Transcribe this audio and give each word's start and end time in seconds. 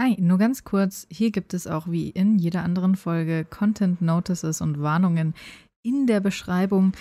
Hi, 0.00 0.14
nur 0.20 0.38
ganz 0.38 0.62
kurz. 0.62 1.08
Hier 1.10 1.32
gibt 1.32 1.54
es 1.54 1.66
auch 1.66 1.90
wie 1.90 2.10
in 2.10 2.38
jeder 2.38 2.62
anderen 2.62 2.94
Folge 2.94 3.44
Content 3.44 4.00
Notices 4.00 4.60
und 4.60 4.80
Warnungen 4.80 5.34
in 5.82 6.06
der 6.06 6.20
Beschreibung. 6.20 6.92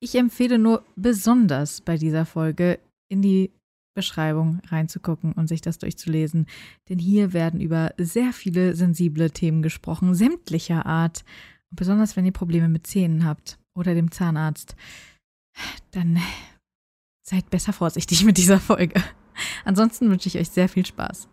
Ich 0.00 0.14
empfehle 0.14 0.58
nur 0.58 0.82
besonders 0.96 1.82
bei 1.82 1.98
dieser 1.98 2.24
Folge 2.24 2.78
in 3.10 3.20
die 3.20 3.50
Beschreibung 3.94 4.62
reinzugucken 4.68 5.32
und 5.34 5.48
sich 5.48 5.60
das 5.60 5.76
durchzulesen. 5.76 6.46
Denn 6.88 6.98
hier 6.98 7.34
werden 7.34 7.60
über 7.60 7.92
sehr 7.98 8.32
viele 8.32 8.74
sensible 8.74 9.30
Themen 9.30 9.60
gesprochen, 9.60 10.14
sämtlicher 10.14 10.86
Art. 10.86 11.26
Und 11.70 11.76
besonders 11.76 12.16
wenn 12.16 12.24
ihr 12.24 12.32
Probleme 12.32 12.70
mit 12.70 12.86
Zähnen 12.86 13.26
habt 13.26 13.58
oder 13.76 13.94
dem 13.94 14.10
Zahnarzt, 14.10 14.76
dann 15.90 16.18
seid 17.22 17.50
besser 17.50 17.74
vorsichtig 17.74 18.24
mit 18.24 18.38
dieser 18.38 18.60
Folge. 18.60 19.02
Ansonsten 19.66 20.08
wünsche 20.08 20.28
ich 20.28 20.38
euch 20.38 20.48
sehr 20.48 20.70
viel 20.70 20.86
Spaß. 20.86 21.28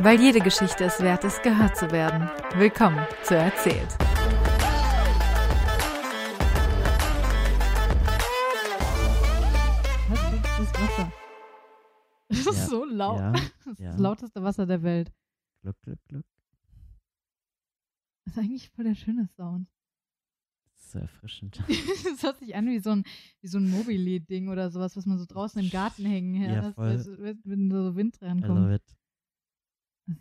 Weil 0.00 0.20
jede 0.20 0.40
Geschichte 0.40 0.84
es 0.84 1.00
wert 1.00 1.24
ist, 1.24 1.42
gehört 1.42 1.76
zu 1.76 1.90
werden. 1.90 2.28
Willkommen 2.56 3.04
zu 3.22 3.34
Erzählt. 3.36 3.96
Was 10.08 10.32
ist 10.32 10.74
das 10.74 10.80
Wasser? 10.80 11.12
Das 12.28 12.38
ist 12.38 12.46
Ja, 12.46 12.52
so 12.66 12.84
laut. 12.84 13.18
ja, 13.18 13.32
Das 13.64 13.66
ist 13.66 13.80
ja. 13.80 13.90
das 13.90 14.00
lauteste 14.00 14.42
Wasser 14.42 14.66
der 14.66 14.82
Welt. 14.82 15.12
Glück, 15.62 15.76
Glück, 15.82 15.98
Glück. 16.08 16.26
Das 18.24 18.34
ist 18.34 18.38
eigentlich 18.38 18.70
voll 18.70 18.84
der 18.84 18.94
schöne 18.94 19.26
Sound. 19.36 19.68
Das 20.74 20.84
ist 20.84 20.92
so 20.92 20.98
erfrischend. 20.98 21.62
Das 22.04 22.22
hört 22.22 22.38
sich 22.38 22.54
an 22.54 22.66
wie 22.66 22.78
so 22.80 22.90
ein, 22.90 23.04
wie 23.40 23.48
so 23.48 23.58
ein 23.58 23.70
Mobile-Ding 23.70 24.48
oder 24.48 24.70
sowas, 24.70 24.96
was 24.96 25.06
man 25.06 25.18
so 25.18 25.24
draußen 25.26 25.62
im 25.62 25.70
Garten 25.70 26.04
hängen 26.06 26.34
Ja, 26.42 26.62
hat, 26.62 26.74
voll. 26.74 27.04
wenn 27.44 27.70
so 27.70 27.96
Wind 27.96 28.18
I 28.22 28.26
rankommt. 28.26 28.82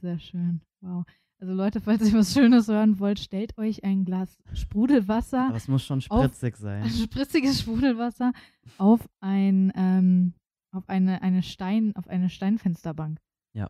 Sehr 0.01 0.19
schön. 0.19 0.61
Wow. 0.81 1.05
Also 1.39 1.53
Leute, 1.53 1.81
falls 1.81 2.01
ihr 2.01 2.17
was 2.17 2.33
Schönes 2.33 2.67
hören 2.67 2.99
wollt, 2.99 3.19
stellt 3.19 3.57
euch 3.57 3.83
ein 3.83 4.05
Glas 4.05 4.37
Sprudelwasser, 4.53 5.51
es 5.55 5.67
muss 5.67 5.83
schon 5.85 5.99
Auf- 6.09 6.23
spritzig 6.23 6.57
sein. 6.57 6.89
spritziges 6.89 7.61
Sprudelwasser 7.61 8.33
auf 8.77 9.07
ein 9.19 9.71
ähm, 9.75 10.33
auf 10.71 10.89
eine, 10.89 11.21
eine 11.21 11.43
Stein, 11.43 11.95
auf 11.95 12.07
eine 12.07 12.29
Steinfensterbank. 12.29 13.19
Ja. 13.53 13.69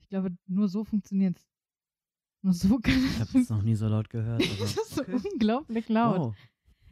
Ich 0.00 0.08
glaube, 0.08 0.36
nur 0.46 0.68
so 0.68 0.84
funktioniert's. 0.84 1.46
Nur 2.42 2.54
so 2.54 2.78
kann 2.82 2.94
Ich 2.94 3.20
es 3.20 3.20
habe 3.20 3.38
es 3.40 3.50
noch 3.50 3.62
nie 3.62 3.74
so 3.74 3.88
laut 3.88 4.08
gehört. 4.08 4.42
Das 4.60 4.76
ist 4.76 4.94
so 4.94 5.02
okay. 5.02 5.20
unglaublich 5.32 5.88
laut. 5.88 6.18
Wow. 6.18 6.36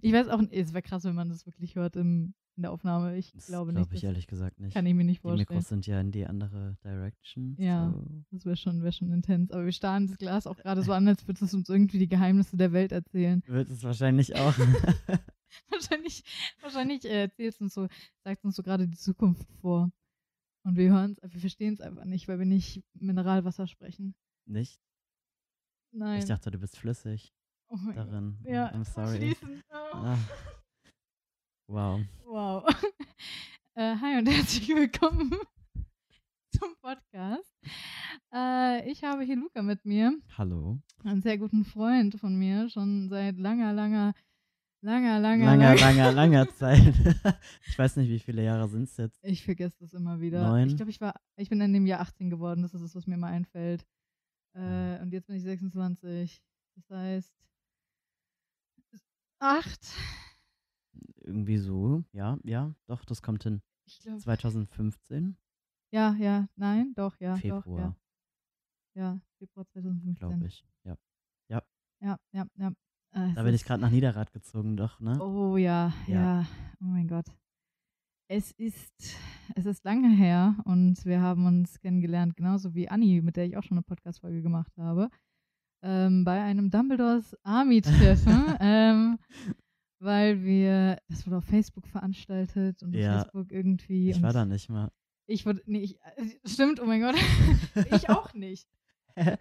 Ich 0.01 0.13
weiß 0.13 0.29
auch, 0.29 0.41
es 0.51 0.73
wäre 0.73 0.83
krass, 0.83 1.05
wenn 1.05 1.15
man 1.15 1.29
das 1.29 1.47
wirklich 1.47 1.75
hört 1.77 1.97
im, 1.97 2.35
in 2.57 2.63
der 2.63 2.73
Aufnahme. 2.73 3.17
Ich 3.17 3.33
Das 3.33 3.47
glaube 3.47 3.73
glaube 3.73 3.81
nicht. 3.91 3.95
ich 3.95 4.01
das 4.01 4.09
ehrlich 4.09 4.27
gesagt 4.27 4.61
nicht. 4.61 4.75
kann 4.75 4.87
ich 4.87 4.95
mir 4.95 5.05
nicht 5.05 5.19
Die 5.19 5.23
vorstellen. 5.23 5.47
Mikros 5.49 5.69
sind 5.69 5.87
ja 5.87 6.01
in 6.01 6.11
die 6.13 6.27
andere 6.27 6.77
Direction. 6.85 7.57
Ja. 7.59 7.91
So. 7.93 8.25
Das 8.31 8.45
wäre 8.45 8.57
schon, 8.57 8.83
wär 8.83 8.93
schon 8.93 9.11
intens. 9.13 9.51
Aber 9.51 9.65
wir 9.65 9.73
starren 9.73 10.07
das 10.07 10.19
Glas 10.19 10.47
auch 10.47 10.57
gerade 10.57 10.83
so 10.83 10.93
an, 10.93 11.07
als 11.09 11.27
würdest 11.27 11.43
es 11.43 11.55
uns 11.55 11.69
irgendwie 11.69 11.99
die 11.99 12.09
Geheimnisse 12.09 12.57
der 12.57 12.73
Welt 12.73 12.93
erzählen. 12.93 13.43
Wird 13.47 13.71
es 13.71 13.83
wahrscheinlich 13.83 14.37
auch. 14.37 14.55
wahrscheinlich 15.71 16.25
wahrscheinlich 16.61 17.05
äh, 17.05 17.23
erzählst 17.23 17.61
uns 17.61 17.75
so, 17.75 17.89
sagt 18.25 18.45
uns 18.45 18.57
so 18.57 18.63
gerade 18.63 18.87
die 18.89 18.99
Zukunft 18.99 19.51
vor. 19.61 19.91
Und 20.65 20.77
wir 20.77 20.91
hören 20.91 21.17
es, 21.23 21.33
wir 21.33 21.41
verstehen 21.41 21.75
es 21.75 21.81
einfach 21.81 22.05
nicht, 22.05 22.29
weil 22.29 22.39
wir 22.39 22.45
nicht 22.47 22.85
Mineralwasser 22.95 23.67
sprechen. 23.67 24.15
nicht? 24.45 24.81
Nein. 25.91 26.19
Ich 26.19 26.27
dachte, 26.27 26.51
du 26.51 26.59
bist 26.59 26.77
flüssig 26.77 27.33
oh 27.69 27.93
darin. 27.95 28.37
Ja, 28.45 28.69
I'm 28.73 28.85
sorry. 28.95 29.37
Oh. 29.71 29.77
Ah. 29.97 30.19
Wow. 31.69 32.01
Wow. 32.25 32.65
äh, 33.75 33.97
hi 33.97 34.19
und 34.19 34.27
herzlich 34.27 34.69
willkommen 34.69 35.31
zum 36.59 36.75
Podcast. 36.81 37.53
Äh, 38.33 38.91
ich 38.91 39.05
habe 39.05 39.23
hier 39.23 39.37
Luca 39.37 39.63
mit 39.63 39.85
mir, 39.85 40.19
Hallo. 40.37 40.79
einen 41.05 41.23
sehr 41.23 41.39
guten 41.39 41.65
Freund 41.65 42.19
von 42.19 42.37
mir, 42.37 42.69
schon 42.71 43.09
seit 43.09 43.37
langer, 43.39 43.73
langer, 43.73 44.15
langer, 44.83 45.21
langer, 45.21 45.45
Langer, 45.45 45.75
langer. 45.75 45.81
langer, 45.81 46.13
langer 46.13 46.49
Zeit. 46.55 46.95
ich 47.67 47.79
weiß 47.79 47.97
nicht, 47.97 48.09
wie 48.09 48.19
viele 48.19 48.45
Jahre 48.45 48.69
sind 48.69 48.85
es 48.85 48.97
jetzt. 48.97 49.19
Ich 49.23 49.45
vergesse 49.45 49.77
das 49.81 49.93
immer 49.93 50.21
wieder. 50.21 50.49
Neun? 50.49 50.69
Ich 50.69 50.77
glaube, 50.77 50.91
ich 50.91 51.01
war, 51.01 51.21
ich 51.37 51.49
bin 51.51 51.61
in 51.61 51.73
dem 51.73 51.87
Jahr 51.87 52.01
18 52.01 52.31
geworden. 52.31 52.63
Das 52.63 52.73
ist 52.75 52.83
das, 52.83 52.95
was 52.95 53.07
mir 53.07 53.17
mal 53.19 53.33
einfällt. 53.33 53.85
Äh, 54.55 55.01
und 55.03 55.13
jetzt 55.13 55.27
bin 55.27 55.37
ich 55.37 55.43
26. 55.43 56.43
Das 56.77 56.91
heißt 56.91 57.35
acht. 59.41 59.87
Irgendwie 61.23 61.59
so. 61.59 62.05
Ja, 62.13 62.39
ja, 62.45 62.75
doch, 62.87 63.05
das 63.05 63.23
kommt 63.23 63.43
hin. 63.43 63.61
Ich 63.87 63.99
glaube. 64.01 64.19
2015, 64.19 65.37
Ja, 65.93 66.15
ja, 66.15 66.49
nein, 66.57 66.93
doch, 66.95 67.19
ja, 67.21 67.35
doch, 67.37 67.43
ja. 67.45 67.61
Februar, 67.63 67.97
Ja, 68.95 69.21
Februar 69.39 69.67
2015. 69.69 70.15
glaube 70.17 70.47
ich. 70.47 70.65
Ja. 70.85 70.97
Ja, 72.01 72.17
ja, 72.33 72.47
ja. 72.57 72.73
Äh, 73.15 73.29
es 73.31 73.35
Da 73.35 73.43
bin 73.43 73.55
ich 73.55 73.65
gerade 73.65 73.81
nach 73.81 73.91
Niederrad 73.91 74.33
gezogen, 74.33 74.77
doch, 74.77 75.01
ne? 75.01 75.19
Oh 75.21 75.57
ja, 75.57 75.93
ja, 76.07 76.41
Ja. 76.43 76.47
Oh 76.81 76.85
mein 76.85 77.09
Gott. 77.09 77.27
Es 78.31 78.53
ist, 78.53 79.17
es 79.55 79.65
ist 79.65 79.85
lange 79.85 80.11
her 80.11 80.57
und 80.65 81.03
wir 81.07 81.23
haben 81.23 81.47
uns 81.47 81.81
kennengelernt, 81.81 82.37
genauso 82.37 82.75
wie 82.75 82.89
Anni, 82.91 83.23
mit 83.23 83.37
der 83.37 83.47
ich 83.47 83.57
auch 83.57 83.63
schon 83.63 83.79
eine 83.79 83.83
Podcast-Folge 83.83 84.43
gemacht 84.43 84.77
habe, 84.77 85.09
ähm, 85.83 86.25
bei 86.25 86.43
einem 86.43 86.71
Dumbledores 86.71 87.37
Army-Treffen, 87.45 88.55
ähm, 88.61 89.19
weil 90.01 90.43
wir, 90.45 90.99
das 91.09 91.27
wurde 91.27 91.39
auf 91.39 91.45
Facebook 91.45 91.87
veranstaltet 91.87 92.83
und 92.83 92.95
Ja, 92.95 93.19
Facebook 93.21 93.51
irgendwie. 93.53 94.11
Ich 94.11 94.23
war 94.23 94.33
da 94.33 94.45
nicht 94.45 94.69
mal. 94.69 94.91
Ich 95.27 95.45
wurde, 95.45 95.63
nee, 95.67 95.81
ich, 95.81 95.97
äh, 96.17 96.27
stimmt, 96.47 96.81
oh 96.81 96.87
mein 96.87 97.01
Gott, 97.03 97.15
ich 97.95 98.09
auch 98.09 98.33
nicht. 98.35 98.67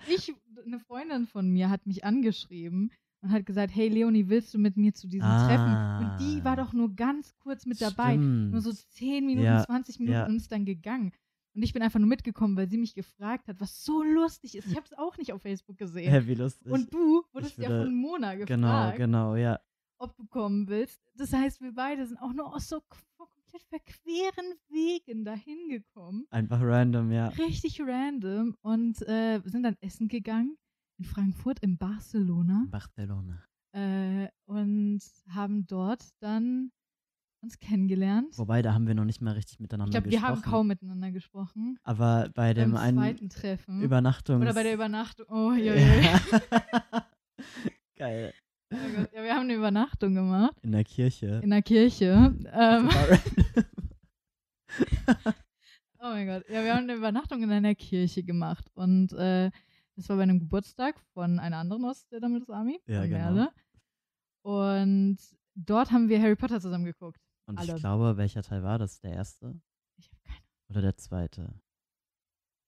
Ich, 0.09 0.33
eine 0.65 0.79
Freundin 0.79 1.27
von 1.27 1.51
mir 1.51 1.69
hat 1.69 1.85
mich 1.85 2.03
angeschrieben 2.03 2.91
und 3.21 3.31
hat 3.31 3.45
gesagt, 3.45 3.75
hey 3.75 3.89
Leonie, 3.89 4.27
willst 4.27 4.51
du 4.55 4.57
mit 4.57 4.75
mir 4.75 4.91
zu 4.95 5.07
diesem 5.07 5.27
Treffen? 5.29 5.71
Und 5.99 6.17
die 6.19 6.43
war 6.43 6.53
Ah. 6.53 6.55
doch 6.55 6.73
nur 6.73 6.95
ganz 6.95 7.35
kurz 7.37 7.67
mit 7.67 7.79
dabei. 7.79 8.15
Nur 8.17 8.59
so 8.61 8.71
Stimmt. 8.71 8.91
10 8.93 9.25
Minuten, 9.27 9.45
Ja, 9.45 9.63
20 9.63 9.99
Minuten 9.99 10.13
ja. 10.17 10.25
und 10.25 10.37
ist 10.37 10.51
dann 10.51 10.65
gegangen. 10.65 11.11
Und 11.57 11.63
ich 11.63 11.73
bin 11.73 11.81
einfach 11.81 11.97
nur 11.99 12.07
mitgekommen, 12.07 12.55
weil 12.55 12.69
sie 12.69 12.77
mich 12.77 12.93
gefragt 12.93 13.47
hat, 13.47 13.59
was 13.59 13.83
so 13.83 14.03
lustig 14.03 14.55
ist. 14.55 14.67
Ich 14.67 14.75
habe 14.75 14.85
es 14.85 14.93
auch 14.93 15.17
nicht 15.17 15.33
auf 15.33 15.41
Facebook 15.41 15.75
gesehen. 15.75 16.11
Hä, 16.11 16.21
wie 16.27 16.35
lustig. 16.35 16.71
und 16.71 16.93
du 16.93 17.23
wurdest 17.33 17.57
ich 17.57 17.63
ja 17.63 17.69
würde- 17.69 17.85
von 17.85 17.95
Mona 17.95 18.35
gefragt, 18.35 18.47
genau, 18.47 18.93
genau, 18.95 19.35
ja. 19.35 19.59
ob 19.97 20.15
du 20.15 20.27
kommen 20.27 20.67
willst. 20.67 21.01
Das 21.15 21.33
heißt, 21.33 21.59
wir 21.61 21.73
beide 21.73 22.05
sind 22.05 22.19
auch 22.19 22.31
nur 22.31 22.53
aus 22.53 22.69
so 22.69 22.79
komplett 23.17 23.63
verqueren 23.69 24.53
Wegen 24.69 25.25
dahin 25.25 25.67
gekommen. 25.69 26.27
Einfach 26.29 26.61
random, 26.61 27.11
ja. 27.11 27.29
Richtig 27.29 27.81
random. 27.81 28.55
Und 28.61 29.01
äh, 29.07 29.41
sind 29.45 29.63
dann 29.63 29.77
essen 29.81 30.09
gegangen 30.09 30.57
in 30.99 31.05
Frankfurt, 31.05 31.57
in 31.61 31.79
Barcelona. 31.79 32.67
Barcelona. 32.69 33.43
Äh, 33.71 34.27
und 34.45 35.01
haben 35.29 35.65
dort 35.65 36.03
dann 36.19 36.71
uns 37.41 37.59
kennengelernt. 37.59 38.37
Wobei, 38.37 38.61
da 38.61 38.73
haben 38.73 38.87
wir 38.87 38.95
noch 38.95 39.05
nicht 39.05 39.21
mal 39.21 39.33
richtig 39.33 39.59
miteinander 39.59 39.89
Ich 39.89 39.93
glaube, 39.93 40.05
wir 40.11 40.19
gesprochen. 40.19 40.35
haben 40.35 40.41
kaum 40.51 40.67
miteinander 40.67 41.11
gesprochen. 41.11 41.79
Aber 41.83 42.29
bei 42.33 42.53
dem 42.53 42.71
beim 42.71 42.81
einen 42.81 42.97
zweiten 42.97 43.29
Treffen. 43.29 43.81
Übernachtungs... 43.81 44.41
Oder 44.41 44.53
bei 44.53 44.63
der 44.63 44.73
Übernachtung. 44.73 45.25
Oh. 45.29 45.51
Ja. 45.53 45.73
Geil. 47.95 48.33
Oh 48.73 48.77
Gott. 48.95 49.09
Ja, 49.13 49.23
wir 49.23 49.33
haben 49.33 49.43
eine 49.43 49.55
Übernachtung 49.55 50.13
gemacht 50.15 50.55
In 50.61 50.71
der 50.73 50.83
Kirche. 50.83 51.39
in 51.43 51.49
der 51.51 51.61
Kirche. 51.61 52.35
Ähm, 52.51 52.89
oh 55.99 56.03
mein 56.03 56.27
Gott. 56.27 56.43
Ja, 56.49 56.63
wir 56.63 56.73
haben 56.75 56.83
eine 56.83 56.95
Übernachtung 56.95 57.43
in 57.43 57.51
einer 57.51 57.75
Kirche 57.75 58.23
gemacht. 58.23 58.69
Und 58.73 59.13
äh, 59.13 59.51
das 59.95 60.09
war 60.09 60.17
bei 60.17 60.23
einem 60.23 60.39
Geburtstag 60.39 60.99
von 61.13 61.39
einer 61.39 61.57
anderen 61.57 61.85
aus 61.85 62.07
der 62.09 62.19
Dumbledores 62.19 62.49
Army. 62.55 62.79
Ja, 62.87 63.05
genau. 63.05 63.17
Merle. 63.17 63.49
Und 64.43 65.17
dort 65.55 65.91
haben 65.91 66.09
wir 66.09 66.21
Harry 66.21 66.35
Potter 66.35 66.59
zusammen 66.59 66.85
geguckt. 66.85 67.19
Und 67.47 67.57
Alle. 67.57 67.75
ich 67.75 67.79
glaube, 67.79 68.17
welcher 68.17 68.43
Teil 68.43 68.61
war 68.61 68.77
das? 68.77 68.99
Der 68.99 69.13
erste? 69.13 69.59
Ich 69.97 70.09
habe 70.09 70.21
keine 70.23 70.41
Oder 70.69 70.81
der 70.81 70.97
zweite? 70.97 71.53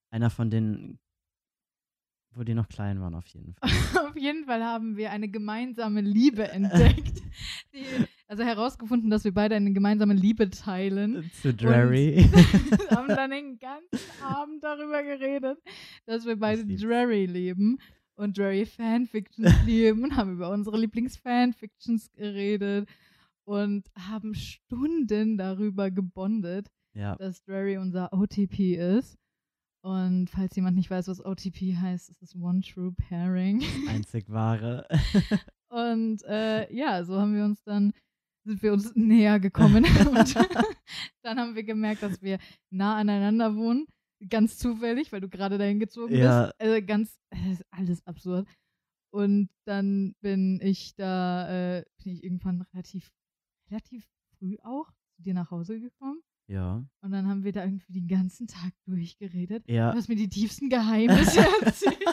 Einer 0.09 0.29
von 0.29 0.49
denen, 0.49 0.99
wo 2.31 2.43
die 2.43 2.53
noch 2.53 2.69
klein 2.69 3.01
waren, 3.01 3.13
auf 3.13 3.27
jeden 3.27 3.53
Fall. 3.53 3.69
Auf 4.09 4.15
jeden 4.15 4.45
Fall 4.45 4.63
haben 4.63 4.97
wir 4.97 5.11
eine 5.11 5.27
gemeinsame 5.27 6.01
Liebe 6.01 6.47
entdeckt. 6.47 7.21
Die, 7.73 7.85
also 8.27 8.43
herausgefunden, 8.43 9.11
dass 9.11 9.23
wir 9.23 9.33
beide 9.33 9.55
eine 9.55 9.71
gemeinsame 9.71 10.15
Liebe 10.15 10.49
teilen. 10.49 11.29
Zu 11.41 11.53
Drarry. 11.53 12.15
Wir 12.31 12.89
haben 12.97 13.07
dann 13.07 13.29
den 13.29 13.59
ganzen 13.59 14.23
Abend 14.23 14.63
darüber 14.63 15.03
geredet, 15.03 15.59
dass 16.07 16.25
wir 16.25 16.37
beide 16.37 16.63
lieb's. 16.63 16.81
Drarry 16.81 17.27
lieben 17.27 17.77
und 18.15 18.35
Drarry 18.37 18.65
Fanfictions 18.65 19.53
lieben 19.65 20.03
und 20.03 20.15
haben 20.15 20.33
über 20.33 20.49
unsere 20.49 20.77
Lieblings-Fanfictions 20.77 22.11
geredet 22.13 22.89
und 23.49 23.89
haben 23.97 24.35
Stunden 24.35 25.35
darüber 25.39 25.89
gebondet, 25.89 26.69
ja. 26.93 27.15
dass 27.15 27.41
Drarry 27.43 27.77
unser 27.77 28.13
OTP 28.13 28.75
ist. 28.75 29.17
Und 29.83 30.29
falls 30.29 30.55
jemand 30.55 30.75
nicht 30.77 30.91
weiß, 30.91 31.07
was 31.07 31.25
OTP 31.25 31.75
heißt, 31.75 32.09
ist 32.09 32.21
es 32.21 32.35
One 32.35 32.61
True 32.61 32.91
Pairing. 32.91 33.63
Einzig 33.87 34.29
wahre. 34.29 34.87
Und 35.71 36.21
äh, 36.25 36.71
ja, 36.71 37.03
so 37.03 37.19
haben 37.19 37.35
wir 37.35 37.43
uns 37.45 37.63
dann, 37.63 37.93
sind 38.45 38.61
wir 38.61 38.73
uns 38.73 38.93
näher 38.95 39.39
gekommen. 39.39 39.83
und 40.09 40.35
dann 41.23 41.39
haben 41.39 41.55
wir 41.55 41.63
gemerkt, 41.63 42.01
dass 42.03 42.21
wir 42.21 42.39
nah 42.71 42.97
aneinander 42.97 43.55
wohnen. 43.55 43.85
ganz 44.29 44.57
zufällig, 44.57 45.11
weil 45.11 45.21
du 45.21 45.29
gerade 45.29 45.57
dahin 45.57 45.79
gezogen 45.79 46.15
Ja. 46.15 46.47
bist. 46.47 46.55
Also 46.59 46.85
ganz, 46.85 47.19
ist 47.51 47.63
alles 47.71 48.05
absurd. 48.05 48.47
Und 49.11 49.49
dann 49.65 50.13
bin 50.21 50.59
ich 50.61 50.93
da, 50.95 51.77
äh, 51.77 51.85
bin 52.03 52.13
ich 52.13 52.23
irgendwann 52.23 52.61
relativ, 52.73 53.11
relativ 53.69 54.07
früh 54.37 54.57
auch 54.63 54.91
zu 55.15 55.21
dir 55.21 55.33
nach 55.33 55.51
Hause 55.51 55.79
gekommen. 55.79 56.21
Ja. 56.47 56.83
Und 57.01 57.11
dann 57.11 57.27
haben 57.27 57.43
wir 57.43 57.51
da 57.51 57.63
irgendwie 57.63 57.93
den 57.93 58.07
ganzen 58.07 58.47
Tag 58.47 58.73
durchgeredet. 58.85 59.63
Ja. 59.67 59.91
Du 59.91 59.97
hast 59.97 60.09
mir 60.09 60.15
die 60.15 60.29
tiefsten 60.29 60.69
Geheimnisse 60.69 61.39
erzählt. 61.61 62.03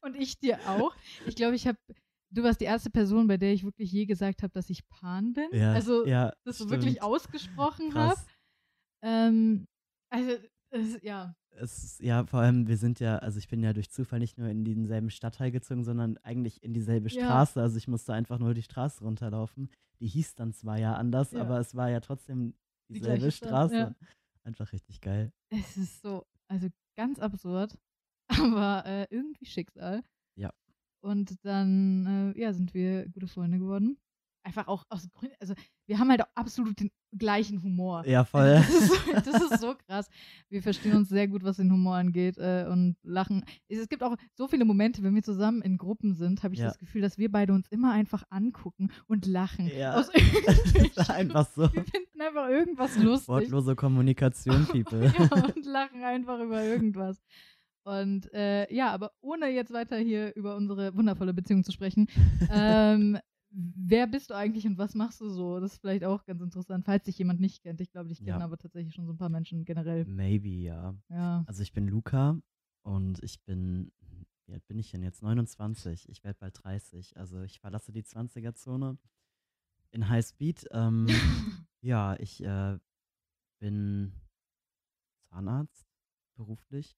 Und 0.00 0.16
ich 0.16 0.38
dir 0.38 0.58
auch. 0.68 0.94
Ich 1.26 1.36
glaube, 1.36 1.54
ich 1.54 1.66
habe, 1.66 1.78
du 2.30 2.42
warst 2.42 2.60
die 2.60 2.64
erste 2.64 2.90
Person, 2.90 3.28
bei 3.28 3.36
der 3.36 3.52
ich 3.52 3.64
wirklich 3.64 3.92
je 3.92 4.06
gesagt 4.06 4.42
habe, 4.42 4.52
dass 4.52 4.68
ich 4.70 4.86
Pan 4.88 5.32
bin. 5.32 5.48
Ja. 5.52 5.72
Also 5.72 6.06
ja, 6.06 6.32
das 6.44 6.56
stimmt. 6.56 6.70
wirklich 6.72 7.02
ausgesprochen 7.02 7.94
habe. 7.94 8.20
Ähm, 9.02 9.66
also, 10.10 10.36
es, 10.70 11.02
ja. 11.02 11.34
Es 11.50 11.82
ist, 11.82 12.00
ja, 12.00 12.24
vor 12.26 12.40
allem, 12.40 12.68
wir 12.68 12.76
sind 12.76 13.00
ja, 13.00 13.18
also 13.18 13.38
ich 13.38 13.48
bin 13.48 13.62
ja 13.62 13.72
durch 13.72 13.90
Zufall 13.90 14.20
nicht 14.20 14.38
nur 14.38 14.48
in 14.48 14.64
denselben 14.64 15.10
Stadtteil 15.10 15.50
gezogen, 15.50 15.82
sondern 15.84 16.16
eigentlich 16.18 16.62
in 16.62 16.72
dieselbe 16.72 17.08
Ja. 17.08 17.24
Straße. 17.24 17.60
Also 17.60 17.76
ich 17.78 17.88
musste 17.88 18.12
einfach 18.14 18.38
nur 18.38 18.54
die 18.54 18.62
Straße 18.62 19.02
runterlaufen. 19.02 19.68
Die 20.00 20.06
hieß 20.06 20.34
dann 20.36 20.52
zwar 20.52 20.78
ja 20.78 20.94
anders, 20.94 21.32
Ja. 21.32 21.40
aber 21.40 21.58
es 21.58 21.74
war 21.74 21.90
ja 21.90 22.00
trotzdem 22.00 22.54
Die 22.88 22.94
dieselbe 22.94 23.18
gleiche 23.18 23.32
Straße, 23.36 23.74
Straße. 23.74 23.96
ja. 24.00 24.08
Einfach 24.44 24.72
richtig 24.72 25.00
geil. 25.00 25.32
Es 25.50 25.76
ist 25.76 26.00
so, 26.02 26.24
also 26.48 26.68
ganz 26.96 27.18
absurd, 27.18 27.76
aber 28.28 28.84
äh, 28.86 29.06
irgendwie 29.10 29.44
Schicksal. 29.46 30.02
Ja. 30.36 30.50
Und 31.00 31.44
dann, 31.44 32.34
äh, 32.34 32.40
ja, 32.40 32.52
sind 32.52 32.72
wir 32.74 33.08
gute 33.08 33.26
Freunde 33.26 33.58
geworden. 33.58 33.98
Einfach 34.44 34.68
auch 34.68 34.84
aus 34.88 35.08
Gründen, 35.12 35.36
also 35.40 35.54
wir 35.86 35.98
haben 35.98 36.08
halt 36.10 36.22
auch 36.22 36.28
absolut 36.34 36.78
den 36.80 36.90
gleichen 37.16 37.62
Humor. 37.62 38.06
Ja, 38.06 38.24
voll. 38.24 38.42
Also 38.42 38.62
das, 38.72 38.80
ist 38.80 38.88
so, 39.04 39.12
das 39.12 39.42
ist 39.52 39.60
so 39.60 39.74
krass. 39.86 40.08
Wir 40.48 40.62
verstehen 40.62 40.94
uns 40.96 41.08
sehr 41.08 41.28
gut, 41.28 41.42
was 41.42 41.56
den 41.56 41.70
Humor 41.72 41.96
angeht 41.96 42.38
äh, 42.38 42.66
und 42.70 42.96
lachen. 43.02 43.44
Es, 43.68 43.88
gibt 43.88 44.02
auch 44.02 44.16
so 44.34 44.46
viele 44.48 44.64
Momente, 44.64 45.02
wenn 45.02 45.14
wir 45.14 45.22
zusammen 45.22 45.60
in 45.62 45.76
Gruppen 45.76 46.14
sind, 46.14 46.42
habe 46.42 46.54
ich 46.54 46.60
Ja. 46.60 46.68
das 46.68 46.78
Gefühl, 46.78 47.02
dass 47.02 47.18
wir 47.18 47.30
beide 47.30 47.52
uns 47.52 47.68
immer 47.68 47.92
einfach 47.92 48.24
angucken 48.30 48.90
und 49.06 49.26
lachen. 49.26 49.68
Ja. 49.76 49.94
Aus 49.96 50.08
Das 50.12 50.22
irgendwelchen- 50.22 50.86
ist 50.96 51.10
einfach 51.10 51.48
so. 51.50 51.62
Wir 51.72 51.84
finden 51.84 52.20
einfach 52.20 52.48
irgendwas 52.48 52.96
lustig. 52.98 53.28
Wortlose 53.28 53.76
Kommunikation, 53.76 54.66
People. 54.72 55.12
ja, 55.18 55.44
und 55.44 55.64
lachen 55.66 56.02
einfach 56.04 56.40
über 56.40 56.62
irgendwas. 56.62 57.20
Und 57.84 58.32
äh, 58.34 58.72
ja, 58.74 58.92
aber 58.92 59.12
ohne 59.22 59.48
jetzt 59.48 59.72
weiter 59.72 59.96
hier 59.96 60.34
über 60.36 60.56
unsere 60.56 60.94
wundervolle 60.94 61.32
Beziehung 61.32 61.64
zu 61.64 61.72
sprechen, 61.72 62.06
ähm, 62.50 63.18
wer 63.50 64.06
bist 64.06 64.30
du 64.30 64.34
eigentlich 64.34 64.66
und 64.66 64.78
was 64.78 64.94
machst 64.94 65.20
du 65.20 65.28
so? 65.28 65.60
Das 65.60 65.72
ist 65.74 65.80
vielleicht 65.80 66.04
auch 66.04 66.24
ganz 66.24 66.42
interessant, 66.42 66.84
falls 66.84 67.04
dich 67.04 67.18
jemand 67.18 67.40
nicht 67.40 67.62
kennt. 67.62 67.80
Ich 67.80 67.90
glaube, 67.90 68.08
dich 68.08 68.18
kennen 68.18 68.40
Ja. 68.40 68.44
aber 68.44 68.58
tatsächlich 68.58 68.94
schon 68.94 69.06
so 69.06 69.12
ein 69.12 69.18
paar 69.18 69.28
Menschen 69.30 69.64
generell. 69.64 70.04
Maybe, 70.04 70.48
ja. 70.50 70.94
Ja. 71.08 71.44
Also 71.46 71.62
ich 71.62 71.72
bin 71.72 71.88
Luca 71.88 72.38
und 72.82 73.22
ich 73.22 73.42
bin, 73.44 73.90
wie 74.46 74.52
alt 74.54 74.66
bin 74.66 74.78
ich 74.78 74.90
denn 74.90 75.02
jetzt? 75.02 75.22
29. 75.22 76.08
Ich 76.08 76.24
werde 76.24 76.38
bald 76.38 76.62
30. 76.62 77.16
Also 77.16 77.42
ich 77.42 77.60
verlasse 77.60 77.92
die 77.92 78.02
20er-Zone 78.02 78.98
in 79.90 80.08
Highspeed. 80.08 80.66
Ähm, 80.72 81.06
ja, 81.80 82.16
ich 82.20 82.42
äh, 82.44 82.78
bin 83.60 84.12
Zahnarzt 85.30 85.86
beruflich. 86.36 86.96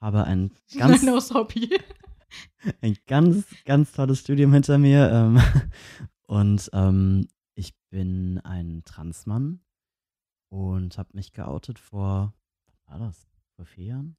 Habe 0.00 0.24
ein 0.24 0.52
ganz, 0.76 1.06
aus 1.08 1.32
Hobby. 1.32 1.70
ein 2.80 2.96
ganz, 3.06 3.46
ganz 3.64 3.92
tolles 3.92 4.20
Studium 4.20 4.52
hinter 4.52 4.78
mir. 4.78 5.10
Ähm, 5.10 5.40
und 6.26 6.70
ähm, 6.72 7.28
ich 7.54 7.74
bin 7.90 8.40
ein 8.44 8.82
Transmann 8.84 9.60
und 10.48 10.98
habe 10.98 11.10
mich 11.12 11.32
geoutet 11.32 11.78
vor, 11.78 12.34
wann 12.86 13.00
war 13.00 13.06
das? 13.06 13.26
Vor 13.56 13.64
vier 13.64 13.84
Jahren? 13.84 14.16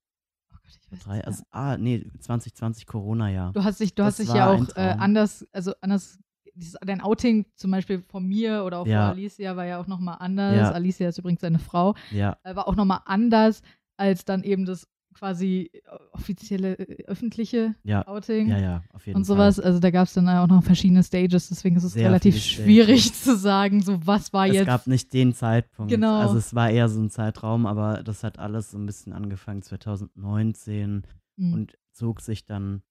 Oh 0.51 0.57
Gott, 0.63 0.73
ich 0.81 0.91
weiß 0.91 0.99
drei? 0.99 1.15
nicht 1.17 1.27
Also, 1.27 1.43
ah, 1.51 1.77
nee, 1.77 2.05
2020 2.19 2.85
Corona-Jahr. 2.87 3.53
Du 3.53 3.63
hast 3.63 3.79
dich, 3.79 3.93
du 3.93 4.03
hast 4.03 4.19
dich 4.19 4.33
ja 4.33 4.51
auch 4.51 4.67
äh, 4.75 4.95
anders, 4.97 5.47
also 5.51 5.73
anders, 5.81 6.17
dieses, 6.55 6.77
dein 6.85 7.01
Outing 7.01 7.45
zum 7.55 7.71
Beispiel 7.71 8.01
von 8.07 8.25
mir 8.25 8.63
oder 8.63 8.79
auch 8.79 8.87
Ja. 8.87 9.09
von 9.09 9.17
Alicia 9.17 9.55
war 9.55 9.65
ja 9.65 9.79
auch 9.79 9.87
nochmal 9.87 10.17
anders. 10.19 10.55
Ja. 10.55 10.71
Alicia 10.71 11.09
ist 11.09 11.19
übrigens 11.19 11.41
seine 11.41 11.59
Frau. 11.59 11.95
Ja, 12.11 12.37
äh, 12.43 12.55
war 12.55 12.67
auch 12.67 12.75
nochmal 12.75 13.01
anders 13.05 13.61
als 13.97 14.25
dann 14.25 14.43
eben 14.43 14.65
das 14.65 14.87
quasi 15.17 15.69
äh, 15.73 15.79
offizielle, 16.13 16.77
äh, 16.77 17.03
öffentliche 17.05 17.75
ja, 17.83 18.07
Outing 18.07 18.49
ja, 18.49 18.59
ja, 18.59 18.83
auf 18.93 19.05
jeden 19.07 19.17
und 19.17 19.23
sowas. 19.25 19.55
Fall. 19.55 19.65
Also 19.65 19.79
da 19.79 19.89
gab 19.91 20.07
es 20.07 20.13
dann 20.13 20.27
auch 20.29 20.47
noch 20.47 20.63
verschiedene 20.63 21.03
Stages, 21.03 21.49
deswegen 21.49 21.75
ist 21.75 21.83
es 21.83 21.93
Sehr 21.93 22.05
relativ 22.07 22.37
schwierig 22.37 23.03
Stages. 23.05 23.23
zu 23.23 23.35
sagen, 23.37 23.81
so 23.81 24.05
was 24.05 24.31
war 24.33 24.47
Es 24.47 24.53
jetzt. 24.53 24.65
gab 24.67 24.87
nicht 24.87 25.11
den 25.13 25.33
Zeitpunkt. 25.33 25.91
Genau. 25.91 26.19
Also 26.19 26.37
es 26.37 26.53
war 26.53 26.69
eher 26.69 26.89
so 26.89 27.01
ein 27.01 27.09
Zeitraum, 27.09 27.65
aber 27.65 28.03
das 28.03 28.23
hat 28.23 28.39
alles 28.39 28.71
so 28.71 28.77
ein 28.77 28.85
bisschen 28.85 29.13
angefangen 29.13 29.61
2019 29.61 31.03
Hm, 31.39 31.53
und 31.53 31.77
zog 31.93 32.21
sich 32.21 32.45
dann 32.45 32.81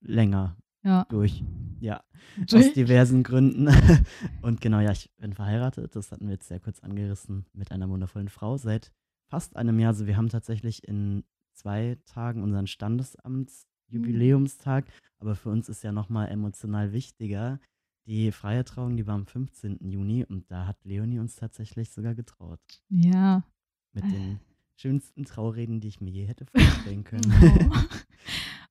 länger 0.00 0.56
ja. 0.82 1.06
durch. 1.08 1.42
Ja, 1.80 2.02
aus 2.40 2.46
Durch- 2.50 2.72
diversen 2.72 3.22
Gründen. 3.22 3.68
Und 4.42 4.60
genau, 4.60 4.80
ja, 4.80 4.90
ich 4.92 5.10
bin 5.18 5.32
verheiratet, 5.32 5.94
das 5.96 6.12
hatten 6.12 6.26
wir 6.26 6.34
jetzt 6.34 6.48
sehr 6.48 6.60
kurz 6.60 6.80
angerissen, 6.80 7.46
mit 7.52 7.72
einer 7.72 7.88
wundervollen 7.88 8.28
Frau 8.28 8.56
seit 8.56 8.92
fast 9.28 9.56
einem 9.56 9.78
Jahr. 9.78 9.90
Also 9.90 10.06
wir 10.06 10.16
haben 10.16 10.28
tatsächlich 10.28 10.86
in 10.86 11.24
zwei 11.54 11.96
Tagen 12.06 12.42
unseren 12.42 12.66
Standesamtsjubiläumstag, 12.66 14.86
aber 15.18 15.34
für 15.36 15.50
uns 15.50 15.68
ist 15.68 15.82
ja 15.84 15.92
nochmal 15.92 16.28
emotional 16.28 16.92
wichtiger. 16.92 17.60
Die 18.06 18.32
freie 18.32 18.64
Trauung, 18.64 18.96
die 18.96 19.06
war 19.06 19.14
am 19.14 19.26
15. 19.26 19.78
Juni 19.90 20.24
und 20.24 20.50
da 20.50 20.66
hat 20.66 20.84
Leonie 20.84 21.18
uns 21.20 21.36
tatsächlich 21.36 21.90
sogar 21.90 22.14
getraut. 22.14 22.60
Ja. 22.90 23.44
Mit 23.92 24.04
Äh. 24.04 24.08
den 24.10 24.40
schönsten 24.76 25.24
Traureden, 25.24 25.80
die 25.80 25.88
ich 25.88 26.00
mir 26.00 26.10
je 26.10 26.24
hätte 26.26 26.44
vorstellen 26.54 27.04
können. 27.04 27.32
Oh, 27.40 27.70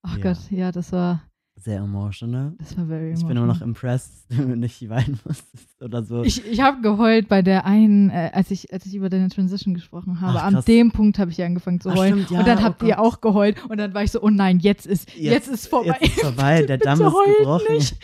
oh 0.08 0.10
Ja. 0.18 0.34
Gott, 0.34 0.52
ja, 0.52 0.72
das 0.72 0.92
war, 0.92 1.24
Sehr 1.56 1.78
emotional. 1.80 2.54
das 2.58 2.76
war 2.78 2.88
very 2.88 3.14
Ich 3.14 3.20
bin 3.20 3.32
immer 3.38 3.44
emotional. 3.44 3.48
noch 3.48 3.62
impressed, 3.62 4.12
dass 4.30 4.38
du 4.38 4.56
nicht 4.58 4.90
weinen 4.90 5.20
musstest 5.24 5.82
oder 5.82 6.04
so. 6.04 6.24
Ich, 6.24 6.46
ich 6.46 6.60
habe 6.62 6.82
geheult 6.82 7.30
bei 7.30 7.42
der 7.42 7.66
einen, 7.66 8.10
äh, 8.10 8.32
als, 8.34 8.52
ich, 8.52 8.74
als 8.74 8.86
ich 8.86 8.96
über 8.96 9.10
deine 9.10 9.30
Transition 9.30 9.74
gesprochen 9.74 10.20
habe. 10.20 10.40
Ach, 10.40 10.46
An 10.46 10.64
dem 10.68 10.92
Punkt 10.92 11.20
habe 11.20 11.32
ich 11.32 11.42
angefangen 11.44 11.80
zu 11.80 11.90
Ach, 11.90 11.96
heulen. 11.96 12.16
stimmt, 12.24 12.32
ja, 12.32 12.40
und 12.40 12.48
dann 12.48 12.58
oh 12.58 12.64
habt 12.64 12.82
ihr 12.84 12.96
Gott. 12.96 12.98
auch 13.06 13.22
geheult. 13.22 13.64
Und 13.70 13.78
dann 13.78 13.94
war 13.94 14.04
ich 14.04 14.12
so, 14.12 14.22
oh 14.22 14.30
nein, 14.30 14.60
jetzt 14.60 14.86
ist, 14.88 15.14
jetzt, 15.16 15.48
ist 15.48 15.68
vorbei. 15.68 15.98
Jetzt 16.02 16.18
ist 16.18 16.22
vorbei, 16.24 16.64
der 16.68 16.78
Damm 16.80 17.00
ist 17.00 17.14
gebrochen. 17.38 17.76
Nicht. 17.76 17.96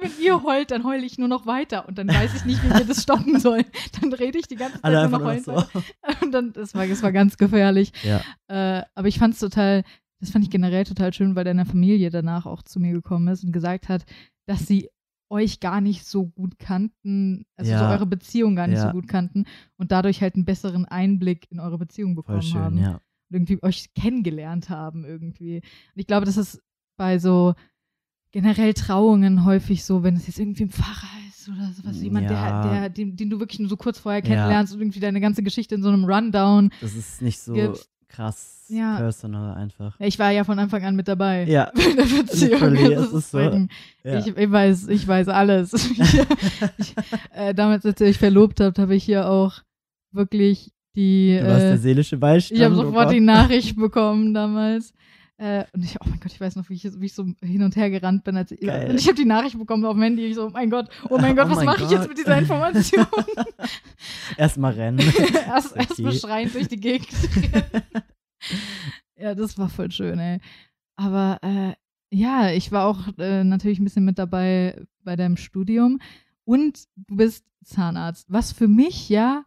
Wenn 0.00 0.10
ihr 0.22 0.42
heult, 0.42 0.70
dann 0.72 0.84
heule 0.84 1.04
ich 1.06 1.16
nur 1.16 1.28
noch 1.28 1.46
weiter. 1.46 1.86
Und 1.88 1.96
dann 1.96 2.08
weiß 2.08 2.34
ich 2.34 2.44
nicht, 2.44 2.62
wie 2.64 2.70
wir 2.70 2.84
das 2.84 3.02
stoppen 3.04 3.38
sollen. 3.38 3.64
Dann 4.00 4.12
rede 4.12 4.36
ich 4.38 4.48
die 4.48 4.56
ganze 4.56 4.82
Zeit 4.82 4.92
nur 4.92 5.18
noch 5.20 5.24
heulen. 5.24 5.44
so. 5.44 5.52
Und 6.22 6.32
dann, 6.32 6.52
das 6.52 6.74
war, 6.74 6.86
das 6.86 7.02
war 7.02 7.12
ganz 7.12 7.36
gefährlich. 7.38 7.92
Ja, 8.02 8.20
Äh, 8.48 8.82
aber 8.96 9.06
ich 9.06 9.18
fand 9.20 9.34
es 9.34 9.40
total, 9.40 9.84
das 10.20 10.30
fand 10.30 10.44
ich 10.44 10.50
generell 10.50 10.84
total 10.84 11.12
schön, 11.12 11.34
weil 11.34 11.44
deine 11.44 11.64
Familie 11.66 12.10
danach 12.10 12.46
auch 12.46 12.62
zu 12.62 12.78
mir 12.80 12.92
gekommen 12.92 13.28
ist 13.28 13.42
und 13.44 13.52
gesagt 13.52 13.88
hat, 13.88 14.04
dass 14.46 14.66
sie 14.66 14.88
euch 15.32 15.60
gar 15.60 15.80
nicht 15.80 16.04
so 16.06 16.26
gut 16.26 16.58
kannten, 16.58 17.44
also 17.56 17.70
so 17.70 17.76
Ja. 17.76 17.90
eure 17.92 18.06
Beziehung 18.06 18.56
gar 18.56 18.66
nicht 18.66 18.78
Ja. 18.78 18.86
so 18.88 18.92
gut 18.92 19.06
kannten 19.08 19.44
und 19.76 19.92
dadurch 19.92 20.20
halt 20.22 20.34
einen 20.34 20.44
besseren 20.44 20.84
Einblick 20.86 21.46
in 21.50 21.60
eure 21.60 21.78
Beziehung 21.78 22.14
bekommen 22.16 22.42
schön, 22.42 22.60
haben. 22.60 22.78
ja. 22.78 22.94
Und 22.94 23.00
irgendwie 23.36 23.62
euch 23.62 23.94
kennengelernt 23.94 24.70
haben 24.70 25.04
irgendwie. 25.04 25.56
Und 25.58 26.00
ich 26.00 26.06
glaube, 26.08 26.26
das 26.26 26.36
ist 26.36 26.60
bei 26.96 27.18
so 27.20 27.54
generell 28.32 28.74
Trauungen 28.74 29.44
häufig 29.44 29.84
so, 29.84 30.02
wenn 30.02 30.16
es 30.16 30.26
jetzt 30.26 30.38
irgendwie 30.40 30.64
ein 30.64 30.70
Pfarrer 30.70 31.08
ist 31.28 31.48
oder 31.48 31.72
sowas, 31.72 32.00
jemand, 32.02 32.28
Ja. 32.30 32.62
der, 32.62 32.70
der, 32.80 32.88
den, 32.90 33.16
den 33.16 33.30
du 33.30 33.38
wirklich 33.40 33.60
nur 33.60 33.68
so 33.68 33.76
kurz 33.76 33.98
vorher 34.00 34.22
kennenlernst 34.22 34.74
und 34.74 34.80
irgendwie 34.80 35.00
deine 35.00 35.20
ganze 35.20 35.42
Geschichte 35.44 35.74
in 35.76 35.82
so 35.82 35.88
einem 35.88 36.04
Rundown. 36.04 36.70
Das 36.80 36.94
ist 36.94 37.22
nicht 37.22 37.38
so 37.40 37.52
Gibt's- 37.52 37.88
krass 38.08 38.59
Ja. 38.70 38.96
personal 38.98 39.54
einfach. 39.56 39.96
Ich 39.98 40.18
war 40.18 40.30
ja 40.30 40.44
von 40.44 40.58
Anfang 40.58 40.84
an 40.84 40.96
mit 40.96 41.08
dabei. 41.08 41.44
Ja, 41.44 41.64
in 41.74 41.96
der 41.96 42.04
Beziehung. 42.04 42.74
Es 42.76 43.12
ist 43.12 43.30
so. 43.32 43.38
ja. 43.40 43.66
ich, 44.18 44.26
ich 44.36 44.50
weiß, 44.50 44.88
ich 44.88 45.06
weiß 45.06 45.28
alles. 45.28 45.72
ich, 46.78 46.94
äh, 47.34 47.52
damals, 47.54 47.84
als 47.84 48.00
ihr 48.00 48.06
euch 48.06 48.18
verlobt 48.18 48.60
habt, 48.60 48.78
habe 48.78 48.94
ich 48.94 49.04
hier 49.04 49.28
auch 49.28 49.54
wirklich 50.12 50.72
die. 50.94 51.38
du 51.40 51.46
warst 51.46 51.62
Äh, 51.64 51.68
der 51.68 51.78
seelische 51.78 52.16
Beistand. 52.16 52.58
ich 52.58 52.64
habe 52.64 52.74
oh 52.74 52.82
sofort 52.84 53.06
Gott. 53.06 53.12
die 53.14 53.20
Nachricht 53.20 53.76
bekommen 53.76 54.34
damals. 54.34 54.92
Äh, 55.38 55.64
und 55.72 55.82
ich, 55.82 55.96
oh 55.98 56.04
mein 56.06 56.20
Gott, 56.20 56.32
ich 56.32 56.40
weiß 56.40 56.56
noch, 56.56 56.68
wie 56.68 56.74
ich, 56.74 56.84
wie 57.00 57.06
ich 57.06 57.14
so 57.14 57.24
hin 57.40 57.62
und 57.62 57.74
her 57.74 57.88
gerannt 57.88 58.24
bin. 58.24 58.36
Als 58.36 58.52
ich, 58.52 58.60
ich 58.60 58.68
habe 59.06 59.14
die 59.14 59.24
Nachricht 59.24 59.58
bekommen 59.58 59.86
auf 59.86 59.94
dem 59.94 60.02
Handy. 60.02 60.26
Ich 60.26 60.34
so, 60.34 60.46
oh 60.46 60.50
mein 60.50 60.68
Gott, 60.68 60.88
oh 61.08 61.16
mein 61.16 61.34
Gott, 61.36 61.46
Oh 61.46 61.56
was 61.56 61.64
mache 61.64 61.84
ich 61.84 61.90
jetzt 61.90 62.08
mit 62.08 62.18
dieser 62.18 62.36
Information? 62.38 63.06
Erstmal 64.36 64.72
rennen. 64.74 65.00
erst 65.48 65.72
Okay. 65.72 65.86
erst 65.88 65.98
mal 66.00 66.12
schreiend 66.12 66.54
durch 66.54 66.68
die 66.68 66.78
Gegend. 66.78 67.08
Ja, 69.20 69.34
das 69.34 69.58
war 69.58 69.68
voll 69.68 69.90
schön, 69.90 70.18
ey. 70.18 70.40
Aber 70.96 71.38
äh, 71.42 71.74
ja, 72.10 72.50
ich 72.50 72.72
war 72.72 72.86
auch 72.86 73.06
äh, 73.18 73.44
natürlich 73.44 73.78
ein 73.78 73.84
bisschen 73.84 74.04
mit 74.04 74.18
dabei 74.18 74.82
bei 75.02 75.16
deinem 75.16 75.36
Studium. 75.36 76.00
Und 76.44 76.84
du 76.96 77.16
bist 77.16 77.44
Zahnarzt. 77.64 78.26
Was 78.28 78.52
für 78.52 78.68
mich 78.68 79.08
ja, 79.08 79.44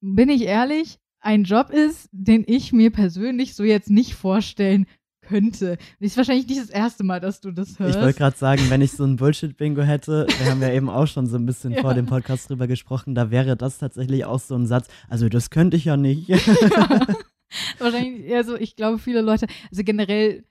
bin 0.00 0.28
ich 0.28 0.42
ehrlich, 0.42 0.98
ein 1.20 1.44
Job 1.44 1.70
ist, 1.70 2.08
den 2.12 2.44
ich 2.46 2.72
mir 2.72 2.90
persönlich 2.90 3.54
so 3.54 3.64
jetzt 3.64 3.90
nicht 3.90 4.14
vorstellen 4.14 4.86
könnte. 5.20 5.78
Ist 6.00 6.16
wahrscheinlich 6.16 6.48
nicht 6.48 6.60
das 6.60 6.70
erste 6.70 7.04
Mal, 7.04 7.20
dass 7.20 7.40
du 7.40 7.52
das 7.52 7.78
hörst. 7.78 7.96
Ich 7.96 8.02
wollte 8.02 8.18
gerade 8.18 8.36
sagen, 8.36 8.62
wenn 8.68 8.80
ich 8.80 8.92
so 8.92 9.04
ein 9.04 9.16
Bullshit-Bingo 9.16 9.82
hätte, 9.82 10.26
wir 10.38 10.50
haben 10.50 10.60
ja 10.60 10.72
eben 10.72 10.90
auch 10.90 11.06
schon 11.06 11.26
so 11.26 11.36
ein 11.36 11.46
bisschen 11.46 11.72
Ja. 11.72 11.80
vor 11.80 11.94
dem 11.94 12.06
Podcast 12.06 12.48
drüber 12.50 12.66
gesprochen, 12.66 13.14
da 13.14 13.30
wäre 13.30 13.56
das 13.56 13.78
tatsächlich 13.78 14.24
auch 14.24 14.40
so 14.40 14.56
ein 14.56 14.66
Satz. 14.66 14.88
Also 15.08 15.28
das 15.28 15.50
könnte 15.50 15.76
ich 15.76 15.84
ja 15.84 15.96
nicht. 15.96 16.28
Wahrscheinlich 17.78 18.24
eher 18.26 18.44
so, 18.44 18.56
ich 18.56 18.76
glaube, 18.76 18.98
viele 18.98 19.20
Leute, 19.20 19.46
also 19.70 19.82
generell, 19.84 20.44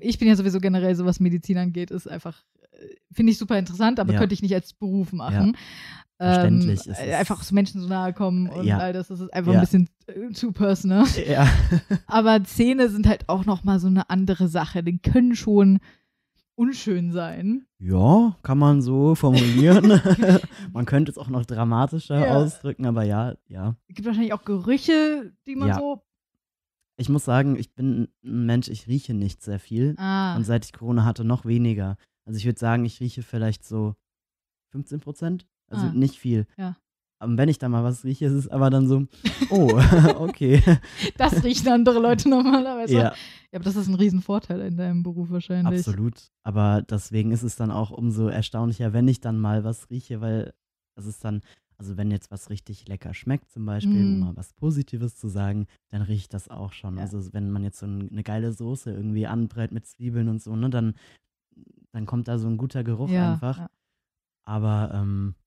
ich, 0.00 0.18
bin 0.18 0.28
ja 0.28 0.36
sowieso 0.36 0.60
generell, 0.60 0.94
so 0.94 1.04
was 1.04 1.20
Medizin 1.20 1.58
angeht, 1.58 1.90
ist 1.90 2.08
einfach, 2.08 2.44
äh, 2.72 2.86
finde 3.12 3.32
ich 3.32 3.38
super 3.38 3.58
interessant, 3.58 4.00
aber 4.00 4.12
Ja. 4.12 4.18
könnte 4.18 4.34
ich 4.34 4.42
nicht 4.42 4.54
als 4.54 4.72
Beruf 4.72 5.12
machen. 5.12 5.56
Verständlich 6.18 6.86
Ähm, 6.86 6.92
ist 6.92 7.00
äh, 7.00 7.14
einfach 7.14 7.42
so 7.42 7.54
Menschen 7.54 7.80
so 7.80 7.88
nahe 7.88 8.12
kommen 8.12 8.48
und 8.48 8.64
Ja. 8.64 8.78
all 8.78 8.92
das, 8.92 9.08
das 9.08 9.20
ist 9.20 9.32
einfach 9.34 9.52
Ja. 9.52 9.58
ein 9.58 9.64
bisschen 9.64 9.88
äh, 10.06 10.32
too 10.32 10.52
personal. 10.52 11.04
Ja. 11.26 11.48
Aber 12.06 12.44
Zähne 12.44 12.88
sind 12.88 13.06
halt 13.08 13.28
auch 13.28 13.44
nochmal 13.44 13.80
so 13.80 13.88
eine 13.88 14.08
andere 14.10 14.48
Sache. 14.48 14.82
Die 14.84 14.98
können 14.98 15.34
schon 15.34 15.80
unschön 16.54 17.10
sein. 17.12 17.66
Ja, 17.84 18.36
kann 18.42 18.58
man 18.58 18.80
so 18.80 19.14
formulieren. 19.14 20.00
man 20.72 20.86
könnte 20.86 21.10
es 21.10 21.18
auch 21.18 21.28
noch 21.28 21.44
dramatischer 21.44 22.26
Ja. 22.26 22.36
ausdrücken, 22.36 22.86
aber 22.86 23.02
ja, 23.02 23.34
ja. 23.48 23.74
Es 23.88 23.96
gibt 23.96 24.06
wahrscheinlich 24.06 24.32
auch 24.32 24.44
Gerüche, 24.44 25.32
die 25.46 25.56
man 25.56 25.68
Ja. 25.68 25.78
so. 25.78 26.02
Ich 26.96 27.08
muss 27.08 27.24
sagen, 27.24 27.56
ich 27.56 27.74
bin 27.74 28.08
ein 28.22 28.46
Mensch, 28.46 28.68
ich 28.68 28.86
rieche 28.86 29.14
nicht 29.14 29.42
sehr 29.42 29.58
viel. 29.58 29.94
Ah, 29.98 30.36
Und 30.36 30.44
seit 30.44 30.64
ich 30.64 30.72
Corona 30.72 31.04
hatte, 31.04 31.24
noch 31.24 31.44
weniger. 31.44 31.96
Also 32.24 32.36
ich 32.36 32.44
würde 32.44 32.58
sagen, 32.60 32.84
ich 32.84 33.00
rieche 33.00 33.22
vielleicht 33.22 33.64
so 33.64 33.94
15 34.70 35.00
Prozent. 35.00 35.46
Also 35.68 35.86
Ah. 35.86 35.92
nicht 35.92 36.16
viel. 36.16 36.46
Ja. 36.56 36.76
Und 37.22 37.38
wenn 37.38 37.48
ich 37.48 37.58
da 37.58 37.68
mal 37.68 37.84
was 37.84 38.04
rieche, 38.04 38.26
ist 38.26 38.32
es 38.32 38.48
aber 38.48 38.68
dann 38.70 38.86
so, 38.88 39.06
oh, 39.50 39.70
okay. 40.18 40.62
das 41.16 41.42
riechen 41.44 41.68
andere 41.68 41.98
Leute 42.00 42.28
normalerweise. 42.28 42.94
ja, 42.94 43.02
Ja, 43.02 43.14
aber 43.54 43.64
das 43.64 43.76
ist 43.76 43.88
ein 43.88 43.94
Riesenvorteil 43.94 44.60
in 44.60 44.76
deinem 44.76 45.02
Beruf 45.02 45.30
wahrscheinlich. 45.30 45.78
absolut. 45.78 46.30
Aber 46.42 46.82
deswegen 46.82 47.32
ist 47.32 47.42
es 47.42 47.56
dann 47.56 47.70
auch 47.70 47.90
umso 47.90 48.28
erstaunlicher, 48.28 48.92
wenn 48.92 49.08
ich 49.08 49.20
dann 49.20 49.38
mal 49.38 49.62
was 49.64 49.88
rieche, 49.90 50.20
weil 50.20 50.52
es 50.96 51.06
ist 51.06 51.24
dann, 51.24 51.42
also 51.78 51.96
wenn 51.96 52.10
jetzt 52.10 52.30
was 52.30 52.50
richtig 52.50 52.88
lecker 52.88 53.14
schmeckt, 53.14 53.50
zum 53.50 53.64
Beispiel, 53.66 54.04
um 54.04 54.16
Mm. 54.18 54.20
mal 54.20 54.36
was 54.36 54.52
Positives 54.52 55.16
zu 55.16 55.28
sagen, 55.28 55.66
dann 55.90 56.02
rieche 56.02 56.18
ich 56.22 56.28
das 56.28 56.48
auch 56.48 56.72
schon. 56.72 56.96
Ja. 56.96 57.02
Also 57.02 57.32
wenn 57.32 57.50
man 57.50 57.64
jetzt 57.64 57.78
so 57.78 57.86
ein, 57.86 58.10
eine 58.10 58.22
geile 58.22 58.52
Soße 58.52 58.90
irgendwie 58.92 59.26
anbrät 59.26 59.72
mit 59.72 59.86
Zwiebeln 59.86 60.28
und 60.28 60.42
so, 60.42 60.54
ne, 60.56 60.70
dann, 60.70 60.94
dann 61.92 62.06
kommt 62.06 62.28
da 62.28 62.38
so 62.38 62.48
ein 62.48 62.56
guter 62.56 62.84
Geruch 62.84 63.10
ja, 63.10 63.32
einfach. 63.32 63.58
Ja. 63.58 63.70
Aber 64.44 64.92
ähm, 64.94 65.34
äh, 65.36 65.41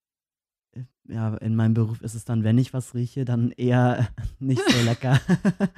ja, 1.07 1.35
in 1.37 1.55
meinem 1.55 1.73
Beruf 1.73 2.01
ist 2.01 2.15
es 2.15 2.25
dann, 2.25 2.43
wenn 2.43 2.57
ich 2.57 2.73
was 2.73 2.93
rieche, 2.93 3.25
dann 3.25 3.51
eher 3.51 4.07
nicht 4.39 4.61
so 4.67 4.85
lecker. 4.85 5.19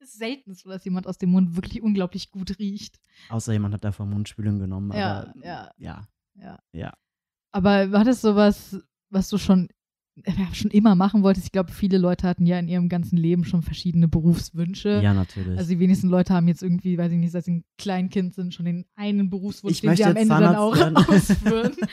Es 0.00 0.10
ist 0.10 0.18
selten 0.18 0.52
so, 0.52 0.68
dass 0.68 0.84
jemand 0.84 1.06
aus 1.06 1.16
dem 1.16 1.30
Mund 1.30 1.56
wirklich 1.56 1.80
unglaublich 1.80 2.30
gut 2.30 2.58
riecht. 2.58 3.00
Außer 3.30 3.54
jemand 3.54 3.72
hat 3.72 3.84
davor 3.84 4.04
Mundspülung 4.04 4.58
genommen. 4.58 4.92
Ja, 4.92 5.20
aber 5.20 5.34
ja. 5.42 5.70
ja. 5.78 6.08
Ja. 6.34 6.58
Ja. 6.72 6.92
Aber 7.52 7.90
war 7.90 8.04
das 8.04 8.20
sowas, 8.20 8.76
was 9.08 9.30
du 9.30 9.38
schon, 9.38 9.68
äh, 10.24 10.32
schon 10.52 10.70
immer 10.70 10.94
machen 10.94 11.22
wolltest? 11.22 11.46
Ich 11.46 11.52
glaube, 11.52 11.72
viele 11.72 11.96
Leute 11.96 12.28
hatten 12.28 12.44
ja 12.44 12.58
in 12.58 12.68
ihrem 12.68 12.90
ganzen 12.90 13.16
Leben 13.16 13.46
schon 13.46 13.62
verschiedene 13.62 14.06
Berufswünsche. 14.06 15.00
Ja, 15.02 15.14
natürlich. 15.14 15.56
Also 15.56 15.70
die 15.70 15.78
wenigsten 15.78 16.08
Leute 16.08 16.34
haben 16.34 16.48
jetzt 16.48 16.62
irgendwie, 16.62 16.98
weiß 16.98 17.10
ich 17.10 17.18
nicht, 17.18 17.32
seit 17.32 17.44
sie 17.46 17.52
ein 17.52 17.64
Kleinkind 17.78 18.34
sind, 18.34 18.52
schon 18.52 18.66
den 18.66 18.84
einen 18.96 19.30
Berufswunsch, 19.30 19.76
Ich 19.76 19.80
den 19.80 19.96
sie 19.96 20.04
am 20.04 20.16
Ende 20.16 20.34
dann 20.34 20.56
auch 20.56 20.76
Zahnarzt 20.76 21.44
werden. 21.44 21.76
ausführen. 21.78 21.88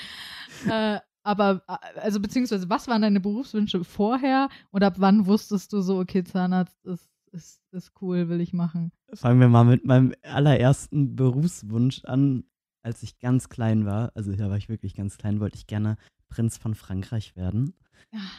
äh, 0.70 1.00
aber, 1.24 1.64
also 1.96 2.20
beziehungsweise, 2.20 2.70
was 2.70 2.88
waren 2.88 3.02
deine 3.02 3.20
Berufswünsche 3.20 3.84
vorher 3.84 4.50
und 4.72 4.84
ab 4.84 4.96
wann 4.98 5.26
wusstest 5.26 5.74
du 5.74 5.82
so, 5.82 6.00
okay, 6.00 6.24
Zahnarzt 6.24 6.84
ist, 6.86 7.10
ist, 7.32 7.62
ist 7.72 7.94
cool, 8.02 8.30
will 8.30 8.42
ich 8.42 8.54
machen? 8.54 8.92
Fangen 9.14 9.40
wir 9.40 9.48
mal 9.48 9.64
mit 9.64 9.86
meinem 9.86 10.14
allerersten 10.24 11.16
Berufswunsch 11.16 12.04
an. 12.06 12.44
Als 12.84 13.04
ich 13.04 13.20
ganz 13.20 13.48
klein 13.50 13.86
war, 13.86 14.12
also 14.16 14.36
da 14.36 14.50
war 14.50 14.58
ich 14.58 14.68
wirklich 14.68 14.96
ganz 14.96 15.20
klein, 15.20 15.40
wollte 15.40 15.56
ich 15.56 15.68
gerne 15.68 15.98
Prinz 16.32 16.58
von 16.58 16.74
Frankreich 16.74 17.36
werden. 17.36 17.74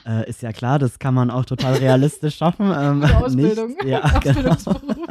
Äh, 0.05 0.29
ist 0.29 0.43
ja 0.43 0.53
klar, 0.53 0.79
das 0.79 0.99
kann 0.99 1.15
man 1.15 1.31
auch 1.31 1.45
total 1.47 1.75
realistisch 1.75 2.37
schaffen. 2.37 2.67
Ähm, 2.77 3.03
Ausbildung. 3.17 3.69
Nicht, 3.69 3.85
ja, 3.87 4.01
genau. 4.19 4.51
Ausbildungsberuf. 4.51 5.07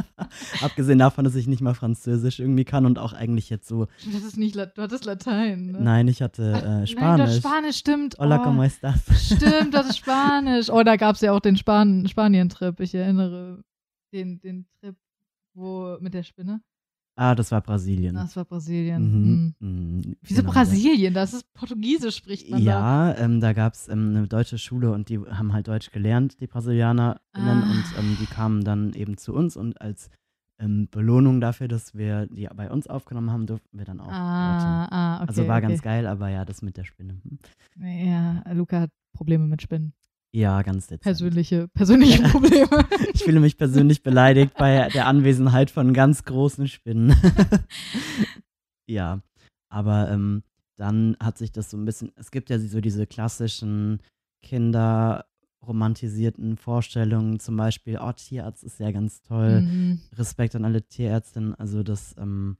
Abgesehen 0.61 0.99
davon, 0.99 1.23
dass 1.25 1.35
ich 1.35 1.47
nicht 1.47 1.61
mal 1.61 1.73
Französisch 1.73 2.39
irgendwie 2.39 2.63
kann 2.63 2.85
und 2.85 2.99
auch 2.99 3.13
eigentlich 3.13 3.49
jetzt 3.49 3.67
so, 3.67 3.87
Das 4.11 4.23
ist 4.23 4.37
nicht, 4.37 4.53
La- 4.55 4.67
du 4.67 4.81
hattest 4.81 5.05
Latein, 5.05 5.71
ne? 5.71 5.81
nein, 5.81 6.07
ich 6.07 6.21
hatte 6.21 6.53
Ach, 6.55 6.61
äh, 6.63 6.67
Nein, 6.67 6.87
Spanisch. 6.87 7.25
das 7.29 7.37
Spanisch 7.37 7.77
stimmt. 7.77 8.15
Hola, 8.19 8.39
oh, 8.39 8.43
¿cómo 8.47 8.63
estás? 8.63 8.99
Stimmt, 9.35 9.73
das 9.73 9.89
ist 9.89 9.97
Spanisch. 9.97 10.69
Oh, 10.69 10.83
da 10.83 10.95
gab 10.95 11.15
es 11.15 11.21
ja 11.21 11.31
auch 11.33 11.39
den 11.39 11.57
Span 11.57 12.07
Spanien-Trip. 12.07 12.79
Ich 12.81 12.93
erinnere 12.95 13.63
den, 14.13 14.39
den 14.41 14.67
Trip, 14.79 14.95
wo 15.53 15.97
mit 15.99 16.13
der 16.13 16.23
Spinne. 16.23 16.61
Ah, 17.15 17.35
das 17.35 17.51
war 17.51 17.61
Brasilien. 17.61 18.15
Das 18.15 18.35
war 18.35 18.45
Brasilien. 18.45 19.01
Mhm. 19.01 19.55
Hm. 19.59 19.95
Mhm. 19.97 20.15
Wieso 20.21 20.41
Genau, 20.41 20.53
Brasilien? 20.53 21.13
Das 21.13 21.33
ist 21.33 21.53
Portugiesisch, 21.53 22.15
spricht 22.15 22.49
man 22.49 22.63
da. 22.63 23.11
Ja, 23.11 23.17
ähm, 23.17 23.41
da 23.41 23.53
gab 23.53 23.73
es 23.73 23.87
ähm, 23.89 24.15
eine 24.15 24.27
deutsche 24.27 24.57
Schule 24.57 24.91
und 24.91 25.09
die 25.09 25.19
haben 25.19 25.53
halt 25.53 25.67
Deutsch 25.67 25.91
gelernt, 25.91 26.39
die 26.39 26.47
BrasilianerInnen. 26.47 27.19
Ah. 27.33 27.69
Und 27.69 27.83
ähm, 27.99 28.17
die 28.19 28.25
kamen 28.25 28.63
dann 28.63 28.93
eben 28.93 29.17
zu 29.17 29.33
uns 29.33 29.57
und 29.57 29.79
als 29.81 30.09
ähm, 30.59 30.87
Belohnung 30.89 31.41
dafür, 31.41 31.67
dass 31.67 31.95
wir 31.95 32.27
die 32.27 32.47
bei 32.55 32.71
uns 32.71 32.87
aufgenommen 32.87 33.31
haben, 33.31 33.45
durften 33.45 33.77
wir 33.77 33.85
dann 33.85 33.99
auch 33.99 34.11
Ah, 34.11 34.85
ah, 34.85 35.15
okay. 35.17 35.25
Also 35.27 35.47
war 35.47 35.57
okay. 35.57 35.67
ganz 35.67 35.81
geil, 35.81 36.07
aber 36.07 36.29
ja, 36.29 36.45
das 36.45 36.61
mit 36.61 36.77
der 36.77 36.85
Spinne. 36.85 37.19
hm. 37.23 37.39
Ja, 38.07 38.43
Luca 38.53 38.81
hat 38.81 38.91
Probleme 39.13 39.47
mit 39.47 39.61
Spinnen. 39.61 39.93
Ja, 40.33 40.61
ganz 40.61 40.87
dezent. 40.87 41.01
Persönliche, 41.01 41.67
persönliche 41.69 42.21
Probleme. 42.23 42.69
Ich 43.13 43.23
fühle 43.23 43.41
mich 43.41 43.57
persönlich 43.57 44.03
beleidigt 44.03 44.53
bei 44.57 44.87
der 44.89 45.07
Anwesenheit 45.07 45.69
von 45.69 45.93
ganz 45.93 46.23
großen 46.23 46.67
Spinnen. 46.67 47.13
ja, 48.87 49.21
aber 49.69 50.09
ähm, 50.09 50.43
dann 50.77 51.15
hat 51.19 51.37
sich 51.37 51.51
das 51.51 51.69
so 51.69 51.77
ein 51.77 51.85
bisschen, 51.85 52.11
es 52.15 52.31
gibt 52.31 52.49
ja 52.49 52.57
so 52.57 52.81
diese 52.81 53.05
klassischen 53.05 54.01
kinderromantisierten 54.41 56.57
Vorstellungen, 56.57 57.39
zum 57.39 57.57
Beispiel, 57.57 57.99
oh, 58.01 58.11
Tierarzt 58.13 58.63
ist 58.63 58.79
ja 58.79 58.89
ganz 58.91 59.21
toll, 59.21 59.61
Mhm, 59.61 59.99
Respekt 60.13 60.55
an 60.55 60.65
alle 60.65 60.81
Tierärztinnen, 60.81 61.53
also 61.55 61.83
das 61.83 62.15
ähm, 62.17 62.57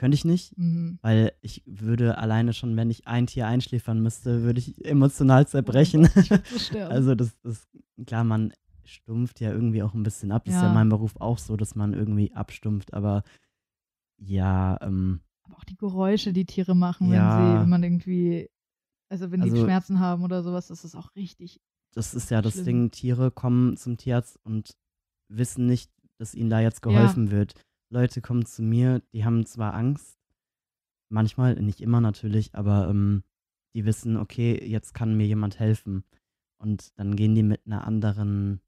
könnte 0.00 0.14
ich 0.14 0.24
nicht, 0.24 0.56
mhm. 0.56 0.98
weil 1.02 1.32
ich 1.42 1.62
würde 1.66 2.16
alleine 2.16 2.54
schon, 2.54 2.74
wenn 2.76 2.88
ich 2.90 3.06
ein 3.06 3.26
Tier 3.26 3.46
einschläfern 3.46 4.02
müsste, 4.02 4.42
würde 4.42 4.58
ich 4.58 4.82
emotional 4.84 5.46
zerbrechen. 5.46 6.08
Ich 6.16 6.62
sterben. 6.66 6.90
Also 6.92 7.14
das 7.14 7.36
ist, 7.42 7.68
klar, 8.06 8.24
man 8.24 8.52
stumpft 8.84 9.40
ja 9.40 9.52
irgendwie 9.52 9.82
auch 9.82 9.92
ein 9.92 10.02
bisschen 10.02 10.32
ab. 10.32 10.44
Das 10.46 10.54
ist 10.54 10.60
ja 10.60 10.64
Ja. 10.64 10.68
in 10.70 10.74
meinem 10.74 10.88
Beruf 10.88 11.16
auch 11.20 11.36
so, 11.38 11.56
dass 11.58 11.74
man 11.74 11.92
irgendwie 11.92 12.32
abstumpft, 12.34 12.94
aber 12.94 13.22
ja, 14.18 14.78
ähm, 14.80 15.20
Aber 15.42 15.56
auch 15.58 15.64
die 15.64 15.76
Geräusche, 15.76 16.32
die 16.32 16.46
Tiere 16.46 16.74
machen, 16.74 17.10
wenn 17.10 17.16
Ja. 17.16 17.36
sie, 17.56 17.60
wenn 17.62 17.68
man 17.68 17.82
irgendwie, 17.82 18.48
also 19.10 19.30
wenn 19.30 19.42
die 19.42 19.50
Also- 19.50 19.62
Schmerzen 19.64 20.00
haben 20.00 20.22
oder 20.24 20.42
sowas, 20.42 20.68
das 20.68 20.84
ist 20.84 20.94
auch 20.94 21.14
richtig. 21.14 21.60
das 21.92 22.14
ist 22.14 22.30
ja 22.30 22.40
das 22.40 22.54
Schlimm. 22.54 22.64
Ding, 22.64 22.90
Tiere 22.90 23.30
kommen 23.30 23.76
zum 23.76 23.96
Tierarzt 23.98 24.38
und 24.44 24.76
wissen 25.28 25.66
nicht, 25.66 25.90
dass 26.18 26.34
ihnen 26.34 26.48
da 26.48 26.60
jetzt 26.60 26.80
geholfen 26.82 27.30
wird. 27.30 27.54
Leute 27.90 28.20
kommen 28.20 28.46
zu 28.46 28.62
mir, 28.62 29.02
die 29.12 29.24
haben 29.24 29.44
zwar 29.46 29.74
Angst, 29.74 30.18
manchmal, 31.08 31.56
nicht 31.60 31.80
immer 31.80 32.00
natürlich, 32.00 32.54
aber 32.54 32.88
ähm, 32.88 33.22
die 33.74 33.84
wissen, 33.84 34.16
okay, 34.16 34.64
jetzt 34.64 34.94
kann 34.94 35.16
mir 35.16 35.26
jemand 35.26 35.58
helfen. 35.58 36.04
Und 36.58 36.92
dann 36.96 37.16
gehen 37.16 37.34
die 37.34 37.42
mit 37.42 37.66
einer 37.66 37.86
anderen 37.86 38.60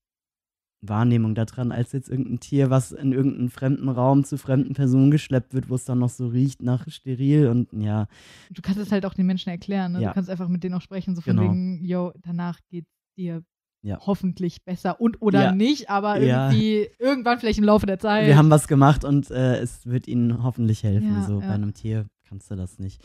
Wahrnehmung 0.85 1.37
da 1.37 1.45
dran, 1.45 1.71
als 1.71 1.93
jetzt 1.93 2.09
irgendein 2.09 2.41
Tier, 2.41 2.69
was 2.69 2.91
in 2.91 3.13
irgendeinen 3.13 3.51
fremden 3.51 3.89
Raum 3.89 4.25
zu 4.25 4.37
fremden 4.39 4.75
Personen 4.75 5.13
geschleppt 5.13 5.55
wird, 5.55 5.69
wo 5.71 5.77
es 5.77 5.85
dann 5.85 6.01
noch 6.01 6.09
so 6.09 6.27
riecht 6.27 6.61
nach 6.63 6.89
steril 6.91 7.47
und 7.47 7.73
ja, 7.73 8.09
Du 8.51 8.63
kannst 8.63 8.81
es 8.81 8.91
halt 8.91 9.07
auch 9.07 9.15
den 9.15 9.27
Menschen 9.27 9.51
erklären. 9.51 9.93
Ne? 9.93 10.01
Ja. 10.03 10.09
Du 10.09 10.15
kannst 10.15 10.31
einfach 10.31 10.49
mit 10.49 10.65
denen 10.65 10.75
auch 10.75 10.83
sprechen, 10.83 11.15
so 11.15 11.21
von 11.21 11.37
Genau. 11.37 11.49
wegen, 11.53 11.85
yo, 11.85 12.13
danach 12.21 12.59
geht 12.69 12.87
dir 13.17 13.45
Ja. 13.85 13.99
hoffentlich 14.07 14.63
besser 14.65 15.01
und 15.01 15.21
oder 15.21 15.43
Ja. 15.43 15.53
nicht, 15.53 15.91
aber 15.91 16.21
irgendwie 16.21 16.89
irgendwann 16.99 17.39
vielleicht 17.41 17.59
im 17.59 17.65
Laufe 17.65 17.85
der 17.87 17.99
Zeit. 17.99 18.27
wir 18.27 18.37
haben 18.37 18.49
was 18.51 18.69
gemacht 18.69 19.05
und 19.05 19.31
äh, 19.33 19.57
es 19.59 19.87
wird 19.87 20.07
ihnen 20.07 20.43
hoffentlich 20.45 20.83
helfen. 20.85 21.21
So 21.23 21.41
bei 21.41 21.49
einem 21.55 21.75
Tier 21.75 22.07
kannst 22.29 22.51
du 22.51 22.55
das 22.55 22.79
nicht. 22.79 23.03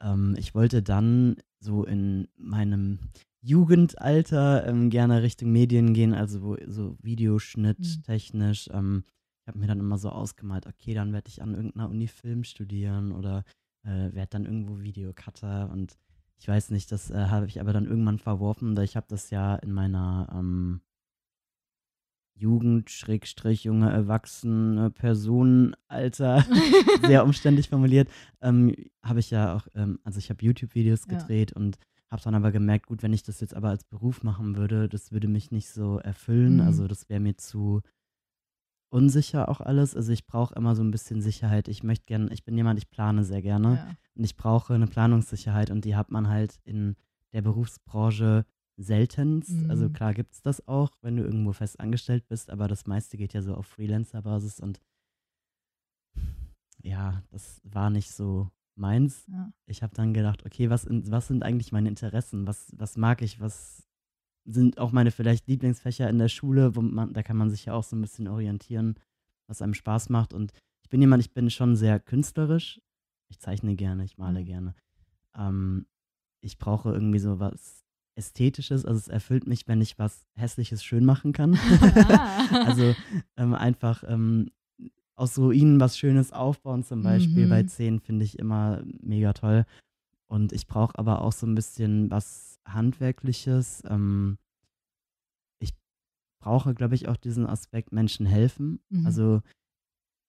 Ähm, 0.00 0.36
ich 0.38 0.54
wollte 0.54 0.82
dann 0.82 1.36
so 1.60 1.84
in 1.84 2.28
meinem 2.36 2.98
Jugendalter 3.44 4.66
ähm, 4.66 4.90
gerne 4.90 5.22
Richtung 5.22 5.50
Medien 5.52 5.94
gehen, 5.94 6.14
also 6.14 6.42
wo, 6.42 6.56
so 6.66 6.96
Videoschnitt 7.02 7.78
Mhm. 7.78 8.02
technisch. 8.04 8.68
Ähm, 8.72 9.04
ich 9.42 9.48
habe 9.48 9.58
mir 9.58 9.66
dann 9.66 9.80
immer 9.80 9.98
so 9.98 10.10
ausgemalt, 10.10 10.66
okay, 10.66 10.94
dann 10.94 11.12
werde 11.12 11.28
ich 11.28 11.42
an 11.42 11.54
irgendeiner 11.54 11.88
Uni 11.90 12.06
Film 12.06 12.44
studieren 12.44 13.12
oder 13.12 13.44
äh, 13.84 14.12
werde 14.14 14.28
dann 14.30 14.44
irgendwo 14.44 14.80
Videocutter 14.80 15.70
und 15.72 15.96
ich 16.42 16.48
weiß 16.48 16.70
nicht, 16.70 16.90
das 16.90 17.08
äh, 17.12 17.26
habe 17.28 17.46
ich 17.46 17.60
aber 17.60 17.72
dann 17.72 17.86
irgendwann 17.86 18.18
verworfen, 18.18 18.74
da 18.74 18.82
ich 18.82 18.96
habe 18.96 19.06
das 19.08 19.30
ja 19.30 19.54
in 19.54 19.72
meiner 19.72 20.28
ähm, 20.34 20.80
Jugend, 22.34 22.90
Schrägstrich, 22.90 23.62
junge, 23.62 23.90
erwachsene 23.92 24.90
Personenalter, 24.90 26.44
sehr 27.06 27.24
umständlich 27.24 27.68
formuliert, 27.68 28.08
ähm, 28.40 28.74
habe 29.04 29.20
ich 29.20 29.30
ja 29.30 29.54
auch, 29.54 29.68
ähm, 29.76 30.00
also 30.02 30.18
ich 30.18 30.30
habe 30.30 30.44
YouTube-Videos 30.44 31.06
Ja. 31.08 31.18
gedreht 31.18 31.52
und 31.52 31.78
habe 32.10 32.22
dann 32.22 32.34
aber 32.34 32.50
gemerkt, 32.50 32.86
gut, 32.86 33.04
wenn 33.04 33.12
ich 33.12 33.22
das 33.22 33.40
jetzt 33.40 33.54
aber 33.54 33.68
als 33.68 33.84
Beruf 33.84 34.24
machen 34.24 34.56
würde, 34.56 34.88
das 34.88 35.12
würde 35.12 35.28
mich 35.28 35.52
nicht 35.52 35.68
so 35.68 35.98
erfüllen, 35.98 36.54
Mhm. 36.56 36.60
also 36.62 36.88
das 36.88 37.08
wäre 37.08 37.20
mir 37.20 37.36
zu 37.36 37.82
unsicher 38.92 39.48
auch 39.48 39.60
alles, 39.60 39.96
also 39.96 40.12
ich 40.12 40.26
brauche 40.26 40.54
immer 40.54 40.76
so 40.76 40.82
ein 40.82 40.90
bisschen 40.90 41.22
Sicherheit, 41.22 41.68
ich 41.68 41.82
möchte 41.82 42.04
gerne, 42.04 42.32
ich 42.32 42.44
bin 42.44 42.56
jemand, 42.56 42.78
ich 42.78 42.90
plane 42.90 43.24
sehr 43.24 43.40
gerne 43.40 43.76
ja. 43.76 43.96
und 44.14 44.24
ich 44.24 44.36
brauche 44.36 44.74
eine 44.74 44.86
Planungssicherheit 44.86 45.70
und 45.70 45.84
die 45.84 45.96
hat 45.96 46.10
man 46.10 46.28
halt 46.28 46.60
in 46.64 46.96
der 47.32 47.42
Berufsbranche 47.42 48.44
seltenst. 48.76 49.54
Also 49.68 49.88
Mhm. 49.88 49.92
klar 49.94 50.12
gibt 50.14 50.34
es 50.34 50.42
das 50.42 50.66
auch, 50.68 50.90
wenn 51.00 51.16
du 51.16 51.22
irgendwo 51.22 51.52
fest 51.52 51.80
angestellt 51.80 52.28
bist, 52.28 52.50
aber 52.50 52.68
das 52.68 52.86
meiste 52.86 53.16
geht 53.16 53.32
ja 53.32 53.40
so 53.40 53.54
auf 53.54 53.66
Freelancer-Basis 53.66 54.60
und 54.60 54.80
ja, 56.82 57.22
das 57.30 57.60
war 57.64 57.90
nicht 57.90 58.10
so 58.10 58.50
meins. 58.74 59.26
Ja. 59.28 59.52
Ich 59.66 59.82
habe 59.82 59.94
dann 59.94 60.12
gedacht, 60.12 60.44
okay, 60.44 60.68
was, 60.68 60.84
in, 60.84 61.10
was 61.10 61.28
sind 61.28 61.44
eigentlich 61.44 61.72
meine 61.72 61.88
Interessen? 61.88 62.46
Was, 62.46 62.72
was 62.76 62.96
mag 62.96 63.22
ich? 63.22 63.40
Was 63.40 63.86
sind 64.44 64.78
auch 64.78 64.92
meine 64.92 65.10
vielleicht 65.10 65.46
Lieblingsfächer 65.48 66.08
in 66.10 66.18
der 66.18 66.28
Schule? 66.28 66.74
Wo 66.76 66.82
man, 66.82 67.12
da 67.12 67.22
kann 67.22 67.36
man 67.36 67.50
sich 67.50 67.66
ja 67.66 67.74
auch 67.74 67.84
so 67.84 67.96
ein 67.96 68.00
bisschen 68.02 68.28
orientieren, 68.28 68.96
was 69.46 69.62
einem 69.62 69.74
Spaß 69.74 70.08
macht. 70.08 70.34
Und 70.34 70.52
ich 70.82 70.88
bin 70.88 71.00
jemand, 71.00 71.22
ich 71.22 71.32
bin 71.32 71.50
schon 71.50 71.76
sehr 71.76 72.00
künstlerisch. 72.00 72.80
Ich 73.28 73.38
zeichne 73.38 73.74
gerne, 73.76 74.04
ich 74.04 74.18
male 74.18 74.40
Mhm. 74.40 74.44
gerne. 74.44 74.74
Ähm, 75.36 75.86
ich 76.40 76.58
brauche 76.58 76.90
irgendwie 76.92 77.18
so 77.20 77.38
was 77.38 77.84
Ästhetisches. 78.14 78.84
Also 78.84 78.98
es 78.98 79.08
erfüllt 79.08 79.46
mich, 79.46 79.68
wenn 79.68 79.80
ich 79.80 79.98
was 79.98 80.26
Hässliches 80.34 80.84
schön 80.84 81.04
machen 81.04 81.32
kann. 81.32 81.54
Ah. 81.54 82.46
also 82.66 82.94
ähm, 83.36 83.54
einfach 83.54 84.04
ähm, 84.06 84.50
aus 85.14 85.38
Ruinen 85.38 85.78
was 85.80 85.96
Schönes 85.96 86.32
aufbauen, 86.32 86.82
zum 86.84 87.02
Beispiel 87.02 87.46
bei 87.46 87.62
Mhm. 87.62 87.68
10, 87.68 88.00
finde 88.00 88.24
ich 88.24 88.38
immer 88.38 88.82
mega 89.00 89.32
toll. 89.32 89.64
Und 90.26 90.52
ich 90.52 90.66
brauche 90.66 90.98
aber 90.98 91.20
auch 91.22 91.32
so 91.32 91.46
ein 91.46 91.54
bisschen 91.54 92.10
was 92.10 92.51
Handwerkliches. 92.66 93.82
Ähm, 93.86 94.38
ich 95.60 95.74
brauche, 96.40 96.74
glaube 96.74 96.94
ich, 96.94 97.08
auch 97.08 97.16
diesen 97.16 97.46
Aspekt 97.46 97.92
Menschen 97.92 98.26
helfen. 98.26 98.80
Mhm. 98.88 99.06
Also 99.06 99.42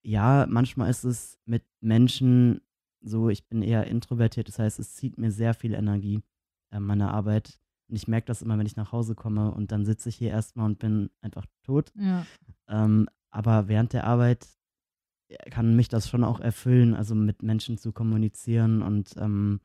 ja, 0.06 0.46
manchmal 0.50 0.90
ist 0.90 1.04
es 1.04 1.40
mit 1.46 1.64
Menschen 1.82 2.62
so, 3.02 3.30
ich 3.30 3.48
bin 3.48 3.62
eher 3.62 3.88
introvertiert, 3.88 4.48
das 4.48 4.60
heißt, 4.60 4.80
es 4.80 4.96
zieht 4.96 5.18
mir 5.18 5.32
sehr 5.32 5.54
viel 5.54 5.74
Energie, 5.74 6.24
äh, 6.72 6.80
meine 6.80 7.12
Arbeit. 7.12 7.60
Und 7.90 7.96
ich 7.96 8.08
merke 8.08 8.28
das 8.28 8.42
immer, 8.42 8.58
wenn 8.58 8.66
ich 8.66 8.78
nach 8.78 8.92
Hause 8.92 9.14
komme 9.14 9.52
und 9.52 9.72
dann 9.72 9.86
sitze 9.86 10.10
ich 10.10 10.16
hier 10.16 10.30
erstmal 10.30 10.66
und 10.66 10.80
bin 10.80 11.10
einfach 11.22 11.46
tot. 11.64 11.92
ja. 11.96 12.26
Ähm, 12.68 13.10
aber 13.30 13.68
während 13.68 13.94
der 13.94 14.06
Arbeit 14.06 14.48
äh, 15.28 15.50
kann 15.50 15.76
mich 15.76 15.90
das 15.90 16.08
schon 16.08 16.24
auch 16.24 16.40
erfüllen, 16.40 16.94
also 16.94 17.16
mit 17.16 17.44
Menschen 17.44 17.78
zu 17.78 17.92
kommunizieren 17.92 18.82
und 18.82 19.16
ähm, 19.18 19.60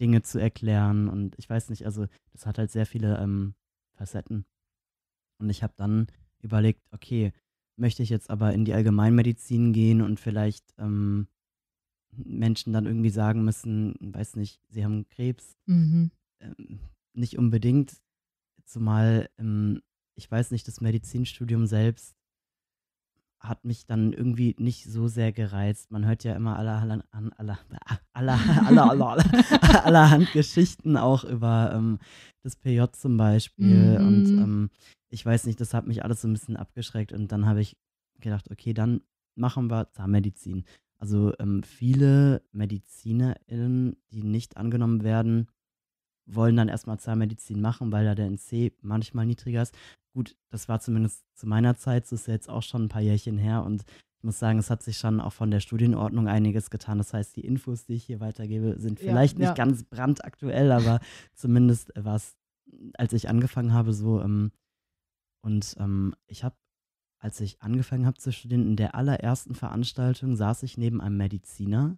Dinge 0.00 0.22
zu 0.22 0.38
erklären. 0.38 1.08
Und 1.08 1.34
ich 1.38 1.48
weiß 1.48 1.70
nicht, 1.70 1.84
also 1.84 2.06
das 2.32 2.46
hat 2.46 2.58
halt 2.58 2.70
sehr 2.70 2.86
viele 2.86 3.18
ähm, 3.18 3.54
Facetten. 3.96 4.44
Und 5.38 5.50
ich 5.50 5.62
habe 5.62 5.74
dann 5.76 6.06
überlegt, 6.42 6.82
okay, 6.90 7.32
möchte 7.76 8.02
ich 8.02 8.10
jetzt 8.10 8.30
aber 8.30 8.52
in 8.52 8.64
die 8.64 8.74
Allgemeinmedizin 8.74 9.72
gehen 9.72 10.02
und 10.02 10.20
vielleicht 10.20 10.74
ähm, 10.78 11.28
Menschen 12.12 12.72
dann 12.72 12.86
irgendwie 12.86 13.10
sagen 13.10 13.44
müssen, 13.44 13.94
weiß 14.00 14.36
nicht, 14.36 14.60
sie 14.68 14.84
haben 14.84 15.08
Krebs, 15.08 15.56
Mhm. 15.66 16.10
ähm, 16.40 16.80
nicht 17.14 17.38
unbedingt, 17.38 18.00
zumal 18.64 19.28
ähm, 19.38 19.80
ich 20.16 20.30
weiß 20.30 20.50
nicht, 20.50 20.66
das 20.68 20.80
Medizinstudium 20.80 21.66
selbst 21.66 22.14
hat 23.40 23.64
mich 23.64 23.86
dann 23.86 24.12
irgendwie 24.12 24.54
nicht 24.58 24.84
so 24.84 25.08
sehr 25.08 25.32
gereizt. 25.32 25.90
Man 25.90 26.06
hört 26.06 26.24
ja 26.24 26.34
immer 26.34 26.56
aller, 26.56 26.80
aller, 26.80 27.04
aller, 27.10 27.58
aller, 28.12 28.38
aller, 28.66 28.90
aller, 28.90 28.90
aller, 28.90 29.84
allerhand 29.84 30.32
Geschichten 30.32 30.96
auch 30.96 31.24
über 31.24 31.72
ähm, 31.74 31.98
das 32.42 32.56
PJ 32.56 32.84
zum 32.92 33.16
Beispiel. 33.16 33.98
Mhm. 33.98 34.06
Und 34.06 34.26
ähm, 34.26 34.70
ich 35.08 35.24
weiß 35.24 35.46
nicht, 35.46 35.60
das 35.60 35.72
hat 35.72 35.86
mich 35.86 36.04
alles 36.04 36.20
so 36.20 36.28
ein 36.28 36.34
bisschen 36.34 36.56
abgeschreckt. 36.56 37.12
Und 37.12 37.32
dann 37.32 37.46
habe 37.46 37.62
ich 37.62 37.78
gedacht, 38.20 38.50
okay, 38.50 38.74
dann 38.74 39.00
machen 39.34 39.70
wir 39.70 39.90
Zahnmedizin. 39.92 40.64
Also 40.98 41.32
ähm, 41.38 41.62
viele 41.62 42.42
MedizinerInnen, 42.52 43.96
die 44.12 44.22
nicht 44.22 44.58
angenommen 44.58 45.02
werden, 45.02 45.48
wollen 46.26 46.56
dann 46.56 46.68
erstmal 46.68 47.00
Zahnmedizin 47.00 47.60
machen, 47.60 47.90
weil 47.90 48.04
da 48.04 48.14
der 48.14 48.26
NC 48.26 48.74
manchmal 48.82 49.24
niedriger 49.24 49.62
ist. 49.62 49.74
Gut, 50.14 50.36
das 50.50 50.68
war 50.68 50.80
zumindest 50.80 51.24
zu 51.36 51.46
meiner 51.46 51.76
Zeit, 51.76 52.04
das 52.04 52.12
ist 52.12 52.26
ja 52.26 52.34
jetzt 52.34 52.48
auch 52.48 52.62
schon 52.62 52.84
ein 52.84 52.88
paar 52.88 53.02
Jährchen 53.02 53.38
her 53.38 53.64
und 53.64 53.84
ich 54.20 54.24
muss 54.24 54.38
sagen, 54.38 54.58
es 54.58 54.68
hat 54.68 54.82
sich 54.82 54.98
schon 54.98 55.18
auch 55.18 55.32
von 55.32 55.50
der 55.50 55.60
Studienordnung 55.60 56.28
einiges 56.28 56.68
getan. 56.68 56.98
Das 56.98 57.14
heißt, 57.14 57.36
die 57.36 57.40
Infos, 57.40 57.86
die 57.86 57.94
ich 57.94 58.04
hier 58.04 58.20
weitergebe, 58.20 58.78
sind 58.78 59.00
Ja, 59.00 59.06
vielleicht 59.06 59.38
nicht 59.38 59.48
ja. 59.48 59.54
ganz 59.54 59.82
brandaktuell, 59.84 60.72
aber 60.72 61.00
zumindest 61.32 61.90
war 61.96 62.16
es, 62.16 62.36
als 62.98 63.14
ich 63.14 63.30
angefangen 63.30 63.72
habe, 63.72 63.94
so. 63.94 64.20
Ähm, 64.20 64.52
und 65.42 65.74
ähm, 65.78 66.14
ich 66.26 66.44
habe, 66.44 66.54
als 67.18 67.40
ich 67.40 67.62
angefangen 67.62 68.04
habe 68.04 68.18
zu 68.18 68.30
studieren, 68.30 68.66
in 68.66 68.76
der 68.76 68.94
allerersten 68.94 69.54
Veranstaltung 69.54 70.36
saß 70.36 70.64
ich 70.64 70.76
neben 70.76 71.00
einem 71.00 71.16
Mediziner, 71.16 71.96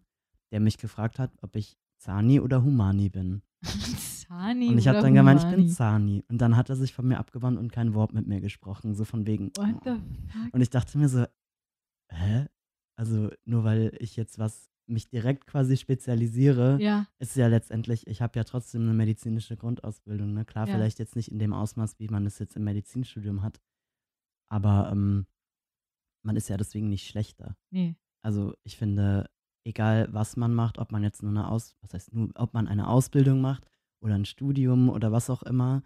der 0.53 0.61
mich 0.61 0.79
gefragt 0.79 1.19
hat, 1.19 1.33
ob 1.43 1.57
ich 1.57 1.77
Zani 1.99 2.39
oder 2.39 2.63
Humani 2.63 3.09
bin. 3.09 3.43
Zani 3.63 4.69
Und 4.69 4.79
ich 4.79 4.89
habe 4.89 5.01
dann 5.01 5.15
gemeint, 5.15 5.43
ich 5.43 5.51
bin? 5.51 5.69
Zani. 5.69 6.25
Und 6.29 6.39
dann 6.39 6.57
hat 6.57 6.71
er 6.71 6.77
sich 6.77 6.93
von 6.93 7.07
mir 7.07 7.19
abgewandt 7.19 7.59
und 7.59 7.71
kein 7.73 7.95
Wort 7.95 8.13
mit 8.13 8.27
mir 8.27 8.41
gesprochen. 8.41 8.95
So 8.95 9.05
von 9.05 9.27
wegen. 9.27 9.51
What 9.57 9.85
the 9.85 9.91
oh. 9.91 10.01
fuck? 10.29 10.55
Und 10.55 10.61
ich 10.61 10.71
dachte 10.71 10.99
mir 10.99 11.09
so, 11.09 11.25
hä? 12.09 12.47
Also 12.97 13.31
nur 13.45 13.65
weil 13.65 13.97
ich 13.99 14.17
jetzt 14.17 14.39
was 14.39 14.71
mich 14.87 15.09
direkt 15.09 15.47
quasi 15.47 15.77
spezialisiere, 15.77 16.77
Ja, 16.81 17.07
ist 17.19 17.37
ja 17.37 17.47
letztendlich, 17.47 18.07
ich 18.07 18.21
habe 18.21 18.39
ja 18.39 18.45
trotzdem 18.45 18.83
eine 18.83 18.95
medizinische 18.95 19.57
Grundausbildung. 19.57 20.35
Ne? 20.35 20.45
Klar, 20.45 20.67
Ja. 20.67 20.75
vielleicht 20.75 20.99
jetzt 20.99 21.17
nicht 21.17 21.31
in 21.31 21.39
dem 21.39 21.53
Ausmaß, 21.53 21.99
wie 21.99 22.09
man 22.09 22.27
es 22.27 22.39
jetzt 22.39 22.57
im 22.57 22.65
Medizinstudium 22.65 23.43
hat. 23.43 23.61
Aber 24.51 24.91
ähm, 24.93 25.27
man 26.25 26.37
ist 26.37 26.49
ja 26.49 26.57
deswegen 26.57 26.89
nicht 26.89 27.07
schlechter. 27.07 27.57
nee. 27.71 27.97
Also 28.25 28.55
ich 28.63 28.77
finde, 28.77 29.29
egal 29.65 30.09
was 30.13 30.37
man 30.37 30.55
macht, 30.55 30.79
ob 30.79 30.93
man 30.93 31.03
jetzt 31.03 31.23
nur 31.23 31.31
eine 31.31 31.49
Aus, 31.49 31.77
was 31.81 31.95
heißt 31.95 32.15
nur, 32.15 32.31
ob 32.35 32.55
man 32.55 32.69
eine 32.69 32.89
Ausbildung 32.89 33.41
macht 33.41 33.65
oder 34.01 34.15
ein 34.15 34.25
Studium 34.25 34.89
oder 34.89 35.13
was 35.13 35.31
auch 35.31 35.43
immer, 35.43 35.83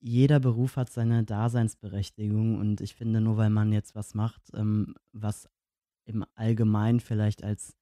jeder 0.00 0.40
Beruf 0.40 0.76
hat 0.76 0.90
seine 0.90 1.24
Daseinsberechtigung 1.24 2.58
und 2.58 2.80
ich 2.80 2.94
finde, 2.94 3.20
nur 3.20 3.36
weil 3.36 3.50
man 3.50 3.72
jetzt 3.72 3.94
was 3.94 4.14
macht, 4.14 4.42
ähm, 4.54 4.94
was 5.12 5.48
im 6.04 6.24
Allgemeinen 6.34 7.00
vielleicht 7.00 7.42
als 7.42 7.76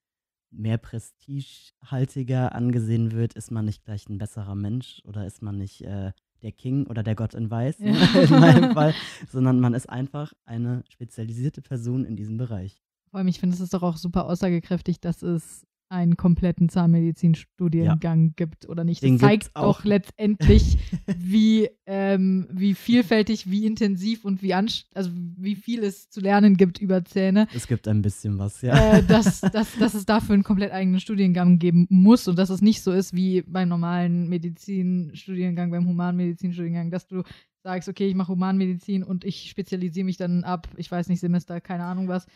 mehr 0.51 0.79
prestigehaltiger 0.79 2.55
angesehen 2.55 3.13
wird, 3.13 3.35
ist 3.35 3.51
man 3.51 3.65
nicht 3.65 3.85
gleich 3.85 4.09
ein 4.09 4.19
besserer 4.19 4.55
Mensch 4.55 5.03
oder 5.05 5.27
ist 5.27 5.43
man 5.43 5.59
nicht 5.59 5.83
äh, 5.83 6.13
der 6.43 6.53
King 6.53 6.87
oder 6.87 7.03
der 7.03 7.15
Gott 7.15 7.35
in 7.35 7.51
Weiß, 7.51 7.81
ne, 7.81 7.93
Ja. 7.93 8.21
in 8.23 8.31
meinem 8.41 8.75
Fall, 8.75 8.95
sondern 9.31 9.61
man 9.61 9.75
ist 9.75 9.89
einfach 9.89 10.33
eine 10.45 10.85
spezialisierte 10.89 11.63
Person 11.63 12.05
in 12.05 12.17
diesem 12.17 12.37
Bereich. 12.37 12.84
Vor 13.15 13.21
allem, 13.21 13.29
ich 13.29 13.39
finde, 13.39 13.55
es 13.55 13.61
ist 13.61 13.73
doch 13.73 13.85
auch 13.85 13.97
super 13.97 14.27
aussagekräftig, 14.27 14.99
dass 14.99 15.23
es 15.23 15.65
einen 15.89 16.17
kompletten 16.17 16.69
Zahnmedizinstudiengang 16.69 18.35
gibt 18.35 18.69
oder 18.69 18.83
nicht. 18.83 19.05
Den 19.05 19.19
Das 19.19 19.29
zeigt 19.29 19.51
auch. 19.55 19.85
letztendlich, 19.85 20.79
wie, 21.17 21.69
ähm, 21.87 22.49
wie 22.51 22.75
vielfältig, 22.75 23.49
wie 23.49 23.67
intensiv 23.67 24.25
und 24.25 24.43
wie 24.43 24.53
also 24.53 25.11
wie 25.15 25.55
viel 25.55 25.85
es 25.85 26.11
zu 26.11 26.21
lernen 26.21 26.57
gibt 26.57 26.81
über 26.81 27.05
Zähne. 27.05 27.47
Es 27.55 27.69
gibt 27.69 27.87
ein 27.87 28.03
bisschen 28.03 28.37
was, 28.41 28.63
ja. 28.63 28.97
Äh, 28.97 29.05
dass, 29.05 29.41
dass, 29.53 29.79
dass 29.79 29.95
es 29.95 30.07
dafür 30.07 30.35
einen 30.35 30.43
komplett 30.43 30.73
eigenen 30.73 30.99
Studiengang 30.99 31.61
geben 31.61 31.87
muss 31.91 32.27
und 32.27 32.37
dass 32.37 32.51
es 32.51 32.63
nicht 32.63 32.83
so 32.83 32.91
ist 32.91 33.15
wie 33.15 33.43
beim 33.43 33.69
normalen 33.69 34.29
Medizinstudiengang, 34.29 35.71
beim 35.71 35.87
Humanmedizinstudiengang, 35.87 36.91
dass 36.91 37.07
du 37.07 37.23
sagst, 37.65 37.89
okay, 37.89 38.07
ich 38.09 38.15
mache 38.15 38.33
Humanmedizin 38.33 39.03
und 39.03 39.25
ich 39.25 39.49
spezialisiere 39.49 40.05
mich 40.05 40.19
dann 40.19 40.45
ab, 40.45 40.69
ich 40.77 40.91
weiß 40.91 41.09
nicht, 41.09 41.21
Semester, 41.21 41.61
keine 41.61 41.85
Ahnung 41.85 42.09
was, 42.09 42.27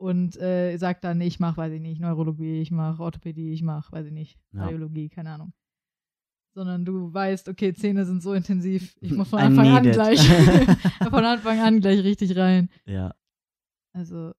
und 0.00 0.36
äh, 0.40 0.76
sag 0.78 1.02
dann, 1.02 1.20
ich 1.20 1.38
mache, 1.40 1.58
weiß 1.58 1.72
ich 1.74 1.80
nicht, 1.80 2.00
Neurologie, 2.00 2.60
ich 2.62 2.70
mache 2.70 3.02
Orthopädie, 3.02 3.52
ich 3.52 3.62
mache, 3.62 3.92
weiß 3.92 4.06
ich 4.06 4.12
nicht, 4.12 4.38
Ja. 4.52 4.62
Radiologie, 4.64 5.08
keine 5.10 5.30
Ahnung. 5.32 5.52
Sondern 6.54 6.84
du 6.84 7.12
weißt, 7.12 7.48
okay, 7.48 7.72
Zähne 7.74 8.04
sind 8.06 8.22
so 8.22 8.32
intensiv, 8.32 8.96
ich 9.00 9.12
muss 9.12 9.28
von 9.28 9.38
Anfang 9.46 9.68
an 9.68 9.82
gleich, 9.84 10.20
von 11.10 11.24
Anfang 11.24 11.60
an 11.60 11.80
gleich 11.80 12.02
richtig 12.02 12.36
rein. 12.36 12.70
ja. 12.86 13.14
Also, 13.92 14.32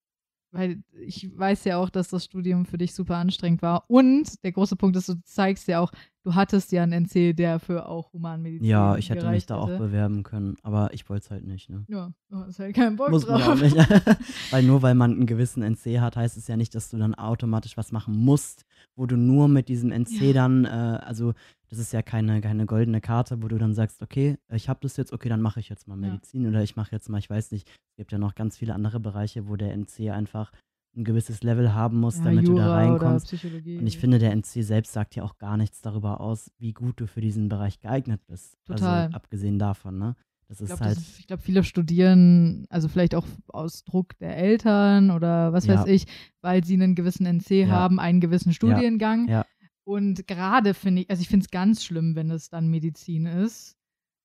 weil 0.51 0.83
ich 0.93 1.29
weiß 1.37 1.63
ja 1.65 1.77
auch, 1.77 1.89
dass 1.89 2.09
das 2.09 2.25
Studium 2.25 2.65
für 2.65 2.77
dich 2.77 2.93
super 2.93 3.15
anstrengend 3.17 3.61
war. 3.61 3.85
Und 3.87 4.43
der 4.43 4.51
große 4.51 4.75
Punkt 4.75 4.95
ist, 4.97 5.09
du 5.09 5.15
zeigst 5.23 5.67
ja 5.67 5.79
auch, 5.79 5.91
du 6.23 6.35
hattest 6.35 6.71
ja 6.71 6.83
einen 6.83 7.05
NC, 7.05 7.33
der 7.35 7.59
für 7.59 7.87
auch 7.87 8.11
Humanmedizin 8.13 8.65
Ja, 8.67 8.95
ich 8.97 9.09
hätte 9.09 9.29
mich 9.29 9.45
da 9.45 9.55
auch 9.55 9.69
hätte. 9.69 9.79
bewerben 9.79 10.23
können, 10.23 10.57
aber 10.61 10.93
ich 10.93 11.09
wollte 11.09 11.23
es 11.25 11.31
halt 11.31 11.45
nicht, 11.45 11.69
ne? 11.69 11.85
Ja, 11.87 12.11
du 12.29 12.37
hast 12.37 12.59
halt 12.59 12.75
keinen 12.75 12.95
Bock 12.97 13.09
Muss 13.09 13.25
man 13.27 13.39
drauf. 13.41 13.49
auch 13.57 13.61
nicht. 13.61 13.75
weil 14.51 14.63
nur 14.63 14.81
weil 14.81 14.95
man 14.95 15.11
einen 15.11 15.25
gewissen 15.25 15.63
NC 15.63 15.99
hat, 15.99 16.15
heißt 16.17 16.37
es 16.37 16.47
ja 16.47 16.57
nicht, 16.57 16.75
dass 16.75 16.89
du 16.89 16.97
dann 16.97 17.15
automatisch 17.15 17.77
was 17.77 17.91
machen 17.91 18.15
musst, 18.17 18.65
wo 18.95 19.05
du 19.05 19.15
nur 19.17 19.47
mit 19.47 19.67
diesem 19.69 19.91
NC 19.91 20.27
Ja. 20.27 20.33
dann, 20.33 20.65
äh, 20.65 20.67
also 20.69 21.33
das 21.69 21.79
ist 21.79 21.93
ja 21.93 22.01
keine, 22.01 22.41
keine 22.41 22.65
goldene 22.65 22.99
Karte, 23.01 23.41
wo 23.41 23.47
du 23.47 23.57
dann 23.57 23.73
sagst, 23.73 24.01
okay, 24.01 24.37
ich 24.51 24.67
habe 24.69 24.79
das 24.81 24.97
jetzt, 24.97 25.13
okay, 25.13 25.29
dann 25.29 25.41
mache 25.41 25.59
ich 25.59 25.69
jetzt 25.69 25.87
mal 25.87 25.95
Ja. 26.01 26.09
Medizin 26.11 26.45
oder 26.47 26.61
ich 26.63 26.75
mache 26.75 26.91
jetzt 26.91 27.09
mal, 27.09 27.17
ich 27.19 27.29
weiß 27.29 27.51
nicht, 27.51 27.67
es 27.69 27.95
gibt 27.97 28.11
ja 28.11 28.17
noch 28.17 28.35
ganz 28.35 28.57
viele 28.57 28.73
andere 28.73 28.99
Bereiche, 28.99 29.47
wo 29.47 29.55
der 29.55 29.71
NC 29.73 30.09
einfach 30.11 30.51
ein 30.93 31.05
gewisses 31.05 31.41
Level 31.41 31.73
haben 31.73 31.99
muss, 32.01 32.17
Ja, 32.17 32.25
damit 32.25 32.47
du 32.49 32.53
da 32.53 32.65
Jura 32.65 32.75
reinkommst. 32.75 33.33
Und 33.33 33.87
ich 33.87 33.97
finde, 33.97 34.19
der 34.19 34.31
NC 34.35 34.61
selbst 34.63 34.91
sagt 34.91 35.15
ja 35.15 35.23
auch 35.23 35.37
gar 35.37 35.55
nichts 35.55 35.79
darüber 35.81 36.19
aus, 36.19 36.51
wie 36.57 36.73
gut 36.73 36.99
du 36.99 37.07
für 37.07 37.21
diesen 37.21 37.47
Bereich 37.47 37.79
geeignet 37.79 38.19
bist. 38.27 38.57
Total. 38.65 39.03
Also 39.05 39.15
abgesehen 39.15 39.57
davon, 39.57 39.97
ne? 39.97 40.15
Das 40.51 40.59
ich 40.59 40.63
ist 40.69 40.77
glaube, 40.77 40.83
halt. 40.83 40.97
glaub, 41.27 41.39
viele 41.41 41.63
studieren, 41.63 42.65
also 42.69 42.89
vielleicht 42.89 43.15
auch 43.15 43.25
aus 43.47 43.85
Druck 43.85 44.17
der 44.19 44.35
Eltern 44.35 45.09
oder 45.09 45.53
was 45.53 45.65
Ja. 45.65 45.79
weiß 45.79 45.87
ich, 45.87 46.05
weil 46.41 46.61
sie 46.65 46.73
einen 46.73 46.93
gewissen 46.93 47.25
NC 47.25 47.61
Ja. 47.61 47.67
haben, 47.69 48.01
einen 48.01 48.19
gewissen 48.19 48.51
Studiengang. 48.51 49.29
ja. 49.29 49.45
Und 49.85 50.27
gerade 50.27 50.73
finde 50.73 51.03
ich, 51.03 51.09
also 51.09 51.21
ich 51.21 51.29
finde 51.29 51.45
es 51.45 51.51
ganz 51.51 51.85
schlimm, 51.85 52.15
wenn 52.15 52.29
es 52.31 52.49
dann 52.49 52.67
Medizin 52.67 53.25
ist. 53.25 53.77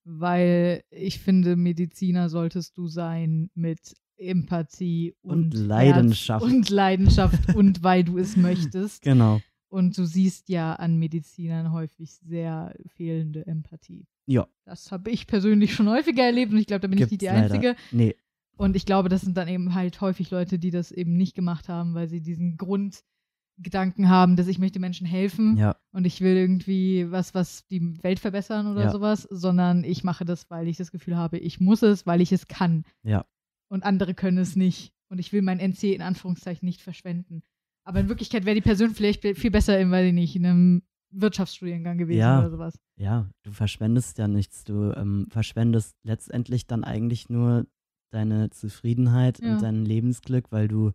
weil 0.08 0.82
ich 0.90 1.18
finde, 1.18 1.56
Mediziner 1.56 2.28
solltest 2.28 2.76
du 2.78 2.86
sein 2.86 3.50
mit 3.54 3.94
Empathie 4.16 5.14
und, 5.22 5.52
Und 5.52 5.54
Leidenschaft. 5.54 6.44
Herz 6.44 6.54
und 6.54 6.70
Leidenschaft 6.70 7.54
und 7.56 7.82
weil 7.82 8.04
du 8.04 8.16
es 8.18 8.36
möchtest. 8.36 9.02
Genau. 9.02 9.40
Und 9.68 9.98
du 9.98 10.04
siehst 10.04 10.48
ja 10.48 10.74
an 10.74 10.96
Medizinern 10.98 11.72
häufig 11.72 12.12
sehr 12.14 12.74
fehlende 12.94 13.46
Empathie. 13.46 14.06
Ja, 14.26 14.46
Das 14.64 14.90
habe 14.92 15.10
ich 15.10 15.26
persönlich 15.26 15.74
schon 15.74 15.88
häufiger 15.88 16.24
erlebt 16.24 16.52
und 16.52 16.58
ich 16.58 16.66
glaube, 16.66 16.80
da 16.80 16.88
bin 16.88 16.98
ich 16.98 17.10
nicht 17.10 17.10
gibt's 17.10 17.20
die 17.20 17.26
leider. 17.26 17.54
Einzige. 17.54 17.76
Nee, 17.92 18.16
Und 18.56 18.74
ich 18.76 18.86
glaube, 18.86 19.08
das 19.08 19.22
sind 19.22 19.36
dann 19.36 19.48
eben 19.48 19.74
halt 19.74 20.00
häufig 20.00 20.30
Leute, 20.30 20.58
die 20.58 20.70
das 20.70 20.92
eben 20.92 21.16
nicht 21.16 21.34
gemacht 21.34 21.68
haben, 21.68 21.94
weil 21.94 22.08
sie 22.08 22.20
diesen 22.20 22.56
Grundgedanken 22.56 24.08
haben, 24.08 24.36
dass 24.36 24.46
ich 24.46 24.58
möchte 24.58 24.78
Menschen 24.78 25.06
helfen 25.06 25.56
ja, 25.56 25.76
und 25.92 26.06
ich 26.06 26.20
will 26.20 26.36
irgendwie 26.36 27.10
was, 27.10 27.34
was 27.34 27.66
die 27.66 28.02
Welt 28.02 28.18
verbessern 28.20 28.66
oder 28.66 28.84
Ja. 28.84 28.90
sowas, 28.92 29.22
sondern 29.30 29.84
ich 29.84 30.04
mache 30.04 30.24
das, 30.24 30.48
weil 30.50 30.68
ich 30.68 30.76
das 30.76 30.90
Gefühl 30.92 31.16
habe, 31.16 31.38
ich 31.38 31.60
muss 31.60 31.82
es, 31.82 32.06
weil 32.06 32.20
ich 32.20 32.32
es 32.32 32.48
kann. 32.48 32.84
Ja. 33.02 33.24
Und 33.68 33.84
andere 33.84 34.14
können 34.14 34.38
es 34.38 34.54
nicht. 34.56 34.92
Und 35.08 35.18
ich 35.18 35.32
will 35.32 35.42
mein 35.42 35.58
NC 35.60 35.94
in 35.94 36.02
Anführungszeichen 36.02 36.66
nicht 36.66 36.82
verschwenden. 36.82 37.42
Aber 37.86 38.00
in 38.00 38.08
Wirklichkeit 38.08 38.44
wäre 38.44 38.54
die 38.56 38.60
Person 38.60 38.90
vielleicht 38.90 39.22
viel 39.22 39.50
besser 39.50 39.78
in, 39.78 39.90
weiß 39.90 40.06
ich 40.08 40.12
nicht, 40.12 40.36
in 40.36 40.44
einem 40.46 40.82
Wirtschaftsstudiengang 41.12 41.98
gewesen 41.98 42.18
Ja. 42.18 42.40
oder 42.40 42.50
sowas. 42.50 42.78
ja, 42.96 43.28
du 43.44 43.52
verschwendest 43.52 44.18
ja 44.18 44.28
nichts. 44.28 44.64
Du 44.64 44.92
ähm, 44.96 45.26
verschwendest 45.30 45.94
letztendlich 46.02 46.66
dann 46.66 46.84
eigentlich 46.84 47.28
nur 47.30 47.66
deine 48.10 48.50
Zufriedenheit 48.50 49.40
Ja. 49.40 49.52
und 49.52 49.62
dein 49.62 49.84
Lebensglück, 49.84 50.50
weil 50.52 50.68
du 50.68 50.92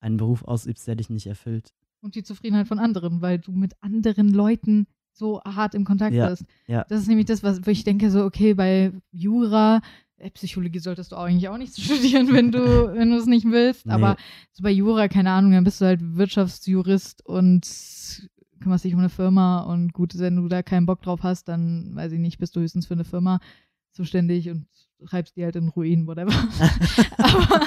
einen 0.00 0.16
Beruf 0.16 0.44
ausübst, 0.44 0.86
der 0.88 0.96
dich 0.96 1.10
nicht 1.10 1.26
erfüllt. 1.26 1.72
Und 2.02 2.14
die 2.14 2.22
Zufriedenheit 2.22 2.66
von 2.68 2.78
anderen, 2.78 3.20
weil 3.20 3.38
du 3.38 3.52
mit 3.52 3.74
anderen 3.82 4.30
Leuten 4.32 4.86
so 5.12 5.42
hart 5.42 5.74
im 5.74 5.84
Kontakt 5.84 6.14
Ja, 6.14 6.30
bist. 6.30 6.44
ja. 6.66 6.84
Das 6.88 7.02
ist 7.02 7.08
nämlich 7.08 7.26
das, 7.26 7.42
was 7.42 7.66
wo 7.66 7.70
ich 7.70 7.84
denke, 7.84 8.10
so, 8.10 8.24
okay, 8.24 8.54
bei 8.54 8.92
Jura, 9.12 9.82
Psychologie 10.34 10.78
solltest 10.80 11.12
du 11.12 11.16
eigentlich 11.16 11.48
auch 11.48 11.56
nicht 11.58 11.76
studieren, 11.80 12.32
wenn 12.32 12.52
du, 12.52 12.92
wenn 12.94 13.10
du 13.10 13.16
es 13.16 13.26
nicht 13.26 13.46
willst. 13.50 13.86
Nee. 13.86 13.92
Aber 13.92 14.16
so 14.52 14.62
bei 14.62 14.70
Jura, 14.70 15.08
keine 15.08 15.30
Ahnung, 15.30 15.52
dann 15.52 15.64
bist 15.64 15.80
du 15.80 15.86
halt 15.86 16.00
Wirtschaftsjurist 16.02 17.24
und 17.26 17.66
kümmerst 18.60 18.84
dich 18.84 18.92
um 18.92 19.00
eine 19.00 19.08
Firma 19.08 19.60
und 19.60 19.92
gut, 19.94 20.18
wenn 20.18 20.36
du 20.36 20.46
da 20.48 20.62
keinen 20.62 20.84
Bock 20.86 21.00
drauf 21.02 21.20
hast, 21.22 21.48
dann 21.48 21.94
weiß 21.94 22.12
ich 22.12 22.18
nicht, 22.18 22.38
bist 22.38 22.54
du 22.54 22.60
höchstens 22.60 22.86
für 22.86 22.94
eine 22.94 23.04
Firma 23.04 23.40
zuständig 23.92 24.50
und 24.50 24.66
treibst 25.08 25.34
die 25.36 25.44
halt 25.44 25.56
in 25.56 25.68
Ruin, 25.68 26.06
whatever. 26.06 26.30
Aber 27.16 27.66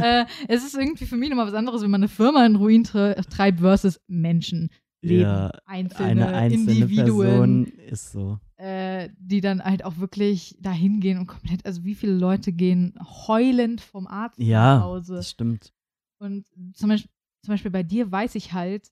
äh, 0.00 0.24
es 0.46 0.64
ist 0.64 0.76
irgendwie 0.76 1.06
für 1.06 1.16
mich 1.16 1.28
nochmal 1.28 1.48
was 1.48 1.54
anderes, 1.54 1.82
wenn 1.82 1.90
man 1.90 2.02
eine 2.02 2.08
Firma 2.08 2.46
in 2.46 2.54
Ruin 2.56 2.84
tre 2.84 3.16
treibt 3.30 3.60
versus 3.60 4.00
Menschen. 4.06 4.70
Leben, 5.00 5.22
Ja, 5.22 5.52
einzelne, 5.66 6.08
Eine 6.26 6.26
einzelne 6.28 6.72
Individuen, 6.72 7.64
Person 7.64 7.66
ist 7.88 8.12
so. 8.12 8.38
äh, 8.56 8.87
die 9.18 9.40
dann 9.40 9.62
halt 9.62 9.84
auch 9.84 9.98
wirklich 9.98 10.56
dahin 10.60 11.00
gehen 11.00 11.18
und 11.18 11.26
komplett, 11.26 11.64
also 11.64 11.84
wie 11.84 11.94
viele 11.94 12.14
Leute 12.14 12.52
gehen 12.52 12.94
heulend 13.28 13.80
vom 13.80 14.06
Arzt 14.06 14.38
nach 14.38 14.46
Ja, 14.46 14.80
Hause. 14.82 15.14
das 15.16 15.30
stimmt. 15.30 15.72
Und 16.20 16.46
zum 16.74 16.88
Beispiel, 16.88 17.10
zum 17.44 17.52
Beispiel 17.52 17.70
bei 17.70 17.82
dir 17.84 18.10
weiß 18.10 18.34
ich 18.34 18.52
halt, 18.52 18.90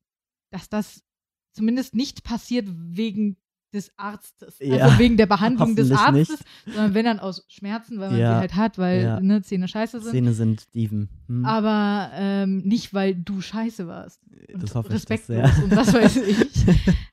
dass 0.52 0.68
das 0.68 1.02
zumindest 1.52 1.94
nicht 1.94 2.22
passiert 2.22 2.68
wegen 2.70 3.36
des 3.76 3.92
Arztes. 3.96 4.58
Ja, 4.58 4.86
Also 4.86 4.98
wegen 4.98 5.16
der 5.16 5.26
Behandlung 5.26 5.76
des 5.76 5.92
Arztes, 5.92 6.40
sondern 6.64 6.94
wenn 6.94 7.04
dann 7.04 7.18
aus 7.20 7.44
Schmerzen, 7.48 8.00
weil 8.00 8.10
man 8.10 8.18
Ja, 8.18 8.34
sie 8.34 8.40
halt 8.40 8.54
hat, 8.56 8.78
weil 8.78 9.02
ja. 9.02 9.20
ne, 9.20 9.42
Zähne 9.42 9.68
scheiße 9.68 10.00
sind. 10.00 10.10
Szene 10.10 10.32
sind 10.32 10.74
Dieven. 10.74 11.08
Hm, 11.28 11.44
Aber 11.44 12.10
ähm, 12.14 12.58
nicht, 12.58 12.92
weil 12.92 13.14
du 13.14 13.40
scheiße 13.40 13.86
warst. 13.86 14.20
Und 14.52 14.62
das 14.62 14.74
hoffe 14.74 14.88
ich 14.94 15.04
doch 15.04 15.10
respektlos 15.10 15.58
und 15.62 15.76
was 15.76 15.92
weiß 15.94 16.16
ich. 16.28 16.38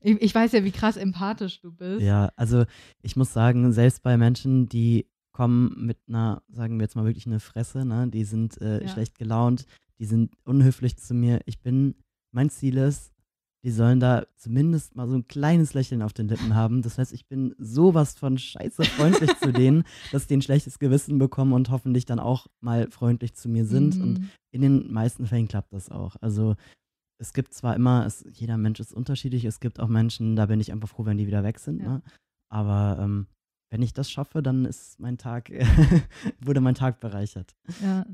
ich. 0.01 0.21
Ich 0.21 0.33
weiß 0.35 0.51
ja, 0.53 0.63
wie 0.63 0.71
krass 0.71 0.97
empathisch 0.97 1.61
du 1.61 1.71
bist. 1.71 2.01
Ja, 2.01 2.31
also 2.35 2.65
ich 3.01 3.15
muss 3.15 3.31
sagen, 3.33 3.71
selbst 3.71 4.03
bei 4.03 4.17
Menschen, 4.17 4.67
die 4.67 5.07
kommen 5.31 5.73
mit 5.85 5.97
einer, 6.07 6.43
sagen 6.49 6.77
wir 6.77 6.83
jetzt 6.83 6.95
mal 6.95 7.05
wirklich 7.05 7.25
eine 7.27 7.39
Fresse, 7.39 7.85
ne, 7.85 8.07
die 8.07 8.23
sind 8.23 8.59
äh, 8.61 8.87
schlecht 8.87 9.17
gelaunt, 9.17 9.65
die 9.99 10.05
sind 10.05 10.33
unhöflich 10.43 10.97
zu 10.97 11.13
mir. 11.13 11.39
Ich 11.45 11.61
bin, 11.61 11.95
mein 12.31 12.49
Ziel 12.49 12.77
ist, 12.77 13.12
die 13.63 13.71
sollen 13.71 13.99
da 13.99 14.25
zumindest 14.35 14.95
mal 14.95 15.07
so 15.07 15.15
ein 15.15 15.27
kleines 15.27 15.73
Lächeln 15.73 16.01
auf 16.01 16.11
den 16.13 16.27
Lippen 16.27 16.53
haben. 16.53 16.81
Das 16.81 16.97
heißt, 16.97 17.13
ich 17.13 17.27
bin 17.27 17.55
sowas 17.57 18.15
von 18.15 18.37
scheiße 18.37 18.83
freundlich 18.83 19.35
zu 19.37 19.51
denen, 19.53 19.83
dass 20.11 20.27
die 20.27 20.35
ein 20.35 20.41
schlechtes 20.41 20.79
Gewissen 20.79 21.17
bekommen 21.17 21.53
und 21.53 21.69
hoffentlich 21.69 22.05
dann 22.05 22.19
auch 22.19 22.47
mal 22.59 22.89
freundlich 22.91 23.33
zu 23.35 23.47
mir 23.47 23.65
sind. 23.65 23.99
Und 24.01 24.19
Mhm. 24.19 24.29
in 24.51 24.61
den 24.61 24.91
meisten 24.91 25.25
Fällen 25.27 25.47
klappt 25.47 25.71
das 25.73 25.89
auch. 25.89 26.17
Also 26.19 26.55
es 27.19 27.31
gibt 27.31 27.53
zwar 27.53 27.75
immer, 27.75 28.05
es, 28.05 28.25
jeder 28.33 28.57
Mensch 28.57 28.81
ist 28.81 28.91
unterschiedlich, 28.93 29.45
es 29.45 29.61
gibt 29.61 29.79
auch 29.79 29.87
Menschen, 29.87 30.35
da 30.35 30.47
bin 30.47 30.59
ich 30.59 30.71
einfach 30.73 30.89
froh, 30.89 31.05
wenn 31.05 31.17
die 31.17 31.27
wieder 31.27 31.43
weg 31.43 31.59
sind. 31.59 31.79
Ja. 31.81 31.87
Ne? 31.95 32.01
Aber 32.49 32.97
ähm, 33.01 33.27
wenn 33.71 33.81
ich 33.81 33.93
das 33.93 34.11
schaffe, 34.11 34.43
dann 34.43 34.65
ist 34.65 34.99
mein 34.99 35.17
Tag, 35.17 35.49
wurde 36.41 36.59
mein 36.59 36.75
Tag 36.75 36.99
bereichert. 36.99 37.55
Ja, 37.81 38.05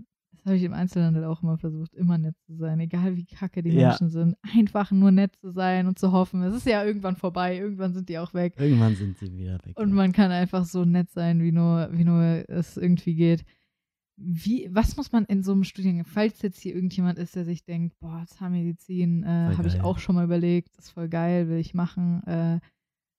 habe 0.50 0.58
ich 0.58 0.64
im 0.64 0.74
Einzelhandel 0.74 1.24
auch 1.24 1.42
immer 1.44 1.58
versucht, 1.58 1.94
immer 1.96 2.18
nett 2.18 2.36
zu 2.46 2.56
sein, 2.56 2.80
egal 2.80 3.16
wie 3.16 3.26
kacke 3.26 3.64
die 3.64 3.70
Ja. 3.72 3.90
Menschen 3.90 4.10
sind. 4.10 4.36
Einfach 4.56 4.92
nur 4.92 5.12
nett 5.12 5.36
zu 5.38 5.52
sein 5.52 5.88
und 5.88 5.98
zu 5.98 6.12
hoffen, 6.12 6.42
es 6.44 6.56
ist 6.56 6.66
ja 6.66 6.84
irgendwann 6.84 7.16
vorbei, 7.16 7.58
irgendwann 7.58 7.94
sind 7.94 8.10
die 8.10 8.20
auch 8.20 8.34
weg. 8.34 8.56
Irgendwann 8.58 8.96
sind 8.96 9.18
sie 9.18 9.32
wieder 9.32 9.60
weg. 9.64 9.80
Und 9.80 9.90
ja. 9.90 9.96
man 9.96 10.12
kann 10.12 10.32
einfach 10.32 10.66
so 10.66 10.86
nett 10.86 11.10
sein, 11.12 11.42
wie 11.42 11.52
nur, 11.52 11.90
wie 11.92 12.04
nur 12.04 12.44
es 12.50 12.76
irgendwie 12.78 13.16
geht. 13.16 13.46
Wie, 14.18 14.68
was 14.72 14.98
muss 14.98 15.14
man 15.14 15.24
in 15.26 15.44
so 15.44 15.54
einem 15.54 15.64
Studiengang, 15.64 16.06
falls 16.06 16.42
jetzt 16.42 16.60
hier 16.60 16.76
irgendjemand 16.76 17.18
ist, 17.18 17.38
der 17.38 17.46
sich 17.46 17.64
denkt, 17.64 17.98
boah, 18.00 18.26
Zahnmedizin 18.28 19.24
äh, 19.24 19.56
habe 19.56 19.70
ich 19.70 19.80
auch 19.82 19.98
schon 19.98 20.16
mal 20.16 20.26
überlegt, 20.26 20.76
ist 20.78 20.90
voll 20.90 21.08
geil, 21.08 21.48
will 21.48 21.58
ich 21.58 21.74
machen. 21.74 22.22
Äh, 22.26 22.60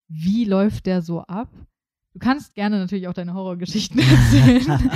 wie 0.09 0.45
läuft 0.45 0.85
der 0.87 1.01
so 1.01 1.23
ab? 1.23 1.49
Du 2.13 2.19
kannst 2.19 2.55
gerne 2.57 2.79
natürlich 2.79 3.07
auch 3.07 3.13
deine 3.15 3.35
Horrorgeschichten 3.35 4.01
erzählen, 4.01 4.91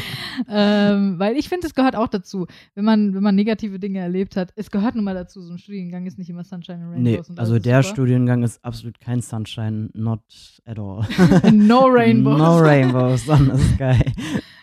ähm, 0.49 1.19
weil 1.19 1.37
ich 1.37 1.49
finde, 1.49 1.67
es 1.67 1.75
gehört 1.75 1.95
auch 1.95 2.09
dazu, 2.09 2.47
wenn 2.75 2.85
man, 2.85 3.15
wenn 3.15 3.23
man 3.23 3.35
negative 3.37 3.79
Dinge 3.79 4.01
erlebt 4.01 4.37
hat. 4.37 4.53
Es 4.57 4.71
gehört 4.71 4.97
nun 4.97 5.05
mal 5.05 5.15
dazu, 5.15 5.41
so 5.41 5.53
ein 5.53 5.59
Studiengang 5.59 6.07
ist 6.07 6.19
nicht 6.19 6.29
immer 6.29 6.43
Sunshine 6.43 6.83
and 6.85 6.99
Nee, 7.03 7.11
Rainbows. 7.11 7.31
und 7.31 7.39
also 7.39 7.59
der 7.61 7.83
super. 7.83 7.95
Studiengang 7.95 8.43
ist 8.43 8.65
absolut 8.65 8.99
kein 9.01 9.21
Sunshine, 9.21 9.91
not 9.95 10.23
at 10.65 10.79
all. 10.79 11.07
No 11.53 11.85
Rainbows. 11.87 12.39
No 12.39 12.59
Rainbows, 12.59 13.25
Sonne 13.27 13.59
Sky. 13.59 14.13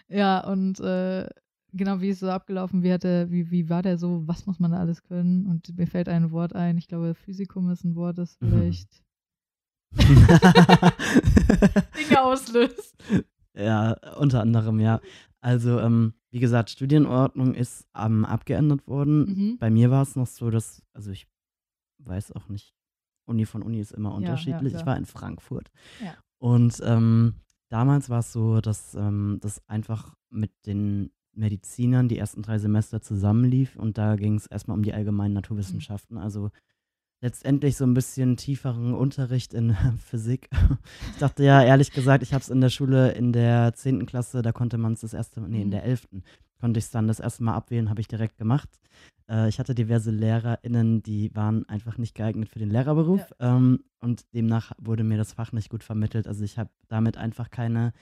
Ja, 0.09 0.45
und 0.45 0.79
äh, 0.81 1.27
genau, 1.71 2.01
wie 2.01 2.09
ist 2.09 2.15
es 2.17 2.19
so 2.21 2.29
abgelaufen? 2.29 2.83
Wie, 2.83 2.91
hat 2.91 3.03
der, 3.05 3.31
wie, 3.31 3.49
wie 3.49 3.69
war 3.69 3.81
der 3.81 3.97
so? 3.97 4.23
Was 4.27 4.45
muss 4.45 4.59
man 4.59 4.71
da 4.71 4.77
alles 4.79 5.03
können? 5.03 5.45
Und 5.47 5.77
mir 5.77 5.87
fällt 5.87 6.09
ein 6.09 6.31
Wort 6.31 6.53
ein. 6.53 6.77
Ich 6.77 6.89
glaube, 6.89 7.15
Physikum 7.15 7.69
ist 7.71 7.85
ein 7.85 7.95
Wort, 7.95 8.17
das 8.17 8.37
Mhm. 8.41 8.49
vielleicht 8.49 8.89
Dinge 11.97 12.21
auslöst. 12.21 12.95
Ja, 13.54 13.97
unter 14.17 14.41
anderem, 14.41 14.80
ja. 14.80 15.01
Also, 15.41 15.80
ähm, 15.80 16.13
wie 16.30 16.39
gesagt, 16.39 16.69
Studienordnung 16.69 17.56
ist 17.56 17.88
ähm, 17.95 18.25
abgeändert 18.25 18.88
worden. 18.88 19.25
Mhm. 19.25 19.58
Bei 19.60 19.69
mir 19.69 19.91
war 19.91 20.04
es 20.04 20.15
noch 20.15 20.27
so, 20.27 20.49
dass, 20.49 20.82
also 20.93 21.12
ich 21.12 21.27
weiß 21.99 22.32
auch 22.34 22.47
nicht, 22.47 22.73
Uni 23.25 23.45
von 23.45 23.63
Uni 23.63 23.80
ist 23.80 23.91
immer 23.91 24.10
ja, 24.10 24.15
unterschiedlich. 24.15 24.73
ja. 24.73 24.80
Ich 24.80 24.86
war 24.86 24.97
in 24.97 25.06
Frankfurt. 25.06 25.71
Ja. 26.04 26.15
Und 26.38 26.82
ähm, 26.84 27.36
damals 27.69 28.10
war 28.10 28.19
es 28.19 28.32
so, 28.32 28.62
dass 28.62 28.95
ähm, 28.95 29.39
das 29.41 29.67
einfach 29.67 30.15
mit 30.30 30.51
den 30.65 31.12
Medizinern 31.34 32.08
die 32.08 32.17
ersten 32.17 32.41
drei 32.41 32.60
Semester 32.60 33.01
zusammenlief 33.01 33.77
und 33.77 33.97
da 33.97 34.15
ging 34.15 34.36
es 34.36 34.47
erstmal 34.47 34.75
um 34.75 34.84
die 34.84 34.93
allgemeinen 34.93 35.34
Naturwissenschaften. 35.34 36.17
Also 36.17 36.51
letztendlich 37.21 37.77
so 37.77 37.86
ein 37.86 37.93
bisschen 37.93 38.36
tieferen 38.36 38.93
Unterricht 38.93 39.53
in 39.53 39.75
Physik. 39.99 40.49
Ich 41.13 41.19
dachte 41.19 41.43
ja, 41.43 41.63
ehrlich 41.63 41.91
gesagt, 41.91 42.23
ich 42.23 42.34
habe 42.34 42.41
es 42.41 42.49
in 42.49 42.62
der 42.62 42.69
Schule 42.69 43.12
in 43.12 43.31
der 43.31 43.73
10. 43.73 44.05
Klasse, 44.05 44.41
da 44.41 44.51
konnte 44.51 44.77
man 44.77 44.93
es 44.93 45.01
das 45.01 45.13
erste, 45.13 45.39
nee, 45.41 45.62
in 45.62 45.67
Mhm. 45.67 45.71
der 45.71 45.84
11. 45.84 46.07
konnte 46.60 46.79
ich 46.79 46.86
es 46.86 46.91
dann 46.91 47.07
das 47.07 47.19
erste 47.19 47.43
Mal 47.43 47.53
abwählen, 47.55 47.89
habe 47.89 48.01
ich 48.01 48.07
direkt 48.07 48.38
gemacht. 48.38 48.69
Äh, 49.29 49.49
ich 49.49 49.60
hatte 49.60 49.75
diverse 49.75 50.12
LehrerInnen, 50.12 51.03
die 51.03 51.34
waren 51.36 51.67
einfach 51.69 51.97
nicht 51.97 52.15
geeignet 52.15 52.49
für 52.49 52.60
den 52.60 52.69
Lehrerberuf 52.71 53.34
ähm, 53.39 53.84
und 53.99 54.23
demnach 54.34 54.71
wurde 54.79 55.03
mir 55.03 55.17
das 55.17 55.34
Fach 55.34 55.51
nicht 55.51 55.69
gut 55.69 55.84
vermittelt. 55.84 56.27
Also 56.27 56.43
ich 56.43 56.57
habe 56.57 56.69
damit 56.88 57.17
einfach 57.17 57.49
keine 57.51 57.93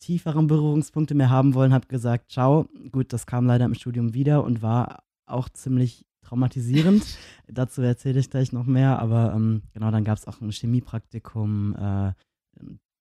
tieferen 0.00 0.46
Berührungspunkte 0.48 1.14
mehr 1.14 1.30
haben 1.30 1.54
wollen, 1.54 1.72
habe 1.72 1.86
gesagt, 1.86 2.30
ciao. 2.30 2.68
Gut, 2.92 3.12
das 3.12 3.26
kam 3.26 3.46
leider 3.46 3.64
im 3.64 3.74
Studium 3.74 4.12
wieder 4.12 4.44
und 4.44 4.60
war 4.60 5.04
auch 5.26 5.48
ziemlich 5.48 6.04
traumatisierend. 6.24 7.04
Dazu 7.46 7.82
erzähle 7.82 8.20
ich 8.20 8.30
gleich 8.30 8.52
noch 8.52 8.66
mehr, 8.66 8.98
aber 8.98 9.32
ähm, 9.34 9.62
genau, 9.72 9.90
dann 9.90 10.04
gab 10.04 10.18
es 10.18 10.26
auch 10.26 10.40
ein 10.40 10.50
Chemiepraktikum. 10.50 11.74
Äh, 11.74 12.12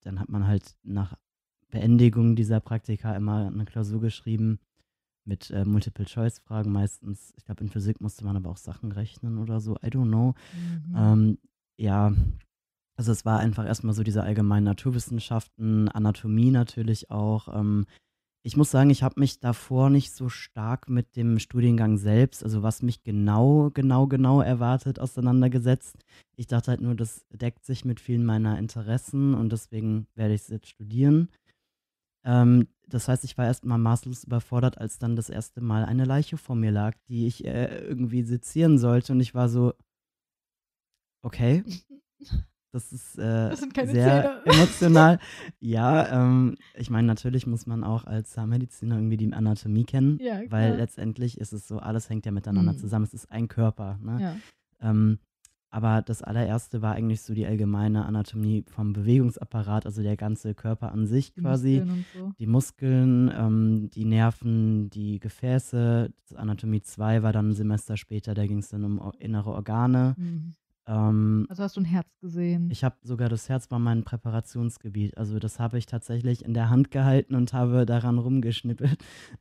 dann 0.02 0.20
hat 0.20 0.30
man 0.30 0.48
halt 0.48 0.76
nach 0.84 1.16
Beendigung 1.70 2.36
dieser 2.36 2.60
Praktika 2.60 3.16
immer 3.16 3.48
eine 3.48 3.66
Klausur 3.66 4.00
geschrieben 4.02 4.60
mit 5.26 5.50
äh, 5.52 5.66
Multiple-Choice-Fragen 5.66 6.72
meistens. 6.72 7.34
Ich 7.38 7.46
glaube, 7.46 7.64
in 7.64 7.70
Physik 7.70 8.02
musste 8.02 8.26
man 8.26 8.36
aber 8.36 8.50
auch 8.50 8.58
Sachen 8.58 8.92
rechnen 8.92 9.38
oder 9.38 9.60
so. 9.60 9.76
I 9.78 9.88
don't 9.88 10.10
know. 10.10 10.36
Mhm. 10.54 10.96
Ähm, 10.96 11.38
ja, 11.78 12.14
also 12.96 13.12
es 13.12 13.26
war 13.26 13.40
einfach 13.40 13.66
erstmal 13.66 13.94
so 13.94 14.04
diese 14.04 14.24
allgemeinen 14.24 14.66
Naturwissenschaften, 14.66 15.90
Anatomie 15.90 16.52
natürlich 16.52 17.10
auch. 17.10 17.48
Ähm, 17.54 17.86
ich 18.45 18.58
muss 18.58 18.71
sagen, 18.71 18.89
ich 18.89 19.03
habe 19.03 19.19
mich 19.21 19.39
davor 19.39 19.89
nicht 19.89 20.13
so 20.13 20.27
stark 20.27 20.89
mit 20.89 21.15
dem 21.15 21.39
Studiengang 21.39 21.97
selbst, 21.97 22.43
also 22.43 22.62
was 22.62 22.82
mich 22.82 23.01
genau, 23.03 23.71
genau, 23.73 24.08
genau 24.08 24.41
erwartet, 24.41 24.99
auseinandergesetzt. 24.99 26.03
Ich 26.36 26.47
dachte 26.47 26.71
halt 26.71 26.82
nur, 26.82 26.93
das 26.93 27.25
deckt 27.32 27.63
sich 27.65 27.86
mit 27.86 28.01
vielen 28.01 28.25
meiner 28.25 28.60
Interessen 28.60 29.34
und 29.34 29.51
deswegen 29.53 30.08
werde 30.15 30.34
ich 30.34 30.41
es 30.41 30.49
jetzt 30.49 30.67
studieren. 30.67 31.29
Ähm, 32.25 32.67
das 32.88 33.08
heißt, 33.08 33.23
ich 33.23 33.38
war 33.38 33.45
erstmal 33.45 33.77
maßlos 33.77 34.25
überfordert, 34.25 34.77
als 34.77 34.99
dann 34.99 35.15
das 35.15 35.29
erste 35.29 35.62
Mal 35.62 35.86
eine 35.86 36.03
Leiche 36.03 36.38
vor 36.38 36.58
mir 36.58 36.71
lag, 36.71 36.97
die 37.08 37.27
ich 37.27 37.45
äh, 37.45 37.79
irgendwie 37.86 38.23
sezieren 38.23 38.77
sollte. 38.77 39.13
Und 39.13 39.21
ich 39.21 39.34
war 39.34 39.47
so, 39.47 39.73
okay, 41.21 41.63
das 42.74 42.92
ist 42.92 43.18
äh, 43.18 43.50
Das 43.50 43.60
sind 43.62 43.74
keine 43.74 43.92
sehr 43.92 44.42
Zähne. 44.44 44.46
emotional. 44.58 45.20
Ja, 45.60 46.22
ähm, 46.26 46.56
ich 46.76 46.90
meine, 46.90 47.08
natürlich 47.08 47.48
muss 47.48 47.66
man 47.66 47.84
auch 47.86 48.04
als 48.06 48.32
Zahnmediziner 48.32 48.96
irgendwie 48.96 49.18
die 49.18 49.32
Anatomie 49.32 49.86
kennen, 49.86 50.18
Ja, 50.22 50.42
weil 50.50 50.76
letztendlich 50.76 51.38
ist 51.40 51.54
es 51.54 51.68
so, 51.68 51.80
alles 51.80 52.10
hängt 52.10 52.26
ja 52.26 52.32
miteinander 52.32 52.74
Mhm. 52.74 52.78
zusammen. 52.78 53.06
Es 53.06 53.14
ist 53.14 53.32
ein 53.32 53.48
Körper. 53.48 53.98
Ne? 54.04 54.18
Ja. 54.22 54.36
Ähm, 54.90 55.20
aber 55.70 56.04
das 56.04 56.22
allererste 56.22 56.84
war 56.84 56.94
eigentlich 56.94 57.22
so 57.24 57.34
die 57.34 57.48
allgemeine 57.48 58.06
Anatomie 58.06 58.64
vom 58.68 58.94
Bewegungsapparat, 58.94 59.88
also 59.88 60.04
der 60.04 60.16
ganze 60.18 60.54
Körper 60.54 60.92
an 60.92 61.08
sich 61.08 61.34
Die 61.34 61.42
quasi. 61.42 61.80
Muskeln 61.80 62.06
so. 62.14 62.32
Die 62.38 62.46
Muskeln, 62.46 63.32
ähm, 63.36 63.90
die 63.92 64.06
Nerven, 64.06 64.92
die 64.92 65.20
Gefäße. 65.20 66.12
Das 66.30 66.38
Anatomie 66.38 66.82
2 66.82 67.24
war 67.24 67.34
dann 67.34 67.50
ein 67.50 67.54
Semester 67.54 67.98
später, 67.98 68.36
da 68.36 68.46
ging 68.46 68.60
es 68.60 68.70
dann 68.70 68.84
um 68.84 69.02
innere 69.18 69.50
Organe. 69.52 70.14
Mhm. 70.18 70.54
Ähm, 70.86 71.46
Also 71.50 71.63
hast 71.63 71.78
du 71.78 71.82
ein 71.82 71.86
Herz 71.86 72.08
gesehen? 72.19 72.69
ich 72.72 72.84
habe 72.84 72.96
sogar 73.04 73.30
das 73.30 73.48
Herz 73.50 73.72
war 73.72 73.80
mein 73.80 74.04
Präparationsgebiet. 74.04 75.17
Also 75.17 75.39
das 75.39 75.60
habe 75.60 75.78
ich 75.78 75.86
tatsächlich 75.86 76.43
in 76.43 76.54
der 76.54 76.69
Hand 76.69 76.91
gehalten 76.91 77.36
und 77.36 77.54
habe 77.54 77.86
daran 77.86 78.17
rumgeschnippelt. 78.19 78.98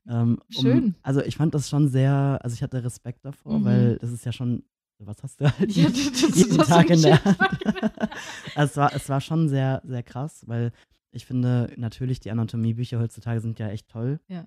Ähm, 0.09 0.39
um, 0.57 0.63
Schön. 0.63 0.95
also 1.03 1.21
ich 1.23 1.37
fand 1.37 1.55
das 1.55 1.69
schon 1.69 1.89
sehr, 1.89 2.39
also 2.43 2.55
ich 2.55 2.63
hatte 2.63 2.83
Respekt 2.85 3.25
davor, 3.25 3.59
Mhm. 3.59 3.65
weil 3.65 3.97
das 3.99 4.13
ist 4.13 4.25
ja 4.25 4.33
schon, 4.33 4.63
was 4.99 5.23
hast 5.23 5.41
du 5.41 5.45
halt 5.59 5.71
Ja, 5.77 5.89
jeden, 5.89 6.13
das 6.13 6.37
jeden 6.37 6.61
ein 6.61 6.67
Tag 6.67 6.91
in 6.91 7.03
der. 7.03 7.25
Hand. 7.25 7.39
Es, 8.55 8.77
war, 8.77 8.95
es 8.95 9.09
war 9.09 9.21
schon 9.21 9.49
sehr, 9.49 9.81
sehr 9.85 10.03
krass, 10.03 10.45
weil 10.47 10.73
ich 11.11 11.27
finde, 11.27 11.73
natürlich 11.77 12.21
die 12.21 12.31
Anatomiebücher 12.31 12.99
heutzutage 13.01 13.41
sind 13.41 13.59
ja 13.59 13.69
echt 13.69 13.89
toll. 13.89 14.21
Ja. 14.29 14.47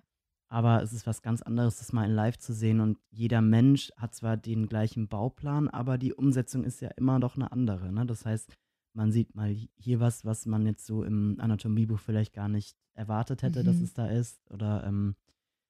Aber 0.55 0.81
es 0.81 0.93
ist 0.93 1.05
was 1.05 1.21
ganz 1.21 1.41
anderes, 1.41 1.79
das 1.79 1.91
mal 1.91 2.05
in 2.05 2.15
live 2.15 2.37
zu 2.37 2.53
sehen. 2.53 2.79
Und 2.79 2.97
jeder 3.11 3.41
Mensch 3.41 3.91
hat 3.97 4.15
zwar 4.15 4.37
den 4.37 4.67
gleichen 4.67 5.09
Bauplan, 5.09 5.67
aber 5.67 5.97
die 5.97 6.13
Umsetzung 6.13 6.63
ist 6.63 6.79
ja 6.79 6.89
immer 6.95 7.19
noch 7.19 7.35
eine 7.35 7.51
andere. 7.51 7.91
Ne? 7.91 8.05
Das 8.05 8.25
heißt, 8.25 8.53
man 8.93 9.11
sieht 9.11 9.35
mal 9.35 9.53
hier 9.75 9.99
was, 9.99 10.23
was 10.23 10.45
man 10.45 10.65
jetzt 10.65 10.85
so 10.85 11.03
im 11.03 11.35
Anatomiebuch 11.39 11.99
vielleicht 11.99 12.31
gar 12.31 12.47
nicht 12.47 12.77
erwartet 12.93 13.43
hätte, 13.43 13.65
dass 13.65 13.77
Mhm. 13.79 13.83
es 13.83 13.93
da 13.93 14.07
ist. 14.07 14.39
Oder 14.49 14.85
ähm, 14.85 15.15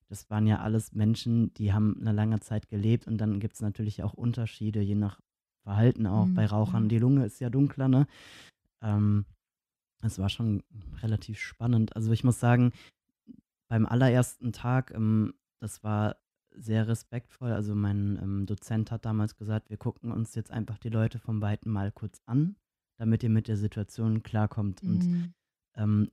das 0.08 0.30
waren 0.30 0.46
ja 0.46 0.60
alles 0.60 0.94
Menschen, 0.94 1.52
die 1.56 1.74
haben 1.74 1.98
eine 2.00 2.12
lange 2.12 2.40
Zeit 2.42 2.68
gelebt 2.68 3.08
und 3.08 3.18
dann 3.18 3.40
gibt 3.40 3.56
es 3.56 3.62
natürlich 3.62 4.04
auch 4.04 4.14
Unterschiede, 4.14 4.82
je 4.82 4.94
nach 4.94 5.20
Verhalten 5.64 6.06
auch. 6.06 6.28
Mhm, 6.28 6.36
Bei 6.36 6.46
Rauchern, 6.46 6.90
die 6.90 7.00
Lunge 7.00 7.26
ist 7.26 7.40
ja 7.40 7.50
dunkler, 7.50 7.88
ne? 7.88 8.06
Ähm, 8.84 9.26
es 10.04 10.20
war 10.20 10.30
schon 10.30 10.62
relativ 11.02 11.40
spannend. 11.40 11.96
Also 11.96 12.12
ich 12.12 12.24
muss 12.24 12.40
sagen, 12.40 12.72
beim 13.76 13.86
allerersten 13.86 14.54
Tag, 14.54 14.92
ähm, 14.96 15.34
das 15.60 15.84
war 15.84 16.16
sehr 16.52 16.88
respektvoll. 16.88 17.52
Also 17.52 17.76
mein 17.76 18.18
ähm, 18.24 18.46
Dozent 18.46 18.90
hat 18.90 19.04
damals 19.04 19.36
gesagt, 19.36 19.70
wir 19.70 19.76
gucken 19.76 20.14
uns 20.14 20.34
jetzt 20.34 20.50
einfach 20.50 20.78
die 20.78 20.88
Leute 20.88 21.20
vom 21.20 21.42
Weiten 21.42 21.70
mal 21.70 21.92
kurz 21.92 22.22
an, 22.26 22.56
damit 22.98 23.22
ihr 23.22 23.30
mit 23.30 23.50
der 23.50 23.58
Situation 23.58 24.24
klarkommt. 24.24 24.82
Und 24.82 25.06
Mhm. 25.06 25.34
ähm, 25.76 26.12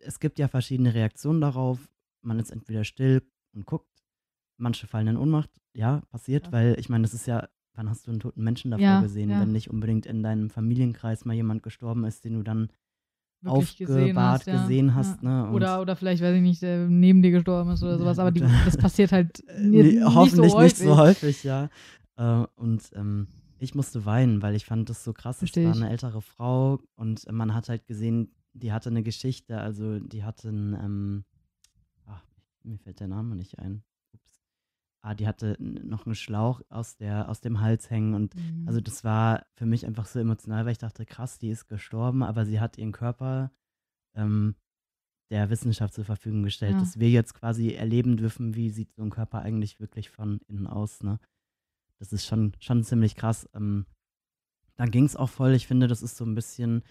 es 0.00 0.18
gibt 0.18 0.40
ja 0.40 0.48
verschiedene 0.48 0.94
Reaktionen 0.94 1.40
darauf. 1.40 1.88
Man 2.22 2.40
ist 2.40 2.50
entweder 2.50 2.82
still 2.82 3.22
und 3.54 3.64
guckt, 3.64 4.02
manche 4.56 4.88
fallen 4.88 5.06
in 5.06 5.16
Ohnmacht. 5.16 5.50
Ja, 5.74 6.00
passiert, 6.10 6.46
Ja. 6.46 6.52
weil 6.52 6.76
ich 6.80 6.88
meine, 6.88 7.02
das 7.02 7.14
ist 7.14 7.26
ja, 7.26 7.48
wann 7.74 7.88
hast 7.88 8.08
du 8.08 8.10
einen 8.10 8.18
toten 8.18 8.42
Menschen 8.42 8.72
davor 8.72 8.82
Ja, 8.84 9.00
gesehen, 9.00 9.30
ja. 9.30 9.38
wenn 9.38 9.52
nicht 9.52 9.70
unbedingt 9.70 10.06
in 10.06 10.24
deinem 10.24 10.50
Familienkreis 10.50 11.24
mal 11.24 11.34
jemand 11.34 11.62
gestorben 11.62 12.02
ist, 12.04 12.24
den 12.24 12.34
du 12.34 12.42
dann 12.42 12.72
Wirklich 13.46 13.76
gesehen 13.76 14.00
aufgebahrt 14.02 14.40
hast, 14.40 14.46
ja. 14.46 14.62
gesehen 14.62 14.94
hast. 14.94 15.22
Ja. 15.22 15.46
Ne? 15.46 15.52
Oder, 15.52 15.80
oder 15.80 15.96
vielleicht, 15.96 16.22
weiß 16.22 16.36
ich 16.36 16.42
nicht, 16.42 16.62
der 16.62 16.88
neben 16.88 17.22
dir 17.22 17.30
gestorben 17.30 17.70
ist 17.70 17.82
oder 17.82 17.98
sowas, 17.98 18.18
aber 18.18 18.30
die, 18.30 18.44
das 18.64 18.76
passiert 18.76 19.12
halt 19.12 19.42
nee, 19.58 19.82
nicht 19.82 20.04
hoffentlich 20.04 20.52
so 20.52 20.60
nicht 20.60 20.76
so 20.76 20.96
häufig. 20.96 21.44
ja. 21.44 21.68
Äh, 22.16 22.44
und 22.56 22.82
ähm, 22.94 23.28
ich 23.58 23.74
musste 23.74 24.04
weinen, 24.04 24.42
weil 24.42 24.54
ich 24.54 24.66
fand 24.66 24.90
das 24.90 25.04
so 25.04 25.12
krass. 25.12 25.42
Es 25.42 25.56
war 25.56 25.74
eine 25.74 25.90
ältere 25.90 26.20
Frau 26.22 26.80
und 26.96 27.30
man 27.30 27.54
hat 27.54 27.68
halt 27.68 27.86
gesehen, 27.86 28.32
die 28.52 28.72
hatte 28.72 28.90
eine 28.90 29.02
Geschichte, 29.02 29.58
also 29.58 29.98
die 29.98 30.24
hatte 30.24 30.48
einen, 30.48 30.74
ähm, 30.74 31.24
ach, 32.06 32.22
mir 32.62 32.78
fällt 32.78 33.00
der 33.00 33.08
Name 33.08 33.36
nicht 33.36 33.58
ein. 33.58 33.82
Ah, 35.06 35.14
die 35.14 35.28
hatte 35.28 35.56
noch 35.60 36.04
einen 36.04 36.16
Schlauch 36.16 36.62
aus, 36.68 36.96
der, 36.96 37.28
aus 37.28 37.40
dem 37.40 37.60
Hals 37.60 37.90
hängen 37.90 38.14
und 38.14 38.34
Mhm. 38.34 38.66
also 38.66 38.80
das 38.80 39.04
war 39.04 39.46
für 39.54 39.64
mich 39.64 39.86
einfach 39.86 40.06
so 40.06 40.18
emotional, 40.18 40.64
weil 40.64 40.72
ich 40.72 40.78
dachte, 40.78 41.06
krass, 41.06 41.38
die 41.38 41.50
ist 41.50 41.68
gestorben, 41.68 42.24
aber 42.24 42.44
sie 42.44 42.58
hat 42.58 42.76
ihren 42.76 42.90
Körper 42.90 43.52
ähm, 44.16 44.56
der 45.30 45.48
Wissenschaft 45.48 45.94
zur 45.94 46.04
Verfügung 46.04 46.42
gestellt, 46.42 46.74
Ja. 46.74 46.80
dass 46.80 46.98
wir 46.98 47.08
jetzt 47.08 47.34
quasi 47.34 47.72
erleben 47.72 48.16
dürfen, 48.16 48.56
wie 48.56 48.68
sieht 48.70 48.92
so 48.96 49.02
ein 49.02 49.10
Körper 49.10 49.42
eigentlich 49.42 49.78
wirklich 49.78 50.10
von 50.10 50.40
innen 50.48 50.66
aus, 50.66 51.04
ne? 51.04 51.20
Das 52.00 52.12
ist 52.12 52.26
schon, 52.26 52.52
schon 52.58 52.82
ziemlich 52.82 53.14
krass. 53.14 53.48
Ähm, 53.54 53.86
dann 54.76 54.90
ging 54.90 55.04
es 55.04 55.14
auch 55.14 55.30
voll, 55.30 55.52
ich 55.54 55.68
finde, 55.68 55.86
das 55.86 56.02
ist 56.02 56.16
so 56.16 56.24
ein 56.24 56.34
bisschen, 56.34 56.82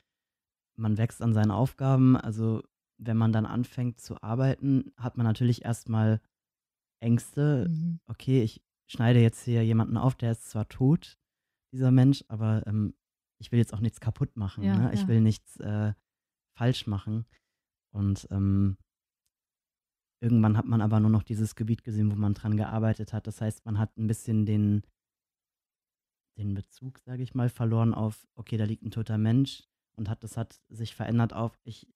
man 0.77 0.97
wächst 0.97 1.21
an 1.21 1.33
seinen 1.33 1.51
Aufgaben, 1.51 2.15
also 2.15 2.63
wenn 2.97 3.17
man 3.17 3.33
dann 3.33 3.45
anfängt 3.45 3.99
zu 3.99 4.23
arbeiten, 4.23 4.93
hat 4.95 5.17
man 5.17 5.25
natürlich 5.25 5.65
erstmal 5.65 6.21
Ängste, 7.05 7.67
Mhm. 7.69 7.99
okay, 8.07 8.41
ich 8.41 8.61
schneide 8.87 9.19
jetzt 9.21 9.43
hier 9.43 9.63
jemanden 9.63 9.97
auf, 9.97 10.15
der 10.15 10.31
ist 10.31 10.49
zwar 10.49 10.67
tot, 10.67 11.17
dieser 11.73 11.91
Mensch, 11.91 12.23
aber 12.27 12.65
ähm, 12.67 12.93
ich 13.39 13.51
will 13.51 13.59
jetzt 13.59 13.73
auch 13.73 13.79
nichts 13.81 13.99
kaputt 13.99 14.35
machen. 14.37 14.63
Ja, 14.63 14.77
ne? 14.77 14.93
Ich 14.93 15.01
ja. 15.01 15.07
will 15.07 15.21
nichts 15.21 15.57
äh, 15.59 15.93
falsch 16.57 16.87
machen. 16.87 17.25
Und 17.93 18.27
ähm, 18.31 18.77
irgendwann 20.21 20.57
hat 20.57 20.65
man 20.65 20.81
aber 20.81 20.99
nur 20.99 21.09
noch 21.09 21.23
dieses 21.23 21.55
Gebiet 21.55 21.83
gesehen, 21.83 22.11
wo 22.11 22.15
man 22.15 22.33
dran 22.33 22.57
gearbeitet 22.57 23.13
hat. 23.13 23.27
Das 23.27 23.41
heißt, 23.41 23.65
man 23.65 23.77
hat 23.77 23.95
ein 23.97 24.07
bisschen 24.07 24.45
den, 24.45 24.83
den 26.37 26.53
Bezug, 26.53 26.99
sage 26.99 27.23
ich 27.23 27.35
mal, 27.35 27.49
verloren 27.49 27.93
auf, 27.93 28.27
okay, 28.35 28.57
da 28.57 28.65
liegt 28.65 28.83
ein 28.83 28.91
toter 28.91 29.17
Mensch 29.17 29.63
und 29.97 30.09
hat, 30.09 30.23
das 30.23 30.37
hat 30.37 30.61
sich 30.69 30.95
verändert 30.95 31.33
auf, 31.33 31.57
ich 31.63 31.87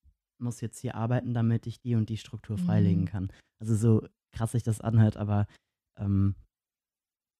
muss 0.41 0.61
jetzt 0.61 0.79
hier 0.79 0.95
arbeiten, 0.95 1.33
damit 1.33 1.67
ich 1.67 1.79
die 1.81 1.95
und 1.95 2.09
die 2.09 2.17
Struktur 2.17 2.57
freilegen 2.57 3.01
Mhm. 3.03 3.07
kann. 3.07 3.31
Also 3.61 3.75
so 3.75 4.07
krass 4.31 4.51
sich 4.53 4.63
das 4.63 4.81
anhört, 4.81 5.17
aber 5.17 5.47
ähm, 5.97 6.35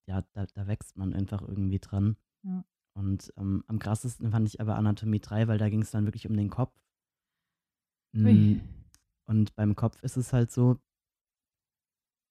ja, 0.08 0.24
da, 0.34 0.46
da 0.48 0.68
wächst 0.68 0.98
man 0.98 1.14
einfach 1.14 1.42
irgendwie 1.42 1.80
dran. 1.80 2.18
Ja. 2.44 2.64
Und 2.96 3.32
ähm, 3.38 3.64
am 3.68 3.80
krassesten 3.80 4.32
fand 4.32 4.48
ich 4.48 4.60
aber 4.60 4.76
Anatomie 4.76 5.20
3, 5.20 5.48
weil 5.48 5.58
da 5.58 5.70
ging 5.70 5.82
es 5.82 5.92
dann 5.92 6.06
wirklich 6.06 6.28
um 6.28 6.36
den 6.36 6.50
Kopf. 6.50 6.74
Ui. 8.16 8.56
Mm, 8.56 8.62
Und 9.26 9.56
beim 9.56 9.76
Kopf 9.76 10.02
ist 10.04 10.18
es 10.18 10.34
halt 10.34 10.52
so, 10.52 10.80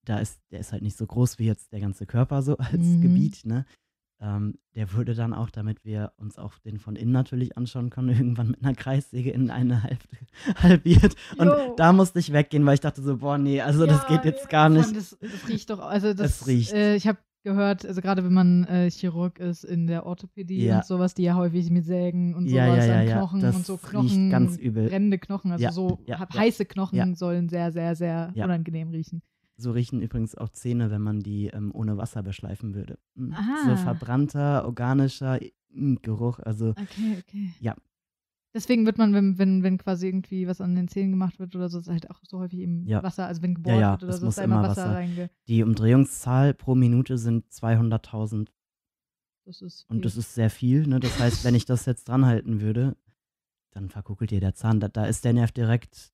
da 0.05 0.18
ist, 0.18 0.40
der 0.51 0.61
ist 0.61 0.73
halt 0.73 0.83
nicht 0.83 0.97
so 0.97 1.07
groß 1.07 1.38
wie 1.38 1.44
jetzt 1.47 1.73
der 1.73 1.81
ganze 1.81 2.07
Körper 2.07 2.42
so 2.42 2.57
als 2.59 2.83
Mhm. 2.83 3.01
Gebiet, 3.01 3.44
ne? 3.44 3.64
Ähm, 4.20 4.59
der 4.74 4.92
wurde 4.94 5.14
dann 5.14 5.33
auch, 5.33 5.48
damit 5.50 5.85
wir 5.85 6.12
uns 6.16 6.38
auch 6.38 6.59
den 6.59 6.78
von 6.78 6.96
innen 6.96 7.12
natürlich 7.12 7.57
anschauen 7.57 7.88
können, 7.90 8.09
irgendwann 8.18 8.48
mit 8.48 8.62
einer 8.64 8.74
Kreissäge 8.74 9.31
in 9.31 9.50
eine 9.50 9.83
Hälfte 9.85 10.16
halbiert. 10.62 11.14
Und 11.38 11.48
Jo. 11.48 11.74
da 11.76 11.92
musste 11.92 12.18
ich 12.18 12.33
weggehen, 12.33 12.66
weil 12.66 12.74
ich 12.74 12.81
dachte 12.81 13.00
so, 13.02 13.18
boah, 13.18 13.38
nee, 13.38 13.61
also 13.61 13.87
das 13.87 14.02
Ja, 14.02 14.16
geht 14.16 14.24
jetzt 14.24 14.44
nee, 14.44 14.50
gar 14.50 14.68
nicht. 14.68 14.96
Das, 14.96 15.16
das 15.20 15.48
riecht 15.48 15.70
doch, 15.70 15.78
also 15.81 16.14
das, 16.14 16.40
Es 16.42 16.46
riecht. 16.48 16.72
Äh, 16.72 16.96
ich 16.96 17.07
habe 17.07 17.18
gehört, 17.44 17.87
also 17.87 18.00
gerade 18.00 18.24
wenn 18.24 18.33
man 18.35 18.64
äh, 18.64 18.90
Chirurg 18.90 19.38
ist 19.38 19.62
in 19.62 19.87
der 19.87 20.04
Orthopädie 20.04 20.66
Ja. 20.66 20.78
und 20.78 20.85
sowas, 20.85 21.14
die 21.14 21.22
ja 21.22 21.37
häufig 21.37 21.70
mit 21.70 21.85
Sägen 21.85 22.35
und 22.35 22.46
Ja, 22.48 22.66
sowas 22.66 22.87
ja, 22.87 22.94
ja, 22.94 23.00
an 23.00 23.07
ja. 23.07 23.16
Knochen 23.18 23.40
Das 23.40 23.54
und 23.54 23.64
so 23.66 23.76
Knochen, 23.76 24.31
ganz 24.31 24.57
übel. 24.57 24.88
brennende 24.88 25.18
Knochen, 25.18 25.52
also 25.52 25.62
Ja, 25.62 25.70
so 25.70 26.00
ja, 26.07 26.18
ja. 26.18 26.28
heiße 26.35 26.64
Knochen 26.66 26.96
Ja. 26.98 27.14
sollen 27.14 27.48
sehr, 27.48 27.70
sehr, 27.70 27.94
sehr 27.94 28.33
Ja. 28.35 28.44
unangenehm 28.44 28.90
riechen. 28.90 29.22
So 29.61 29.73
riechen 29.73 30.01
übrigens 30.01 30.37
auch 30.37 30.51
Zähne, 30.51 30.92
wenn 30.92 31.03
man 31.03 31.18
die 31.21 31.49
ähm, 31.49 31.73
ohne 31.75 31.97
Wasser 31.97 32.23
beschleifen 32.23 32.75
würde. 32.75 32.97
Mm. 33.14 33.33
Aha. 33.33 33.57
So 33.66 33.77
verbrannter, 33.77 34.64
organischer 34.64 35.40
mm, 35.71 35.97
Geruch. 36.01 36.38
Also 36.38 36.71
Okay, 36.71 37.18
okay. 37.18 37.53
Ja. 37.61 37.75
Deswegen 38.55 38.87
wird 38.87 38.99
man, 38.99 39.12
wenn, 39.12 39.37
wenn, 39.37 39.62
wenn 39.64 39.77
quasi 39.77 40.07
irgendwie 40.07 40.47
was 40.47 40.61
an 40.61 40.77
den 40.77 40.87
Zähnen 40.88 41.11
gemacht 41.11 41.38
wird 41.38 41.55
oder 41.57 41.68
so, 41.68 41.81
ist 41.81 41.88
halt 41.88 42.09
auch 42.09 42.21
so 42.23 42.38
häufig 42.38 42.61
im 42.61 42.87
Ja. 42.87 43.03
Wasser, 43.03 43.27
also 43.27 43.42
wenn 43.42 43.55
gebohrt 43.55 43.81
ja, 43.81 43.90
wird 43.92 44.05
oder 44.05 44.12
so, 44.14 44.25
muss 44.27 44.33
ist 44.33 44.38
da 44.38 44.44
immer 44.44 44.62
Wasser, 44.62 44.83
Wasser. 44.85 44.94
reinge. 44.94 45.31
die 45.49 45.62
Umdrehungszahl 45.62 46.55
pro 46.55 46.75
Minute 46.75 47.18
sind 47.18 47.44
200.000 47.51 48.49
Das 49.44 49.61
ist 49.61 49.90
und 49.90 50.05
das 50.05 50.16
ist 50.16 50.35
sehr 50.35 50.51
viel. 50.51 50.87
Ne? 50.87 51.01
Das 51.01 51.18
heißt, 51.18 51.44
wenn 51.44 51.55
ich 51.57 51.66
das 51.66 51.85
jetzt 51.85 52.09
dran 52.09 52.25
halten 52.25 52.61
würde, 52.61 52.97
dann 53.73 53.90
verkugelt 53.90 54.31
dir 54.31 54.40
der 54.40 54.55
Zahn. 54.55 54.81
Da, 54.81 54.88
da 54.88 55.05
ist 55.05 55.25
der 55.25 55.33
Nerv 55.33 55.53
direkt 55.53 56.12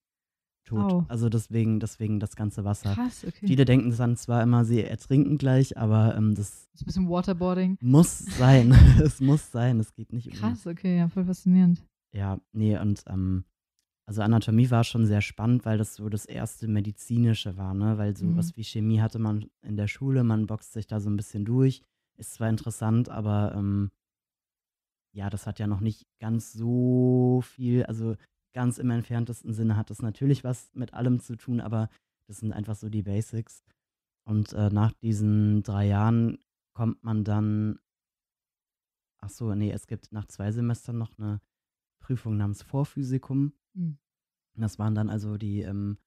tot. 0.64 0.92
Au. 0.92 1.04
Also 1.08 1.28
deswegen, 1.28 1.80
deswegen 1.80 2.20
das 2.20 2.36
ganze 2.36 2.64
Wasser. 2.64 2.94
krass, 2.94 3.24
okay. 3.26 3.46
Viele 3.46 3.64
denken 3.64 3.94
dann 3.96 4.16
zwar 4.16 4.42
immer, 4.42 4.64
sie 4.64 4.82
ertrinken 4.82 5.38
gleich, 5.38 5.76
aber 5.78 6.16
ähm, 6.16 6.34
das 6.34 6.68
das 6.72 6.80
ist 6.80 6.82
ein 6.82 6.86
bisschen 6.86 7.08
Waterboarding. 7.10 7.78
muss 7.80 8.18
sein. 8.18 8.72
es 9.02 9.20
muss 9.20 9.50
sein. 9.52 9.78
Es 9.80 9.94
geht 9.94 10.12
nicht 10.12 10.28
um 10.28 10.34
Krass, 10.34 10.66
okay, 10.66 10.98
ja, 10.98 11.08
voll 11.08 11.24
faszinierend. 11.24 11.84
Ja, 12.12 12.40
nee, 12.52 12.78
und 12.78 13.02
ähm, 13.08 13.44
also 14.06 14.22
Anatomie 14.22 14.70
war 14.70 14.84
schon 14.84 15.06
sehr 15.06 15.20
spannend, 15.22 15.64
weil 15.64 15.78
das 15.78 15.94
so 15.94 16.08
das 16.08 16.26
erste 16.26 16.68
medizinische 16.68 17.56
war, 17.56 17.74
ne? 17.74 17.96
Weil 17.98 18.16
so 18.16 18.26
Mhm. 18.26 18.36
was 18.36 18.56
wie 18.56 18.64
Chemie 18.64 19.00
hatte 19.00 19.18
man 19.18 19.46
in 19.62 19.76
der 19.76 19.88
Schule, 19.88 20.24
man 20.24 20.46
boxt 20.46 20.72
sich 20.72 20.86
da 20.86 21.00
so 21.00 21.08
ein 21.10 21.16
bisschen 21.16 21.44
durch. 21.44 21.82
Ist 22.16 22.34
zwar 22.34 22.48
interessant, 22.50 23.08
aber 23.08 23.54
ähm, 23.56 23.90
ja, 25.12 25.30
das 25.30 25.46
hat 25.46 25.58
ja 25.58 25.66
noch 25.66 25.80
nicht 25.80 26.06
ganz 26.20 26.52
so 26.52 27.40
viel, 27.44 27.84
also 27.84 28.16
ganz 28.54 28.78
im 28.78 28.90
entferntesten 28.90 29.52
Sinne 29.52 29.76
hat 29.76 29.90
das 29.90 30.00
natürlich 30.00 30.44
was 30.44 30.70
mit 30.74 30.94
allem 30.94 31.20
zu 31.20 31.36
tun, 31.36 31.60
aber 31.60 31.90
das 32.26 32.38
sind 32.38 32.52
einfach 32.52 32.76
so 32.76 32.88
die 32.88 33.02
Basics. 33.02 33.62
Und 34.26 34.54
äh, 34.54 34.70
nach 34.70 34.92
diesen 34.92 35.62
drei 35.62 35.86
Jahren 35.86 36.38
kommt 36.72 37.04
man 37.04 37.24
dann, 37.24 37.78
ach 39.20 39.28
so, 39.28 39.54
nee, 39.54 39.70
es 39.70 39.86
gibt 39.86 40.12
nach 40.12 40.26
zwei 40.26 40.50
Semestern 40.50 40.96
noch 40.96 41.18
eine 41.18 41.42
Prüfung 42.00 42.36
namens 42.36 42.62
Vorphysikum. 42.62 43.52
Mhm. 43.74 43.98
Das 44.56 44.78
waren 44.78 44.94
dann 44.94 45.10
also 45.10 45.36
die, 45.36 45.60
ähm, 45.60 45.98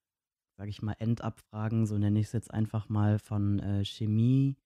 sage 0.58 0.70
ich 0.70 0.82
mal, 0.82 0.96
Endabfragen, 1.00 1.86
so 1.86 1.98
nenne 1.98 2.20
ich 2.20 2.28
es 2.28 2.32
jetzt 2.32 2.52
einfach 2.52 2.90
mal, 2.90 3.20
von 3.20 3.60
äh, 3.60 3.86
Chemie, 3.86 4.58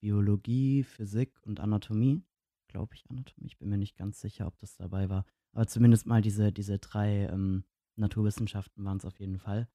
Biologie, 0.00 0.82
Physik 0.82 1.38
und 1.42 1.60
Anatomie. 1.60 2.22
Glaube 2.68 2.94
ich, 2.94 3.08
Anatomie. 3.08 3.46
Ich 3.46 3.58
bin 3.58 3.70
mir 3.70 3.78
nicht 3.78 3.96
ganz 3.96 4.20
sicher, 4.20 4.46
ob 4.46 4.58
das 4.58 4.76
dabei 4.76 5.08
war. 5.08 5.24
Aber 5.58 5.66
zumindest 5.66 6.06
mal 6.06 6.22
diese, 6.22 6.52
diese 6.52 6.78
drei 6.78 7.26
ähm, 7.32 7.64
Naturwissenschaften 7.96 8.84
waren 8.84 8.98
es 8.98 9.04
auf 9.04 9.18
jeden 9.18 9.40
Fall. 9.40 9.66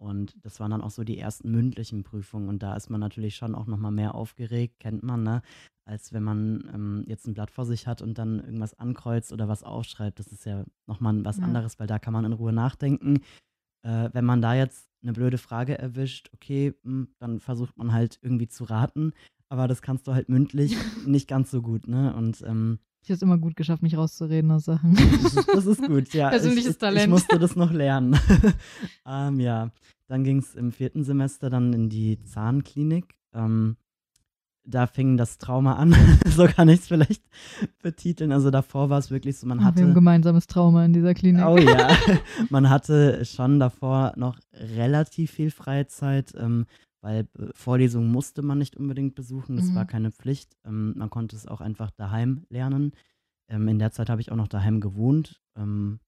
Und 0.00 0.36
das 0.44 0.60
waren 0.60 0.70
dann 0.70 0.80
auch 0.80 0.92
so 0.92 1.02
die 1.02 1.18
ersten 1.18 1.50
mündlichen 1.50 2.04
Prüfungen. 2.04 2.48
Und 2.48 2.62
da 2.62 2.76
ist 2.76 2.88
man 2.88 3.00
natürlich 3.00 3.34
schon 3.34 3.56
auch 3.56 3.66
nochmal 3.66 3.90
mehr 3.90 4.14
aufgeregt, 4.14 4.78
kennt 4.78 5.02
man, 5.02 5.24
ne? 5.24 5.42
Als 5.84 6.12
wenn 6.12 6.22
man 6.22 6.70
ähm, 6.72 7.04
jetzt 7.08 7.26
ein 7.26 7.34
Blatt 7.34 7.50
vor 7.50 7.66
sich 7.66 7.88
hat 7.88 8.00
und 8.00 8.16
dann 8.16 8.38
irgendwas 8.38 8.78
ankreuzt 8.78 9.32
oder 9.32 9.48
was 9.48 9.64
aufschreibt. 9.64 10.20
Das 10.20 10.28
ist 10.28 10.46
ja 10.46 10.64
nochmal 10.86 11.24
was 11.24 11.38
Ja. 11.38 11.46
anderes, 11.46 11.80
weil 11.80 11.88
da 11.88 11.98
kann 11.98 12.12
man 12.12 12.24
in 12.24 12.32
Ruhe 12.32 12.52
nachdenken. 12.52 13.22
Äh, 13.84 14.10
wenn 14.12 14.24
man 14.24 14.40
da 14.40 14.54
jetzt 14.54 14.88
eine 15.02 15.14
blöde 15.14 15.38
Frage 15.38 15.76
erwischt, 15.76 16.30
okay, 16.32 16.74
hm, 16.84 17.08
dann 17.18 17.40
versucht 17.40 17.76
man 17.76 17.92
halt 17.92 18.20
irgendwie 18.22 18.46
zu 18.46 18.62
raten. 18.62 19.14
Aber 19.48 19.66
das 19.66 19.82
kannst 19.82 20.06
du 20.06 20.14
halt 20.14 20.28
mündlich 20.28 20.76
nicht 21.08 21.26
ganz 21.26 21.50
so 21.50 21.60
gut, 21.60 21.88
ne? 21.88 22.14
Und 22.14 22.42
ähm, 22.42 22.78
Ich 23.02 23.08
habe 23.08 23.14
es 23.14 23.22
immer 23.22 23.38
gut 23.38 23.56
geschafft, 23.56 23.82
mich 23.82 23.96
rauszureden 23.96 24.50
aus 24.52 24.64
Sachen. 24.64 24.94
das 25.52 25.66
ist, 25.66 25.82
gut, 25.84 26.14
ja. 26.14 26.28
Persönliches 26.30 26.72
ich, 26.72 26.78
Talent. 26.78 27.04
Ich 27.04 27.10
musste 27.10 27.38
das 27.38 27.56
noch 27.56 27.72
lernen. 27.72 28.16
ähm, 29.06 29.40
ja, 29.40 29.70
dann 30.06 30.22
ging 30.22 30.38
es 30.38 30.54
im 30.54 30.70
vierten 30.70 31.02
Semester 31.02 31.50
dann 31.50 31.72
in 31.72 31.88
die 31.88 32.22
Zahnklinik. 32.22 33.16
Ähm, 33.34 33.76
da 34.64 34.86
fing 34.86 35.16
das 35.16 35.38
Trauma 35.38 35.74
an, 35.74 35.96
so 36.26 36.46
kann 36.46 36.68
ich 36.68 36.80
es 36.80 36.86
vielleicht 36.86 37.24
betiteln. 37.82 38.30
Also 38.30 38.50
davor 38.50 38.90
war 38.90 38.98
es 38.98 39.10
wirklich 39.10 39.36
so, 39.36 39.48
man 39.48 39.58
Ah, 39.58 39.62
wir 39.62 39.66
haben 39.66 39.76
hatte. 39.78 39.94
gemeinsames 39.94 40.46
Trauma 40.46 40.84
in 40.84 40.92
dieser 40.92 41.14
Klinik. 41.14 41.44
Oh 41.44 41.56
ja, 41.56 41.96
man 42.50 42.70
hatte 42.70 43.24
schon 43.24 43.58
davor 43.58 44.12
noch 44.16 44.38
relativ 44.52 45.32
viel 45.32 45.50
Freizeit, 45.50 46.34
ähm, 46.38 46.66
weil 47.02 47.28
äh, 47.38 47.48
Vorlesungen 47.54 48.10
musste 48.10 48.40
man 48.42 48.58
nicht 48.58 48.76
unbedingt 48.76 49.14
besuchen, 49.14 49.56
das 49.56 49.74
war 49.74 49.84
Mhm. 49.84 49.88
keine 49.88 50.10
Pflicht. 50.12 50.56
Ähm, 50.64 50.94
man 50.96 51.10
konnte 51.10 51.36
es 51.36 51.46
auch 51.46 51.60
einfach 51.60 51.90
daheim 51.90 52.46
lernen. 52.48 52.92
Ähm, 53.48 53.68
in 53.68 53.78
der 53.78 53.90
Zeit 53.92 54.08
habe 54.08 54.20
ich 54.22 54.32
auch 54.32 54.36
noch 54.36 54.48
daheim 54.48 54.80
gewohnt. 54.80 55.42
Ähm, 55.56 56.00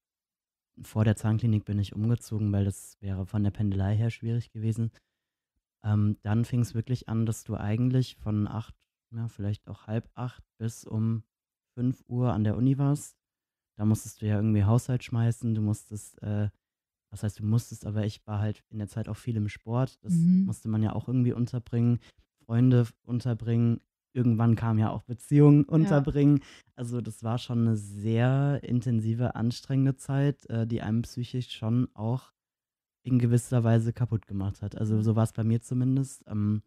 vor 0.81 1.05
der 1.05 1.15
Zahnklinik 1.15 1.63
bin 1.65 1.79
ich 1.79 1.93
umgezogen, 1.95 2.51
weil 2.51 2.65
das 2.65 2.97
wäre 3.01 3.25
von 3.25 3.43
der 3.43 3.51
Pendelei 3.51 3.95
her 3.95 4.09
schwierig 4.09 4.51
gewesen. 4.51 4.91
Ähm, 5.83 6.17
dann 6.23 6.45
fing 6.45 6.61
es 6.61 6.73
wirklich 6.73 7.07
an, 7.07 7.25
dass 7.25 7.43
du 7.43 7.55
eigentlich 7.55 8.15
von 8.15 8.47
acht, 8.47 8.75
ja, 9.11 9.27
vielleicht 9.27 9.67
auch 9.67 9.87
halb 9.87 10.09
acht 10.15 10.43
bis 10.57 10.83
um 10.83 11.23
fünf 11.75 12.03
Uhr 12.07 12.33
an 12.33 12.43
der 12.43 12.57
Uni 12.57 12.77
warst. 12.77 13.15
Da 13.77 13.85
musstest 13.85 14.21
du 14.21 14.25
ja 14.25 14.35
irgendwie 14.37 14.63
Haushalt 14.63 15.03
schmeißen, 15.03 15.53
du 15.53 15.61
musstest, 15.61 16.21
äh, 16.23 16.49
was 17.15 17.23
heißt 17.23 17.39
du 17.39 17.45
musstest, 17.45 17.85
aber 17.85 18.05
ich 18.05 18.19
war 18.27 18.39
halt 18.39 18.61
in 18.69 18.77
der 18.77 18.89
Zeit 18.89 19.07
auch 19.07 19.15
viel 19.15 19.37
im 19.37 19.47
Sport. 19.47 20.03
Das 20.03 20.13
Mhm. 20.13 20.43
musste 20.45 20.67
man 20.67 20.83
ja 20.83 20.91
auch 20.93 21.07
irgendwie 21.07 21.31
unterbringen, 21.31 21.99
Freunde 22.45 22.85
unterbringen. 23.03 23.79
Irgendwann 24.13 24.55
kam 24.55 24.77
ja 24.77 24.89
auch 24.89 25.03
Beziehungen 25.03 25.63
unterbringen. 25.63 26.41
Also 26.75 26.99
das 26.99 27.23
war 27.23 27.37
schon 27.37 27.59
eine 27.61 27.77
sehr 27.77 28.59
intensive, 28.63 29.35
anstrengende 29.35 29.95
Zeit, 29.95 30.45
äh, 30.49 30.67
die 30.67 30.81
einem 30.81 31.03
psychisch 31.03 31.51
schon 31.51 31.87
auch 31.93 32.33
in 33.03 33.17
gewisser 33.19 33.63
Weise 33.63 33.93
kaputt 33.93 34.27
gemacht 34.27 34.61
hat. 34.61 34.77
Also 34.77 35.01
so 35.01 35.15
war 35.15 35.23
es 35.23 35.31
bei 35.33 35.43
mir 35.45 35.61
zumindest. 35.61 36.23
Ähm, 36.27 36.63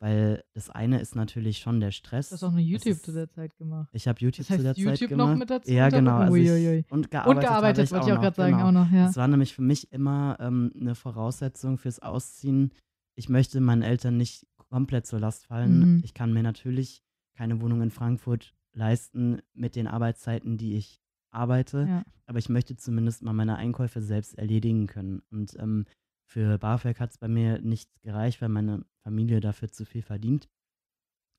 weil 0.00 0.44
das 0.54 0.70
eine 0.70 1.00
ist 1.00 1.16
natürlich 1.16 1.58
schon 1.58 1.80
der 1.80 1.90
Stress. 1.90 2.28
Du 2.28 2.34
hast 2.34 2.44
auch 2.44 2.52
eine 2.52 2.60
YouTube 2.60 2.92
ist- 2.92 3.04
zu 3.04 3.12
der 3.12 3.28
Zeit 3.28 3.56
gemacht. 3.56 3.88
Ich 3.92 4.06
habe 4.06 4.20
YouTube 4.20 4.46
Das 4.46 4.50
heißt, 4.50 4.58
zu 4.60 4.64
der 4.64 4.74
Zeit 4.74 5.00
YouTube 5.00 5.16
noch 5.18 5.24
gemacht. 5.26 5.38
mit 5.38 5.50
dazu 5.50 5.70
Ja, 5.72 5.88
genau. 5.88 6.16
Also 6.18 6.36
ich, 6.36 6.50
und 6.50 6.92
Und 6.92 7.10
gearbeitet, 7.10 7.42
gearbeitet, 7.48 7.86
habe 7.86 7.90
wollte 8.00 8.06
ich 8.10 8.16
auch 8.16 8.22
gerade 8.22 8.36
sagen, 8.36 8.52
genau. 8.56 8.68
auch 8.68 8.72
noch, 8.72 8.90
ja. 8.92 9.06
Das 9.06 9.16
war 9.16 9.28
nämlich 9.28 9.54
für 9.54 9.62
mich 9.62 9.92
immer 9.92 10.36
ähm, 10.40 10.72
eine 10.80 10.94
Voraussetzung 10.94 11.78
fürs 11.78 11.98
Ausziehen. 12.00 12.72
Ich 13.16 13.28
möchte 13.28 13.60
meinen 13.60 13.82
Eltern 13.82 14.16
nicht 14.16 14.46
komplett 14.70 15.06
zur 15.06 15.18
Last 15.20 15.46
fallen. 15.46 15.96
Mhm. 15.96 16.02
Ich 16.04 16.14
kann 16.14 16.32
mir 16.32 16.42
natürlich 16.42 17.02
keine 17.36 17.60
Wohnung 17.60 17.82
in 17.82 17.90
Frankfurt 17.90 18.54
leisten 18.74 19.40
mit 19.54 19.74
den 19.76 19.86
Arbeitszeiten, 19.88 20.58
die 20.58 20.74
ich 20.76 21.00
arbeite. 21.30 21.86
Ja. 21.88 22.04
Aber 22.26 22.38
ich 22.38 22.48
möchte 22.48 22.76
zumindest 22.76 23.22
mal 23.22 23.32
meine 23.32 23.56
Einkäufe 23.56 24.00
selbst 24.02 24.38
erledigen 24.38 24.86
können. 24.86 25.22
Und 25.30 25.56
ähm, 25.58 25.86
für 26.28 26.58
BAföG 26.58 27.00
hat 27.00 27.10
es 27.10 27.18
bei 27.18 27.28
mir 27.28 27.60
nicht 27.60 27.90
gereicht, 28.02 28.40
weil 28.42 28.50
meine 28.50 28.84
Familie 29.02 29.40
dafür 29.40 29.70
zu 29.70 29.84
viel 29.86 30.02
verdient. 30.02 30.48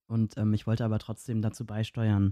Und 0.08 0.38
ähm, 0.38 0.54
ich 0.54 0.66
wollte 0.66 0.84
aber 0.84 0.98
trotzdem 1.00 1.42
dazu 1.42 1.66
beisteuern. 1.66 2.32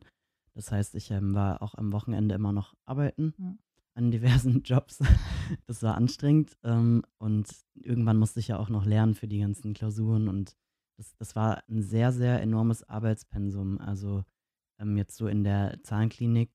Das 0.56 0.72
heißt, 0.72 0.96
ich 0.96 1.12
ähm, 1.12 1.36
war 1.36 1.62
auch 1.62 1.76
am 1.76 1.92
Wochenende 1.94 2.34
immer 2.34 2.52
noch 2.52 2.74
arbeiten 2.86 3.36
Ja. 3.38 3.56
an 3.94 4.10
diversen 4.10 4.62
Jobs. 4.64 5.04
Das 5.68 5.84
war 5.84 5.96
anstrengend. 5.96 6.58
Ähm, 6.64 7.04
und 7.20 7.48
irgendwann 7.76 8.18
musste 8.18 8.40
ich 8.40 8.48
ja 8.48 8.58
auch 8.58 8.70
noch 8.70 8.86
lernen 8.86 9.14
für 9.14 9.28
die 9.28 9.40
ganzen 9.40 9.76
Klausuren. 9.76 10.28
Und 10.28 10.58
das, 10.98 11.16
das 11.18 11.36
war 11.36 11.64
ein 11.70 11.84
sehr, 11.84 12.12
sehr 12.12 12.42
enormes 12.42 12.82
Arbeitspensum. 12.90 13.78
Also 13.78 14.24
ähm, 14.80 14.98
jetzt 14.98 15.16
so 15.16 15.28
in 15.28 15.44
der 15.44 15.80
Zahnklinik 15.84 16.52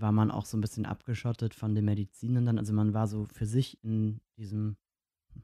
war 0.00 0.12
man 0.12 0.30
auch 0.30 0.46
so 0.46 0.56
ein 0.56 0.62
bisschen 0.62 0.86
abgeschottet 0.86 1.52
von 1.52 1.74
den 1.74 1.84
Medizinen 1.84 2.46
dann. 2.46 2.58
Also 2.58 2.72
man 2.72 2.94
war 2.94 3.06
so 3.08 3.26
für 3.26 3.44
sich 3.44 3.82
in 3.84 4.20
diesem 4.38 4.78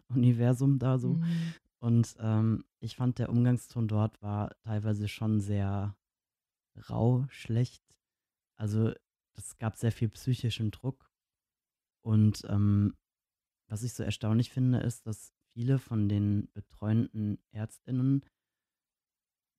Universum 0.09 0.79
da 0.79 0.99
so. 0.99 1.15
Mhm. 1.15 1.55
Und 1.79 2.17
ähm, 2.19 2.65
ich 2.81 2.97
fand, 2.97 3.19
der 3.19 3.29
Umgangston 3.29 3.89
dort 3.89 4.21
war 4.23 4.57
teilweise 4.63 5.09
schon 5.09 5.41
sehr 5.41 5.97
rau, 6.89 7.27
schlecht. 7.29 7.85
Also 8.57 8.93
es 9.35 9.59
gab 9.59 9.77
sehr 9.77 9.93
viel 9.93 10.09
psychischen 10.09 10.71
Druck. 10.71 11.11
Und 12.03 12.43
ähm, 12.49 12.95
was 13.69 13.83
ich 13.83 13.93
so 13.93 14.03
erstaunlich 14.03 14.51
finde, 14.51 14.81
ist, 14.81 15.07
dass 15.07 15.33
viele 15.53 15.79
von 15.79 16.09
den 16.09 16.49
betreuenden 16.53 17.39
Ärztinnen 17.53 18.25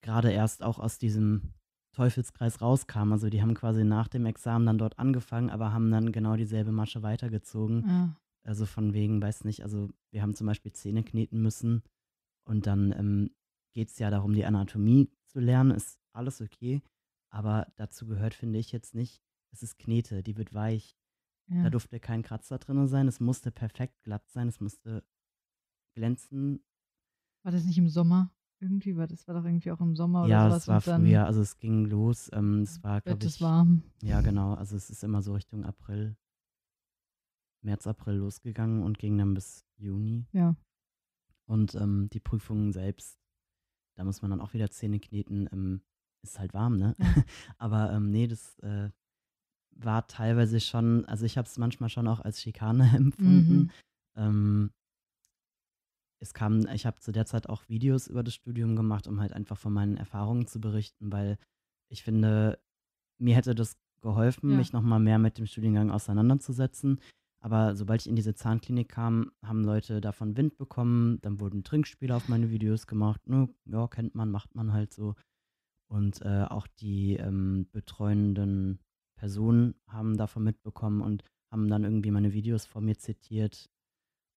gerade 0.02 0.32
erst 0.32 0.64
auch 0.64 0.80
aus 0.80 0.98
diesem 1.00 1.54
Teufelskreis 1.94 2.62
rauskamen. 2.62 3.14
Also 3.14 3.30
die 3.30 3.42
haben 3.42 3.54
quasi 3.56 3.84
nach 3.84 4.08
dem 4.08 4.26
Examen 4.26 4.66
dann 4.66 4.78
dort 4.78 5.00
angefangen, 5.00 5.50
aber 5.50 5.74
haben 5.74 5.90
dann 5.92 6.12
genau 6.12 6.36
dieselbe 6.36 6.72
Masche 6.72 7.02
weitergezogen. 7.02 7.84
Ja. 7.88 8.16
Also 8.46 8.66
von 8.66 8.94
wegen, 8.94 9.22
weiß 9.22 9.44
nicht, 9.44 9.64
also 9.64 9.90
wir 10.12 10.22
haben 10.22 10.36
zum 10.36 10.48
Beispiel 10.48 10.72
Zähne 10.72 11.04
kneten 11.04 11.42
müssen 11.42 11.82
und 12.48 12.68
dann 12.68 12.92
ähm, 12.92 13.32
geht 13.74 13.90
es 13.90 13.98
ja 14.00 14.10
darum, 14.10 14.34
die 14.34 14.46
Anatomie 14.46 15.10
zu 15.26 15.40
lernen, 15.40 15.72
ist 15.72 16.00
alles 16.14 16.42
okay. 16.42 16.82
Aber 17.30 17.68
dazu 17.76 18.06
gehört, 18.06 18.34
finde 18.34 18.60
ich 18.60 18.72
jetzt 18.72 18.94
nicht, 18.94 19.22
es 19.52 19.64
ist 19.64 19.78
Knete, 19.78 20.22
die 20.24 20.38
wird 20.38 20.54
weich. 20.54 20.96
Da 21.48 21.64
Ja. 21.64 21.70
durfte 21.70 22.00
kein 22.00 22.22
Kratzer 22.24 22.58
drin 22.58 22.88
sein, 22.88 23.08
es 23.08 23.20
musste 23.20 23.52
perfekt 23.52 24.02
glatt 24.04 24.28
sein, 24.30 24.48
es 24.48 24.60
musste 24.60 25.04
glänzen. 25.96 26.64
War 27.44 27.52
das 27.52 27.66
nicht 27.66 27.78
im 27.78 27.90
Sommer? 27.90 28.32
Irgendwie 28.60 28.96
war 28.96 29.08
das 29.08 29.28
war 29.28 29.36
doch 29.36 29.46
irgendwie 29.46 29.72
auch 29.72 29.82
im 29.82 29.96
Sommer 29.96 30.22
oder 30.22 30.30
ja, 30.30 30.46
sowas. 30.46 30.64
es 30.64 30.68
war 30.68 30.82
früher, 30.82 31.26
also 31.26 31.42
es 31.42 31.58
ging 31.58 31.86
los, 31.86 32.30
ähm, 32.34 32.62
es 32.62 32.82
war, 32.84 33.02
glaube 33.02 33.26
ich, 33.26 33.42
warm. 33.42 33.84
ja 34.02 34.22
genau, 34.22 34.54
also 34.54 34.76
es 34.76 34.90
ist 34.90 35.04
immer 35.04 35.22
so 35.22 35.34
Richtung 35.34 35.66
April, 35.66 36.16
März, 37.66 37.88
April 37.88 38.16
losgegangen 38.16 38.84
und 38.84 38.98
ging 39.00 39.18
dann 39.18 39.34
bis 39.34 39.66
Juni. 39.78 40.26
Ja. 40.32 40.56
Und 41.46 41.76
ähm, 41.76 42.10
die 42.12 42.20
Prüfungen 42.20 42.72
selbst, 42.72 43.20
da 43.96 44.04
muss 44.04 44.22
man 44.22 44.32
dann 44.32 44.42
auch 44.42 44.54
wieder 44.54 44.70
Zähne 44.72 45.00
kneten. 45.00 45.48
Ähm, 45.52 45.82
ist 46.24 46.40
halt 46.40 46.54
warm, 46.54 46.78
ne? 46.78 46.96
Ja. 46.98 47.06
Aber 47.58 47.92
ähm, 47.92 48.10
nee, 48.12 48.28
das 48.28 48.58
äh, 48.60 48.90
war 49.72 50.08
teilweise 50.08 50.60
schon, 50.60 51.06
also 51.06 51.26
ich 51.26 51.38
habe 51.38 51.48
es 51.48 51.58
manchmal 51.58 51.90
schon 51.90 52.08
auch 52.08 52.22
als 52.22 52.42
Schikane 52.42 52.90
empfunden. 52.96 53.56
Mhm. 53.56 53.72
Ähm, 54.16 54.72
es 56.22 56.34
kam, 56.34 56.66
ich 56.74 56.86
habe 56.86 57.00
zu 57.00 57.12
der 57.12 57.26
Zeit 57.26 57.50
auch 57.50 57.68
Videos 57.70 58.08
über 58.08 58.24
das 58.24 58.34
Studium 58.34 58.76
gemacht, 58.76 59.06
um 59.08 59.20
halt 59.20 59.34
einfach 59.34 59.58
von 59.58 59.74
meinen 59.74 59.98
Erfahrungen 59.98 60.48
zu 60.48 60.60
berichten, 60.60 61.12
weil 61.12 61.38
ich 61.90 62.04
finde, 62.04 62.60
mir 63.20 63.36
hätte 63.36 63.54
das 63.54 63.78
geholfen, 64.02 64.52
Ja. 64.52 64.58
mich 64.58 64.74
nochmal 64.74 65.00
mehr 65.00 65.20
mit 65.20 65.38
dem 65.38 65.46
Studiengang 65.46 65.92
auseinanderzusetzen. 65.92 67.00
Aber 67.46 67.76
sobald 67.76 68.02
ich 68.02 68.10
in 68.10 68.16
diese 68.16 68.34
Zahnklinik 68.34 68.90
kam, 68.90 69.32
haben 69.44 69.64
Leute 69.64 70.02
davon 70.02 70.36
Wind 70.36 70.58
bekommen. 70.58 71.20
Dann 71.22 71.40
wurden 71.40 71.64
Trinkspiele 71.64 72.16
auf 72.16 72.28
meine 72.28 72.50
Videos 72.50 72.88
gemacht. 72.88 73.22
Ne, 73.28 73.48
ja, 73.66 73.88
kennt 73.88 74.16
man, 74.16 74.32
macht 74.32 74.56
man 74.56 74.74
halt 74.74 74.92
so. 74.92 75.14
Und 75.88 76.24
äh, 76.24 76.46
auch 76.50 76.66
die 76.66 77.18
ähm, 77.18 77.68
betreuenden 77.72 78.80
Personen 79.16 79.76
haben 79.88 80.18
davon 80.18 80.44
mitbekommen 80.44 81.02
und 81.02 81.24
haben 81.52 81.68
dann 81.70 81.84
irgendwie 81.84 82.10
meine 82.10 82.34
Videos 82.34 82.66
vor 82.66 82.82
mir 82.82 82.98
zitiert 82.98 83.70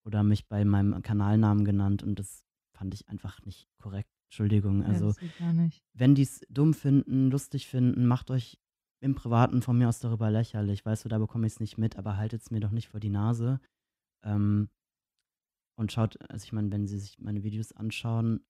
oder 0.04 0.22
mich 0.22 0.46
bei 0.46 0.66
meinem 0.66 1.00
Kanalnamen 1.00 1.64
genannt. 1.64 2.02
Und 2.02 2.18
das 2.18 2.44
fand 2.76 2.92
ich 2.92 3.08
einfach 3.08 3.42
nicht 3.46 3.70
korrekt. 3.78 4.10
Entschuldigung. 4.26 4.82
ja, 4.82 4.88
Also, 4.88 5.14
nicht. 5.54 5.82
wenn 5.94 6.14
die 6.14 6.24
es 6.24 6.44
dumm 6.50 6.74
finden, 6.74 7.30
lustig 7.30 7.68
finden, 7.68 8.04
macht 8.04 8.30
euch 8.30 8.58
im 9.00 9.14
Privaten 9.14 9.62
von 9.62 9.78
mir 9.78 9.88
aus 9.88 10.00
darüber 10.00 10.30
lächerlich. 10.30 10.84
Weißt 10.84 11.04
du, 11.04 11.08
da 11.08 11.18
bekomme 11.18 11.46
ich 11.46 11.54
es 11.54 11.60
nicht 11.60 11.78
mit, 11.78 11.96
aber 11.96 12.16
haltet 12.16 12.42
es 12.42 12.50
mir 12.50 12.60
doch 12.60 12.70
nicht 12.70 12.88
vor 12.88 13.00
die 13.00 13.10
Nase. 13.10 13.60
Ähm, 14.24 14.70
und 15.78 15.92
schaut, 15.92 16.18
also 16.30 16.44
ich 16.44 16.52
meine, 16.52 16.70
wenn 16.72 16.86
sie 16.86 16.98
sich 16.98 17.18
meine 17.18 17.42
Videos 17.44 17.72
anschauen, 17.72 18.44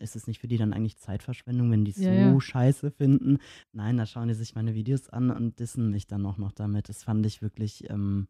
ist 0.00 0.16
es 0.16 0.26
nicht 0.26 0.40
für 0.40 0.48
die 0.48 0.56
dann 0.56 0.72
eigentlich 0.72 0.98
Zeitverschwendung, 0.98 1.70
wenn 1.70 1.84
die 1.84 1.92
es 1.92 2.02
Ja, 2.02 2.10
so 2.10 2.40
ja. 2.40 2.40
scheiße 2.40 2.90
finden? 2.90 3.38
Nein, 3.72 3.96
da 3.96 4.06
schauen 4.06 4.28
die 4.28 4.34
sich 4.34 4.54
meine 4.54 4.74
Videos 4.74 5.08
an 5.08 5.30
und 5.30 5.58
dissen 5.60 5.90
mich 5.90 6.06
dann 6.06 6.26
auch 6.26 6.36
noch 6.38 6.52
damit. 6.52 6.88
Das 6.88 7.04
fand 7.04 7.24
ich 7.26 7.42
wirklich 7.42 7.88
ähm, 7.90 8.26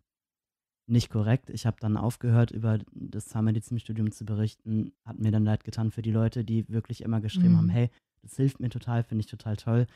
nicht 0.86 1.10
korrekt. 1.10 1.50
Ich 1.50 1.66
habe 1.66 1.78
dann 1.80 1.96
aufgehört, 1.96 2.50
über 2.50 2.78
das 2.92 3.26
Zahnmedizinstudium 3.26 4.12
zu 4.12 4.24
berichten. 4.26 4.92
Hat 5.06 5.18
mir 5.18 5.30
dann 5.32 5.44
leid 5.44 5.64
getan 5.64 5.90
für 5.90 6.02
die 6.02 6.12
Leute, 6.12 6.44
die 6.44 6.68
wirklich 6.68 7.02
immer 7.02 7.20
geschrieben 7.20 7.56
Mhm. 7.56 7.58
haben, 7.58 7.70
hey, 7.70 7.90
das 8.22 8.36
hilft 8.36 8.60
mir 8.60 8.70
total, 8.70 9.04
finde 9.04 9.20
ich 9.20 9.30
total 9.30 9.56
toll, 9.56 9.86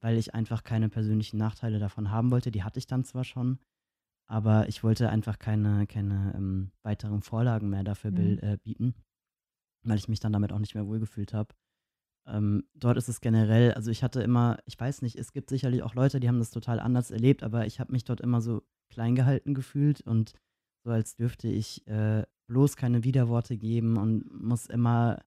weil 0.00 0.16
ich 0.16 0.34
einfach 0.34 0.64
keine 0.64 0.88
persönlichen 0.88 1.36
Nachteile 1.38 1.78
davon 1.78 2.10
haben 2.10 2.30
wollte. 2.30 2.50
Die 2.50 2.62
hatte 2.64 2.78
ich 2.78 2.86
dann 2.86 3.04
zwar 3.04 3.24
schon, 3.24 3.58
aber 4.26 4.68
ich 4.68 4.82
wollte 4.82 5.10
einfach 5.10 5.38
keine, 5.38 5.86
keine 5.86 6.32
ähm, 6.36 6.70
weiteren 6.82 7.22
Vorlagen 7.22 7.68
mehr 7.70 7.84
dafür 7.84 8.10
bil- 8.10 8.38
äh, 8.42 8.56
bieten, 8.56 8.94
weil 9.82 9.98
ich 9.98 10.08
mich 10.08 10.20
dann 10.20 10.32
damit 10.32 10.52
auch 10.52 10.58
nicht 10.58 10.74
mehr 10.74 10.86
wohlgefühlt 10.86 11.34
habe. 11.34 11.54
Ähm, 12.26 12.64
dort 12.74 12.96
ist 12.96 13.08
es 13.08 13.20
generell, 13.20 13.72
also 13.72 13.90
ich 13.90 14.02
hatte 14.02 14.22
immer, 14.22 14.58
ich 14.66 14.78
weiß 14.78 15.02
nicht, 15.02 15.16
es 15.16 15.32
gibt 15.32 15.50
sicherlich 15.50 15.82
auch 15.82 15.94
Leute, 15.94 16.20
die 16.20 16.28
haben 16.28 16.38
das 16.38 16.50
total 16.50 16.78
anders 16.78 17.10
erlebt, 17.10 17.42
aber 17.42 17.66
ich 17.66 17.80
habe 17.80 17.92
mich 17.92 18.04
dort 18.04 18.20
immer 18.20 18.40
so 18.40 18.62
klein 18.90 19.14
gehalten 19.14 19.54
gefühlt 19.54 20.00
und 20.02 20.34
so 20.84 20.90
als 20.90 21.16
dürfte 21.16 21.48
ich 21.48 21.86
äh, 21.88 22.24
bloß 22.46 22.76
keine 22.76 23.04
Widerworte 23.04 23.56
geben 23.56 23.96
und 23.96 24.30
muss 24.32 24.66
immer, 24.66 25.22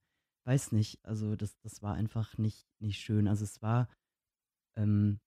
weiß 0.45 0.71
nicht, 0.71 1.03
also 1.05 1.35
das, 1.35 1.57
das 1.59 1.81
war 1.81 1.93
einfach 1.95 2.37
nicht, 2.37 2.67
nicht 2.79 2.99
schön. 2.99 3.27
Also 3.27 3.43
es 3.43 3.61
war 3.61 3.87
ähm, 4.75 5.19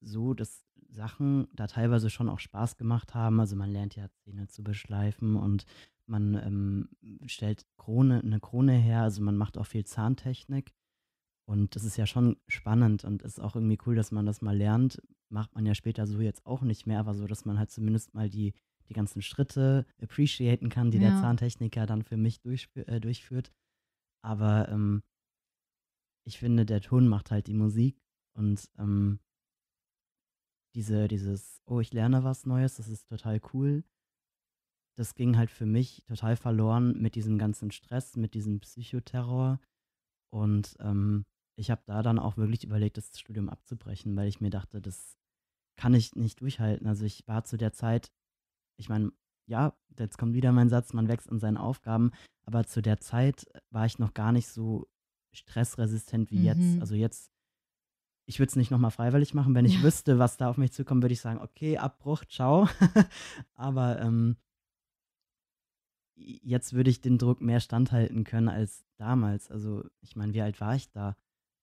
so, 0.00 0.34
dass 0.34 0.64
Sachen 0.88 1.48
da 1.54 1.66
teilweise 1.66 2.10
schon 2.10 2.28
auch 2.28 2.40
Spaß 2.40 2.76
gemacht 2.76 3.14
haben. 3.14 3.40
Also 3.40 3.56
man 3.56 3.70
lernt 3.70 3.96
ja 3.96 4.08
Zähne 4.24 4.48
zu 4.48 4.62
beschleifen 4.62 5.36
und 5.36 5.64
man 6.06 6.34
ähm, 6.34 6.88
stellt 7.26 7.66
Krone, 7.76 8.20
eine 8.20 8.40
Krone 8.40 8.72
her, 8.72 9.02
also 9.02 9.22
man 9.22 9.36
macht 9.36 9.56
auch 9.56 9.66
viel 9.66 9.84
Zahntechnik. 9.84 10.72
Und 11.48 11.74
das 11.74 11.84
ist 11.84 11.96
ja 11.96 12.06
schon 12.06 12.36
spannend 12.48 13.04
und 13.04 13.22
ist 13.22 13.40
auch 13.40 13.56
irgendwie 13.56 13.78
cool, 13.86 13.94
dass 13.94 14.12
man 14.12 14.26
das 14.26 14.42
mal 14.42 14.56
lernt. 14.56 15.00
Macht 15.28 15.54
man 15.54 15.66
ja 15.66 15.74
später 15.74 16.06
so 16.06 16.20
jetzt 16.20 16.44
auch 16.46 16.62
nicht 16.62 16.86
mehr, 16.86 17.00
aber 17.00 17.14
so, 17.14 17.26
dass 17.26 17.44
man 17.44 17.58
halt 17.58 17.70
zumindest 17.70 18.14
mal 18.14 18.28
die, 18.28 18.54
die 18.88 18.92
ganzen 18.94 19.22
Schritte 19.22 19.86
appreciaten 20.00 20.68
kann, 20.68 20.90
die 20.90 20.98
der 20.98 21.10
Ja. 21.10 21.20
Zahntechniker 21.20 21.86
dann 21.86 22.02
für 22.02 22.16
mich 22.16 22.40
äh, 22.74 23.00
durchführt. 23.00 23.52
Aber 24.24 24.68
ähm, 24.68 25.02
ich 26.24 26.38
finde, 26.38 26.64
der 26.64 26.80
Ton 26.80 27.08
macht 27.08 27.30
halt 27.30 27.46
die 27.46 27.54
Musik 27.54 28.00
und 28.34 28.68
ähm, 28.78 29.20
diese, 30.74 31.08
dieses, 31.08 31.60
oh, 31.66 31.80
ich 31.80 31.92
lerne 31.92 32.24
was 32.24 32.46
Neues, 32.46 32.76
das 32.76 32.88
ist 32.88 33.08
total 33.08 33.40
cool. 33.52 33.84
Das 34.96 35.14
ging 35.14 35.36
halt 35.36 35.50
für 35.50 35.66
mich 35.66 36.02
total 36.04 36.36
verloren 36.36 37.00
mit 37.00 37.14
diesem 37.14 37.38
ganzen 37.38 37.70
Stress, 37.70 38.16
mit 38.16 38.34
diesem 38.34 38.60
Psychoterror. 38.60 39.60
Und 40.30 40.76
ähm, 40.80 41.24
ich 41.56 41.70
habe 41.70 41.82
da 41.86 42.02
dann 42.02 42.18
auch 42.18 42.36
wirklich 42.36 42.64
überlegt, 42.64 42.96
das 42.96 43.18
Studium 43.18 43.48
abzubrechen, 43.48 44.16
weil 44.16 44.28
ich 44.28 44.40
mir 44.40 44.50
dachte, 44.50 44.80
das 44.80 45.16
kann 45.76 45.94
ich 45.94 46.14
nicht 46.14 46.40
durchhalten. 46.40 46.86
Also 46.86 47.04
ich 47.04 47.26
war 47.26 47.44
zu 47.44 47.56
der 47.56 47.72
Zeit, 47.72 48.10
ich 48.78 48.88
meine, 48.88 49.12
ja, 49.46 49.76
jetzt 49.98 50.18
kommt 50.18 50.34
wieder 50.34 50.52
mein 50.52 50.68
Satz, 50.68 50.92
man 50.92 51.08
wächst 51.08 51.28
in 51.28 51.38
seinen 51.38 51.56
Aufgaben, 51.56 52.12
aber 52.44 52.64
zu 52.64 52.80
der 52.80 53.00
Zeit 53.00 53.46
war 53.70 53.86
ich 53.86 53.98
noch 53.98 54.14
gar 54.14 54.32
nicht 54.32 54.48
so 54.48 54.88
stressresistent 55.34 56.30
wie 56.30 56.44
jetzt. 56.44 56.74
Mhm. 56.74 56.80
Also 56.80 56.94
jetzt, 56.94 57.31
ich 58.26 58.38
würde 58.38 58.50
es 58.50 58.56
nicht 58.56 58.70
nochmal 58.70 58.90
freiwillig 58.90 59.34
machen. 59.34 59.54
Wenn 59.54 59.64
ich 59.64 59.76
Ja. 59.76 59.82
wüsste, 59.82 60.18
was 60.18 60.36
da 60.36 60.48
auf 60.48 60.56
mich 60.56 60.72
zukommt, 60.72 61.02
würde 61.02 61.12
ich 61.12 61.20
sagen, 61.20 61.40
okay, 61.40 61.78
Abbruch, 61.78 62.24
ciao. 62.24 62.68
aber 63.54 64.00
ähm, 64.00 64.36
jetzt 66.14 66.72
würde 66.72 66.90
ich 66.90 67.00
den 67.00 67.18
Druck 67.18 67.40
mehr 67.40 67.60
standhalten 67.60 68.24
können 68.24 68.48
als 68.48 68.84
damals. 68.96 69.50
Also 69.50 69.84
ich 70.00 70.16
meine, 70.16 70.32
wie 70.34 70.42
alt 70.42 70.60
war 70.60 70.74
ich 70.76 70.90
da? 70.90 71.16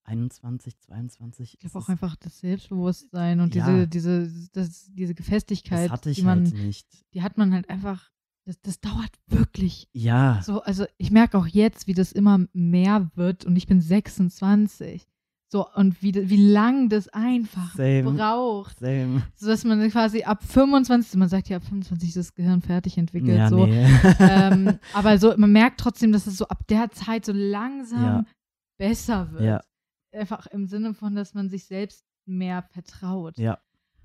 21, 0.04 0.78
22? 0.80 1.54
Ich 1.54 1.60
glaube 1.60 1.78
Es 1.78 1.84
auch 1.84 1.88
einfach 1.88 2.16
das 2.16 2.40
Selbstbewusstsein 2.40 3.40
und 3.40 3.54
Ja. 3.54 3.64
diese, 3.84 3.86
diese, 3.88 4.48
das, 4.52 4.90
diese 4.92 5.14
Gefestigkeit, 5.14 5.84
das 5.86 5.92
hatte 5.92 6.10
ich 6.10 6.18
die 6.18 6.22
man, 6.24 6.44
halt 6.44 6.54
nicht. 6.54 6.86
die 7.14 7.22
hat 7.22 7.38
man 7.38 7.52
halt 7.54 7.68
einfach, 7.70 8.10
das, 8.44 8.60
das 8.60 8.80
dauert 8.80 9.12
wirklich. 9.26 9.88
Ja, 9.92 10.42
So, 10.42 10.62
also 10.62 10.84
ich 10.96 11.10
merke 11.10 11.38
auch 11.38 11.46
jetzt, 11.46 11.86
wie 11.86 11.94
das 11.94 12.12
immer 12.12 12.40
mehr 12.52 13.10
wird 13.14 13.44
und 13.44 13.56
ich 13.56 13.66
bin 13.66 13.80
26. 13.80 15.06
So, 15.52 15.66
und 15.74 16.00
wie, 16.00 16.14
wie 16.30 16.36
lang 16.52 16.88
das 16.88 17.08
einfach 17.08 17.74
Same. 17.74 18.04
braucht. 18.12 18.78
same. 18.78 19.22
So 19.34 19.48
dass 19.48 19.64
man 19.64 19.90
quasi 19.90 20.22
ab 20.22 20.44
25, 20.44 21.16
man 21.18 21.28
sagt 21.28 21.48
ja, 21.48 21.56
ab 21.56 21.64
25 21.64 22.10
ist 22.10 22.16
das 22.16 22.34
Gehirn 22.34 22.62
fertig 22.62 22.96
entwickelt. 22.98 23.36
Ja, 23.36 23.48
so. 23.48 23.66
nee. 23.66 23.84
ähm, 24.20 24.78
aber 24.94 25.18
so, 25.18 25.34
man 25.36 25.50
merkt 25.50 25.80
trotzdem, 25.80 26.12
dass 26.12 26.28
es 26.28 26.36
so 26.36 26.46
ab 26.46 26.66
der 26.68 26.90
Zeit 26.92 27.24
so 27.24 27.32
langsam 27.34 28.00
Ja. 28.02 28.24
besser 28.78 29.32
wird. 29.32 29.42
Ja. 29.42 29.60
Einfach 30.12 30.46
im 30.46 30.66
Sinne 30.66 30.94
von, 30.94 31.16
dass 31.16 31.34
man 31.34 31.48
sich 31.50 31.64
selbst 31.64 32.04
mehr 32.26 32.62
vertraut. 32.70 33.36
ja, 33.36 33.58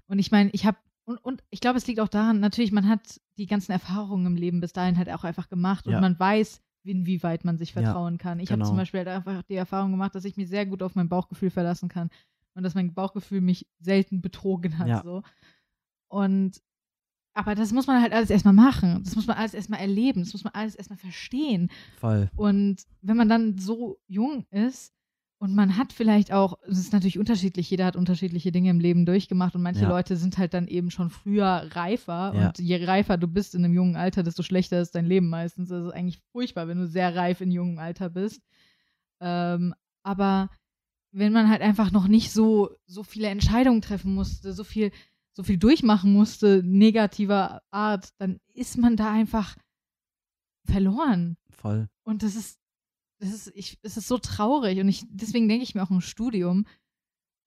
Und 0.08 0.18
ich 0.18 0.32
meine, 0.32 0.50
ich 0.52 0.66
habe, 0.66 0.78
und, 1.06 1.18
und 1.24 1.44
ich 1.52 1.60
glaube, 1.62 1.78
es 1.78 1.86
liegt 1.86 2.00
auch 2.00 2.08
daran, 2.08 2.40
natürlich, 2.40 2.72
man 2.72 2.90
hat 2.90 3.22
die 3.38 3.46
ganzen 3.46 3.72
Erfahrungen 3.72 4.26
im 4.26 4.36
Leben 4.36 4.62
bis 4.62 4.74
dahin 4.74 4.98
halt 4.98 5.12
auch 5.12 5.24
einfach 5.24 5.48
gemacht 5.50 5.86
und 5.86 5.94
man 6.02 6.18
weiß, 6.20 6.60
inwieweit 6.86 7.46
man 7.46 7.58
sich 7.58 7.74
Ja, 7.74 7.82
vertrauen 7.82 8.18
kann. 8.18 8.40
Ich 8.40 8.50
habe 8.52 8.60
genau. 8.60 8.70
zum 8.70 8.78
Beispiel 8.78 9.00
halt 9.00 9.10
einfach 9.10 9.44
die 9.44 9.56
Erfahrung 9.56 9.92
gemacht, 9.92 10.16
dass 10.16 10.26
ich 10.26 10.38
mich 10.38 10.50
sehr 10.50 10.66
gut 10.66 10.82
auf 10.84 10.96
mein 10.96 11.10
Bauchgefühl 11.10 11.50
verlassen 11.50 11.90
kann 11.90 12.10
und 12.54 12.64
dass 12.64 12.76
mein 12.76 12.94
Bauchgefühl 12.94 13.42
mich 13.42 13.68
selten 13.80 14.22
betrogen 14.22 14.78
hat. 14.78 14.88
Ja. 14.88 15.02
So. 15.04 15.24
Und 16.08 16.62
aber 17.34 17.54
das 17.54 17.74
muss 17.74 17.86
man 17.86 18.02
halt 18.02 18.14
alles 18.14 18.30
erstmal 18.30 18.54
machen. 18.54 19.02
Das 19.04 19.16
muss 19.16 19.28
man 19.28 19.36
alles 19.36 19.54
erstmal 19.54 19.82
erleben. 19.82 20.22
Das 20.24 20.32
muss 20.32 20.46
man 20.46 20.54
alles 20.54 20.74
erstmal 20.74 20.98
verstehen. 20.98 21.70
voll. 22.00 22.30
Und 22.38 22.84
wenn 23.02 23.18
man 23.18 23.28
dann 23.28 23.58
so 23.58 24.00
jung 24.08 24.46
ist 24.52 24.94
und 25.38 25.54
man 25.54 25.78
hat 25.78 25.92
vielleicht 25.94 26.32
auch, 26.32 26.58
es 26.68 26.78
ist 26.80 26.94
natürlich 26.94 27.20
unterschiedlich, 27.20 27.70
jeder 27.70 27.86
hat 27.86 27.96
unterschiedliche 27.96 28.52
Dinge 28.52 28.70
im 28.70 28.80
Leben 28.80 29.06
durchgemacht 29.06 29.56
und 29.56 29.62
manche 29.62 29.84
Ja. 29.84 29.90
Leute 29.90 30.16
sind 30.18 30.38
halt 30.38 30.54
dann 30.54 30.68
eben 30.68 30.92
schon 30.92 31.10
früher 31.10 31.68
reifer 31.72 32.34
Ja. 32.34 32.48
und 32.48 32.60
je 32.60 32.84
reifer 32.86 33.18
du 33.18 33.28
bist 33.28 33.54
in 33.54 33.64
einem 33.66 33.74
jungen 33.74 33.96
Alter, 33.96 34.24
desto 34.24 34.44
schlechter 34.44 34.80
ist 34.82 34.96
dein 34.96 35.06
Leben 35.06 35.30
meistens. 35.30 35.70
Das 35.70 35.86
ist 35.86 35.92
eigentlich 35.94 36.22
furchtbar, 36.32 36.68
wenn 36.68 36.78
du 36.80 36.88
sehr 36.88 37.16
reif 37.16 37.42
in 37.42 37.52
jungem 37.52 37.80
Alter 37.80 38.10
bist. 38.10 38.42
Ähm, 39.20 39.74
aber 40.04 40.50
wenn 41.12 41.34
man 41.34 41.50
halt 41.50 41.62
einfach 41.62 41.92
noch 41.92 42.08
nicht 42.08 42.32
so, 42.32 42.70
so 42.86 43.04
viele 43.04 43.28
Entscheidungen 43.28 43.82
treffen 43.82 44.14
musste, 44.14 44.54
so 44.54 44.64
viel, 44.64 44.92
so 45.34 45.44
viel 45.44 45.58
durchmachen 45.58 46.14
musste, 46.14 46.62
negativer 46.64 47.62
Art, 47.72 48.10
dann 48.20 48.40
ist 48.54 48.78
man 48.78 48.96
da 48.96 49.12
einfach 49.12 49.56
verloren. 50.66 51.38
Voll. 51.50 51.88
Und 52.04 52.24
das 52.24 52.36
ist, 52.36 52.60
das 53.20 53.34
ist, 53.34 53.52
ich, 53.56 53.80
es 53.82 53.98
ist 53.98 54.08
so 54.08 54.18
traurig. 54.18 54.80
Und 54.80 54.90
ich, 54.90 55.06
deswegen 55.10 55.48
denke 55.48 55.64
ich 55.64 55.76
mir 55.76 55.84
auch, 55.84 55.90
ein 55.92 56.02
Studium 56.02 56.66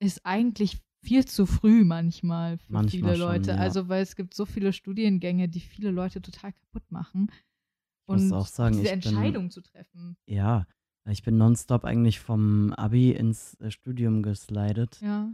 ist 0.00 0.24
eigentlich 0.24 0.78
viel 1.04 1.24
zu 1.26 1.46
früh 1.46 1.84
manchmal 1.84 2.58
für 2.58 2.72
Manchmal 2.72 2.90
viele 3.14 3.16
schon, 3.16 3.26
Leute. 3.34 3.50
ja. 3.50 3.56
Also, 3.56 3.88
weil 3.88 4.02
es 4.02 4.16
gibt 4.16 4.34
so 4.34 4.44
viele 4.46 4.72
Studiengänge, 4.72 5.48
die 5.48 5.60
viele 5.60 5.90
Leute 5.90 6.20
total 6.20 6.52
kaputt 6.52 6.90
machen. 6.90 7.30
Ich 7.30 8.12
muss 8.14 8.22
Und 8.22 8.32
auch 8.32 8.46
sagen, 8.46 8.72
diese 8.76 8.84
ich 8.86 8.90
bin- 8.90 9.12
Entscheidung 9.14 9.50
zu 9.50 9.60
treffen. 9.60 10.16
Ja, 10.26 10.66
ich 11.08 11.22
bin 11.22 11.36
nonstop 11.38 11.84
eigentlich 11.84 12.20
vom 12.20 12.72
Abi 12.72 13.12
ins 13.12 13.54
äh, 13.60 13.70
Studium 13.70 14.22
geslidet. 14.22 15.00
Ja. 15.00 15.32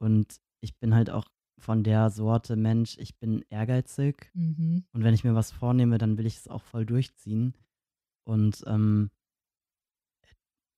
Und 0.00 0.36
ich 0.60 0.76
bin 0.78 0.94
halt 0.94 1.10
auch 1.10 1.26
von 1.58 1.84
der 1.84 2.10
Sorte 2.10 2.56
Mensch, 2.56 2.98
ich 2.98 3.16
bin 3.18 3.44
ehrgeizig. 3.48 4.30
Mhm. 4.34 4.84
Und 4.92 5.04
wenn 5.04 5.14
ich 5.14 5.22
mir 5.24 5.34
was 5.34 5.52
vornehme, 5.52 5.98
dann 5.98 6.18
will 6.18 6.26
ich 6.26 6.36
es 6.36 6.48
auch 6.48 6.62
voll 6.62 6.84
durchziehen. 6.86 7.54
Und 8.24 8.62
ähm, 8.66 9.10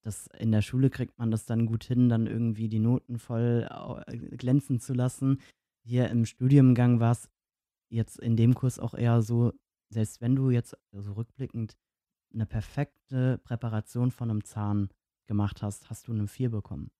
das, 0.05 0.29
in 0.39 0.53
der 0.53 0.61
Schule 0.61 0.91
kriegt 0.91 1.19
man 1.19 1.31
das 1.31 1.47
dann 1.47 1.65
gut 1.65 1.85
hin, 1.85 2.11
dann 2.11 2.27
irgendwie 2.27 2.69
die 2.69 2.79
Noten 2.79 3.19
voll 3.19 3.67
äh, 4.07 4.17
glänzen 4.17 4.79
zu 4.79 4.93
lassen. 4.93 5.41
Hier 5.83 6.11
im 6.11 6.27
Studiengang 6.27 7.01
war 7.01 7.13
es 7.13 7.31
jetzt 7.89 8.19
in 8.19 8.37
dem 8.37 8.55
Kurs 8.55 8.79
auch 8.79 8.95
eher 8.95 9.23
so, 9.23 9.53
selbst 9.89 10.21
wenn 10.21 10.37
du 10.37 10.51
jetzt 10.51 10.77
so 10.93 11.13
rückblickend 11.15 11.77
eine 12.35 12.45
perfekte 12.45 13.39
Präparation 13.39 14.11
von 14.11 14.31
einem 14.31 14.45
Zahn 14.45 14.91
gemacht 15.27 15.63
hast, 15.63 15.89
hast 15.89 16.09
du 16.09 16.13
eine 16.13 16.29
4 16.29 16.51
bekommen. 16.51 16.91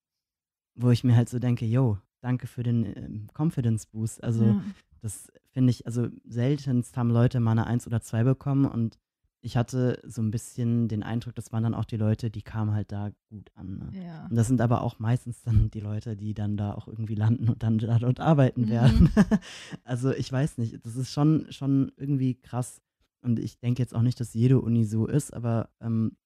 Wo 0.75 0.89
ich 0.89 1.03
mir 1.03 1.15
halt 1.15 1.29
so 1.29 1.37
denke, 1.37 1.65
yo, 1.65 1.99
danke 2.21 2.47
für 2.47 2.63
den 2.63 2.85
ähm, 2.85 3.27
Confidence 3.37 3.85
Boost. 3.85 4.23
Also 4.23 4.45
ja. 4.45 4.63
das 5.01 5.31
finde 5.51 5.69
ich, 5.69 5.85
also 5.85 6.07
seltenst 6.23 6.97
haben 6.97 7.11
Leute 7.11 7.39
mal 7.39 7.51
eine 7.51 7.67
1 7.67 7.85
oder 7.85 8.01
2 8.01 8.23
bekommen 8.23 8.65
und 8.65 8.97
ich 9.45 9.55
hatte 9.57 10.01
so 10.03 10.23
ein 10.23 10.31
bisschen 10.31 10.87
den 10.87 11.03
Eindruck, 11.03 11.35
das 11.35 11.51
waren 11.51 11.61
dann 11.61 11.75
auch 11.75 11.85
die 11.85 11.97
Leute, 11.97 12.31
die 12.31 12.41
kamen 12.41 12.73
halt 12.73 12.91
da 12.91 13.11
gut 13.29 13.51
an. 13.53 13.77
Ne? 13.77 14.03
ja. 14.03 14.25
Und 14.25 14.35
das 14.35 14.47
sind 14.47 14.59
aber 14.59 14.81
auch 14.81 14.97
meistens 14.97 15.43
dann 15.43 15.69
die 15.69 15.81
Leute, 15.81 16.17
die 16.17 16.33
dann 16.33 16.57
da 16.57 16.73
auch 16.73 16.87
irgendwie 16.87 17.13
landen 17.13 17.49
und 17.49 17.61
dann 17.61 17.77
da 17.77 17.99
dort 17.99 18.19
arbeiten 18.19 18.61
Mhm. 18.61 18.69
werden. 18.69 19.09
also 19.83 20.11
ich 20.11 20.31
weiß 20.31 20.57
nicht, 20.57 20.83
das 20.83 20.95
ist 20.95 21.11
schon, 21.11 21.45
schon 21.51 21.91
irgendwie 21.95 22.33
krass. 22.33 22.81
Und 23.21 23.37
ich 23.37 23.59
denke 23.59 23.83
jetzt 23.83 23.93
auch 23.93 24.01
nicht, 24.01 24.19
dass 24.19 24.33
jede 24.33 24.59
Uni 24.59 24.83
so 24.83 25.05
ist, 25.05 25.31
aber 25.31 25.69
ähm, 25.79 26.17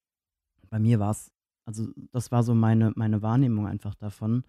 bei 0.70 0.80
mir 0.80 1.00
war 1.00 1.12
es, 1.12 1.30
also 1.66 1.90
das 2.14 2.32
war 2.32 2.44
so 2.44 2.56
meine, 2.56 2.94
meine 2.96 3.22
Wahrnehmung 3.22 3.68
einfach 3.68 3.96
davon. 3.96 4.44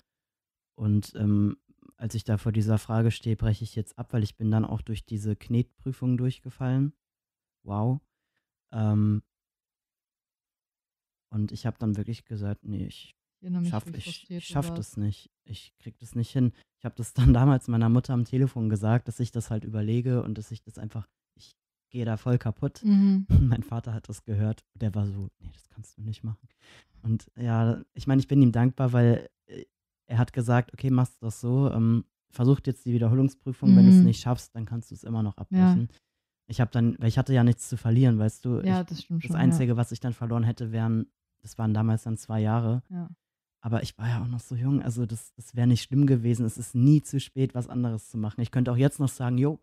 Und 0.76 1.12
ähm, 1.16 1.56
als 1.96 2.14
ich 2.14 2.22
da 2.22 2.38
vor 2.38 2.52
dieser 2.52 2.78
Frage 2.78 3.10
stehe, 3.10 3.34
breche 3.36 3.64
ich 3.64 3.74
jetzt 3.74 3.98
ab, 3.98 4.12
weil 4.12 4.22
ich 4.22 4.36
bin 4.36 4.52
dann 4.52 4.64
auch 4.64 4.80
durch 4.80 5.04
diese 5.04 5.34
Knetprüfung 5.34 6.16
durchgefallen. 6.16 6.92
Wow. 7.64 8.00
Ähm, 8.72 9.22
und 11.32 11.52
ich 11.52 11.66
habe 11.66 11.78
dann 11.78 11.96
wirklich 11.96 12.24
gesagt, 12.24 12.64
nee, 12.64 12.86
ich 12.86 13.14
schaff, 13.68 13.86
ich, 13.94 14.30
ich 14.30 14.46
schaff 14.46 14.74
das 14.74 14.96
nicht. 14.96 15.30
Ich 15.44 15.72
krieg 15.78 15.98
das 15.98 16.14
nicht 16.14 16.30
hin. 16.30 16.52
Ich 16.78 16.84
habe 16.84 16.94
das 16.96 17.12
dann 17.14 17.32
damals 17.32 17.68
meiner 17.68 17.88
Mutter 17.88 18.14
am 18.14 18.24
Telefon 18.24 18.68
gesagt, 18.68 19.08
dass 19.08 19.20
ich 19.20 19.30
das 19.30 19.50
halt 19.50 19.64
überlege 19.64 20.22
und 20.22 20.38
dass 20.38 20.50
ich 20.50 20.62
das 20.62 20.78
einfach, 20.78 21.08
ich 21.34 21.56
gehe 21.90 22.04
da 22.04 22.16
voll 22.16 22.38
kaputt. 22.38 22.82
Mhm. 22.84 23.26
Mein 23.40 23.62
Vater 23.62 23.94
hat 23.94 24.08
das 24.08 24.24
gehört. 24.24 24.64
Der 24.74 24.94
war 24.94 25.06
so, 25.06 25.28
nee, 25.38 25.50
das 25.52 25.68
kannst 25.68 25.96
du 25.98 26.02
nicht 26.02 26.24
machen. 26.24 26.48
Und 27.02 27.30
ja, 27.36 27.82
ich 27.94 28.06
meine, 28.06 28.20
ich 28.20 28.28
bin 28.28 28.42
ihm 28.42 28.52
dankbar, 28.52 28.92
weil 28.92 29.28
äh, 29.46 29.64
er 30.06 30.18
hat 30.18 30.32
gesagt, 30.32 30.72
okay, 30.74 30.90
machst 30.90 31.20
du 31.20 31.26
das 31.26 31.40
so, 31.40 31.70
ähm, 31.70 32.04
versucht 32.30 32.66
jetzt 32.66 32.84
die 32.84 32.92
Wiederholungsprüfung, 32.92 33.72
mhm. 33.72 33.76
wenn 33.76 33.86
du 33.86 33.92
es 33.92 34.02
nicht 34.02 34.20
schaffst, 34.20 34.54
dann 34.54 34.66
kannst 34.66 34.90
du 34.90 34.94
es 34.94 35.04
immer 35.04 35.22
noch 35.22 35.36
abbrechen. 35.36 35.88
Ja. 35.90 35.96
Ich 36.50 36.60
habe 36.60 36.70
dann, 36.72 36.96
weil 36.98 37.08
ich 37.08 37.16
hatte 37.16 37.32
ja 37.32 37.44
nichts 37.44 37.68
zu 37.68 37.76
verlieren, 37.76 38.18
weißt 38.18 38.44
du. 38.44 38.60
Ja, 38.60 38.80
ich, 38.80 38.86
das 38.88 39.02
stimmt 39.02 39.22
schon. 39.22 39.32
Das 39.32 39.40
Einzige, 39.40 39.72
ja. 39.72 39.76
was 39.76 39.92
ich 39.92 40.00
dann 40.00 40.12
verloren 40.12 40.42
hätte, 40.42 40.72
wären, 40.72 41.06
das 41.42 41.58
waren 41.58 41.72
damals 41.72 42.02
dann 42.02 42.16
zwei 42.16 42.40
Jahre. 42.40 42.82
Ja. 42.90 43.08
Aber 43.62 43.82
ich 43.82 43.96
war 43.98 44.08
ja 44.08 44.22
auch 44.22 44.26
noch 44.26 44.40
so 44.40 44.56
jung, 44.56 44.82
also 44.82 45.06
das, 45.06 45.32
das 45.34 45.54
wäre 45.54 45.66
nicht 45.66 45.82
schlimm 45.82 46.06
gewesen. 46.06 46.46
Es 46.46 46.58
ist 46.58 46.74
nie 46.74 47.02
zu 47.02 47.20
spät, 47.20 47.54
was 47.54 47.68
anderes 47.68 48.08
zu 48.08 48.18
machen. 48.18 48.40
Ich 48.40 48.50
könnte 48.50 48.72
auch 48.72 48.76
jetzt 48.76 48.98
noch 48.98 49.08
sagen, 49.08 49.38
jo, 49.38 49.60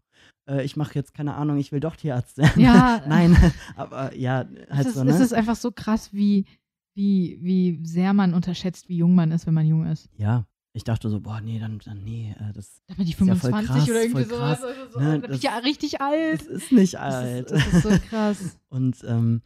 äh, 0.48 0.64
ich 0.64 0.78
mache 0.78 0.94
jetzt 0.96 1.14
keine 1.14 1.36
Ahnung, 1.36 1.58
ich 1.58 1.72
will 1.72 1.80
doch 1.80 1.96
Tierarzt 1.96 2.38
werden. 2.38 2.62
Ja. 2.62 3.04
Nein, 3.08 3.36
aber 3.76 4.16
ja, 4.16 4.46
halt 4.70 4.82
es 4.82 4.88
ist, 4.88 4.94
so, 4.96 5.04
ne? 5.04 5.12
Es 5.12 5.20
ist 5.20 5.34
einfach 5.34 5.56
so 5.56 5.72
krass, 5.72 6.14
wie, 6.14 6.46
wie, 6.94 7.40
wie 7.42 7.80
sehr 7.84 8.14
man 8.14 8.34
unterschätzt, 8.34 8.88
wie 8.88 8.98
jung 8.98 9.14
man 9.14 9.32
ist, 9.32 9.46
wenn 9.46 9.56
man 9.56 9.66
jung 9.66 9.86
ist. 9.88 10.10
Ja, 10.16 10.46
ich 10.74 10.84
dachte 10.84 11.10
so, 11.10 11.22
boah, 11.22 11.42
nee, 11.42 11.60
dann, 11.60 11.80
dann 11.80 12.04
nee, 12.04 12.36
äh, 12.40 12.54
das 12.54 12.82
da 12.88 12.94
bin 12.96 13.08
ich 13.08 13.16
25 13.16 13.52
ja 13.52 13.76
krass, 13.76 13.90
oder 13.90 14.02
irgendwie 14.04 14.24
sowas. 14.24 14.64
Also 14.64 14.92
so, 14.92 15.00
ne, 15.00 15.20
da 15.20 15.28
bin 15.28 15.36
ich 15.36 15.44
ja 15.44 15.58
richtig 15.58 16.02
alt. 16.02 16.42
Das 16.42 16.48
ist 16.48 16.72
nicht 16.72 17.00
alt. 17.00 17.52
Das 17.52 17.66
ist, 17.66 17.68
das 17.68 17.74
ist 17.74 17.84
so 17.84 18.08
krass. 18.10 18.60
und 18.70 19.04
ähm, 19.04 19.42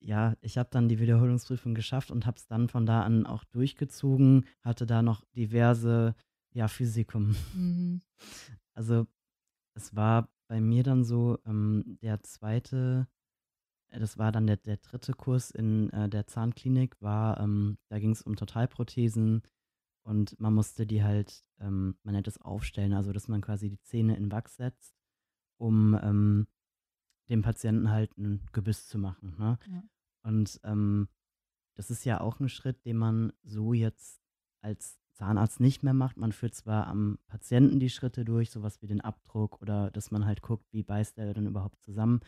ja, 0.00 0.34
ich 0.42 0.58
habe 0.58 0.68
dann 0.70 0.88
die 0.88 1.00
Wiederholungsprüfung 1.00 1.74
geschafft 1.74 2.10
und 2.10 2.26
habe 2.26 2.36
es 2.36 2.46
dann 2.46 2.68
von 2.68 2.84
da 2.84 3.02
an 3.02 3.24
auch 3.26 3.44
durchgezogen, 3.44 4.46
hatte 4.62 4.86
da 4.86 5.02
noch 5.02 5.24
diverse, 5.34 6.14
ja, 6.52 6.68
Physikum. 6.68 7.36
Mhm. 7.54 8.00
Also 8.76 9.06
es 9.74 9.94
war 9.94 10.28
bei 10.48 10.60
mir 10.60 10.82
dann 10.82 11.04
so, 11.04 11.38
ähm, 11.46 11.96
der 12.02 12.24
zweite, 12.24 13.06
äh, 13.90 14.00
das 14.00 14.18
war 14.18 14.32
dann 14.32 14.48
der, 14.48 14.56
der 14.56 14.78
dritte 14.78 15.12
Kurs 15.12 15.52
in 15.52 15.90
äh, 15.90 16.08
der 16.08 16.26
Zahnklinik, 16.26 17.00
war, 17.00 17.38
ähm, 17.38 17.78
da 17.88 18.00
ging 18.00 18.10
es 18.10 18.22
um 18.22 18.34
Totalprothesen 18.34 19.42
und 20.04 20.38
man 20.38 20.54
musste 20.54 20.86
die 20.86 21.02
halt, 21.02 21.44
ähm, 21.60 21.96
man 22.02 22.14
nennt 22.14 22.28
es 22.28 22.40
aufstellen, 22.40 22.92
also 22.92 23.12
dass 23.12 23.28
man 23.28 23.40
quasi 23.40 23.70
die 23.70 23.80
Zähne 23.80 24.16
in 24.16 24.30
Wachs 24.30 24.56
setzt, 24.56 24.94
um 25.58 25.98
ähm, 26.02 26.46
dem 27.30 27.42
Patienten 27.42 27.90
halt 27.90 28.16
ein 28.18 28.46
Gebiss 28.52 28.86
zu 28.86 28.98
machen. 28.98 29.34
Ne? 29.38 29.58
Ja. 29.66 29.82
Und 30.22 30.60
ähm, 30.64 31.08
das 31.74 31.90
ist 31.90 32.04
ja 32.04 32.20
auch 32.20 32.38
ein 32.38 32.48
Schritt, 32.48 32.84
den 32.84 32.98
man 32.98 33.32
so 33.42 33.72
jetzt 33.72 34.20
als 34.60 34.98
Zahnarzt 35.14 35.60
nicht 35.60 35.82
mehr 35.82 35.94
macht. 35.94 36.16
Man 36.16 36.32
führt 36.32 36.54
zwar 36.54 36.86
am 36.86 37.18
Patienten 37.26 37.80
die 37.80 37.90
Schritte 37.90 38.24
durch, 38.24 38.50
sowas 38.50 38.82
wie 38.82 38.86
den 38.86 39.00
Abdruck 39.00 39.60
oder 39.62 39.90
dass 39.90 40.10
man 40.10 40.26
halt 40.26 40.42
guckt, 40.42 40.66
wie 40.72 40.82
beißt 40.82 41.18
er 41.18 41.32
denn 41.34 41.46
überhaupt 41.46 41.80
zusammen. 41.80 42.20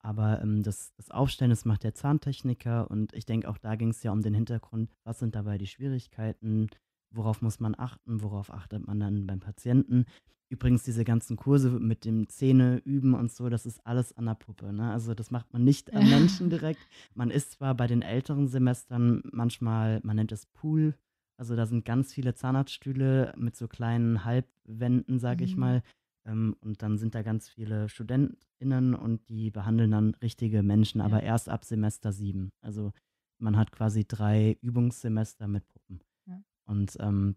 Aber 0.00 0.40
ähm, 0.40 0.62
das, 0.62 0.94
das 0.94 1.10
Aufstellen, 1.10 1.50
das 1.50 1.64
macht 1.64 1.84
der 1.84 1.94
Zahntechniker 1.94 2.90
und 2.90 3.12
ich 3.14 3.26
denke, 3.26 3.48
auch 3.48 3.58
da 3.58 3.76
ging 3.76 3.90
es 3.90 4.02
ja 4.02 4.12
um 4.12 4.22
den 4.22 4.34
Hintergrund, 4.34 4.90
was 5.04 5.18
sind 5.18 5.34
dabei 5.34 5.58
die 5.58 5.66
Schwierigkeiten, 5.66 6.68
worauf 7.10 7.42
muss 7.42 7.60
man 7.60 7.74
achten, 7.76 8.22
worauf 8.22 8.52
achtet 8.52 8.86
man 8.86 9.00
dann 9.00 9.26
beim 9.26 9.40
Patienten. 9.40 10.04
Übrigens, 10.50 10.82
diese 10.82 11.04
ganzen 11.04 11.36
Kurse 11.36 11.70
mit 11.70 12.04
dem 12.04 12.28
Zähne 12.28 12.78
üben 12.84 13.14
und 13.14 13.30
so, 13.30 13.50
das 13.50 13.66
ist 13.66 13.86
alles 13.86 14.16
an 14.16 14.26
der 14.26 14.34
Puppe. 14.34 14.72
Ne? 14.72 14.90
Also 14.90 15.14
das 15.14 15.30
macht 15.30 15.52
man 15.52 15.62
nicht 15.62 15.92
an 15.92 16.08
Menschen 16.08 16.48
direkt. 16.48 16.80
Man 17.14 17.30
ist 17.30 17.52
zwar 17.52 17.74
bei 17.74 17.86
den 17.86 18.02
älteren 18.02 18.48
Semestern 18.48 19.22
manchmal, 19.30 20.00
man 20.02 20.16
nennt 20.16 20.32
es 20.32 20.46
Pool, 20.46 20.94
also 21.38 21.54
da 21.54 21.66
sind 21.66 21.84
ganz 21.84 22.12
viele 22.12 22.34
Zahnarztstühle 22.34 23.32
mit 23.36 23.56
so 23.56 23.68
kleinen 23.68 24.24
Halbwänden, 24.24 25.18
sage 25.18 25.44
ich 25.44 25.54
mhm. 25.54 25.60
mal. 25.60 25.82
Ähm, 26.26 26.56
und 26.60 26.82
dann 26.82 26.98
sind 26.98 27.14
da 27.14 27.22
ganz 27.22 27.48
viele 27.48 27.88
StudentInnen 27.88 28.94
und 28.94 29.28
die 29.28 29.50
behandeln 29.50 29.92
dann 29.92 30.14
richtige 30.16 30.62
Menschen, 30.62 30.98
ja. 30.98 31.04
aber 31.04 31.22
erst 31.22 31.48
ab 31.48 31.64
Semester 31.64 32.12
sieben. 32.12 32.50
Also 32.60 32.92
man 33.38 33.56
hat 33.56 33.70
quasi 33.70 34.04
drei 34.04 34.58
Übungssemester 34.62 35.46
mit 35.46 35.66
Puppen. 35.68 36.00
Und 36.68 36.96
ähm, 37.00 37.36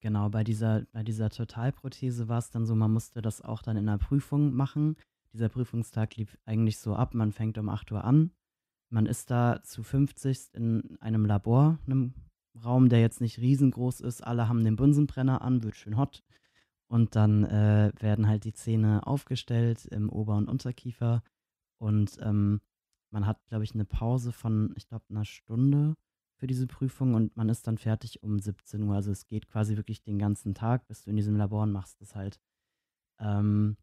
Genau, 0.00 0.28
bei 0.28 0.44
dieser, 0.44 0.82
bei 0.92 1.02
dieser 1.02 1.28
Totalprothese 1.28 2.28
war 2.28 2.38
es 2.38 2.50
dann 2.50 2.66
so, 2.66 2.76
man 2.76 2.92
musste 2.92 3.20
das 3.20 3.42
auch 3.42 3.62
dann 3.62 3.76
in 3.76 3.86
der 3.86 3.98
Prüfung 3.98 4.54
machen. 4.54 4.96
Dieser 5.32 5.48
Prüfungstag 5.48 6.16
lief 6.16 6.38
eigentlich 6.44 6.78
so 6.78 6.94
ab, 6.94 7.14
man 7.14 7.32
fängt 7.32 7.58
um 7.58 7.68
8 7.68 7.90
Uhr 7.92 8.04
an. 8.04 8.30
Man 8.90 9.06
ist 9.06 9.30
da 9.30 9.60
zu 9.64 9.82
50 9.82 10.54
in 10.54 10.96
einem 11.00 11.26
Labor, 11.26 11.78
einem 11.86 12.14
Raum, 12.64 12.88
der 12.88 13.00
jetzt 13.00 13.20
nicht 13.20 13.38
riesengroß 13.38 14.00
ist. 14.00 14.22
Alle 14.22 14.48
haben 14.48 14.64
den 14.64 14.76
Bunsenbrenner 14.76 15.42
an, 15.42 15.62
wird 15.62 15.76
schön 15.76 15.96
hot. 15.96 16.22
Und 16.86 17.16
dann 17.16 17.44
äh, 17.44 17.92
werden 17.98 18.28
halt 18.28 18.44
die 18.44 18.54
Zähne 18.54 19.06
aufgestellt 19.06 19.84
im 19.86 20.08
Ober- 20.08 20.36
und 20.36 20.48
Unterkiefer. 20.48 21.22
Und 21.78 22.18
ähm, 22.22 22.60
man 23.10 23.26
hat, 23.26 23.44
glaube 23.46 23.64
ich, 23.64 23.74
eine 23.74 23.84
Pause 23.84 24.32
von, 24.32 24.72
ich 24.76 24.86
glaube, 24.88 25.04
einer 25.10 25.24
Stunde 25.24 25.96
für 26.38 26.46
diese 26.46 26.66
Prüfung 26.66 27.14
und 27.14 27.36
man 27.36 27.48
ist 27.48 27.66
dann 27.66 27.78
fertig 27.78 28.22
um 28.22 28.38
17 28.38 28.82
Uhr. 28.82 28.94
Also 28.94 29.10
es 29.10 29.26
geht 29.26 29.48
quasi 29.48 29.76
wirklich 29.76 30.02
den 30.02 30.18
ganzen 30.18 30.54
Tag, 30.54 30.86
bis 30.86 31.02
du 31.02 31.10
in 31.10 31.16
diesem 31.16 31.36
Labor 31.36 31.64
und 31.64 31.72
machst 31.72 32.00
das 32.00 32.14
halt. 32.14 32.40
Ähm, 33.18 33.76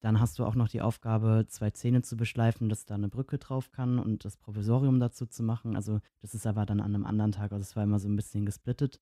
dann 0.00 0.20
hast 0.20 0.38
du 0.38 0.44
auch 0.44 0.54
noch 0.54 0.68
die 0.68 0.82
Aufgabe, 0.82 1.46
zwei 1.48 1.70
Zähne 1.70 2.02
zu 2.02 2.16
beschleifen, 2.16 2.68
dass 2.68 2.84
da 2.84 2.94
eine 2.94 3.08
Brücke 3.08 3.38
drauf 3.38 3.72
kann 3.72 3.98
und 3.98 4.24
das 4.24 4.36
Provisorium 4.36 5.00
dazu 5.00 5.26
zu 5.26 5.42
machen. 5.42 5.74
Also 5.74 6.00
das 6.20 6.34
ist 6.34 6.46
aber 6.46 6.66
dann 6.66 6.80
an 6.80 6.94
einem 6.94 7.06
anderen 7.06 7.32
Tag, 7.32 7.52
also 7.52 7.62
es 7.62 7.74
war 7.74 7.82
immer 7.82 7.98
so 7.98 8.08
ein 8.08 8.16
bisschen 8.16 8.44
gesplittet. 8.44 9.00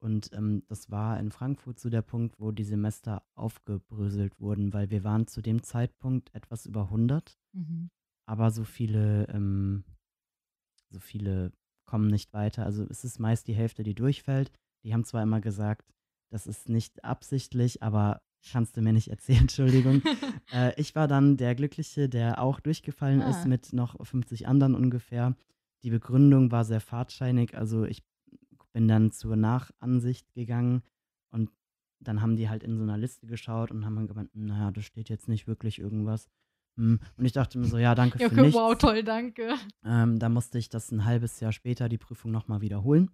Und 0.00 0.32
ähm, 0.34 0.64
das 0.68 0.90
war 0.90 1.18
in 1.18 1.30
Frankfurt 1.30 1.78
so 1.78 1.88
der 1.88 2.02
Punkt, 2.02 2.38
wo 2.38 2.50
die 2.50 2.64
Semester 2.64 3.22
aufgebröselt 3.36 4.38
wurden, 4.38 4.74
weil 4.74 4.90
wir 4.90 5.02
waren 5.04 5.26
zu 5.26 5.40
dem 5.40 5.62
Zeitpunkt 5.62 6.34
etwas 6.34 6.66
über 6.66 6.82
100, 6.82 7.38
mhm. 7.52 7.90
aber 8.26 8.50
so 8.50 8.64
viele, 8.64 9.26
ähm, 9.28 9.84
so 10.90 11.00
viele 11.00 11.52
kommen 11.94 12.08
nicht 12.08 12.32
weiter. 12.32 12.66
Also 12.66 12.84
es 12.90 13.04
ist 13.04 13.20
meist 13.20 13.46
die 13.46 13.54
Hälfte, 13.54 13.84
die 13.84 13.94
durchfällt. 13.94 14.50
Die 14.82 14.92
haben 14.92 15.04
zwar 15.04 15.22
immer 15.22 15.40
gesagt, 15.40 15.94
das 16.28 16.48
ist 16.48 16.68
nicht 16.68 17.04
absichtlich, 17.04 17.84
aber 17.84 18.20
kannst 18.50 18.76
du 18.76 18.82
mir 18.82 18.92
nicht 18.92 19.06
erzählen, 19.06 19.42
Entschuldigung. 19.42 20.02
äh, 20.52 20.72
ich 20.76 20.96
war 20.96 21.06
dann 21.06 21.36
der 21.36 21.54
Glückliche, 21.54 22.08
der 22.08 22.42
auch 22.42 22.58
durchgefallen 22.58 23.22
ah. 23.22 23.30
ist 23.30 23.46
mit 23.46 23.72
noch 23.72 24.04
50 24.04 24.48
anderen 24.48 24.74
ungefähr. 24.74 25.36
Die 25.84 25.90
Begründung 25.90 26.50
war 26.50 26.64
sehr 26.64 26.80
fahrtscheinig, 26.80 27.56
also 27.56 27.84
ich 27.84 28.02
bin 28.72 28.88
dann 28.88 29.12
zur 29.12 29.36
Nachansicht 29.36 30.34
gegangen 30.34 30.82
und 31.30 31.52
dann 32.00 32.22
haben 32.22 32.34
die 32.34 32.48
halt 32.48 32.64
in 32.64 32.76
so 32.76 32.82
einer 32.82 32.98
Liste 32.98 33.28
geschaut 33.28 33.70
und 33.70 33.84
haben 33.84 34.08
gemeint, 34.08 34.34
naja, 34.34 34.72
da 34.72 34.80
steht 34.80 35.08
jetzt 35.10 35.28
nicht 35.28 35.46
wirklich 35.46 35.78
irgendwas. 35.78 36.28
Hm, 36.76 36.98
und 37.16 37.24
ich 37.24 37.32
dachte 37.32 37.58
mir 37.58 37.66
so, 37.66 37.78
ja, 37.78 37.94
danke 37.94 38.18
ja, 38.18 38.28
für 38.28 38.40
nichts. 38.40 38.54
Wow, 38.54 38.76
toll, 38.76 39.02
danke. 39.02 39.54
Ähm, 39.84 40.18
da 40.18 40.28
musste 40.28 40.58
ich 40.58 40.68
das 40.68 40.90
ein 40.90 41.04
halbes 41.04 41.40
Jahr 41.40 41.52
später 41.52 41.88
die 41.88 41.98
Prüfung 41.98 42.30
nochmal 42.30 42.60
wiederholen. 42.60 43.10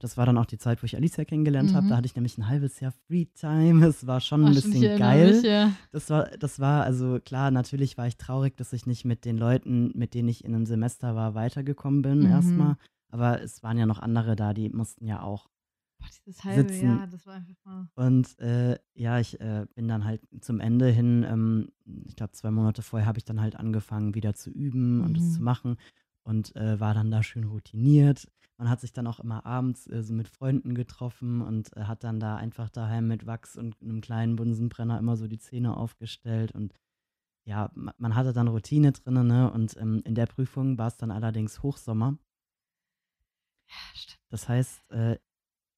Das 0.00 0.16
war 0.16 0.24
dann 0.24 0.38
auch 0.38 0.46
die 0.46 0.56
Zeit, 0.56 0.82
wo 0.82 0.86
ich 0.86 0.96
Alicia 0.96 1.24
kennengelernt 1.26 1.72
mhm. 1.72 1.76
habe. 1.76 1.88
Da 1.88 1.96
hatte 1.98 2.06
ich 2.06 2.16
nämlich 2.16 2.38
ein 2.38 2.48
halbes 2.48 2.80
Jahr 2.80 2.92
Free 3.06 3.26
Time. 3.26 3.86
Es 3.86 4.06
war 4.06 4.20
schon 4.20 4.46
ein 4.46 4.54
bisschen 4.54 4.98
geil. 4.98 5.34
Mich, 5.34 5.42
ja. 5.42 5.72
Das 5.92 6.08
war, 6.08 6.24
das 6.38 6.58
war, 6.58 6.84
also 6.84 7.20
klar, 7.20 7.50
natürlich 7.50 7.98
war 7.98 8.06
ich 8.06 8.16
traurig, 8.16 8.56
dass 8.56 8.72
ich 8.72 8.86
nicht 8.86 9.04
mit 9.04 9.26
den 9.26 9.36
Leuten, 9.36 9.92
mit 9.94 10.14
denen 10.14 10.30
ich 10.30 10.42
in 10.44 10.54
einem 10.54 10.64
Semester 10.64 11.14
war, 11.14 11.34
weitergekommen 11.34 12.00
bin, 12.00 12.20
mhm. 12.20 12.30
erstmal. 12.30 12.76
Aber 13.10 13.42
es 13.42 13.62
waren 13.62 13.76
ja 13.76 13.84
noch 13.84 13.98
andere 13.98 14.36
da, 14.36 14.54
die 14.54 14.70
mussten 14.70 15.06
ja 15.06 15.22
auch 15.22 15.50
Boah, 16.00 16.08
dieses 16.26 16.44
halbe 16.44 16.72
sitzen. 16.72 16.86
Jahr, 16.86 17.06
das 17.06 17.26
war 17.26 17.34
einfach 17.34 17.54
mal. 17.64 17.88
Und 17.94 18.38
äh, 18.40 18.78
ja, 18.94 19.20
ich 19.20 19.40
äh, 19.40 19.66
bin 19.74 19.88
dann 19.88 20.04
halt 20.04 20.22
zum 20.40 20.60
Ende 20.60 20.88
hin, 20.90 21.24
ähm, 21.28 21.72
ich 22.06 22.16
glaube, 22.16 22.32
zwei 22.32 22.50
Monate 22.50 22.82
vorher 22.82 23.06
habe 23.06 23.18
ich 23.18 23.24
dann 23.24 23.40
halt 23.40 23.56
angefangen, 23.56 24.14
wieder 24.14 24.34
zu 24.34 24.50
üben 24.50 24.98
mhm. 24.98 25.04
und 25.04 25.16
das 25.16 25.34
zu 25.34 25.42
machen 25.42 25.76
und 26.22 26.54
äh, 26.56 26.80
war 26.80 26.94
dann 26.94 27.10
da 27.10 27.22
schön 27.22 27.44
routiniert. 27.44 28.28
Man 28.56 28.68
hat 28.68 28.80
sich 28.80 28.92
dann 28.92 29.06
auch 29.06 29.20
immer 29.20 29.46
abends 29.46 29.86
äh, 29.86 30.02
so 30.02 30.12
mit 30.12 30.28
Freunden 30.28 30.74
getroffen 30.74 31.40
und 31.40 31.76
äh, 31.76 31.84
hat 31.84 32.04
dann 32.04 32.20
da 32.20 32.36
einfach 32.36 32.68
daheim 32.70 33.08
mit 33.08 33.26
Wachs 33.26 33.56
und 33.56 33.80
einem 33.80 34.00
kleinen 34.00 34.36
Bunsenbrenner 34.36 34.98
immer 34.98 35.16
so 35.16 35.26
die 35.26 35.38
Zähne 35.38 35.76
aufgestellt 35.76 36.52
und 36.52 36.74
ja, 37.44 37.70
man 37.74 38.14
hatte 38.14 38.32
dann 38.32 38.48
Routine 38.48 38.92
drin, 38.92 39.26
ne? 39.26 39.50
Und 39.50 39.76
ähm, 39.78 40.02
in 40.04 40.14
der 40.14 40.26
Prüfung 40.26 40.78
war 40.78 40.88
es 40.88 40.98
dann 40.98 41.10
allerdings 41.10 41.62
Hochsommer. 41.62 42.18
Ja, 43.66 43.76
stimmt. 43.94 44.20
Das 44.28 44.48
heißt, 44.48 44.90
äh, 44.90 45.18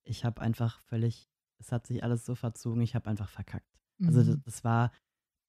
ich 0.04 0.24
habe 0.24 0.40
einfach 0.40 0.80
völlig, 0.80 1.28
es 1.58 1.72
hat 1.72 1.86
sich 1.86 2.02
alles 2.02 2.24
so 2.24 2.34
verzogen, 2.34 2.82
ich 2.82 2.94
habe 2.94 3.08
einfach 3.08 3.28
verkackt. 3.28 3.78
Also 4.00 4.12
mhm. 4.12 4.18
Also 4.18 4.34
das, 4.34 4.42
das, 4.44 4.64
war 4.64 4.92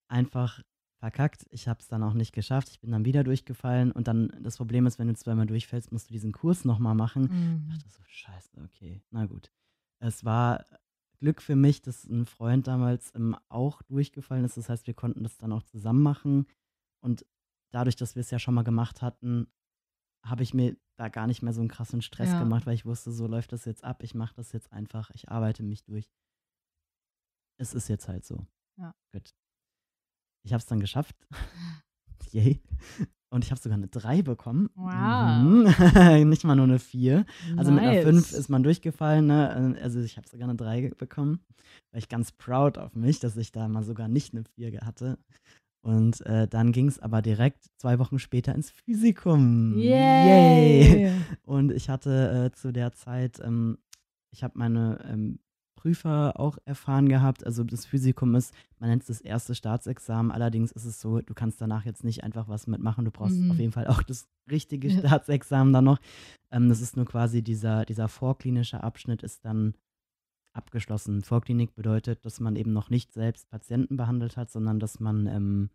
einfach 0.08 0.62
verkackt. 1.00 1.46
Ich 1.50 1.68
habe 1.68 1.80
es 1.80 1.88
dann 1.88 2.04
auch 2.04 2.14
nicht 2.14 2.34
geschafft. 2.34 2.70
Ich 2.70 2.80
bin 2.80 2.92
dann 2.92 3.06
wieder 3.06 3.24
durchgefallen. 3.24 3.92
Und 3.92 4.08
dann, 4.08 4.32
das 4.42 4.58
Problem 4.58 4.86
ist, 4.86 5.00
wenn 5.00 5.08
du 5.08 5.16
zweimal 5.16 5.46
durchfällst, 5.46 5.92
musst 5.92 6.10
du 6.10 6.14
diesen 6.14 6.32
Kurs 6.32 6.66
nochmal 6.66 6.96
machen. 6.96 7.24
Mhm. 7.24 7.72
Ich 7.72 7.80
dachte 7.80 7.90
so, 7.90 8.04
scheiße, 8.06 8.62
okay, 8.64 9.02
na 9.12 9.26
gut. 9.26 9.52
Es 10.00 10.24
war 10.24 10.66
Glück 11.18 11.42
für 11.42 11.56
mich, 11.56 11.82
dass 11.82 12.06
ein 12.06 12.26
Freund 12.26 12.68
damals 12.68 13.14
ähm, 13.16 13.36
auch 13.50 13.82
durchgefallen 13.84 14.46
ist. 14.46 14.58
Das 14.58 14.70
heißt, 14.70 14.88
wir 14.88 14.94
konnten 14.94 15.24
das 15.24 15.38
dann 15.38 15.52
auch 15.52 15.64
zusammen 15.64 16.04
machen. 16.04 16.46
Und 17.02 17.26
dadurch, 17.72 17.96
dass 17.96 18.16
wir 18.16 18.22
es 18.22 18.32
ja 18.32 18.40
schon 18.40 18.54
mal 18.54 18.64
gemacht 18.64 19.02
hatten, 19.02 19.48
habe 20.26 20.44
ich 20.44 20.54
mir 20.54 20.76
da 20.98 21.10
gar 21.10 21.28
nicht 21.28 21.42
mehr 21.42 21.54
so 21.54 21.62
einen 21.62 21.70
krassen 21.70 22.02
Stress 22.02 22.30
Ja. 22.30 22.40
gemacht, 22.40 22.66
weil 22.66 22.76
ich 22.76 22.86
wusste, 22.86 23.12
so 23.12 23.28
läuft 23.28 23.52
das 23.52 23.66
jetzt 23.66 23.84
ab. 23.84 24.04
Ich 24.04 24.14
mache 24.16 24.34
das 24.36 24.52
jetzt 24.52 24.72
einfach. 24.72 25.10
Ich 25.14 25.30
arbeite 25.30 25.64
mich 25.64 25.84
durch. 25.84 26.10
Es 27.60 27.74
ist 27.74 27.88
jetzt 27.88 28.08
halt 28.08 28.26
so. 28.26 28.46
Ja. 28.80 28.94
Gut. 29.14 29.34
Ich 30.46 30.54
habe 30.54 30.60
es 30.60 30.66
dann 30.66 30.80
geschafft. 30.80 31.16
Yay. 32.32 32.62
Und 33.32 33.44
ich 33.44 33.52
habe 33.52 33.60
sogar 33.60 33.78
eine 33.78 33.88
3 33.88 34.22
bekommen. 34.22 34.70
Wow. 34.76 35.42
Mhm. 35.44 36.30
nicht 36.30 36.44
mal 36.44 36.56
nur 36.56 36.66
eine 36.66 36.80
4. 36.80 37.26
Also 37.58 37.72
mit 37.72 37.82
einer 37.82 37.94
Nice. 37.94 38.04
5 38.04 38.32
ist 38.34 38.50
man 38.50 38.64
durchgefallen. 38.64 39.26
Ne? 39.28 39.78
Also 39.82 40.00
ich 40.02 40.18
habe 40.18 40.28
sogar 40.28 40.48
eine 40.48 40.56
3 40.58 40.82
ge- 40.82 40.94
bekommen. 40.96 41.44
War 41.92 41.98
ich 41.98 42.10
ganz 42.10 42.32
proud 42.32 42.78
auf 42.78 42.96
mich, 42.96 43.20
dass 43.20 43.36
ich 43.38 43.52
da 43.52 43.68
mal 43.68 43.84
sogar 43.84 44.08
nicht 44.08 44.34
eine 44.34 44.44
4 44.56 44.72
ge- 44.72 44.82
hatte. 44.82 45.18
Und 45.84 46.26
äh, 46.26 46.48
dann 46.48 46.72
ging 46.72 46.88
es 46.88 46.98
aber 47.00 47.22
direkt 47.22 47.66
zwei 47.78 48.00
Wochen 48.00 48.18
später 48.18 48.56
ins 48.56 48.72
Physikum. 48.72 49.78
Yay! 49.78 51.12
Und 51.44 51.72
ich 51.72 51.90
hatte 51.90 52.52
äh, 52.54 52.56
zu 52.56 52.72
der 52.72 52.94
Zeit, 52.94 53.40
ähm, 53.44 53.78
ich 54.32 54.44
habe 54.46 54.58
meine 54.58 55.00
ähm, 55.12 55.40
Prüfer 55.76 56.40
auch 56.40 56.58
erfahren 56.64 57.10
gehabt. 57.10 57.46
Also 57.46 57.66
das 57.66 57.86
Physikum 57.86 58.34
ist, 58.36 58.54
man 58.80 58.90
nennt 58.90 59.02
es 59.02 59.08
das 59.10 59.20
erste 59.20 59.54
Staatsexamen. 59.56 60.32
Allerdings 60.32 60.72
ist 60.72 60.86
es 60.86 61.02
so, 61.02 61.20
du 61.20 61.34
kannst 61.34 61.60
danach 61.60 61.84
jetzt 61.84 62.06
nicht 62.06 62.24
einfach 62.24 62.48
was 62.48 62.66
mitmachen. 62.68 63.04
Du 63.04 63.12
brauchst 63.12 63.36
Mhm. 63.38 63.52
auf 63.52 63.60
jeden 63.60 63.74
Fall 63.74 63.88
auch 63.88 64.02
das 64.04 64.26
richtige 64.50 64.88
Ja. 64.88 65.00
Staatsexamen 65.00 65.74
dann 65.74 65.84
noch. 65.84 66.00
Ähm, 66.50 66.70
das 66.70 66.80
ist 66.80 66.96
nur 66.96 67.06
quasi 67.06 67.42
dieser, 67.42 67.84
dieser 67.84 68.08
vorklinische 68.08 68.82
Abschnitt 68.82 69.22
ist 69.22 69.44
dann 69.44 69.74
abgeschlossen. 70.54 71.24
Vorklinik 71.24 71.76
bedeutet, 71.76 72.26
dass 72.26 72.40
man 72.40 72.56
eben 72.56 72.74
noch 72.74 72.90
nicht 72.90 73.12
selbst 73.12 73.50
Patienten 73.50 73.98
behandelt 73.98 74.38
hat, 74.38 74.52
sondern 74.52 74.80
dass 74.80 75.00
man 75.00 75.28
ähm, 75.28 75.70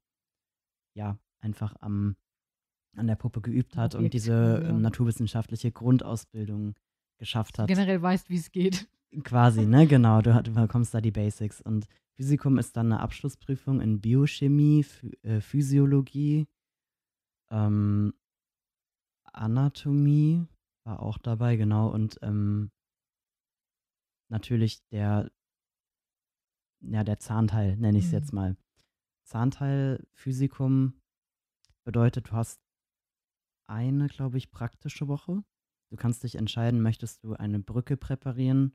ja 0.95 1.18
einfach 1.41 1.74
am, 1.81 2.16
an 2.97 3.07
der 3.07 3.16
Puppe 3.16 3.41
geübt 3.41 3.76
hat 3.76 3.95
und 3.95 4.01
Objekt, 4.01 4.14
diese 4.14 4.33
ja. 4.33 4.68
ähm, 4.68 4.81
naturwissenschaftliche 4.81 5.72
Grundausbildung 5.72 6.74
geschafft 7.18 7.59
hat. 7.59 7.68
Generell 7.68 8.01
weißt, 8.01 8.31
wie 8.31 8.37
es 8.37 8.51
geht. 8.51 8.89
Quasi, 9.24 9.66
ne? 9.66 9.87
Genau, 9.87 10.20
du, 10.20 10.43
du 10.43 10.53
bekommst 10.53 10.95
da 10.95 11.01
die 11.01 11.11
Basics. 11.11 11.61
Und 11.61 11.87
Physikum 12.14 12.59
ist 12.59 12.76
dann 12.76 12.93
eine 12.93 13.01
Abschlussprüfung 13.01 13.81
in 13.81 14.01
Biochemie, 14.01 14.83
Phy 14.85 15.12
äh, 15.22 15.41
Physiologie, 15.41 16.47
ähm, 17.51 18.12
Anatomie 19.33 20.47
war 20.85 21.01
auch 21.01 21.18
dabei, 21.18 21.57
genau. 21.57 21.89
Und 21.89 22.18
ähm, 22.22 22.70
natürlich 24.29 24.87
der, 24.89 25.31
ja, 26.81 27.05
der 27.05 27.18
Zahnteil, 27.18 27.76
nenne 27.76 27.99
ich 27.99 28.05
es 28.07 28.11
Mhm. 28.12 28.18
jetzt 28.18 28.33
mal. 28.33 28.57
Zahnteil 29.24 30.07
Physikum 30.14 31.01
bedeutet, 31.85 32.29
du 32.29 32.33
hast 32.33 32.61
eine, 33.66 34.09
glaube 34.09 34.39
ich, 34.39 34.51
praktische 34.51 35.09
Woche. 35.09 35.43
Du 35.91 35.97
kannst 35.97 36.22
dich 36.22 36.35
entscheiden, 36.37 36.81
möchtest 36.83 37.24
du 37.24 37.35
eine 37.35 37.59
Brücke 37.59 37.97
präparieren 37.97 38.72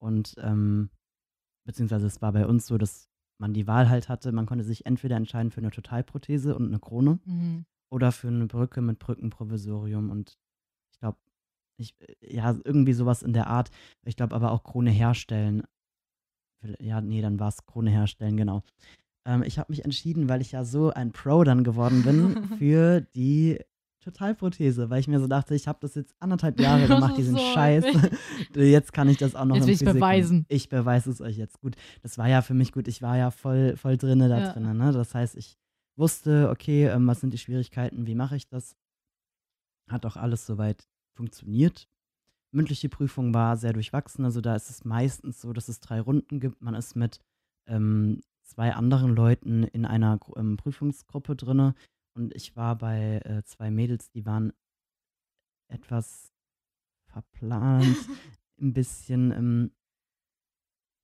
und 0.00 0.34
ähm, 0.38 0.90
beziehungsweise 1.64 2.06
es 2.06 2.22
war 2.22 2.32
bei 2.32 2.46
uns 2.46 2.66
so, 2.66 2.78
dass 2.78 3.08
man 3.40 3.54
die 3.54 3.66
Wahl 3.66 3.88
halt 3.88 4.08
hatte, 4.08 4.32
man 4.32 4.46
konnte 4.46 4.64
sich 4.64 4.86
entweder 4.86 5.16
entscheiden 5.16 5.50
für 5.52 5.60
eine 5.60 5.70
Totalprothese 5.70 6.56
und 6.56 6.66
eine 6.66 6.80
Krone 6.80 7.20
Mhm. 7.24 7.66
oder 7.90 8.10
für 8.12 8.28
eine 8.28 8.46
Brücke 8.46 8.80
mit 8.82 8.98
Brückenprovisorium 8.98 10.10
und 10.10 10.38
ich 10.92 10.98
glaube, 10.98 11.18
ich, 11.78 11.94
äh, 12.00 12.34
ja, 12.36 12.54
irgendwie 12.64 12.92
sowas 12.92 13.22
in 13.22 13.32
der 13.32 13.46
Art. 13.46 13.70
Ich 14.04 14.16
glaube 14.16 14.34
aber 14.34 14.52
auch 14.52 14.62
Krone 14.64 14.90
herstellen. 14.90 15.62
Ja, 16.80 17.00
nee, 17.00 17.22
dann 17.22 17.38
war 17.38 17.48
es 17.48 17.64
Krone 17.66 17.90
herstellen, 17.90 18.36
genau. 18.36 18.62
Ähm, 19.26 19.42
ich 19.44 19.58
habe 19.58 19.70
mich 19.72 19.84
entschieden, 19.84 20.28
weil 20.28 20.40
ich 20.40 20.52
ja 20.52 20.64
so 20.64 20.90
ein 20.90 21.12
Pro 21.12 21.44
dann 21.44 21.62
geworden 21.64 22.02
bin, 22.02 22.36
für 22.58 23.00
die 23.14 23.60
Totalprothese, 24.00 24.90
weil 24.90 25.00
ich 25.00 25.08
mir 25.08 25.20
so 25.20 25.26
dachte, 25.26 25.54
ich 25.54 25.68
habe 25.68 25.78
das 25.82 25.94
jetzt 25.94 26.14
anderthalb 26.18 26.58
Jahre 26.58 26.86
gemacht, 26.88 27.16
diesen 27.16 27.36
so 27.36 27.44
Scheiß. 27.54 27.84
jetzt 28.54 28.92
kann 28.92 29.08
ich 29.08 29.18
das 29.18 29.34
auch 29.34 29.44
noch 29.44 29.56
Jetzt 29.56 29.66
will 29.66 29.72
Physikum. 29.74 29.94
beweisen. 29.94 30.46
Ich 30.48 30.68
beweise 30.68 31.10
es 31.10 31.20
euch 31.20 31.36
jetzt. 31.36 31.60
Gut, 31.60 31.76
das 32.02 32.16
war 32.18 32.28
ja 32.28 32.42
für 32.42 32.54
mich 32.54 32.72
gut. 32.72 32.88
Ich 32.88 33.02
war 33.02 33.16
ja 33.16 33.30
voll, 33.30 33.76
voll 33.76 33.96
drinne 33.96 34.28
da 34.28 34.38
Ja. 34.40 34.52
drinne. 34.52 34.74
Ne? 34.74 34.92
Das 34.92 35.14
heißt, 35.14 35.36
ich 35.36 35.56
wusste, 35.96 36.48
okay, 36.50 36.86
ähm, 36.86 37.06
was 37.06 37.20
sind 37.20 37.32
die 37.32 37.38
Schwierigkeiten, 37.38 38.06
wie 38.06 38.14
mache 38.14 38.36
ich 38.36 38.48
das? 38.48 38.76
Hat 39.90 40.06
auch 40.06 40.16
alles 40.16 40.46
soweit 40.46 40.88
funktioniert. 41.18 41.88
Mündliche 42.52 42.88
Prüfung 42.88 43.34
war 43.34 43.56
sehr 43.56 43.72
durchwachsen. 43.72 44.24
Also 44.24 44.40
da 44.40 44.54
ist 44.54 44.70
es 44.70 44.84
meistens 44.84 45.40
so, 45.40 45.52
dass 45.52 45.68
es 45.68 45.80
drei 45.80 46.00
Runden 46.00 46.40
gibt. 46.40 46.62
Man 46.62 46.74
ist 46.74 46.94
mit 46.94 47.20
ähm, 47.66 48.22
zwei 48.42 48.72
anderen 48.72 49.14
Leuten 49.14 49.64
in 49.64 49.84
einer 49.84 50.18
ähm, 50.36 50.56
Prüfungsgruppe 50.56 51.36
drinne. 51.36 51.74
Und 52.14 52.34
ich 52.34 52.56
war 52.56 52.78
bei 52.78 53.20
äh, 53.24 53.42
zwei 53.44 53.70
Mädels, 53.70 54.10
die 54.10 54.24
waren 54.24 54.52
etwas 55.68 56.32
verplant, 57.06 57.96
ein 58.60 58.72
bisschen 58.72 59.32
ähm, 59.32 59.70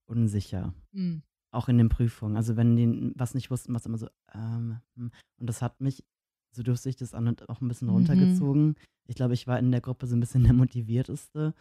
unsicher 0.06 0.74
Mhm. 0.92 1.22
auch 1.50 1.68
in 1.68 1.78
den 1.78 1.88
Prüfungen. 1.88 2.36
Also 2.36 2.56
wenn 2.56 2.76
die 2.76 3.12
was 3.16 3.34
nicht 3.34 3.50
wussten, 3.50 3.74
was 3.74 3.86
immer 3.86 3.98
so, 3.98 4.08
ähm, 4.32 4.80
hm. 4.94 5.10
und 5.38 5.46
das 5.46 5.60
hat 5.60 5.80
mich, 5.80 6.04
so 6.54 6.62
durchsichtig 6.62 7.08
das 7.08 7.14
an 7.14 7.28
und 7.28 7.48
auch 7.48 7.60
ein 7.60 7.68
bisschen 7.68 7.88
Mhm. 7.88 7.94
runtergezogen. 7.94 8.74
Ich 9.06 9.14
glaube, 9.16 9.34
ich 9.34 9.46
war 9.46 9.58
in 9.58 9.70
der 9.70 9.80
Gruppe 9.80 10.06
so 10.06 10.16
ein 10.16 10.20
bisschen 10.20 10.44
der 10.52 10.54
motivierteste, 10.54 11.54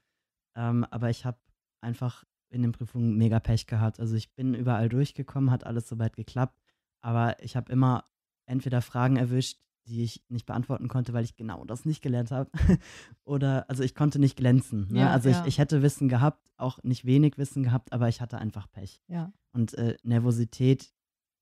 ähm, 0.56 0.86
aber 0.92 1.10
ich 1.10 1.26
habe 1.26 1.38
einfach 1.82 2.24
in 2.50 2.62
den 2.62 2.72
Prüfungen 2.72 3.18
mega 3.18 3.40
Pech 3.40 3.66
gehabt. 3.68 4.00
Also 4.00 4.16
ich 4.16 4.34
bin 4.36 4.54
überall 4.54 4.88
durchgekommen, 4.90 5.50
hat 5.52 5.66
alles 5.66 5.90
soweit 5.90 6.16
geklappt, 6.16 6.58
aber 7.02 7.42
ich 7.44 7.56
habe 7.56 7.72
immer 7.72 8.06
entweder 8.46 8.82
Fragen 8.82 9.18
erwischt, 9.18 9.60
die 9.88 10.04
ich 10.04 10.24
nicht 10.30 10.46
beantworten 10.46 10.88
konnte, 10.88 11.12
weil 11.12 11.26
ich 11.26 11.36
genau 11.36 11.66
das 11.66 11.84
nicht 11.84 12.02
gelernt 12.02 12.32
habe. 12.32 12.50
Oder, 13.26 13.70
also 13.70 13.84
ich 13.84 13.96
konnte 13.96 14.18
nicht 14.20 14.38
glänzen. 14.38 14.88
Ne? 14.90 15.02
Ja, 15.02 15.10
also 15.12 15.30
ja. 15.30 15.42
ich, 15.42 15.48
ich 15.48 15.58
hätte 15.58 15.82
Wissen 15.82 16.08
gehabt, 16.08 16.50
auch 16.58 16.82
nicht 16.84 17.04
wenig 17.06 17.38
Wissen 17.38 17.64
gehabt, 17.64 17.92
aber 17.92 18.08
ich 18.08 18.22
hatte 18.22 18.38
einfach 18.38 18.72
Pech. 18.72 19.02
Ja. 19.08 19.34
Und 19.52 19.74
äh, 19.74 19.98
Nervosität 20.04 20.94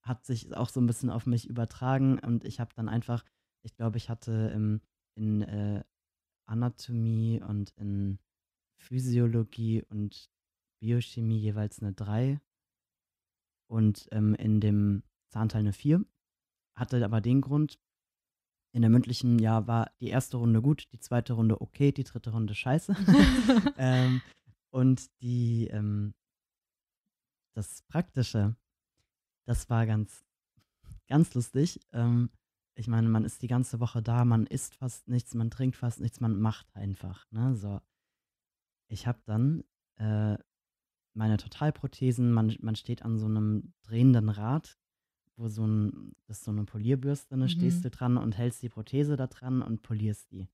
hat 0.02 0.24
sich 0.24 0.56
auch 0.56 0.68
so 0.70 0.80
ein 0.80 0.86
bisschen 0.86 1.10
auf 1.10 1.26
mich 1.26 1.48
übertragen 1.48 2.18
und 2.18 2.44
ich 2.44 2.58
habe 2.58 2.72
dann 2.74 2.88
einfach, 2.88 3.24
ich 3.62 3.74
glaube, 3.74 3.96
ich 3.96 4.08
hatte 4.08 4.50
ähm, 4.54 4.80
in 5.14 5.42
äh, 5.42 5.84
Anatomie 6.46 7.40
und 7.40 7.70
in 7.76 8.18
Physiologie 8.78 9.82
und 9.88 10.30
Biochemie 10.80 11.38
jeweils 11.38 11.80
eine 11.80 11.92
3 11.92 12.40
und 13.68 14.08
ähm, 14.10 14.34
in 14.34 14.60
dem 14.60 15.02
Zahnteil 15.30 15.60
eine 15.60 15.72
4. 15.72 16.04
Hatte 16.74 17.04
aber 17.04 17.20
den 17.20 17.40
Grund, 17.40 17.78
in 18.74 18.82
der 18.82 18.90
mündlichen 18.90 19.38
Jahr 19.38 19.66
war 19.66 19.90
die 20.00 20.08
erste 20.08 20.38
Runde 20.38 20.62
gut, 20.62 20.88
die 20.92 20.98
zweite 20.98 21.34
Runde 21.34 21.60
okay, 21.60 21.92
die 21.92 22.04
dritte 22.04 22.30
Runde 22.30 22.54
scheiße. 22.54 22.96
ähm, 23.76 24.20
und 24.70 25.10
die, 25.20 25.68
ähm, 25.68 26.14
das 27.54 27.82
Praktische, 27.82 28.56
das 29.46 29.68
war 29.68 29.86
ganz, 29.86 30.24
ganz 31.06 31.34
lustig. 31.34 31.80
Ähm, 31.92 32.30
ich 32.74 32.88
meine, 32.88 33.08
man 33.08 33.24
ist 33.24 33.42
die 33.42 33.48
ganze 33.48 33.80
Woche 33.80 34.02
da, 34.02 34.24
man 34.24 34.46
isst 34.46 34.74
fast 34.74 35.08
nichts, 35.08 35.34
man 35.34 35.50
trinkt 35.50 35.76
fast 35.76 36.00
nichts, 36.00 36.20
man 36.20 36.40
macht 36.40 36.74
einfach. 36.74 37.30
Ne? 37.30 37.54
So. 37.54 37.80
Ich 38.88 39.06
habe 39.06 39.20
dann 39.26 39.64
äh, 39.96 40.36
meine 41.14 41.36
Totalprothesen, 41.36 42.32
man, 42.32 42.56
man 42.60 42.76
steht 42.76 43.02
an 43.02 43.18
so 43.18 43.26
einem 43.26 43.74
drehenden 43.82 44.28
Rad, 44.30 44.78
wo 45.36 45.48
so 45.48 45.66
ein, 45.66 46.14
das 46.26 46.38
ist 46.38 46.44
so 46.44 46.50
eine 46.50 46.64
Polierbürste, 46.64 47.36
ne, 47.36 47.44
Mhm. 47.44 47.48
stehst 47.48 47.84
du 47.84 47.90
dran 47.90 48.16
und 48.16 48.36
hältst 48.36 48.62
die 48.62 48.68
Prothese 48.68 49.16
da 49.16 49.26
dran 49.26 49.62
und 49.62 49.82
polierst 49.82 50.30
die. 50.30 50.48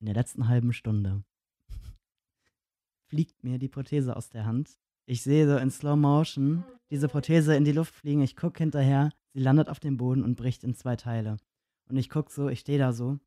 In 0.00 0.06
der 0.06 0.14
letzten 0.14 0.48
halben 0.48 0.72
Stunde 0.72 1.24
fliegt 3.08 3.44
mir 3.44 3.58
die 3.58 3.68
Prothese 3.68 4.16
aus 4.16 4.28
der 4.30 4.46
Hand. 4.46 4.80
Ich 5.06 5.22
sehe 5.22 5.46
so 5.46 5.56
in 5.56 5.70
Slow 5.70 5.96
Motion 5.96 6.64
diese 6.90 7.08
Prothese 7.08 7.56
in 7.56 7.64
die 7.64 7.72
Luft 7.72 7.94
fliegen. 7.94 8.22
Ich 8.22 8.36
gucke 8.36 8.58
hinterher, 8.58 9.10
sie 9.32 9.40
landet 9.40 9.68
auf 9.68 9.80
dem 9.80 9.96
Boden 9.96 10.22
und 10.22 10.36
bricht 10.36 10.64
in 10.64 10.74
zwei 10.74 10.96
Teile. 10.96 11.36
Und 11.88 11.96
ich 11.96 12.10
gucke 12.10 12.30
so, 12.30 12.48
ich 12.48 12.60
stehe 12.60 12.78
da 12.78 12.92
so. 12.92 13.18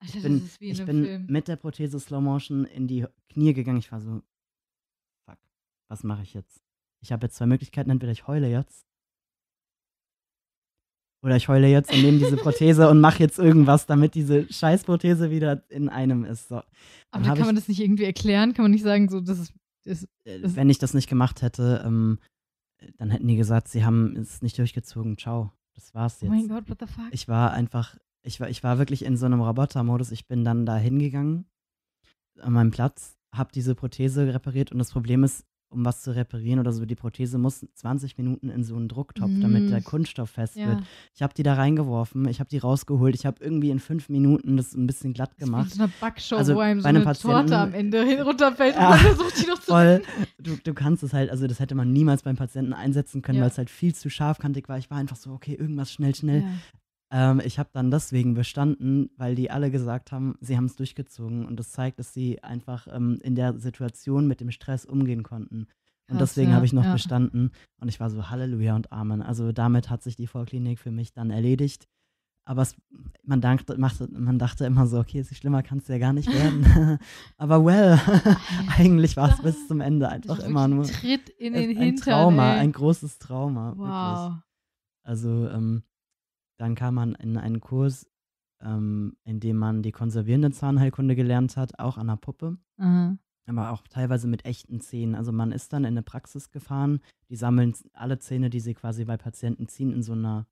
Alter, 0.00 0.16
Ich 0.16 0.22
bin, 0.22 0.40
das 0.40 0.48
ist 0.48 0.60
wie 0.60 0.66
in 0.68 0.72
ich 0.72 0.80
einem 0.80 0.86
bin 0.86 1.04
Film. 1.04 1.26
mit 1.28 1.48
der 1.48 1.56
Prothese 1.56 1.98
Slow 2.00 2.20
Motion 2.20 2.64
in 2.64 2.86
die 2.86 3.06
Knie 3.28 3.52
gegangen. 3.52 3.78
Ich 3.78 3.90
war 3.92 4.00
so, 4.00 4.22
fuck, 5.26 5.38
was 5.88 6.02
mache 6.04 6.22
ich 6.22 6.34
jetzt? 6.34 6.62
Ich 7.02 7.12
habe 7.12 7.26
jetzt 7.26 7.36
zwei 7.36 7.46
Möglichkeiten. 7.46 7.90
Entweder 7.90 8.12
ich 8.12 8.26
heule 8.26 8.48
jetzt 8.48 8.86
oder 11.22 11.36
ich 11.36 11.48
heule 11.48 11.68
jetzt 11.68 11.92
und 11.92 12.00
nehme 12.02 12.18
diese 12.18 12.36
Prothese 12.38 12.88
und 12.88 13.00
mache 13.00 13.18
jetzt 13.20 13.38
irgendwas, 13.38 13.86
damit 13.86 14.14
diese 14.14 14.50
Scheißprothese 14.52 15.30
wieder 15.30 15.62
in 15.70 15.88
einem 15.88 16.24
ist. 16.24 16.48
So. 16.48 16.62
Aber 17.10 17.24
kann 17.24 17.40
man 17.46 17.54
das 17.56 17.68
nicht 17.68 17.80
irgendwie 17.80 18.04
erklären? 18.04 18.54
Kann 18.54 18.64
man 18.64 18.70
nicht 18.72 18.84
sagen, 18.84 19.08
so, 19.08 19.20
das 19.20 19.38
ist. 19.38 19.52
Das, 19.84 20.04
Äh, 20.24 20.40
Das- 20.40 20.56
wenn 20.56 20.68
ich 20.70 20.78
das 20.78 20.94
nicht 20.94 21.08
gemacht 21.08 21.42
hätte, 21.42 21.82
ähm, 21.84 22.18
dann 22.98 23.10
hätten 23.10 23.28
die 23.28 23.36
gesagt, 23.36 23.68
sie 23.68 23.84
haben 23.84 24.16
es 24.16 24.42
nicht 24.42 24.56
durchgezogen. 24.58 25.16
Ciao. 25.18 25.52
das 25.74 25.94
war's 25.94 26.18
Oh 26.20 26.26
jetzt. 26.26 26.30
mein 26.34 26.48
Gott, 26.48 26.68
what 26.68 26.78
the 26.80 26.86
fuck? 26.86 27.04
Ich 27.10 27.26
war 27.28 27.52
einfach, 27.52 27.96
ich 28.22 28.38
war, 28.40 28.50
ich 28.50 28.62
war 28.62 28.76
wirklich 28.78 29.02
in 29.04 29.16
so 29.16 29.24
einem 29.26 29.40
Robotermodus. 29.40 30.10
Ich 30.12 30.26
bin 30.26 30.44
dann 30.44 30.66
da 30.66 30.76
hingegangen 30.76 31.46
an 32.40 32.52
meinem 32.52 32.70
Platz, 32.70 33.16
habe 33.34 33.50
diese 33.54 33.74
Prothese 33.74 34.32
repariert 34.34 34.72
und 34.72 34.78
das 34.78 34.90
Problem 34.92 35.24
ist, 35.24 35.46
um 35.70 35.84
was 35.84 36.02
zu 36.02 36.14
reparieren 36.14 36.58
oder 36.58 36.72
so, 36.72 36.84
die 36.84 36.96
Prothese 36.96 37.38
muss 37.38 37.64
20 37.74 38.18
Minuten 38.18 38.50
in 38.50 38.64
so 38.64 38.74
einen 38.76 38.88
Drucktopf, 38.88 39.30
damit 39.40 39.64
Mm. 39.64 39.70
der 39.70 39.82
Kunststoff 39.82 40.30
fest 40.30 40.56
ja. 40.56 40.66
wird. 40.66 40.82
Ich 41.14 41.22
habe 41.22 41.32
die 41.32 41.42
da 41.44 41.54
reingeworfen, 41.54 42.26
ich 42.28 42.40
habe 42.40 42.50
die 42.50 42.58
rausgeholt, 42.58 43.14
ich 43.14 43.24
habe 43.24 43.42
irgendwie 43.42 43.70
in 43.70 43.78
fünf 43.78 44.08
Minuten 44.08 44.56
das 44.56 44.74
ein 44.74 44.86
bisschen 44.86 45.12
glatt 45.12 45.30
Das 45.30 45.38
ist 45.38 45.44
gemacht. 45.44 45.72
eine 45.78 45.90
Backshow, 46.00 46.36
Also 46.36 46.54
wo 46.56 46.58
einem 46.60 46.80
so 46.80 46.88
eine 46.88 47.04
Torte 47.04 47.56
am 47.56 47.72
Ende 47.72 48.22
runterfällt 48.24 48.74
Ja. 48.74 48.82
und 48.94 49.02
man 49.04 49.14
versucht, 49.16 49.42
die 49.42 49.46
noch 49.46 49.58
zu 49.60 49.70
Voll, 49.70 50.02
du, 50.38 50.56
du 50.56 50.74
kannst 50.74 51.02
es 51.04 51.12
halt, 51.12 51.30
also 51.30 51.46
das 51.46 51.60
hätte 51.60 51.74
man 51.76 51.92
niemals 51.92 52.22
beim 52.24 52.36
Patienten 52.36 52.72
einsetzen 52.72 53.22
können, 53.22 53.38
Ja. 53.38 53.42
weil 53.44 53.50
es 53.50 53.58
halt 53.58 53.70
viel 53.70 53.94
zu 53.94 54.10
scharfkantig 54.10 54.68
war. 54.68 54.76
Ich 54.78 54.90
war 54.90 54.98
einfach 54.98 55.16
so, 55.16 55.30
okay, 55.30 55.54
irgendwas 55.54 55.92
schnell, 55.92 56.14
schnell. 56.14 56.44
Ähm, 57.10 57.40
ich 57.44 57.58
habe 57.58 57.70
dann 57.72 57.90
deswegen 57.90 58.34
bestanden, 58.34 59.10
weil 59.16 59.34
die 59.34 59.50
alle 59.50 59.70
gesagt 59.70 60.12
haben, 60.12 60.36
sie 60.40 60.56
haben 60.56 60.66
es 60.66 60.76
durchgezogen 60.76 61.44
und 61.44 61.58
das 61.58 61.72
zeigt, 61.72 61.98
dass 61.98 62.14
sie 62.14 62.42
einfach 62.42 62.86
ähm, 62.90 63.18
in 63.22 63.34
der 63.34 63.58
Situation 63.58 64.28
mit 64.28 64.40
dem 64.40 64.50
Stress 64.50 64.84
umgehen 64.84 65.22
konnten. 65.22 65.66
Und 66.08 66.18
Krass, 66.18 66.30
deswegen 66.30 66.50
ja, 66.50 66.56
habe 66.56 66.66
ich 66.66 66.72
noch 66.72 66.84
ja. 66.84 66.92
bestanden 66.92 67.50
und 67.80 67.88
ich 67.88 68.00
war 68.00 68.10
so 68.10 68.30
Halleluja 68.30 68.74
und 68.74 68.92
Amen. 68.92 69.22
Also 69.22 69.52
damit 69.52 69.90
hat 69.90 70.02
sich 70.02 70.16
die 70.16 70.26
Vorklinik 70.26 70.78
für 70.78 70.90
mich 70.90 71.12
dann 71.12 71.30
erledigt. 71.30 71.88
Aber 72.44 72.62
es, 72.62 72.74
man, 73.22 73.40
dachte, 73.40 73.78
machte, 73.78 74.08
man 74.10 74.38
dachte 74.38 74.64
immer 74.64 74.86
so, 74.86 74.98
okay, 74.98 75.22
so 75.22 75.34
schlimmer 75.34 75.62
kann 75.62 75.78
es 75.78 75.88
ja 75.88 75.98
gar 75.98 76.12
nicht 76.12 76.28
werden. 76.32 76.98
Aber 77.36 77.64
well, 77.64 78.00
eigentlich 78.76 79.16
war 79.16 79.30
es 79.30 79.42
bis 79.42 79.68
zum 79.68 79.80
Ende 79.80 80.08
einfach 80.08 80.38
ist 80.38 80.46
immer 80.46 80.66
nur 80.66 80.88
wirklich 80.88 81.22
Tritt 81.24 81.28
in 81.38 81.54
ein 81.54 81.68
den 81.68 81.76
Hintern. 81.76 82.04
Trauma, 82.04 82.54
ey. 82.54 82.60
ein 82.60 82.72
großes 82.72 83.18
Trauma. 83.18 83.68
Wirklich. 83.76 83.88
wow. 83.88 84.34
Also 85.02 85.48
ähm, 85.48 85.82
dann 86.60 86.74
kam 86.74 86.94
man 86.94 87.14
in 87.14 87.38
einen 87.38 87.60
Kurs, 87.60 88.06
ähm, 88.60 89.16
in 89.24 89.40
dem 89.40 89.56
man 89.56 89.82
die 89.82 89.92
konservierende 89.92 90.50
Zahnheilkunde 90.50 91.16
gelernt 91.16 91.56
hat, 91.56 91.78
auch 91.78 91.96
an 91.96 92.08
der 92.08 92.16
Puppe, 92.16 92.58
Aha. 92.76 93.16
aber 93.46 93.70
auch 93.70 93.82
teilweise 93.88 94.28
mit 94.28 94.44
echten 94.44 94.80
Zähnen. 94.80 95.14
Also 95.14 95.32
man 95.32 95.52
ist 95.52 95.72
dann 95.72 95.84
in 95.84 95.94
eine 95.94 96.02
Praxis 96.02 96.50
gefahren, 96.50 97.00
die 97.30 97.36
sammeln 97.36 97.74
alle 97.94 98.18
Zähne, 98.18 98.50
die 98.50 98.60
sie 98.60 98.74
quasi 98.74 99.06
bei 99.06 99.16
Patienten 99.16 99.68
ziehen, 99.68 99.92
in 99.92 100.02
so 100.02 100.12
einer 100.12 100.46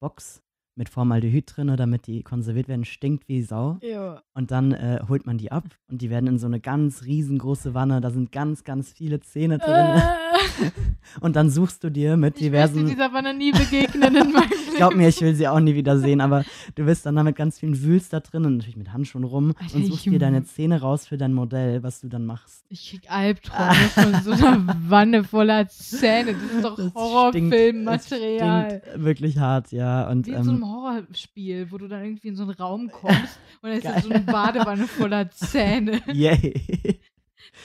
Box 0.00 0.42
mit 0.76 0.88
Formaldehyd 0.88 1.54
drin, 1.54 1.76
damit 1.76 2.06
die 2.06 2.22
konserviert 2.22 2.66
werden, 2.66 2.86
stinkt 2.86 3.28
wie 3.28 3.42
Sau. 3.42 3.78
Ja. 3.82 4.22
Und 4.32 4.50
dann 4.50 4.72
äh, 4.72 5.04
holt 5.06 5.26
man 5.26 5.36
die 5.36 5.52
ab 5.52 5.64
und 5.88 6.00
die 6.00 6.08
werden 6.08 6.26
in 6.26 6.38
so 6.38 6.46
eine 6.46 6.58
ganz 6.58 7.04
riesengroße 7.04 7.74
Wanne, 7.74 8.00
da 8.00 8.10
sind 8.10 8.32
ganz, 8.32 8.64
ganz 8.64 8.92
viele 8.92 9.20
Zähne 9.20 9.58
drin. 9.58 9.70
Äh, 9.74 10.23
Und 11.20 11.36
dann 11.36 11.48
suchst 11.50 11.84
du 11.84 11.90
dir 11.90 12.16
mit 12.16 12.36
ich 12.36 12.42
diversen 12.44 12.86
dieser 12.86 13.12
Wanne 13.12 13.34
nie 13.34 13.52
begegnen 13.52 14.14
in 14.16 14.32
meinem 14.32 14.48
Leben. 14.50 14.60
Glaub 14.76 14.96
mir, 14.96 15.08
ich 15.08 15.20
will 15.20 15.34
sie 15.34 15.46
auch 15.46 15.60
nie 15.60 15.74
wieder 15.74 15.98
sehen, 15.98 16.20
aber 16.20 16.44
du 16.74 16.84
bist 16.84 17.06
dann 17.06 17.14
da 17.14 17.22
mit 17.22 17.36
ganz 17.36 17.60
vielen 17.60 17.80
Wühlst 17.80 18.12
da 18.12 18.18
drin 18.20 18.44
und 18.44 18.56
natürlich 18.56 18.76
mit 18.76 18.92
Handschuhen 18.92 19.22
rum 19.24 19.54
Alter, 19.60 19.76
und 19.76 19.86
suchst 19.86 20.06
ich- 20.06 20.12
dir 20.12 20.18
deine 20.18 20.42
Zähne 20.44 20.80
raus 20.80 21.06
für 21.06 21.16
dein 21.16 21.32
Modell, 21.32 21.82
was 21.84 22.00
du 22.00 22.08
dann 22.08 22.26
machst. 22.26 22.64
Ich 22.68 22.90
krieg 22.90 23.02
Albträume 23.10 23.74
von 23.94 24.14
so 24.24 24.32
einer 24.32 24.76
Wanne 24.88 25.22
voller 25.24 25.68
Zähne. 25.68 26.34
Das 26.34 26.42
ist 26.52 26.64
doch 26.64 26.94
Horrorfilmmaterial. 26.94 28.82
Wirklich 28.96 29.38
hart, 29.38 29.72
ja. 29.72 30.08
Und 30.08 30.26
Wie 30.26 30.32
in 30.32 30.42
so 30.42 30.50
einem 30.50 30.62
ähm, 30.62 30.68
Horrorspiel, 30.68 31.70
wo 31.70 31.78
du 31.78 31.86
dann 31.88 32.02
irgendwie 32.02 32.28
in 32.28 32.36
so 32.36 32.42
einen 32.42 32.52
Raum 32.52 32.90
kommst 32.90 33.38
und 33.62 33.70
ist 33.70 33.84
da 33.84 33.92
Geil. 33.92 34.02
so 34.02 34.10
eine 34.10 34.20
Badewanne 34.20 34.86
voller 34.86 35.30
Zähne. 35.30 36.00
yay. 36.12 36.98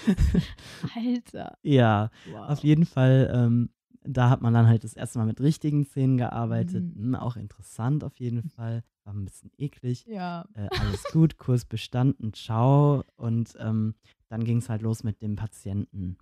Alter. 0.95 1.57
ja, 1.63 2.09
Wow. 2.31 2.49
auf 2.49 2.59
jeden 2.63 2.85
Fall, 2.85 3.31
ähm, 3.33 3.69
da 4.03 4.29
hat 4.29 4.41
man 4.41 4.53
dann 4.53 4.67
halt 4.67 4.83
das 4.83 4.93
erste 4.93 5.19
Mal 5.19 5.25
mit 5.25 5.41
richtigen 5.41 5.85
Zähnen 5.85 6.17
gearbeitet. 6.17 6.95
Mhm. 6.95 7.03
Hm, 7.03 7.15
auch 7.15 7.35
interessant 7.35 8.03
auf 8.03 8.19
jeden 8.19 8.43
Fall. 8.49 8.83
War 9.03 9.13
ein 9.13 9.25
bisschen 9.25 9.51
eklig. 9.57 10.05
Ja. 10.07 10.47
Äh, 10.53 10.67
alles 10.79 11.03
gut, 11.11 11.37
Kurs 11.37 11.65
bestanden, 11.65 12.33
ciao. 12.33 13.03
Und 13.17 13.55
ähm, 13.59 13.95
dann 14.29 14.43
ging 14.43 14.57
es 14.57 14.69
halt 14.69 14.81
los 14.81 15.03
mit 15.03 15.21
dem 15.21 15.35
Patienten. 15.35 16.17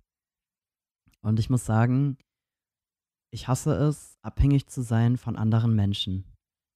Und 1.22 1.38
ich 1.38 1.50
muss 1.50 1.64
sagen, 1.64 2.16
ich 3.30 3.48
hasse 3.48 3.74
es, 3.74 4.16
abhängig 4.22 4.66
zu 4.68 4.82
sein 4.82 5.16
von 5.16 5.36
anderen 5.36 5.74
Menschen. 5.74 6.24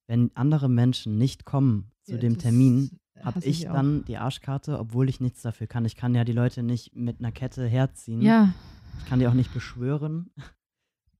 Wenn 0.07 0.35
andere 0.35 0.69
Menschen 0.69 1.17
nicht 1.17 1.45
kommen 1.45 1.91
zu 2.03 2.13
Ja, 2.13 2.17
dem 2.19 2.37
Termin, 2.37 2.99
habe 3.21 3.39
ich 3.45 3.69
auch. 3.69 3.73
dann 3.73 4.05
die 4.05 4.17
Arschkarte, 4.17 4.79
obwohl 4.79 5.09
ich 5.09 5.19
nichts 5.21 5.41
dafür 5.41 5.67
kann. 5.67 5.85
Ich 5.85 5.95
kann 5.95 6.15
ja 6.15 6.23
die 6.23 6.33
Leute 6.33 6.63
nicht 6.63 6.95
mit 6.95 7.19
einer 7.19 7.31
Kette 7.31 7.65
herziehen. 7.67 8.21
Ja. 8.21 8.53
Ich 8.99 9.05
kann 9.05 9.19
die 9.19 9.27
auch 9.27 9.33
nicht 9.33 9.53
beschwören. 9.53 10.29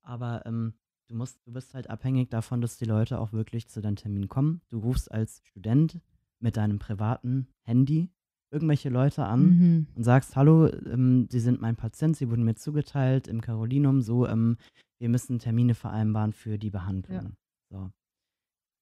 Aber 0.02 0.46
ähm, 0.46 0.74
du 1.08 1.16
musst, 1.16 1.40
du 1.46 1.54
bist 1.54 1.74
halt 1.74 1.90
abhängig 1.90 2.30
davon, 2.30 2.62
dass 2.62 2.78
die 2.78 2.86
Leute 2.86 3.20
auch 3.20 3.32
wirklich 3.34 3.68
zu 3.70 3.82
deinem 3.82 3.96
Termin 3.96 4.28
kommen. 4.28 4.62
Du 4.70 4.80
rufst 4.80 5.12
als 5.12 5.42
Student 5.46 6.00
mit 6.40 6.58
deinem 6.58 6.80
privaten 6.80 7.48
Handy 7.64 8.10
irgendwelche 8.52 8.90
Leute 8.90 9.26
an 9.26 9.42
Mhm. 9.46 9.88
und 9.96 10.04
sagst, 10.04 10.36
hallo, 10.36 10.68
ähm, 10.68 11.28
Sie 11.32 11.40
sind 11.40 11.60
mein 11.62 11.76
Patient, 11.76 12.16
Sie 12.16 12.30
wurden 12.30 12.44
mir 12.44 12.56
zugeteilt 12.56 13.28
im 13.28 13.42
Carolinum, 13.42 14.02
so, 14.02 14.28
ähm, 14.28 14.58
wir 15.00 15.10
müssen 15.10 15.40
Termine 15.40 15.74
vereinbaren 15.74 16.34
für 16.34 16.58
die 16.60 16.70
Behandlung. 16.70 17.36
So. 17.72 17.92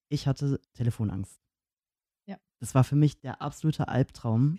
Ich 0.10 0.28
hatte 0.28 0.60
Telefonangst. 0.74 1.40
Das 2.62 2.74
war 2.76 2.84
für 2.84 2.96
mich 2.96 3.20
der 3.20 3.42
absolute 3.42 3.88
Albtraum. 3.88 4.58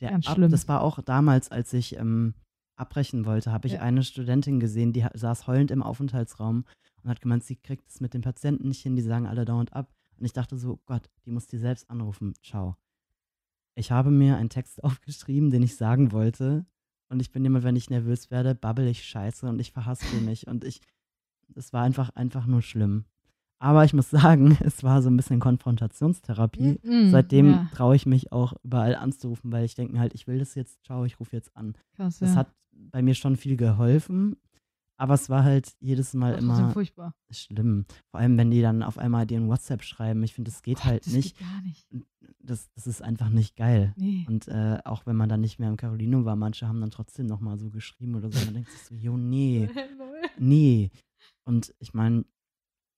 Der 0.00 0.14
ab. 0.14 0.22
Das 0.48 0.66
war 0.68 0.80
auch 0.80 1.00
damals, 1.02 1.50
als 1.50 1.72
ich 1.74 1.96
ähm, 1.96 2.34
abbrechen 2.76 3.24
wollte, 3.26 3.52
habe 3.52 3.68
ich 3.68 3.74
Ja. 3.74 3.82
eine 3.82 4.02
Studentin 4.02 4.58
gesehen, 4.58 4.92
die 4.92 5.06
saß 5.14 5.46
heulend 5.46 5.70
im 5.70 5.82
Aufenthaltsraum 5.82 6.64
und 7.02 7.10
hat 7.10 7.20
gemeint, 7.20 7.44
sie 7.44 7.56
kriegt 7.56 7.88
es 7.88 8.00
mit 8.00 8.14
den 8.14 8.22
Patienten 8.22 8.68
nicht 8.68 8.80
hin, 8.82 8.96
die 8.96 9.02
sagen 9.02 9.26
alle 9.26 9.44
dauernd 9.44 9.72
ab. 9.74 9.92
Und 10.18 10.24
ich 10.24 10.32
dachte 10.32 10.56
so, 10.56 10.80
Gott, 10.86 11.08
die 11.26 11.30
muss 11.30 11.46
die 11.46 11.58
selbst 11.58 11.88
anrufen. 11.90 12.34
Ciao. 12.42 12.76
Ich 13.74 13.90
habe 13.92 14.10
mir 14.10 14.36
einen 14.36 14.48
Text 14.50 14.82
aufgeschrieben, 14.84 15.50
den 15.50 15.62
ich 15.62 15.76
sagen 15.76 16.10
wollte. 16.12 16.64
Und 17.10 17.20
ich 17.20 17.30
bin 17.32 17.44
immer, 17.44 17.62
wenn 17.62 17.76
ich 17.76 17.90
nervös 17.90 18.30
werde, 18.30 18.54
babbel 18.54 18.86
ich 18.86 19.04
scheiße 19.04 19.46
und 19.46 19.60
ich 19.60 19.72
verhaspel 19.72 20.22
mich. 20.22 20.46
Und 20.46 20.64
ich, 20.64 20.80
es 21.54 21.74
war 21.74 21.82
einfach, 21.82 22.08
einfach 22.16 22.46
nur 22.46 22.62
schlimm. 22.62 23.04
Aber 23.62 23.84
ich 23.84 23.92
muss 23.94 24.10
sagen, 24.10 24.58
es 24.60 24.82
war 24.82 25.02
so 25.02 25.08
ein 25.08 25.16
bisschen 25.16 25.38
Konfrontationstherapie. 25.38 26.80
Mhm, 26.82 27.10
Seitdem 27.10 27.50
ja. 27.50 27.70
traue 27.72 27.94
ich 27.94 28.06
mich 28.06 28.32
auch 28.32 28.54
überall 28.64 28.96
anzurufen, 28.96 29.52
weil 29.52 29.64
ich 29.64 29.76
denke 29.76 29.92
mir 29.92 30.00
halt, 30.00 30.14
ich 30.14 30.26
will 30.26 30.40
das 30.40 30.56
jetzt, 30.56 30.82
ciao, 30.84 31.04
ich 31.04 31.20
rufe 31.20 31.36
jetzt 31.36 31.56
an. 31.56 31.74
Krass, 31.94 32.18
Das 32.18 32.30
ja. 32.30 32.36
hat 32.36 32.52
bei 32.72 33.02
mir 33.02 33.14
schon 33.14 33.36
viel 33.36 33.56
geholfen, 33.56 34.34
aber 34.96 35.14
es 35.14 35.30
war 35.30 35.44
halt 35.44 35.74
jedes 35.78 36.12
Mal 36.12 36.32
trotzdem 36.32 36.50
immer 36.50 36.70
furchtbar. 36.70 37.14
schlimm. 37.30 37.84
Vor 38.10 38.18
allem, 38.18 38.36
wenn 38.36 38.50
die 38.50 38.62
dann 38.62 38.82
auf 38.82 38.98
einmal 38.98 39.26
dir 39.26 39.38
ein 39.38 39.48
WhatsApp 39.48 39.84
schreiben. 39.84 40.24
Ich 40.24 40.34
finde, 40.34 40.50
das 40.50 40.62
geht 40.62 40.78
Gott, 40.78 40.84
halt 40.86 41.06
das 41.06 41.12
nicht. 41.12 41.38
Geht 41.38 41.46
gar 41.46 41.62
nicht. 41.62 41.86
Das, 42.40 42.68
das 42.74 42.88
ist 42.88 43.00
einfach 43.00 43.28
nicht 43.28 43.54
geil. 43.54 43.92
Nee. 43.96 44.24
Und 44.28 44.48
äh, 44.48 44.78
auch 44.84 45.06
wenn 45.06 45.14
man 45.14 45.28
dann 45.28 45.40
nicht 45.40 45.60
mehr 45.60 45.68
im 45.68 45.76
Carolino 45.76 46.24
war, 46.24 46.34
manche 46.34 46.66
haben 46.66 46.80
dann 46.80 46.90
trotzdem 46.90 47.26
nochmal 47.26 47.58
so 47.58 47.70
geschrieben 47.70 48.16
oder 48.16 48.28
so. 48.32 48.44
Man 48.44 48.54
denkt 48.54 48.70
sich 48.72 48.82
so, 48.82 48.94
jo, 48.96 49.16
nee, 49.16 49.68
nee. 50.38 50.90
Und 51.44 51.72
ich 51.78 51.94
meine, 51.94 52.24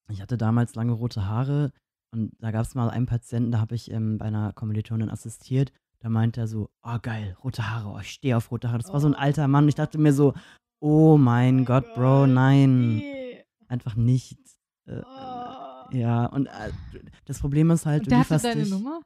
ich 0.09 0.21
hatte 0.23 0.37
damals 0.37 0.75
lange 0.75 0.93
rote 0.93 1.27
Haare 1.27 1.73
und 2.13 2.33
da 2.41 2.51
gab 2.51 2.63
es 2.63 2.75
mal 2.75 2.91
einen 2.91 3.07
Patienten, 3.07 3.51
da 3.53 3.59
habe 3.61 3.75
ich 3.75 3.91
ähm, 3.91 4.19
bei 4.19 4.27
einer 4.27 4.53
Kommilitonin 4.53 5.11
assistiert. 5.11 5.73
Da 6.01 6.09
meinte 6.11 6.41
er 6.43 6.47
so, 6.49 6.69
oh 6.83 6.99
geil, 7.01 7.37
rote 7.43 7.71
Haare, 7.71 7.89
oh, 7.91 7.99
ich 7.99 8.11
stehe 8.11 8.37
auf 8.37 8.51
rote 8.51 8.69
Haare. 8.69 8.79
Das 8.83 8.93
war 8.93 9.01
so 9.01 9.09
ein 9.09 9.15
Oh. 9.15 9.19
alter 9.19 9.49
Mann. 9.49 9.69
Ich 9.69 9.75
dachte 9.75 9.99
mir 9.99 10.13
so, 10.13 10.35
oh 10.81 11.17
mein 11.17 11.65
Gott, 11.65 11.95
Bro, 11.95 12.27
nein, 12.27 12.97
Nee. 12.97 13.45
einfach 13.69 13.97
nicht. 13.97 14.39
Äh, 14.87 15.01
Oh. 15.03 15.97
ja, 15.97 16.27
und 16.27 16.47
äh, 16.47 16.71
das 17.25 17.41
Problem 17.41 17.71
ist 17.71 17.87
halt, 17.87 18.01
Und 18.03 18.07
du 18.07 18.11
der 18.11 18.19
hatte 18.21 18.35
lieferst 18.35 18.45
deine 18.45 18.63
dich. 18.63 18.71
Nummer? 18.71 19.01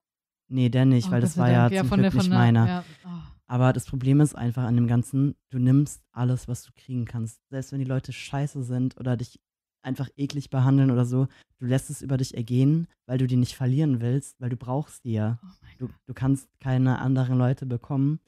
Nee, 0.51 0.69
der 0.71 0.87
nicht, 0.87 1.09
Oh, 1.09 1.11
weil 1.13 1.21
Gott 1.21 1.29
das 1.29 1.39
war 1.39 1.51
ja 1.51 1.71
zum 1.71 1.89
von 1.89 2.01
Glück 2.01 2.13
der, 2.13 2.21
nicht 2.23 2.31
meiner. 2.31 2.67
Ja. 2.67 2.85
Oh. 3.07 3.09
Aber 3.47 3.73
das 3.73 3.87
Problem 3.87 4.21
ist 4.21 4.35
einfach 4.35 4.65
an 4.65 4.75
dem 4.77 4.89
Ganzen, 4.89 5.35
du 5.51 5.59
nimmst 5.59 6.03
alles, 6.13 6.49
was 6.49 6.65
du 6.65 6.73
kriegen 6.75 7.05
kannst. 7.05 7.41
Selbst 7.49 7.71
wenn 7.73 7.79
die 7.79 7.85
Leute 7.87 8.13
scheiße 8.13 8.63
sind 8.63 8.99
oder 8.99 9.17
dich 9.17 9.41
einfach 9.83 10.09
eklig 10.17 10.51
behandeln 10.51 10.91
oder 10.91 11.05
so, 11.05 11.29
du 11.59 11.67
lässt 11.67 11.91
es 11.91 12.03
über 12.03 12.17
dich 12.17 12.35
ergehen, 12.37 12.89
weil 13.07 13.19
du 13.19 13.27
die 13.27 13.37
nicht 13.37 13.55
verlieren 13.57 14.01
willst, 14.01 14.41
weil 14.41 14.51
du 14.51 14.57
brauchst 14.57 15.05
die 15.05 15.13
ja. 15.13 15.39
Oh 15.43 15.49
Du, 15.79 15.89
du 16.07 16.15
kannst 16.15 16.49
keine 16.61 16.99
anderen 16.99 17.39
Leute 17.39 17.65
bekommen. 17.65 18.19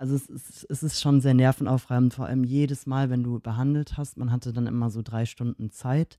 Also 0.00 0.14
es 0.14 0.26
ist, 0.26 0.66
es 0.68 0.82
ist 0.82 1.00
schon 1.00 1.20
sehr 1.20 1.34
nervenaufreibend, 1.34 2.14
vor 2.14 2.26
allem 2.26 2.44
jedes 2.44 2.86
Mal, 2.86 3.10
wenn 3.10 3.22
du 3.24 3.40
behandelt 3.40 3.96
hast. 3.96 4.16
Man 4.16 4.30
hatte 4.30 4.52
dann 4.52 4.66
immer 4.66 4.90
so 4.90 5.02
drei 5.02 5.26
Stunden 5.26 5.70
Zeit, 5.70 6.18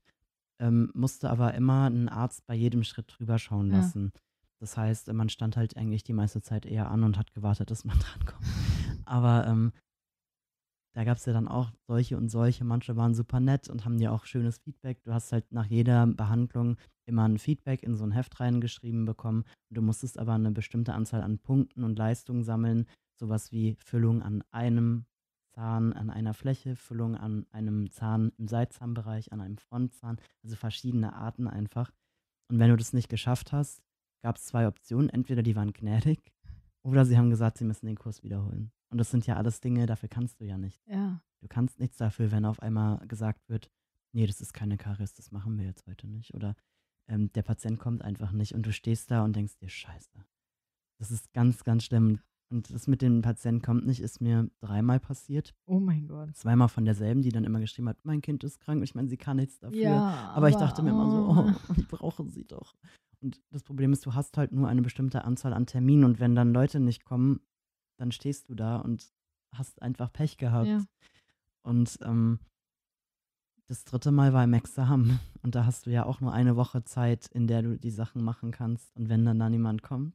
ähm, 0.58 0.90
musste 0.94 1.30
aber 1.30 1.54
immer 1.54 1.84
einen 1.84 2.08
Arzt 2.08 2.46
bei 2.46 2.54
jedem 2.54 2.84
Schritt 2.84 3.14
drüber 3.16 3.38
schauen 3.38 3.70
Ja. 3.70 3.78
lassen. 3.78 4.12
Das 4.60 4.76
heißt, 4.76 5.10
man 5.14 5.30
stand 5.30 5.56
halt 5.56 5.76
eigentlich 5.78 6.04
die 6.04 6.12
meiste 6.12 6.42
Zeit 6.42 6.66
eher 6.66 6.90
an 6.90 7.02
und 7.04 7.16
hat 7.16 7.32
gewartet, 7.32 7.70
dass 7.70 7.84
man 7.86 7.98
drankommt. 8.00 8.44
Aber 9.06 9.46
ähm, 9.46 9.72
da 10.94 11.04
gab 11.04 11.18
es 11.18 11.24
ja 11.24 11.32
dann 11.32 11.48
auch 11.48 11.70
solche 11.86 12.16
und 12.16 12.28
solche. 12.28 12.64
Manche 12.64 12.96
waren 12.96 13.14
super 13.14 13.38
nett 13.38 13.68
und 13.68 13.84
haben 13.84 13.98
dir 13.98 14.12
auch 14.12 14.24
schönes 14.24 14.58
Feedback. 14.58 15.02
Du 15.04 15.12
hast 15.12 15.32
halt 15.32 15.52
nach 15.52 15.66
jeder 15.66 16.06
Behandlung 16.06 16.76
immer 17.06 17.28
ein 17.28 17.38
Feedback 17.38 17.82
in 17.82 17.94
so 17.94 18.04
ein 18.04 18.12
Heft 18.12 18.40
reingeschrieben 18.40 19.04
bekommen. 19.04 19.44
Du 19.70 19.82
musstest 19.82 20.18
aber 20.18 20.34
eine 20.34 20.50
bestimmte 20.50 20.94
Anzahl 20.94 21.22
an 21.22 21.38
Punkten 21.38 21.84
und 21.84 21.98
Leistungen 21.98 22.42
sammeln. 22.42 22.86
Sowas 23.20 23.52
wie 23.52 23.76
Füllung 23.84 24.22
an 24.22 24.42
einem 24.50 25.04
Zahn 25.52 25.92
an 25.92 26.10
einer 26.10 26.34
Fläche, 26.34 26.76
Füllung 26.76 27.16
an 27.16 27.46
einem 27.50 27.90
Zahn 27.90 28.32
im 28.38 28.48
Seitzahnbereich, 28.48 29.32
an 29.32 29.40
einem 29.40 29.58
Frontzahn, 29.58 30.18
also 30.44 30.56
verschiedene 30.56 31.14
Arten 31.14 31.48
einfach. 31.48 31.90
Und 32.50 32.58
wenn 32.58 32.70
du 32.70 32.76
das 32.76 32.92
nicht 32.92 33.08
geschafft 33.08 33.52
hast, 33.52 33.82
gab 34.22 34.36
es 34.36 34.44
zwei 34.44 34.66
Optionen. 34.66 35.08
Entweder 35.08 35.42
die 35.42 35.56
waren 35.56 35.72
gnädig 35.72 36.32
oder 36.82 37.04
sie 37.04 37.18
haben 37.18 37.30
gesagt, 37.30 37.58
sie 37.58 37.64
müssen 37.64 37.86
den 37.86 37.96
Kurs 37.96 38.22
wiederholen. 38.22 38.72
Und 38.90 38.98
das 38.98 39.10
sind 39.10 39.26
ja 39.26 39.36
alles 39.36 39.60
Dinge, 39.60 39.86
dafür 39.86 40.08
kannst 40.08 40.40
du 40.40 40.44
ja 40.44 40.58
nicht. 40.58 40.82
Ja. 40.86 41.22
Du 41.40 41.48
kannst 41.48 41.78
nichts 41.78 41.96
dafür, 41.96 42.32
wenn 42.32 42.44
auf 42.44 42.60
einmal 42.60 43.06
gesagt 43.06 43.48
wird, 43.48 43.70
nee, 44.12 44.26
das 44.26 44.40
ist 44.40 44.52
keine 44.52 44.76
Karies, 44.76 45.14
das 45.14 45.30
machen 45.30 45.58
wir 45.58 45.64
jetzt 45.64 45.86
heute 45.86 46.08
nicht. 46.08 46.34
Oder 46.34 46.56
ähm, 47.08 47.32
der 47.32 47.42
Patient 47.42 47.78
kommt 47.78 48.02
einfach 48.02 48.32
nicht 48.32 48.54
und 48.54 48.66
du 48.66 48.72
stehst 48.72 49.10
da 49.10 49.24
und 49.24 49.36
denkst 49.36 49.56
dir, 49.58 49.68
scheiße. 49.68 50.24
Das 50.98 51.10
ist 51.10 51.32
ganz, 51.32 51.64
ganz 51.64 51.84
schlimm. 51.84 52.20
Und 52.52 52.74
das 52.74 52.88
mit 52.88 53.00
dem 53.00 53.22
Patienten 53.22 53.62
kommt 53.62 53.86
nicht, 53.86 54.00
ist 54.00 54.20
mir 54.20 54.50
dreimal 54.60 54.98
passiert. 54.98 55.54
Oh 55.66 55.78
mein 55.78 56.08
Gott. 56.08 56.34
Zweimal 56.36 56.68
von 56.68 56.84
derselben, 56.84 57.22
die 57.22 57.30
dann 57.30 57.44
immer 57.44 57.60
geschrieben 57.60 57.88
hat, 57.88 58.04
mein 58.04 58.22
Kind 58.22 58.42
ist 58.42 58.58
krank. 58.58 58.82
Ich 58.82 58.96
meine, 58.96 59.08
sie 59.08 59.16
kann 59.16 59.36
nichts 59.36 59.60
dafür. 59.60 59.78
Ja, 59.78 60.32
aber, 60.34 60.48
ich 60.48 60.56
dachte 60.56 60.82
mir 60.82 60.90
immer 60.90 61.08
so, 61.08 61.16
oh. 61.16 61.52
oh, 61.68 61.74
ich 61.76 61.86
brauche 61.86 62.28
sie 62.28 62.44
doch. 62.44 62.74
Und 63.22 63.40
das 63.50 63.62
Problem 63.62 63.92
ist, 63.92 64.04
du 64.04 64.14
hast 64.14 64.36
halt 64.36 64.50
nur 64.50 64.66
eine 64.66 64.82
bestimmte 64.82 65.24
Anzahl 65.24 65.52
an 65.52 65.66
Terminen 65.66 66.04
und 66.04 66.18
wenn 66.18 66.34
dann 66.34 66.52
Leute 66.52 66.80
nicht 66.80 67.04
kommen, 67.04 67.40
dann 68.00 68.12
stehst 68.12 68.48
du 68.48 68.54
da 68.54 68.76
und 68.78 69.12
hast 69.54 69.82
einfach 69.82 70.12
Pech 70.12 70.38
gehabt. 70.38 70.68
Ja. 70.68 70.84
Und 71.62 71.98
ähm, 72.02 72.40
das 73.66 73.84
dritte 73.84 74.10
Mal 74.10 74.32
war 74.32 74.42
im 74.44 74.54
Examen 74.54 75.20
und 75.42 75.54
da 75.54 75.64
hast 75.66 75.86
du 75.86 75.90
ja 75.90 76.04
auch 76.06 76.20
nur 76.20 76.32
eine 76.32 76.56
Woche 76.56 76.82
Zeit, 76.84 77.26
in 77.28 77.46
der 77.46 77.62
du 77.62 77.78
die 77.78 77.90
Sachen 77.90 78.22
machen 78.24 78.50
kannst. 78.50 78.96
Und 78.96 79.08
wenn 79.08 79.24
dann 79.24 79.38
da 79.38 79.48
niemand 79.50 79.82
kommt, 79.82 80.14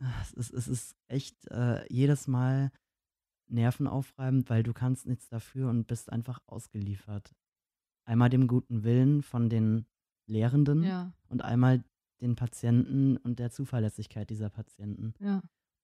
ah, 0.00 0.20
es 0.22 0.32
ist, 0.32 0.52
es 0.52 0.68
ist 0.68 0.96
echt 1.08 1.46
äh, 1.48 1.84
jedes 1.92 2.28
Mal 2.28 2.70
nervenaufreibend, 3.48 4.48
weil 4.48 4.62
du 4.62 4.72
kannst 4.72 5.06
nichts 5.06 5.28
dafür 5.28 5.68
und 5.68 5.86
bist 5.88 6.10
einfach 6.12 6.40
ausgeliefert. 6.46 7.34
Einmal 8.04 8.30
dem 8.30 8.46
guten 8.46 8.84
Willen 8.84 9.22
von 9.22 9.48
den 9.50 9.86
Lehrenden 10.26 10.84
Ja, 10.84 11.12
und 11.28 11.42
einmal 11.42 11.82
den 12.20 12.36
Patienten 12.36 13.16
und 13.16 13.38
der 13.40 13.50
Zuverlässigkeit 13.50 14.30
dieser 14.30 14.50
Patienten. 14.50 15.14
ja. 15.18 15.42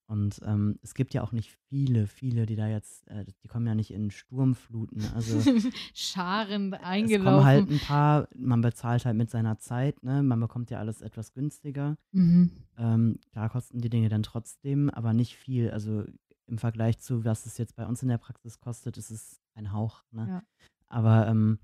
Und 0.09 0.41
ähm, 0.45 0.79
es 0.83 0.95
gibt 0.95 1.15
ja 1.15 1.23
auch 1.23 1.33
nicht 1.33 1.51
viele, 1.69 2.07
viele, 2.07 2.47
die 2.47 2.55
da 2.55 2.69
jetzt, 2.69 3.09
äh, 3.09 3.25
die 3.25 3.49
kommen 3.49 3.67
ja 3.67 3.75
nicht 3.75 3.91
in 3.91 4.13
Sturmfluten. 4.13 5.05
Also 5.15 5.41
Scharend 5.95 6.75
es 6.75 6.81
kommen 6.81 6.85
eingelaufen. 6.85 7.45
halt 7.45 7.71
ein 7.71 7.81
paar, 7.81 8.29
man 8.37 8.61
bezahlt 8.61 9.05
halt 9.05 9.17
mit 9.17 9.31
seiner 9.31 9.59
Zeit, 9.59 10.03
ne? 10.05 10.23
Man 10.23 10.39
bekommt 10.39 10.71
ja 10.71 10.79
alles 10.79 11.03
etwas 11.03 11.33
günstiger. 11.33 11.97
Mhm. 12.13 12.53
Ähm, 12.79 13.19
klar 13.33 13.49
kosten 13.51 13.81
die 13.81 13.91
Dinge 13.91 14.09
dann 14.09 14.23
trotzdem, 14.23 14.91
aber 14.91 15.13
nicht 15.13 15.37
viel. 15.37 15.71
Also 15.71 16.05
im 16.47 16.59
Vergleich 16.59 17.01
zu, 17.01 17.25
was 17.25 17.45
es 17.47 17.59
jetzt 17.59 17.75
bei 17.75 17.85
uns 17.85 18.03
in 18.03 18.09
der 18.09 18.19
Praxis 18.19 18.61
kostet, 18.61 18.99
ist 18.99 19.11
es 19.11 19.41
ein 19.55 19.73
Hauch, 19.73 20.05
ne? 20.13 20.29
Ja. 20.29 20.43
Aber 20.89 21.27
ähm, 21.27 21.59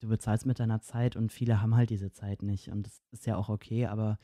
du 0.00 0.08
bezahlst 0.08 0.46
mit 0.46 0.60
deiner 0.60 0.80
Zeit 0.80 1.16
und 1.16 1.32
viele 1.32 1.60
haben 1.60 1.74
halt 1.74 1.90
diese 1.90 2.12
Zeit 2.12 2.42
nicht. 2.42 2.68
Und 2.68 2.86
das 2.86 3.02
ist 3.10 3.26
ja 3.26 3.36
auch 3.36 3.48
okay, 3.48 3.86
aber 3.86 4.20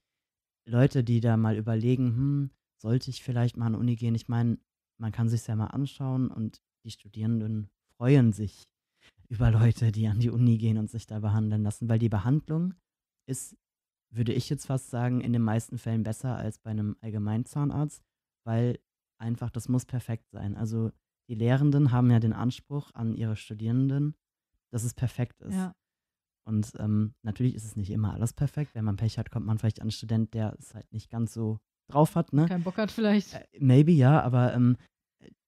Leute, 0.65 1.03
die 1.03 1.21
da 1.21 1.37
mal 1.37 1.57
überlegen, 1.57 2.07
hm, 2.17 2.51
sollte 2.85 3.09
ich 3.09 3.23
vielleicht 3.23 3.57
mal 3.57 3.67
an 3.67 3.73
die 3.73 3.79
Uni 3.79 3.97
gehen? 3.97 4.15
Ich 4.15 4.29
meine, 4.29 4.59
man 5.01 5.11
kann 5.11 5.31
sich 5.31 5.47
ja 5.47 5.57
mal 5.57 5.69
anschauen 5.69 6.31
und 6.31 6.61
die 6.85 6.91
Studierenden 6.91 7.71
freuen 7.97 8.35
sich 8.35 8.69
über 9.29 9.51
Leute, 9.51 9.91
die 9.91 10.07
an 10.07 10.21
die 10.21 10.29
Uni 10.29 10.59
gehen 10.59 10.77
und 10.77 10.91
sich 10.91 11.07
da 11.07 11.19
behandeln 11.21 11.63
lassen, 11.63 11.89
weil 11.89 11.99
die 11.99 12.11
Behandlung 12.11 12.75
ist, 13.27 13.57
würde 14.13 14.35
ich 14.35 14.51
jetzt 14.51 14.67
fast 14.67 14.91
sagen, 14.91 15.23
in 15.23 15.33
den 15.33 15.41
meisten 15.41 15.79
Fällen 15.79 16.03
besser 16.03 16.37
als 16.37 16.59
bei 16.59 16.71
einem 16.71 16.95
Allgemeinzahnarzt, 17.01 18.03
weil 18.47 18.79
einfach 19.19 19.51
das 19.51 19.71
muss 19.71 19.87
perfekt 19.87 20.31
sein. 20.31 20.55
Also 20.55 20.93
die 21.31 21.35
Lehrenden 21.35 21.91
haben 21.91 22.11
ja 22.11 22.21
den 22.21 22.35
Anspruch 22.35 22.91
an 22.93 23.15
ihre 23.15 23.37
Studierenden, 23.37 24.15
dass 24.71 24.85
es 24.85 24.93
perfekt 24.93 25.41
ist. 25.41 25.55
Ja. 25.55 25.75
Und 26.47 26.75
ähm, 26.79 27.15
natürlich 27.23 27.55
ist 27.55 27.65
es 27.65 27.77
nicht 27.77 27.91
immer 27.91 28.13
alles 28.13 28.35
perfekt. 28.35 28.75
Wenn 28.75 28.85
man 28.85 28.97
Pech 28.97 29.17
hat, 29.17 29.31
kommt 29.31 29.47
man 29.47 29.57
vielleicht 29.57 29.81
an 29.81 29.85
einen 29.85 29.91
Student, 29.91 30.35
der 30.35 30.55
es 30.59 30.75
halt 30.75 30.93
nicht 30.93 31.09
ganz 31.09 31.33
so 31.33 31.61
drauf 31.89 32.15
hat, 32.17 32.33
ne? 32.33 32.47
Kein 32.47 32.63
Bock 32.63 32.79
hat 32.79 32.91
vielleicht. 32.91 33.35
Äh, 33.35 33.45
maybe 33.59 33.93
ja, 33.93 34.21
aber 34.23 34.55
ähm, 34.55 34.77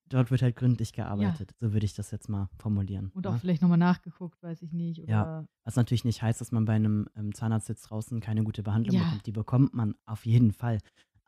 dort 0.08 0.30
wird 0.30 0.42
halt 0.42 0.56
gründlich 0.56 0.92
gearbeitet. 0.92 1.50
So 1.60 1.72
würde 1.72 1.84
ich 1.86 1.94
das 1.94 2.10
jetzt 2.10 2.28
mal 2.28 2.48
formulieren. 2.58 3.10
Und 3.14 3.24
ne? 3.24 3.30
auch 3.30 3.36
vielleicht 3.38 3.62
nochmal 3.62 3.78
nachgeguckt, 3.78 4.42
weiß 4.42 4.62
ich 4.62 4.72
nicht. 4.72 5.00
Oder 5.02 5.10
Ja. 5.10 5.44
Was 5.64 5.76
natürlich 5.76 6.04
nicht 6.04 6.22
heißt, 6.22 6.40
dass 6.40 6.52
man 6.52 6.64
bei 6.64 6.74
einem 6.74 7.08
ähm, 7.16 7.34
Zahnarztsitz 7.34 7.82
draußen 7.82 8.20
keine 8.20 8.44
gute 8.44 8.62
Behandlung 8.62 8.96
Ja. 8.96 9.02
bekommt. 9.04 9.26
Die 9.26 9.32
bekommt 9.32 9.74
man 9.74 9.94
auf 10.06 10.24
jeden 10.26 10.52
Fall. 10.52 10.78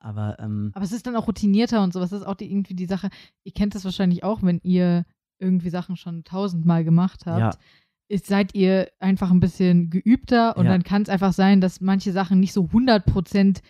Aber 0.01 0.39
ähm, 0.39 0.71
Aber 0.75 0.85
es 0.85 0.93
ist 0.93 1.07
dann 1.09 1.17
auch 1.17 1.27
routinierter 1.27 1.83
und 1.83 1.93
sowas. 1.93 2.11
Das 2.11 2.21
ist 2.21 2.27
auch 2.27 2.37
die, 2.37 2.49
irgendwie 2.51 2.75
die 2.75 2.87
Sache. 2.87 3.09
Ihr 3.43 3.53
kennt 3.53 3.75
das 3.75 3.85
wahrscheinlich 3.85 4.23
auch, 4.23 4.43
wenn 4.43 4.61
ihr 4.63 5.05
irgendwie 5.41 5.71
Sachen 5.71 5.97
schon 5.97 6.23
tausendmal 6.23 6.85
gemacht 6.85 7.27
habt. 7.27 7.41
ja, 7.41 7.51
Ist, 8.09 8.27
seid 8.27 8.55
ihr 8.55 8.91
einfach 9.01 9.31
ein 9.33 9.41
bisschen 9.41 9.91
geübter 9.91 10.57
und 10.57 10.67
Ja. 10.67 10.71
dann 10.73 10.85
kann 10.85 11.03
es 11.03 11.09
einfach 11.09 11.33
sein, 11.33 11.61
dass 11.61 11.81
manche 11.81 12.13
Sachen 12.13 12.39
nicht 12.39 12.53
so 12.53 12.65
100 12.67 13.05
Prozent, 13.07 13.61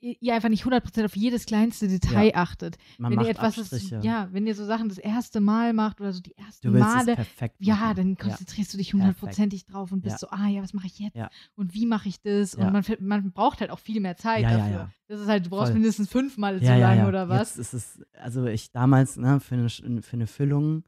ihr 0.00 0.34
einfach 0.34 0.48
nicht 0.48 0.60
100 0.60 0.82
Prozent 0.82 1.04
auf 1.06 1.16
jedes 1.16 1.46
kleinste 1.46 1.88
Detail 1.88 2.32
achtet. 2.34 2.76
man 2.98 3.10
wenn 3.10 3.16
macht 3.16 3.26
ihr 3.26 3.30
etwas, 3.30 3.58
Abstriche. 3.58 3.96
das, 3.96 4.04
ja, 4.04 4.28
wenn 4.32 4.46
ihr 4.46 4.54
so 4.54 4.64
Sachen 4.64 4.88
das 4.88 4.98
erste 4.98 5.40
Mal 5.40 5.72
macht 5.72 6.00
oder 6.00 6.12
so 6.12 6.20
die 6.20 6.36
ersten 6.36 6.76
Male, 6.78 7.16
ja, 7.58 7.94
dann 7.94 8.10
ja. 8.10 8.14
konzentrierst 8.16 8.72
du 8.74 8.78
dich 8.78 8.92
hundertprozentig 8.92 9.66
drauf 9.66 9.92
und 9.92 10.02
bist 10.02 10.14
Ja. 10.14 10.18
so, 10.18 10.28
ah 10.30 10.48
ja, 10.48 10.62
was 10.62 10.72
mache 10.74 10.86
ich 10.86 10.98
jetzt? 10.98 11.16
Ja. 11.16 11.30
Und 11.56 11.74
wie 11.74 11.86
mache 11.86 12.08
ich 12.08 12.20
das? 12.20 12.52
Ja. 12.54 12.66
Und 12.66 12.72
man, 12.72 12.84
man 13.00 13.32
braucht 13.32 13.60
halt 13.60 13.70
auch 13.70 13.78
viel 13.80 14.00
mehr 14.00 14.16
Zeit 14.16 14.42
Ja, 14.42 14.50
ja, 14.50 14.58
dafür. 14.58 14.72
ja. 14.72 14.90
Das 15.08 15.20
ist 15.20 15.28
halt, 15.28 15.46
du 15.46 15.50
brauchst 15.50 15.66
Voll. 15.72 15.74
mindestens 15.74 16.08
fünfmal 16.08 16.58
so 16.58 16.64
ja, 16.64 16.76
ja, 16.76 16.88
lange 16.88 17.00
ja. 17.02 17.08
oder 17.08 17.28
was? 17.28 17.56
Jetzt 17.56 17.72
ist 17.72 17.74
es, 17.74 18.02
also 18.20 18.44
ich 18.46 18.72
damals, 18.72 19.16
ne, 19.16 19.40
für 19.40 19.54
eine, 19.54 19.68
für 19.68 20.12
eine 20.12 20.26
Füllung, 20.26 20.84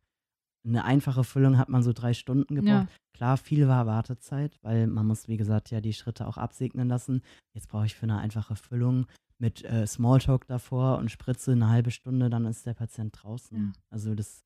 eine 0.65 0.85
einfache 0.85 1.25
Füllung 1.25 1.59
hat 1.59 1.69
man 1.69 1.83
so 1.83 1.93
drei 1.93 2.13
Stunden 2.13 2.55
gebraucht. 2.55 2.89
Ja. 2.89 2.97
Klar, 3.15 3.37
viel 3.37 3.69
war 3.69 3.87
Wartezeit, 3.87 4.59
weil 4.63 4.87
man 4.87 5.07
muss, 5.07 5.29
wie 5.29 5.37
gesagt, 5.37 5.71
ja 5.71 5.81
die 5.81 5.93
Schritte 5.93 6.27
auch 6.27 6.37
absegnen 6.37 6.89
lassen. 6.89 7.23
Jetzt 7.53 7.69
brauche 7.69 7.87
ich 7.87 7.95
für 7.95 8.05
eine 8.05 8.19
einfache 8.19 8.57
Füllung 8.57 9.07
mit 9.39 9.65
äh, 9.65 9.87
Smalltalk 9.87 10.47
davor 10.47 10.99
und 10.99 11.11
Spritze 11.11 11.53
eine 11.53 11.69
halbe 11.69 11.91
Stunde, 11.91 12.29
dann 12.29 12.45
ist 12.45 12.67
der 12.67 12.75
Patient 12.75 13.19
draußen. 13.21 13.59
Ja. 13.59 13.73
Also 13.89 14.15
das 14.15 14.45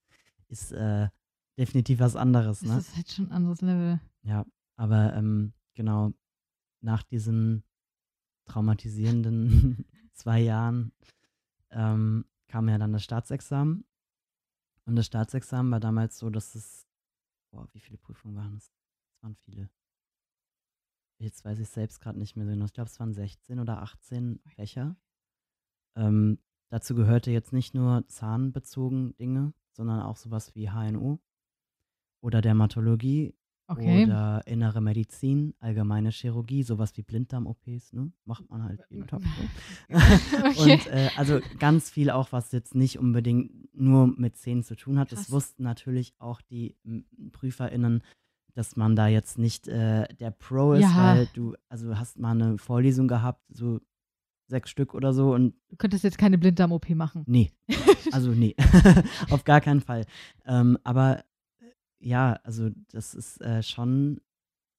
ist 0.48 0.72
äh, 0.72 1.08
definitiv 1.58 1.98
was 1.98 2.16
anderes, 2.16 2.60
Das 2.60 2.68
ne? 2.68 2.78
ist 2.78 2.96
halt 2.96 3.10
schon 3.10 3.26
ein 3.26 3.32
anderes 3.32 3.60
Level. 3.60 4.00
Ja, 4.22 4.46
aber 4.76 5.14
ähm, 5.14 5.52
genau, 5.74 6.12
nach 6.80 7.02
diesen 7.02 7.64
traumatisierenden 8.46 9.84
zwei 10.12 10.40
Jahren 10.40 10.92
ähm, 11.70 12.24
kam 12.48 12.68
ja 12.68 12.78
dann 12.78 12.92
das 12.92 13.02
Staatsexamen. 13.02 13.84
Und 14.86 14.96
das 14.96 15.06
Staatsexamen 15.06 15.72
war 15.72 15.80
damals 15.80 16.18
so, 16.18 16.30
dass 16.30 16.54
es, 16.54 16.86
boah, 17.50 17.68
wie 17.72 17.80
viele 17.80 17.98
Prüfungen 17.98 18.36
waren 18.36 18.56
es? 18.56 18.72
Es 19.16 19.22
waren 19.22 19.36
viele. 19.36 19.70
Jetzt 21.18 21.44
weiß 21.44 21.58
ich 21.58 21.68
selbst 21.68 22.00
gerade 22.00 22.18
nicht 22.18 22.36
mehr 22.36 22.44
so 22.44 22.52
genau. 22.52 22.66
Ich 22.66 22.72
glaube, 22.72 22.90
es 22.90 23.00
waren 23.00 23.14
16 23.14 23.60
oder 23.60 23.82
18 23.82 24.40
Fächer. 24.46 24.96
Ähm, 25.96 26.38
dazu 26.70 26.94
gehörte 26.94 27.30
jetzt 27.30 27.52
nicht 27.52 27.74
nur 27.74 28.06
zahnbezogen 28.08 29.16
Dinge, 29.16 29.54
sondern 29.72 30.00
auch 30.00 30.16
sowas 30.16 30.54
wie 30.54 30.70
HNO 30.70 31.20
oder 32.20 32.42
Dermatologie 32.42 33.34
Okay. 33.66 34.04
oder 34.04 34.42
innere 34.46 34.82
Medizin, 34.82 35.54
allgemeine 35.58 36.10
Chirurgie, 36.10 36.62
sowas 36.62 36.94
wie 36.96 37.02
Blinddarm-OPs, 37.02 37.94
ne? 37.94 38.12
Macht 38.26 38.48
man 38.50 38.62
halt 38.62 38.80
jeden 38.90 39.06
Tag. 39.06 39.22
So. 39.22 39.96
Okay. 40.46 40.72
Und 40.74 40.86
äh, 40.88 41.08
also 41.16 41.40
ganz 41.58 41.88
viel 41.90 42.10
auch, 42.10 42.30
was 42.32 42.52
jetzt 42.52 42.74
nicht 42.74 42.98
unbedingt 42.98 43.74
nur 43.74 44.06
mit 44.06 44.36
Zähnen 44.36 44.62
zu 44.62 44.76
tun 44.76 44.98
hat. 44.98 45.08
Krass. 45.08 45.20
Das 45.20 45.30
wussten 45.30 45.62
natürlich 45.62 46.14
auch 46.18 46.40
die 46.42 46.76
PrüferInnen, 47.32 48.02
dass 48.54 48.76
man 48.76 48.96
da 48.96 49.08
jetzt 49.08 49.38
nicht 49.38 49.66
äh, 49.68 50.06
der 50.20 50.30
Pro 50.30 50.74
ist, 50.74 50.82
Ja. 50.82 51.14
weil 51.16 51.28
du, 51.32 51.54
also 51.68 51.98
hast 51.98 52.18
mal 52.18 52.32
eine 52.32 52.58
Vorlesung 52.58 53.08
gehabt, 53.08 53.42
so 53.48 53.80
sechs 54.46 54.68
Stück 54.68 54.92
oder 54.94 55.14
so 55.14 55.32
und 55.34 55.54
Du 55.70 55.76
könntest 55.76 56.04
jetzt 56.04 56.18
keine 56.18 56.36
Blinddarm-OP 56.38 56.90
machen. 56.90 57.24
Nee. 57.26 57.50
Also 58.12 58.30
nee. 58.30 58.54
Auf 59.30 59.44
gar 59.44 59.62
keinen 59.62 59.80
Fall. 59.80 60.04
Ähm, 60.44 60.78
aber 60.84 61.24
ja, 62.04 62.34
also 62.44 62.70
das 62.90 63.14
ist 63.14 63.40
äh, 63.40 63.62
schon 63.62 64.20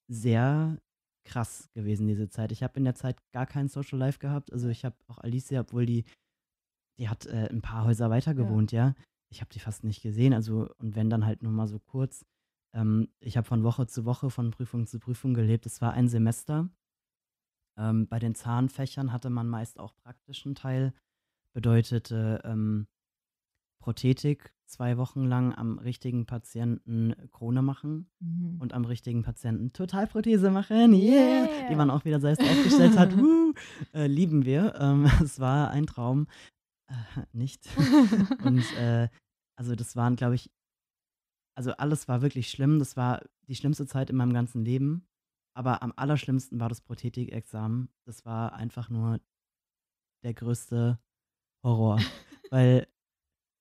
sehr 0.07 0.79
krass 1.25 1.69
gewesen, 1.73 2.07
diese 2.07 2.29
Zeit. 2.29 2.51
Ich 2.51 2.61
habe 2.61 2.77
in 2.77 2.85
der 2.85 2.95
Zeit 2.95 3.17
gar 3.33 3.47
kein 3.47 3.67
Social 3.67 3.97
Life 3.97 4.19
gehabt. 4.19 4.53
Also 4.53 4.69
ich 4.69 4.85
habe 4.85 4.95
auch 5.07 5.17
Alicia, 5.17 5.61
obwohl 5.61 5.85
die, 5.87 6.05
die 6.99 7.09
hat 7.09 7.25
äh, 7.25 7.49
ein 7.49 7.61
paar 7.61 7.85
Häuser 7.85 8.09
weiter 8.09 8.31
Ja. 8.31 8.37
gewohnt, 8.37 8.71
ja. 8.71 8.93
Ich 9.31 9.41
habe 9.41 9.51
die 9.51 9.59
fast 9.59 9.83
nicht 9.83 10.03
gesehen. 10.03 10.33
Also, 10.33 10.69
und 10.77 10.95
wenn 10.95 11.09
dann 11.09 11.25
halt 11.25 11.41
nur 11.41 11.51
mal 11.51 11.67
so 11.67 11.79
kurz. 11.79 12.23
Ähm, 12.75 13.09
ich 13.19 13.37
habe 13.37 13.47
von 13.47 13.63
Woche 13.63 13.87
zu 13.87 14.05
Woche, 14.05 14.29
von 14.29 14.51
Prüfung 14.51 14.85
zu 14.85 14.99
Prüfung 14.99 15.33
gelebt. 15.33 15.65
Es 15.65 15.81
war 15.81 15.93
ein 15.93 16.07
Semester. 16.07 16.69
Ähm, 17.77 18.07
bei 18.07 18.19
den 18.19 18.35
Zahnfächern 18.35 19.11
hatte 19.11 19.31
man 19.31 19.49
meist 19.49 19.79
auch 19.79 19.95
praktischen 19.95 20.53
Teil. 20.53 20.93
Bedeutete 21.53 22.41
ähm, 22.43 22.87
Prothetik 23.85 24.51
zwei 24.65 24.97
Wochen 24.97 25.25
lang 25.25 25.53
am 25.53 25.77
richtigen 25.77 26.25
Patienten 26.25 27.13
Krone 27.31 27.61
machen 27.61 28.09
Mhm. 28.19 28.59
und 28.59 28.73
am 28.73 28.83
richtigen 28.83 29.21
Patienten 29.21 29.73
Totalprothese 29.73 30.49
machen, 30.49 30.91
yeah, 30.95 31.45
Yeah. 31.45 31.69
die 31.69 31.75
man 31.75 31.91
auch 31.91 32.03
wieder 32.03 32.19
selbst 32.19 32.41
aufgestellt 32.41 32.97
hat, 32.97 33.13
äh, 33.93 34.07
lieben 34.07 34.43
wir. 34.43 34.73
Ähm, 34.79 35.05
es 35.23 35.39
war 35.39 35.69
ein 35.69 35.85
Traum, 35.85 36.25
äh, 36.89 36.95
nicht. 37.31 37.69
Und 38.43 38.63
äh, 38.79 39.07
also 39.55 39.75
das 39.75 39.95
waren, 39.95 40.15
glaube 40.15 40.33
ich, 40.33 40.49
also 41.55 41.71
alles 41.73 42.07
war 42.07 42.23
wirklich 42.23 42.49
schlimm. 42.49 42.79
Das 42.79 42.97
war 42.97 43.21
die 43.47 43.55
schlimmste 43.55 43.85
Zeit 43.85 44.09
in 44.09 44.15
meinem 44.15 44.33
ganzen 44.33 44.65
Leben. 44.65 45.07
Aber 45.55 45.83
am 45.83 45.93
allerschlimmsten 45.95 46.59
war 46.59 46.69
das 46.69 46.81
Prothetikexamen. 46.81 47.89
Das 48.07 48.25
war 48.25 48.53
einfach 48.53 48.89
nur 48.89 49.21
der 50.23 50.33
größte 50.33 50.97
Horror. 51.63 51.99
weil 52.49 52.87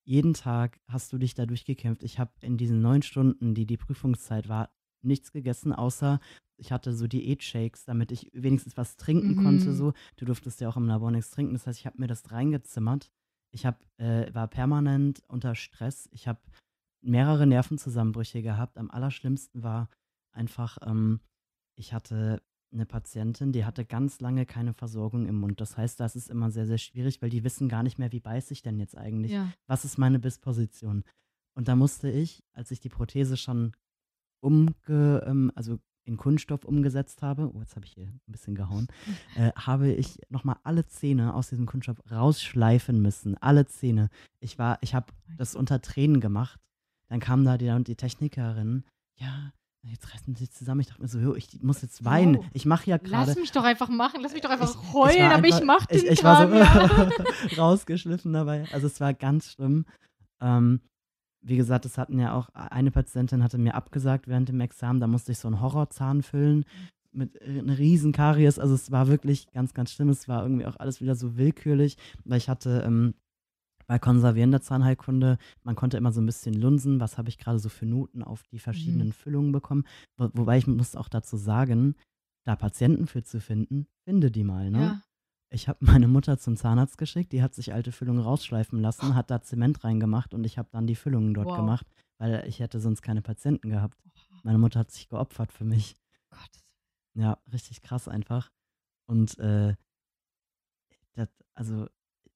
jeden 0.04 0.34
Tag 0.34 0.80
hast 0.88 1.12
du 1.12 1.18
dich 1.18 1.34
da 1.34 1.46
durchgekämpft. 1.46 2.02
Ich 2.02 2.18
habe 2.18 2.32
in 2.40 2.56
diesen 2.56 2.80
neun 2.80 3.02
Stunden, 3.02 3.54
die 3.54 3.66
die 3.66 3.76
Prüfungszeit 3.76 4.48
war, 4.48 4.70
nichts 5.02 5.32
gegessen, 5.32 5.72
außer 5.72 6.18
ich 6.56 6.72
hatte 6.72 6.92
so 6.92 7.06
Diät-Shakes, 7.06 7.84
damit 7.84 8.12
ich 8.12 8.30
wenigstens 8.32 8.76
was 8.76 8.96
trinken 8.96 9.30
Mhm. 9.32 9.42
konnte. 9.42 9.74
So. 9.74 9.92
Du 10.16 10.24
durftest 10.24 10.60
ja 10.60 10.68
auch 10.68 10.76
im 10.76 10.86
Labor 10.86 11.10
nichts 11.10 11.30
trinken. 11.30 11.54
Das 11.54 11.66
heißt, 11.66 11.78
ich 11.80 11.86
habe 11.86 12.00
mir 12.00 12.06
das 12.06 12.30
reingezimmert. 12.30 13.10
Ich 13.50 13.66
hab, 13.66 13.84
äh, 13.98 14.32
war 14.34 14.46
permanent 14.48 15.22
unter 15.28 15.54
Stress. 15.54 16.08
Ich 16.12 16.28
habe 16.28 16.40
mehrere 17.02 17.46
Nervenzusammenbrüche 17.46 18.40
gehabt. 18.42 18.78
Am 18.78 18.90
allerschlimmsten 18.90 19.62
war 19.62 19.88
einfach, 20.32 20.78
ähm, 20.86 21.20
ich 21.76 21.92
hatte 21.92 22.40
eine 22.74 22.86
Patientin, 22.86 23.52
die 23.52 23.64
hatte 23.64 23.84
ganz 23.84 24.20
lange 24.20 24.46
keine 24.46 24.74
Versorgung 24.74 25.26
im 25.26 25.36
Mund. 25.36 25.60
Das 25.60 25.76
heißt, 25.76 25.98
das 26.00 26.16
ist 26.16 26.30
immer 26.30 26.50
sehr, 26.50 26.66
sehr 26.66 26.78
schwierig, 26.78 27.22
weil 27.22 27.30
die 27.30 27.44
wissen 27.44 27.68
gar 27.68 27.82
nicht 27.82 27.98
mehr, 27.98 28.12
wie 28.12 28.20
beiße 28.20 28.52
ich 28.52 28.62
denn 28.62 28.78
jetzt 28.78 28.96
eigentlich? 28.96 29.32
Ja. 29.32 29.52
Was 29.66 29.84
ist 29.84 29.98
meine 29.98 30.18
Bissposition? 30.18 31.04
Und 31.54 31.68
da 31.68 31.76
musste 31.76 32.10
ich, 32.10 32.42
als 32.52 32.70
ich 32.70 32.80
die 32.80 32.88
Prothese 32.88 33.36
schon 33.36 33.72
umge, 34.40 34.74
ähm, 35.26 35.52
also 35.54 35.78
in 36.04 36.16
Kunststoff 36.16 36.64
umgesetzt 36.64 37.22
habe, 37.22 37.50
oh, 37.54 37.60
jetzt 37.60 37.76
habe 37.76 37.86
ich 37.86 37.92
hier 37.92 38.08
ein 38.08 38.20
bisschen 38.26 38.54
gehauen, 38.54 38.88
äh, 39.36 39.52
habe 39.52 39.90
ich 39.90 40.18
nochmal 40.28 40.56
alle 40.62 40.86
Zähne 40.86 41.34
aus 41.34 41.48
diesem 41.48 41.66
Kunststoff 41.66 42.02
rausschleifen 42.10 43.00
müssen. 43.00 43.36
Alle 43.38 43.66
Zähne. 43.66 44.10
Ich 44.40 44.58
war, 44.58 44.78
ich 44.82 44.94
habe 44.94 45.12
das 45.36 45.54
unter 45.54 45.80
Tränen 45.80 46.20
gemacht. 46.20 46.60
Dann 47.08 47.20
kam 47.20 47.44
da 47.44 47.56
die, 47.56 47.84
die 47.84 47.96
Technikerin, 47.96 48.84
ja, 49.16 49.52
jetzt 49.90 50.12
reißen 50.14 50.34
sie 50.34 50.44
sich 50.44 50.52
zusammen. 50.52 50.80
Ich 50.80 50.88
dachte 50.88 51.02
mir 51.02 51.08
so, 51.08 51.34
ich 51.34 51.62
muss 51.62 51.82
jetzt 51.82 52.04
weinen. 52.04 52.36
Wow. 52.38 52.44
Ich 52.52 52.66
mache 52.66 52.88
ja 52.90 52.96
gerade. 52.96 53.26
Lass 53.28 53.36
mich 53.36 53.52
doch 53.52 53.64
einfach 53.64 53.88
machen. 53.88 54.20
Lass 54.22 54.32
mich 54.32 54.40
doch 54.42 54.50
einfach 54.50 54.68
Ich- 54.70 54.76
ich 54.88 54.92
heulen, 54.92 55.18
war 55.28 55.34
aber 55.34 55.46
ich 55.46 55.54
einfach- 55.54 55.66
mach 55.66 55.86
den 55.86 55.98
ich, 55.98 56.04
ich 56.06 56.24
war 56.24 56.46
Kram, 56.48 57.10
so 57.50 57.56
rausgeschliffen 57.60 58.32
dabei. 58.32 58.64
Also 58.72 58.86
es 58.86 59.00
war 59.00 59.12
ganz 59.14 59.52
schlimm. 59.52 59.84
Ähm, 60.40 60.80
wie 61.42 61.56
gesagt, 61.56 61.84
es 61.84 61.98
hatten 61.98 62.18
ja 62.18 62.32
auch, 62.34 62.48
eine 62.54 62.90
Patientin 62.90 63.42
hatte 63.42 63.58
mir 63.58 63.74
abgesagt 63.74 64.28
während 64.28 64.48
dem 64.48 64.60
Examen, 64.60 65.00
da 65.00 65.06
musste 65.06 65.32
ich 65.32 65.38
so 65.38 65.48
einen 65.48 65.60
Horrorzahn 65.60 66.22
füllen 66.22 66.64
mit 67.12 67.40
äh, 67.42 67.58
einer 67.58 67.76
riesen 67.78 68.12
Karies. 68.12 68.58
Also 68.58 68.74
es 68.74 68.90
war 68.90 69.08
wirklich 69.08 69.46
ganz, 69.52 69.74
ganz 69.74 69.92
schlimm. 69.92 70.08
Es 70.08 70.26
war 70.26 70.42
irgendwie 70.42 70.64
auch 70.66 70.76
alles 70.76 71.00
wieder 71.02 71.14
so 71.14 71.36
willkürlich, 71.36 71.96
weil 72.24 72.38
ich 72.38 72.48
hatte 72.48 72.82
ähm, 72.86 73.14
bei 73.86 73.98
konservierender 73.98 74.60
Zahnheilkunde, 74.60 75.38
man 75.62 75.74
konnte 75.76 75.96
immer 75.96 76.12
so 76.12 76.20
ein 76.20 76.26
bisschen 76.26 76.54
lunsen, 76.54 77.00
was 77.00 77.18
habe 77.18 77.28
ich 77.28 77.38
gerade 77.38 77.58
so 77.58 77.68
für 77.68 77.86
Noten 77.86 78.22
auf 78.22 78.42
die 78.44 78.58
verschiedenen 78.58 79.12
Füllungen 79.12 79.52
bekommen. 79.52 79.84
Wo, 80.16 80.30
wobei 80.34 80.58
ich 80.58 80.66
muss 80.66 80.96
auch 80.96 81.08
dazu 81.08 81.36
sagen, 81.36 81.94
da 82.46 82.56
Patienten 82.56 83.06
für 83.06 83.22
zu 83.22 83.40
finden, 83.40 83.86
finde 84.04 84.30
die 84.30 84.44
mal, 84.44 84.70
ne? 84.70 84.78
Ja. 84.78 85.02
Ich 85.50 85.68
habe 85.68 85.78
meine 85.82 86.08
Mutter 86.08 86.36
zum 86.38 86.56
Zahnarzt 86.56 86.98
geschickt, 86.98 87.32
die 87.32 87.42
hat 87.42 87.54
sich 87.54 87.72
alte 87.72 87.92
Füllungen 87.92 88.22
rausschleifen 88.22 88.80
lassen, 88.80 89.14
hat 89.14 89.30
da 89.30 89.40
Zement 89.40 89.84
reingemacht 89.84 90.34
und 90.34 90.44
ich 90.44 90.58
habe 90.58 90.68
dann 90.72 90.86
die 90.86 90.96
Füllungen 90.96 91.32
dort 91.32 91.48
Wow. 91.50 91.56
gemacht, 91.56 91.86
weil 92.18 92.44
ich 92.48 92.58
hätte 92.58 92.80
sonst 92.80 93.02
keine 93.02 93.22
Patienten 93.22 93.70
gehabt. 93.70 94.02
Meine 94.42 94.58
Mutter 94.58 94.80
hat 94.80 94.90
sich 94.90 95.08
geopfert 95.08 95.52
für 95.52 95.64
mich. 95.64 95.96
Gott. 96.30 96.64
Ja, 97.14 97.38
richtig 97.52 97.82
krass 97.82 98.08
einfach. 98.08 98.50
Und 99.06 99.38
äh, 99.38 99.76
das, 101.14 101.28
also 101.54 101.86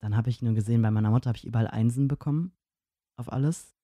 dann 0.00 0.16
habe 0.16 0.30
ich 0.30 0.42
nur 0.42 0.54
gesehen, 0.54 0.82
bei 0.82 0.90
meiner 0.90 1.10
Mutter 1.10 1.28
habe 1.28 1.38
ich 1.38 1.46
überall 1.46 1.66
Einsen 1.66 2.08
bekommen 2.08 2.52
auf 3.16 3.32
alles. 3.32 3.74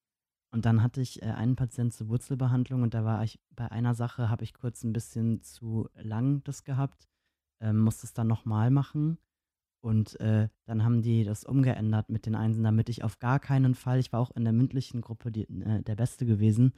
Und 0.53 0.67
dann 0.67 0.83
hatte 0.83 1.01
ich 1.01 1.21
äh, 1.23 1.27
einen 1.27 1.57
Patienten 1.57 1.91
zur 1.91 2.09
Wurzelbehandlung 2.09 2.83
und 2.83 2.95
da 2.95 3.05
war 3.05 3.25
ich 3.25 3.41
bei 3.51 3.71
einer 3.73 3.95
Sache, 3.95 4.31
habe 4.31 4.45
ich 4.45 4.55
kurz 4.55 4.85
ein 4.85 4.93
bisschen 4.93 5.43
zu 5.43 5.89
lang 5.95 6.45
das 6.45 6.63
gehabt, 6.63 7.09
ähm, 7.61 7.81
musste 7.81 8.07
es 8.07 8.13
dann 8.15 8.29
nochmal 8.29 8.71
machen. 8.71 9.19
Und 9.83 10.19
äh, 10.21 10.49
dann 10.65 10.85
haben 10.85 11.03
die 11.03 11.25
das 11.25 11.45
umgeändert 11.45 12.09
mit 12.09 12.25
den 12.25 12.37
Einsen, 12.37 12.63
damit 12.63 12.89
ich 12.89 13.05
auf 13.05 13.19
gar 13.19 13.41
keinen 13.41 13.75
Fall, 13.75 13.99
ich 13.99 14.13
war 14.13 14.21
auch 14.21 14.31
in 14.31 14.45
der 14.45 14.53
mündlichen 14.53 15.01
Gruppe 15.01 15.33
die, 15.33 15.43
äh, 15.43 15.83
der 15.83 15.97
Beste 15.97 16.25
gewesen. 16.25 16.73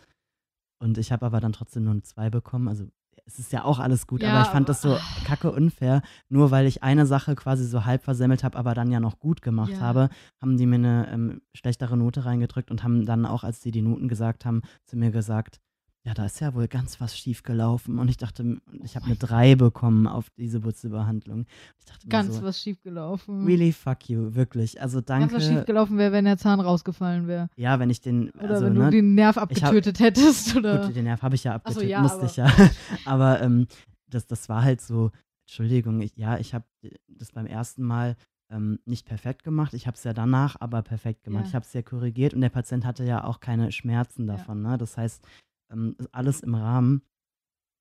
Und 0.78 0.98
ich 0.98 1.12
habe 1.12 1.26
aber 1.26 1.40
dann 1.40 1.52
trotzdem 1.52 1.84
nur 1.84 1.92
eine 1.92 2.02
2 2.02 2.30
bekommen. 2.30 2.68
Also 2.68 2.88
es 3.26 3.38
ist 3.40 3.52
ja 3.52 3.64
auch 3.64 3.78
alles 3.80 4.06
gut, 4.06 4.22
Ja, 4.22 4.30
aber 4.30 4.40
ich 4.42 4.46
fand 4.46 4.68
aber- 4.70 4.78
das 4.78 4.82
so 4.82 4.96
kacke 5.26 5.50
unfair. 5.50 6.00
Nur 6.28 6.50
weil 6.52 6.66
ich 6.66 6.82
eine 6.82 7.06
Sache 7.06 7.34
quasi 7.34 7.64
so 7.66 7.84
halb 7.84 8.04
versemmelt 8.04 8.44
habe, 8.44 8.56
aber 8.56 8.72
dann 8.74 8.90
ja 8.90 9.00
noch 9.00 9.18
gut 9.18 9.42
gemacht 9.42 9.72
Ja. 9.72 9.80
habe, 9.80 10.08
haben 10.40 10.56
die 10.56 10.66
mir 10.66 10.76
eine 10.76 11.08
ähm, 11.12 11.42
schlechtere 11.54 11.96
Note 11.96 12.24
reingedrückt 12.24 12.70
und 12.70 12.82
haben 12.84 13.04
dann 13.04 13.26
auch, 13.26 13.42
als 13.44 13.60
die 13.60 13.72
die 13.72 13.82
Noten 13.82 14.08
gesagt 14.08 14.44
haben, 14.46 14.62
zu 14.84 14.96
mir 14.96 15.10
gesagt, 15.10 15.60
ja, 16.06 16.14
da 16.14 16.24
ist 16.26 16.40
ja 16.40 16.54
wohl 16.54 16.68
ganz 16.68 17.00
was 17.00 17.18
schief 17.18 17.42
gelaufen. 17.42 17.98
Und 17.98 18.08
ich 18.08 18.16
dachte, 18.16 18.58
ich 18.84 18.94
habe 18.94 19.06
eine 19.06 19.16
3 19.16 19.56
bekommen 19.56 20.06
auf 20.06 20.30
diese 20.30 20.62
Wurzelbehandlung. 20.62 21.46
Ich 21.80 21.84
dachte 21.86 22.06
Ganz 22.06 22.36
so, 22.36 22.42
was 22.44 22.62
schiefgelaufen. 22.62 23.44
really 23.44 23.72
fuck 23.72 24.08
you, 24.08 24.34
wirklich. 24.36 24.80
Also 24.80 25.02
Ganz 25.02 25.32
was 25.32 25.42
danke. 25.42 25.58
schiefgelaufen 25.58 25.98
wäre, 25.98 26.12
wenn 26.12 26.24
der 26.24 26.38
Zahn 26.38 26.60
rausgefallen 26.60 27.26
wäre. 27.26 27.48
Ja, 27.56 27.80
wenn 27.80 27.90
ich 27.90 28.00
den, 28.02 28.30
Oder 28.30 28.50
also, 28.50 28.66
wenn 28.66 28.74
ne, 28.74 28.84
du 28.84 28.90
den 28.92 29.14
Nerv 29.16 29.34
ich 29.36 29.42
hab- 29.42 29.50
abgetötet 29.70 29.98
hättest. 29.98 30.54
Oder? 30.56 30.86
Gut, 30.86 30.94
den 30.94 31.04
Nerv 31.04 31.22
habe 31.22 31.34
ich 31.34 31.42
ja 31.42 31.52
Ach 31.56 31.72
so, 31.72 31.80
abgetötet, 31.80 31.90
ja, 31.90 32.02
musste 32.02 32.18
aber- 32.18 32.26
ich 32.26 32.36
ja. 32.36 32.52
aber 33.04 33.42
ähm, 33.42 33.66
das, 34.08 34.26
das 34.28 34.48
war 34.48 34.62
halt 34.62 34.80
so, 34.80 35.10
Entschuldigung, 35.48 36.00
ich, 36.02 36.16
ja, 36.16 36.38
ich 36.38 36.54
habe 36.54 36.64
das 37.08 37.32
beim 37.32 37.46
ersten 37.46 37.82
Mal 37.82 38.14
ähm, 38.52 38.78
nicht 38.84 39.06
perfekt 39.06 39.42
gemacht. 39.42 39.74
Ich 39.74 39.88
habe 39.88 39.96
es 39.96 40.04
ja 40.04 40.12
danach 40.12 40.54
aber 40.60 40.82
perfekt 40.82 41.24
gemacht. 41.24 41.42
Ja. 41.46 41.48
Ich 41.48 41.54
habe 41.56 41.64
es 41.64 41.72
ja 41.72 41.82
korrigiert 41.82 42.32
und 42.32 42.42
der 42.42 42.48
Patient 42.48 42.84
hatte 42.84 43.02
ja 43.04 43.24
auch 43.24 43.40
keine 43.40 43.72
Schmerzen 43.72 44.28
Ja. 44.28 44.36
davon. 44.36 44.62
Ne? 44.62 44.78
Das 44.78 44.96
heißt, 44.96 45.26
ähm, 45.70 45.94
ist 45.98 46.08
alles 46.14 46.40
im 46.40 46.54
Rahmen. 46.54 47.02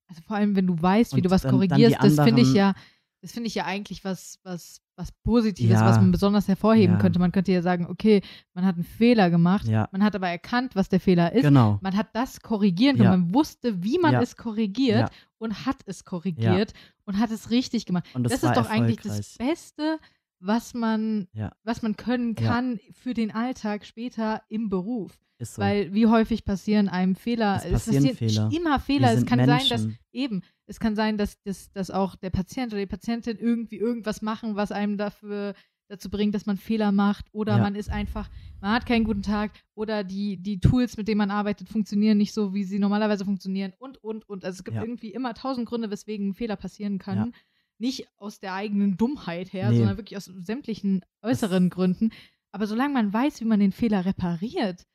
Also 0.08 0.22
vor 0.22 0.36
allem, 0.38 0.56
wenn 0.56 0.68
du 0.68 0.80
weißt, 0.82 1.14
wie 1.14 1.18
Und 1.18 1.26
du 1.26 1.30
was 1.32 1.42
dann- 1.44 1.60
dann 1.60 1.68
korrigierst, 1.70 1.98
das 2.02 2.16
finde 2.24 2.42
ich 2.42 2.54
ja, 2.54 2.74
das 3.22 3.32
finde 3.32 3.48
ich 3.48 3.56
ja 3.56 3.66
eigentlich 3.66 4.04
was, 4.06 4.40
was, 4.44 4.82
was 4.96 5.12
Positives, 5.24 5.80
Ja. 5.80 5.86
was 5.86 5.98
man 5.98 6.12
besonders 6.12 6.48
hervorheben 6.48 6.98
Ja. 6.98 7.02
könnte. 7.02 7.18
Man 7.18 7.32
könnte 7.32 7.52
ja 7.52 7.64
sagen, 7.64 7.88
okay, 7.88 8.22
man 8.54 8.66
hat 8.66 8.76
einen 8.76 8.84
Fehler 8.84 9.32
gemacht, 9.32 9.66
Ja, 9.68 9.90
man 9.92 10.04
hat 10.04 10.16
aber 10.16 10.30
erkannt, 10.30 10.76
was 10.76 10.90
der 10.90 11.00
Fehler 11.00 11.34
ist. 11.34 11.42
genau. 11.42 11.80
Man 11.82 11.96
hat 11.98 12.16
das 12.16 12.40
korrigieren 12.42 12.98
können. 12.98 13.10
Man 13.10 13.34
wusste, 13.34 13.82
wie 13.84 13.98
man 13.98 14.14
es 14.16 14.38
korrigiert 14.38 15.10
und 15.40 15.66
hat 15.66 15.78
es 15.88 16.06
korrigiert 16.06 16.74
und 17.06 17.18
hat 17.20 17.32
es 17.32 17.50
richtig 17.50 17.88
gemacht. 17.88 18.06
Und 18.14 18.24
das, 18.24 18.42
Das, 18.42 18.44
ist 18.52 18.58
doch 18.58 18.70
eigentlich 18.70 18.98
das 19.02 19.38
Beste, 19.40 19.98
was 20.46 20.74
man, 20.74 21.28
Ja. 21.34 21.52
was 21.64 21.82
man 21.82 21.96
können 21.96 22.36
Ja. 22.40 22.48
kann 22.48 22.80
für 22.92 23.14
den 23.14 23.32
Alltag 23.32 23.86
später 23.86 24.42
im 24.50 24.70
Beruf. 24.70 25.18
Ist 25.38 25.56
so. 25.56 25.62
Weil 25.62 25.94
wie 25.94 26.08
häufig 26.08 26.46
passieren 26.46 26.88
einem 26.88 27.16
Fehler? 27.16 27.62
Es 27.66 27.86
passieren 27.86 28.16
Fehler. 28.16 28.50
immer 28.54 28.76
Wir 28.76 28.80
Fehler. 28.80 29.12
Es 29.12 29.18
sind 29.20 29.30
kann 29.30 29.46
sein, 29.46 29.68
dass 29.70 29.82
Menschen. 29.84 30.00
eben, 30.14 30.44
es 30.66 30.80
kann 30.80 30.96
sein, 30.96 31.18
dass, 31.18 31.42
dass, 31.44 31.72
dass 31.72 31.92
auch 31.92 32.16
der 32.16 32.30
Patient 32.30 32.72
oder 32.72 32.80
die 32.82 32.86
Patientin 32.88 33.38
irgendwie 33.38 33.76
irgendwas 33.78 34.22
machen, 34.22 34.56
was 34.56 34.72
einem 34.72 34.98
dafür 34.98 35.54
dazu 35.88 36.10
bringt, 36.10 36.34
dass 36.34 36.46
man 36.48 36.58
Fehler 36.58 36.92
macht 36.92 37.26
oder 37.32 37.58
Ja. 37.58 37.62
man 37.64 37.76
ist 37.76 37.90
einfach, 37.92 38.30
man 38.62 38.72
hat 38.72 38.86
keinen 38.88 39.04
guten 39.04 39.22
Tag 39.22 39.52
oder 39.76 40.04
die, 40.04 40.38
die 40.38 40.60
Tools, 40.60 40.96
mit 40.98 41.08
denen 41.08 41.20
man 41.20 41.30
arbeitet, 41.32 41.70
funktionieren 41.70 42.18
nicht 42.18 42.34
so, 42.34 42.54
wie 42.56 42.64
sie 42.64 42.80
normalerweise 42.80 43.24
funktionieren 43.26 43.74
und, 43.78 44.02
und, 44.04 44.28
und. 44.28 44.46
Also 44.46 44.58
es 44.60 44.64
gibt 44.64 44.76
Ja. 44.78 44.84
irgendwie 44.84 45.10
immer 45.14 45.34
tausend 45.34 45.68
Gründe, 45.68 45.92
weswegen 45.92 46.30
ein 46.30 46.34
Fehler 46.34 46.56
passieren 46.56 46.98
kann. 46.98 47.34
Nicht 47.78 48.08
aus 48.18 48.40
der 48.40 48.54
eigenen 48.54 48.98
Dummheit 48.98 49.52
her, 49.54 49.70
Nee. 49.72 49.78
sondern 49.80 49.98
wirklich 49.98 50.18
aus 50.18 50.26
sämtlichen 50.26 51.04
äußeren 51.22 51.70
Gründen. 51.70 52.12
Aber 52.52 52.68
solange 52.68 52.94
man 52.94 53.12
weiß, 53.12 53.42
wie 53.42 53.46
man 53.46 53.60
den 53.60 53.72
Fehler 53.74 54.06
repariert 54.06 54.86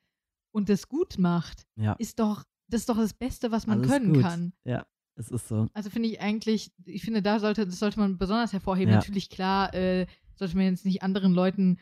und 0.53 0.71
es 0.71 0.89
gut 0.89 1.19
macht, 1.19 1.67
Ja, 1.77 1.93
ist 1.99 2.19
doch 2.19 2.45
das 2.69 2.83
ist 2.83 2.89
doch 2.89 2.97
das 2.97 3.13
Beste, 3.15 3.51
was 3.51 3.67
man 3.67 3.79
alles 3.81 3.91
können 3.91 4.13
gut. 4.15 4.23
kann. 4.23 4.53
Ja, 4.65 4.87
es 5.17 5.29
ist 5.31 5.49
so. 5.49 5.69
Also 5.75 5.91
finde 5.91 6.09
ich 6.09 6.21
eigentlich, 6.21 6.71
ich 6.85 7.03
finde, 7.03 7.21
da 7.21 7.41
sollte, 7.41 7.67
das 7.67 7.81
sollte 7.81 7.99
man 7.99 8.17
besonders 8.17 8.53
hervorheben. 8.53 8.93
Ja. 8.93 8.99
Natürlich, 8.99 9.29
klar, 9.29 9.75
äh, 9.75 10.07
sollte 10.37 10.57
man 10.57 10.67
jetzt 10.67 10.85
nicht 10.85 11.03
anderen 11.03 11.35
Leuten 11.35 11.79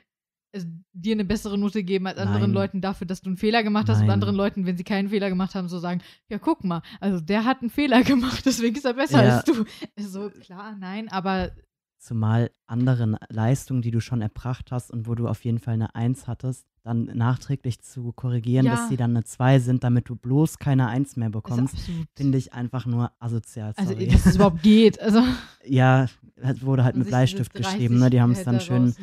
also 0.54 0.66
dir 0.92 1.12
eine 1.12 1.24
bessere 1.24 1.58
Note 1.58 1.82
geben 1.84 2.06
als 2.06 2.18
anderen 2.18 2.42
Nein. 2.42 2.52
Leuten 2.52 2.80
dafür, 2.80 3.06
dass 3.06 3.20
du 3.20 3.28
einen 3.28 3.36
Fehler 3.36 3.62
gemacht 3.62 3.88
hast 3.88 3.98
und 4.00 4.06
Nein. 4.06 4.14
anderen 4.14 4.34
Leuten, 4.34 4.66
wenn 4.66 4.76
sie 4.76 4.84
keinen 4.84 5.08
Fehler 5.10 5.28
gemacht 5.28 5.54
haben, 5.54 5.68
so 5.68 5.78
sagen, 5.78 6.00
ja, 6.28 6.38
guck 6.38 6.64
mal, 6.64 6.82
also 7.00 7.20
der 7.20 7.44
hat 7.44 7.60
einen 7.60 7.70
Fehler 7.70 8.02
gemacht, 8.04 8.44
deswegen 8.46 8.76
ist 8.76 8.84
er 8.84 8.94
besser 8.94 9.24
Ja. 9.24 9.36
als 9.36 9.44
du. 9.44 9.64
Also 9.96 10.30
klar, 10.30 10.76
nein, 10.78 11.08
aber 11.08 11.50
Zumal 11.98 12.50
anderen 12.66 13.16
Leistungen, 13.28 13.82
die 13.82 13.90
du 13.90 14.00
schon 14.00 14.20
erbracht 14.22 14.70
hast 14.70 14.90
und 14.90 15.06
wo 15.08 15.14
du 15.14 15.26
auf 15.26 15.44
jeden 15.44 15.58
Fall 15.58 15.74
eine 15.74 15.94
Eins 15.94 16.26
hattest, 16.28 16.66
dann 16.82 17.04
nachträglich 17.06 17.80
zu 17.82 18.12
korrigieren, 18.12 18.66
Ja. 18.66 18.72
dass 18.76 18.88
sie 18.88 18.96
dann 18.96 19.10
eine 19.10 19.24
Zwei 19.24 19.58
sind, 19.58 19.82
damit 19.84 20.08
du 20.08 20.14
bloß 20.16 20.58
keine 20.58 20.86
Eins 20.86 21.16
mehr 21.16 21.28
bekommst, 21.30 21.76
finde 22.16 22.38
ich 22.38 22.52
einfach 22.52 22.86
nur 22.86 23.10
asozial. 23.18 23.72
Also, 23.76 23.92
Sorry. 23.92 24.06
dass 24.08 24.26
es 24.26 24.36
überhaupt 24.36 24.62
geht. 24.62 25.00
Also, 25.00 25.22
ja, 25.64 26.06
es 26.36 26.62
wurde 26.62 26.84
halt 26.84 26.94
man 26.94 27.00
mit 27.00 27.08
Bleistift 27.08 27.52
diese 27.52 27.62
30 27.64 27.78
geschrieben, 27.78 27.98
ne? 27.98 28.10
Die 28.10 28.20
haben 28.20 28.32
es 28.32 28.44
dann 28.44 28.60
schön. 28.60 28.94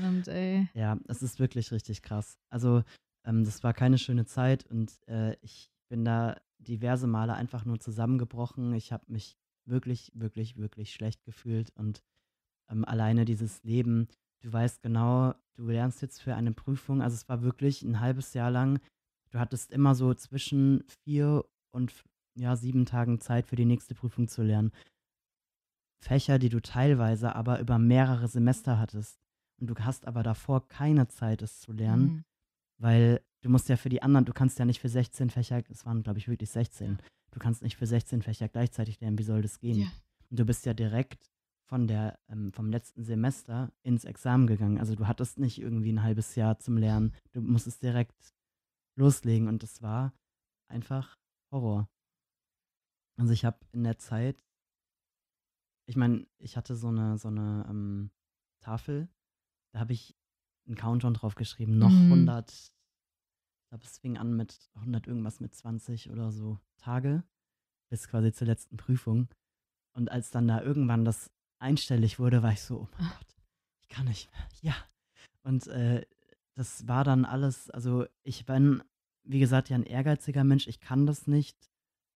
Ja, 0.73 0.97
es 1.07 1.21
ist 1.21 1.39
wirklich 1.39 1.71
richtig 1.71 2.01
krass. 2.01 2.37
Also, 2.49 2.83
ähm, 3.25 3.43
das 3.43 3.63
war 3.63 3.73
keine 3.73 3.97
schöne 3.97 4.25
Zeit 4.25 4.65
und 4.71 4.93
äh, 5.07 5.35
ich 5.41 5.69
bin 5.89 6.05
da 6.05 6.37
diverse 6.59 7.07
Male 7.07 7.33
einfach 7.33 7.65
nur 7.65 7.79
zusammengebrochen. 7.79 8.73
Ich 8.73 8.91
habe 8.91 9.03
mich 9.07 9.37
wirklich, 9.65 10.11
wirklich, 10.15 10.57
wirklich 10.57 10.93
schlecht 10.93 11.23
gefühlt 11.25 11.71
und 11.75 12.01
ähm, 12.69 12.85
alleine 12.85 13.25
dieses 13.25 13.63
Leben, 13.63 14.07
du 14.41 14.51
weißt 14.51 14.81
genau, 14.81 15.33
du 15.55 15.67
lernst 15.67 16.01
jetzt 16.01 16.21
für 16.21 16.35
eine 16.35 16.51
Prüfung, 16.51 17.01
also 17.01 17.15
es 17.15 17.27
war 17.29 17.41
wirklich 17.41 17.81
ein 17.83 17.99
halbes 17.99 18.33
Jahr 18.33 18.51
lang, 18.51 18.79
du 19.31 19.39
hattest 19.39 19.71
immer 19.71 19.95
so 19.95 20.13
zwischen 20.13 20.83
vier 21.03 21.45
und 21.71 21.93
ja, 22.35 22.55
sieben 22.55 22.85
Tagen 22.85 23.19
Zeit 23.19 23.47
für 23.47 23.55
die 23.55 23.65
nächste 23.65 23.95
Prüfung 23.95 24.27
zu 24.27 24.43
lernen. 24.43 24.71
Fächer, 26.01 26.37
die 26.37 26.49
du 26.49 26.61
teilweise 26.61 27.35
aber 27.35 27.59
über 27.59 27.79
mehrere 27.79 28.27
Semester 28.27 28.77
hattest. 28.77 29.19
Und 29.59 29.67
du 29.67 29.75
hast 29.75 30.05
aber 30.05 30.21
davor 30.21 30.67
keine 30.67 31.07
Zeit, 31.07 31.41
es 31.41 31.61
zu 31.61 31.71
lernen, 31.71 32.03
mhm. 32.03 32.23
weil 32.77 33.21
du 33.41 33.49
musst 33.49 33.69
ja 33.69 33.77
für 33.77 33.89
die 33.89 34.03
anderen, 34.03 34.25
du 34.25 34.33
kannst 34.33 34.59
ja 34.59 34.65
nicht 34.65 34.81
für 34.81 34.89
16 34.89 35.29
Fächer, 35.29 35.63
es 35.69 35.85
waren, 35.85 36.03
glaube 36.03 36.19
ich, 36.19 36.27
wirklich 36.27 36.49
16, 36.49 36.91
ja. 36.91 36.97
du 37.31 37.39
kannst 37.39 37.61
nicht 37.61 37.77
für 37.77 37.87
16 37.87 38.21
Fächer 38.21 38.49
gleichzeitig 38.49 38.99
lernen, 38.99 39.17
wie 39.17 39.23
soll 39.23 39.41
das 39.41 39.59
gehen? 39.59 39.79
Ja. 39.79 39.87
Und 40.29 40.39
du 40.39 40.45
bist 40.45 40.65
ja 40.65 40.73
direkt 40.73 41.31
von 41.67 41.87
der, 41.87 42.19
ähm, 42.27 42.53
vom 42.53 42.69
letzten 42.69 43.03
Semester 43.03 43.71
ins 43.81 44.05
Examen 44.05 44.47
gegangen. 44.47 44.77
Also 44.77 44.95
du 44.95 45.07
hattest 45.07 45.39
nicht 45.39 45.59
irgendwie 45.59 45.91
ein 45.91 46.03
halbes 46.03 46.35
Jahr 46.35 46.59
zum 46.59 46.77
Lernen. 46.77 47.13
Du 47.33 47.41
musstest 47.41 47.81
direkt 47.81 48.35
loslegen 48.95 49.47
und 49.47 49.63
das 49.63 49.81
war 49.81 50.13
einfach 50.67 51.17
Horror. 51.51 51.89
Also 53.17 53.33
ich 53.33 53.45
habe 53.45 53.57
in 53.71 53.83
der 53.83 53.97
Zeit, 53.97 54.37
ich 55.87 55.95
meine, 55.95 56.27
ich 56.37 56.57
hatte 56.57 56.75
so 56.75 56.89
eine, 56.89 57.17
so 57.17 57.29
eine 57.29 57.65
ähm, 57.69 58.11
Tafel, 58.61 59.09
da 59.73 59.79
habe 59.79 59.93
ich 59.93 60.15
einen 60.67 60.75
Countdown 60.75 61.13
drauf 61.13 61.35
geschrieben, 61.35 61.77
noch 61.77 61.91
mhm. 61.91 62.11
100, 62.11 62.51
ich 62.51 62.71
glaube, 63.69 63.83
es 63.85 63.97
fing 63.97 64.17
an 64.17 64.35
mit 64.35 64.69
100 64.75 65.07
irgendwas 65.07 65.39
mit 65.39 65.55
20 65.55 66.11
oder 66.11 66.31
so 66.31 66.59
Tage, 66.77 67.23
bis 67.89 68.07
quasi 68.07 68.33
zur 68.33 68.47
letzten 68.47 68.77
Prüfung. 68.77 69.29
Und 69.95 70.11
als 70.11 70.29
dann 70.29 70.47
da 70.47 70.61
irgendwann 70.61 71.05
das 71.05 71.31
einstellig 71.65 72.19
wurde, 72.19 72.43
war 72.43 72.53
ich 72.53 72.61
so, 72.61 72.81
oh 72.81 72.87
mein 72.97 73.09
Gott, 73.09 73.35
ich 73.81 73.89
kann 73.89 74.05
nicht 74.05 74.31
mehr. 74.31 74.47
Ja. 74.61 74.75
Und 75.43 75.67
äh, 75.67 76.05
das 76.53 76.87
war 76.87 77.03
dann 77.03 77.25
alles, 77.25 77.69
also 77.69 78.05
ich 78.23 78.45
bin, 78.45 78.83
wie 79.23 79.39
gesagt, 79.39 79.69
ja 79.69 79.75
ein 79.75 79.83
ehrgeiziger 79.83 80.43
Mensch. 80.43 80.67
Ich 80.67 80.79
kann 80.79 81.05
das 81.05 81.27
nicht, 81.27 81.57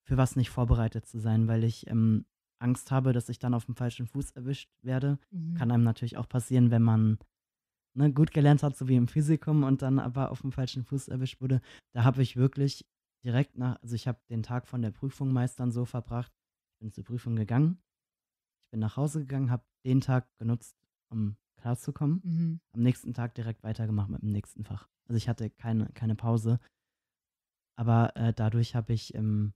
für 0.03 0.17
was 0.17 0.35
nicht 0.35 0.49
vorbereitet 0.49 1.05
zu 1.05 1.19
sein, 1.19 1.47
weil 1.47 1.63
ich 1.63 1.87
ähm, 1.87 2.25
Angst 2.59 2.91
habe, 2.91 3.11
dass 3.11 3.29
ich 3.29 3.39
dann 3.39 3.53
auf 3.53 3.65
dem 3.65 3.75
falschen 3.75 4.07
Fuß 4.07 4.31
erwischt 4.31 4.69
werde. 4.81 5.17
Mhm. 5.31 5.55
Kann 5.55 5.71
einem 5.71 5.83
natürlich 5.83 6.17
auch 6.17 6.29
passieren, 6.29 6.71
wenn 6.71 6.83
man 6.83 7.17
ne, 7.95 8.13
gut 8.13 8.31
gelernt 8.31 8.63
hat, 8.63 8.77
so 8.77 8.87
wie 8.87 8.95
im 8.95 9.07
Physikum 9.07 9.63
und 9.63 9.81
dann 9.81 9.99
aber 9.99 10.31
auf 10.31 10.41
dem 10.41 10.51
falschen 10.51 10.83
Fuß 10.83 11.07
erwischt 11.07 11.41
wurde. 11.41 11.61
Da 11.93 12.03
habe 12.03 12.21
ich 12.21 12.35
wirklich 12.37 12.85
direkt 13.23 13.57
nach, 13.57 13.81
also 13.81 13.95
ich 13.95 14.07
habe 14.07 14.19
den 14.29 14.43
Tag 14.43 14.67
von 14.67 14.81
der 14.81 14.91
Prüfung 14.91 15.33
meist 15.33 15.59
dann 15.59 15.71
so 15.71 15.85
verbracht, 15.85 16.31
bin 16.79 16.91
zur 16.91 17.03
Prüfung 17.03 17.35
gegangen, 17.35 17.81
ich 18.69 18.71
bin 18.71 18.81
nach 18.81 18.97
Hause 18.97 19.21
gegangen, 19.21 19.49
habe 19.49 19.65
den 19.83 19.99
Tag 19.99 20.27
genutzt, 20.37 20.77
um 21.09 21.37
klarzukommen. 21.57 22.21
Mhm. 22.23 22.59
Am 22.71 22.83
nächsten 22.83 23.15
Tag 23.15 23.33
direkt 23.33 23.63
weitergemacht 23.63 24.09
mit 24.09 24.21
dem 24.21 24.31
nächsten 24.31 24.63
Fach. 24.63 24.87
Also 25.07 25.17
ich 25.17 25.27
hatte 25.27 25.49
keine, 25.49 25.89
keine 25.95 26.13
Pause. 26.13 26.59
Aber 27.75 28.15
äh, 28.15 28.31
dadurch 28.31 28.75
habe 28.75 28.93
ich 28.93 29.15
ähm, 29.15 29.53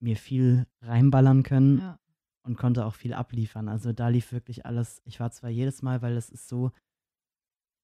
mir 0.00 0.16
viel 0.16 0.68
reinballern 0.80 1.42
können 1.42 1.78
ja. 1.78 1.98
und 2.46 2.56
konnte 2.56 2.86
auch 2.86 2.94
viel 2.94 3.14
abliefern. 3.14 3.68
Also 3.68 3.92
da 3.92 4.06
lief 4.06 4.30
wirklich 4.30 4.64
alles. 4.64 5.02
Ich 5.04 5.18
war 5.18 5.32
zwar 5.32 5.50
jedes 5.50 5.82
Mal, 5.82 6.00
weil 6.00 6.16
es 6.16 6.30
ist 6.30 6.46
so, 6.48 6.70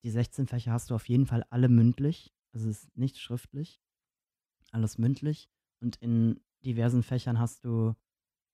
die 0.04 0.10
16 0.10 0.46
Fächer 0.46 0.70
hast 0.70 0.90
du 0.90 0.94
auf 0.94 1.08
jeden 1.08 1.26
Fall 1.26 1.42
alle 1.50 1.68
mündlich. 1.68 2.32
Also 2.54 2.68
es 2.68 2.84
ist 2.84 2.96
nicht 2.96 3.18
schriftlich. 3.18 3.80
Alles 4.70 4.96
mündlich. 4.96 5.50
Und 5.82 5.96
in 5.96 6.40
diversen 6.64 7.02
Fächern 7.02 7.40
hast 7.40 7.64
du 7.64 7.96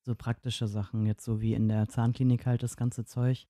so 0.05 0.15
praktische 0.15 0.67
Sachen, 0.67 1.07
jetzt 1.07 1.25
so 1.25 1.41
wie 1.41 1.55
in 1.55 1.69
der 1.69 1.89
Zahnklinik 1.89 2.47
halt 2.47 2.63
das 2.63 2.77
ganze 2.77 3.05
Zeug. 3.05 3.47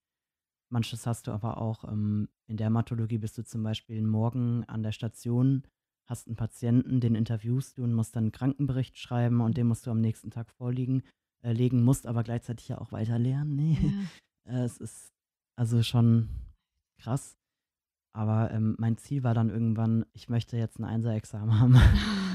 Manches 0.71 1.07
hast 1.07 1.27
du 1.27 1.33
aber 1.33 1.59
auch 1.59 1.85
ähm, 1.85 2.29
in 2.47 2.57
der 2.57 2.67
Dermatologie 2.67 3.19
bist 3.19 3.37
du 3.39 3.45
zum 3.45 3.63
Beispiel 3.63 4.03
morgen 4.03 4.65
an 4.65 4.83
der 4.83 4.93
Station, 4.93 5.65
hast 6.07 6.27
einen 6.27 6.37
Patienten, 6.37 7.01
den 7.01 7.15
interviewst 7.15 7.79
du 7.79 7.85
und 7.85 7.95
musst 7.95 8.17
dann 8.17 8.25
einen 8.25 8.33
Krankenbericht 8.33 8.99
schreiben 8.99 9.41
und 9.41 9.57
den 9.57 9.67
musst 9.67 9.87
du 9.87 9.91
am 9.91 10.01
nächsten 10.01 10.31
Tag 10.31 10.51
vorlegen, 10.51 11.03
äh, 11.43 11.53
legen, 11.53 11.83
musst 11.83 12.07
aber 12.07 12.23
gleichzeitig 12.23 12.69
ja 12.69 12.79
auch 12.79 12.93
weiter 12.93 13.19
lernen. 13.19 13.57
Nee. 13.57 13.79
Ja. 14.47 14.53
äh, 14.61 14.65
es 14.65 14.79
ist 14.79 15.13
also 15.57 15.83
schon 15.83 16.29
krass. 16.99 17.37
Aber 18.15 18.51
ähm, 18.53 18.77
mein 18.79 18.99
Ziel 18.99 19.23
war 19.25 19.33
dann 19.33 19.49
irgendwann, 19.49 20.05
ich 20.13 20.29
möchte 20.29 20.57
jetzt 20.59 20.79
ein 20.79 20.85
Einser-Examen 20.85 21.61
haben. 21.61 21.81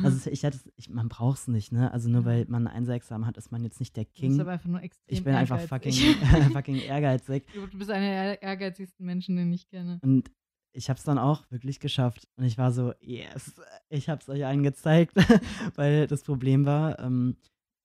also 0.03 0.29
ich 0.29 0.43
hätte, 0.43 0.59
ich, 0.75 0.89
man 0.89 1.07
braucht 1.07 1.39
es 1.39 1.47
nicht, 1.47 1.71
ne? 1.71 1.91
Also 1.91 2.09
nur 2.09 2.25
weil 2.25 2.45
man 2.47 2.67
ein 2.67 2.73
Einser-Examen 2.73 3.27
hat, 3.27 3.37
ist 3.37 3.51
man 3.51 3.63
jetzt 3.63 3.79
nicht 3.79 3.95
der 3.95 4.05
King. 4.05 4.31
Du 4.31 4.37
bist 4.37 4.41
aber 4.41 4.51
einfach 4.53 4.69
nur 4.69 4.81
extrem 4.81 5.17
Ich 5.17 5.23
bin 5.23 5.35
einfach 5.35 5.59
fucking, 5.59 5.93
fucking 6.53 6.77
ehrgeizig. 6.77 7.45
Du 7.53 7.77
bist 7.77 7.91
einer 7.91 8.05
der 8.05 8.41
ehrgeizigsten 8.41 9.05
Menschen, 9.05 9.35
den 9.35 9.53
ich 9.53 9.67
kenne. 9.69 9.99
Und 10.01 10.31
ich 10.73 10.89
habe 10.89 10.97
es 10.97 11.03
dann 11.03 11.17
auch 11.19 11.49
wirklich 11.51 11.79
geschafft. 11.79 12.27
Und 12.37 12.45
ich 12.45 12.57
war 12.57 12.71
so, 12.71 12.93
yes, 12.99 13.59
ich 13.89 14.09
habe 14.09 14.21
es 14.21 14.29
euch 14.29 14.45
allen 14.45 14.63
gezeigt. 14.63 15.13
weil 15.75 16.07
das 16.07 16.23
Problem 16.23 16.65
war, 16.65 16.99
ähm, 16.99 17.37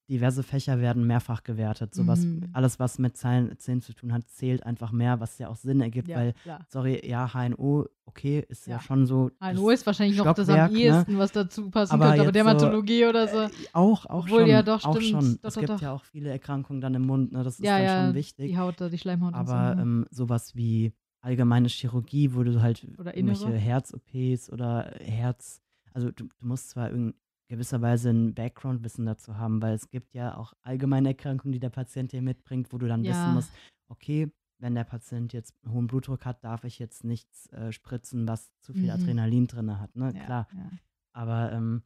diverse 0.08 0.42
Fächer 0.42 0.80
werden 0.80 1.06
mehrfach 1.06 1.42
gewertet. 1.42 1.94
So 1.94 2.02
mhm. 2.02 2.50
alles, 2.52 2.78
was 2.78 2.98
mit 2.98 3.16
Zahlen, 3.16 3.56
Zählen 3.58 3.80
zu 3.80 3.94
tun 3.94 4.12
hat, 4.12 4.28
zählt 4.28 4.64
einfach 4.64 4.92
mehr, 4.92 5.20
was 5.20 5.38
ja 5.38 5.48
auch 5.48 5.56
Sinn 5.56 5.80
ergibt, 5.80 6.08
ja, 6.08 6.16
weil, 6.16 6.32
klar. 6.34 6.66
sorry, 6.68 7.00
ja, 7.08 7.32
HNO, 7.32 7.86
okay, 8.04 8.44
ist 8.48 8.66
ja, 8.66 8.76
ja 8.76 8.80
schon 8.82 9.06
so. 9.06 9.30
HNO 9.40 9.70
ist 9.70 9.86
wahrscheinlich 9.86 10.18
noch 10.18 10.34
das 10.34 10.48
am 10.48 10.72
ne? 10.72 10.78
ehesten, 10.78 11.12
ne? 11.12 11.18
was 11.18 11.32
dazu 11.32 11.70
passen 11.70 11.92
aber 11.94 12.08
könnte, 12.08 12.22
aber 12.22 12.32
Dermatologie 12.32 13.02
so, 13.02 13.08
oder 13.08 13.28
so. 13.28 13.40
Äh, 13.42 13.50
auch, 13.72 14.06
auch 14.06 14.24
Obwohl, 14.24 14.40
schon. 14.40 14.48
ja, 14.48 14.62
doch, 14.62 14.84
auch 14.84 14.96
stimmt. 14.96 15.10
Schon. 15.10 15.38
Doch, 15.40 15.48
es 15.48 15.54
doch, 15.54 15.60
gibt 15.60 15.70
doch. 15.70 15.80
ja 15.80 15.92
auch 15.92 16.04
viele 16.04 16.30
Erkrankungen 16.30 16.80
dann 16.80 16.94
im 16.94 17.06
Mund, 17.06 17.32
ne? 17.32 17.42
Das 17.42 17.58
ist 17.58 17.64
ja, 17.64 17.78
dann 17.78 18.06
schon 18.06 18.14
wichtig. 18.14 18.50
Die 18.50 18.58
Haut, 18.58 18.80
die 18.80 18.98
Schleimhaut. 18.98 19.34
Aber 19.34 19.70
so. 19.70 19.76
Ne? 19.76 19.82
ähm, 19.82 20.06
sowas 20.10 20.54
wie 20.56 20.92
allgemeine 21.22 21.68
Chirurgie, 21.68 22.34
wo 22.34 22.42
du 22.42 22.60
halt 22.60 22.86
oder 22.98 23.16
irgendwelche 23.16 23.52
Herz-OPs 23.52 24.50
oder 24.50 24.90
Herz, 25.00 25.62
also 25.94 26.10
du, 26.10 26.24
du 26.24 26.46
musst 26.46 26.70
zwar 26.70 26.90
irgendein 26.90 27.14
gewisserweise 27.52 28.08
ein 28.08 28.32
Background-Wissen 28.32 29.04
dazu 29.04 29.36
haben, 29.36 29.60
weil 29.60 29.74
es 29.74 29.90
gibt 29.90 30.14
ja 30.14 30.38
auch 30.38 30.54
allgemeine 30.62 31.10
Erkrankungen, 31.10 31.52
die 31.52 31.60
der 31.60 31.68
Patient 31.68 32.10
hier 32.10 32.22
mitbringt, 32.22 32.72
wo 32.72 32.78
du 32.78 32.88
dann 32.88 33.04
ja. 33.04 33.12
wissen 33.12 33.34
musst, 33.34 33.52
okay, 33.88 34.32
wenn 34.58 34.74
der 34.74 34.84
Patient 34.84 35.34
jetzt 35.34 35.54
hohen 35.68 35.86
Blutdruck 35.86 36.24
hat, 36.24 36.42
darf 36.44 36.64
ich 36.64 36.78
jetzt 36.78 37.04
nichts 37.04 37.48
äh, 37.48 37.70
spritzen, 37.70 38.26
was 38.26 38.50
zu 38.62 38.72
viel 38.72 38.84
mhm. 38.84 38.90
Adrenalin 38.90 39.46
drin 39.48 39.78
hat, 39.78 39.94
ne? 39.94 40.12
Ja, 40.14 40.24
Klar. 40.24 40.48
Ja. 40.56 40.70
Aber 41.14 41.52
ähm, 41.52 41.82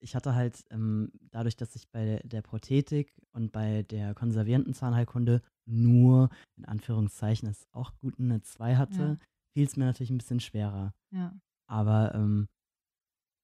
ich 0.00 0.16
hatte 0.16 0.34
halt 0.34 0.64
ähm, 0.70 1.12
dadurch, 1.30 1.56
dass 1.56 1.76
ich 1.76 1.88
bei 1.92 2.20
der 2.24 2.42
Prothetik 2.42 3.14
und 3.30 3.52
bei 3.52 3.84
der 3.84 4.14
konservierenden 4.14 4.74
Zahnheilkunde 4.74 5.42
nur, 5.64 6.28
in 6.56 6.64
Anführungszeichen, 6.64 7.48
es 7.48 7.68
auch 7.70 7.94
gut 7.98 8.18
eine 8.18 8.42
2 8.42 8.74
hatte, 8.74 9.20
fiel 9.52 9.64
es 9.64 9.76
mir 9.76 9.84
natürlich 9.84 10.10
ein 10.10 10.18
bisschen 10.18 10.40
schwerer. 10.40 10.92
Ja. 11.12 11.38
Aber 11.68 12.16
ähm, 12.16 12.48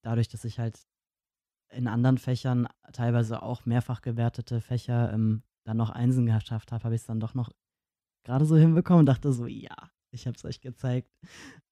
dadurch, 0.02 0.28
dass 0.28 0.44
ich 0.44 0.58
halt 0.58 0.86
in 1.70 1.86
anderen 1.86 2.18
Fächern 2.18 2.66
teilweise 2.92 3.42
auch 3.42 3.66
mehrfach 3.66 4.00
gewertete 4.00 4.60
Fächer 4.60 5.12
ähm, 5.12 5.42
dann 5.64 5.76
noch 5.76 5.90
Einsen 5.90 6.26
geschafft 6.26 6.72
habe, 6.72 6.84
habe 6.84 6.94
ich 6.94 7.02
es 7.02 7.06
dann 7.06 7.20
doch 7.20 7.34
noch 7.34 7.52
gerade 8.24 8.46
so 8.46 8.56
hinbekommen 8.56 9.00
und 9.00 9.06
dachte 9.06 9.32
so, 9.32 9.46
ja, 9.46 9.76
ich 10.10 10.26
habe 10.26 10.36
es 10.36 10.44
euch 10.44 10.60
gezeigt. 10.60 11.10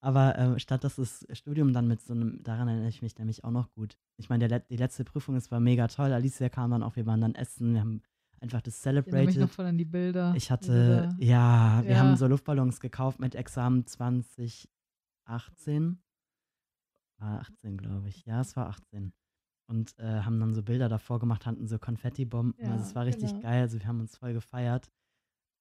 Aber 0.00 0.38
ähm, 0.38 0.58
statt 0.58 0.84
dass 0.84 0.96
das 0.96 1.26
Studium 1.32 1.72
dann 1.72 1.88
mit 1.88 2.02
so 2.02 2.12
einem, 2.12 2.42
daran 2.42 2.68
erinnere 2.68 2.88
ich 2.88 3.02
mich 3.02 3.16
nämlich 3.18 3.44
auch 3.44 3.50
noch 3.50 3.72
gut. 3.72 3.96
Ich 4.18 4.28
meine, 4.28 4.60
die 4.60 4.76
letzte 4.76 5.04
Prüfung, 5.04 5.36
es 5.36 5.50
war 5.50 5.60
mega 5.60 5.88
toll. 5.88 6.12
Alicia 6.12 6.48
kam 6.48 6.70
dann 6.70 6.82
auch, 6.82 6.96
wir 6.96 7.06
waren 7.06 7.20
dann 7.20 7.34
essen, 7.34 7.74
wir 7.74 7.80
haben 7.80 8.02
einfach 8.40 8.60
das 8.60 8.82
celebrated. 8.82 9.30
Ich 9.30 9.36
noch 9.36 9.50
voll 9.50 9.66
an 9.66 9.78
die 9.78 9.84
Bilder. 9.84 10.34
Ich 10.36 10.50
hatte, 10.50 11.08
ja, 11.18 11.82
wir 11.82 11.92
ja. 11.92 11.98
haben 11.98 12.16
so 12.16 12.26
Luftballons 12.26 12.80
gekauft 12.80 13.18
mit 13.18 13.34
Examen 13.34 13.86
2018 13.86 15.98
war 17.18 17.40
18, 17.40 17.76
glaube 17.76 18.08
ich. 18.08 18.24
Ja, 18.26 18.40
es 18.40 18.56
war 18.56 18.68
18. 18.68 19.12
Und 19.68 19.98
äh, 19.98 20.22
haben 20.22 20.38
dann 20.38 20.54
so 20.54 20.62
Bilder 20.62 20.88
davor 20.88 21.18
gemacht, 21.18 21.46
hatten 21.46 21.66
so 21.66 21.78
Konfettibomben. 21.78 22.54
Ja, 22.62 22.72
also 22.72 22.84
es 22.84 22.94
war 22.94 23.04
richtig 23.04 23.30
genau. 23.30 23.42
geil. 23.42 23.62
Also 23.62 23.78
wir 23.78 23.86
haben 23.86 24.00
uns 24.00 24.16
voll 24.16 24.32
gefeiert. 24.32 24.90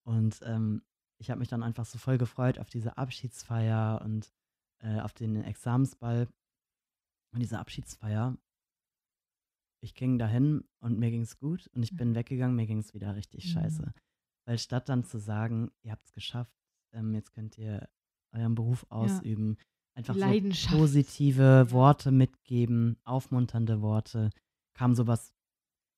Und 0.03 0.39
ähm, 0.43 0.83
ich 1.17 1.31
habe 1.31 1.39
mich 1.39 1.47
dann 1.47 1.63
einfach 1.63 1.85
so 1.85 1.97
voll 1.97 2.17
gefreut 2.17 2.59
auf 2.59 2.69
diese 2.69 2.97
Abschiedsfeier 2.97 4.01
und 4.03 4.31
äh, 4.79 4.99
auf 4.99 5.13
den 5.13 5.43
Examensball. 5.43 6.27
Und 7.33 7.39
diese 7.39 7.59
Abschiedsfeier, 7.59 8.37
ich 9.81 9.95
ging 9.95 10.17
dahin 10.17 10.63
und 10.79 10.99
mir 10.99 11.11
ging 11.11 11.21
es 11.21 11.37
gut 11.37 11.67
und 11.73 11.83
ich 11.83 11.95
bin 11.95 12.15
weggegangen, 12.15 12.55
mir 12.55 12.67
ging 12.67 12.79
es 12.79 12.93
wieder 12.93 13.15
richtig 13.15 13.45
mhm. 13.45 13.49
scheiße. 13.49 13.93
Weil 14.47 14.59
statt 14.59 14.89
dann 14.89 15.03
zu 15.03 15.17
sagen, 15.17 15.71
ihr 15.81 15.91
habt 15.91 16.05
es 16.05 16.11
geschafft, 16.11 16.55
ähm, 16.93 17.13
jetzt 17.13 17.33
könnt 17.33 17.57
ihr 17.57 17.89
euren 18.31 18.55
Beruf 18.55 18.85
ausüben, 18.89 19.57
ja 19.57 19.65
einfach 19.95 20.15
so 20.15 20.77
positive 20.77 21.71
Worte 21.71 22.11
mitgeben, 22.11 22.97
aufmunternde 23.03 23.81
Worte. 23.81 24.29
Kam 24.73 24.93
sowas, 24.93 25.33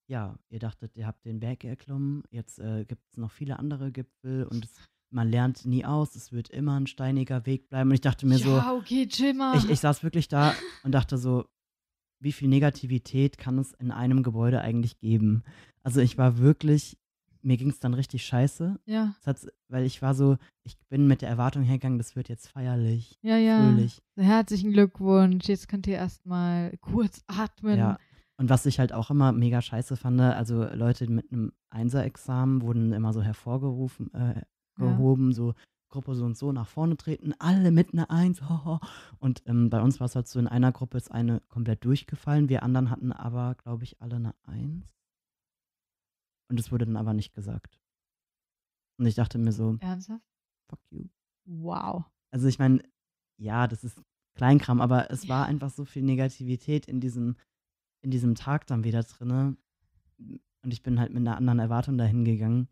ja, 0.07 0.38
ihr 0.49 0.60
dachtet, 0.60 0.95
ihr 0.95 1.07
habt 1.07 1.26
den 1.26 1.40
Berg 1.40 1.64
erklommen, 1.64 2.24
jetzt 2.30 2.60
äh, 2.60 2.86
gibt 2.86 3.03
es 3.11 3.18
noch 3.18 3.32
viele 3.32 3.60
andere 3.60 3.91
Gipfel 3.91 4.45
und 4.45 4.65
es, 4.65 4.72
man 5.10 5.30
lernt 5.30 5.65
nie 5.65 5.86
aus, 5.86 6.15
es 6.15 6.32
wird 6.32 6.49
immer 6.49 6.80
ein 6.80 6.88
steiniger 6.88 7.45
Weg 7.45 7.69
bleiben. 7.69 7.90
Und 7.90 7.95
ich 7.95 8.02
dachte 8.02 8.26
mir 8.26 8.38
ja, 8.38 8.45
so, 8.45 8.78
okay. 8.78 9.07
Ich, 9.10 9.69
ich 9.69 9.80
saß 9.80 10.03
wirklich 10.03 10.28
da 10.28 10.53
und 10.84 10.91
dachte 10.91 11.18
so, 11.18 11.45
wie 12.19 12.32
viel 12.32 12.48
Negativität 12.48 13.38
kann 13.38 13.57
es 13.57 13.74
in 13.74 13.91
einem 13.91 14.24
Gebäude 14.24 14.61
eigentlich 14.61 14.99
geben? 14.99 15.44
Also 15.84 16.02
ich 16.02 16.18
war 16.18 16.38
wirklich 16.38 16.98
mir 17.41 17.57
ging 17.57 17.69
es 17.69 17.80
dann 17.80 17.93
richtig 17.93 18.26
scheiße. 18.26 18.80
Ja. 18.85 19.15
Weil 19.69 19.85
ich 19.85 20.01
war 20.01 20.14
so, 20.15 20.38
ich 20.64 20.77
bin 20.89 21.07
mit 21.07 21.22
der 21.22 21.30
Erwartung 21.30 21.64
hergegangen, 21.64 21.97
das 21.97 22.15
wird 22.15 22.30
jetzt 22.30 22.47
feierlich, 22.47 23.18
Ja, 23.22 23.38
ja. 23.38 23.61
fröhlich. 23.61 24.01
Herzlichen 24.15 24.72
Glückwunsch. 24.72 25.47
Jetzt 25.47 25.68
könnt 25.68 25.88
ihr 25.88 25.95
erstmal 25.95 26.76
kurz 26.77 27.23
atmen. 27.27 27.77
Ja. 27.77 27.97
Und 28.38 28.49
was 28.49 28.65
ich 28.65 28.80
halt 28.80 28.93
auch 28.93 29.09
immer 29.09 29.31
mega 29.31 29.61
scheiße 29.61 29.95
fand, 29.95 30.22
also 30.22 30.64
Leute 30.73 31.09
mit 31.09 31.31
einem 31.31 31.53
Einser-Examen 31.72 32.61
wurden 32.61 32.93
immer 32.93 33.11
so 33.14 33.22
hervorgerufen, 33.22 34.14
äh, 34.14 34.41
gehoben, 34.76 35.34
so 35.34 35.53
Gruppe 35.89 36.15
so 36.15 36.26
und 36.26 36.38
so 36.38 36.51
nach 36.51 36.68
vorne 36.68 36.97
treten, 36.97 37.34
alle 37.39 37.72
mit 37.72 37.93
einer 37.93 38.11
Eins. 38.11 38.41
ho, 38.47 38.65
ho. 38.65 38.80
Und 39.19 39.41
ähm, 39.47 39.69
bei 39.69 39.81
uns 39.81 39.99
war 39.99 40.05
es 40.05 40.15
halt 40.15 40.27
so, 40.27 40.38
in 40.39 40.47
einer 40.47 40.72
Gruppe 40.72 40.97
ist 40.97 41.11
eine 41.11 41.39
komplett 41.47 41.84
durchgefallen, 41.85 42.49
wir 42.49 42.61
anderen 42.64 42.89
hatten 42.91 43.11
aber, 43.11 43.55
glaube 43.55 43.85
ich, 43.85 44.01
alle 44.01 44.18
eine 44.18 44.35
Eins. 44.43 44.97
Und 46.49 46.60
es 46.60 46.72
wurde 46.72 46.86
dann 46.86 46.98
aber 46.98 47.14
nicht 47.14 47.34
gesagt. 47.34 47.80
Und 48.99 49.06
ich 49.06 49.15
dachte 49.15 49.38
mir 49.38 49.52
so, 49.52 49.78
Ernsthaft? 49.80 50.26
fuck 50.69 50.80
you. 50.90 51.06
Wow. 51.45 52.06
Also 52.32 52.48
ich 52.48 52.60
meine, 52.60 52.82
ja, 53.38 53.68
das 53.68 53.84
ist 53.84 54.02
Kleinkram, 54.36 54.82
aber 54.82 55.11
es 55.11 55.28
war 55.28 55.45
einfach 55.45 55.69
so 55.69 55.86
viel 55.86 56.03
Negativität 56.03 56.88
in 56.88 56.99
diesem, 56.99 57.36
in 58.03 58.11
diesem 58.11 58.36
Tag 58.36 58.68
dann 58.68 58.84
wieder 58.84 59.03
drinne. 59.03 59.57
Und 60.19 60.74
ich 60.74 60.84
bin 60.84 60.99
halt 60.99 61.14
mit 61.14 61.22
einer 61.22 61.38
anderen 61.38 61.60
Erwartung 61.60 61.98
dahin 61.98 62.26
gegangen. 62.26 62.68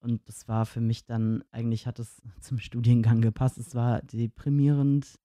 Und 0.00 0.28
das 0.28 0.46
war 0.46 0.64
für 0.64 0.80
mich 0.80 1.04
dann, 1.04 1.42
eigentlich 1.50 1.86
hat 1.86 1.98
es 1.98 2.22
zum 2.40 2.58
Studiengang 2.58 3.20
gepasst. 3.20 3.58
Es 3.58 3.74
war 3.74 4.02
deprimierend 4.02 5.18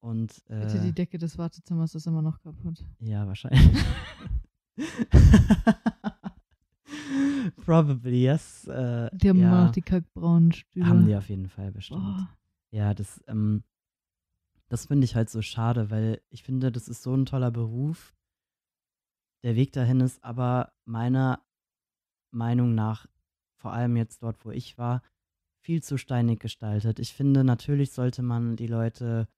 und 0.00 0.42
Bitte, 0.46 0.78
äh, 0.78 0.82
die 0.82 0.92
Decke 0.92 1.18
des 1.18 1.38
Wartezimmers 1.38 1.94
ist 1.94 2.06
immer 2.06 2.22
noch 2.22 2.40
kaputt. 2.40 2.84
ja, 2.98 3.26
wahrscheinlich. 3.26 3.84
Probably, 7.64 8.22
yes. 8.22 8.66
Äh, 8.68 9.10
Die 9.14 9.28
haben 9.28 9.38
ja, 9.40 9.64
noch 9.64 9.72
die 9.72 9.82
kackbraunen 9.82 10.52
Stühle. 10.52 10.86
haben 10.86 11.06
die 11.06 11.16
auf 11.16 11.28
jeden 11.28 11.48
Fall 11.48 11.70
bestimmt. 11.72 12.00
Boah. 12.02 12.28
Ja, 12.70 12.94
das, 12.94 13.22
ähm, 13.28 13.62
das 14.68 14.86
finde 14.86 15.04
ich 15.04 15.14
halt 15.14 15.28
so 15.30 15.42
schade, 15.42 15.90
weil 15.90 16.22
ich 16.30 16.42
finde, 16.42 16.72
das 16.72 16.88
ist 16.88 17.02
so 17.02 17.14
ein 17.14 17.26
toller 17.26 17.50
Beruf. 17.50 18.14
Der 19.44 19.56
Weg 19.56 19.72
dahin 19.72 20.00
ist 20.00 20.22
aber 20.24 20.72
meiner 20.84 21.44
Meinung 22.30 22.74
nach, 22.74 23.06
vor 23.56 23.72
allem 23.72 23.96
jetzt 23.96 24.22
dort, 24.22 24.44
wo 24.44 24.50
ich 24.50 24.78
war, 24.78 25.02
viel 25.60 25.82
zu 25.82 25.98
steinig 25.98 26.40
gestaltet. 26.40 26.98
Ich 26.98 27.12
finde, 27.12 27.44
natürlich 27.44 27.92
sollte 27.92 28.22
man 28.22 28.56
die 28.56 28.66
Leute 28.66 29.28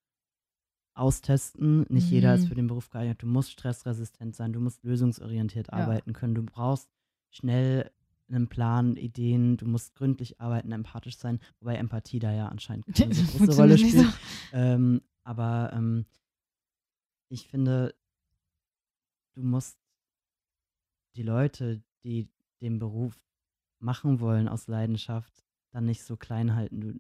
austesten. 0.97 1.85
Nicht 1.89 2.11
jeder 2.11 2.35
ist 2.35 2.45
Mhm. 2.45 2.49
für 2.49 2.55
den 2.55 2.67
Beruf 2.69 2.91
geeignet. 2.91 3.23
Du 3.23 3.27
musst 3.27 3.51
stressresistent 3.51 4.37
sein, 4.37 4.53
du 4.53 4.61
musst 4.61 4.85
lösungsorientiert 4.85 5.69
Ja. 5.69 5.73
arbeiten 5.75 6.13
können. 6.13 6.35
Du 6.35 6.43
brauchst 6.45 6.89
schnell 7.35 7.91
einen 8.29 8.49
Plan, 8.49 8.97
Ideen, 8.97 9.57
du 9.57 9.67
musst 9.67 9.95
gründlich 9.95 10.41
arbeiten, 10.41 10.73
empathisch 10.73 11.19
sein, 11.19 11.41
wobei 11.61 11.77
Empathie 11.77 12.19
da 12.19 12.33
ja 12.33 12.49
anscheinend 12.49 12.87
keine 12.95 13.15
so 13.15 13.25
große 13.39 13.57
Rolle 13.61 13.77
spielt. 13.77 14.07
so. 14.07 14.13
Ähm, 14.53 15.03
aber 15.25 15.73
ähm, 15.75 16.07
ich 17.29 17.47
finde, 17.49 17.95
du 19.35 19.43
musst 19.43 19.79
die 21.17 21.23
Leute, 21.23 21.83
die 22.03 22.29
den 22.61 22.79
Beruf 22.79 23.15
machen 23.79 24.21
wollen 24.21 24.49
aus 24.49 24.67
Leidenschaft, 24.69 25.45
dann 25.71 25.85
nicht 25.85 26.03
so 26.03 26.17
klein 26.17 26.55
halten. 26.55 26.81
Du, 26.81 26.95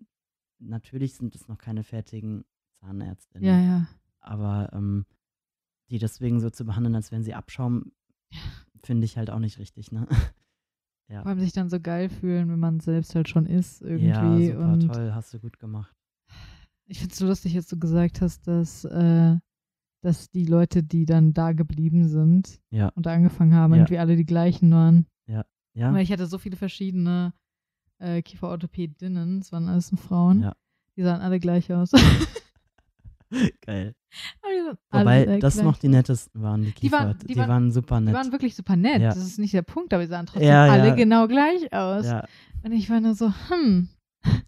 natürlich 0.58 1.14
sind 1.14 1.34
es 1.34 1.48
noch 1.48 1.58
keine 1.58 1.84
fertigen 1.84 2.44
Zahnärztinnen, 2.80 3.46
Ja, 3.48 3.60
ja. 3.60 3.86
aber 4.20 4.70
ähm, 4.72 5.06
die 5.90 5.98
deswegen 5.98 6.40
so 6.40 6.50
zu 6.50 6.64
behandeln, 6.64 6.94
als 6.94 7.10
wären 7.12 7.24
sie 7.24 7.34
Abschaum, 7.34 7.92
finde 8.84 9.04
ich 9.04 9.16
halt 9.16 9.30
auch 9.30 9.38
nicht 9.38 9.58
richtig, 9.58 9.92
ne? 9.92 10.06
ja. 11.08 11.22
Vor 11.22 11.30
allem 11.30 11.40
sich 11.40 11.52
dann 11.52 11.68
so 11.68 11.80
geil 11.80 12.08
fühlen, 12.08 12.48
wenn 12.50 12.58
man 12.60 12.80
selbst 12.80 13.14
halt 13.14 13.28
schon 13.28 13.46
ist 13.46 13.80
ja, 13.82 13.88
irgendwie. 13.88 14.46
super 14.52 14.72
und 14.72 14.86
toll, 14.86 15.12
hast 15.14 15.32
du 15.34 15.38
gut 15.40 15.58
gemacht. 15.58 15.94
ich 16.86 16.98
finde 16.98 17.12
es 17.12 17.18
so 17.18 17.26
lustig, 17.26 17.54
dass 17.54 17.66
du 17.66 17.78
gesagt 17.78 18.20
hast, 18.20 18.46
dass, 18.46 18.84
äh, 18.84 19.36
dass 20.02 20.30
die 20.30 20.44
Leute, 20.44 20.82
die 20.82 21.06
dann 21.06 21.32
da 21.32 21.52
geblieben 21.52 22.08
sind 22.08 22.60
Ja, 22.70 22.88
und 22.90 23.06
da 23.06 23.14
angefangen 23.14 23.54
haben, 23.54 23.72
Ja. 23.72 23.78
irgendwie 23.78 23.98
alle 23.98 24.16
die 24.16 24.26
gleichen 24.26 24.70
waren. 24.70 25.06
ja, 25.26 25.92
Weil 25.92 26.02
ich 26.02 26.12
hatte 26.12 26.26
so 26.26 26.38
viele 26.38 26.56
verschiedene 26.56 27.32
äh, 27.98 28.22
Kieferorthopädinnen, 28.22 29.38
es 29.40 29.50
waren 29.50 29.68
alles 29.68 29.90
Frauen. 29.96 30.42
Ja. 30.42 30.56
Die 30.96 31.02
sahen 31.02 31.20
alle 31.20 31.40
gleich 31.40 31.72
aus. 31.72 31.90
geil. 33.62 33.94
Die 34.92 34.98
Wobei 34.98 35.38
das 35.38 35.62
noch 35.62 35.78
die 35.78 35.88
nettesten 35.88 36.42
waren, 36.42 36.62
die 36.64 36.72
Die 36.72 36.92
waren- 36.92 37.16
die 37.22 37.26
Die, 37.28 37.36
waren- 37.36 37.48
waren, 37.48 37.70
super 37.72 37.98
Die 37.98 38.06
nett. 38.06 38.14
waren 38.14 38.32
wirklich 38.32 38.54
super 38.56 38.76
nett. 38.76 39.00
Ja. 39.02 39.08
Das 39.08 39.18
ist 39.18 39.38
nicht 39.38 39.54
der 39.54 39.62
Punkt, 39.62 39.92
aber 39.94 40.02
die 40.02 40.08
sahen 40.08 40.26
trotzdem 40.26 40.48
Ja, 40.48 40.64
alle 40.64 40.88
ja. 40.88 40.94
genau 40.94 41.26
gleich 41.28 41.72
aus. 41.72 42.06
ja. 42.06 42.24
Und 42.62 42.72
ich 42.72 42.88
war 42.90 43.00
nur 43.00 43.14
so, 43.14 43.32
hm. 43.48 43.88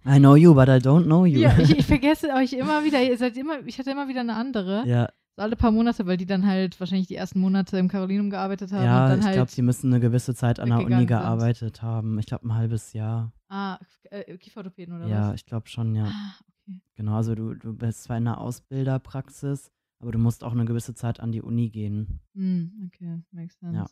I 0.08 0.18
know 0.18 0.36
you, 0.36 0.54
but 0.54 0.68
I 0.68 0.72
don't 0.80 1.04
know 1.04 1.26
you. 1.26 1.40
Ja, 1.40 1.56
ich, 1.58 1.70
ich 1.78 1.86
vergesse 1.86 2.28
euch 2.34 2.54
immer 2.54 2.82
wieder. 2.84 3.02
Ihr 3.02 3.18
seid 3.18 3.36
immer, 3.36 3.58
ich 3.66 3.78
hatte 3.78 3.90
immer 3.90 4.08
wieder 4.08 4.20
eine 4.20 4.34
andere. 4.34 4.84
ja, 4.86 5.08
So 5.36 5.42
alle 5.42 5.54
paar 5.54 5.70
Monate, 5.70 6.06
weil 6.06 6.16
die 6.16 6.24
dann 6.24 6.46
halt 6.46 6.80
wahrscheinlich 6.80 7.08
die 7.08 7.16
ersten 7.16 7.40
Monate 7.40 7.76
im 7.76 7.88
Carolinum 7.88 8.30
gearbeitet 8.30 8.72
haben 8.72 8.84
ja 8.84 9.14
ich 9.14 9.22
halt. 9.22 9.34
glaube, 9.34 9.50
die 9.54 9.60
müssen 9.60 9.92
eine 9.92 10.00
gewisse 10.00 10.34
Zeit 10.34 10.60
an 10.60 10.70
der 10.70 10.78
Uni 10.78 10.96
sind. 10.96 11.06
gearbeitet 11.08 11.82
haben. 11.82 12.18
Ich 12.18 12.24
glaube, 12.24 12.46
ein 12.48 12.54
halbes 12.54 12.94
Jahr. 12.94 13.32
ah, 13.50 13.78
äh, 14.10 14.38
Kieferorthopäden 14.38 14.96
oder 14.96 15.06
Ja, 15.08 15.28
was? 15.28 15.34
ich 15.34 15.44
glaube 15.44 15.68
schon, 15.68 15.94
ja. 15.94 16.04
Ah, 16.04 16.32
okay. 16.66 16.80
Genau, 16.96 17.16
also 17.16 17.34
du, 17.34 17.52
du 17.54 17.74
bist 17.74 18.04
zwar 18.04 18.16
in 18.16 18.24
der 18.24 18.38
Ausbilderpraxis, 18.40 19.70
aber 19.98 20.12
du 20.12 20.18
musst 20.18 20.44
auch 20.44 20.52
eine 20.52 20.64
gewisse 20.64 20.94
Zeit 20.94 21.20
an 21.20 21.32
die 21.32 21.42
Uni 21.42 21.70
gehen. 21.70 22.20
Hm, 22.34 22.88
okay, 22.88 23.22
makes 23.32 23.58
sense. 23.58 23.76
Ja. 23.76 23.86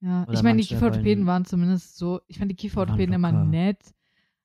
Ja, 0.00 0.22
Oder 0.24 0.32
ich 0.34 0.42
meine, 0.42 0.60
die 0.62 0.66
Kieferorthopäden 0.68 1.26
waren 1.26 1.44
zumindest 1.44 1.96
so, 1.98 2.20
ich 2.28 2.38
fand 2.38 2.50
die 2.50 2.56
Kieferorthopäden 2.56 3.14
immer 3.14 3.32
nett. 3.32 3.94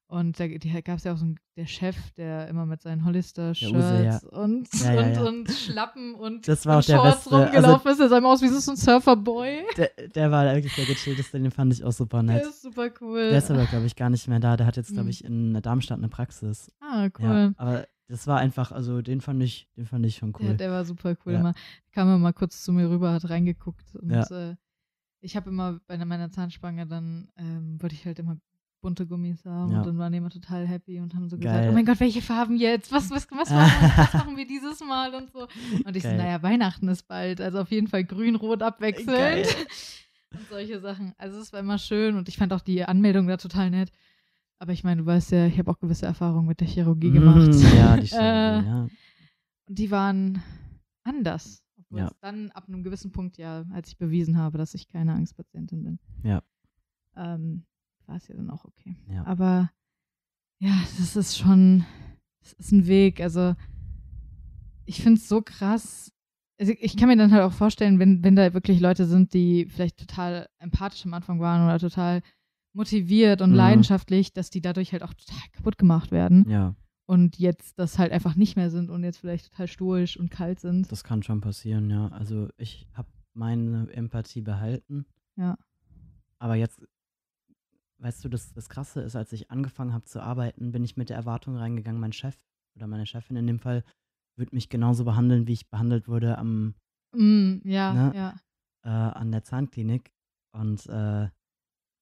Und 0.08 0.40
da 0.40 0.48
gab 0.48 0.98
es 0.98 1.06
ja 1.06 1.14
auch 1.14 1.18
so 1.18 1.26
einen, 1.26 1.40
der 1.58 1.66
Chef, 1.66 2.12
der 2.12 2.48
immer 2.48 2.68
mit 2.68 2.82
seinen 2.84 3.04
Hollister-Shirts 3.04 4.26
und, 4.26 4.68
Ja, 4.84 4.94
ja, 4.94 5.00
und, 5.02 5.16
ja. 5.16 5.24
und 5.24 5.50
Schlappen 5.52 6.14
und, 6.14 6.48
Das 6.48 6.66
war 6.68 6.78
und 6.78 6.88
der 6.88 6.98
Shorts 6.98 7.16
beste, 7.24 7.36
also- 7.36 7.46
rumgelaufen 7.46 7.92
ist. 7.92 8.00
Der 8.00 8.10
sah 8.10 8.18
immer 8.20 8.30
aus 8.30 8.42
wie 8.44 8.48
so 8.50 8.72
ein 8.72 8.78
Surferboy. 8.78 9.64
Der, 9.78 9.90
der 10.14 10.30
war 10.30 10.46
wirklich 10.54 10.76
der 10.76 10.86
gechillteste, 10.86 11.40
den 11.40 11.50
fand 11.52 11.74
ich 11.74 11.84
auch 11.84 11.92
super 11.94 12.22
Der 12.22 12.36
nett. 12.36 12.44
ist 12.46 12.62
super 12.62 12.90
cool. 13.02 13.30
Der 13.30 13.38
ist 13.40 13.50
aber, 13.50 13.66
glaube 13.66 13.86
ich, 13.88 13.96
gar 13.96 14.10
nicht 14.12 14.28
mehr 14.28 14.40
da. 14.40 14.56
Der 14.56 14.68
hat 14.68 14.78
jetzt, 14.78 14.90
glaube 14.90 15.04
Hm. 15.06 15.10
ich, 15.10 15.24
in 15.24 15.54
Darmstadt 15.62 15.98
eine 15.98 16.10
Praxis. 16.10 16.72
ah, 16.80 17.10
cool. 17.20 17.26
Ja, 17.26 17.54
aber 17.58 17.88
das 18.08 18.28
war 18.28 18.40
einfach, 18.40 18.72
also 18.72 19.02
den 19.02 19.22
fand 19.22 19.42
ich, 19.42 19.68
den 19.78 19.86
fand 19.86 20.06
ich 20.06 20.18
schon 20.18 20.34
cool. 20.40 20.48
Der, 20.48 20.54
der 20.56 20.72
war 20.72 20.86
super 20.86 21.16
cool. 21.26 21.34
Ja. 21.34 21.40
Immer, 21.40 21.54
kam 21.92 22.08
immer 22.08 22.18
mal 22.20 22.34
kurz 22.34 22.64
zu 22.64 22.72
mir 22.72 22.90
rüber, 22.90 23.12
hat 23.14 23.30
reingeguckt. 23.30 23.96
Und 23.96 24.10
Ja. 24.12 24.24
äh, 24.52 24.56
ich 25.22 25.36
habe 25.36 25.50
immer 25.50 25.80
bei 25.88 25.98
meiner 26.04 26.30
Zahnspange 26.30 26.86
dann, 26.86 27.30
ähm, 27.38 27.82
wollte 27.82 27.96
ich 27.96 28.06
halt 28.06 28.20
immer 28.20 28.38
bunte 28.82 29.08
Gummis 29.08 29.46
haben. 29.46 29.72
Ja. 29.72 29.78
Und 29.78 29.88
dann 29.88 29.98
waren 29.98 30.12
die 30.12 30.18
immer 30.18 30.30
total 30.30 30.68
happy 30.68 31.00
und 31.00 31.16
haben 31.16 31.30
so 31.30 31.38
gesagt, 31.38 31.58
Geil. 31.62 31.70
oh 31.70 31.74
mein 31.74 31.86
Gott, 31.86 32.02
welche 32.02 32.22
Farben 32.22 32.58
jetzt? 32.58 32.92
Was, 32.92 33.10
was, 33.10 33.26
was, 33.32 33.50
machen, 33.50 33.92
was 33.96 34.14
machen 34.14 34.36
wir 34.36 34.46
dieses 34.46 34.82
Mal 34.82 35.16
und 35.16 35.32
so. 35.32 35.48
Und 35.86 35.96
ich 35.96 36.04
so, 36.04 36.10
Geil. 36.10 36.18
naja, 36.18 36.44
Weihnachten 36.44 36.90
ist 36.90 37.08
bald. 37.08 37.40
Also 37.40 37.62
auf 37.62 37.72
jeden 37.72 37.88
Fall 37.88 38.04
grün-rot 38.04 38.62
abwechselnd. 38.62 39.08
Geil. 39.08 39.48
Und 40.34 40.50
solche 40.50 40.80
Sachen. 40.80 41.14
Also 41.20 41.40
es 41.40 41.54
war 41.54 41.60
immer 41.60 41.78
schön 41.78 42.18
und 42.18 42.28
ich 42.28 42.38
fand 42.38 42.54
auch 42.54 42.62
die 42.62 42.84
Anmeldung 42.84 43.28
da 43.28 43.38
total 43.38 43.70
nett. 43.70 43.92
Aber 44.64 44.72
ich 44.72 44.86
meine, 44.86 45.02
du 45.02 45.06
weißt 45.06 45.32
ja, 45.32 45.46
ich 45.46 45.60
habe 45.60 45.70
auch 45.70 45.78
gewisse 45.78 46.06
Erfahrungen 46.06 46.48
mit 46.48 46.62
der 46.62 46.68
Chirurgie 46.68 47.12
gemacht. 47.12 47.50
Mm, 47.54 47.76
ja, 47.76 47.98
die 47.98 48.08
Chirurgie, 48.08 48.16
Äh, 48.16 48.66
ja. 48.66 48.88
Und 49.68 49.78
die 49.80 49.92
waren 49.92 50.42
anders. 51.04 51.62
Obwohl 51.78 52.00
Ja. 52.00 52.06
es 52.08 52.14
dann 52.22 52.50
ab 52.52 52.70
einem 52.70 52.82
gewissen 52.82 53.12
Punkt 53.12 53.38
ja, 53.38 53.66
als 53.74 53.90
ich 53.90 53.98
bewiesen 53.98 54.38
habe, 54.38 54.58
dass 54.58 54.74
ich 54.74 54.88
keine 54.88 55.14
Angstpatientin 55.16 55.84
bin, 55.84 56.00
Ja. 56.24 56.42
ähm, 57.18 57.66
war 58.06 58.16
es 58.16 58.28
ja 58.30 58.36
dann 58.38 58.50
auch 58.52 58.64
okay. 58.64 58.96
Ja. 59.10 59.26
Aber 59.26 59.70
ja, 60.60 60.80
das 60.98 61.18
ist 61.18 61.38
schon, 61.38 61.84
das 62.42 62.54
ist 62.54 62.72
ein 62.72 62.88
Weg. 62.88 63.20
Also 63.20 63.56
ich 64.86 65.04
finde 65.04 65.20
es 65.20 65.28
so 65.28 65.42
krass. 65.42 66.14
Also 66.58 66.72
ich 66.80 66.96
kann 66.96 67.10
mir 67.10 67.18
dann 67.18 67.34
halt 67.34 67.44
auch 67.44 67.52
vorstellen, 67.52 68.00
wenn, 68.00 68.24
wenn 68.24 68.38
da 68.38 68.54
wirklich 68.54 68.80
Leute 68.80 69.08
sind, 69.08 69.34
die 69.34 69.66
vielleicht 69.66 69.98
total 69.98 70.48
empathisch 70.60 71.06
am 71.06 71.14
Anfang 71.14 71.42
waren 71.42 71.66
oder 71.66 71.80
total 71.80 72.22
motiviert 72.74 73.42
und 73.42 73.52
Mhm. 73.52 73.56
leidenschaftlich, 73.56 74.34
dass 74.34 74.50
die 74.50 74.62
dadurch 74.62 74.92
halt 74.92 75.04
auch 75.04 75.14
total 75.14 75.48
kaputt 75.52 75.78
gemacht 75.78 76.12
werden 76.12 76.50
ja, 76.50 76.76
und 77.06 77.38
jetzt 77.38 77.78
das 77.80 78.00
halt 78.00 78.12
einfach 78.12 78.36
nicht 78.36 78.56
mehr 78.56 78.70
sind 78.72 78.90
und 78.90 79.04
jetzt 79.04 79.18
vielleicht 79.18 79.52
total 79.52 79.68
stoisch 79.68 80.18
und 80.18 80.30
kalt 80.32 80.60
sind. 80.60 80.92
das 80.92 81.04
kann 81.04 81.22
schon 81.24 81.42
passieren, 81.42 81.90
ja. 81.90 82.08
Also 82.10 82.50
ich 82.58 82.88
habe 82.94 83.08
meine 83.34 83.88
Empathie 83.92 84.42
behalten. 84.42 85.06
Ja. 85.36 85.58
Aber 86.40 86.56
jetzt, 86.56 86.82
weißt 88.00 88.24
du, 88.26 88.30
das, 88.30 88.54
das 88.54 88.70
Krasse 88.70 89.02
ist, 89.02 89.16
als 89.16 89.32
ich 89.34 89.50
angefangen 89.52 89.94
habe 89.94 90.06
zu 90.06 90.22
arbeiten, 90.22 90.72
bin 90.72 90.84
ich 90.84 90.98
mit 90.98 91.10
der 91.10 91.18
Erwartung 91.18 91.56
reingegangen, 91.56 92.00
mein 92.02 92.14
Chef 92.14 92.36
oder 92.76 92.88
meine 92.88 93.06
Chefin 93.06 93.36
in 93.38 93.48
dem 93.48 93.60
Fall 93.60 93.84
wird 94.36 94.52
mich 94.52 94.70
genauso 94.70 95.04
behandeln, 95.06 95.48
wie 95.48 95.54
ich 95.54 95.70
behandelt 95.70 96.08
wurde 96.08 96.38
am, 96.38 96.76
Mm, 97.16 97.60
ja, 97.64 97.94
Ne? 97.94 98.12
ja. 98.16 98.36
äh, 98.84 98.90
an 98.90 99.32
der 99.32 99.44
Zahnklinik. 99.44 100.12
Und 100.52 100.88
äh, 100.88 101.30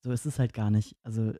so 0.02 0.11
ist 0.11 0.26
es 0.26 0.40
halt 0.40 0.53
gar 0.53 0.72
nicht. 0.72 0.95
Also 1.03 1.34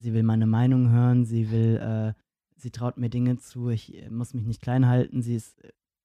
sie 0.00 0.12
will 0.12 0.22
meine 0.22 0.46
Meinung 0.46 0.90
hören, 0.90 1.24
sie 1.24 1.50
will, 1.50 1.76
äh, 1.76 2.20
sie 2.56 2.70
traut 2.70 2.96
mir 2.98 3.08
Dinge 3.10 3.38
zu, 3.38 3.68
ich 3.70 3.94
äh, 3.96 4.10
muss 4.10 4.34
mich 4.34 4.44
nicht 4.44 4.60
klein 4.62 4.86
halten, 4.86 5.22
sie 5.22 5.34
ist, 5.34 5.60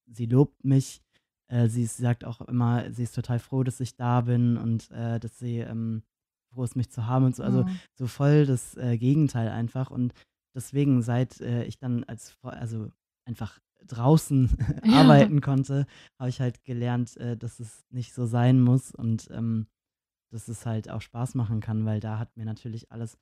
sie 0.08 0.26
lobt 0.26 0.64
mich, 0.64 1.02
äh, 1.48 1.68
sie 1.68 1.84
ist, 1.84 1.98
sagt 1.98 2.26
auch 2.26 2.42
immer, 2.42 2.92
sie 2.92 3.04
ist 3.04 3.16
total 3.16 3.40
froh, 3.40 3.64
dass 3.64 3.80
ich 3.80 3.96
da 3.96 4.22
bin 4.22 4.58
und 4.58 4.92
äh, 4.92 5.20
dass 5.20 5.38
sie 5.40 5.60
ähm, 5.60 6.04
froh 6.52 6.64
ist, 6.64 6.76
mich 6.76 6.92
zu 6.92 7.06
haben 7.08 7.26
und 7.26 7.36
so. 7.36 7.44
Also 7.44 7.64
Oh. 7.68 7.70
so 7.96 8.08
voll 8.08 8.46
das 8.46 8.76
äh, 8.78 8.98
Gegenteil 8.98 9.50
einfach. 9.50 9.92
Und 9.92 10.14
deswegen, 10.56 11.02
seit 11.02 11.42
äh, 11.42 11.64
ich 11.66 11.78
dann 11.80 12.04
als 12.06 12.32
Frau, 12.32 12.50
also 12.50 12.90
einfach 13.26 13.60
draußen 13.88 14.50
arbeiten 14.92 15.42
konnte, 15.42 15.86
habe 16.20 16.30
ich 16.30 16.40
halt 16.42 16.64
gelernt, 16.64 17.18
äh, 17.18 17.38
dass 17.38 17.60
es 17.60 17.86
nicht 17.90 18.14
so 18.14 18.26
sein 18.26 18.62
muss 18.62 18.94
und 18.94 19.30
ähm, 19.32 19.68
dass 20.36 20.48
es 20.50 20.66
halt 20.66 20.90
auch 20.90 21.02
Spaß 21.02 21.34
machen 21.36 21.62
kann, 21.62 21.86
weil 21.86 22.00
da 22.00 22.20
hat 22.20 22.36
mir 22.38 22.46
natürlich 22.46 22.92
alles 22.92 23.18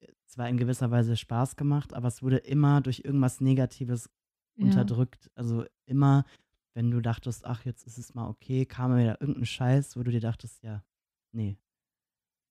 äh, 0.00 0.08
zwar 0.26 0.48
in 0.48 0.56
gewisser 0.58 0.90
Weise 0.90 1.16
Spaß 1.16 1.56
gemacht, 1.56 1.94
aber 1.94 2.08
es 2.08 2.22
wurde 2.22 2.36
immer 2.38 2.80
durch 2.80 3.02
irgendwas 3.04 3.40
Negatives 3.40 4.10
Ja. 4.56 4.64
unterdrückt. 4.64 5.30
Also 5.34 5.64
immer, 5.86 6.24
wenn 6.74 6.90
du 6.90 7.00
dachtest, 7.00 7.44
ach, 7.46 7.64
jetzt 7.64 7.86
ist 7.86 7.96
es 7.98 8.14
mal 8.14 8.28
okay, 8.28 8.66
kam 8.66 8.96
wieder 8.96 9.20
irgendein 9.20 9.46
Scheiß, 9.46 9.96
wo 9.96 10.02
du 10.02 10.10
dir 10.10 10.20
dachtest, 10.20 10.62
ja, 10.62 10.82
nee. 11.32 11.58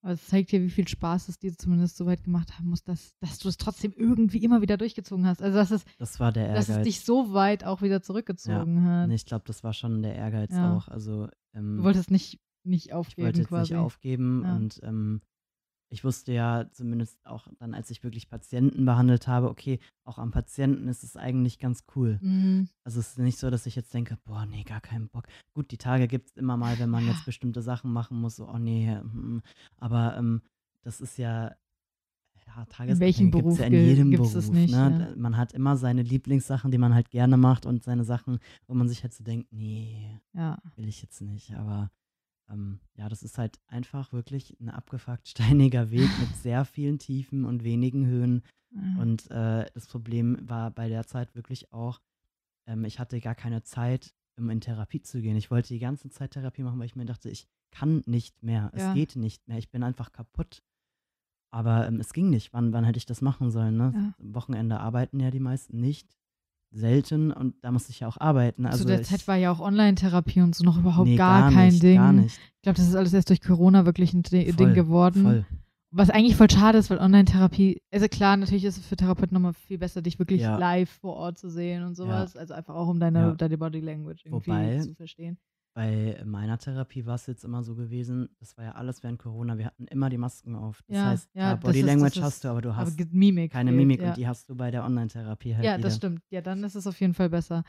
Aber 0.04 0.14
es 0.14 0.28
zeigt 0.28 0.52
dir, 0.52 0.62
wie 0.62 0.70
viel 0.70 0.88
Spaß 0.88 1.28
es 1.28 1.40
dir 1.40 1.58
zumindest 1.58 1.98
so 1.98 2.06
weit 2.06 2.24
gemacht 2.24 2.58
haben 2.58 2.70
muss, 2.70 2.84
dass, 2.84 3.18
dass 3.20 3.40
du 3.40 3.50
es 3.50 3.58
trotzdem 3.58 3.92
irgendwie 3.94 4.38
immer 4.44 4.62
wieder 4.62 4.78
durchgezogen 4.78 5.26
hast. 5.26 5.42
Also, 5.42 5.58
dass 5.58 5.72
es, 5.72 5.84
Das 5.98 6.20
war 6.20 6.32
der 6.32 6.54
dass 6.54 6.66
es 6.66 6.70
Ehrgeiz. 6.70 6.86
dich 6.86 7.02
so 7.02 7.34
weit 7.34 7.64
auch 7.66 7.82
wieder 7.82 8.02
zurückgezogen 8.02 8.86
hat. 8.86 9.08
Nee, 9.10 9.16
ich 9.16 9.26
glaube, 9.26 9.44
das 9.48 9.64
war 9.64 9.74
schon 9.74 10.04
der 10.04 10.16
Ehrgeiz 10.16 10.52
Ja. 10.56 10.76
auch. 10.78 10.88
Also 10.88 11.28
ähm, 11.54 11.78
Du 11.78 11.84
wolltest 11.84 12.12
nicht, 12.12 12.40
nicht 12.68 12.88
ich 12.88 12.94
aufgeben 12.94 13.26
wollte 13.26 13.40
jetzt 13.40 13.48
quasi. 13.50 13.74
nicht 13.74 13.82
aufgeben 13.82 14.44
Ja. 14.46 14.56
und 14.56 14.80
ähm, 14.84 15.22
ich 15.90 16.04
wusste 16.04 16.34
ja 16.34 16.70
zumindest 16.74 17.18
auch 17.26 17.48
dann, 17.60 17.74
als 17.74 17.90
ich 17.92 18.04
wirklich 18.04 18.28
Patienten 18.30 18.84
behandelt 18.84 19.26
habe, 19.30 19.50
okay, 19.50 19.80
auch 20.04 20.18
am 20.18 20.32
Patienten 20.32 20.90
ist 20.90 21.02
es 21.04 21.16
eigentlich 21.16 21.60
ganz 21.60 21.86
cool. 21.96 22.20
Mhm. 22.22 22.68
Also 22.84 23.00
es 23.00 23.12
ist 23.12 23.20
nicht 23.20 23.38
so, 23.40 23.50
dass 23.50 23.66
ich 23.66 23.76
jetzt 23.78 23.94
denke, 23.94 24.18
boah, 24.26 24.46
nee, 24.46 24.64
gar 24.64 24.82
keinen 24.82 25.08
Bock. 25.08 25.28
Gut, 25.54 25.72
die 25.72 25.78
Tage 25.78 26.10
gibt 26.10 26.28
es 26.30 26.36
immer 26.36 26.58
mal, 26.58 26.78
wenn 26.80 26.90
man 26.90 27.08
jetzt 27.08 27.24
bestimmte 27.26 27.62
Sachen 27.62 27.94
machen 27.94 28.20
muss, 28.20 28.36
so, 28.36 28.50
oh 28.50 28.58
nee, 28.58 28.94
hm, 29.00 29.42
aber 29.78 30.18
ähm, 30.18 30.42
das 30.82 31.00
ist 31.00 31.18
ja, 31.18 31.56
ja 32.46 32.66
Tagesabhängig 32.70 33.18
gibt's 33.18 33.32
Beruf 33.32 33.60
ja 33.60 33.66
in 33.68 33.74
jedem 33.74 34.12
Beruf. 34.12 34.50
nicht, 34.52 34.72
ne? 34.74 35.08
ja. 35.12 35.16
Man 35.16 35.38
hat 35.38 35.54
immer 35.54 35.78
seine 35.78 36.02
Lieblingssachen, 36.02 36.70
die 36.70 36.78
man 36.78 36.94
halt 36.96 37.12
gerne 37.12 37.38
macht 37.38 37.66
und 37.66 37.84
seine 37.86 38.04
Sachen, 38.04 38.40
wo 38.68 38.74
man 38.74 38.90
sich 38.90 39.04
halt 39.04 39.14
so 39.14 39.24
denkt, 39.24 39.54
nee, 39.54 40.20
Ja. 40.34 40.58
will 40.76 40.88
ich 40.90 41.02
jetzt 41.02 41.22
nicht. 41.22 41.56
Aber 41.56 41.92
ähm, 42.50 42.80
ja, 42.96 43.10
das 43.10 43.24
ist 43.24 43.38
halt 43.38 43.60
einfach 43.68 44.14
wirklich 44.14 44.60
ein 44.60 44.70
abgefuckt 44.70 45.28
steiniger 45.74 45.92
Weg 45.92 46.10
mit 46.20 46.36
sehr 46.36 46.66
vielen 46.66 47.00
Tiefen 47.00 47.46
und 47.46 47.64
wenigen 47.64 48.06
Höhen. 48.06 48.44
Ja. 48.72 49.02
Und 49.02 49.30
äh, 49.32 49.66
das 49.74 49.88
Problem 49.88 50.38
war 50.42 50.72
bei 50.72 50.90
der 50.90 51.06
Zeit 51.08 51.36
wirklich 51.36 51.72
auch, 51.72 52.02
ähm, 52.68 52.86
ich 52.86 53.00
hatte 53.00 53.20
gar 53.22 53.36
keine 53.36 53.64
Zeit, 53.64 54.14
um 54.38 54.50
in 54.50 54.62
Therapie 54.62 55.02
zu 55.02 55.22
gehen. 55.22 55.36
Ich 55.38 55.50
wollte 55.52 55.70
die 55.74 55.80
ganze 55.80 56.10
Zeit 56.10 56.32
Therapie 56.32 56.64
machen, 56.64 56.80
weil 56.80 56.86
ich 56.86 56.96
mir 56.96 57.06
dachte, 57.06 57.30
ich 57.30 57.48
kann 57.72 58.04
nicht 58.06 58.44
mehr. 58.44 58.70
Es 58.74 58.82
Ja. 58.82 58.94
geht 58.94 59.16
nicht 59.16 59.48
mehr. 59.48 59.58
Ich 59.58 59.72
bin 59.72 59.84
einfach 59.84 60.12
kaputt. 60.12 60.64
Aber 61.50 61.88
ähm, 61.88 62.00
es 62.00 62.14
ging 62.14 62.30
nicht. 62.30 62.54
Wann, 62.54 62.74
wann 62.74 62.84
hätte 62.84 62.98
ich 62.98 63.06
das 63.06 63.22
machen 63.22 63.52
sollen? 63.52 63.78
Ne? 63.78 63.94
Ja. 63.96 64.14
Am 64.20 64.36
Wochenende 64.36 64.80
arbeiten 64.80 65.20
ja 65.20 65.32
die 65.32 65.40
meisten 65.40 65.80
nicht. 65.80 66.08
Selten. 66.72 67.32
Und 67.32 67.56
da 67.62 67.72
musste 67.72 67.92
ich 67.92 68.00
ja 68.02 68.08
auch 68.08 68.18
arbeiten. 68.20 68.66
Also 68.66 68.80
Zu 68.84 68.88
der 68.88 69.02
ich, 69.02 69.08
Zeit 69.08 69.28
war 69.28 69.36
ja 69.36 69.52
auch 69.52 69.60
Online-Therapie 69.60 70.42
und 70.42 70.56
so 70.56 70.64
noch 70.64 70.78
überhaupt 70.78 71.08
nee, 71.08 71.16
gar, 71.16 71.52
kein 71.52 71.70
nicht, 71.70 71.84
Ding. 71.84 71.98
Gar 71.98 72.14
nicht. 72.14 72.38
Ich 72.56 72.62
glaube, 72.62 72.78
das 72.78 72.88
ist 72.88 72.96
alles 72.96 73.14
erst 73.14 73.30
durch 73.30 73.42
Corona 73.42 73.86
wirklich 73.86 74.14
ein 74.14 74.24
Di- 74.24 74.46
Voll, 74.52 74.54
Ding 74.54 74.74
geworden. 74.74 75.24
Voll. 75.24 75.46
Was 75.92 76.10
eigentlich 76.10 76.36
voll 76.36 76.50
schade 76.50 76.78
ist, 76.78 76.90
weil 76.90 76.98
Online-Therapie, 77.00 77.82
also 77.92 78.08
klar, 78.10 78.36
natürlich 78.36 78.66
ist 78.66 78.78
es 78.78 78.86
für 78.86 78.98
Therapeuten 78.98 79.34
nochmal 79.34 79.54
viel 79.54 79.78
besser, 79.78 80.02
dich 80.02 80.20
wirklich 80.20 80.42
Ja. 80.42 80.58
live 80.58 80.90
vor 80.90 81.16
Ort 81.16 81.38
zu 81.38 81.50
sehen 81.50 81.84
und 81.84 81.96
sowas. 81.96 82.36
Also 82.36 82.54
einfach 82.54 82.76
auch, 82.76 82.90
um 82.90 83.00
deine, 83.00 83.20
Ja. 83.20 83.32
deine 83.36 83.58
Body 83.58 83.80
Language 83.80 84.26
irgendwie 84.26 84.50
Wobei- 84.52 84.80
zu 84.82 84.94
verstehen. 84.96 85.38
Bei 85.78 86.24
meiner 86.26 86.58
Therapie 86.58 87.06
war 87.06 87.14
es 87.16 87.28
jetzt 87.28 87.46
immer 87.46 87.62
so 87.62 87.76
gewesen, 87.76 88.30
das 88.40 88.58
war 88.58 88.66
ja 88.66 88.72
alles 88.72 89.04
während 89.04 89.20
Corona, 89.20 89.60
wir 89.60 89.66
hatten 89.68 89.86
immer 89.86 90.10
die 90.10 90.18
Masken 90.18 90.56
auf. 90.56 90.82
Das 90.88 90.98
Ja, 90.98 91.06
heißt, 91.06 91.30
ja, 91.36 91.56
Body 91.56 91.82
das 91.82 91.88
Language 91.92 92.18
ist- 92.18 92.24
hast 92.24 92.44
du, 92.44 92.48
aber 92.48 92.62
du 92.64 92.70
Aber 92.70 92.78
hast 92.80 92.98
ge- 92.98 93.06
Mimik. 93.12 93.52
keine 93.52 93.70
fehlt, 93.70 93.78
Mimik 93.78 94.02
ja. 94.02 94.08
und 94.10 94.18
die 94.18 94.28
hast 94.28 94.50
du 94.50 94.56
bei 94.56 94.72
der 94.72 94.84
Online-Therapie 94.84 95.54
halt 95.56 95.64
Ja, 95.64 95.78
wieder. 95.78 95.88
das 95.88 95.98
stimmt. 95.98 96.24
Ja, 96.32 96.42
dann 96.42 96.64
ist 96.64 96.74
es 96.74 96.88
auf 96.88 97.00
jeden 97.00 97.14
Fall 97.14 97.30
besser. 97.30 97.64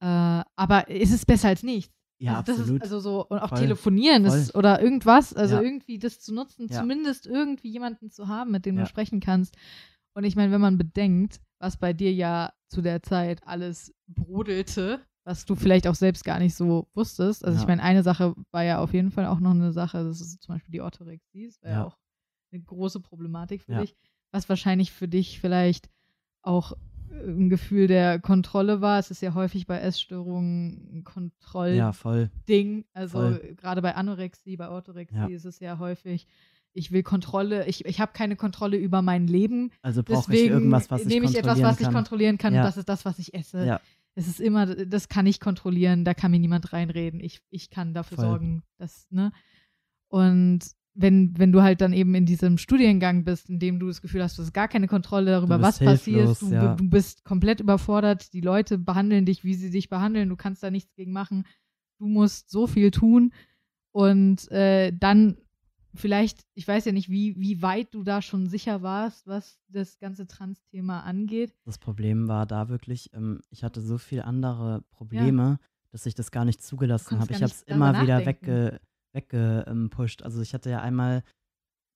Äh, 0.00 0.06
aber 0.54 0.84
es 0.88 1.10
ist 1.10 1.26
besser 1.26 1.48
als 1.48 1.64
nichts. 1.64 1.92
Ja, 2.20 2.36
also 2.38 2.52
das 2.52 2.60
absolut. 2.60 2.82
Ist 2.84 2.92
also 2.92 3.00
so, 3.00 3.26
und 3.26 3.38
auch 3.40 3.48
Voll. 3.48 3.58
telefonieren 3.58 4.24
ist, 4.26 4.54
oder 4.54 4.80
irgendwas, 4.80 5.34
also 5.34 5.56
Ja. 5.56 5.62
irgendwie 5.62 5.98
das 5.98 6.20
zu 6.20 6.32
nutzen, 6.32 6.68
Ja. 6.70 6.78
zumindest 6.80 7.26
irgendwie 7.26 7.70
jemanden 7.70 8.10
zu 8.10 8.28
haben, 8.28 8.52
mit 8.52 8.64
dem 8.64 8.76
Ja. 8.76 8.82
du 8.84 8.88
sprechen 8.88 9.18
kannst. 9.18 9.56
Und 10.14 10.22
ich 10.22 10.36
meine, 10.36 10.52
wenn 10.52 10.60
man 10.60 10.78
bedenkt, 10.78 11.40
was 11.58 11.76
bei 11.78 11.92
dir 11.94 12.12
ja 12.12 12.52
zu 12.68 12.80
der 12.80 13.02
Zeit 13.02 13.44
alles 13.44 13.92
brodelte, 14.06 15.00
was 15.30 15.44
du 15.44 15.54
vielleicht 15.54 15.86
auch 15.86 15.94
selbst 15.94 16.24
gar 16.24 16.38
nicht 16.40 16.54
so 16.56 16.88
wusstest. 16.92 17.44
Also 17.44 17.56
Ja. 17.56 17.62
ich 17.62 17.68
meine, 17.68 17.82
eine 17.82 18.02
Sache 18.02 18.34
war 18.50 18.64
ja 18.64 18.80
auf 18.80 18.92
jeden 18.92 19.10
Fall 19.12 19.26
auch 19.26 19.38
noch 19.40 19.52
eine 19.52 19.70
Sache, 19.72 20.02
das 20.04 20.20
ist 20.20 20.42
zum 20.42 20.54
Beispiel 20.56 20.72
die 20.72 20.80
Orthorexie, 20.80 21.46
das 21.46 21.62
war 21.62 21.70
ja. 21.70 21.76
Ja. 21.78 21.84
auch 21.86 21.96
eine 22.52 22.62
große 22.62 22.98
Problematik 23.00 23.62
für 23.62 23.72
Ja. 23.72 23.80
dich, 23.82 23.94
was 24.32 24.48
wahrscheinlich 24.48 24.90
für 24.90 25.06
dich 25.08 25.38
vielleicht 25.40 25.88
auch 26.42 26.72
ein 27.12 27.48
Gefühl 27.48 27.86
der 27.86 28.18
Kontrolle 28.20 28.80
war. 28.80 28.98
Es 28.98 29.10
ist 29.10 29.20
ja 29.22 29.34
häufig 29.34 29.66
bei 29.66 29.78
Essstörungen 29.78 30.88
ein 30.98 31.04
Kontrollding. 31.04 31.78
ja, 31.78 31.92
voll. 31.92 32.30
Also 32.94 33.18
Voll. 33.18 33.54
gerade 33.56 33.82
bei 33.82 33.94
Anorexie, 33.94 34.56
bei 34.56 34.68
Orthorexie 34.68 35.32
ist 35.32 35.44
es 35.44 35.60
ja 35.60 35.78
häufig, 35.78 36.26
ich 36.72 36.92
will 36.92 37.02
Kontrolle, 37.02 37.66
ich, 37.66 37.84
ich 37.84 38.00
habe 38.00 38.12
keine 38.12 38.36
Kontrolle 38.36 38.76
über 38.76 39.02
mein 39.02 39.26
Leben. 39.26 39.70
Also 39.82 40.02
brauche 40.04 40.32
ich 40.34 40.44
irgendwas, 40.50 40.90
was 40.90 41.02
ich 41.02 41.08
nehme 41.08 41.26
ich 41.26 41.32
etwas, 41.36 41.54
kontrollieren 41.58 41.68
was 41.68 41.80
ich 41.80 41.84
kann. 41.86 41.94
kontrollieren 41.94 42.38
kann 42.38 42.54
Ja. 42.54 42.60
und 42.60 42.66
das 42.66 42.76
ist 42.76 42.88
das, 42.88 43.04
was 43.04 43.18
ich 43.18 43.34
esse. 43.34 43.66
Ja, 43.66 43.80
Es 44.20 44.28
ist 44.28 44.40
immer, 44.40 44.66
das 44.66 45.08
kann 45.08 45.26
ich 45.26 45.40
kontrollieren, 45.40 46.04
da 46.04 46.12
kann 46.12 46.30
mir 46.30 46.38
niemand 46.38 46.72
reinreden. 46.74 47.20
Ich, 47.20 47.40
ich 47.48 47.70
kann 47.70 47.94
dafür 47.94 48.16
Voll. 48.16 48.26
sorgen, 48.26 48.62
dass, 48.76 49.06
ne? 49.10 49.32
Und 50.08 50.60
wenn, 50.94 51.38
wenn 51.38 51.52
du 51.52 51.62
halt 51.62 51.80
dann 51.80 51.92
eben 51.92 52.14
in 52.14 52.26
diesem 52.26 52.58
Studiengang 52.58 53.24
bist, 53.24 53.48
in 53.48 53.58
dem 53.58 53.78
du 53.78 53.86
das 53.86 54.02
Gefühl 54.02 54.22
hast, 54.22 54.36
du 54.36 54.42
hast 54.42 54.52
gar 54.52 54.68
keine 54.68 54.88
Kontrolle 54.88 55.30
darüber, 55.30 55.62
was 55.62 55.78
passiert, 55.78 56.42
du, 56.42 56.52
ja. 56.52 56.74
du 56.74 56.90
bist 56.90 57.24
komplett 57.24 57.60
überfordert, 57.60 58.32
die 58.34 58.42
Leute 58.42 58.76
behandeln 58.76 59.24
dich, 59.24 59.42
wie 59.42 59.54
sie 59.54 59.70
dich 59.70 59.88
behandeln, 59.88 60.28
du 60.28 60.36
kannst 60.36 60.62
da 60.62 60.70
nichts 60.70 60.94
gegen 60.96 61.12
machen, 61.12 61.46
du 61.98 62.06
musst 62.06 62.50
so 62.50 62.66
viel 62.66 62.90
tun 62.90 63.32
und 63.92 64.50
äh, 64.50 64.92
dann 64.92 65.38
vielleicht, 65.94 66.46
ich 66.54 66.66
weiß 66.66 66.84
ja 66.84 66.92
nicht, 66.92 67.08
wie, 67.08 67.36
wie 67.36 67.62
weit 67.62 67.94
du 67.94 68.02
da 68.02 68.22
schon 68.22 68.48
sicher 68.48 68.82
warst, 68.82 69.26
was 69.26 69.58
das 69.68 69.98
ganze 69.98 70.26
Trans-Thema 70.26 71.00
angeht. 71.00 71.54
das 71.64 71.78
Problem 71.78 72.28
war 72.28 72.46
da 72.46 72.68
wirklich, 72.68 73.12
ähm, 73.14 73.40
ich 73.50 73.64
hatte 73.64 73.80
so 73.80 73.98
viele 73.98 74.24
andere 74.24 74.82
Probleme, 74.90 75.58
dass 75.90 76.06
ich 76.06 76.14
das 76.14 76.30
gar 76.30 76.44
nicht 76.44 76.62
zugelassen 76.62 77.18
habe. 77.18 77.32
Ich 77.32 77.42
habe 77.42 77.52
es 77.52 77.62
immer 77.62 78.00
wieder 78.02 78.18
nachdenken. 78.18 78.46
wegge, 78.46 78.80
weggepusht. 79.12 80.22
Also 80.22 80.40
ich 80.40 80.54
hatte 80.54 80.70
ja 80.70 80.80
einmal 80.80 81.22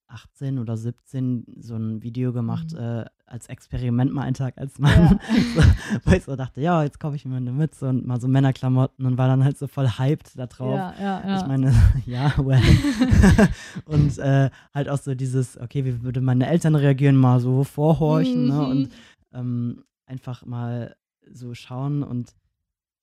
18 0.08 0.58
oder 0.58 0.76
17 0.76 1.44
so 1.60 1.74
ein 1.76 2.02
Video 2.02 2.32
gemacht, 2.32 2.72
Mhm. 2.72 2.78
äh, 2.78 3.04
als 3.26 3.48
Experiment 3.48 4.12
mal 4.12 4.22
einen 4.22 4.34
Tag 4.34 4.58
als 4.58 4.78
Mann, 4.78 4.92
Ja. 4.92 5.18
so, 5.54 5.62
wo 6.04 6.12
ich 6.14 6.22
so 6.24 6.36
dachte, 6.36 6.60
ja, 6.60 6.82
jetzt 6.84 7.00
kaufe 7.00 7.16
ich 7.16 7.24
mir 7.24 7.36
eine 7.36 7.52
Mütze 7.52 7.88
und 7.88 8.06
mal 8.06 8.20
so 8.20 8.28
Männerklamotten 8.28 9.06
und 9.06 9.16
war 9.18 9.28
dann 9.28 9.42
halt 9.44 9.56
so 9.58 9.66
voll 9.66 9.88
hyped 9.88 10.38
da 10.38 10.46
drauf. 10.46 10.76
Ja, 10.76 10.94
ja. 11.00 11.40
Ich 11.40 11.46
meine, 11.46 11.72
ja, 12.06 12.32
well. 12.38 12.60
und 13.86 14.18
äh, 14.18 14.50
halt 14.74 14.88
auch 14.88 14.98
so 14.98 15.14
dieses, 15.14 15.58
okay, 15.58 15.84
wie 15.84 16.02
würde 16.02 16.20
meine 16.20 16.46
Eltern 16.46 16.74
reagieren, 16.74 17.16
mal 17.16 17.40
so 17.40 17.64
vorhorchen 17.64 18.46
ne? 18.48 18.54
Mhm. 18.54 18.60
und 18.70 18.88
ähm, 19.32 19.84
einfach 20.06 20.44
mal 20.44 20.94
so 21.30 21.54
schauen 21.54 22.02
und 22.02 22.34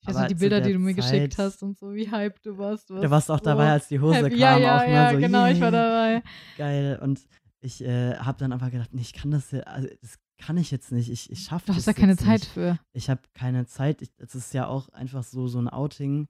Ich 0.01 0.07
weiß 0.07 0.15
aber 0.15 0.23
noch, 0.23 0.27
die 0.29 0.35
Bilder, 0.35 0.57
der 0.59 0.67
die 0.67 0.73
du 0.73 0.79
mir 0.79 0.93
geschickt 0.95 1.33
Zeit- 1.33 1.45
hast 1.45 1.63
und 1.63 1.77
so, 1.77 1.93
wie 1.93 2.09
hyped 2.11 2.43
du 2.45 2.57
warst. 2.57 2.89
Du 2.89 3.09
warst 3.09 3.29
auch 3.29 3.39
dabei, 3.39 3.71
als 3.71 3.87
die 3.87 3.99
Hose 3.99 4.17
happy. 4.17 4.29
kam. 4.31 4.39
Ja, 4.39 4.57
ja, 4.57 4.77
auch, 4.81 4.87
ne? 4.87 4.93
ja, 4.93 5.11
so, 5.11 5.17
genau, 5.19 5.45
ich 5.45 5.61
war 5.61 5.71
dabei. 5.71 6.23
Geil. 6.57 6.99
Und 7.01 7.27
ich 7.59 7.83
äh, 7.83 8.15
habe 8.17 8.39
dann 8.39 8.51
einfach 8.51 8.71
gedacht, 8.71 8.93
nee, 8.93 9.01
ich 9.01 9.13
kann 9.13 9.29
das 9.31 9.51
ja, 9.51 9.59
also 9.61 9.87
das 10.01 10.17
kann 10.39 10.57
ich 10.57 10.71
jetzt 10.71 10.91
nicht. 10.91 11.11
Ich, 11.11 11.29
ich 11.31 11.43
schaffe 11.43 11.67
Du 11.67 11.73
das 11.73 11.77
hast 11.77 11.87
da 11.87 11.93
keine 11.93 12.17
Zeit 12.17 12.39
nicht. 12.41 12.51
für. 12.51 12.79
Ich 12.93 13.11
habe 13.11 13.21
keine 13.35 13.67
Zeit. 13.67 14.01
Es 14.17 14.33
ist 14.33 14.53
ja 14.55 14.65
auch 14.65 14.89
einfach 14.89 15.23
so, 15.23 15.47
so 15.47 15.59
ein 15.59 15.69
Outing. 15.69 16.27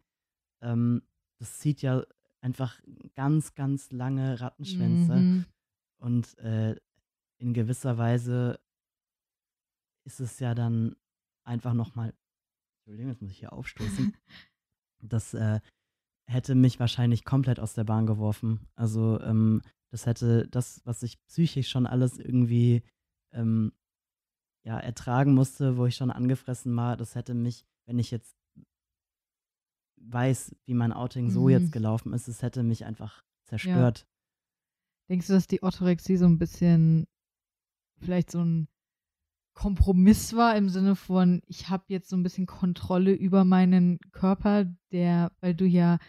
Ähm, 0.62 1.02
das 1.40 1.60
zieht 1.60 1.82
ja 1.82 2.04
einfach 2.42 2.82
ganz, 3.16 3.54
ganz 3.56 3.90
lange 3.92 4.42
Rattenschwänze. 4.42 5.16
Mhm. 5.16 5.46
Und 5.98 6.38
äh, 6.40 6.76
in 7.38 7.54
gewisser 7.54 7.98
Weise 7.98 8.60
ist 10.04 10.20
es 10.20 10.40
ja 10.40 10.54
dann 10.56 10.96
einfach 11.44 11.74
nochmal, 11.74 12.14
Entschuldigung, 12.82 13.12
jetzt 13.12 13.22
muss 13.22 13.32
ich 13.32 13.40
hier 13.40 13.54
aufstoßen. 13.54 14.14
das 15.04 15.34
äh, 15.34 15.60
hätte 16.28 16.56
mich 16.56 16.80
wahrscheinlich 16.80 17.24
komplett 17.26 17.60
aus 17.60 17.74
der 17.74 17.84
Bahn 17.84 18.06
geworfen. 18.06 18.68
Also 18.76 19.20
ähm, 19.22 19.62
das 19.92 20.06
hätte 20.06 20.48
das, 20.48 20.82
was 20.86 21.04
ich 21.04 21.24
psychisch 21.28 21.70
schon 21.70 21.86
alles 21.86 22.18
irgendwie 22.18 22.84
ähm, 23.34 23.74
ja, 24.64 24.80
ertragen 24.80 25.34
musste, 25.34 25.78
wo 25.78 25.86
ich 25.86 25.96
schon 25.96 26.12
angefressen 26.12 26.76
war, 26.76 26.98
das 26.98 27.16
hätte 27.16 27.34
mich, 27.34 27.66
wenn 27.86 28.00
ich 28.00 28.12
jetzt 28.12 28.36
weiß, 29.98 30.56
wie 30.66 30.74
mein 30.74 30.94
Outing 30.94 31.30
so 31.30 31.44
Mhm. 31.44 31.50
jetzt 31.50 31.72
gelaufen 31.72 32.14
ist, 32.14 32.28
es 32.28 32.42
hätte 32.42 32.64
mich 32.64 32.86
einfach 32.86 33.24
zerstört. 33.44 34.08
Denkst 35.10 35.28
du, 35.28 35.34
dass 35.34 35.48
die 35.48 35.62
Orthorexie 35.62 36.18
so 36.18 36.26
ein 36.26 36.38
bisschen 36.38 37.08
vielleicht 38.00 38.32
so 38.32 38.44
ein 38.44 38.68
Kompromiss 39.62 40.36
war 40.36 40.56
im 40.56 40.70
Sinne 40.70 40.96
von, 40.96 41.44
ich 41.46 41.70
habe 41.70 41.84
jetzt 41.90 42.10
so 42.10 42.16
ein 42.16 42.24
bisschen 42.24 42.48
Kontrolle 42.48 43.14
über 43.14 43.46
meinen 43.46 44.00
Körper, 44.12 44.66
der, 44.92 45.32
weil 45.40 45.54
du 45.54 45.66
ja 45.68 46.00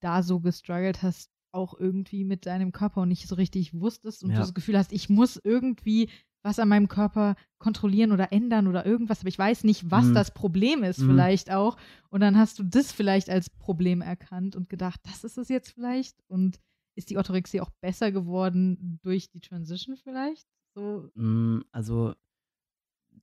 da 0.00 0.22
so 0.22 0.40
gestruggelt 0.40 1.02
hast, 1.02 1.30
auch 1.52 1.78
irgendwie 1.78 2.24
mit 2.24 2.46
deinem 2.46 2.72
Körper 2.72 3.02
und 3.02 3.08
nicht 3.10 3.28
so 3.28 3.34
richtig 3.34 3.78
wusstest 3.78 4.24
und 4.24 4.30
Ja. 4.30 4.36
du 4.36 4.40
das 4.40 4.54
Gefühl 4.54 4.78
hast, 4.78 4.92
ich 4.94 5.10
muss 5.10 5.38
irgendwie 5.44 6.08
was 6.42 6.58
an 6.58 6.68
meinem 6.70 6.88
Körper 6.88 7.36
kontrollieren 7.58 8.12
oder 8.12 8.32
ändern 8.32 8.66
oder 8.66 8.86
irgendwas, 8.86 9.20
aber 9.20 9.28
ich 9.28 9.38
weiß 9.38 9.64
nicht, 9.64 9.90
was 9.90 10.06
Mhm. 10.08 10.14
das 10.14 10.32
Problem 10.32 10.82
ist 10.82 11.00
Mhm. 11.00 11.08
vielleicht 11.08 11.52
auch. 11.52 11.76
Und 12.08 12.20
dann 12.22 12.38
hast 12.38 12.58
du 12.60 12.62
das 12.62 12.92
vielleicht 12.92 13.28
als 13.28 13.50
Problem 13.50 14.00
erkannt 14.00 14.56
und 14.56 14.70
gedacht, 14.70 15.00
das 15.04 15.22
ist 15.22 15.36
es 15.36 15.50
jetzt 15.50 15.72
vielleicht. 15.72 16.16
Und 16.28 16.60
ist 16.96 17.10
die 17.10 17.18
Orthorexie 17.18 17.60
auch 17.60 17.70
besser 17.82 18.10
geworden 18.10 18.98
durch 19.02 19.28
die 19.28 19.40
Transition 19.40 19.96
vielleicht? 19.98 20.46
So, 20.74 21.10
Mm, 21.14 21.60
Also 21.72 22.14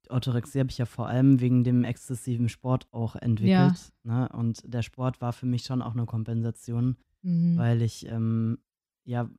Orthorexie 0.10 0.60
habe 0.60 0.70
ich 0.70 0.78
ja 0.78 0.86
vor 0.86 1.08
allem 1.08 1.40
wegen 1.40 1.64
dem 1.64 1.84
exzessiven 1.84 2.50
Sport 2.50 2.88
auch 2.92 3.16
entwickelt. 3.16 3.94
Ne? 4.04 4.30
Und 4.30 4.62
der 4.66 4.82
Sport 4.82 5.22
war 5.22 5.34
für 5.34 5.46
mich 5.46 5.64
schon 5.64 5.82
auch 5.82 5.94
eine 5.94 6.06
Kompensation, 6.06 6.98
mhm. 7.22 7.58
weil 7.58 7.82
ich 7.82 8.08
ähm, 8.08 8.60
ja 9.04 9.30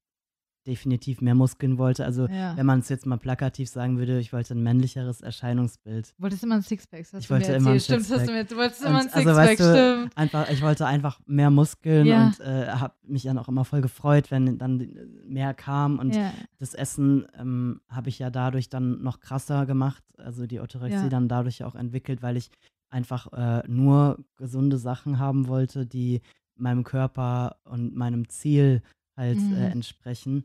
definitiv 0.70 1.20
mehr 1.20 1.34
Muskeln 1.34 1.76
wollte. 1.78 2.04
Also 2.04 2.26
ja. 2.28 2.56
wenn 2.56 2.64
man 2.64 2.78
es 2.80 2.88
jetzt 2.88 3.04
mal 3.04 3.18
plakativ 3.18 3.68
sagen 3.68 3.98
würde, 3.98 4.20
ich 4.20 4.32
wollte 4.32 4.54
ein 4.54 4.62
männlicheres 4.62 5.20
Erscheinungsbild. 5.20 6.14
Du 6.16 6.22
wolltest 6.22 6.44
immer 6.44 6.54
ein 6.54 6.62
Sixpack, 6.62 7.00
hast 7.00 7.14
Ich 7.14 7.26
du 7.26 7.34
mir 7.34 7.40
wollte 7.40 7.52
immer 7.54 7.70
ein. 7.72 7.80
Stimmt, 7.80 8.00
das 8.02 8.10
hast 8.10 8.28
du, 8.28 8.32
Sixpack. 8.32 8.50
mir, 8.50 8.56
wolltest 8.56 8.80
Und 8.82 8.86
immer 8.88 9.00
ein 9.00 9.08
also, 9.12 9.18
Sixpack, 9.34 9.48
weißt 9.48 9.60
du, 9.60 9.96
stimmt. 9.98 10.16
Einfach, 10.16 10.50
ich 10.50 10.62
wollte 10.62 10.86
einfach 10.86 11.20
mehr 11.26 11.50
Muskeln 11.50 12.06
Ja. 12.06 12.26
und 12.26 12.40
äh, 12.40 12.68
habe 12.68 12.94
mich 13.02 13.24
dann 13.24 13.36
auch 13.38 13.48
immer 13.48 13.64
voll 13.64 13.80
gefreut, 13.80 14.30
wenn 14.30 14.56
dann 14.58 14.88
mehr 15.26 15.52
kam. 15.54 15.98
Und 15.98 16.14
ja. 16.14 16.32
das 16.58 16.74
Essen 16.74 17.26
ähm, 17.38 17.80
habe 17.88 18.08
ich 18.08 18.18
ja 18.20 18.30
dadurch 18.30 18.68
dann 18.68 19.02
noch 19.02 19.18
krasser 19.20 19.66
gemacht, 19.66 20.04
also 20.18 20.46
die 20.46 20.60
Orthorexie 20.60 21.08
dann 21.08 21.26
dadurch 21.28 21.64
auch 21.64 21.74
entwickelt, 21.74 22.22
weil 22.22 22.36
ich 22.36 22.48
einfach 22.90 23.32
äh, 23.32 23.62
nur 23.68 24.18
gesunde 24.36 24.78
Sachen 24.78 25.18
haben 25.18 25.48
wollte, 25.48 25.84
die 25.86 26.20
meinem 26.56 26.84
Körper 26.84 27.56
und 27.64 27.96
meinem 27.96 28.28
Ziel 28.28 28.82
halt 29.16 29.38
Mhm. 29.38 29.54
äh, 29.54 29.70
entsprechen. 29.70 30.44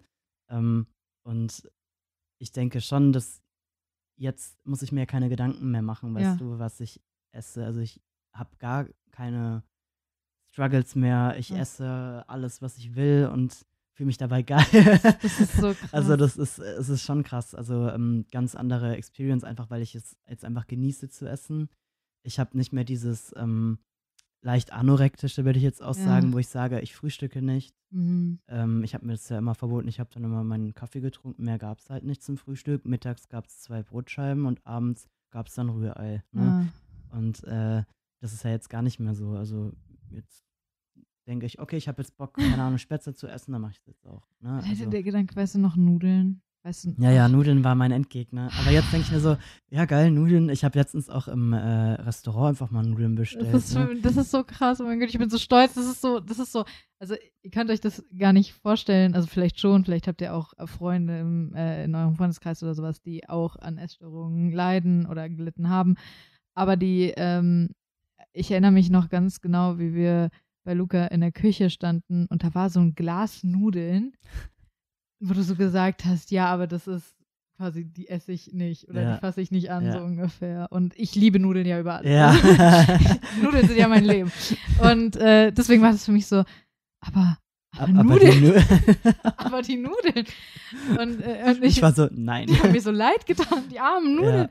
Ähm, 0.49 0.87
und 1.23 1.69
ich 2.39 2.51
denke 2.51 2.81
schon, 2.81 3.13
dass 3.13 3.41
jetzt 4.17 4.57
muss 4.65 4.81
ich 4.81 4.91
mir 4.91 5.05
keine 5.05 5.29
Gedanken 5.29 5.71
mehr 5.71 5.81
machen, 5.81 6.13
weißt 6.13 6.39
Ja. 6.39 6.45
du, 6.45 6.59
was 6.59 6.79
ich 6.79 7.01
esse. 7.31 7.65
Also 7.65 7.79
ich 7.81 8.01
habe 8.33 8.55
gar 8.57 8.87
keine 9.11 9.63
Struggles 10.51 10.95
mehr. 10.95 11.35
Ich 11.37 11.49
Ja. 11.49 11.57
esse 11.57 12.23
alles, 12.27 12.61
was 12.61 12.77
ich 12.77 12.95
will 12.95 13.29
und 13.31 13.65
fühle 13.93 14.07
mich 14.07 14.17
dabei 14.17 14.41
geil. 14.43 14.99
Das 15.21 15.39
ist 15.39 15.53
so 15.57 15.73
krass. 15.73 15.93
Also 15.93 16.15
das 16.15 16.37
ist, 16.37 16.59
es 16.59 16.89
ist 16.89 17.01
schon 17.03 17.23
krass. 17.23 17.55
Also 17.55 17.89
ähm, 17.89 18.25
ganz 18.31 18.55
andere 18.55 18.95
Experience, 18.95 19.43
einfach 19.43 19.69
weil 19.69 19.81
ich 19.81 19.95
es 19.95 20.17
jetzt 20.27 20.45
einfach 20.45 20.67
genieße 20.67 21.09
zu 21.09 21.25
essen. 21.27 21.69
Ich 22.23 22.39
habe 22.39 22.57
nicht 22.57 22.73
mehr 22.73 22.83
dieses 22.83 23.33
ähm, 23.37 23.79
leicht 24.45 24.71
anorektische, 24.71 25.43
würde 25.43 25.57
ich 25.57 25.63
jetzt 25.63 25.81
auch 25.81 25.97
Ja. 25.97 26.03
sagen, 26.03 26.31
wo 26.31 26.37
ich 26.37 26.47
sage, 26.47 26.79
ich 26.81 26.95
frühstücke 26.95 27.41
nicht. 27.41 27.75
Mhm. 27.89 28.39
Ähm, 28.47 28.83
ich 28.83 28.93
habe 28.93 29.05
mir 29.05 29.13
das 29.13 29.27
ja 29.29 29.39
immer 29.39 29.55
verboten. 29.55 29.87
Ich 29.87 29.99
habe 29.99 30.09
dann 30.13 30.23
immer 30.23 30.43
meinen 30.43 30.73
Kaffee 30.75 31.01
getrunken. 31.01 31.43
Mehr 31.43 31.57
gab 31.57 31.79
es 31.79 31.89
halt 31.89 32.03
nicht 32.03 32.21
zum 32.23 32.37
Frühstück. 32.37 32.85
Mittags 32.85 33.27
gab 33.27 33.47
es 33.47 33.59
zwei 33.61 33.81
Brotscheiben 33.81 34.45
und 34.45 34.65
abends 34.65 35.07
gab 35.31 35.47
es 35.47 35.55
dann 35.55 35.69
Rührei. 35.69 36.23
Ne? 36.31 36.71
Ja. 37.11 37.17
Und 37.17 37.43
äh, 37.45 37.83
das 38.21 38.33
ist 38.33 38.43
ja 38.43 38.51
jetzt 38.51 38.69
gar 38.69 38.83
nicht 38.83 38.99
mehr 38.99 39.15
so. 39.15 39.31
Also 39.31 39.71
jetzt 40.11 40.45
denke 41.27 41.47
ich, 41.47 41.59
okay, 41.59 41.77
ich 41.77 41.87
habe 41.87 42.03
jetzt 42.03 42.15
Bock, 42.15 42.35
keine 42.35 42.61
Ahnung, 42.61 42.77
Spätzle 42.77 43.15
zu 43.15 43.27
essen, 43.27 43.51
dann 43.51 43.61
mache 43.61 43.71
ich 43.71 43.77
das 43.79 43.87
jetzt 43.87 44.05
auch. 44.05 44.27
Ne? 44.41 44.57
Hätte 44.63 44.69
Also, 44.81 44.89
der 44.91 45.01
Gedanke, 45.03 45.35
weißt 45.35 45.55
du, 45.55 45.59
noch 45.59 45.75
Nudeln? 45.75 46.41
Weißt 46.65 46.85
du, 46.85 46.95
ja, 46.97 47.11
ja, 47.11 47.29
Nudeln 47.29 47.63
war 47.63 47.75
mein 47.75 47.91
Endgegner. 47.91 48.49
Aber 48.59 48.71
jetzt 48.71 48.91
denke 48.91 49.05
ich 49.05 49.11
mir 49.11 49.19
so, 49.19 49.37
ja 49.69 49.85
geil, 49.85 50.09
Nudeln. 50.09 50.49
Ich 50.49 50.63
habe 50.63 50.79
letztens 50.79 51.11
auch 51.11 51.27
im 51.27 51.53
äh, 51.53 51.59
Restaurant 51.59 52.49
einfach 52.49 52.71
mal 52.71 52.81
Nudeln 52.81 53.13
bestellt. 53.13 53.53
Das 53.53 53.65
ist, 53.65 53.75
ne? 53.75 53.99
das 54.01 54.17
ist 54.17 54.31
so 54.31 54.43
krass, 54.43 54.81
oh 54.81 54.83
mein 54.85 54.99
Gott, 54.99 55.09
ich 55.09 55.19
bin 55.19 55.29
so 55.29 55.37
stolz. 55.37 55.75
Das 55.75 55.85
ist 55.85 56.01
so, 56.01 56.19
das 56.19 56.39
ist 56.39 56.51
so, 56.51 56.65
also 56.97 57.13
ihr 57.43 57.51
könnt 57.51 57.69
euch 57.69 57.81
das 57.81 58.03
gar 58.17 58.33
nicht 58.33 58.53
vorstellen, 58.53 59.13
also 59.13 59.27
vielleicht 59.27 59.59
schon, 59.59 59.85
vielleicht 59.85 60.07
habt 60.07 60.21
ihr 60.21 60.33
auch 60.33 60.53
äh, 60.57 60.65
Freunde 60.65 61.19
im, 61.19 61.53
äh, 61.53 61.83
in 61.83 61.93
eurem 61.93 62.15
Freundeskreis 62.15 62.63
oder 62.63 62.73
sowas, 62.73 62.99
die 62.99 63.29
auch 63.29 63.57
an 63.57 63.77
Essstörungen 63.77 64.51
leiden 64.51 65.05
oder 65.05 65.29
gelitten 65.29 65.69
haben. 65.69 65.97
Aber 66.55 66.77
die, 66.77 67.13
ähm, 67.15 67.69
ich 68.33 68.49
erinnere 68.49 68.71
mich 68.71 68.89
noch 68.89 69.09
ganz 69.09 69.39
genau, 69.39 69.77
wie 69.77 69.93
wir 69.93 70.31
bei 70.63 70.73
Luca 70.73 71.05
in 71.05 71.21
der 71.21 71.31
Küche 71.31 71.69
standen 71.69 72.25
und 72.25 72.43
da 72.43 72.55
war 72.55 72.71
so 72.71 72.79
ein 72.79 72.95
Glas 72.95 73.43
Nudeln, 73.43 74.13
wo 75.19 75.33
du 75.33 75.43
so 75.43 75.55
gesagt 75.55 76.05
hast, 76.05 76.31
ja, 76.31 76.47
aber 76.47 76.67
das 76.67 76.87
ist 76.87 77.15
quasi, 77.57 77.85
die 77.85 78.09
esse 78.09 78.31
ich 78.33 78.51
nicht 78.53 78.89
oder 78.89 79.01
Ja. 79.01 79.13
die 79.15 79.19
fasse 79.21 79.41
ich 79.41 79.49
nicht 79.51 79.71
an, 79.71 79.85
Ja. 79.85 79.93
so 79.93 79.99
ungefähr. 79.99 80.67
Und 80.71 80.93
ich 80.97 81.15
liebe 81.15 81.39
Nudeln 81.39 81.65
ja 81.65 81.79
über 81.79 81.95
alles. 81.95 82.11
Ja. 82.11 82.33
Nudeln 83.41 83.67
sind 83.67 83.77
ja 83.77 83.87
mein 83.87 84.03
Leben. 84.05 84.31
Und 84.81 85.15
äh, 85.15 85.51
deswegen 85.51 85.81
war 85.81 85.91
das 85.91 86.03
für 86.05 86.11
mich 86.11 86.27
so, 86.27 86.43
aber, 86.99 87.37
aber 87.77 87.87
Aber 87.99 88.03
Nudeln, 88.03 88.31
die 88.41 88.47
Nu- 88.47 89.13
aber 89.37 89.61
die 89.61 89.77
Nudeln. 89.77 90.25
Und, 90.99 91.21
äh, 91.21 91.43
und 91.47 91.63
ich, 91.63 91.77
ich 91.77 91.81
war 91.81 91.93
so, 91.93 92.07
nein. 92.11 92.47
die 92.47 92.59
haben 92.59 92.71
mir 92.73 92.81
so 92.81 92.91
leid 92.91 93.25
getan, 93.25 93.63
die 93.71 93.79
armen 93.79 94.15
Nudeln. 94.15 94.49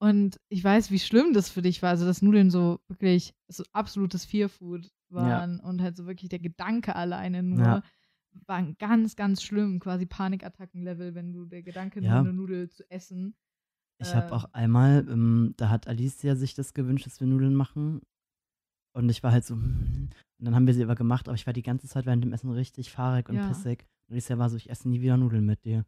Und 0.00 0.38
ich 0.48 0.62
weiß, 0.62 0.92
wie 0.92 1.00
schlimm 1.00 1.32
das 1.32 1.50
für 1.50 1.60
dich 1.62 1.82
war. 1.82 1.90
Also, 1.90 2.06
dass 2.06 2.22
Nudeln 2.22 2.50
so 2.52 2.78
wirklich 2.86 3.34
so 3.48 3.64
absolutes 3.72 4.24
Fearfood 4.24 4.88
waren 5.10 5.58
und 5.58 5.82
halt 5.82 5.96
so 5.96 6.06
wirklich 6.06 6.28
der 6.28 6.38
Gedanke 6.38 6.94
alleine 6.94 7.42
nur 7.42 7.58
Ja. 7.58 7.82
War 8.46 8.62
ganz, 8.78 9.16
ganz 9.16 9.42
schlimm. 9.42 9.78
Quasi 9.80 10.06
Panikattacken-Level, 10.06 11.14
wenn 11.14 11.32
du 11.32 11.44
der 11.46 11.62
Gedanke, 11.62 12.00
Ja. 12.00 12.10
nur 12.22 12.30
eine 12.30 12.32
Nudel 12.32 12.68
zu 12.70 12.88
essen. 12.90 13.34
Ich 14.00 14.14
habe 14.14 14.26
Ähm. 14.28 14.32
auch 14.32 14.52
einmal, 14.52 15.06
ähm, 15.08 15.54
da 15.56 15.70
hat 15.70 15.88
Alicia 15.88 16.36
sich 16.36 16.54
das 16.54 16.72
gewünscht, 16.74 17.06
dass 17.06 17.20
wir 17.20 17.26
Nudeln 17.26 17.54
machen. 17.54 18.00
Und 18.94 19.08
ich 19.10 19.22
war 19.22 19.32
halt 19.32 19.44
so, 19.44 19.54
hm. 19.54 20.08
und 20.38 20.44
dann 20.44 20.54
haben 20.54 20.66
wir 20.66 20.74
sie 20.74 20.82
aber 20.82 20.94
gemacht, 20.94 21.28
aber 21.28 21.34
ich 21.34 21.46
war 21.46 21.52
die 21.52 21.62
ganze 21.62 21.86
Zeit 21.88 22.06
während 22.06 22.22
dem 22.24 22.32
Essen 22.32 22.50
richtig 22.50 22.90
fahrig 22.90 23.28
und 23.28 23.36
Ja. 23.36 23.48
pissig. 23.48 23.86
Und 24.08 24.12
Alicia 24.14 24.38
war 24.38 24.48
so, 24.50 24.56
ich 24.56 24.70
esse 24.70 24.88
nie 24.88 25.00
wieder 25.00 25.16
Nudeln 25.16 25.44
mit 25.46 25.64
dir. 25.64 25.84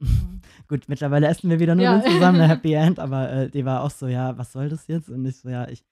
Ja. 0.00 0.06
Gut, 0.68 0.88
mittlerweile 0.88 1.26
essen 1.26 1.48
wir 1.50 1.58
wieder 1.58 1.74
Ja. 1.76 1.96
Nudeln 1.96 2.12
zusammen, 2.12 2.40
eine 2.40 2.48
Happy 2.62 2.72
End, 2.74 2.98
aber 2.98 3.30
äh, 3.32 3.50
die 3.50 3.64
war 3.64 3.82
auch 3.82 3.90
so, 3.90 4.06
ja, 4.08 4.36
was 4.36 4.52
soll 4.52 4.68
das 4.68 4.86
jetzt? 4.86 5.08
Und 5.10 5.24
ich 5.24 5.38
so, 5.38 5.48
ja, 5.48 5.68
ich, 5.68 5.84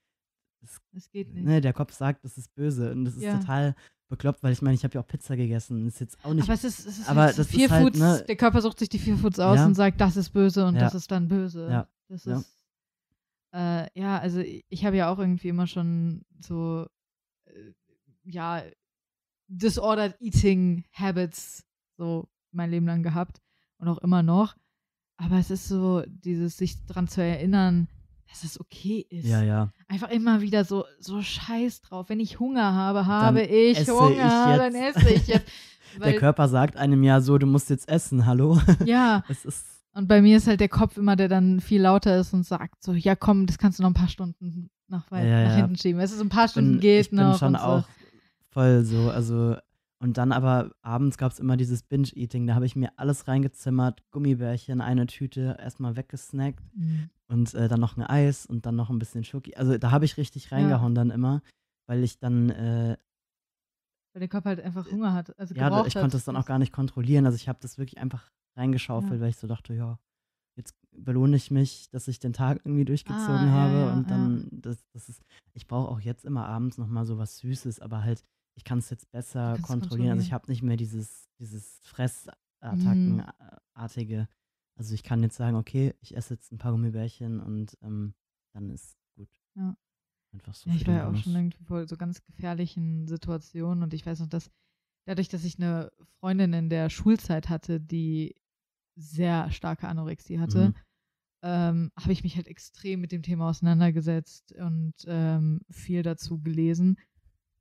Das 0.92 1.10
geht 1.10 1.32
nicht. 1.32 1.44
ne, 1.44 1.60
der 1.60 1.72
Kopf 1.72 1.92
sagt, 1.92 2.24
das 2.24 2.36
ist 2.38 2.54
böse. 2.54 2.92
Und 2.92 3.04
das 3.06 3.16
ist 3.16 3.22
Ja. 3.22 3.38
total 3.38 3.74
bekloppt, 4.08 4.42
weil 4.42 4.52
ich 4.52 4.62
meine, 4.62 4.74
ich 4.74 4.84
habe 4.84 4.94
ja 4.94 5.00
auch 5.00 5.06
Pizza 5.06 5.36
gegessen. 5.36 5.86
Ist 5.86 6.00
jetzt 6.00 6.22
auch 6.24 6.32
nicht. 6.34 6.44
Aber 6.44 6.52
es 6.54 6.64
ist, 6.64 6.80
es 6.86 6.98
ist 6.98 7.08
aber 7.08 7.26
das 7.26 7.38
ist 7.38 7.50
vier 7.50 7.70
halt, 7.70 7.82
Foods, 7.82 7.98
ne- 7.98 8.24
der 8.28 8.36
Körper 8.36 8.60
sucht 8.62 8.78
sich 8.78 8.88
die 8.88 8.98
vier 8.98 9.16
Foods 9.16 9.38
aus 9.40 9.56
Ja. 9.56 9.66
und 9.66 9.74
sagt, 9.74 10.00
das 10.00 10.16
ist 10.16 10.30
böse 10.30 10.66
und 10.66 10.74
Ja. 10.74 10.80
das 10.82 10.94
ist 10.94 11.10
dann 11.10 11.28
böse. 11.28 11.68
Ja. 11.70 11.88
Das 12.08 12.24
Ja. 12.24 12.38
ist, 12.38 12.58
äh, 13.52 14.00
ja, 14.00 14.18
also 14.18 14.40
ich, 14.40 14.64
ich 14.68 14.84
habe 14.84 14.96
ja 14.96 15.10
auch 15.10 15.18
irgendwie 15.18 15.48
immer 15.48 15.66
schon 15.66 16.22
so, 16.40 16.86
äh, 17.46 17.72
ja, 18.24 18.62
disordered 19.48 20.16
eating 20.20 20.84
habits 20.92 21.64
so 21.96 22.28
mein 22.52 22.70
Leben 22.70 22.86
lang 22.86 23.02
gehabt 23.02 23.40
und 23.78 23.88
auch 23.88 23.98
immer 23.98 24.22
noch. 24.22 24.56
Aber 25.16 25.38
es 25.38 25.50
ist 25.50 25.68
so, 25.68 26.02
dieses 26.08 26.56
sich 26.56 26.84
daran 26.86 27.06
zu 27.08 27.22
erinnern, 27.22 27.88
dass 28.34 28.42
es 28.42 28.60
okay 28.60 29.06
ist. 29.10 29.26
ja, 29.26 29.42
ja. 29.42 29.70
Einfach 29.86 30.10
immer 30.10 30.40
wieder 30.40 30.64
so, 30.64 30.84
so 30.98 31.22
scheiß 31.22 31.82
drauf. 31.82 32.08
Wenn 32.08 32.18
ich 32.18 32.40
Hunger 32.40 32.72
habe, 32.74 33.06
habe 33.06 33.42
ich 33.42 33.78
esse 33.78 33.92
Hunger, 33.92 34.10
ich 34.52 34.58
dann 34.58 34.74
esse 34.74 35.08
ich 35.08 35.26
jetzt. 35.28 35.48
Der 36.02 36.16
Körper 36.16 36.48
sagt 36.48 36.76
einem 36.76 37.04
ja 37.04 37.20
so, 37.20 37.38
du 37.38 37.46
musst 37.46 37.70
jetzt 37.70 37.88
essen, 37.88 38.26
hallo? 38.26 38.60
Ja, 38.84 39.22
Es 39.28 39.44
ist, 39.44 39.64
und 39.92 40.08
bei 40.08 40.20
mir 40.20 40.38
ist 40.38 40.48
halt 40.48 40.58
der 40.58 40.68
Kopf 40.68 40.96
immer, 40.96 41.14
der 41.14 41.28
dann 41.28 41.60
viel 41.60 41.80
lauter 41.82 42.18
ist 42.18 42.34
und 42.34 42.44
sagt 42.44 42.82
so, 42.82 42.92
ja 42.94 43.14
komm, 43.14 43.46
das 43.46 43.58
kannst 43.58 43.78
du 43.78 43.84
noch 43.84 43.90
ein 43.90 43.94
paar 43.94 44.08
Stunden 44.08 44.70
nach, 44.88 45.08
weit, 45.12 45.28
Ja, 45.28 45.44
nach 45.44 45.54
hinten 45.54 45.76
schieben. 45.76 46.00
Es 46.00 46.10
ist 46.10 46.20
ein 46.20 46.28
paar 46.28 46.46
bin, 46.46 46.50
Stunden 46.50 46.80
geht 46.80 47.02
ich 47.02 47.10
bin 47.10 47.20
noch. 47.20 47.38
schon 47.38 47.54
und 47.54 47.60
so. 47.60 47.64
auch 47.64 47.84
voll 48.50 48.82
so, 48.82 49.10
also 49.10 49.54
und 50.04 50.18
dann 50.18 50.32
aber 50.32 50.70
abends 50.82 51.16
gab 51.16 51.32
es 51.32 51.40
immer 51.40 51.56
dieses 51.56 51.82
Binge-Eating, 51.82 52.46
da 52.46 52.54
habe 52.54 52.66
ich 52.66 52.76
mir 52.76 52.90
alles 52.98 53.26
reingezimmert, 53.26 54.02
Gummibärchen, 54.10 54.80
eine 54.82 55.06
Tüte, 55.06 55.56
erstmal 55.58 55.96
weggesnackt 55.96 56.62
Mhm. 56.74 57.08
und 57.28 57.54
äh, 57.54 57.68
dann 57.68 57.80
noch 57.80 57.96
ein 57.96 58.02
Eis 58.02 58.44
und 58.44 58.66
dann 58.66 58.76
noch 58.76 58.90
ein 58.90 58.98
bisschen 58.98 59.24
Schoki. 59.24 59.54
Also 59.56 59.78
da 59.78 59.90
habe 59.90 60.04
ich 60.04 60.18
richtig 60.18 60.52
reingehauen 60.52 60.94
dann 60.94 61.10
immer, 61.10 61.42
weil 61.86 62.04
ich 62.04 62.18
dann, 62.18 62.50
äh, 62.50 62.96
Weil 64.12 64.20
der 64.20 64.28
Körper 64.28 64.50
halt 64.50 64.60
einfach 64.60 64.88
Hunger 64.90 65.12
hat. 65.14 65.36
Also 65.38 65.54
ja, 65.54 65.84
ich 65.86 65.96
hat. 65.96 66.02
konnte 66.02 66.16
es 66.18 66.24
dann 66.24 66.36
auch 66.36 66.46
gar 66.46 66.58
nicht 66.60 66.72
kontrollieren. 66.72 67.26
Also 67.26 67.36
ich 67.36 67.48
habe 67.48 67.58
das 67.62 67.78
wirklich 67.78 67.98
einfach 67.98 68.30
reingeschaufelt, 68.56 69.14
Ja. 69.14 69.20
weil 69.20 69.30
ich 69.30 69.36
so 69.38 69.46
dachte, 69.48 69.74
ja, 69.74 69.98
jetzt 70.56 70.76
belohne 70.92 71.34
ich 71.36 71.50
mich, 71.50 71.88
dass 71.90 72.06
ich 72.06 72.20
den 72.20 72.32
Tag 72.32 72.60
irgendwie 72.64 72.84
durchgezogen 72.84 73.26
Ah, 73.26 73.44
ja, 73.46 73.52
habe 73.52 73.74
ja, 73.78 73.92
und 73.94 74.02
ja. 74.02 74.08
dann, 74.10 74.48
das, 74.52 74.84
das 74.92 75.08
ist, 75.08 75.22
ich 75.54 75.66
brauche 75.66 75.88
auch 75.90 76.00
jetzt 76.00 76.24
immer 76.24 76.46
abends 76.46 76.78
nochmal 76.78 77.06
so 77.06 77.18
was 77.18 77.38
Süßes, 77.38 77.80
aber 77.80 78.04
halt, 78.04 78.22
ich 78.56 78.64
kann 78.64 78.78
es 78.78 78.90
jetzt 78.90 79.10
besser 79.10 79.54
es 79.54 79.62
kontrollieren. 79.62 80.12
Also 80.12 80.22
ich 80.22 80.30
kontrollieren. 80.30 80.32
habe 80.32 80.50
nicht 80.50 80.62
mehr 80.62 80.76
dieses, 80.76 81.28
dieses 81.38 81.80
Mhm. 81.82 81.86
Fressattackenartige. 81.88 84.28
Also 84.76 84.94
ich 84.94 85.02
kann 85.02 85.22
jetzt 85.22 85.36
sagen, 85.36 85.56
okay, 85.56 85.94
ich 86.00 86.16
esse 86.16 86.34
jetzt 86.34 86.52
ein 86.52 86.58
paar 86.58 86.72
Gummibärchen 86.72 87.40
und 87.40 87.76
ähm, 87.82 88.14
dann 88.52 88.70
ist 88.70 88.96
gut. 89.16 89.28
Ja. 89.54 89.76
Einfach 90.32 90.54
so 90.54 90.68
Ja, 90.68 90.76
ich 90.76 90.86
war 90.86 90.94
ja 90.94 91.08
auch 91.08 91.16
schon 91.16 91.34
irgendwie 91.34 91.62
vor 91.64 91.86
so 91.86 91.96
ganz 91.96 92.22
gefährlichen 92.24 93.06
Situationen 93.06 93.84
und 93.84 93.94
ich 93.94 94.04
weiß 94.04 94.20
noch, 94.20 94.28
dass 94.28 94.50
dadurch, 95.06 95.28
dass 95.28 95.44
ich 95.44 95.58
eine 95.58 95.92
Freundin 96.18 96.52
in 96.52 96.70
der 96.70 96.90
Schulzeit 96.90 97.48
hatte, 97.48 97.80
die 97.80 98.34
sehr 98.96 99.50
starke 99.52 99.86
Anorexie 99.86 100.40
hatte, 100.40 100.70
Mhm. 100.70 100.74
ähm, 101.42 101.92
habe 102.00 102.12
ich 102.12 102.24
mich 102.24 102.34
halt 102.36 102.48
extrem 102.48 103.00
mit 103.00 103.12
dem 103.12 103.22
Thema 103.22 103.48
auseinandergesetzt 103.50 104.52
und 104.54 104.94
ähm, 105.06 105.60
viel 105.70 106.02
dazu 106.02 106.40
gelesen 106.40 106.98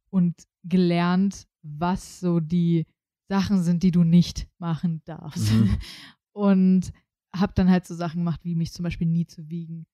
und 0.10 0.48
gelernt, 0.64 1.48
was 1.62 2.20
so 2.20 2.40
die 2.40 2.86
Sachen 3.30 3.64
sind, 3.64 3.84
die 3.84 3.92
du 3.92 4.04
nicht 4.04 4.48
machen 4.58 5.02
darfst. 5.06 5.52
Mhm. 5.52 5.78
Und 6.34 6.92
habe 7.36 7.54
dann 7.56 7.70
halt 7.70 7.86
so 7.86 7.96
Sachen 7.96 8.20
gemacht, 8.22 8.42
wie 8.44 8.56
mich 8.56 8.72
zum 8.74 8.84
Beispiel 8.84 9.08
nie 9.08 9.26
zu 9.26 9.50
wiegen. 9.50 9.86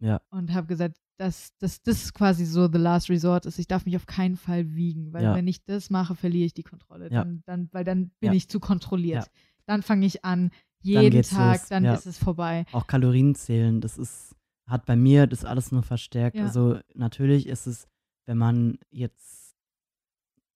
Ja. 0.00 0.20
Und 0.30 0.52
habe 0.52 0.66
gesagt, 0.66 0.98
dass 1.18 1.56
das, 1.58 1.82
das 1.82 2.12
quasi 2.12 2.44
so 2.44 2.68
the 2.70 2.78
last 2.78 3.08
resort 3.08 3.46
ist. 3.46 3.58
Ich 3.58 3.68
darf 3.68 3.84
mich 3.86 3.96
auf 3.96 4.06
keinen 4.06 4.36
Fall 4.36 4.74
wiegen, 4.74 5.12
weil 5.12 5.22
Ja. 5.22 5.34
wenn 5.34 5.46
ich 5.46 5.64
das 5.64 5.90
mache, 5.90 6.16
verliere 6.16 6.46
ich 6.46 6.54
die 6.54 6.64
Kontrolle. 6.64 7.04
Ja. 7.10 7.24
Dann, 7.24 7.42
dann, 7.46 7.68
weil 7.72 7.84
dann 7.84 8.10
bin 8.20 8.32
ich 8.32 8.48
zu 8.48 8.58
kontrolliert. 8.58 9.30
Dann 9.66 9.82
fange 9.82 10.06
ich 10.06 10.24
an, 10.24 10.50
jeden 10.80 11.10
geht's 11.10 11.30
Tag, 11.30 11.60
los. 11.60 11.68
dann 11.68 11.84
ist 11.84 12.06
es 12.06 12.18
vorbei. 12.18 12.64
Auch 12.72 12.86
Kalorien 12.88 13.34
zählen, 13.36 13.80
das 13.80 13.98
ist, 13.98 14.34
hat 14.66 14.84
bei 14.86 14.96
mir 14.96 15.26
das 15.28 15.44
alles 15.44 15.70
nur 15.70 15.82
verstärkt. 15.84 16.36
Also 16.38 16.80
natürlich 16.94 17.46
ist 17.46 17.66
es, 17.66 17.86
wenn 18.26 18.38
man 18.38 18.78
jetzt 18.90 19.41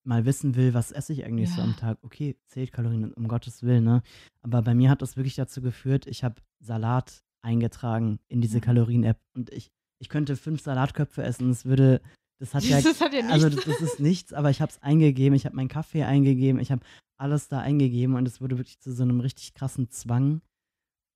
mal 0.07 0.25
wissen 0.25 0.55
will, 0.57 0.73
was 0.75 0.93
esse 0.93 1.13
ich 1.13 1.25
eigentlich 1.25 1.51
so 1.51 1.59
Ja. 1.59 1.65
am 1.65 1.77
Tag, 1.77 1.99
okay, 2.03 2.37
zählt 2.47 2.73
Kalorien, 2.73 3.13
um 3.15 3.29
Gottes 3.29 3.63
Willen, 3.63 3.85
ne? 3.85 4.03
Aber 4.43 4.63
bei 4.63 4.75
mir 4.75 4.89
hat 4.91 5.03
das 5.03 5.17
wirklich 5.17 5.35
dazu 5.35 5.61
geführt, 5.61 6.07
ich 6.07 6.25
habe 6.25 6.37
Salat 6.61 7.23
eingetragen 7.43 8.19
in 8.29 8.41
diese 8.41 8.59
Mhm. 8.59 8.63
Kalorien-App 8.63 9.19
und 9.35 9.51
ich, 9.53 9.71
ich 9.99 10.09
könnte 10.09 10.37
fünf 10.37 10.63
Salatköpfe 10.63 11.23
essen, 11.23 11.51
es 11.51 11.65
würde, 11.65 12.01
das 12.39 12.55
hat 12.55 12.63
ja 12.65 12.81
das 12.81 13.01
hat 13.01 13.13
ja 13.15 13.27
also 13.29 13.49
das, 13.49 13.65
das 13.65 13.81
ist 13.81 14.01
nichts, 14.01 14.33
aber 14.33 14.51
ich 14.51 14.61
habe 14.61 14.71
es 14.71 14.83
eingegeben, 14.83 15.35
ich 15.37 15.45
habe 15.47 15.57
meinen 15.57 15.69
Kaffee 15.69 16.05
eingegeben, 16.05 16.61
ich 16.61 16.71
habe 16.71 16.83
alles 17.19 17.49
da 17.49 17.61
eingegeben 17.61 18.15
und 18.17 18.27
es 18.29 18.41
wurde 18.41 18.59
wirklich 18.59 18.79
zu 18.81 18.93
so 18.93 19.03
einem 19.03 19.21
richtig 19.21 19.55
krassen 19.55 19.91
Zwang. 19.91 20.43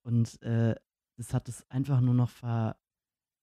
Und 0.02 0.40
äh, 0.42 0.74
das 1.18 1.34
hat 1.34 1.48
es 1.48 1.68
einfach 1.70 2.00
nur 2.00 2.14
noch 2.14 2.30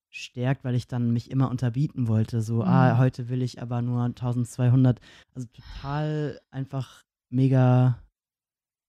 verstärkt, 0.10 0.64
weil 0.64 0.76
ich 0.76 0.88
dann 0.88 1.12
mich 1.14 1.30
immer 1.32 1.50
unterbieten 1.50 2.08
wollte. 2.08 2.42
So, 2.42 2.64
ah, 2.64 2.94
Mhm. 2.94 2.98
heute 2.98 3.30
will 3.30 3.42
ich 3.42 3.62
aber 3.62 3.82
nur 3.82 4.14
1200. 4.16 5.00
Also 5.34 5.48
total 5.48 6.40
einfach 6.52 7.04
mega 7.30 8.00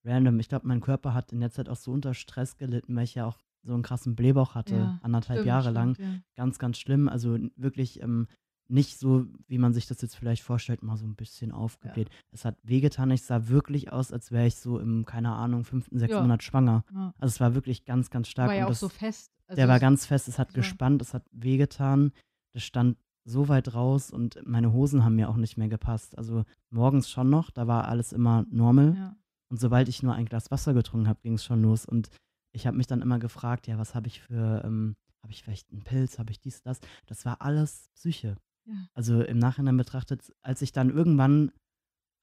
random. 0.04 0.38
Ich 0.40 0.48
glaube, 0.48 0.66
mein 0.66 0.80
Körper 0.80 1.14
hat 1.14 1.32
in 1.32 1.40
der 1.40 1.50
Zeit 1.50 1.68
auch 1.68 1.76
so 1.76 1.92
unter 1.92 2.14
Stress 2.14 2.56
gelitten, 2.56 2.94
weil 2.96 3.04
ich 3.04 3.14
ja 3.14 3.26
auch 3.26 3.38
so 3.64 3.74
einen 3.74 3.82
krassen 3.82 4.14
Blähbauch 4.14 4.54
hatte, 4.54 4.76
Ja, 4.76 4.98
anderthalb 5.02 5.38
Stimmt, 5.40 5.46
Jahre 5.48 5.70
lang 5.70 5.94
stimmt, 5.94 6.08
ja. 6.14 6.20
ganz, 6.36 6.58
ganz 6.58 6.78
schlimm. 6.78 7.08
Also 7.08 7.36
wirklich 7.56 8.00
ähm, 8.00 8.28
nicht 8.68 8.98
so, 8.98 9.26
wie 9.48 9.58
man 9.58 9.74
sich 9.74 9.86
das 9.86 10.00
jetzt 10.00 10.14
vielleicht 10.14 10.42
vorstellt, 10.42 10.82
mal 10.82 10.96
so 10.96 11.04
ein 11.06 11.16
bisschen 11.16 11.52
aufgebläht. 11.52 12.10
Es 12.30 12.44
hat 12.44 12.56
wehgetan. 12.62 13.10
Ich 13.10 13.22
sah 13.22 13.48
wirklich 13.48 13.92
aus, 13.92 14.12
als 14.12 14.30
wäre 14.30 14.46
ich 14.46 14.56
so 14.56 14.78
im, 14.78 15.04
keine 15.04 15.32
Ahnung, 15.32 15.64
fünften, 15.64 15.98
sechsten 15.98 16.16
Ja. 16.16 16.22
Monat 16.22 16.42
schwanger. 16.42 16.84
Ja. 16.94 17.12
Also 17.18 17.32
es 17.34 17.40
war 17.40 17.54
wirklich 17.54 17.84
ganz, 17.84 18.10
ganz 18.10 18.28
stark. 18.28 18.48
War 18.48 18.54
ja 18.54 18.60
und 18.62 18.66
auch 18.66 18.70
das, 18.70 18.80
so 18.80 18.88
fest. 18.88 19.32
Also 19.48 19.56
der 19.56 19.68
war 19.68 19.80
ganz 19.80 20.06
fest, 20.06 20.28
es 20.28 20.38
hat 20.38 20.48
war- 20.48 20.54
gespannt, 20.54 21.02
es 21.02 21.14
hat 21.14 21.24
wehgetan. 21.32 22.12
Das 22.52 22.62
stand 22.62 22.96
so 23.24 23.48
weit 23.48 23.74
raus 23.74 24.10
und 24.10 24.38
meine 24.46 24.72
Hosen 24.72 25.04
haben 25.04 25.16
mir 25.16 25.28
auch 25.28 25.36
nicht 25.36 25.58
mehr 25.58 25.68
gepasst. 25.68 26.16
Also 26.16 26.44
morgens 26.70 27.10
schon 27.10 27.28
noch, 27.28 27.50
da 27.50 27.66
war 27.66 27.88
alles 27.88 28.12
immer 28.12 28.46
normal. 28.50 28.94
Ja. 28.96 29.16
Und 29.50 29.60
sobald 29.60 29.88
ich 29.88 30.02
nur 30.02 30.14
ein 30.14 30.26
Glas 30.26 30.50
Wasser 30.50 30.74
getrunken 30.74 31.08
habe, 31.08 31.20
ging 31.22 31.34
es 31.34 31.44
schon 31.44 31.62
los. 31.62 31.84
Und 31.86 32.08
ich 32.52 32.66
habe 32.66 32.76
mich 32.76 32.86
dann 32.86 33.02
immer 33.02 33.18
gefragt, 33.18 33.66
ja, 33.66 33.78
was 33.78 33.94
habe 33.94 34.06
ich 34.06 34.20
für, 34.20 34.62
ähm, 34.64 34.96
habe 35.22 35.32
ich 35.32 35.42
vielleicht 35.42 35.70
einen 35.72 35.82
Pilz, 35.82 36.18
habe 36.18 36.30
ich 36.30 36.40
dies, 36.40 36.62
das? 36.62 36.80
Das 37.06 37.24
war 37.24 37.42
alles 37.42 37.90
Psyche. 37.94 38.36
Ja. 38.66 38.74
Also 38.94 39.22
im 39.22 39.38
Nachhinein 39.38 39.76
betrachtet, 39.76 40.32
als 40.42 40.62
ich 40.62 40.72
dann 40.72 40.90
irgendwann 40.90 41.52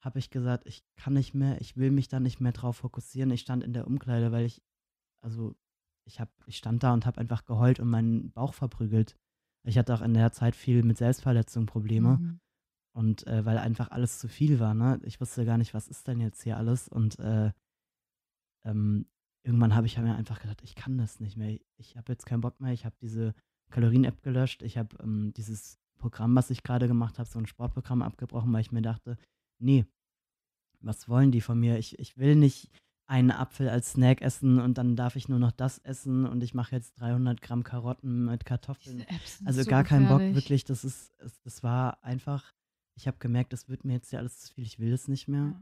habe 0.03 0.19
ich 0.19 0.29
gesagt, 0.29 0.67
ich 0.67 0.83
kann 0.97 1.13
nicht 1.13 1.33
mehr, 1.33 1.59
ich 1.61 1.77
will 1.77 1.89
mich 1.89 2.07
da 2.07 2.19
nicht 2.19 2.39
mehr 2.39 2.51
drauf 2.51 2.77
fokussieren. 2.77 3.31
Ich 3.31 3.41
stand 3.41 3.63
in 3.63 3.73
der 3.73 3.87
Umkleide, 3.87 4.31
weil 4.31 4.45
ich, 4.45 4.61
also 5.21 5.55
ich 6.05 6.19
habe, 6.19 6.31
ich 6.45 6.57
stand 6.57 6.83
da 6.83 6.93
und 6.93 7.05
habe 7.05 7.19
einfach 7.19 7.45
geheult 7.45 7.79
und 7.79 7.89
meinen 7.89 8.31
Bauch 8.31 8.53
verprügelt. 8.53 9.15
Ich 9.63 9.77
hatte 9.77 9.93
auch 9.93 10.01
in 10.01 10.13
der 10.13 10.31
Zeit 10.31 10.55
viel 10.55 10.83
mit 10.83 10.97
Selbstverletzung 10.97 11.65
Probleme. 11.65 12.17
Mhm. 12.17 12.39
Und 12.93 13.27
äh, 13.27 13.43
weil 13.45 13.57
einfach 13.57 13.91
alles 13.91 14.19
zu 14.19 14.29
viel 14.29 14.59
war, 14.59 14.73
ne? 14.73 15.01
Ich 15.03 15.19
wusste 15.19 15.43
gar 15.43 15.57
nicht, 15.57 15.73
was 15.73 15.89
ist 15.89 16.07
denn 16.07 16.21
jetzt 16.21 16.43
hier 16.43 16.55
alles. 16.55 16.87
Und 16.87 17.19
äh, 17.19 17.51
ähm, 18.63 19.07
irgendwann 19.43 19.75
habe 19.75 19.87
ich 19.87 19.97
mir 19.97 20.15
einfach 20.15 20.39
gedacht, 20.39 20.61
ich 20.63 20.75
kann 20.75 20.97
das 20.97 21.19
nicht 21.19 21.35
mehr. 21.35 21.59
Ich 21.75 21.97
habe 21.97 22.13
jetzt 22.13 22.25
keinen 22.25 22.39
Bock 22.39 22.61
mehr. 22.61 22.71
Ich 22.71 22.85
habe 22.85 22.95
diese 23.01 23.33
Kalorien-App 23.69 24.21
gelöscht. 24.21 24.63
Ich 24.63 24.77
habe 24.77 24.95
ähm, 25.03 25.33
dieses 25.35 25.77
Programm, 25.97 26.35
was 26.35 26.49
ich 26.51 26.63
gerade 26.63 26.87
gemacht 26.87 27.19
habe, 27.19 27.27
so 27.27 27.37
ein 27.37 27.47
Sportprogramm 27.47 28.01
abgebrochen, 28.01 28.53
weil 28.53 28.61
ich 28.61 28.71
mir 28.71 28.81
dachte, 28.81 29.17
nee, 29.59 29.85
was 30.79 31.09
wollen 31.09 31.31
die 31.31 31.41
von 31.41 31.59
mir? 31.59 31.77
Ich, 31.77 31.99
ich 31.99 32.17
will 32.17 32.35
nicht 32.35 32.71
einen 33.07 33.31
Apfel 33.31 33.69
als 33.69 33.91
Snack 33.91 34.21
essen 34.21 34.59
und 34.59 34.77
dann 34.77 34.95
darf 34.95 35.15
ich 35.15 35.29
nur 35.29 35.39
noch 35.39 35.51
das 35.51 35.77
essen 35.79 36.25
und 36.25 36.41
ich 36.43 36.53
mache 36.53 36.75
jetzt 36.75 36.99
300 36.99 37.41
Gramm 37.41 37.63
Karotten 37.63 38.25
mit 38.25 38.45
Kartoffeln. 38.45 39.05
Also 39.45 39.61
so 39.61 39.69
gar 39.69 39.83
keinen 39.83 40.07
Bock, 40.07 40.21
wirklich. 40.21 40.63
Das 40.63 40.83
ist, 40.83 41.13
es, 41.19 41.39
das 41.41 41.61
war 41.63 42.03
einfach, 42.03 42.53
ich 42.95 43.07
habe 43.07 43.17
gemerkt, 43.19 43.53
das 43.53 43.69
wird 43.69 43.85
mir 43.85 43.93
jetzt 43.93 44.11
ja 44.11 44.19
alles 44.19 44.39
zu 44.39 44.53
viel, 44.53 44.63
ich 44.65 44.79
will 44.79 44.89
das 44.91 45.07
nicht 45.07 45.27
mehr. 45.27 45.41
Ja. 45.53 45.61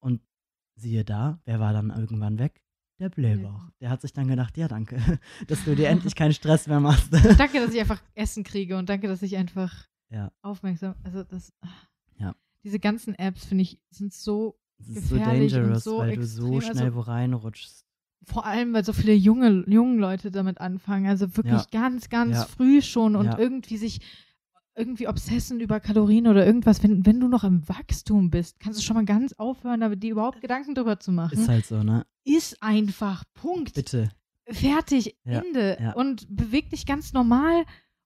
Und 0.00 0.20
siehe 0.74 1.04
da, 1.04 1.40
wer 1.44 1.60
war 1.60 1.72
dann 1.72 1.90
irgendwann 1.90 2.38
weg? 2.38 2.62
Der. 2.98 3.08
Blähbauch. 3.08 3.68
Der 3.80 3.90
hat 3.90 4.00
sich 4.00 4.12
dann 4.12 4.28
gedacht, 4.28 4.56
ja, 4.56 4.68
danke, 4.68 4.96
dass 5.48 5.64
du 5.64 5.74
dir 5.74 5.88
endlich 5.88 6.14
keinen 6.14 6.34
Stress 6.34 6.66
mehr 6.68 6.78
machst. 6.80 7.12
Danke, 7.38 7.58
dass 7.58 7.74
ich 7.74 7.80
einfach 7.80 8.00
Essen 8.14 8.44
kriege 8.44 8.76
und 8.76 8.88
danke, 8.88 9.08
dass 9.08 9.22
ich 9.22 9.36
einfach 9.36 9.88
Ja. 10.10 10.30
aufmerksam. 10.42 10.94
Also 11.02 11.24
das. 11.24 11.52
Ja. 12.18 12.36
Diese 12.62 12.78
ganzen 12.78 13.14
Apps 13.16 13.44
finde 13.46 13.62
ich 13.62 13.80
sind 13.90 14.12
so 14.12 14.56
Das 14.78 14.88
ist 14.96 15.08
so 15.08 15.16
dangerous, 15.16 15.84
so 15.84 15.98
weil 15.98 16.16
du 16.16 16.26
so 16.26 16.60
schnell 16.60 16.84
also- 16.84 16.94
wo 16.96 17.00
reinrutschst. 17.00 17.84
vor 18.24 18.46
allem, 18.46 18.72
weil 18.72 18.84
so 18.84 18.92
viele 18.92 19.12
junge 19.14 19.64
jungen 19.68 19.98
Leute 19.98 20.30
damit 20.30 20.60
anfangen. 20.60 21.06
Also 21.06 21.36
wirklich 21.36 21.62
Ja. 21.72 21.80
ganz, 21.80 22.08
ganz 22.08 22.36
Ja. 22.36 22.44
früh 22.44 22.80
schon 22.82 23.16
und 23.16 23.26
Ja. 23.26 23.38
irgendwie 23.38 23.76
sich 23.76 24.00
irgendwie 24.76 25.08
obsessen 25.08 25.60
über 25.60 25.80
Kalorien 25.80 26.26
oder 26.28 26.46
irgendwas. 26.46 26.82
Wenn, 26.82 27.04
wenn 27.04 27.18
du 27.20 27.26
noch 27.28 27.44
im 27.44 27.68
Wachstum 27.68 28.30
bist, 28.30 28.58
kannst 28.60 28.78
du 28.78 28.82
schon 28.84 28.94
mal 28.96 29.04
ganz 29.04 29.32
aufhören, 29.34 29.82
aber 29.82 29.96
dir 29.96 30.12
überhaupt 30.12 30.40
Gedanken 30.40 30.74
drüber 30.74 30.98
zu 31.00 31.10
machen. 31.12 31.36
Ist 31.38 31.48
halt 31.48 31.66
so, 31.66 31.82
ne? 31.82 32.06
Ist 32.24 32.62
einfach. 32.62 33.24
Punkt. 33.34 33.74
Bitte. 33.74 34.10
fertig, 34.48 35.16
Ende. 35.24 35.92
Und 35.96 36.26
beweg 36.28 36.68
dich 36.70 36.84
ganz 36.84 37.12
normal 37.12 37.64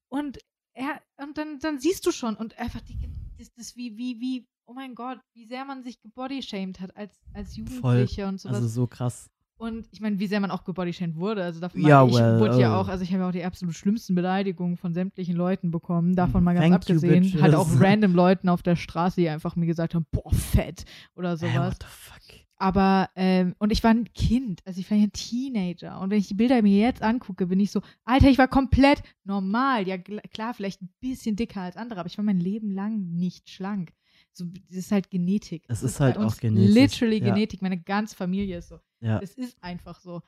und 0.08 0.38
er, 0.74 1.00
und 1.16 1.36
dann, 1.38 1.58
dann 1.60 1.78
siehst 1.78 2.04
du 2.06 2.12
schon 2.12 2.36
und 2.36 2.58
einfach 2.58 2.80
die, 2.82 2.96
das, 3.38 3.52
das 3.54 3.76
wie, 3.76 3.96
wie, 3.96 4.20
wie, 4.20 4.46
oh 4.66 4.72
mein 4.74 4.94
Gott, 4.94 5.18
wie 5.34 5.46
sehr 5.46 5.64
man 5.64 5.82
sich 5.82 6.00
gebodyshamed 6.00 6.80
hat 6.80 6.96
als, 6.96 7.18
als 7.34 7.56
Jugendliche 7.56 8.26
und 8.26 8.40
sowas. 8.40 8.56
Also 8.56 8.68
so 8.68 8.86
krass. 8.86 9.30
und 9.58 9.86
ich 9.90 10.00
meine, 10.00 10.18
wie 10.18 10.26
sehr 10.26 10.40
man 10.40 10.50
auch 10.50 10.64
gebodyshamed 10.64 11.16
wurde. 11.16 11.42
Also 11.44 11.60
davon 11.60 11.80
Ja, 11.80 12.04
mal, 12.04 12.08
ich 12.10 12.14
well, 12.16 12.40
wurde 12.40 12.60
ja 12.60 12.76
oh. 12.76 12.80
auch, 12.82 12.88
also 12.88 13.04
ich 13.04 13.10
habe 13.12 13.22
ja 13.22 13.28
auch 13.28 13.32
die 13.32 13.44
absolut 13.44 13.74
schlimmsten 13.74 14.14
Beleidigungen 14.14 14.76
von 14.76 14.92
sämtlichen 14.94 15.36
Leuten 15.36 15.70
bekommen, 15.70 16.14
davon 16.16 16.42
mal 16.44 16.54
ganz 16.54 16.62
Thank 16.64 16.72
you, 16.88 16.96
abgesehen. 16.96 17.22
bitches. 17.22 17.42
halt 17.42 17.54
auch 17.54 17.68
random 17.80 18.14
Leuten 18.14 18.48
auf 18.48 18.62
der 18.62 18.76
Straße, 18.76 19.20
die 19.20 19.28
einfach 19.28 19.56
mir 19.56 19.66
gesagt 19.66 19.94
haben, 19.94 20.06
boah, 20.10 20.32
fett 20.32 20.84
oder 21.14 21.30
Hey, 21.30 21.36
sowas. 21.38 21.74
what 21.74 21.82
the 21.82 21.86
fuck? 21.88 22.45
Aber, 22.58 23.10
ähm, 23.16 23.54
und 23.58 23.70
ich 23.70 23.84
war 23.84 23.90
ein 23.90 24.10
Kind, 24.14 24.62
also 24.64 24.80
ich 24.80 24.90
war 24.90 24.96
ja 24.96 25.04
ein 25.04 25.12
Teenager. 25.12 26.00
Und 26.00 26.10
wenn 26.10 26.18
ich 26.18 26.28
die 26.28 26.34
Bilder 26.34 26.62
mir 26.62 26.78
jetzt 26.80 27.02
angucke, 27.02 27.46
bin 27.46 27.60
ich 27.60 27.70
so, 27.70 27.82
Alter, 28.04 28.28
ich 28.30 28.38
war 28.38 28.48
komplett 28.48 29.02
normal. 29.24 29.86
Ja, 29.86 29.98
klar, 29.98 30.54
vielleicht 30.54 30.80
ein 30.80 30.88
bisschen 31.00 31.36
dicker 31.36 31.60
als 31.60 31.76
andere, 31.76 32.00
aber 32.00 32.06
ich 32.08 32.16
war 32.16 32.24
mein 32.24 32.40
Leben 32.40 32.70
lang 32.70 33.10
nicht 33.12 33.50
schlank. 33.50 33.92
So, 34.32 34.46
das 34.68 34.76
ist 34.78 34.92
halt 34.92 35.10
Genetik. 35.10 35.64
Es 35.68 35.80
Das 35.80 35.92
ist 35.92 36.00
halt 36.00 36.16
auch 36.16 36.36
Genetik, 36.38 36.74
Literally 36.74 37.18
ja. 37.18 37.34
Genetik. 37.34 37.60
Meine 37.62 37.78
ganze 37.80 38.16
Familie 38.16 38.58
ist 38.58 38.68
so. 38.68 38.80
Ja. 39.00 39.18
Es 39.22 39.34
ist 39.34 39.62
einfach 39.62 40.00
so. 40.00 40.22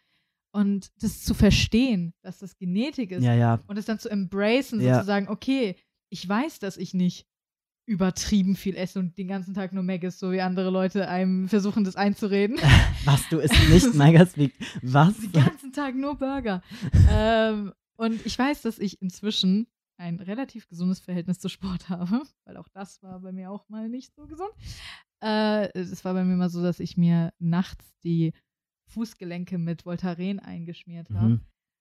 Und 0.53 0.91
das 1.03 1.23
zu 1.25 1.35
verstehen, 1.35 2.13
dass 2.23 2.39
das 2.39 2.57
Genetik 2.57 3.11
ist 3.11 3.23
Ja, 3.23 3.35
ja. 3.35 3.61
und 3.67 3.79
es 3.79 3.85
dann 3.87 3.99
zu 3.99 4.09
embracen, 4.11 4.81
Ja. 4.81 4.95
sozusagen, 4.97 5.29
okay, 5.29 5.77
ich 6.11 6.27
weiß, 6.27 6.59
dass 6.59 6.77
ich 6.79 6.95
nicht 6.95 7.27
übertrieben 7.89 8.55
viel 8.55 8.77
esse 8.77 8.98
und 8.98 9.16
den 9.19 9.28
ganzen 9.28 9.55
Tag 9.55 9.73
nur 9.73 9.82
Maggis, 9.82 10.19
so 10.19 10.31
wie 10.31 10.40
andere 10.40 10.70
Leute 10.70 11.09
einem 11.09 11.48
versuchen, 11.48 11.85
das 11.85 11.97
einzureden. 11.97 12.56
Was, 13.05 13.28
du 13.31 13.39
isst 13.39 13.55
nicht 13.70 13.94
Megaspeak? 13.94 14.55
Was? 14.82 15.19
Den 15.19 15.32
ganzen 15.32 15.73
Tag 15.73 15.94
nur 15.94 16.16
Burger. 16.16 16.62
ähm, 17.10 17.73
und 17.97 18.24
ich 18.27 18.39
weiß, 18.39 18.62
dass 18.62 18.78
ich 18.78 19.01
inzwischen 19.02 19.66
ein 19.97 20.20
relativ 20.20 20.69
gesundes 20.69 21.01
Verhältnis 21.01 21.40
zu 21.40 21.48
Sport 21.48 21.89
habe, 21.89 22.23
weil 22.44 22.56
auch 22.56 22.69
das 22.69 23.02
war 23.02 23.20
bei 23.20 23.32
mir 23.32 23.51
auch 23.51 23.69
mal 23.69 23.89
nicht 23.89 24.15
so 24.15 24.27
gesund. 24.27 24.51
Äh, 25.24 25.69
es 25.77 26.05
war 26.05 26.15
bei 26.15 26.23
mir 26.24 26.36
mal 26.36 26.51
so, 26.51 26.62
dass 26.62 26.78
ich 26.78 26.97
mir 26.97 27.32
nachts 27.40 27.85
die 28.05 28.32
Fußgelenke 28.90 29.59
mit 29.59 29.85
Voltaren 29.85 30.39
eingeschmiert 30.39 31.10
habe, 31.10 31.28
Mhm. 31.28 31.40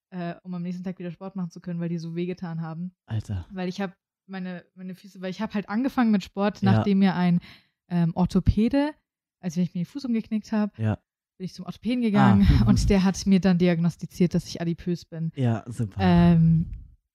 äh, 0.10 0.36
um 0.44 0.54
am 0.54 0.64
nächsten 0.64 0.84
Tag 0.84 0.98
wieder 1.00 1.12
Sport 1.12 1.36
machen 1.36 1.52
zu 1.52 1.62
können, 1.62 1.80
weil 1.80 1.90
die 1.90 2.00
so 2.00 2.16
wehgetan 2.16 2.62
haben. 2.62 2.94
Alter. 3.06 3.46
Weil 3.52 3.70
ich 3.70 3.80
habe 3.82 3.94
meine, 4.30 4.64
meine 4.76 4.96
Füße, 4.96 5.22
weil 5.22 5.30
ich 5.32 5.42
habe 5.42 5.54
halt 5.54 5.70
angefangen 5.70 6.12
mit 6.12 6.24
Sport, 6.24 6.62
Ja. 6.62 6.72
nachdem 6.74 7.00
mir 7.00 7.16
ein 7.16 7.40
ähm, 7.90 8.14
Orthopäde, 8.16 8.92
als 9.40 9.56
ich 9.58 9.74
mir 9.74 9.82
den 9.82 9.86
Fuß 9.86 10.06
umgeknickt 10.06 10.52
habe, 10.52 10.72
Ja. 10.82 10.96
bin 11.38 11.46
ich 11.46 11.54
zum 11.54 11.66
Orthopäden 11.66 12.02
gegangen 12.02 12.48
Ah. 12.62 12.66
und 12.68 12.90
der 12.90 13.04
hat 13.04 13.26
mir 13.26 13.40
dann 13.40 13.58
diagnostiziert, 13.58 14.34
dass 14.34 14.48
ich 14.48 14.62
adipös 14.62 15.06
bin. 15.06 15.32
Ja, 15.36 15.64
super. 15.68 16.00
Ähm, 16.02 16.68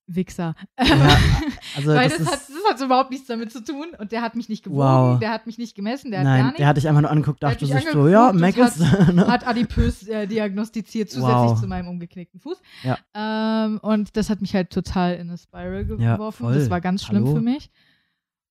Wichser. 0.08 0.54
Ja, 0.78 1.16
also 1.76 1.90
Weil 1.94 2.08
das 2.08 2.18
das, 2.18 2.26
ist, 2.26 2.32
hat, 2.32 2.40
das 2.48 2.61
hat 2.80 2.80
überhaupt 2.86 3.10
nichts 3.10 3.26
damit 3.26 3.52
zu 3.52 3.62
tun 3.64 3.86
und 3.98 4.12
der 4.12 4.22
hat 4.22 4.34
mich 4.36 4.48
nicht 4.48 4.62
gewogen, 4.64 4.78
Wow. 4.80 5.18
der 5.20 5.30
hat 5.30 5.46
mich 5.46 5.58
nicht 5.58 5.74
gemessen, 5.74 6.10
der 6.10 6.20
hat 6.20 6.26
gar 6.26 6.32
nein, 6.36 6.44
nichts. 6.46 6.58
der 6.58 6.66
hat 6.66 6.76
dich 6.76 6.88
einfach 6.88 7.00
nur 7.02 7.10
angeguckt, 7.10 7.42
hat 7.44 7.52
dachte 7.54 7.66
sich 7.66 7.88
so, 7.92 8.08
ja, 8.08 8.30
angeguckt 8.30 8.56
Megas. 8.78 9.08
und 9.08 9.16
ne? 9.16 9.26
hat 9.26 9.46
adipös 9.46 10.06
äh, 10.08 10.26
diagnostiziert, 10.26 11.10
zusätzlich 11.10 11.34
Wow. 11.50 11.60
zu 11.60 11.66
meinem 11.66 11.88
umgeknickten 11.88 12.40
Fuß. 12.40 12.60
Ja. 12.82 12.98
Ähm, 13.14 13.78
und 13.82 14.16
das 14.16 14.30
hat 14.30 14.40
mich 14.40 14.54
halt 14.54 14.70
total 14.70 15.14
in 15.14 15.28
eine 15.28 15.38
Spiral 15.38 15.86
Ja, 16.00 16.14
geworfen. 16.16 16.44
voll. 16.44 16.54
das 16.54 16.70
war 16.70 16.80
ganz 16.80 17.04
schlimm 17.04 17.24
Hallo? 17.24 17.34
für 17.36 17.40
mich. 17.42 17.70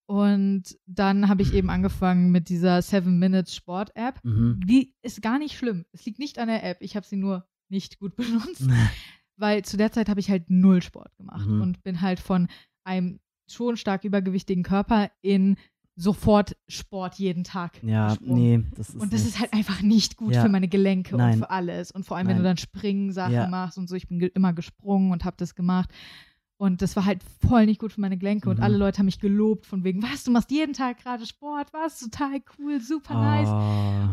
Und 0.07 0.63
dann 0.87 1.29
habe 1.29 1.41
ich 1.41 1.53
eben 1.53 1.69
angefangen 1.69 2.31
mit 2.31 2.49
dieser 2.49 2.81
Seven 2.81 3.17
Minutes 3.17 3.55
Sport 3.55 3.91
App. 3.95 4.19
Mhm. 4.23 4.59
Die 4.65 4.93
ist 5.01 5.21
gar 5.21 5.39
nicht 5.39 5.57
schlimm. 5.57 5.85
Es 5.93 6.05
liegt 6.05 6.19
nicht 6.19 6.37
an 6.37 6.47
der 6.49 6.63
App. 6.65 6.77
Ich 6.81 6.95
habe 6.95 7.05
sie 7.05 7.15
nur 7.15 7.45
nicht 7.69 7.97
gut 7.99 8.15
benutzt, 8.17 8.67
weil 9.37 9.63
zu 9.63 9.77
der 9.77 9.91
Zeit 9.91 10.09
habe 10.09 10.19
ich 10.19 10.29
halt 10.29 10.49
null 10.49 10.81
Sport 10.81 11.15
gemacht 11.17 11.47
Mhm. 11.47 11.61
und 11.61 11.83
bin 11.83 12.01
halt 12.01 12.19
von 12.19 12.47
einem 12.83 13.19
schon 13.53 13.77
stark 13.77 14.03
übergewichtigen 14.03 14.63
Körper 14.63 15.09
in 15.21 15.57
sofort 15.95 16.55
Sport 16.67 17.15
jeden 17.15 17.43
Tag. 17.43 17.83
Ja, 17.83 18.09
gesprungen. 18.09 18.33
nee, 18.63 18.63
das 18.75 18.89
ist. 18.89 18.95
Und 18.95 19.11
das 19.13 19.19
ist 19.21 19.25
nichts. 19.27 19.39
halt 19.41 19.53
einfach 19.53 19.81
nicht 19.81 20.15
gut 20.17 20.33
Ja. 20.33 20.41
für 20.41 20.49
meine 20.49 20.67
Gelenke 20.67 21.15
Nein. 21.15 21.33
und 21.33 21.39
für 21.39 21.49
alles. 21.49 21.91
Und 21.91 22.05
vor 22.05 22.17
allem, 22.17 22.27
wenn 22.27 22.37
du 22.37 22.43
Nein. 22.43 22.51
dann 22.51 22.57
Springen-Sachen 22.57 23.33
Ja. 23.33 23.47
machst 23.47 23.77
und 23.77 23.87
so. 23.89 23.95
Ich 23.95 24.07
bin 24.07 24.19
ge 24.19 24.31
immer 24.33 24.53
gesprungen 24.53 25.11
und 25.11 25.25
habe 25.25 25.35
das 25.37 25.53
gemacht. 25.53 25.89
Und 26.57 26.83
das 26.83 26.95
war 26.95 27.05
halt 27.05 27.23
voll 27.47 27.65
nicht 27.65 27.79
gut 27.79 27.91
für 27.91 28.01
meine 28.01 28.17
Gelenke. 28.17 28.47
Und 28.49 28.57
Mhm. 28.57 28.63
alle 28.63 28.77
Leute 28.77 28.99
haben 28.99 29.07
mich 29.07 29.19
gelobt 29.19 29.65
von 29.65 29.83
wegen, 29.83 30.01
was, 30.03 30.23
du 30.23 30.31
machst 30.31 30.51
jeden 30.51 30.73
Tag 30.73 30.99
gerade 31.03 31.25
Sport, 31.25 31.73
was, 31.73 31.99
total 31.99 32.39
cool, 32.57 32.79
super 32.79 33.15
nice. 33.15 33.49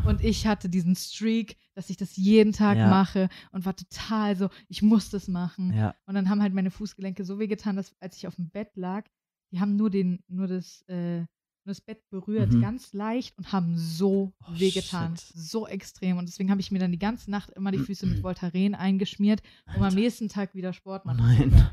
Oh. 0.05 0.09
Und 0.09 0.25
ich 0.25 0.47
hatte 0.47 0.69
diesen 0.71 0.97
Streak, 0.97 1.57
dass 1.75 1.91
ich 1.91 1.97
das 1.99 2.17
jeden 2.17 2.53
Tag 2.53 2.79
Ja. 2.79 2.89
mache 2.89 3.29
und 3.53 3.67
war 3.67 3.77
total 3.77 4.35
so, 4.35 4.49
ich 4.69 4.81
muss 4.83 5.11
das 5.11 5.29
machen. 5.29 5.73
Und 6.07 6.15
dann 6.15 6.29
haben 6.31 6.43
halt 6.43 6.55
meine 6.55 6.71
Fußgelenke 6.71 7.23
so 7.25 7.39
wehgetan, 7.39 7.77
dass 7.77 7.95
als 8.01 8.17
ich 8.17 8.27
auf 8.27 8.35
dem 8.37 8.49
Bett 8.49 8.71
lag, 8.77 9.05
die 9.53 9.61
haben 9.61 9.77
nur 9.77 9.91
den, 9.91 10.21
nur 10.29 10.47
das, 10.47 10.83
äh, 10.89 11.19
nur 11.21 11.27
das 11.75 11.81
Bett 11.81 12.09
berührt, 12.11 12.53
Mhm. 12.53 12.61
ganz 12.61 12.93
leicht 12.93 13.37
und 13.39 13.53
haben 13.53 13.77
so 13.77 14.33
Oh, 14.41 14.53
wehgetan. 14.59 15.17
shit. 15.17 15.33
So 15.37 15.67
extrem. 15.67 16.17
Und 16.19 16.27
deswegen 16.29 16.51
habe 16.51 16.61
ich 16.61 16.71
mir 16.71 16.79
dann 16.79 16.93
die 16.93 16.99
ganze 16.99 17.31
Nacht 17.31 17.51
immer 17.51 17.71
die 17.73 17.79
Füße 17.79 18.07
mit 18.07 18.23
Voltaren 18.23 18.75
eingeschmiert, 18.75 19.43
um 19.67 19.77
am 19.77 19.83
Alter. 19.85 19.97
nächsten 19.97 20.29
Tag 20.29 20.55
wieder 20.55 20.73
Sport 20.73 21.05
Oh 21.05 21.09
machen 21.09 21.19
zu 21.19 21.25
nein. 21.25 21.51
können. 21.51 21.71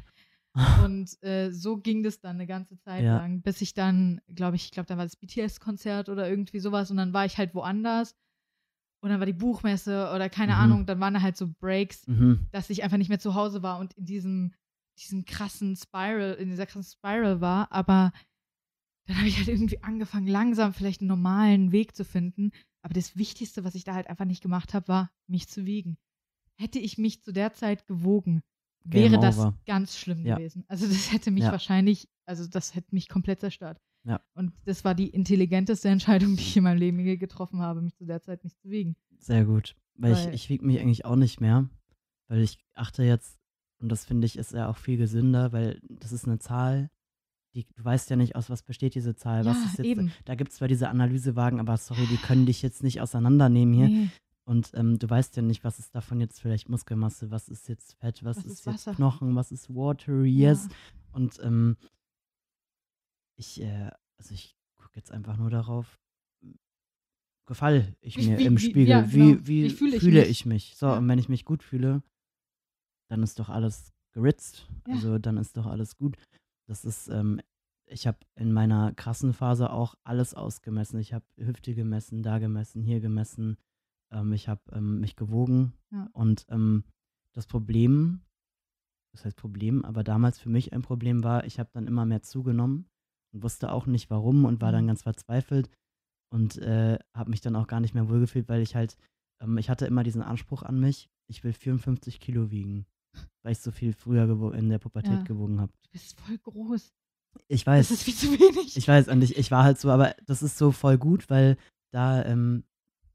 Und 0.86 1.22
äh, 1.24 1.52
so 1.52 1.78
ging 1.78 2.02
das 2.04 2.20
dann 2.22 2.38
eine 2.38 2.48
ganze 2.48 2.78
Zeit 2.80 3.04
Ja. 3.04 3.18
lang, 3.18 3.42
bis 3.42 3.62
ich 3.62 3.74
dann, 3.74 4.22
glaube 4.34 4.56
ich, 4.56 4.66
ich 4.66 4.72
glaube, 4.72 4.88
da 4.88 4.98
war 4.98 5.04
das 5.06 5.18
BTS-Konzert 5.18 6.08
oder 6.10 6.30
irgendwie 6.30 6.60
sowas 6.60 6.92
und 6.92 6.98
dann 6.98 7.14
war 7.14 7.26
ich 7.26 7.38
halt 7.38 7.54
woanders. 7.54 8.16
Und 9.04 9.10
dann 9.10 9.20
war 9.20 9.26
die 9.26 9.34
Buchmesse 9.34 10.12
oder 10.16 10.30
keine 10.30 10.54
Mhm. 10.54 10.60
Ahnung, 10.60 10.86
dann 10.86 11.00
waren 11.02 11.14
da 11.14 11.22
halt 11.22 11.36
so 11.38 11.50
Breaks, 11.60 12.08
Mhm. 12.08 12.48
dass 12.52 12.70
ich 12.70 12.84
einfach 12.84 12.98
nicht 12.98 13.10
mehr 13.10 13.20
zu 13.20 13.36
Hause 13.36 13.62
war 13.64 13.80
und 13.80 13.94
in 13.94 14.06
diesem, 14.06 14.54
diesem 14.96 15.26
krassen 15.26 15.76
Spiral, 15.76 16.34
in 16.36 16.50
dieser 16.50 16.66
krassen 16.66 16.92
Spiral 16.92 17.42
war. 17.42 17.72
Aber 17.72 18.12
dann 19.08 19.18
habe 19.18 19.28
ich 19.28 19.38
halt 19.38 19.48
irgendwie 19.48 19.82
angefangen, 19.84 20.28
langsam 20.28 20.74
vielleicht 20.74 21.02
einen 21.02 21.10
normalen 21.10 21.72
Weg 21.72 21.96
zu 21.96 22.04
finden. 22.06 22.52
Aber 22.82 22.94
das 22.94 23.16
Wichtigste, 23.18 23.64
was 23.64 23.76
ich 23.76 23.84
da 23.84 23.94
halt 23.94 24.08
einfach 24.08 24.26
nicht 24.26 24.42
gemacht 24.42 24.74
habe, 24.74 24.88
war, 24.88 25.12
mich 25.28 25.48
zu 25.48 25.66
wiegen. 25.66 25.98
Hätte 26.58 26.80
ich 26.80 26.98
mich 26.98 27.22
zu 27.22 27.32
der 27.34 27.54
Zeit 27.54 27.86
gewogen, 27.88 28.42
Game 28.86 29.12
wäre 29.12 29.22
das 29.22 29.38
over. 29.40 29.58
ganz 29.66 29.98
schlimm 29.98 30.26
Ja. 30.26 30.36
gewesen. 30.38 30.64
Also 30.68 30.88
das 30.88 31.12
hätte 31.12 31.32
mich 31.32 31.44
Ja. 31.44 31.52
wahrscheinlich, 31.52 32.08
also 32.26 32.48
das 32.48 32.76
hätte 32.76 32.94
mich 32.94 33.10
komplett 33.10 33.40
zerstört. 33.40 33.80
Ja. 34.08 34.22
Und 34.36 34.54
das 34.66 34.86
war 34.86 34.94
die 34.94 35.10
intelligenteste 35.10 35.90
Entscheidung, 35.90 36.36
die 36.36 36.44
ich 36.44 36.56
in 36.58 36.64
meinem 36.64 36.78
Leben 36.78 37.00
je 37.00 37.18
getroffen 37.18 37.62
habe, 37.62 37.82
mich 37.82 37.96
zu 37.96 38.06
der 38.06 38.22
Zeit 38.22 38.44
nicht 38.44 38.60
zu 38.62 38.70
wiegen. 38.70 38.96
Sehr 39.18 39.46
gut. 39.46 39.76
Weil, 39.96 40.14
Weil- 40.14 40.28
ich, 40.30 40.34
ich 40.34 40.50
wiege 40.50 40.66
mich 40.66 40.80
eigentlich 40.80 41.06
auch 41.06 41.16
nicht 41.16 41.42
mehr, 41.42 41.68
weil 42.28 42.42
ich 42.42 42.60
achte 42.76 43.04
jetzt, 43.04 43.40
und 43.80 43.90
das 43.90 44.06
finde 44.06 44.26
ich 44.26 44.38
ist 44.38 44.52
ja 44.54 44.70
auch 44.70 44.78
viel 44.78 44.98
gesünder, 44.98 45.52
weil 45.52 45.80
das 45.90 46.12
ist 46.12 46.26
eine 46.26 46.40
Zahl, 46.40 46.90
die, 47.54 47.66
du 47.76 47.84
weißt 47.86 48.10
ja 48.10 48.16
nicht, 48.16 48.36
aus 48.36 48.50
was 48.50 48.64
besteht 48.64 48.96
diese 48.96 49.16
Zahl. 49.16 49.46
was 49.46 49.58
Ja, 49.58 49.66
ist 49.66 49.78
jetzt, 49.78 49.88
eben. 49.88 50.12
Da 50.26 50.36
gibt 50.36 50.52
es 50.52 50.58
zwar 50.58 50.68
diese 50.68 50.90
Analysewagen, 50.90 51.60
aber 51.60 51.78
sorry, 51.78 52.06
die 52.08 52.18
können 52.18 52.46
dich 52.46 52.62
jetzt 52.62 52.84
nicht 52.84 53.00
auseinandernehmen 53.02 53.74
hier. 53.74 53.88
Nee. 53.88 54.10
Und 54.44 54.72
ähm, 54.76 55.00
du 55.00 55.10
weißt 55.10 55.36
ja 55.38 55.42
nicht, 55.42 55.64
was 55.64 55.80
ist 55.80 55.96
davon 55.96 56.20
jetzt 56.20 56.40
vielleicht 56.40 56.70
Muskelmasse, 56.70 57.32
was 57.32 57.50
ist 57.50 57.68
jetzt 57.68 57.94
Fett, 57.96 58.24
was, 58.24 58.38
Was 58.38 58.46
ist, 58.46 58.68
ist 58.68 58.86
jetzt? 58.86 58.96
Knochen, 58.98 59.36
was 59.36 59.52
ist 59.52 59.70
Water, 59.74 60.24
yes. 60.24 60.68
Ja. 60.70 60.76
Und 61.14 61.40
ähm, 61.44 61.78
ich, 63.38 63.62
äh, 63.62 63.90
also 64.18 64.34
ich 64.34 64.56
gucke 64.76 64.96
jetzt 64.98 65.12
einfach 65.12 65.38
nur 65.38 65.50
darauf, 65.50 66.00
gefall 67.48 67.96
ich 68.02 68.18
Wie- 68.18 68.30
mir 68.30 68.38
wie- 68.40 68.46
im 68.46 68.58
wie- 68.58 68.62
Spiegel, 68.62 68.88
ja, 68.88 69.12
wie, 69.12 69.18
genau. 69.34 69.48
wie, 69.48 69.64
Wie 69.66 69.70
fühle 69.70 70.00
fühle, 70.00 70.24
ich 70.24 70.30
ich, 70.42 70.46
mich? 70.46 70.70
mich. 70.72 70.78
So, 70.78 70.88
Ja. 70.88 70.98
und 70.98 71.08
wenn 71.08 71.20
ich 71.20 71.30
mich 71.30 71.46
gut 71.46 71.64
fühle, 71.64 72.04
dann 73.10 73.24
ist 73.24 73.40
doch 73.40 73.50
alles 73.50 73.94
geritzt. 74.14 74.70
Ja. 74.88 74.94
Also 74.94 75.20
dann 75.20 75.38
ist 75.38 75.58
doch 75.58 75.66
alles 75.66 75.98
gut. 75.98 76.18
Das 76.68 76.86
ist, 76.86 77.08
ähm, 77.10 77.42
ich 77.88 78.08
habe 78.08 78.18
in 78.36 78.52
meiner 78.52 78.94
krassen 78.94 79.34
Phase 79.34 79.70
auch 79.70 79.96
alles 80.04 80.34
ausgemessen. 80.34 81.00
Ich 81.00 81.14
habe 81.14 81.26
Hüfte 81.38 81.76
gemessen, 81.76 82.24
da 82.24 82.40
gemessen, 82.40 82.82
hier 82.82 83.00
gemessen. 83.00 83.58
Ähm, 84.12 84.34
ich 84.34 84.48
habe 84.48 84.62
ähm, 84.72 85.00
mich 85.00 85.16
gewogen. 85.16 85.74
Ja. 85.92 86.10
Und 86.14 86.46
ähm, 86.50 86.84
das 87.34 87.46
Problem, 87.48 88.22
das 89.12 89.26
heißt 89.26 89.38
Problem, 89.38 89.86
aber 89.86 90.04
damals 90.04 90.40
für 90.40 90.50
mich 90.50 90.74
ein 90.74 90.82
Problem 90.82 91.24
war, 91.24 91.46
ich 91.46 91.60
habe 91.60 91.70
dann 91.74 91.88
immer 91.88 92.06
mehr 92.06 92.22
zugenommen 92.22 92.88
und 93.34 93.44
wusste 93.44 93.72
auch 93.72 93.86
nicht 93.86 94.10
warum 94.10 94.46
und 94.46 94.62
war 94.62 94.72
dann 94.72 94.86
Mhm. 94.86 94.88
ganz 94.88 95.04
verzweifelt 95.04 95.70
und 96.32 96.58
äh, 96.58 96.98
habe 97.14 97.30
mich 97.30 97.42
dann 97.42 97.56
auch 97.56 97.68
gar 97.68 97.82
nicht 97.82 97.94
mehr 97.94 98.10
wohlgefühlt, 98.10 98.50
weil 98.50 98.62
ich 98.62 98.76
halt, 98.76 98.98
ähm, 99.42 99.58
ich 99.58 99.70
hatte 99.70 99.86
immer 99.86 100.04
diesen 100.04 100.22
Anspruch 100.22 100.64
an 100.64 100.80
mich, 100.80 101.10
ich 101.28 101.44
will 101.44 101.54
54 101.54 102.20
Kilo 102.20 102.50
wiegen, 102.52 102.86
weil 103.44 103.52
ich 103.54 103.60
so 103.60 103.72
viel 103.72 103.94
früher 103.94 104.54
in 104.54 104.70
der 104.70 104.80
Pubertät 104.80 105.12
Ja. 105.14 105.24
gewogen 105.24 105.60
habe. 105.62 105.72
Du 105.84 105.90
bist 105.92 106.20
voll 106.20 106.38
groß. 106.38 106.94
Ich 107.48 107.64
Das 107.66 107.74
weiß, 107.74 107.92
ist 107.92 108.04
viel 108.04 108.16
zu 108.16 108.28
wenig. 108.32 108.78
ich 108.78 108.88
weiß, 108.88 109.08
und 109.10 109.22
ich, 109.22 109.38
ich 109.38 109.52
war 109.52 109.64
halt 109.64 109.80
so, 109.80 109.90
aber 109.92 110.16
das 110.26 110.42
ist 110.42 110.58
so 110.58 110.72
voll 110.72 110.98
gut, 110.98 111.30
weil 111.30 111.58
da, 111.92 112.24
ähm, 112.26 112.64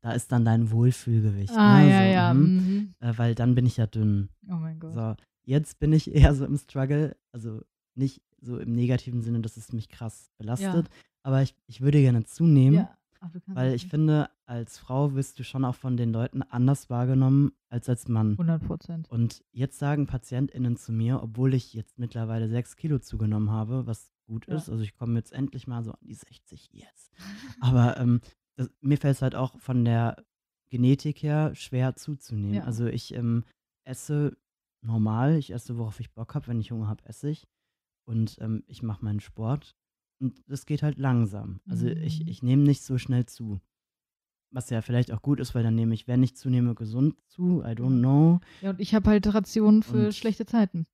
da 0.02 0.12
ist 0.12 0.30
dann 0.32 0.44
dein 0.44 0.70
Wohlfühlgewicht. 0.70 1.52
ah, 1.56 1.80
ne? 1.80 1.90
ja, 1.90 1.98
so, 1.98 2.12
ja. 2.12 2.34
mhm. 2.34 2.40
Mhm. 2.42 2.94
äh, 3.00 3.12
weil 3.18 3.34
dann 3.34 3.54
bin 3.54 3.66
ich 3.66 3.76
ja 3.78 3.86
dünn. 3.86 4.28
Oh 4.48 4.54
mein 4.54 4.78
Gott. 4.78 4.92
So, 4.94 5.14
jetzt 5.44 5.78
bin 5.78 5.92
ich 5.92 6.14
eher 6.14 6.34
so 6.34 6.44
im 6.44 6.56
Struggle, 6.58 7.16
also 7.32 7.62
nicht 7.94 8.22
so 8.40 8.58
im 8.58 8.74
negativen 8.74 9.22
Sinne, 9.22 9.40
dass 9.40 9.56
es 9.56 9.72
mich 9.72 9.88
krass 9.88 10.30
belastet, 10.38 10.88
aber 11.22 11.42
ich, 11.42 11.54
ich 11.66 11.80
würde 11.80 12.00
gerne 12.00 12.24
zunehmen, 12.24 12.76
Ja. 12.78 12.96
Weil 13.46 13.74
ich 13.74 13.86
finde, 13.86 14.30
als 14.46 14.78
Frau 14.78 15.14
wirst 15.14 15.38
du 15.38 15.44
schon 15.44 15.64
auch 15.64 15.74
von 15.74 15.96
den 15.96 16.12
Leuten 16.12 16.42
anders 16.42 16.88
wahrgenommen 16.90 17.52
als 17.68 17.88
als 17.88 18.08
Mann. 18.08 18.32
100 18.32 18.66
Prozent. 18.66 19.10
Und 19.10 19.44
jetzt 19.52 19.78
sagen 19.78 20.06
PatientInnen 20.06 20.76
zu 20.76 20.92
mir, 20.92 21.22
obwohl 21.22 21.54
ich 21.54 21.74
jetzt 21.74 21.98
mittlerweile 21.98 22.48
sechs 22.48 22.76
Kilo 22.76 22.98
zugenommen 22.98 23.50
habe, 23.50 23.86
was 23.86 24.10
gut 24.26 24.46
Ja. 24.46 24.54
ist, 24.54 24.70
also 24.70 24.82
ich 24.82 24.94
komme 24.94 25.18
jetzt 25.18 25.32
endlich 25.32 25.66
mal 25.66 25.82
so 25.82 25.92
an 25.92 25.98
die 26.02 26.14
60, 26.14 26.70
yes. 26.72 27.10
Aber 27.60 27.96
ähm, 28.00 28.20
das, 28.56 28.70
mir 28.80 28.96
fällt 28.96 29.16
es 29.16 29.22
halt 29.22 29.34
auch 29.34 29.58
von 29.58 29.84
der 29.84 30.24
Genetik 30.70 31.22
her 31.22 31.54
schwer 31.54 31.96
zuzunehmen. 31.96 32.54
Ja. 32.54 32.64
Also 32.64 32.86
ich 32.86 33.14
ähm, 33.14 33.44
esse 33.84 34.36
normal, 34.82 35.36
ich 35.36 35.52
esse, 35.52 35.76
worauf 35.76 36.00
ich 36.00 36.12
Bock 36.14 36.34
habe, 36.34 36.46
wenn 36.46 36.60
ich 36.60 36.70
Hunger 36.70 36.88
habe, 36.88 37.04
esse 37.06 37.28
ich. 37.28 37.46
Und 38.06 38.38
ähm, 38.40 38.64
ich 38.66 38.82
mache 38.82 39.04
meinen 39.04 39.20
Sport. 39.20 39.76
Und 40.20 40.42
das 40.46 40.66
geht 40.66 40.82
halt 40.82 40.98
langsam. 40.98 41.60
Also 41.68 41.86
ich, 41.86 42.20
Mhm. 42.20 42.28
ich 42.28 42.42
nehme 42.42 42.62
nicht 42.62 42.82
so 42.82 42.98
schnell 42.98 43.26
zu. 43.26 43.60
Was 44.52 44.68
ja 44.70 44.82
vielleicht 44.82 45.12
auch 45.12 45.22
gut 45.22 45.38
ist, 45.40 45.54
weil 45.54 45.62
dann 45.62 45.76
nehme 45.76 45.94
ich, 45.94 46.08
wenn 46.08 46.22
ich 46.22 46.36
zunehme, 46.36 46.74
gesund 46.74 47.14
zu. 47.28 47.62
I 47.62 47.68
don't 47.70 48.00
know. 48.00 48.40
Ja, 48.60 48.70
und 48.70 48.80
ich 48.80 48.94
habe 48.94 49.08
halt 49.10 49.32
Rationen 49.32 49.82
für 49.82 50.06
Und- 50.06 50.14
schlechte 50.14 50.44
Zeiten. 50.44 50.86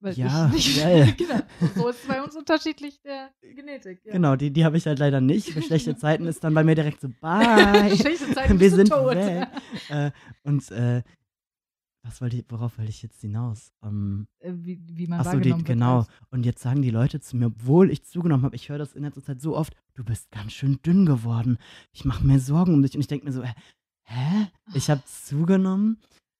Weil 0.00 0.14
Ja, 0.14 0.46
ich 0.54 0.66
nicht, 0.76 0.80
geil. 0.80 1.12
genau. 1.18 1.40
So 1.74 1.88
ist 1.88 2.02
es 2.02 2.06
bei 2.08 2.22
uns 2.22 2.36
unterschiedlich 2.36 3.00
der 3.02 3.30
Genetik. 3.42 4.00
Ja. 4.04 4.12
Genau, 4.12 4.36
die, 4.36 4.52
die 4.52 4.64
habe 4.64 4.76
ich 4.76 4.86
halt 4.86 4.98
leider 5.00 5.20
nicht. 5.20 5.50
Für 5.50 5.60
schlechte 5.62 5.96
Zeiten 5.96 6.26
ist 6.26 6.44
dann 6.44 6.54
bei 6.54 6.62
mir 6.62 6.74
direkt 6.76 7.00
so, 7.00 7.08
bye. 7.20 7.96
Schlechte 7.96 8.32
Zeiten 8.32 8.60
Wir 8.60 8.70
sind 8.70 8.90
tot. 8.90 9.16
weg. 9.16 9.48
äh, 9.88 10.10
und 10.44 10.70
äh, 10.70 11.02
was 12.08 12.20
wollte 12.20 12.36
ich, 12.38 12.44
worauf 12.48 12.78
wollte 12.78 12.90
ich 12.90 13.02
jetzt 13.02 13.20
hinaus? 13.20 13.72
Ähm, 13.82 14.26
Äh, 14.40 14.52
Wie, 14.56 14.80
wie 14.90 15.06
man 15.06 15.20
Achso, 15.20 15.30
die, 15.32 15.36
wahrgenommen 15.50 15.58
wird 15.60 15.66
genau. 15.66 15.98
als- 15.98 16.08
Und 16.30 16.44
jetzt 16.46 16.62
sagen 16.62 16.82
die 16.82 16.90
Leute 16.90 17.20
zu 17.20 17.36
mir, 17.36 17.46
obwohl 17.46 17.90
ich 17.90 18.02
zugenommen 18.04 18.44
habe, 18.44 18.56
ich 18.56 18.68
höre 18.68 18.78
das 18.78 18.94
in 18.94 19.02
letzter 19.02 19.22
Zeit 19.22 19.40
so 19.40 19.56
oft, 19.56 19.74
du 19.94 20.04
bist 20.04 20.30
ganz 20.30 20.52
schön 20.52 20.80
dünn 20.84 21.06
geworden. 21.06 21.58
Ich 21.92 22.04
mache 22.04 22.24
mir 22.26 22.40
Sorgen 22.40 22.74
um 22.74 22.82
dich. 22.82 22.94
Und 22.94 23.00
ich 23.00 23.06
denke 23.08 23.26
mir 23.26 23.32
so, 23.32 23.42
hä? 23.44 23.52
hä? 24.04 24.48
Ich 24.74 24.90
habe 24.90 25.02
zugenommen. 25.04 25.98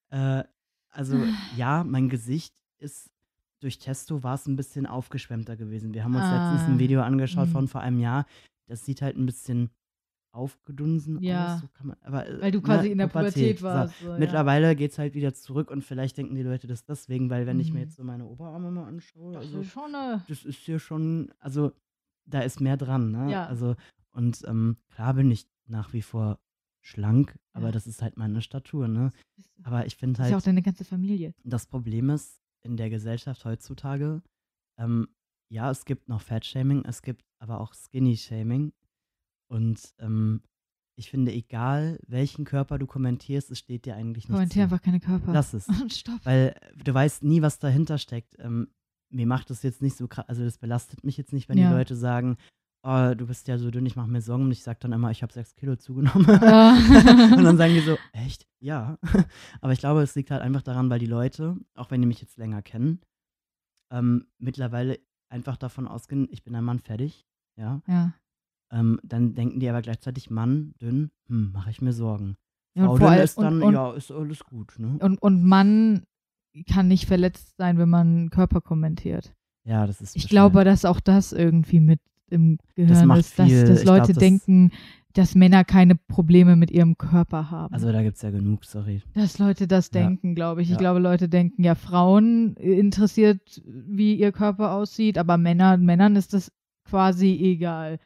Äh, 0.09 0.43
also 0.91 1.23
ja, 1.55 1.83
mein 1.83 2.09
Gesicht 2.09 2.53
ist 2.79 3.09
durch 3.61 3.77
Testo 3.77 4.23
war 4.23 4.35
es 4.35 4.47
ein 4.47 4.55
bisschen 4.55 4.85
aufgeschwemmter 4.87 5.55
gewesen. 5.55 5.93
Wir 5.93 6.03
haben 6.03 6.15
uns 6.15 6.23
letztens 6.23 6.61
Ah, 6.61 6.65
ein 6.67 6.79
Video 6.79 7.01
angeschaut 7.01 7.47
mhm. 7.49 7.51
von 7.51 7.67
vor 7.67 7.81
einem 7.81 7.99
Jahr. 7.99 8.25
Das 8.67 8.85
sieht 8.85 9.01
halt 9.01 9.17
ein 9.17 9.25
bisschen 9.25 9.69
aufgedunsen 10.31 11.21
Ja. 11.21 11.55
aus. 11.55 11.61
So 11.61 11.67
kann 11.73 11.87
man, 11.87 11.97
aber, 12.01 12.27
äh, 12.27 12.41
Weil 12.41 12.51
du 12.51 12.59
ne, 12.59 12.63
quasi 12.63 12.91
in 12.91 12.97
der 12.97 13.07
Pubertät 13.07 13.59
So. 13.59 13.65
warst. 13.65 13.99
So, 13.99 14.09
ja. 14.09 14.17
Mittlerweile 14.17 14.75
geht 14.75 14.91
es 14.91 14.99
halt 14.99 15.13
wieder 15.15 15.33
zurück 15.33 15.71
und 15.71 15.83
vielleicht 15.83 16.17
denken 16.17 16.35
die 16.35 16.43
Leute 16.43 16.67
das 16.67 16.83
deswegen, 16.85 17.29
weil 17.29 17.45
wenn 17.47 17.59
ich 17.59 17.71
mir 17.73 17.79
Mhm. 17.79 17.85
jetzt 17.85 17.95
so 17.95 18.03
meine 18.03 18.25
Oberarme 18.25 18.71
mal 18.71 18.85
anschaue, 18.87 19.33
Das 19.33 19.43
also 19.45 19.59
ist 19.61 19.71
schon 19.71 19.95
eine. 19.95 20.23
das 20.27 20.45
ist 20.45 20.59
hier 20.59 20.79
schon, 20.79 21.31
also 21.39 21.71
da 22.25 22.41
ist 22.41 22.61
mehr 22.61 22.77
dran, 22.77 23.11
ne? 23.11 23.31
Ja. 23.31 23.45
Also 23.45 23.75
und 24.11 24.43
ähm, 24.47 24.77
klar 24.89 25.13
bin 25.13 25.31
ich 25.31 25.47
nach 25.67 25.93
wie 25.93 26.01
vor 26.01 26.39
schlank, 26.81 27.37
aber 27.53 27.67
Ja. 27.67 27.71
das 27.71 27.87
ist 27.87 28.01
halt 28.01 28.17
meine 28.17 28.41
Statur, 28.41 28.87
ne? 28.87 29.11
Aber 29.63 29.85
ich 29.85 29.95
finde 29.97 30.17
Das 30.17 30.27
ist 30.27 30.31
ja 30.31 30.37
auch 30.37 30.41
halt, 30.41 30.47
deine 30.47 30.61
ganze 30.61 30.85
Familie. 30.85 31.33
das 31.43 31.65
Problem 31.65 32.09
ist 32.09 32.39
in 32.61 32.77
der 32.77 32.89
Gesellschaft 32.89 33.45
heutzutage, 33.45 34.21
ähm, 34.77 35.07
ja, 35.51 35.71
es 35.71 35.85
gibt 35.85 36.07
noch 36.07 36.21
Fat-Shaming, 36.21 36.85
es 36.85 37.01
gibt 37.01 37.23
aber 37.39 37.59
auch 37.59 37.73
Skinny-Shaming 37.73 38.71
und 39.49 39.93
ähm, 39.99 40.41
ich 40.95 41.09
finde, 41.09 41.31
egal 41.31 41.99
welchen 42.07 42.43
Körper 42.45 42.77
du 42.77 42.85
kommentierst, 42.85 43.51
es 43.51 43.59
steht 43.59 43.85
dir 43.85 43.95
eigentlich 43.95 44.27
nicht 44.27 44.35
Kommentier 44.35 44.63
einfach 44.63 44.81
keine 44.81 44.99
Körper. 44.99 45.31
Lass 45.31 45.53
es. 45.53 45.65
Stopp. 45.97 46.19
Weil 46.25 46.55
äh, 46.59 46.83
du 46.83 46.93
weißt 46.93 47.23
nie, 47.23 47.41
was 47.41 47.57
dahinter 47.59 47.97
steckt. 47.97 48.35
Ähm, 48.39 48.67
mir 49.11 49.25
macht 49.25 49.49
das 49.49 49.63
jetzt 49.63 49.81
nicht 49.81 49.97
so 49.97 50.07
krass, 50.07 50.25
also 50.27 50.43
das 50.43 50.57
belastet 50.57 51.03
mich 51.03 51.17
jetzt 51.17 51.33
nicht, 51.33 51.49
wenn 51.49 51.57
Ja. 51.57 51.69
die 51.69 51.75
Leute 51.75 51.95
sagen, 51.95 52.37
oh, 52.83 53.13
du 53.15 53.27
bist 53.27 53.47
ja 53.47 53.57
so 53.57 53.71
dünn, 53.71 53.85
ich 53.85 53.95
mache 53.95 54.09
mir 54.09 54.21
Sorgen 54.21 54.43
und 54.45 54.51
ich 54.51 54.61
sage 54.63 54.79
dann 54.81 54.91
immer, 54.91 55.09
ich 55.11 55.23
habe 55.23 55.33
sechs 55.33 55.55
Kilo 55.55 55.75
zugenommen. 55.75 56.27
Ja. 56.27 56.73
und 57.35 57.43
dann 57.43 57.57
sagen 57.57 57.73
die 57.73 57.79
so, 57.81 57.97
echt? 58.13 58.47
Ja. 58.59 58.97
Aber 59.61 59.73
ich 59.73 59.79
glaube, 59.79 60.01
es 60.01 60.15
liegt 60.15 60.31
halt 60.31 60.41
einfach 60.41 60.61
daran, 60.61 60.89
weil 60.89 60.99
die 60.99 61.05
Leute, 61.05 61.57
auch 61.75 61.91
wenn 61.91 62.01
die 62.01 62.07
mich 62.07 62.21
jetzt 62.21 62.37
länger 62.37 62.61
kennen, 62.61 63.01
ähm, 63.91 64.27
mittlerweile 64.37 64.99
einfach 65.29 65.57
davon 65.57 65.87
ausgehen, 65.87 66.27
ich 66.31 66.43
bin 66.43 66.55
ein 66.55 66.63
Mann 66.63 66.79
fertig, 66.79 67.25
ja. 67.57 67.81
ja. 67.87 68.13
Ähm, 68.71 68.99
dann 69.03 69.33
denken 69.33 69.59
die 69.59 69.69
aber 69.69 69.81
gleichzeitig, 69.81 70.29
Mann, 70.29 70.73
dünn, 70.81 71.09
hm, 71.27 71.51
mache 71.53 71.71
ich 71.71 71.81
mir 71.81 71.93
Sorgen. 71.93 72.35
Ja, 72.75 72.85
und 72.87 72.99
Frau 72.99 73.09
dünn 73.09 73.19
ist 73.23 73.37
dann, 73.39 73.55
und- 73.55 73.63
und- 73.63 73.73
ja, 73.73 73.91
ist 73.93 74.11
alles 74.11 74.43
gut, 74.43 74.73
ne? 74.77 74.97
Und, 75.01 75.21
und 75.21 75.43
Mann 75.43 76.03
kann 76.71 76.87
nicht 76.87 77.05
verletzt 77.05 77.55
sein, 77.57 77.77
wenn 77.77 77.89
man 77.89 78.29
Körper 78.29 78.61
kommentiert. 78.61 79.33
Ja, 79.65 79.85
das 79.87 80.01
ist 80.01 80.09
Ich 80.09 80.23
bestimmt- 80.23 80.29
glaube, 80.31 80.63
dass 80.63 80.85
auch 80.85 80.99
das 80.99 81.31
irgendwie 81.33 81.79
mit 81.79 81.99
im 82.29 82.59
Gehirn 82.75 83.07
macht 83.07 83.21
ist, 83.21 83.39
dass, 83.39 83.49
dass 83.49 83.69
Ich 83.79 83.81
glaub, 83.83 83.97
Leute 83.97 84.13
das- 84.13 84.19
denken, 84.19 84.71
dass 85.13 85.33
Männer 85.33 85.63
keine 85.63 85.95
Probleme 85.95 86.55
mit 86.55 86.69
ihrem 86.69 86.95
Körper 86.95 87.49
haben. 87.49 87.73
Also 87.73 87.91
da 87.91 88.03
gibt 88.03 88.17
es 88.17 88.21
ja 88.21 88.29
genug, 88.29 88.63
sorry. 88.65 89.01
dass 89.15 89.39
Leute 89.39 89.67
das 89.67 89.89
Ja. 89.91 90.01
denken, 90.03 90.35
glaube 90.35 90.61
ich. 90.61 90.67
Ich 90.67 90.73
Ja. 90.73 90.77
glaube, 90.77 90.99
Leute 90.99 91.27
denken, 91.27 91.63
ja, 91.63 91.73
Frauen 91.73 92.53
interessiert, 92.55 93.61
wie 93.65 94.13
ihr 94.15 94.31
Körper 94.31 94.73
aussieht, 94.73 95.17
aber 95.17 95.37
Männer, 95.37 95.77
Männern 95.77 96.15
ist 96.15 96.33
das 96.33 96.51
quasi 96.85 97.31
egal. 97.41 97.99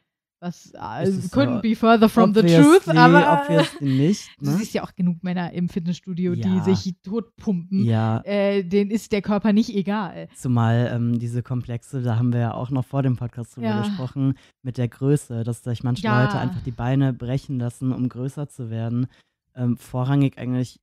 Was 0.44 0.74
äh, 0.74 1.08
Ist 1.08 1.24
es 1.24 1.32
couldn't 1.32 1.56
so? 1.56 1.62
be 1.62 1.74
further 1.74 2.06
from 2.10 2.34
the 2.34 2.42
truth, 2.42 2.86
aber 2.88 3.40
nicht, 3.80 4.28
du 4.38 4.50
ne? 4.50 4.56
siehst 4.58 4.74
ja 4.74 4.82
auch 4.84 4.94
genug 4.94 5.24
Männer 5.24 5.50
im 5.54 5.70
Fitnessstudio, 5.70 6.34
die 6.34 6.56
Ja. 6.58 6.62
sich 6.62 6.94
totpumpen. 7.02 7.82
Ja, 7.82 8.20
Äh, 8.26 8.62
denen 8.62 8.90
ist 8.90 9.10
der 9.12 9.22
Körper 9.22 9.54
nicht 9.54 9.74
egal. 9.74 10.28
Zumal 10.34 10.90
ähm, 10.94 11.18
diese 11.18 11.42
Komplexe, 11.42 12.02
da 12.02 12.16
haben 12.18 12.34
wir 12.34 12.40
ja 12.40 12.52
auch 12.52 12.68
noch 12.68 12.84
vor 12.84 13.02
dem 13.02 13.16
Podcast 13.16 13.56
drüber 13.56 13.68
Ja. 13.68 13.78
gesprochen, 13.78 14.34
mit 14.62 14.76
der 14.76 14.88
Größe, 14.88 15.44
dass 15.44 15.64
sich 15.64 15.82
manche 15.82 16.02
Ja. 16.04 16.20
Leute 16.20 16.38
einfach 16.38 16.60
die 16.60 16.72
Beine 16.72 17.14
brechen 17.14 17.58
lassen, 17.58 17.90
um 17.90 18.06
größer 18.10 18.46
zu 18.46 18.68
werden. 18.68 19.06
Ähm, 19.54 19.78
vorrangig 19.78 20.36
eigentlich 20.36 20.78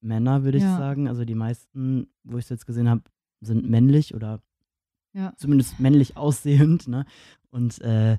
Männer, 0.00 0.44
würde 0.44 0.56
ich 0.58 0.64
sagen. 0.64 1.08
Also 1.08 1.26
die 1.26 1.34
meisten, 1.34 2.06
wo 2.22 2.38
ich 2.38 2.44
es 2.44 2.48
jetzt 2.48 2.64
gesehen 2.66 2.88
habe, 2.88 3.02
sind 3.42 3.68
männlich 3.68 4.14
oder 4.14 4.40
zumindest 5.36 5.78
männlich 5.78 6.16
aussehend. 6.16 6.88
Ne? 6.88 7.04
Und 7.50 7.80
äh, 7.82 8.16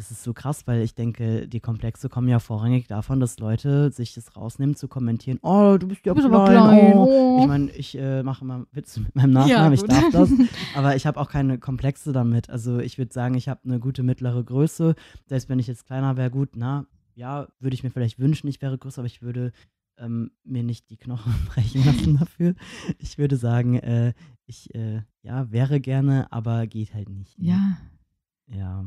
das 0.00 0.10
ist 0.10 0.22
so 0.22 0.32
krass, 0.32 0.66
weil 0.66 0.80
ich 0.80 0.94
denke, 0.94 1.46
die 1.46 1.60
Komplexe 1.60 2.08
kommen 2.08 2.26
ja 2.26 2.38
vorrangig 2.38 2.86
davon, 2.86 3.20
dass 3.20 3.38
Leute 3.38 3.90
sich 3.90 4.14
das 4.14 4.34
rausnehmen 4.34 4.74
zu 4.74 4.88
kommentieren, 4.88 5.38
oh, 5.42 5.76
du 5.78 5.88
bist 5.88 6.06
ja 6.06 6.14
Du 6.14 6.22
bist 6.22 6.26
klein, 6.26 6.56
aber 6.56 6.70
klein. 6.72 6.92
oh. 6.96 7.36
Oh. 7.36 7.38
Ich 7.42 7.46
meine, 7.46 7.70
ich 7.72 7.98
äh, 7.98 8.22
mache 8.22 8.42
immer 8.42 8.66
Witze 8.72 9.00
mit 9.00 9.14
meinem 9.14 9.32
Nachnamen, 9.32 9.74
ich 9.74 9.82
gut. 9.82 9.92
darf 9.92 10.10
das. 10.10 10.30
Aber 10.74 10.96
ich 10.96 11.06
habe 11.06 11.20
auch 11.20 11.28
keine 11.28 11.58
Komplexe 11.58 12.12
damit. 12.12 12.48
Also 12.48 12.78
ich 12.78 12.96
würde 12.96 13.12
sagen, 13.12 13.34
ich 13.34 13.50
habe 13.50 13.60
eine 13.64 13.78
gute 13.78 14.02
mittlere 14.02 14.42
Größe. 14.42 14.94
Selbst 15.26 15.50
wenn 15.50 15.58
ich 15.58 15.66
jetzt 15.66 15.84
kleiner 15.84 16.16
wäre, 16.16 16.30
gut, 16.30 16.50
na, 16.54 16.86
ja, 17.14 17.48
würde 17.58 17.74
ich 17.74 17.82
mir 17.82 17.90
vielleicht 17.90 18.18
wünschen, 18.18 18.48
ich 18.48 18.62
wäre 18.62 18.78
größer, 18.78 19.00
aber 19.00 19.06
ich 19.06 19.20
würde 19.20 19.52
ähm, 19.98 20.30
mir 20.44 20.62
nicht 20.62 20.88
die 20.88 20.96
Knochen 20.96 21.34
brechen 21.46 21.84
lassen 21.84 22.16
dafür. 22.18 22.54
Ich 22.98 23.18
würde 23.18 23.36
sagen, 23.36 23.74
äh, 23.74 24.14
ich, 24.46 24.74
äh, 24.74 25.02
ja, 25.20 25.52
wäre 25.52 25.78
gerne, 25.78 26.32
aber 26.32 26.66
geht 26.66 26.94
halt 26.94 27.10
nicht. 27.10 27.38
ne? 27.38 27.48
ja, 27.48 28.56
Ja, 28.56 28.84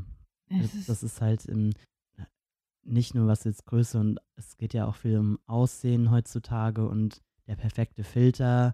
ist, 0.49 0.89
das 0.89 1.03
ist 1.03 1.21
halt 1.21 1.47
ähm, 1.49 1.71
nicht 2.85 3.15
nur 3.15 3.27
was 3.27 3.43
jetzt 3.43 3.65
Größe 3.65 3.99
und 3.99 4.19
es 4.35 4.57
geht 4.57 4.73
ja 4.73 4.85
auch 4.85 4.95
viel 4.95 5.17
um 5.17 5.39
Aussehen 5.47 6.11
heutzutage 6.11 6.87
und 6.87 7.21
der 7.47 7.55
perfekte 7.55 8.03
Filter, 8.03 8.73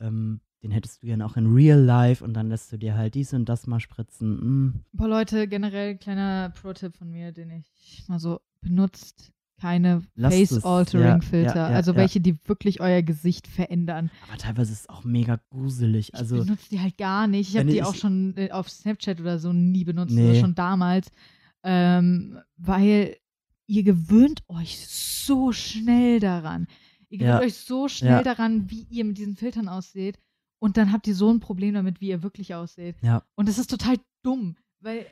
ähm, 0.00 0.40
den 0.62 0.70
hättest 0.70 1.02
du 1.02 1.06
gerne 1.06 1.24
auch 1.24 1.36
in 1.36 1.52
Real 1.52 1.80
Life 1.80 2.22
und 2.22 2.34
dann 2.34 2.48
lässt 2.48 2.70
du 2.72 2.76
dir 2.76 2.94
halt 2.94 3.14
dies 3.14 3.32
und 3.32 3.48
das 3.48 3.66
mal 3.66 3.80
spritzen. 3.80 4.66
Mm. 4.66 4.84
Boah, 4.92 5.08
Leute, 5.08 5.48
generell 5.48 5.96
kleiner 5.96 6.50
Pro-Tipp 6.50 6.96
von 6.96 7.10
mir, 7.10 7.32
den 7.32 7.50
ich 7.50 8.04
mal 8.08 8.18
so 8.18 8.40
benutzt. 8.60 9.32
Keine 9.60 10.02
Face-Altering-Filter. 10.18 11.54
ja, 11.54 11.62
ja, 11.66 11.70
ja, 11.70 11.76
also 11.76 11.92
ja. 11.92 11.96
welche, 11.98 12.20
die 12.20 12.36
wirklich 12.46 12.80
euer 12.80 13.02
Gesicht 13.02 13.46
verändern. 13.46 14.10
Aber 14.28 14.38
teilweise 14.38 14.72
ist 14.72 14.80
es 14.80 14.88
auch 14.88 15.04
mega 15.04 15.40
gruselig. 15.50 16.08
Ich 16.12 16.14
Also, 16.18 16.38
benutze 16.38 16.68
die 16.70 16.80
halt 16.80 16.96
gar 16.98 17.26
nicht. 17.26 17.50
Ich 17.50 17.56
habe 17.58 17.68
die 17.70 17.76
ich- 17.76 17.84
auch 17.84 17.94
schon 17.94 18.36
äh, 18.36 18.50
auf 18.50 18.68
Snapchat 18.70 19.20
oder 19.20 19.38
so 19.38 19.52
nie 19.52 19.84
benutzt. 19.84 20.14
Nee. 20.14 20.40
Schon 20.40 20.54
damals. 20.54 21.08
Ähm, 21.62 22.38
weil 22.56 23.16
ihr 23.66 23.82
gewöhnt 23.82 24.42
euch 24.48 24.78
so 24.88 25.52
schnell 25.52 26.20
daran. 26.20 26.66
Ihr 27.08 27.18
gewöhnt 27.18 27.40
Ja. 27.40 27.46
euch 27.46 27.54
so 27.54 27.88
schnell 27.88 28.12
Ja. 28.12 28.22
daran, 28.22 28.70
wie 28.70 28.86
ihr 28.90 29.04
mit 29.04 29.18
diesen 29.18 29.36
Filtern 29.36 29.68
ausseht. 29.68 30.18
Und 30.58 30.76
dann 30.76 30.92
habt 30.92 31.06
ihr 31.06 31.14
so 31.14 31.30
ein 31.32 31.40
Problem 31.40 31.74
damit, 31.74 32.00
wie 32.00 32.08
ihr 32.08 32.22
wirklich 32.22 32.54
ausseht. 32.54 32.96
ja, 33.02 33.22
Und 33.34 33.48
das 33.48 33.58
ist 33.58 33.70
total 33.70 33.96
dumm, 34.22 34.56
weil, 34.80 35.06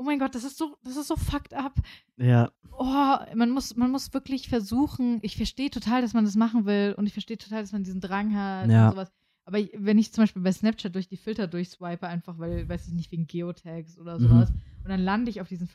oh 0.00 0.04
mein 0.04 0.18
Gott, 0.18 0.34
das 0.34 0.44
ist 0.44 0.56
so, 0.56 0.76
das 0.82 0.96
ist 0.96 1.08
so 1.08 1.16
fucked 1.16 1.52
up. 1.54 1.74
ja, 2.16 2.50
Oh, 2.72 3.16
man 3.34 3.50
muss, 3.50 3.76
man 3.76 3.90
muss 3.90 4.14
wirklich 4.14 4.48
versuchen. 4.48 5.18
Ich 5.20 5.36
verstehe 5.36 5.68
total, 5.70 6.00
dass 6.00 6.14
man 6.14 6.24
das 6.24 6.34
machen 6.36 6.64
will 6.64 6.94
und 6.96 7.06
ich 7.06 7.12
verstehe 7.12 7.36
total, 7.36 7.60
dass 7.60 7.72
man 7.72 7.84
diesen 7.84 8.00
Drang 8.00 8.34
hat 8.34 8.70
Ja. 8.70 8.86
und 8.86 8.92
sowas. 8.94 9.12
Aber 9.44 9.58
wenn 9.74 9.98
ich 9.98 10.12
zum 10.12 10.22
Beispiel 10.22 10.40
bei 10.42 10.52
Snapchat 10.52 10.94
durch 10.94 11.08
die 11.08 11.16
Filter 11.18 11.46
durchswipe, 11.46 12.06
einfach 12.06 12.38
weil, 12.38 12.68
weiß 12.68 12.86
ich 12.88 12.94
nicht, 12.94 13.10
wegen 13.12 13.26
Geotags 13.26 13.98
oder 13.98 14.18
Mhm. 14.18 14.22
sowas, 14.28 14.50
und 14.84 14.88
dann 14.88 15.00
lande 15.00 15.30
ich 15.30 15.40
auf 15.42 15.48
diesen 15.48 15.66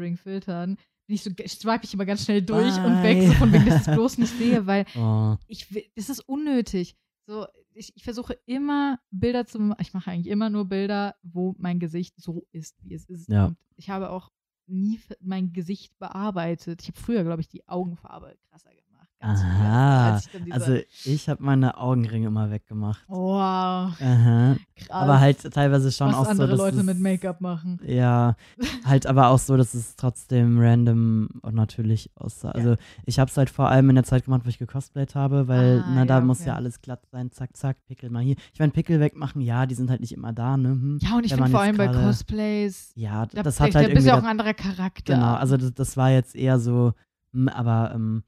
Face-Altering-Filtern, 0.00 0.76
bin 1.06 1.14
ich 1.14 1.22
so, 1.22 1.30
swipe 1.30 1.84
ich 1.84 1.94
immer 1.94 2.04
ganz 2.06 2.24
schnell 2.24 2.42
durch 2.42 2.76
und 2.78 2.94
Bye. 2.94 3.02
weg, 3.02 3.26
so 3.28 3.32
von 3.34 3.52
wegen, 3.52 3.66
dass 3.66 3.82
ich 3.82 3.88
es 3.88 3.94
bloß 3.94 4.18
nicht 4.18 4.36
sehe, 4.38 4.66
weil 4.66 4.84
oh, 4.96 5.36
ich 5.46 5.72
will, 5.74 5.84
das 5.94 6.08
ist 6.08 6.20
unnötig. 6.20 6.96
So, 7.26 7.46
ich, 7.76 7.94
ich 7.94 8.04
versuche 8.04 8.38
immer 8.46 8.98
Bilder 9.10 9.46
zu, 9.46 9.74
ich 9.78 9.92
mache 9.92 10.10
eigentlich 10.10 10.32
immer 10.32 10.50
nur 10.50 10.64
Bilder, 10.66 11.16
wo 11.22 11.54
mein 11.58 11.78
Gesicht 11.78 12.14
so 12.20 12.46
ist, 12.52 12.76
wie 12.82 12.94
es 12.94 13.04
ist. 13.04 13.28
Ja. 13.28 13.54
Ich 13.76 13.90
habe 13.90 14.10
auch 14.10 14.30
nie 14.66 15.00
mein 15.20 15.52
Gesicht 15.52 15.96
bearbeitet. 15.98 16.82
Ich 16.82 16.88
habe 16.88 16.98
früher, 16.98 17.22
glaube 17.22 17.40
ich, 17.40 17.48
die 17.48 17.68
Augenfarbe 17.68 18.36
krasser 18.48 18.70
gemacht. 18.70 18.85
Aha. 19.18 20.12
als 20.14 20.28
ich 20.34 20.52
Also, 20.52 20.78
ich 21.04 21.28
habe 21.28 21.42
meine 21.42 21.78
Augenringe 21.78 22.26
immer 22.26 22.50
weggemacht. 22.50 23.02
wow, 23.08 23.90
Aha. 24.00 24.56
krass. 24.76 24.90
Aber 24.90 25.20
halt 25.20 25.40
teilweise 25.54 25.90
schon 25.90 26.08
was 26.08 26.14
auch 26.16 26.24
so, 26.26 26.30
andere 26.30 26.48
dass 26.48 26.58
Leute 26.58 26.76
es, 26.80 26.82
mit 26.84 27.00
Make-up 27.00 27.40
machen. 27.40 27.80
Ja, 27.84 28.36
halt 28.84 29.06
aber 29.06 29.28
auch 29.28 29.38
so, 29.38 29.56
dass 29.56 29.72
es 29.74 29.96
trotzdem 29.96 30.58
random 30.60 31.28
und 31.42 31.54
natürlich 31.54 32.10
aussah. 32.14 32.50
Also 32.50 32.76
ich 33.06 33.18
habe 33.18 33.30
es 33.30 33.36
halt 33.36 33.48
vor 33.50 33.68
allem 33.70 33.88
in 33.88 33.96
der 33.96 34.04
Zeit 34.04 34.26
gemacht, 34.26 34.42
wo 34.44 34.48
ich 34.50 34.58
gecosplayt 34.58 35.14
habe, 35.14 35.48
weil 35.48 35.82
Ah, 35.84 35.90
na, 35.94 36.04
da 36.04 36.18
ja, 36.18 36.24
muss 36.24 36.40
okay. 36.40 36.50
ja 36.50 36.54
alles 36.56 36.80
glatt 36.82 37.02
sein, 37.10 37.30
zack, 37.32 37.56
zack, 37.56 37.78
Pickel 37.86 38.10
mal 38.10 38.22
hier. 38.22 38.36
Ich 38.52 38.60
meine, 38.60 38.72
Pickel 38.72 39.00
wegmachen, 39.00 39.40
ja, 39.40 39.64
die 39.66 39.74
sind 39.74 39.88
halt 39.90 40.00
nicht 40.02 40.12
immer 40.12 40.32
da, 40.34 40.56
ne? 40.58 40.68
Hm. 40.68 40.98
Ja, 41.00 41.16
und 41.16 41.24
ich 41.24 41.34
finde 41.34 41.50
vor 41.50 41.60
allem 41.62 41.76
bei 41.78 41.86
gerade- 41.86 42.06
Cosplays, 42.06 42.92
Ja, 42.96 43.26
da, 43.26 43.42
das 43.42 43.56
da, 43.56 43.64
hat 43.64 43.74
da 43.74 43.78
halt 43.78 43.86
bist 43.86 43.96
irgendwie 43.96 44.02
du 44.02 44.08
ja 44.08 44.18
auch 44.18 44.22
ein 44.22 44.28
anderer 44.30 44.54
Charakter. 44.54 45.14
Genau, 45.14 45.34
also 45.34 45.56
das, 45.56 45.72
das 45.72 45.96
war 45.96 46.10
jetzt 46.10 46.36
eher 46.36 46.58
so, 46.60 46.92
hm, 47.32 47.48
aber 47.48 47.92
ähm, 47.94 48.22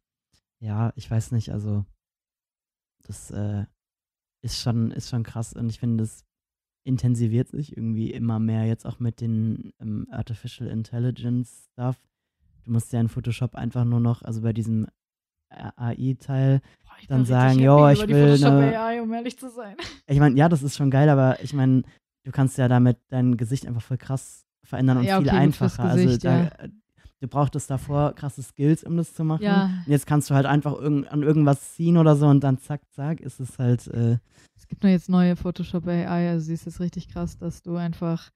ja, 0.61 0.93
ich 0.97 1.11
weiß 1.11 1.33
nicht, 1.33 1.51
also 1.53 1.85
das 3.07 3.31
äh, 3.31 3.65
ist 4.43 4.61
schon, 4.61 4.91
ist 4.91 5.09
schon 5.09 5.23
krass 5.23 5.53
und 5.53 5.69
ich 5.71 5.79
finde, 5.81 6.03
das 6.05 6.25
intensiviert 6.85 7.49
sich 7.49 7.77
irgendwie 7.77 8.13
immer 8.13 8.39
mehr 8.39 8.65
jetzt 8.65 8.87
auch 8.87 8.99
mit 8.99 9.21
den 9.21 9.73
ähm, 9.81 10.07
Artificial 10.11 10.69
Intelligence 10.71 11.69
Stuff. 11.73 11.97
Du 12.65 12.73
musst 12.73 12.93
ja 12.93 13.01
in 13.01 13.09
Photoshop 13.09 13.55
einfach 13.55 13.85
nur 13.85 14.01
noch, 14.01 14.23
also 14.23 14.43
bei 14.43 14.53
diesem 14.53 14.87
AI-Teil, 15.51 16.61
Boah, 16.85 16.91
ich 17.01 17.07
dann 17.07 17.25
sagen, 17.25 17.61
über 17.61 17.93
ich 17.93 18.07
will 18.09 18.37
Photoshop 18.37 18.53
eine- 18.53 18.79
AI, 18.79 19.03
um 19.03 19.13
ehrlich 19.13 19.39
zu 19.39 19.51
sein. 19.51 19.77
ich 20.07 20.19
meine, 20.19 20.37
ja, 20.37 20.49
das 20.49 20.63
ist 20.63 20.77
schon 20.77 20.91
geil, 20.91 21.09
aber 21.09 21.43
ich 21.43 21.53
meine, 21.53 21.83
du 22.25 22.31
kannst 22.33 22.59
ja 22.59 22.69
damit 22.69 22.99
dein 23.09 23.37
Gesicht 23.37 23.67
einfach 23.67 23.83
voll 23.83 23.99
krass 23.99 24.47
verändern 24.65 24.99
und 24.99 25.05
Ja, 25.05 25.19
viel 25.19 25.29
okay, 25.29 25.37
einfacher. 25.37 25.91
Gesicht, 25.91 26.27
also 26.27 26.29
da, 26.29 26.43
ja. 26.45 26.69
Du 27.21 27.29
brauchtest 27.29 27.71
davor 27.71 28.15
krasse 28.15 28.43
Skills, 28.43 28.85
um 28.85 28.97
das 28.97 29.15
zu 29.15 29.25
machen. 29.25 29.43
Ja. 29.43 29.65
Und 29.85 29.91
jetzt 29.91 30.07
kannst 30.07 30.31
du 30.31 30.35
halt 30.35 30.47
einfach 30.47 30.75
irgend, 30.75 31.09
an 31.09 31.23
irgendwas 31.23 31.75
ziehen 31.75 31.97
oder 31.97 32.17
so 32.17 32.27
und 32.27 32.41
dann 32.41 32.59
zack, 32.59 32.83
zack, 32.93 33.21
ist 33.21 33.41
es 33.41 33.59
halt, 33.59 33.87
äh, 33.89 34.19
Es 34.57 34.67
gibt 34.69 34.83
nur 34.83 34.93
jetzt 34.93 35.09
neue 35.09 35.37
Photoshop 35.37 35.87
AI, 35.87 36.31
also 36.31 36.47
sie 36.47 36.55
ist 36.55 36.67
jetzt 36.67 36.81
richtig 36.81 37.09
krass, 37.09 37.37
dass 37.39 37.63
du 37.63 37.77
einfach, 37.77 38.31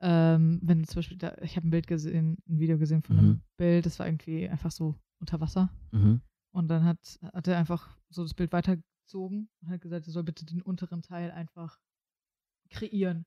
ähm, 0.00 0.60
wenn 0.62 0.80
du 0.80 0.86
zum 0.86 0.96
Beispiel, 0.96 1.18
da, 1.18 1.36
ich 1.42 1.56
habe 1.56 1.66
ein 1.66 1.70
Bild 1.70 1.86
gesehen, 1.86 2.38
ein 2.48 2.58
Video 2.58 2.78
gesehen 2.78 3.02
von 3.02 3.18
einem 3.18 3.28
Mhm. 3.28 3.42
Bild, 3.56 3.86
das 3.86 3.98
war 3.98 4.06
irgendwie 4.06 4.48
einfach 4.48 4.70
so 4.70 4.94
unter 5.20 5.40
Wasser 5.40 5.70
mhm. 5.92 6.20
und 6.52 6.68
dann 6.68 6.84
hat, 6.84 7.18
hat 7.32 7.48
er 7.48 7.58
einfach 7.58 7.96
so 8.10 8.22
das 8.22 8.34
Bild 8.34 8.52
weitergezogen 8.52 9.48
und 9.62 9.68
hat 9.68 9.80
gesagt, 9.80 10.06
er 10.06 10.12
soll 10.12 10.24
bitte 10.24 10.44
den 10.44 10.62
unteren 10.62 11.02
Teil 11.02 11.30
einfach 11.30 11.78
kreieren. 12.70 13.24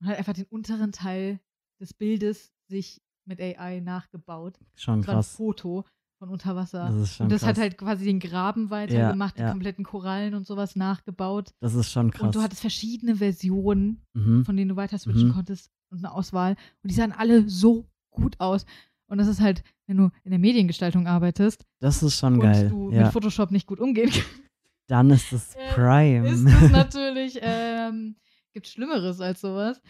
Und 0.00 0.08
hat 0.08 0.18
einfach 0.18 0.32
den 0.32 0.46
unteren 0.46 0.92
Teil 0.92 1.40
des 1.80 1.92
Bildes 1.92 2.52
sich 2.68 3.02
mit 3.28 3.40
AI 3.40 3.80
nachgebaut. 3.80 4.58
schon 4.76 5.00
Das 5.00 5.08
war 5.08 5.14
ein 5.14 5.18
krass. 5.18 5.36
Foto 5.36 5.84
von 6.18 6.30
unter 6.30 6.56
Wasser. 6.56 6.86
Das 6.90 6.96
ist 7.02 7.14
schon 7.14 7.24
Und 7.26 7.32
das 7.32 7.42
krass. 7.42 7.50
hat 7.50 7.58
halt 7.58 7.78
quasi 7.78 8.04
den 8.04 8.18
Graben 8.18 8.70
weitergemacht, 8.70 9.36
Ja, 9.38 9.42
ja. 9.44 9.48
die 9.48 9.52
kompletten 9.52 9.84
Korallen 9.84 10.34
und 10.34 10.46
sowas 10.46 10.74
nachgebaut. 10.74 11.50
das 11.60 11.74
ist 11.74 11.92
schon 11.92 12.10
krass. 12.10 12.22
Und 12.26 12.34
du 12.34 12.42
hattest 12.42 12.60
verschiedene 12.60 13.16
Versionen, 13.16 14.02
mhm. 14.14 14.44
von 14.44 14.56
denen 14.56 14.70
du 14.70 14.76
weiter 14.76 14.98
switchen 14.98 15.28
Mhm. 15.28 15.32
konntest 15.34 15.70
und 15.90 15.98
eine 15.98 16.12
Auswahl. 16.12 16.56
Und 16.82 16.90
die 16.90 16.94
sahen 16.94 17.12
alle 17.12 17.48
so 17.48 17.86
gut 18.10 18.34
aus. 18.40 18.66
Und 19.06 19.18
das 19.18 19.28
ist 19.28 19.40
halt, 19.40 19.62
wenn 19.86 19.96
du 19.96 20.10
in 20.24 20.30
der 20.32 20.38
Mediengestaltung 20.40 21.06
arbeitest 21.06 21.64
Das 21.80 22.02
ist 22.02 22.18
schon 22.18 22.34
und 22.34 22.40
geil. 22.40 22.68
du 22.68 22.90
Ja. 22.90 23.04
mit 23.04 23.12
Photoshop 23.12 23.50
nicht 23.52 23.66
gut 23.66 23.78
umgehen 23.80 24.10
kannst, 24.10 24.26
Dann 24.88 25.10
ist 25.10 25.32
es 25.32 25.54
Äh, 25.54 25.72
Prime. 25.74 26.28
ist 26.28 26.44
das 26.46 26.70
natürlich, 26.72 27.38
ähm, 27.42 28.16
gibt 28.54 28.66
Schlimmeres 28.66 29.20
als 29.20 29.40
sowas. 29.42 29.80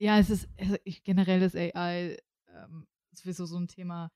ja, 0.00 0.18
es 0.18 0.28
ist 0.30 0.48
also 0.58 0.76
generell 1.04 1.42
ist 1.42 1.54
AI 1.54 2.16
ähm, 2.62 2.86
sowieso 3.14 3.46
so 3.46 3.58
ein 3.58 3.68
Thema, 3.68 4.10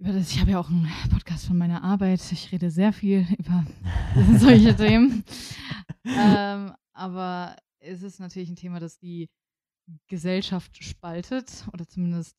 über 0.00 0.12
das 0.12 0.30
ich 0.32 0.40
habe 0.40 0.50
ja 0.52 0.58
auch 0.60 0.68
einen 0.70 0.88
Podcast 1.10 1.46
von 1.46 1.56
meiner 1.56 1.82
Arbeit. 1.82 2.20
Ich 2.32 2.50
rede 2.52 2.70
sehr 2.70 2.92
viel 2.92 3.26
über 3.38 3.64
solche 4.38 4.74
Themen. 4.74 5.24
Ähm, 6.04 6.72
aber 6.92 7.56
es 7.78 8.02
ist 8.02 8.18
natürlich 8.20 8.48
ein 8.50 8.56
Thema, 8.56 8.80
das 8.80 8.98
die 8.98 9.28
Gesellschaft 10.08 10.82
spaltet 10.82 11.66
oder 11.72 11.86
zumindest, 11.86 12.36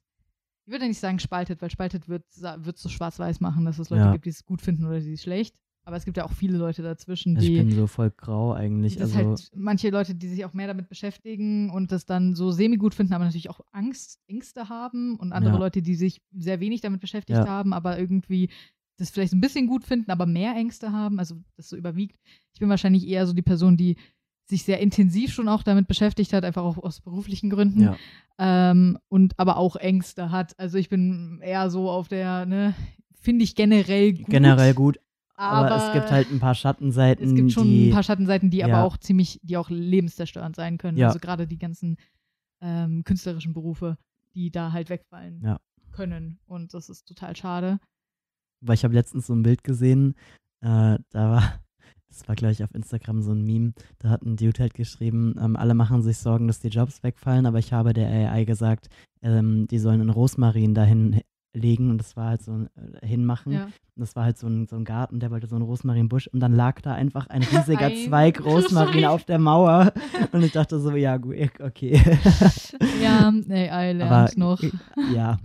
ich 0.65 0.71
würde 0.71 0.87
nicht 0.87 0.99
sagen 0.99 1.19
spaltet, 1.19 1.61
weil 1.61 1.69
spaltet 1.69 2.09
wird 2.09 2.25
es 2.29 2.81
so 2.81 2.89
schwarz-weiß 2.89 3.39
machen, 3.39 3.65
dass 3.65 3.79
es 3.79 3.89
Leute 3.89 4.03
Ja. 4.05 4.11
gibt, 4.11 4.25
die 4.25 4.29
es 4.31 4.43
gut 4.43 4.61
finden 4.61 4.85
oder 4.85 4.99
die 4.99 5.13
es 5.13 5.21
schlecht. 5.21 5.55
Aber 5.85 5.97
es 5.97 6.05
gibt 6.05 6.17
ja 6.17 6.25
auch 6.25 6.31
viele 6.31 6.57
Leute 6.57 6.81
dazwischen, 6.81 7.35
Also 7.37 7.47
ich 7.47 7.53
die 7.53 7.59
bin 7.59 7.71
so 7.71 7.85
voll 7.85 8.09
grau 8.09 8.53
eigentlich. 8.53 8.99
Also, 8.99 9.15
halt 9.15 9.51
manche 9.55 9.91
Leute, 9.91 10.15
die 10.15 10.27
sich 10.27 10.43
auch 10.43 10.53
mehr 10.53 10.65
damit 10.67 10.89
beschäftigen 10.89 11.69
und 11.69 11.91
das 11.91 12.05
dann 12.05 12.33
so 12.33 12.49
semi-gut 12.51 12.95
finden, 12.95 13.13
aber 13.13 13.25
natürlich 13.25 13.51
auch 13.51 13.61
Angst, 13.71 14.19
Ängste 14.27 14.67
haben 14.69 15.15
und 15.17 15.31
andere 15.31 15.53
Ja. 15.53 15.59
Leute, 15.59 15.83
die 15.83 15.93
sich 15.95 16.21
sehr 16.35 16.59
wenig 16.59 16.81
damit 16.81 17.01
beschäftigt 17.01 17.37
Ja. 17.37 17.47
haben, 17.47 17.71
aber 17.71 17.99
irgendwie 17.99 18.49
das 18.97 19.11
vielleicht 19.11 19.33
ein 19.33 19.41
bisschen 19.41 19.67
gut 19.67 19.83
finden, 19.83 20.09
aber 20.09 20.25
mehr 20.25 20.55
Ängste 20.55 20.91
haben, 20.91 21.19
also 21.19 21.35
das 21.55 21.69
so 21.69 21.75
überwiegt. 21.75 22.17
Ich 22.53 22.59
bin 22.59 22.69
wahrscheinlich 22.69 23.07
eher 23.07 23.27
so 23.27 23.33
die 23.33 23.41
Person, 23.41 23.77
die 23.77 23.97
sich 24.47 24.63
sehr 24.63 24.79
intensiv 24.79 25.33
schon 25.33 25.47
auch 25.49 25.63
damit 25.63 25.87
beschäftigt 25.87 26.33
hat, 26.33 26.45
einfach 26.45 26.63
auch 26.63 26.77
aus 26.77 27.01
beruflichen 27.01 27.49
Gründen 27.49 27.81
ja. 27.81 27.97
ähm, 28.39 28.97
und 29.07 29.37
aber 29.37 29.57
auch 29.57 29.75
Ängste 29.75 30.31
hat. 30.31 30.57
Also 30.59 30.77
ich 30.77 30.89
bin 30.89 31.41
eher 31.43 31.69
so 31.69 31.89
auf 31.89 32.07
der, 32.07 32.45
ne, 32.45 32.73
finde 33.19 33.43
ich 33.43 33.55
generell 33.55 34.13
gut. 34.13 34.27
generell 34.29 34.73
gut. 34.73 34.99
Aber, 35.37 35.71
aber 35.71 35.87
es 35.87 35.93
gibt 35.93 36.11
halt 36.11 36.31
ein 36.31 36.39
paar 36.39 36.55
Schattenseiten, 36.55 37.25
es 37.25 37.35
gibt 37.35 37.51
schon 37.51 37.67
die. 37.67 37.89
ein 37.89 37.93
paar 37.93 38.03
Schattenseiten, 38.03 38.49
die 38.49 38.63
aber 38.63 38.73
ja. 38.73 38.83
auch 38.83 38.97
ziemlich, 38.97 39.39
die 39.43 39.57
auch 39.57 39.69
lebenszerstörend 39.69 40.55
sein 40.55 40.77
können. 40.77 40.97
Ja. 40.97 41.07
Also 41.07 41.19
gerade 41.19 41.45
die 41.47 41.57
ganzen 41.57 41.97
ähm, 42.61 43.03
künstlerischen 43.03 43.53
Berufe, 43.53 43.97
die 44.33 44.49
da 44.51 44.71
halt 44.71 44.89
wegfallen 44.89 45.41
Ja. 45.43 45.59
können. 45.91 46.39
Und 46.45 46.73
das 46.73 46.89
ist 46.89 47.05
total 47.07 47.35
schade. 47.35 47.79
weil 48.61 48.75
ich 48.75 48.83
habe 48.83 48.93
letztens 48.95 49.27
so 49.27 49.33
ein 49.33 49.43
Bild 49.43 49.63
gesehen, 49.63 50.15
äh, 50.61 50.97
da 51.09 51.29
war, 51.31 51.59
das 52.07 52.27
war 52.27 52.35
gleich 52.35 52.63
auf 52.63 52.73
Instagram 52.73 53.21
so 53.21 53.31
ein 53.33 53.43
Meme, 53.43 53.73
da 53.99 54.09
hat 54.09 54.23
ein 54.23 54.37
Dude 54.37 54.59
halt 54.59 54.73
geschrieben, 54.73 55.35
ähm, 55.39 55.55
alle 55.57 55.73
machen 55.73 56.01
sich 56.01 56.17
Sorgen, 56.17 56.47
dass 56.47 56.59
die 56.61 56.69
Jobs 56.69 57.03
wegfallen, 57.03 57.45
aber 57.45 57.59
ich 57.59 57.73
habe 57.73 57.91
der 57.93 58.07
AI 58.09 58.45
gesagt, 58.45 58.87
ähm, 59.21 59.67
die 59.67 59.79
sollen 59.79 59.99
einen 60.01 60.09
Rosmarin 60.09 60.73
dahin 60.73 61.21
legen 61.55 61.89
und 61.89 61.97
das 61.97 62.15
war 62.15 62.29
halt 62.29 62.41
so 62.43 62.51
ein 62.51 62.69
äh, 63.01 63.05
hinmachen. 63.05 63.53
Ja. 63.53 63.63
Und 63.65 63.73
das 63.95 64.15
war 64.15 64.25
halt 64.25 64.37
so 64.37 64.47
ein, 64.47 64.67
so 64.67 64.75
ein 64.75 64.83
Garten, 64.83 65.19
der 65.19 65.31
wollte 65.31 65.47
so 65.47 65.55
einen 65.55 65.65
Rosmarinbusch 65.65 66.27
und 66.27 66.39
dann 66.41 66.53
lag 66.53 66.81
da 66.81 66.93
einfach 66.93 67.27
ein 67.27 67.41
riesiger 67.43 67.85
Ein 67.87 67.95
Zweig 68.07 68.43
Rosmarin 68.43 69.05
auf 69.05 69.23
der 69.23 69.39
Mauer 69.39 69.93
und 70.31 70.43
ich 70.43 70.51
dachte 70.51 70.79
so, 70.79 70.91
ja 70.95 71.17
gut, 71.17 71.35
okay. 71.61 71.93
ja, 73.01 73.29
AI 73.29 73.93
lernt 73.93 74.11
aber 74.11 74.29
noch. 74.35 74.61
ja, 75.13 75.37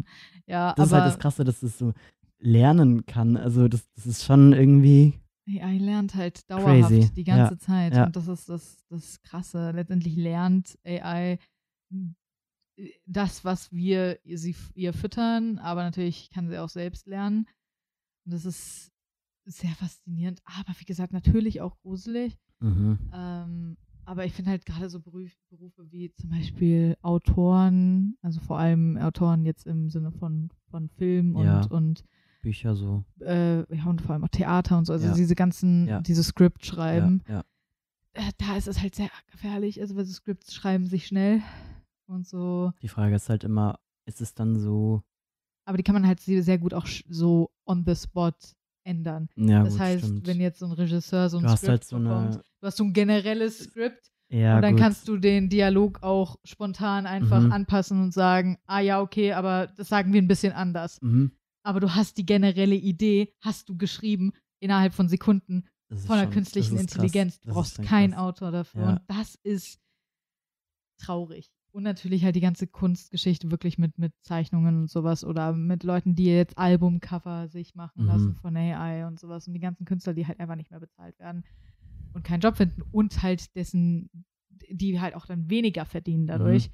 Ja, 0.47 0.75
das 0.75 0.89
ist 0.89 0.93
halt 0.93 1.07
das 1.07 1.19
Krasse, 1.19 1.45
dass 1.45 1.63
es 1.63 1.79
so 1.79 1.93
lernen 2.41 3.07
kann. 3.07 3.37
Also 3.37 3.69
das, 3.69 3.89
das 3.95 4.07
ist 4.07 4.25
schon 4.25 4.53
irgendwie 4.53 5.15
AI 5.49 5.79
lernt 5.79 6.15
halt 6.15 6.49
dauerhaft 6.51 6.89
Crazy. 6.91 7.11
die 7.15 7.25
ganze 7.25 7.55
Ja. 7.55 7.59
Zeit. 7.59 7.95
Ja. 7.95 8.05
Und 8.07 8.17
das 8.17 8.29
ist 8.29 8.49
das, 8.49 8.85
das 8.89 9.21
Krasse. 9.23 9.71
Letztendlich 9.73 10.17
lernt 10.17 10.79
AI 10.85 11.39
das, 13.07 13.45
was 13.45 13.73
wir 13.73 14.19
sie, 14.25 14.55
ihr 14.75 14.93
füttern, 14.93 15.59
aber 15.59 15.83
natürlich 15.83 16.31
kann 16.31 16.49
sie 16.49 16.59
auch 16.59 16.69
selbst 16.69 17.07
lernen. 17.07 17.47
Und 18.25 18.33
das 18.33 18.45
ist 18.45 18.91
sehr 19.45 19.71
faszinierend, 19.71 20.41
aber 20.45 20.73
wie 20.79 20.85
gesagt, 20.85 21.13
natürlich 21.13 21.61
auch 21.61 21.79
gruselig. 21.81 22.37
Mhm. 22.61 22.99
Ähm, 23.13 23.77
aber 24.05 24.25
ich 24.25 24.33
finde 24.33 24.51
halt 24.51 24.67
gerade 24.67 24.89
so 24.91 25.01
Beruf, 25.01 25.31
Berufe 25.51 25.91
wie 25.91 26.13
zum 26.15 26.31
Beispiel 26.31 26.97
Autoren, 27.03 28.17
also 28.23 28.41
vor 28.41 28.59
allem 28.59 28.97
Autoren 28.99 29.45
jetzt 29.45 29.67
im 29.67 29.89
Sinne 29.89 30.13
von, 30.13 30.51
von 30.71 30.89
Film 30.89 31.37
und, 31.37 31.45
Ja. 31.45 31.61
und 31.67 32.05
Bücher 32.43 32.75
so. 32.75 33.05
äh, 33.21 33.59
ja, 33.75 33.85
und 33.87 34.01
vor 34.01 34.13
allem 34.13 34.25
auch 34.25 34.29
Theater 34.29 34.79
und 34.79 34.87
so, 34.87 34.93
also 34.93 35.07
Ja. 35.07 35.15
diese 35.15 35.35
ganzen, 35.35 35.87
Ja. 35.87 36.01
diese 36.01 36.25
Script 36.25 36.65
schreiben, 36.67 37.23
äh, 38.13 38.33
da 38.39 38.57
ist 38.57 38.67
es 38.67 38.81
halt 38.81 38.95
sehr 38.95 39.11
gefährlich, 39.31 39.81
also 39.81 39.95
weil 39.97 40.05
so 40.05 40.13
Scripts 40.13 40.55
schreiben 40.55 40.87
sich 40.87 41.07
schnell 41.07 41.43
und 42.11 42.27
so, 42.27 42.73
Die 42.83 42.89
Frage 42.89 43.15
ist 43.15 43.29
halt 43.29 43.45
immer, 43.45 43.79
ist 44.07 44.21
es 44.21 44.35
dann 44.35 44.59
so, 44.59 45.03
aber 45.67 45.77
die 45.77 45.83
kann 45.83 45.95
man 45.95 46.07
halt 46.07 46.21
sehr 46.21 46.59
gut 46.59 46.75
auch 46.75 46.87
so 47.09 47.51
on 47.67 47.85
the 47.87 47.95
spot 47.95 48.33
ändern. 48.85 49.29
ja 49.37 49.63
das 49.63 49.75
gut, 49.75 49.81
heißt, 49.81 50.05
stimmt. 50.05 50.27
wenn 50.27 50.41
jetzt 50.41 50.59
so 50.59 50.67
ein 50.67 50.73
Regisseur 50.73 51.29
so 51.31 51.39
ein 51.39 51.45
du 51.45 51.51
hast 51.51 51.59
Script 51.61 51.71
halt 51.71 51.85
so 51.85 51.99
bekommt, 51.99 52.35
eine, 52.35 52.37
du 52.61 52.67
hast 52.67 52.77
so 52.77 52.85
ein 52.85 52.93
generelles 52.93 53.59
Script 53.61 54.11
ja 54.31 54.57
und 54.57 54.63
dann 54.63 54.73
gut. 54.75 54.81
kannst 54.83 55.07
du 55.09 55.17
den 55.19 55.49
Dialog 55.49 56.03
auch 56.03 56.37
spontan 56.45 57.07
einfach 57.07 57.43
Mhm. 57.43 57.53
anpassen 57.53 58.01
und 58.03 58.13
sagen, 58.13 58.59
ah 58.67 58.81
ja, 58.81 59.01
okay, 59.01 59.33
aber 59.33 59.67
das 59.77 59.89
sagen 59.89 60.13
wir 60.13 60.21
ein 60.23 60.29
bisschen 60.29 60.53
anders. 60.53 61.01
mhm. 61.03 61.33
Aber 61.63 61.79
du 61.81 61.95
hast 61.95 62.17
die 62.17 62.25
generelle 62.25 62.75
Idee, 62.77 63.35
hast 63.43 63.69
du 63.69 63.77
geschrieben 63.77 64.33
innerhalb 64.61 64.95
von 64.95 65.09
Sekunden 65.09 65.69
von 66.07 66.17
der 66.17 66.31
künstlichen. 66.31 66.79
Intelligenz. 66.79 67.39
Du 67.41 67.53
brauchst 67.53 67.83
keinen. 67.83 68.15
Autor 68.15 68.51
dafür. 68.51 68.81
Ja. 68.83 68.91
Und 68.93 69.01
das 69.09 69.35
ist 69.43 69.79
traurig. 70.99 71.51
Und 71.73 71.85
natürlich 71.85 72.25
halt 72.25 72.35
die 72.35 72.41
ganze 72.41 72.67
Kunstgeschichte 72.67 73.51
wirklich 73.51 73.79
mit, 73.79 73.97
mit 73.97 74.13
Zeichnungen 74.23 74.81
und 74.83 74.91
sowas 74.91 75.25
oder 75.25 75.53
mit 75.53 75.85
Leuten, 75.85 76.17
die 76.17 76.25
jetzt 76.27 76.59
Albumcover 76.59 77.47
sich 77.49 77.75
machen 77.77 78.03
Mhm. 78.03 78.09
lassen 78.09 78.35
von 78.35 78.57
AI 78.57 79.07
und 79.07 79.21
sowas 79.21 79.47
und 79.47 79.55
die 79.55 79.61
ganzen 79.61 79.85
Künstler, 79.85 80.13
die 80.15 80.27
halt 80.27 80.41
einfach 80.41 80.57
nicht 80.57 80.71
mehr 80.73 80.81
bezahlt 80.81 81.17
werden 81.21 81.45
und 82.13 82.25
keinen 82.25 82.41
Job 82.41 82.57
finden 82.57 82.83
und 82.91 83.23
halt 83.23 83.55
dessen, 83.55 84.11
die 84.69 85.01
halt 85.01 85.15
auch 85.15 85.27
dann 85.27 85.49
weniger 85.49 85.85
verdienen 85.85 86.27
dadurch, 86.27 86.69
Mhm. 86.69 86.73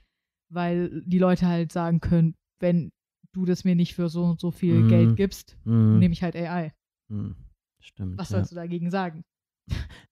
weil 0.54 1.02
die 1.04 1.18
Leute 1.18 1.46
halt 1.46 1.72
sagen 1.72 2.00
können, 2.00 2.34
wenn 2.58 2.90
du 3.32 3.44
das 3.44 3.64
mir 3.64 3.74
nicht 3.76 3.94
für 3.94 4.08
so 4.08 4.24
und 4.24 4.40
so 4.40 4.50
viel 4.50 4.82
Mhm. 4.84 4.88
Geld 4.88 5.16
gibst, 5.16 5.58
Mhm. 5.64 5.98
nehme 5.98 6.12
ich 6.14 6.22
halt 6.22 6.34
AI. 6.36 6.72
Mhm. 7.08 7.36
Stimmt. 7.80 8.16
Was 8.16 8.30
ja. 8.30 8.38
sollst 8.38 8.52
du 8.52 8.56
dagegen 8.56 8.90
sagen? 8.90 9.24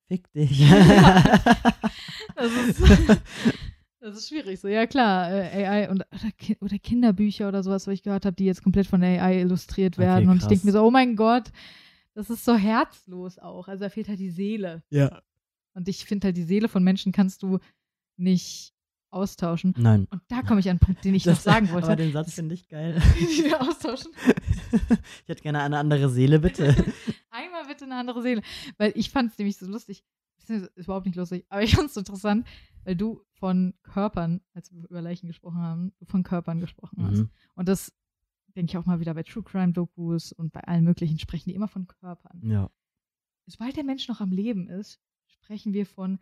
Fick 0.08 0.30
dich. 0.32 0.60
Das 2.36 2.52
ist, 2.52 2.82
das 4.04 4.16
ist 4.18 4.28
schwierig. 4.28 4.60
So, 4.60 4.68
ja 4.68 4.86
klar, 4.86 5.30
äh, 5.30 5.66
AI 5.66 5.90
und 5.90 6.04
oder, 6.12 6.30
Ki- 6.38 6.56
oder 6.60 6.78
Kinderbücher 6.78 7.48
oder 7.48 7.62
sowas, 7.62 7.86
was 7.86 7.94
ich 7.94 8.02
gehört 8.02 8.24
habe, 8.26 8.36
die 8.36 8.44
jetzt 8.44 8.62
komplett 8.62 8.86
von 8.86 9.02
AI 9.02 9.40
illustriert 9.40 9.94
Okay, 9.98 10.06
werden. 10.06 10.28
und 10.28 10.42
ich 10.42 10.46
denke 10.46 10.66
mir 10.66 10.72
so, 10.72 10.82
oh 10.82 10.90
mein 10.90 11.16
Gott, 11.16 11.50
das 12.14 12.30
ist 12.30 12.44
so 12.44 12.54
herzlos 12.54 13.38
auch. 13.38 13.66
Also 13.68 13.84
da 13.84 13.90
fehlt 13.90 14.08
halt 14.08 14.20
die 14.20 14.30
Seele. 14.30 14.82
ja. 14.90 15.22
Und 15.76 15.88
ich 15.88 16.04
finde 16.04 16.26
halt, 16.28 16.36
die 16.36 16.44
Seele 16.44 16.68
von 16.68 16.84
Menschen 16.84 17.10
kannst 17.10 17.42
du 17.42 17.58
nicht 18.16 18.72
austauschen. 19.10 19.74
Nein. 19.76 20.06
Und 20.10 20.22
da 20.28 20.42
komme 20.42 20.60
ich 20.60 20.66
an 20.66 20.72
einen 20.72 20.78
Punkt, 20.78 21.04
den 21.04 21.16
ich 21.16 21.26
noch 21.26 21.34
sagen 21.40 21.68
wollte. 21.72 21.86
Aber 21.88 21.96
den 21.96 22.12
Satz 22.12 22.32
finde 22.34 22.54
ich 22.54 22.68
geil. 22.68 23.00
die 23.18 23.44
wir 23.44 23.60
austauschen. 23.60 24.12
ich 24.72 25.28
hätte 25.28 25.42
gerne 25.42 25.60
eine 25.62 25.78
andere 25.78 26.08
Seele, 26.10 26.38
bitte. 26.38 26.76
Einmal 27.30 27.66
bitte 27.66 27.86
eine 27.86 27.96
andere 27.96 28.22
Seele. 28.22 28.42
Weil 28.78 28.92
ich 28.94 29.10
fand 29.10 29.32
es 29.32 29.38
nämlich 29.38 29.56
so 29.56 29.66
lustig. 29.66 30.04
Beziehungsweise, 30.38 30.72
Ist 30.76 30.84
überhaupt 30.86 31.06
nicht 31.06 31.16
lustig, 31.16 31.44
aber 31.48 31.62
ich 31.62 31.74
fand 31.74 31.88
es 31.88 31.94
so 31.94 32.00
interessant, 32.00 32.46
weil 32.84 32.94
du 32.94 33.20
von 33.44 33.74
Körpern, 33.82 34.40
als 34.54 34.72
wir 34.72 34.88
über 34.88 35.02
Leichen 35.02 35.26
gesprochen 35.26 35.58
haben, 35.58 35.92
von 36.04 36.22
Körpern 36.22 36.60
gesprochen 36.60 37.04
hast. 37.04 37.18
Mhm. 37.18 37.30
Und 37.54 37.68
das 37.68 37.92
denke 38.56 38.70
ich 38.70 38.78
auch 38.78 38.86
mal 38.86 39.00
wieder 39.00 39.12
bei 39.12 39.22
True 39.22 39.42
Crime 39.42 39.74
Dokus 39.74 40.32
und 40.32 40.50
bei 40.50 40.60
allen 40.60 40.82
möglichen 40.82 41.18
sprechen 41.18 41.50
die 41.50 41.54
immer 41.54 41.68
von 41.68 41.86
Körpern. 41.86 42.40
Ja. 42.42 42.70
Sobald 43.44 43.76
der 43.76 43.84
Mensch 43.84 44.08
noch 44.08 44.22
am 44.22 44.32
Leben 44.32 44.70
ist, 44.70 44.98
sprechen 45.26 45.74
wir 45.74 45.84
von 45.84 46.20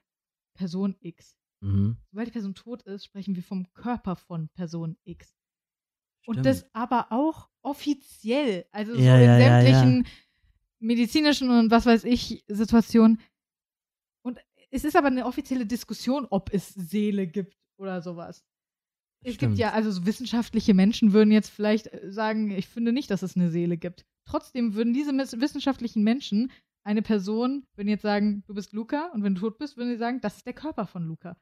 Person 0.55 0.97
X. 0.99 1.37
Mhm. 1.61 1.97
Sobald 2.11 2.27
die 2.27 2.33
Person 2.33 2.57
tot 2.57 2.83
ist, 2.83 3.05
sprechen 3.05 3.37
wir 3.37 3.45
vom 3.45 3.73
Körper 3.73 4.17
von 4.17 4.49
Person 4.49 4.97
X. 5.05 5.39
Und 6.27 6.41
Stimmt. 6.41 6.47
das 6.47 6.75
aber 6.75 7.13
auch 7.13 7.51
offiziell, 7.63 8.67
also 8.73 8.95
so 8.97 9.01
Ja, 9.01 9.17
in 9.17 9.23
ja, 9.23 9.39
ja, 9.39 9.39
ja. 9.39 9.63
sämtlichen 9.63 10.07
medizinischen 10.81 11.51
und 11.51 11.71
was 11.71 11.87
weiß 11.87 12.03
ich 12.03 12.45
Situationen. 12.49 13.21
Es 14.75 14.85
ist 14.85 14.97
aber 14.97 15.09
eine 15.09 15.27
offizielle 15.27 15.67
Diskussion, 15.67 16.27
ob 16.31 16.53
es 16.53 16.71
Seele 16.71 17.27
gibt 17.27 17.57
oder 17.79 18.01
sowas. 18.01 18.45
Es 19.25 19.35
Stimmt. 19.35 19.53
gibt 19.53 19.59
ja, 19.61 19.73
also 19.73 19.91
so 19.91 20.07
wissenschaftliche 20.07 20.75
Menschen 20.75 21.13
würden 21.13 21.31
jetzt 21.31 21.51
vielleicht 21.51 21.93
äh, 21.93 22.11
sagen, 22.11 22.51
ich 22.51 22.67
finde 22.67 22.93
nicht, 22.93 23.11
dass 23.11 23.23
es 23.23 23.37
eine 23.37 23.51
Seele 23.51 23.77
gibt. 23.77 24.05
Trotzdem 24.25 24.75
würden 24.75 24.95
diese 24.95 25.13
wissenschaftlichen 25.13 26.03
Menschen 26.03 26.51
eine 26.85 27.03
Person, 27.03 27.65
würden 27.77 27.89
jetzt 27.89 28.03
sagen, 28.03 28.43
du 28.47 28.55
bist 28.55 28.73
Luca 28.73 29.11
und 29.15 29.23
wenn 29.23 29.35
du 29.35 29.43
tot 29.43 29.59
bist, 29.59 29.77
würden 29.77 29.91
sie 29.91 29.99
sagen, 29.99 30.21
das 30.21 30.39
ist 30.39 30.47
der 30.47 30.55
Körper 30.55 30.87
von 30.87 31.05
Luca. 31.05 31.37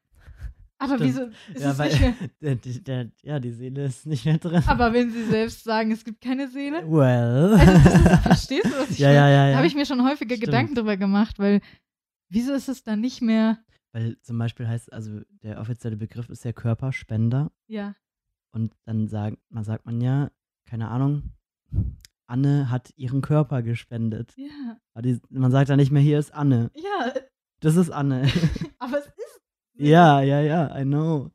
Aber 0.79 0.97
Stimmt. 0.97 1.09
wieso 1.11 1.23
ist 1.55 1.63
ja, 1.63 1.71
es 1.73 1.79
weil 1.79 1.89
nicht 1.91 2.01
mehr? 2.01 2.15
der, 2.41 2.55
der, 2.57 2.73
der, 2.81 3.13
ja, 3.23 3.39
die 3.39 3.51
Seele 3.53 3.85
ist 3.85 4.07
nicht 4.07 4.25
mehr 4.25 4.39
drin. 4.39 4.63
Aber 4.67 4.93
wenn 4.93 5.11
sie 5.11 5.25
selbst 5.25 5.63
sagen, 5.63 5.93
es 5.93 6.05
gibt 6.05 6.23
keine 6.23 6.49
Seele, 6.49 6.83
well. 6.91 7.55
also 7.55 8.09
ist, 8.09 8.23
verstehst 8.23 8.65
du, 8.67 8.79
was 8.79 8.91
ich 8.91 8.99
ja, 8.99 9.09
meine? 9.09 9.19
ja, 9.21 9.29
ja, 9.29 9.45
Da 9.45 9.51
ja. 9.51 9.57
habe 9.59 9.67
ich 9.67 9.75
mir 9.75 9.87
schon 9.87 10.03
häufiger 10.03 10.37
Stimmt. 10.37 10.47
Gedanken 10.47 10.75
drüber 10.75 10.97
gemacht, 10.97 11.39
weil 11.39 11.61
wieso 12.31 12.53
ist 12.55 12.69
es 12.69 12.83
dann 12.83 13.01
nicht 13.01 13.21
mehr, 13.21 13.59
Weil 13.93 14.17
zum 14.23 14.39
Beispiel 14.39 14.67
heißt, 14.69 14.93
also 14.93 15.21
der 15.43 15.61
offizielle 15.61 15.97
Begriff 15.97 16.29
ist 16.31 16.45
ja 16.45 16.53
Körperspender. 16.53 17.51
ja, 17.67 17.95
Und 18.53 18.75
dann 18.85 19.09
sagt 19.09 19.39
man, 19.51 19.65
sagt 19.65 19.85
man 19.87 20.01
ja, 20.01 20.31
keine 20.65 20.89
Ahnung, 20.89 21.33
Anne 22.27 22.71
hat 22.71 22.93
ihren 22.97 23.21
Körper 23.23 23.63
gespendet. 23.63 24.33
ja, 24.37 24.79
Aber 24.95 25.03
die, 25.03 25.21
man 25.31 25.51
sagt 25.51 25.69
dann 25.71 25.79
nicht 25.79 25.91
mehr, 25.91 26.03
hier 26.03 26.19
ist 26.19 26.33
Anne. 26.33 26.71
ja, 26.75 27.13
Das 27.61 27.77
ist 27.77 27.91
Anne. 27.91 28.23
aber 28.79 28.99
es 28.99 29.07
ist 29.07 29.41
ja, 29.75 30.21
ja, 30.23 30.41
ja, 30.41 30.79
I 30.81 30.85
know. 30.85 31.31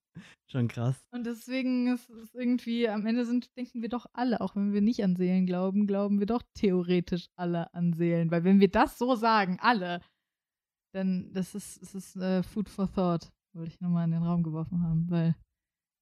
Schon 0.48 0.68
krass. 0.68 0.96
Und 1.12 1.26
deswegen 1.26 1.88
ist 1.88 2.08
es 2.10 2.34
irgendwie, 2.36 2.88
am 2.88 3.06
Ende 3.06 3.26
sind, 3.26 3.56
denken 3.58 3.82
wir 3.82 3.90
doch 3.90 4.06
alle, 4.14 4.40
auch 4.42 4.56
wenn 4.56 4.72
wir 4.74 4.82
nicht 4.82 5.04
an 5.04 5.16
Seelen 5.16 5.46
glauben, 5.48 5.88
glauben 5.88 6.20
wir 6.20 6.28
doch 6.28 6.44
theoretisch 6.54 7.28
alle 7.36 7.74
an 7.74 7.94
Seelen. 7.94 8.30
Weil 8.32 8.44
wenn 8.44 8.60
wir 8.60 8.70
das 8.70 8.98
so 8.98 9.16
sagen, 9.16 9.58
alle, 9.60 10.02
dann 10.96 11.32
das 11.34 11.54
ist, 11.54 11.82
das 11.82 11.94
ist 11.94 12.16
äh, 12.16 12.42
Food 12.42 12.70
for 12.70 12.92
Thought, 12.92 13.32
wollte 13.54 13.72
ich 13.72 13.82
nochmal 13.82 14.06
in 14.06 14.12
den 14.12 14.24
Raum 14.24 14.44
geworfen 14.44 14.82
haben, 14.82 15.10
weil 15.10 15.36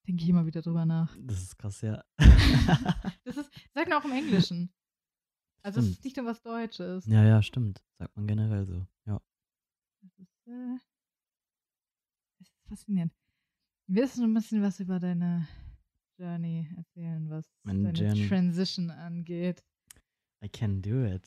denke 0.07 0.24
ich 0.24 0.30
immer 0.30 0.45
wieder 0.45 0.61
drüber 0.61 0.86
nach. 0.86 1.18
Das 1.20 1.41
ist 1.41 1.57
krass, 1.57 1.82
ja. 1.82 2.03
das 3.24 3.38
ist, 3.38 3.52
sagt 3.74 3.90
man 3.90 3.99
auch 3.99 4.06
im 4.06 4.11
Englischen. 4.11 4.72
Also 5.64 5.80
es 5.80 5.90
ist 5.90 6.03
nicht 6.03 6.18
nur 6.18 6.26
was 6.26 6.41
Deutsches. 6.41 7.06
ja, 7.07 7.24
ja, 7.24 7.41
stimmt. 7.41 7.82
Sagt 7.98 8.15
man 8.15 8.28
generell 8.28 8.65
so. 8.65 8.86
Ja. 9.06 9.20
Das 10.02 10.20
ist, 10.20 10.48
äh, 10.48 10.78
das 12.40 12.49
ist 12.49 12.68
faszinierend. 12.68 13.14
Willst 13.88 14.18
du 14.18 14.22
noch 14.22 14.28
ein 14.28 14.34
bisschen 14.34 14.61
was 14.61 14.80
über 14.80 14.99
deine 14.99 15.48
Journey 16.20 16.70
erzählen, 16.78 17.30
was 17.30 17.45
Meine 17.64 17.94
deine 17.94 18.10
Journey. 18.10 18.28
Transition 18.28 18.91
angeht? 18.91 19.64
I 20.44 20.49
can 20.49 20.82
do 20.82 21.06
it. 21.06 21.26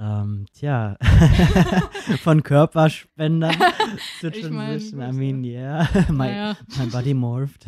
Ähm, 0.00 0.46
tja, 0.52 0.96
von 2.22 2.44
Körperspendern 2.44 3.56
zu 4.20 4.28
Ich 4.28 4.48
mein, 4.48 4.78
Transition. 4.78 5.00
I 5.02 5.12
mean, 5.12 5.42
yeah, 5.44 5.88
my, 6.08 6.28
Naja. 6.28 6.56
my 6.78 6.86
body 6.86 7.14
morphed. 7.14 7.66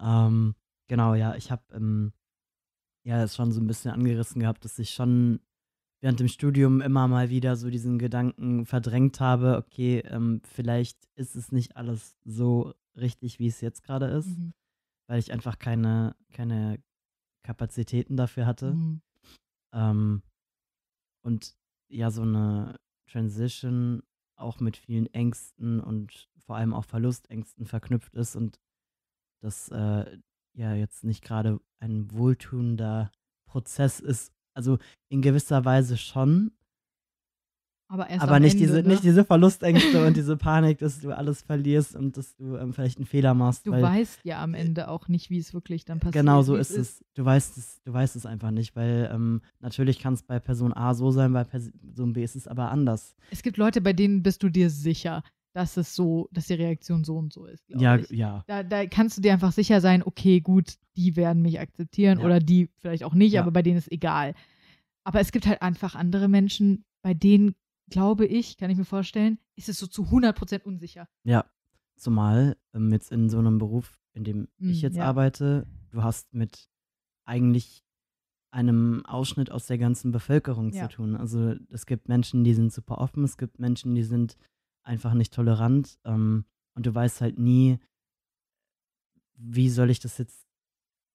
ähm, 0.00 0.54
genau, 0.88 1.14
ja, 1.14 1.34
ich 1.34 1.50
habe 1.50 1.62
ähm, 1.74 2.12
ja 3.04 3.22
es 3.24 3.34
schon 3.34 3.50
so 3.50 3.60
ein 3.60 3.66
bisschen 3.66 3.90
angerissen 3.90 4.40
gehabt, 4.40 4.64
dass 4.64 4.78
ich 4.78 4.90
schon 4.90 5.40
während 6.00 6.20
dem 6.20 6.28
Studium 6.28 6.80
immer 6.80 7.08
mal 7.08 7.28
wieder 7.30 7.56
so 7.56 7.70
diesen 7.70 7.98
Gedanken 7.98 8.66
verdrängt 8.66 9.18
habe, 9.20 9.56
okay, 9.56 9.98
ähm, 10.06 10.42
vielleicht 10.44 10.98
ist 11.16 11.34
es 11.34 11.50
nicht 11.50 11.76
alles 11.76 12.16
so 12.24 12.72
richtig, 12.96 13.40
wie 13.40 13.48
es 13.48 13.60
jetzt 13.60 13.82
gerade 13.82 14.06
ist, 14.06 14.28
Mhm. 14.38 14.52
weil 15.08 15.18
ich 15.18 15.32
einfach 15.32 15.58
keine, 15.58 16.14
keine 16.32 16.78
Kapazitäten 17.42 18.16
dafür 18.16 18.46
hatte. 18.46 18.74
Mhm. 18.74 19.00
Ähm, 19.72 20.22
und 21.24 21.56
ja, 21.94 22.10
so 22.10 22.22
eine 22.22 22.76
Transition 23.06 24.02
auch 24.36 24.60
mit 24.60 24.76
vielen 24.76 25.06
Ängsten 25.14 25.80
und 25.80 26.28
vor 26.38 26.56
allem 26.56 26.74
auch 26.74 26.84
Verlustängsten 26.84 27.66
verknüpft 27.66 28.14
ist 28.14 28.36
und 28.36 28.58
das 29.40 29.68
äh, 29.68 30.18
ja 30.54 30.74
jetzt 30.74 31.04
nicht 31.04 31.22
gerade 31.22 31.60
ein 31.78 32.10
wohltuender 32.12 33.12
Prozess 33.46 34.00
ist. 34.00 34.32
Also 34.54 34.78
in 35.08 35.22
gewisser 35.22 35.64
Weise 35.64 35.96
schon, 35.96 36.52
Aber 37.88 38.08
erst 38.08 38.22
aber 38.22 38.40
nicht, 38.40 38.54
Ende, 38.54 38.66
diese, 38.66 38.82
ne? 38.82 38.88
nicht 38.88 39.04
diese 39.04 39.24
Verlustängste 39.24 40.06
und 40.06 40.16
diese 40.16 40.36
Panik, 40.36 40.78
dass 40.78 41.00
du 41.00 41.14
alles 41.16 41.42
verlierst 41.42 41.94
und 41.94 42.16
dass 42.16 42.34
du 42.34 42.56
ähm, 42.56 42.72
vielleicht 42.72 42.98
einen 42.98 43.06
Fehler 43.06 43.34
machst. 43.34 43.66
Du 43.66 43.72
weißt 43.72 44.20
ja 44.24 44.42
am 44.42 44.54
Ende 44.54 44.88
auch 44.88 45.06
nicht, 45.08 45.30
wie 45.30 45.38
es 45.38 45.52
wirklich 45.52 45.84
dann 45.84 46.00
passiert. 46.00 46.24
Genau 46.24 46.42
so 46.42 46.56
ist 46.56 46.70
es. 46.70 47.04
Du 47.14 47.24
weißt 47.24 47.56
es, 47.58 47.82
du 47.82 47.92
weißt 47.92 48.16
es 48.16 48.26
einfach 48.26 48.50
nicht, 48.50 48.74
weil 48.74 49.10
ähm, 49.12 49.42
natürlich 49.60 49.98
kann 49.98 50.14
es 50.14 50.22
bei 50.22 50.40
Person 50.40 50.72
A 50.72 50.94
so 50.94 51.10
sein, 51.10 51.32
bei 51.32 51.44
Person 51.44 52.14
B 52.14 52.24
ist 52.24 52.36
es 52.36 52.48
aber 52.48 52.70
anders. 52.70 53.14
Es 53.30 53.42
gibt 53.42 53.58
Leute, 53.58 53.80
bei 53.80 53.92
denen 53.92 54.22
bist 54.22 54.42
du 54.42 54.48
dir 54.48 54.70
sicher, 54.70 55.22
dass 55.52 55.76
es 55.76 55.94
so, 55.94 56.28
dass 56.32 56.46
die 56.46 56.54
Reaktion 56.54 57.04
so 57.04 57.16
und 57.16 57.32
so 57.32 57.44
ist. 57.46 57.62
Ja, 57.68 57.96
ich. 57.96 58.10
ja. 58.10 58.42
Da, 58.48 58.62
da 58.62 58.86
kannst 58.86 59.18
du 59.18 59.22
dir 59.22 59.32
einfach 59.34 59.52
sicher 59.52 59.80
sein, 59.80 60.02
okay, 60.02 60.40
gut, 60.40 60.74
die 60.96 61.14
werden 61.16 61.42
mich 61.42 61.60
akzeptieren 61.60 62.18
Ja. 62.18 62.24
oder 62.24 62.40
die 62.40 62.70
vielleicht 62.78 63.04
auch 63.04 63.14
nicht, 63.14 63.34
Ja. 63.34 63.42
aber 63.42 63.52
bei 63.52 63.62
denen 63.62 63.76
ist 63.78 63.92
egal. 63.92 64.34
Aber 65.04 65.20
es 65.20 65.30
gibt 65.32 65.46
halt 65.46 65.62
einfach 65.62 65.94
andere 65.94 66.28
Menschen, 66.28 66.84
bei 67.02 67.14
denen, 67.14 67.54
glaube 67.94 68.26
ich, 68.26 68.56
kann 68.58 68.70
ich 68.70 68.76
mir 68.76 68.84
vorstellen, 68.84 69.38
ist 69.56 69.68
es 69.68 69.78
so 69.78 69.86
zu 69.86 70.02
100% 70.10 70.62
unsicher. 70.64 71.06
Ja, 71.24 71.44
zumal 71.96 72.56
ähm, 72.74 72.92
jetzt 72.92 73.12
in 73.12 73.28
so 73.30 73.38
einem 73.38 73.58
Beruf, 73.58 73.98
in 74.12 74.24
dem 74.24 74.48
ich 74.58 74.80
Mm, 74.82 74.84
jetzt 74.86 74.96
ja. 74.96 75.04
arbeite, 75.04 75.66
du 75.90 76.02
hast 76.02 76.34
mit 76.34 76.68
eigentlich 77.24 77.82
einem 78.50 79.04
Ausschnitt 79.06 79.50
aus 79.50 79.66
der 79.66 79.78
ganzen 79.78 80.12
Bevölkerung 80.12 80.72
Ja. 80.72 80.88
zu 80.88 80.96
tun. 80.96 81.16
Also 81.16 81.54
es 81.70 81.86
gibt 81.86 82.08
Menschen, 82.08 82.44
die 82.44 82.54
sind 82.54 82.72
super 82.72 82.98
offen, 82.98 83.24
es 83.24 83.36
gibt 83.36 83.58
Menschen, 83.58 83.94
die 83.94 84.02
sind 84.04 84.36
einfach 84.82 85.14
nicht 85.14 85.32
tolerant 85.32 85.98
ähm, 86.04 86.44
und 86.74 86.86
du 86.86 86.94
weißt 86.94 87.20
halt 87.20 87.38
nie, 87.38 87.78
wie 89.36 89.68
soll 89.70 89.90
ich 89.90 90.00
das 90.00 90.18
jetzt 90.18 90.46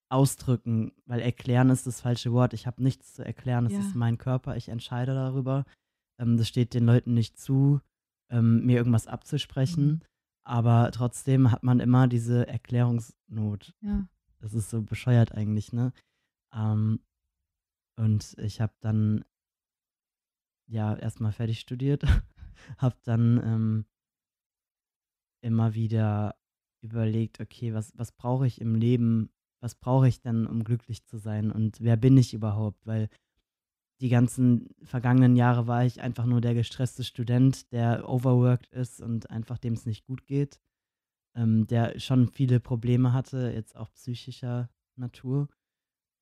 ausdrücken, 0.09 0.91
weil 1.05 1.19
erklären 1.21 1.69
ist 1.69 1.85
das 1.87 2.01
falsche 2.01 2.31
Wort. 2.33 2.53
Ich 2.53 2.65
habe 2.67 2.81
nichts 2.83 3.13
zu 3.13 3.23
erklären, 3.23 3.65
es 3.67 3.73
Ja. 3.73 3.79
ist 3.79 3.95
mein 3.95 4.17
Körper, 4.17 4.55
ich 4.57 4.69
entscheide 4.69 5.13
darüber. 5.13 5.65
Ähm, 6.19 6.37
das 6.37 6.47
steht 6.47 6.73
den 6.73 6.85
Leuten 6.85 7.13
nicht 7.13 7.39
zu, 7.39 7.81
ähm, 8.29 8.65
mir 8.65 8.77
irgendwas 8.77 9.07
abzusprechen. 9.07 9.85
Mhm. 9.85 10.01
Aber 10.43 10.91
trotzdem 10.91 11.51
hat 11.51 11.63
man 11.63 11.79
immer 11.79 12.07
diese 12.07 12.47
Erklärungsnot. 12.47 13.75
Ja. 13.81 14.07
Das 14.39 14.53
ist 14.53 14.69
so 14.69 14.81
bescheuert 14.81 15.33
eigentlich, 15.33 15.73
ne? 15.73 15.93
Ähm, 16.53 17.01
und 17.97 18.35
ich 18.37 18.61
habe 18.61 18.73
dann 18.79 19.25
ja 20.67 20.95
erstmal 20.95 21.33
fertig 21.33 21.59
studiert, 21.59 22.03
habe 22.77 22.95
dann 23.03 23.41
ähm, 23.43 23.85
immer 25.41 25.73
wieder 25.73 26.35
überlegt, 26.81 27.39
okay, 27.41 27.73
was, 27.73 27.91
was 27.97 28.11
brauche 28.11 28.47
ich 28.47 28.61
im 28.61 28.75
Leben? 28.75 29.29
Was 29.61 29.75
brauche 29.75 30.07
ich 30.07 30.21
denn, 30.21 30.47
um 30.47 30.63
glücklich 30.63 31.05
zu 31.05 31.17
sein? 31.17 31.51
Und 31.51 31.81
wer 31.81 31.97
bin 31.97 32.17
ich 32.17 32.33
überhaupt? 32.33 32.85
Weil 32.85 33.09
die 34.01 34.09
ganzen 34.09 34.69
vergangenen 34.83 35.35
Jahre 35.35 35.67
war 35.67 35.85
ich 35.85 36.01
einfach 36.01 36.25
nur 36.25 36.41
der 36.41 36.53
gestresste 36.53 37.03
Student, 37.03 37.71
der 37.71 38.07
overworked 38.07 38.67
ist 38.67 39.01
und 39.01 39.29
einfach 39.29 39.57
dem 39.57 39.73
es 39.73 39.85
nicht 39.85 40.05
gut 40.05 40.25
geht, 40.25 40.61
ähm, 41.35 41.67
der 41.67 41.99
schon 41.99 42.27
viele 42.27 42.59
Probleme 42.59 43.11
hatte, 43.11 43.51
jetzt 43.53 43.75
auch 43.75 43.91
psychischer 43.91 44.69
Natur. 44.95 45.49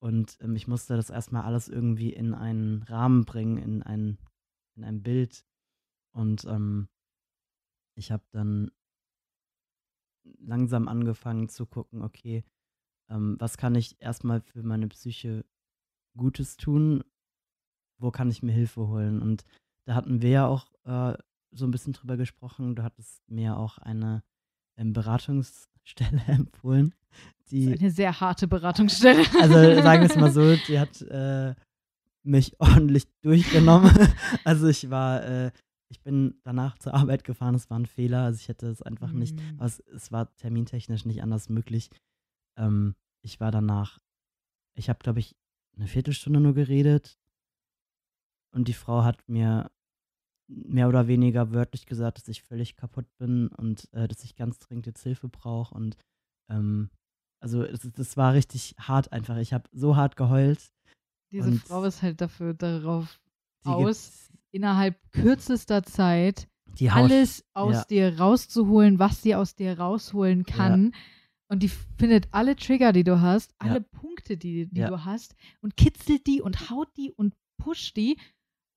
Und 0.00 0.38
ähm, 0.40 0.56
ich 0.56 0.66
musste 0.66 0.96
das 0.96 1.10
erstmal 1.10 1.44
alles 1.44 1.68
irgendwie 1.68 2.12
in 2.12 2.34
einen 2.34 2.82
Rahmen 2.84 3.24
bringen, 3.24 3.58
in 3.58 3.82
ein, 3.82 4.18
in 4.76 4.84
ein 4.84 5.02
Bild. 5.02 5.44
Und 6.12 6.44
ähm, 6.46 6.88
ich 7.96 8.10
habe 8.10 8.24
dann 8.32 8.70
langsam 10.38 10.88
angefangen 10.88 11.48
zu 11.48 11.66
gucken, 11.66 12.02
okay, 12.02 12.44
ähm, 13.08 13.36
was 13.38 13.56
kann 13.56 13.74
ich 13.74 14.00
erstmal 14.00 14.40
für 14.40 14.62
meine 14.62 14.88
Psyche 14.88 15.44
Gutes 16.16 16.56
tun? 16.56 17.04
Wo 17.98 18.10
kann 18.10 18.30
ich 18.30 18.42
mir 18.42 18.52
Hilfe 18.52 18.86
holen? 18.88 19.20
Und 19.20 19.44
da 19.84 19.94
hatten 19.94 20.22
wir 20.22 20.30
ja 20.30 20.46
auch 20.46 20.66
äh, 20.84 21.16
so 21.50 21.66
ein 21.66 21.70
bisschen 21.70 21.92
drüber 21.92 22.16
gesprochen. 22.16 22.74
Du 22.74 22.82
hattest 22.82 23.22
mir 23.28 23.56
auch 23.56 23.78
eine 23.78 24.22
ähm, 24.76 24.92
Beratungsstelle 24.92 26.22
empfohlen, 26.26 26.94
die 27.50 27.78
eine 27.78 27.90
sehr 27.90 28.20
harte 28.20 28.46
Beratungsstelle. 28.46 29.24
also 29.40 29.54
sagen 29.82 30.02
wir 30.02 30.10
es 30.10 30.16
mal 30.16 30.30
so, 30.30 30.56
die 30.68 30.78
hat 30.78 31.00
äh, 31.02 31.54
mich 32.22 32.60
ordentlich 32.60 33.06
durchgenommen. 33.22 33.96
also 34.44 34.68
ich 34.68 34.90
war, 34.90 35.24
äh, 35.24 35.50
ich 35.88 36.00
bin 36.02 36.38
danach 36.44 36.78
zur 36.78 36.94
Arbeit 36.94 37.24
gefahren, 37.24 37.54
es 37.54 37.70
war 37.70 37.78
ein 37.78 37.86
Fehler, 37.86 38.24
also 38.24 38.38
ich 38.38 38.48
hätte 38.48 38.66
es 38.66 38.82
einfach 38.82 39.12
nicht, 39.12 39.36
Mm. 39.36 39.54
aber 39.56 39.66
es, 39.66 39.80
es 39.80 40.12
war 40.12 40.34
termintechnisch 40.36 41.06
nicht 41.06 41.22
anders 41.22 41.48
möglich. 41.48 41.90
Ähm, 42.58 42.94
ich 43.22 43.40
war 43.40 43.50
danach, 43.50 43.98
ich 44.74 44.90
habe, 44.90 44.98
glaube 44.98 45.20
ich, 45.20 45.34
eine 45.76 45.86
Viertelstunde 45.86 46.40
nur 46.40 46.54
geredet 46.54 47.18
und 48.54 48.68
die 48.68 48.74
Frau 48.74 49.04
hat 49.04 49.18
mir 49.28 49.70
mehr 50.50 50.88
oder 50.88 51.06
weniger 51.08 51.52
wörtlich 51.52 51.84
gesagt, 51.86 52.18
dass 52.18 52.28
ich 52.28 52.42
völlig 52.42 52.76
kaputt 52.76 53.06
bin 53.18 53.48
und 53.48 53.92
äh, 53.92 54.08
dass 54.08 54.24
ich 54.24 54.34
ganz 54.36 54.58
dringend 54.58 54.86
jetzt 54.86 55.02
Hilfe 55.02 55.28
brauche 55.28 55.74
und 55.74 55.96
ähm, 56.50 56.90
also 57.40 57.62
es, 57.62 57.80
das 57.92 58.16
war 58.16 58.32
richtig 58.32 58.74
hart 58.80 59.12
einfach. 59.12 59.36
Ich 59.36 59.52
habe 59.52 59.68
so 59.72 59.94
hart 59.94 60.16
geheult. 60.16 60.72
Diese 61.30 61.52
Frau 61.52 61.84
ist 61.84 62.02
halt 62.02 62.20
dafür 62.20 62.54
darauf 62.54 63.20
aus, 63.64 64.30
innerhalb 64.50 64.96
kürzester 65.12 65.82
Zeit 65.82 66.48
Haut- 66.80 66.90
alles 67.10 67.44
aus 67.54 67.74
ja. 67.74 67.84
dir 67.84 68.18
rauszuholen, 68.18 68.98
was 68.98 69.22
sie 69.22 69.34
aus 69.34 69.54
dir 69.54 69.78
rausholen 69.78 70.44
kann. 70.44 70.94
Und 71.50 71.62
die 71.62 71.68
findet 71.98 72.28
alle 72.32 72.56
Trigger, 72.56 72.92
die 72.92 73.04
du 73.04 73.20
hast, 73.20 73.52
Ja. 73.62 73.70
alle 73.70 73.80
Punkte, 73.82 74.36
die, 74.36 74.66
die 74.66 74.80
Ja. 74.80 74.88
du 74.88 75.04
hast, 75.04 75.34
und 75.60 75.76
kitzelt 75.76 76.26
die 76.26 76.40
und 76.42 76.70
haut 76.70 76.88
die 76.96 77.12
und 77.12 77.34
pusht 77.58 77.96
die, 77.96 78.18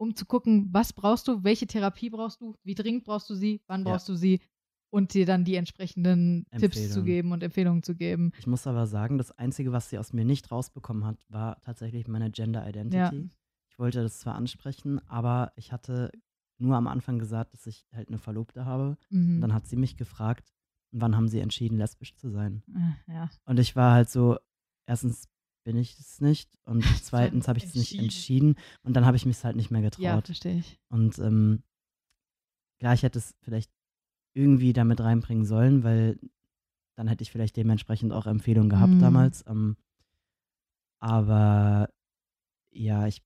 um 0.02 0.16
zu 0.16 0.26
gucken, 0.26 0.68
was 0.72 0.94
brauchst 0.94 1.28
du, 1.28 1.44
welche 1.44 1.68
Therapie 1.68 2.10
brauchst 2.10 2.42
du, 2.42 2.56
wie 2.64 2.74
dringend 2.74 3.04
brauchst 3.04 3.30
du 3.30 3.36
sie, 3.36 3.62
wann 3.68 3.86
Ja. 3.86 3.92
brauchst 3.92 4.10
du 4.10 4.16
sie 4.16 4.42
und 4.90 5.14
dir 5.14 5.28
dann 5.28 5.46
die 5.46 5.54
entsprechenden 5.56 6.48
Tipps 6.58 6.92
zu 6.92 7.04
geben 7.04 7.32
und 7.32 7.44
Empfehlungen 7.44 7.84
zu 7.84 7.96
geben. 7.96 8.32
Ich 8.40 8.48
muss 8.48 8.66
aber 8.66 8.88
sagen, 8.88 9.20
das 9.20 9.32
Einzige, 9.38 9.72
was 9.72 9.92
sie 9.92 10.00
aus 10.00 10.12
mir 10.12 10.26
nicht 10.26 10.52
rausbekommen 10.52 11.06
hat, 11.06 11.24
war 11.30 11.62
tatsächlich 11.62 12.08
meine 12.08 12.32
Gender 12.32 12.68
Identity. 12.68 12.98
Ja. 13.18 13.30
Ich 13.70 13.78
wollte 13.78 14.02
das 14.02 14.20
zwar 14.20 14.34
ansprechen, 14.34 15.00
aber 15.08 15.54
ich 15.56 15.72
hatte 15.72 16.12
nur 16.58 16.78
am 16.78 16.88
Anfang 16.88 17.20
gesagt, 17.20 17.54
dass 17.54 17.68
ich 17.68 17.86
halt 17.94 18.08
eine 18.08 18.18
Verlobte 18.18 18.66
habe. 18.66 18.98
Mhm. 19.12 19.36
Und 19.36 19.42
dann 19.42 19.54
hat 19.54 19.68
sie 19.68 19.76
mich 19.76 19.98
gefragt, 19.98 20.52
wann 20.92 21.16
haben 21.16 21.28
sie 21.28 21.40
entschieden, 21.42 21.78
lesbisch 21.78 22.16
zu 22.16 22.32
sein? 22.32 22.64
Äh, 23.08 23.14
ja. 23.14 23.30
Und 23.46 23.60
ich 23.60 23.76
war 23.76 23.94
halt 23.94 24.10
so, 24.10 24.38
erstens 24.88 25.30
bin 25.64 25.78
ich 25.78 25.98
es 26.00 26.22
nicht 26.22 26.50
und 26.66 26.84
zweitens 27.04 27.48
habe 27.48 27.60
ich 27.60 27.66
es 27.66 27.76
nicht 27.76 27.98
Entschieden. 28.00 28.56
und 28.84 28.94
dann 28.96 29.06
habe 29.06 29.18
ich 29.18 29.26
mich 29.26 29.38
es 29.38 29.44
halt 29.44 29.56
nicht 29.56 29.72
mehr 29.72 29.82
ja, 29.82 29.90
getraut. 29.90 30.26
verstehe 30.26 30.58
ich. 30.60 30.80
Und 30.90 31.18
ähm, 31.20 31.64
klar, 32.80 32.94
ich 32.94 33.04
hätte 33.04 33.20
es 33.20 33.36
vielleicht 33.42 33.72
irgendwie 34.34 34.74
damit 34.74 35.00
reinbringen 35.02 35.46
sollen, 35.46 35.84
weil 35.84 36.20
dann 36.98 37.08
hätte 37.08 37.22
ich 37.24 37.32
vielleicht 37.32 37.56
dementsprechend 37.58 38.14
auch 38.14 38.26
Empfehlungen 38.28 38.70
gehabt 38.70 38.94
Mhm. 38.94 39.00
damals. 39.00 39.44
Ähm, 39.48 39.76
aber 41.00 41.90
ja, 42.72 43.08
ich 43.08 43.22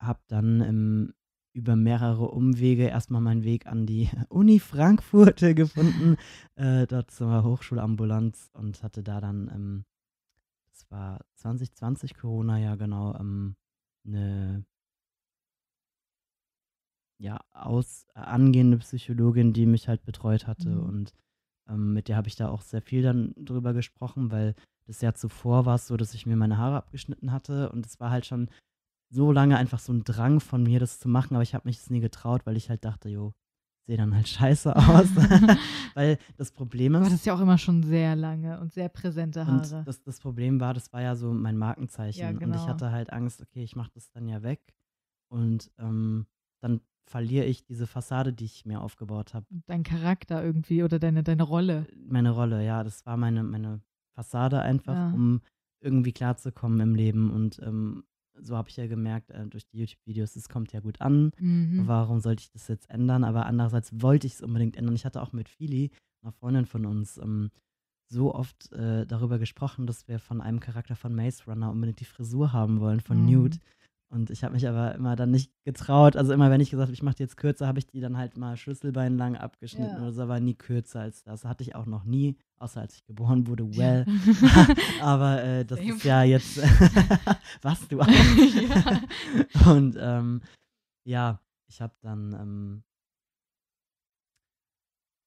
habe 0.00 0.20
dann 0.28 0.60
ähm, 0.60 1.14
über 1.54 1.76
mehrere 1.76 2.28
Umwege 2.30 2.84
erstmal 2.86 3.20
meinen 3.20 3.42
Weg 3.44 3.66
an 3.66 3.86
die 3.86 4.08
Uni 4.28 4.60
Frankfurt 4.60 5.40
gefunden, 5.54 6.16
äh, 6.56 6.86
dort 6.86 7.10
zur 7.10 7.42
Hochschulambulanz 7.44 8.50
und 8.52 8.82
hatte 8.82 9.02
da 9.02 9.20
dann, 9.20 9.50
ähm, 9.54 9.84
das 10.88 10.98
war 10.98 11.20
2020 11.36 12.14
Corona, 12.14 12.58
ja 12.58 12.76
genau, 12.76 13.14
ähm, 13.18 13.56
eine 14.06 14.64
ja, 17.20 17.40
aus, 17.52 18.06
äh, 18.14 18.20
angehende 18.20 18.78
Psychologin, 18.78 19.52
die 19.52 19.66
mich 19.66 19.88
halt 19.88 20.04
betreut 20.04 20.46
hatte. 20.46 20.70
Mhm. 20.70 20.80
Und 20.80 21.12
ähm, 21.68 21.92
mit 21.92 22.08
der 22.08 22.16
habe 22.16 22.28
ich 22.28 22.36
da 22.36 22.48
auch 22.48 22.62
sehr 22.62 22.82
viel 22.82 23.02
dann 23.02 23.34
drüber 23.36 23.74
gesprochen, 23.74 24.30
weil 24.30 24.54
das 24.86 25.00
Jahr 25.00 25.14
zuvor 25.14 25.66
war 25.66 25.74
es 25.74 25.86
so, 25.86 25.96
dass 25.96 26.14
ich 26.14 26.26
mir 26.26 26.36
meine 26.36 26.58
Haare 26.58 26.76
abgeschnitten 26.76 27.32
hatte 27.32 27.70
und 27.70 27.84
es 27.84 28.00
war 28.00 28.10
halt 28.10 28.24
schon 28.24 28.48
so 29.10 29.32
lange 29.32 29.56
einfach 29.56 29.78
so 29.78 29.92
ein 29.92 30.04
Drang 30.04 30.40
von 30.40 30.62
mir, 30.62 30.80
das 30.80 30.98
zu 30.98 31.08
machen, 31.08 31.34
aber 31.34 31.42
ich 31.42 31.54
habe 31.54 31.68
mich 31.68 31.78
das 31.78 31.90
nie 31.90 32.00
getraut, 32.00 32.46
weil 32.46 32.56
ich 32.56 32.70
halt 32.70 32.84
dachte, 32.84 33.08
jo, 33.08 33.34
sehe 33.88 33.96
dann 33.96 34.14
halt 34.14 34.28
scheiße 34.28 34.76
aus. 34.76 35.06
weil 35.94 36.18
das 36.36 36.52
Problem 36.52 36.94
Aber 36.94 37.06
ist, 37.06 37.12
das 37.12 37.20
ist 37.20 37.26
ja 37.26 37.34
auch 37.34 37.40
immer 37.40 37.56
schon 37.56 37.82
sehr 37.82 38.14
lange 38.14 38.60
und 38.60 38.70
sehr 38.72 38.90
präsente 38.90 39.40
und 39.40 39.48
Haare. 39.48 39.82
das, 39.86 40.02
das 40.02 40.20
Problem 40.20 40.60
war, 40.60 40.74
das 40.74 40.92
war 40.92 41.00
ja 41.00 41.16
so 41.16 41.32
mein 41.32 41.56
Markenzeichen. 41.56 42.20
Ja, 42.20 42.28
Und 42.28 42.38
genau. 42.38 42.54
ich 42.56 42.68
hatte 42.68 42.92
halt 42.92 43.12
Angst, 43.12 43.40
okay, 43.40 43.62
ich 43.64 43.74
mache 43.76 43.90
das 43.94 44.10
dann 44.10 44.28
ja 44.28 44.42
weg. 44.42 44.60
Und 45.28 45.70
ähm, 45.78 46.26
dann 46.60 46.80
verliere 47.06 47.46
ich 47.46 47.64
diese 47.64 47.86
Fassade, 47.86 48.34
die 48.34 48.44
ich 48.44 48.66
mir 48.66 48.82
aufgebaut 48.82 49.32
habe. 49.32 49.46
Dein 49.66 49.82
Charakter 49.84 50.44
irgendwie 50.44 50.82
oder 50.82 50.98
deine, 50.98 51.22
deine 51.22 51.42
Rolle. 51.44 51.86
Meine 51.96 52.30
Rolle, 52.32 52.62
ja, 52.64 52.84
das 52.84 53.06
war 53.06 53.16
meine, 53.16 53.42
meine 53.42 53.80
Fassade 54.14 54.60
einfach, 54.60 54.94
Ja. 54.94 55.08
um 55.12 55.40
irgendwie 55.80 56.12
klarzukommen 56.12 56.80
im 56.80 56.94
Leben. 56.94 57.30
Und 57.30 57.58
ähm, 57.64 58.04
so 58.42 58.56
habe 58.56 58.68
ich 58.68 58.76
ja 58.76 58.86
gemerkt, 58.86 59.30
äh, 59.30 59.46
durch 59.46 59.66
die 59.66 59.78
YouTube-Videos, 59.78 60.36
es 60.36 60.48
kommt 60.48 60.72
ja 60.72 60.80
gut 60.80 61.00
an. 61.00 61.30
Mhm. 61.38 61.86
Warum 61.86 62.20
sollte 62.20 62.42
ich 62.42 62.50
das 62.50 62.68
jetzt 62.68 62.90
ändern? 62.90 63.24
Aber 63.24 63.46
andererseits 63.46 63.90
wollte 64.00 64.26
ich 64.26 64.34
es 64.34 64.42
unbedingt 64.42 64.76
ändern. 64.76 64.94
Ich 64.94 65.04
hatte 65.04 65.22
auch 65.22 65.32
mit 65.32 65.48
Fili, 65.48 65.90
einer 66.22 66.32
Freundin 66.32 66.66
von 66.66 66.86
uns, 66.86 67.18
ähm, 67.18 67.50
so 68.10 68.34
oft 68.34 68.72
äh, 68.72 69.06
darüber 69.06 69.38
gesprochen, 69.38 69.86
dass 69.86 70.08
wir 70.08 70.18
von 70.18 70.40
einem 70.40 70.60
Charakter 70.60 70.96
von 70.96 71.14
Maze 71.14 71.44
Runner 71.46 71.70
unbedingt 71.70 72.00
die 72.00 72.04
Frisur 72.06 72.52
haben 72.52 72.80
wollen, 72.80 73.00
von 73.00 73.18
Mhm. 73.20 73.26
Newt. 73.26 73.58
Und 74.10 74.30
ich 74.30 74.42
habe 74.42 74.54
mich 74.54 74.66
aber 74.66 74.94
immer 74.94 75.16
dann 75.16 75.30
nicht 75.30 75.52
getraut. 75.64 76.16
Also 76.16 76.32
immer, 76.32 76.50
wenn 76.50 76.62
ich 76.62 76.70
gesagt 76.70 76.86
habe, 76.88 76.94
ich 76.94 77.02
mache 77.02 77.16
die 77.16 77.24
jetzt 77.24 77.36
kürzer, 77.36 77.66
habe 77.66 77.78
ich 77.78 77.86
die 77.86 78.00
dann 78.00 78.16
halt 78.16 78.38
mal 78.38 78.56
Schlüsselbein 78.56 79.18
lang 79.18 79.36
abgeschnitten 79.36 79.96
Ja. 79.96 80.00
oder 80.00 80.12
so, 80.12 80.22
aber 80.22 80.40
nie 80.40 80.54
kürzer 80.54 81.00
als 81.00 81.22
das. 81.24 81.44
Hatte 81.44 81.62
ich 81.62 81.74
auch 81.74 81.84
noch 81.84 82.04
nie, 82.04 82.38
außer 82.56 82.80
als 82.80 82.94
ich 82.96 83.04
geboren 83.04 83.46
wurde, 83.46 83.68
well. 83.76 84.06
aber 85.02 85.42
äh, 85.42 85.64
das 85.66 85.78
Same. 85.78 85.92
ist 85.94 86.04
ja 86.04 86.22
jetzt, 86.22 86.56
was 87.62 87.86
du 87.88 88.00
auch. 88.00 88.08
Ja. 88.08 89.70
Und 89.72 89.96
ähm, 90.00 90.40
ja, 91.04 91.40
ich 91.66 91.82
habe 91.82 91.94
dann, 92.00 92.32
ähm, 92.32 92.82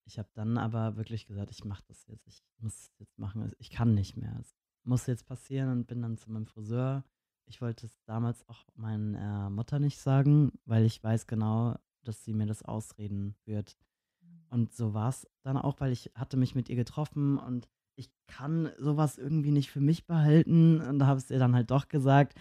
ich 0.06 0.18
habe 0.18 0.30
dann 0.34 0.58
aber 0.58 0.98
wirklich 0.98 1.28
gesagt, 1.28 1.52
ich 1.52 1.64
mache 1.66 1.84
das 1.88 2.08
jetzt, 2.08 2.28
ich 2.28 2.44
muss 2.58 2.74
es 2.74 2.92
jetzt 2.98 3.20
machen, 3.20 3.52
ich 3.60 3.70
kann 3.70 3.94
nicht 3.94 4.18
mehr. 4.18 4.36
Es 4.40 4.56
muss 4.84 5.06
jetzt 5.06 5.28
passieren 5.28 5.70
und 5.72 5.86
bin 5.88 6.02
dann 6.02 6.18
zu 6.18 6.32
meinem 6.32 6.48
Friseur. 6.48 7.04
Ich 7.52 7.60
wollte 7.60 7.86
es 7.86 8.02
damals 8.06 8.48
auch 8.48 8.64
meiner 8.76 9.50
Mutter 9.50 9.80
nicht 9.80 10.00
sagen, 10.00 10.54
weil 10.64 10.86
ich 10.86 11.04
weiß 11.04 11.28
genau, 11.28 11.76
dass 12.06 12.24
sie 12.24 12.34
mir 12.34 12.46
das 12.46 12.64
ausreden 12.64 13.36
wird. 13.44 13.78
Und 14.50 14.74
so 14.74 14.94
war 14.94 15.10
es 15.10 15.28
dann 15.44 15.58
auch, 15.58 15.82
weil 15.82 15.92
ich 15.92 16.12
hatte 16.16 16.38
mich 16.38 16.56
mit 16.56 16.70
ihr 16.70 16.78
getroffen 16.78 17.38
und 17.38 17.68
ich 17.98 18.10
kann 18.28 18.72
sowas 18.78 19.18
irgendwie 19.18 19.52
nicht 19.52 19.70
für 19.70 19.82
mich 19.82 20.08
behalten. 20.08 20.80
Und 20.80 21.00
da 21.00 21.08
habe 21.08 21.20
ich 21.20 21.26
es 21.26 21.32
ihr 21.32 21.40
dann 21.40 21.54
halt 21.54 21.72
doch 21.72 21.90
gesagt. 21.90 22.40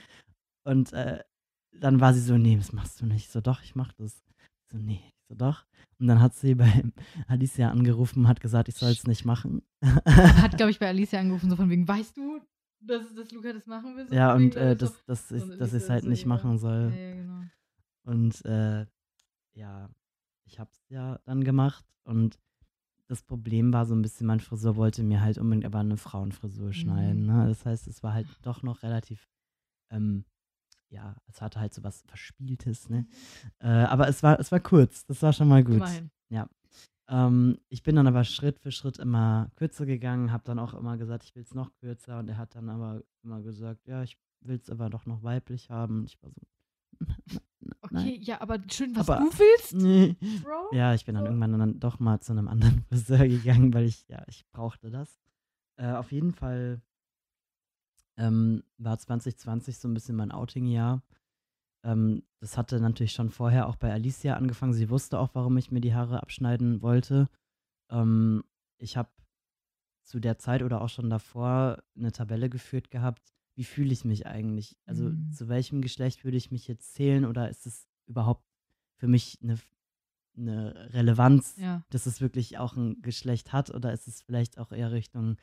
Und 0.63 0.93
äh, 0.93 1.25
dann 1.73 2.01
war 2.01 2.15
sie 2.15 2.21
so, 2.21 2.39
nee, 2.39 2.55
das 2.55 2.73
machst 2.73 3.01
du 3.01 3.07
nicht. 3.07 3.27
Ich 3.27 3.31
so, 3.31 3.41
doch, 3.41 3.65
ich 3.65 3.75
mach 3.75 3.93
das. 3.95 4.23
So, 4.71 4.79
nee, 4.79 5.03
so, 5.29 5.35
doch. 5.35 5.67
Und 5.99 6.07
dann 6.07 6.21
hat 6.21 6.35
sie 6.35 6.55
bei 6.55 6.85
Alicia 7.27 7.69
angerufen 7.69 8.21
und 8.21 8.29
hat 8.29 8.41
gesagt, 8.41 8.69
ich 8.69 8.77
soll 8.77 8.93
es 8.93 9.09
nicht 9.09 9.25
machen. 9.25 9.63
Hat, 9.83 10.57
glaube 10.57 10.71
ich, 10.71 10.79
bei 10.79 10.87
Alicia 10.87 11.19
angerufen, 11.19 11.51
so 11.51 11.57
von 11.57 11.69
wegen, 11.69 11.89
weißt 11.89 12.17
du, 12.17 12.41
dass, 12.81 13.15
dass 13.15 13.31
Luca 13.33 13.53
das 13.53 13.67
machen 13.67 13.97
will? 13.97 14.09
So 14.09 14.15
ja, 14.15 14.35
und 14.35 14.57
äh, 14.57 14.77
dass, 14.77 15.03
so. 15.07 15.35
ich, 15.35 15.43
Und 15.43 15.59
dass 15.59 15.73
ich 15.73 15.83
es 15.83 15.91
halt 15.91 16.05
nicht 16.05 16.23
ja. 16.23 16.29
machen 16.29 16.53
Ja, 16.53 16.59
soll. 16.59 16.93
ja, 16.97 17.15
genau. 17.15 17.43
Und 18.05 18.45
äh, 18.45 18.87
ja, 19.53 19.91
ich 20.45 20.59
habe 20.59 20.71
es 20.73 20.89
ja 20.89 21.19
dann 21.25 21.45
gemacht. 21.45 21.85
Und 22.05 22.39
das 23.09 23.23
Problem 23.23 23.73
war 23.73 23.87
so 23.87 23.95
ein 23.95 24.03
bisschen, 24.03 24.27
mein 24.27 24.41
Friseur 24.41 24.77
wollte 24.77 25.03
mir 25.03 25.21
halt 25.21 25.39
unbedingt 25.39 25.65
aber 25.65 25.81
eine 25.81 25.97
Frauenfrisur 25.97 26.73
schneiden. 26.73 27.23
Mhm. 27.23 27.27
Ne? 27.37 27.49
Das 27.49 27.65
heißt, 27.67 27.87
es 27.89 28.03
war 28.03 28.15
halt 28.15 28.27
doch 28.43 28.63
noch 28.63 28.83
relativ, 28.83 29.29
ähm, 29.91 30.25
ja, 30.89 31.17
es 31.27 31.41
hatte 31.41 31.61
halt 31.61 31.75
so 31.75 31.83
was 31.83 32.03
Verspieltes. 32.07 32.89
Ne? 32.89 33.07
Äh, 33.59 33.69
aber 33.69 34.09
es 34.09 34.23
war, 34.23 34.39
es 34.41 34.51
war 34.51 34.61
kurz, 34.61 35.05
das 35.07 35.23
war 35.23 35.33
schon 35.33 35.49
mal 35.49 35.63
gut. 35.65 35.77
Immerhin. 35.77 36.11
Ähm, 37.11 37.59
ich 37.69 37.83
bin 37.83 37.97
dann 37.97 38.07
aber 38.07 38.25
Schritt 38.25 38.61
für 38.61 38.71
Schritt 38.73 38.99
immer 38.99 39.51
kürzer 39.57 39.85
gegangen, 39.85 40.31
habe 40.33 40.45
dann 40.45 40.59
auch 40.59 40.75
immer 40.75 40.97
gesagt, 40.97 41.25
ich 41.25 41.35
will 41.35 41.43
es 41.43 41.55
noch 41.55 41.75
kürzer. 41.81 42.19
Und 42.21 42.29
er 42.29 42.39
hat 42.39 42.55
dann 42.55 42.69
aber 42.71 43.03
immer 43.25 43.43
gesagt, 43.43 43.87
ja, 43.87 44.03
ich 44.03 44.17
will 44.41 44.57
es 44.63 44.71
aber 44.71 44.89
doch 44.89 45.05
noch 45.07 45.23
weiblich 45.23 45.69
haben. 45.71 45.99
Und 46.01 46.05
ich 46.07 46.23
war 46.23 46.31
so, 46.31 46.41
Okay, 47.83 48.19
ja, 48.23 48.41
aber 48.41 48.59
schön, 48.71 48.95
was 48.95 49.09
Aber- 49.11 49.21
du 49.25 49.31
willst, 49.39 49.75
nee. 49.75 50.17
Bro. 50.43 50.75
Ja, 50.77 50.95
ich 50.95 51.05
bin 51.05 51.15
dann 51.17 51.27
irgendwann 51.27 51.59
dann 51.59 51.81
doch 51.81 51.99
mal 51.99 52.21
zu 52.21 52.33
einem 52.33 52.47
anderen 52.49 52.85
Friseur 52.89 53.27
gegangen, 53.27 53.75
weil 53.75 53.85
ich, 53.85 54.07
ja, 54.09 54.23
ich 54.29 54.47
brauchte 54.53 54.91
das. 54.91 55.19
Äh, 55.77 55.93
auf 55.93 56.13
jeden 56.13 56.33
Fall 56.33 56.81
ähm, 58.17 58.63
war 58.79 58.99
2020 58.99 59.79
so 59.79 59.89
ein 59.89 59.95
bisschen 59.95 60.17
mein 60.17 60.31
Outing-Jahr. 60.33 61.03
Ähm, 61.83 62.23
das 62.41 62.57
hatte 62.59 62.81
natürlich 62.81 63.13
schon 63.13 63.31
vorher 63.31 63.67
auch 63.69 63.77
bei 63.77 63.93
Alicia 63.93 64.35
angefangen. 64.37 64.73
Sie 64.75 64.91
wusste 64.91 65.19
auch, 65.19 65.31
warum 65.35 65.57
ich 65.57 65.71
mir 65.71 65.81
die 65.81 65.95
Haare 65.95 66.23
abschneiden 66.23 66.83
wollte. 66.83 67.29
Ähm, 67.91 68.45
ich 68.79 68.97
habe 68.97 69.11
zu 70.05 70.21
der 70.21 70.39
Zeit 70.39 70.63
oder 70.63 70.81
auch 70.81 70.89
schon 70.89 71.09
davor 71.11 71.83
eine 71.97 72.13
Tabelle 72.13 72.51
geführt 72.51 72.91
gehabt. 72.91 73.33
Wie 73.55 73.65
fühle 73.65 73.93
ich 73.93 74.05
mich 74.05 74.27
eigentlich? 74.27 74.77
Also 74.87 75.05
Mhm. 75.11 75.31
zu 75.33 75.49
welchem 75.49 75.83
Geschlecht 75.83 76.25
würde 76.25 76.37
ich 76.37 76.51
mich 76.51 76.67
jetzt 76.69 76.95
zählen 76.95 77.25
oder 77.25 77.49
ist 77.49 77.67
es 77.67 77.87
überhaupt 78.07 78.45
für 78.97 79.07
mich 79.09 79.39
eine, 79.43 79.59
eine 80.37 80.93
Relevanz, 80.95 81.57
Ja. 81.57 81.85
dass 81.91 82.07
es 82.07 82.21
wirklich 82.21 82.59
auch 82.59 82.77
ein 82.77 83.01
Geschlecht 83.03 83.53
hat 83.53 83.71
oder 83.71 83.93
ist 83.93 84.09
es 84.09 84.23
vielleicht 84.23 84.59
auch 84.59 84.73
eher 84.73 84.91
Richtung 84.93 85.37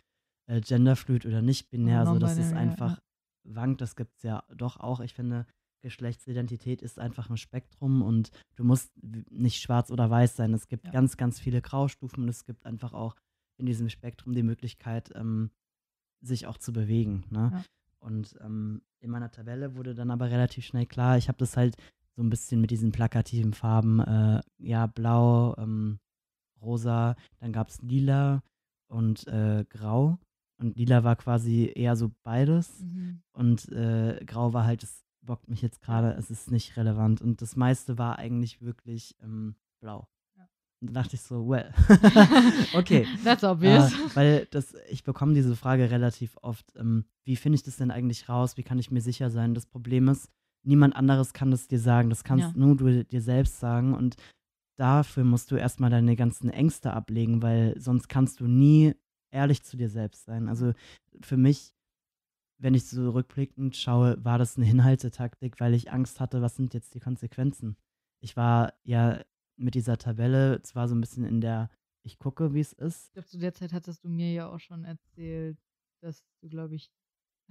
äh, 0.48 0.62
Genderfluid 0.62 1.26
oder 1.26 1.42
nicht 1.42 1.70
binär, 1.70 2.02
Oder 2.04 2.14
so 2.14 2.20
dass 2.20 2.38
es 2.38 2.52
non-binary, 2.52 2.56
ja, 2.66 2.72
einfach 2.72 3.02
wankt. 3.44 3.82
Das 3.82 3.96
gibt 3.96 4.16
es 4.18 4.24
ja 4.24 4.44
doch 4.56 4.78
auch. 4.80 5.00
Ich 5.02 5.14
finde, 5.14 5.46
Geschlechtsidentität 5.82 6.82
ist 6.82 7.00
einfach 7.00 7.30
ein 7.30 7.38
Spektrum 7.38 8.02
und 8.02 8.32
du 8.56 8.64
musst 8.64 8.92
nicht 9.30 9.62
schwarz 9.62 9.92
oder 9.92 10.10
weiß 10.10 10.36
sein. 10.36 10.54
Es 10.54 10.68
gibt 10.68 10.86
Ja. 10.86 10.92
ganz, 10.92 11.18
ganz 11.18 11.40
viele 11.40 11.62
Graustufen 11.62 12.24
und 12.24 12.30
es 12.30 12.46
gibt 12.46 12.66
einfach 12.66 12.94
auch 12.94 13.16
in 13.58 13.66
diesem 13.66 13.90
Spektrum 13.90 14.34
die 14.34 14.44
Möglichkeit, 14.44 15.12
ähm, 15.16 15.52
sich 16.22 16.48
auch 16.48 16.58
zu 16.58 16.74
bewegen. 16.74 17.26
Ne? 17.30 17.50
Ja. 17.54 17.64
Und 18.00 18.36
ähm, 18.42 18.82
in 19.00 19.10
meiner 19.12 19.32
Tabelle 19.32 19.76
wurde 19.76 19.96
dann 19.96 20.12
aber 20.12 20.30
relativ 20.30 20.66
schnell 20.66 20.86
klar, 20.86 21.18
ich 21.18 21.28
habe 21.28 21.38
das 21.38 21.58
halt 21.58 21.76
so 22.16 22.24
ein 22.24 22.30
bisschen 22.30 22.62
mit 22.62 22.72
diesen 22.72 22.92
plakativen 22.92 23.54
Farben, 23.54 24.00
äh, 24.00 24.42
ja, 24.58 24.88
blau, 24.88 25.56
ähm, 25.58 26.00
rosa, 26.62 27.16
dann 27.40 27.54
gab 27.54 27.70
es 27.70 27.82
lila 27.82 28.42
und 28.88 29.28
äh, 29.28 29.66
grau. 29.70 30.18
Und 30.60 30.76
lila 30.76 31.04
war 31.04 31.16
quasi 31.16 31.72
eher 31.76 31.96
so 31.96 32.12
beides. 32.24 32.80
Mhm. 32.82 33.22
Und 33.34 33.70
äh, 33.70 34.20
grau 34.26 34.54
war 34.54 34.66
halt, 34.66 34.82
es 34.84 35.04
bockt 35.28 35.48
mich 35.50 35.62
jetzt 35.62 35.82
gerade, 35.82 36.14
es 36.14 36.32
ist 36.32 36.50
nicht 36.50 36.76
relevant. 36.78 37.22
Und 37.22 37.42
das 37.44 37.56
meiste 37.56 38.00
war 38.00 38.18
eigentlich 38.18 38.62
wirklich 38.62 39.16
ähm, 39.22 39.56
blau. 39.80 40.08
Ja. 40.36 40.50
Und 40.82 40.88
da 40.90 41.02
dachte 41.04 41.16
ich 41.16 41.22
so, 41.22 41.48
well, 41.48 41.72
okay. 42.74 43.06
That's 43.24 43.44
obvious. 43.44 43.94
Äh, 43.94 44.16
weil 44.16 44.48
das, 44.50 44.74
ich 44.90 45.04
bekomme 45.04 45.36
diese 45.36 45.56
Frage 45.56 45.92
relativ 45.92 46.36
oft. 46.42 46.66
Ähm, 46.76 47.06
wie 47.26 47.36
finde 47.36 47.58
ich 47.58 47.64
das 47.64 47.78
denn 47.78 47.92
eigentlich 47.92 48.28
raus? 48.28 48.58
Wie 48.58 48.64
kann 48.64 48.80
ich 48.80 48.90
mir 48.90 49.02
sicher 49.02 49.30
sein? 49.30 49.54
Das 49.54 49.68
Problem 49.68 50.08
ist, 50.08 50.30
niemand 50.64 50.96
anderes 50.96 51.34
kann 51.34 51.52
das 51.52 51.68
dir 51.68 51.80
sagen. 51.80 52.10
Das 52.10 52.24
kannst 52.24 52.48
Ja. 52.48 52.54
nur 52.56 52.76
du 52.76 53.04
dir 53.06 53.22
selbst 53.22 53.60
sagen. 53.60 53.94
Und 53.94 54.16
dafür 54.78 55.24
musst 55.24 55.52
du 55.52 55.56
erstmal 55.56 55.90
deine 55.90 56.16
ganzen 56.16 56.50
Ängste 56.50 56.94
ablegen, 56.94 57.42
weil 57.42 57.80
sonst 57.80 58.08
kannst 58.10 58.40
du 58.40 58.48
nie 58.48 58.96
ehrlich 59.32 59.64
zu 59.64 59.76
dir 59.78 59.90
selbst 59.90 60.26
sein. 60.26 60.48
Also 60.48 60.74
für 61.22 61.38
mich, 61.38 61.74
wenn 62.58 62.74
ich 62.74 62.86
so 62.86 63.12
rückblickend 63.12 63.76
schaue, 63.76 64.24
war 64.24 64.38
das 64.38 64.58
eine 64.58 64.66
Hinhaltetaktik, 64.66 65.60
weil 65.60 65.74
ich 65.74 65.92
Angst 65.92 66.20
hatte, 66.20 66.42
was 66.42 66.56
sind 66.56 66.74
jetzt 66.74 66.96
die 66.96 67.00
Konsequenzen? 67.00 67.78
Ich 68.20 68.36
war 68.36 68.74
ja 68.84 69.22
mit 69.58 69.76
dieser 69.76 69.98
Tabelle 69.98 70.62
zwar 70.64 70.88
so 70.88 70.96
ein 70.96 71.02
bisschen 71.02 71.24
in 71.24 71.42
der, 71.42 71.70
ich 72.04 72.20
gucke, 72.20 72.54
wie 72.54 72.60
es 72.60 72.74
ist, 72.74 73.08
Ich 73.08 73.14
glaube, 73.14 73.28
zu 73.28 73.38
der 73.38 73.54
Zeit 73.54 73.74
hattest 73.74 74.04
du 74.04 74.10
mir 74.10 74.32
ja 74.32 74.50
auch 74.50 74.60
schon 74.60 74.86
erzählt, 74.86 75.58
dass 76.02 76.24
du, 76.42 76.50
glaube 76.50 76.76
ich, 76.76 76.92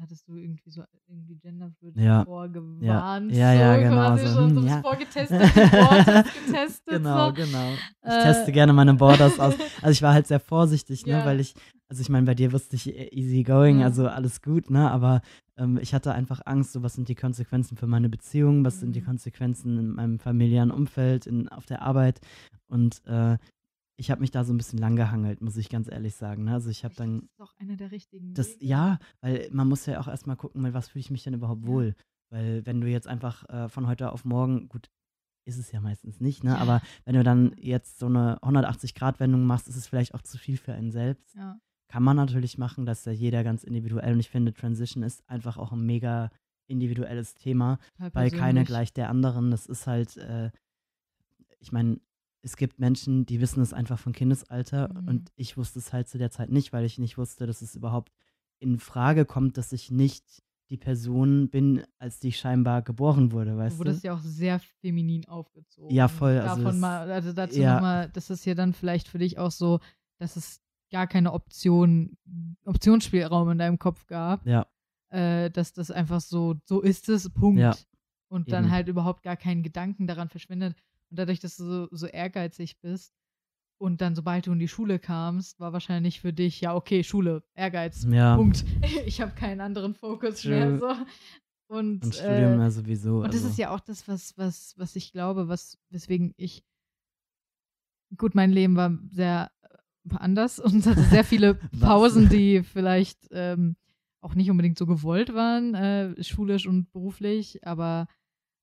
hattest 0.01 0.29
du 0.29 0.35
irgendwie 0.37 0.71
so 0.71 0.83
irgendwie 1.09 1.37
Genderfluid 1.37 1.97
Ja. 1.97 2.25
vorgewarnt. 2.25 3.33
Ja, 3.33 3.53
ja, 3.53 3.75
so 3.77 3.81
genau, 3.83 3.97
Quasi 3.97 4.27
so, 4.27 4.35
schon 4.35 4.55
so 4.55 4.61
hm, 4.61 4.67
das 4.67 4.75
ja. 4.75 4.81
vorgetestet, 4.83 5.41
die 5.41 5.73
Worte 5.73 6.25
getestet. 6.47 6.85
genau, 6.87 7.29
so. 7.29 7.33
genau. 7.35 7.73
Ich 7.73 8.13
Äh, 8.13 8.23
teste 8.23 8.53
gerne 8.53 8.73
meine 8.73 8.95
Borders 8.95 9.39
aus. 9.41 9.55
Also 9.83 9.91
ich 9.93 10.03
war 10.03 10.13
halt 10.15 10.27
sehr 10.27 10.41
vorsichtig, 10.41 11.07
ne, 11.07 11.13
Ja. 11.13 11.25
weil 11.25 11.41
ich, 11.41 11.55
also 11.89 12.01
ich 12.03 12.09
meine, 12.09 12.27
bei 12.27 12.35
dir 12.35 12.53
wusste 12.53 12.77
ich 12.77 12.89
äh, 12.89 13.09
easy 13.15 13.43
going, 13.43 13.81
Ja. 13.81 13.87
also 13.87 14.07
alles 14.09 14.43
gut, 14.43 14.71
ne, 14.71 14.91
aber 14.91 15.23
ähm, 15.57 15.79
ich 15.81 15.95
hatte 15.95 16.13
einfach 16.13 16.41
Angst, 16.45 16.73
so 16.73 16.83
was 16.83 16.95
sind 16.95 17.09
die 17.09 17.15
Konsequenzen 17.15 17.77
für 17.77 17.87
meine 17.87 18.09
Beziehung, 18.09 18.65
was 18.65 18.81
sind 18.81 18.95
die 18.95 19.01
Mhm. 19.01 19.07
Konsequenzen 19.07 19.79
in 19.79 19.89
meinem 19.93 20.19
familiären 20.19 20.71
Umfeld, 20.71 21.27
in, 21.27 21.49
auf 21.49 21.65
der 21.67 21.83
Arbeit 21.83 22.21
und 22.69 23.03
äh, 23.07 23.39
ich 23.97 24.11
habe 24.11 24.21
mich 24.21 24.31
da 24.31 24.45
so 24.45 24.53
ein 24.53 24.57
bisschen 24.59 24.79
lang 24.79 24.95
gehangelt, 24.97 25.41
muss 25.41 25.57
ich 25.57 25.69
ganz 25.69 25.91
ehrlich 25.91 26.15
sagen. 26.15 26.45
Ne? 26.45 26.53
Also 26.53 26.69
ich 26.71 26.85
habe 26.85 26.95
dann 26.95 27.21
Das 27.21 27.25
ist 27.31 27.41
doch 27.41 27.57
einer 27.59 27.77
der 27.77 27.91
richtigen. 27.93 28.35
das, 28.35 28.57
ja, 28.61 28.99
weil 29.21 29.49
man 29.53 29.69
muss 29.69 29.87
ja 29.87 29.99
auch 30.01 30.09
erstmal 30.09 30.37
gucken, 30.37 30.63
mit 30.63 30.75
was 30.75 30.89
fühle 30.89 31.01
ich 31.01 31.11
mich 31.11 31.25
denn 31.25 31.35
überhaupt 31.35 31.63
Ja. 31.63 31.69
wohl. 31.69 31.95
Weil 32.31 32.67
wenn 32.67 32.81
du 32.81 32.89
jetzt 32.89 33.07
einfach 33.09 33.49
äh, 33.49 33.69
von 33.69 33.87
heute 33.87 34.13
auf 34.13 34.25
morgen, 34.25 34.69
gut, 34.69 34.91
ist 35.45 35.59
es 35.59 35.71
ja 35.71 35.81
meistens 35.81 36.21
nicht, 36.21 36.43
ne? 36.43 36.51
Ja. 36.51 36.57
Aber 36.59 36.83
wenn 37.05 37.15
du 37.15 37.23
dann 37.23 37.55
jetzt 37.57 37.99
so 38.01 38.07
eine 38.07 38.39
180-Grad-Wendung 38.43 39.45
machst, 39.45 39.69
ist 39.69 39.77
es 39.77 39.87
vielleicht 39.87 40.13
auch 40.15 40.23
zu 40.23 40.37
viel 40.37 40.57
für 40.57 40.73
einen 40.75 40.91
selbst. 40.91 41.35
Ja. 41.37 41.59
Kann 41.89 42.03
man 42.03 42.17
natürlich 42.17 42.59
machen, 42.59 42.85
das 42.85 42.99
ist 43.01 43.07
ja 43.07 43.13
jeder 43.13 43.45
ganz 43.45 43.63
individuell. 43.63 44.13
Und 44.13 44.19
ich 44.19 44.29
finde, 44.29 44.53
Transition 44.53 45.05
ist 45.05 45.23
einfach 45.31 45.57
auch 45.57 45.71
ein 45.71 45.87
mega 45.87 46.31
individuelles 46.67 47.35
Thema, 47.35 47.79
weil 47.97 48.31
keine 48.33 48.39
persönlich. 48.41 48.67
gleich 48.67 48.93
der 48.93 49.09
anderen. 49.09 49.53
Das 49.53 49.67
ist 49.67 49.87
halt, 49.87 50.17
äh, 50.17 50.51
ich 51.61 51.71
meine, 51.71 52.01
es 52.47 52.57
gibt 52.57 52.79
Menschen, 52.79 53.27
die 53.27 53.41
wissen 53.41 53.61
es 53.61 53.73
einfach 53.73 53.99
von 53.99 54.13
Kindesalter 54.13 54.89
Mhm. 54.95 55.09
und 55.09 55.33
ich 55.37 55.57
wusste 55.57 55.81
es 55.81 55.93
halt 55.93 56.09
zu 56.09 56.17
der 56.17 56.31
Zeit 56.31 56.51
nicht, 56.51 56.73
weil 56.73 56.85
ich 56.85 56.99
nicht 56.99 57.19
wusste, 57.19 57.47
dass 57.47 57.61
es 57.61 57.75
überhaupt 57.75 58.13
in 58.61 58.79
Frage 58.79 59.25
kommt, 59.25 59.59
dass 59.59 59.73
ich 59.73 59.91
nicht 59.91 60.43
die 60.71 60.77
Person 60.77 61.49
bin, 61.49 61.83
als 61.99 62.19
die 62.21 62.29
ich 62.29 62.39
scheinbar 62.39 62.83
geboren 62.83 63.31
wurde, 63.33 63.53
Du 63.53 63.57
weißt 63.59 63.79
du? 63.85 63.91
ja 64.03 64.15
auch 64.15 64.21
sehr 64.21 64.59
feminin 64.81 65.25
aufgezogen. 65.29 65.95
Ja, 65.95 66.09
voll, 66.09 66.39
also 66.39 66.63
Davon 66.63 66.81
mal, 66.81 67.11
also 67.11 67.33
dazu 67.33 67.61
ja. 67.61 67.75
nochmal, 67.75 68.09
das 68.13 68.31
ist 68.31 68.45
ja 68.47 68.55
dann 68.55 68.73
vielleicht 68.73 69.07
für 69.09 69.19
dich 69.19 69.39
auch 69.39 69.51
so, 69.53 69.79
dass 70.19 70.37
es 70.37 70.61
gar 70.91 71.07
keine 71.07 71.33
Option, 71.33 72.17
Optionsspielraum 72.65 73.51
in 73.51 73.59
deinem 73.59 73.79
Kopf 73.79 74.07
gab. 74.07 74.47
Ja, 74.47 74.67
Äh, 75.09 75.51
dass 75.51 75.73
das 75.73 75.91
einfach 75.93 76.21
so, 76.21 76.57
so 76.65 76.81
ist 76.81 77.09
es, 77.09 77.31
Punkt. 77.31 77.61
Ja, 77.61 77.77
Und 78.29 78.51
dann 78.51 78.65
eben. 78.65 78.73
halt 78.73 78.89
überhaupt 78.89 79.23
gar 79.23 79.37
keinen 79.37 79.63
Gedanken 79.63 80.09
daran 80.09 80.29
verschwindet. 80.29 80.75
Und 81.11 81.19
dadurch, 81.19 81.41
dass 81.41 81.57
du 81.57 81.65
so, 81.65 81.89
so 81.91 82.07
ehrgeizig 82.07 82.81
bist 82.81 83.15
und 83.79 84.01
dann, 84.01 84.15
sobald 84.15 84.47
du 84.47 84.53
in 84.53 84.59
die 84.59 84.69
Schule 84.69 84.99
kamst, 84.99 85.61
war 85.61 85.73
wahrscheinlich 85.73 86.21
für 86.21 86.33
dich, 86.33 86.61
ja, 86.61 86.75
okay, 86.75 87.05
Schule, 87.05 87.43
Ehrgeiz, 87.55 88.07
ja. 88.11 88.37
Punkt. 88.37 88.65
Ich 89.07 89.21
habe 89.21 89.33
keinen 89.33 89.61
anderen 89.61 89.95
Fokus 89.95 90.45
mehr. 90.45 90.79
So. 90.79 90.89
Und, 91.69 92.05
Und 92.05 92.15
Studium 92.15 92.61
äh, 92.61 92.63
ja 92.63 92.71
sowieso. 92.71 93.19
und 93.19 93.29
das 93.29 93.37
also. 93.37 93.49
ist 93.49 93.59
ja 93.59 93.75
auch 93.75 93.81
das, 93.81 94.07
was, 94.07 94.37
was, 94.39 94.75
was 94.77 94.97
ich 94.97 95.13
glaube, 95.13 95.49
was, 95.49 95.79
weswegen 95.91 96.33
ich. 96.37 96.65
Gut, 98.17 98.35
mein 98.35 98.53
Leben 98.53 98.77
war 98.77 98.97
sehr 99.11 99.51
äh, 99.63 100.15
anders 100.15 100.59
und 100.61 100.77
es 100.77 100.87
hatte 100.87 101.03
sehr 101.03 101.25
viele? 101.25 101.55
Pausen, 101.81 102.29
die 102.29 102.63
vielleicht 102.63 103.27
ähm, 103.33 103.77
auch 104.21 104.35
nicht 104.35 104.51
unbedingt 104.51 104.79
so 104.79 104.87
gewollt 104.87 105.35
waren, 105.35 105.75
äh, 105.75 106.23
schulisch 106.23 106.67
und 106.67 106.91
beruflich, 106.93 107.67
aber 107.67 108.07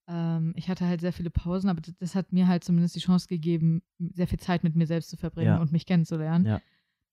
ähm, 0.08 0.54
ich 0.56 0.70
hatte 0.70 0.86
halt 0.88 1.02
sehr 1.02 1.14
viele 1.14 1.30
Pausen, 1.30 1.70
aber 1.70 1.82
das, 1.82 1.96
das 1.98 2.16
hat 2.16 2.32
mir 2.34 2.48
halt 2.48 2.64
zumindest 2.64 2.96
die 2.96 3.00
Chance 3.00 3.28
gegeben, 3.28 3.82
sehr 4.00 4.28
viel 4.28 4.40
Zeit 4.40 4.64
mit 4.64 4.76
mir 4.76 4.88
selbst 4.88 5.10
zu 5.10 5.18
verbringen 5.18 5.56
Ja. 5.56 5.62
und 5.62 5.72
mich 5.72 5.86
kennenzulernen. 5.86 6.46
Ja. 6.46 6.62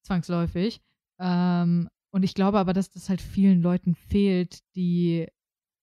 Zwangsläufig. 0.03 0.81
Ähm, 1.19 1.89
und 2.13 2.23
ich 2.25 2.35
glaube 2.35 2.59
aber, 2.59 2.73
dass 2.73 2.91
das 2.91 3.09
halt 3.09 3.21
vielen 3.21 3.63
Leuten 3.63 3.95
fehlt, 3.95 4.61
die 4.75 5.27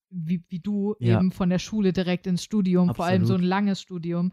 wie, 0.09 0.43
wie 0.49 0.59
du 0.59 0.95
Ja. 0.99 1.17
eben 1.19 1.31
von 1.31 1.49
der 1.49 1.59
Schule 1.59 1.91
direkt 1.93 2.27
ins 2.27 2.43
Studium, 2.43 2.95
vor 2.95 3.05
allem 3.05 3.25
so 3.25 3.33
ein 3.33 3.37
Absolut. 3.39 3.49
langes 3.49 3.81
Studium, 3.81 4.31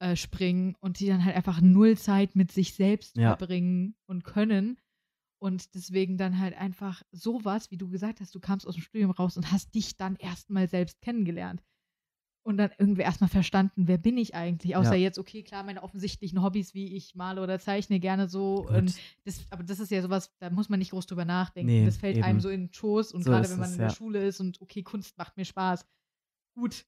äh, 0.00 0.14
springen 0.14 0.76
und 0.78 1.00
die 1.00 1.06
dann 1.08 1.24
halt 1.24 1.34
einfach 1.34 1.60
null 1.60 1.96
Zeit 1.98 2.36
mit 2.36 2.52
sich 2.52 2.74
selbst 2.74 3.16
verbringen 3.16 3.96
und 4.06 4.22
können. 4.24 4.78
Und 5.40 5.74
deswegen 5.74 6.18
dann 6.18 6.38
halt 6.38 6.56
einfach 6.56 7.02
sowas, 7.12 7.70
wie 7.72 7.76
du 7.76 7.88
gesagt 7.88 8.20
hast, 8.20 8.32
du 8.34 8.40
kamst 8.40 8.66
aus 8.66 8.74
dem 8.74 8.82
Studium 8.82 9.10
raus 9.10 9.36
und 9.36 9.50
hast 9.52 9.74
dich 9.74 9.96
dann 9.96 10.14
erstmal 10.16 10.68
selbst 10.68 11.00
kennengelernt. 11.00 11.62
Und 12.48 12.56
dann 12.56 12.70
irgendwie 12.78 13.02
erstmal 13.02 13.28
verstanden, 13.28 13.88
wer 13.88 13.98
bin 13.98 14.16
ich 14.16 14.34
eigentlich? 14.34 14.74
Außer 14.74 14.94
Ja. 14.94 15.02
jetzt, 15.02 15.18
okay, 15.18 15.42
klar, 15.42 15.64
meine 15.64 15.82
offensichtlichen 15.82 16.42
Hobbys, 16.42 16.72
wie 16.72 16.96
ich 16.96 17.14
male 17.14 17.42
oder 17.42 17.58
zeichne, 17.58 18.00
gerne 18.00 18.26
so. 18.26 18.66
Das, 19.26 19.44
aber 19.50 19.64
das 19.64 19.80
ist 19.80 19.90
ja 19.90 20.00
sowas, 20.00 20.32
da 20.38 20.48
muss 20.48 20.70
man 20.70 20.78
nicht 20.78 20.92
groß 20.92 21.04
drüber 21.06 21.26
nachdenken. 21.26 21.70
Nee, 21.70 21.84
das 21.84 21.98
fällt 21.98 22.16
einem 22.22 22.38
eben. 22.38 22.40
so 22.40 22.48
in 22.48 22.68
den 22.68 22.72
Schoß 22.72 23.12
und 23.12 23.22
So 23.22 23.30
gerade 23.30 23.50
wenn 23.50 23.58
man 23.58 23.66
es, 23.68 23.72
in 23.72 23.80
der 23.80 23.88
ja. 23.88 23.94
Schule 23.94 24.26
ist 24.26 24.40
und 24.40 24.62
okay, 24.62 24.82
Kunst 24.82 25.18
macht 25.18 25.36
mir 25.36 25.44
Spaß. 25.44 25.84
Gut. 26.54 26.86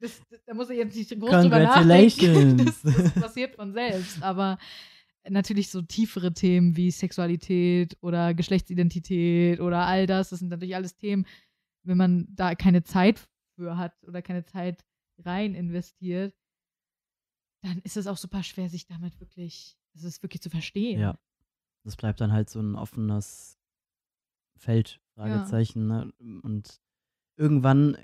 Das, 0.00 0.20
da 0.44 0.52
muss 0.52 0.68
er 0.68 0.76
jetzt 0.76 0.94
nicht 0.94 1.18
groß 1.18 1.30
drüber 1.30 1.60
nachdenken. 1.60 2.58
Das, 2.66 2.82
das 2.82 3.12
passiert 3.14 3.56
von 3.56 3.72
selbst. 3.72 4.22
Aber 4.22 4.58
natürlich 5.26 5.70
so 5.70 5.80
tiefere 5.80 6.34
Themen 6.34 6.76
wie 6.76 6.90
Sexualität 6.90 7.96
oder 8.02 8.34
Geschlechtsidentität 8.34 9.60
oder 9.60 9.86
all 9.86 10.06
das, 10.06 10.28
das 10.28 10.40
sind 10.40 10.50
natürlich 10.50 10.76
alles 10.76 10.94
Themen, 10.94 11.24
wenn 11.84 11.96
man 11.96 12.26
da 12.28 12.54
keine 12.54 12.82
Zeit 12.82 13.26
für 13.54 13.76
hat 13.76 14.02
oder 14.04 14.22
keine 14.22 14.44
Zeit 14.44 14.84
rein 15.18 15.54
investiert, 15.54 16.34
dann 17.62 17.78
ist 17.80 17.96
es 17.96 18.06
auch 18.06 18.16
super 18.16 18.42
schwer, 18.42 18.68
sich 18.68 18.86
damit 18.86 19.18
wirklich, 19.20 19.78
es 19.94 20.04
ist 20.04 20.22
wirklich 20.22 20.42
zu 20.42 20.50
verstehen. 20.50 21.00
Ja. 21.00 21.18
Das 21.84 21.96
bleibt 21.96 22.20
dann 22.20 22.32
halt 22.32 22.50
so 22.50 22.60
ein 22.60 22.76
offenes 22.76 23.58
Feld, 24.58 25.00
Fragezeichen. 25.14 25.86
Ne? 25.86 26.12
Und 26.42 26.80
irgendwann 27.36 27.96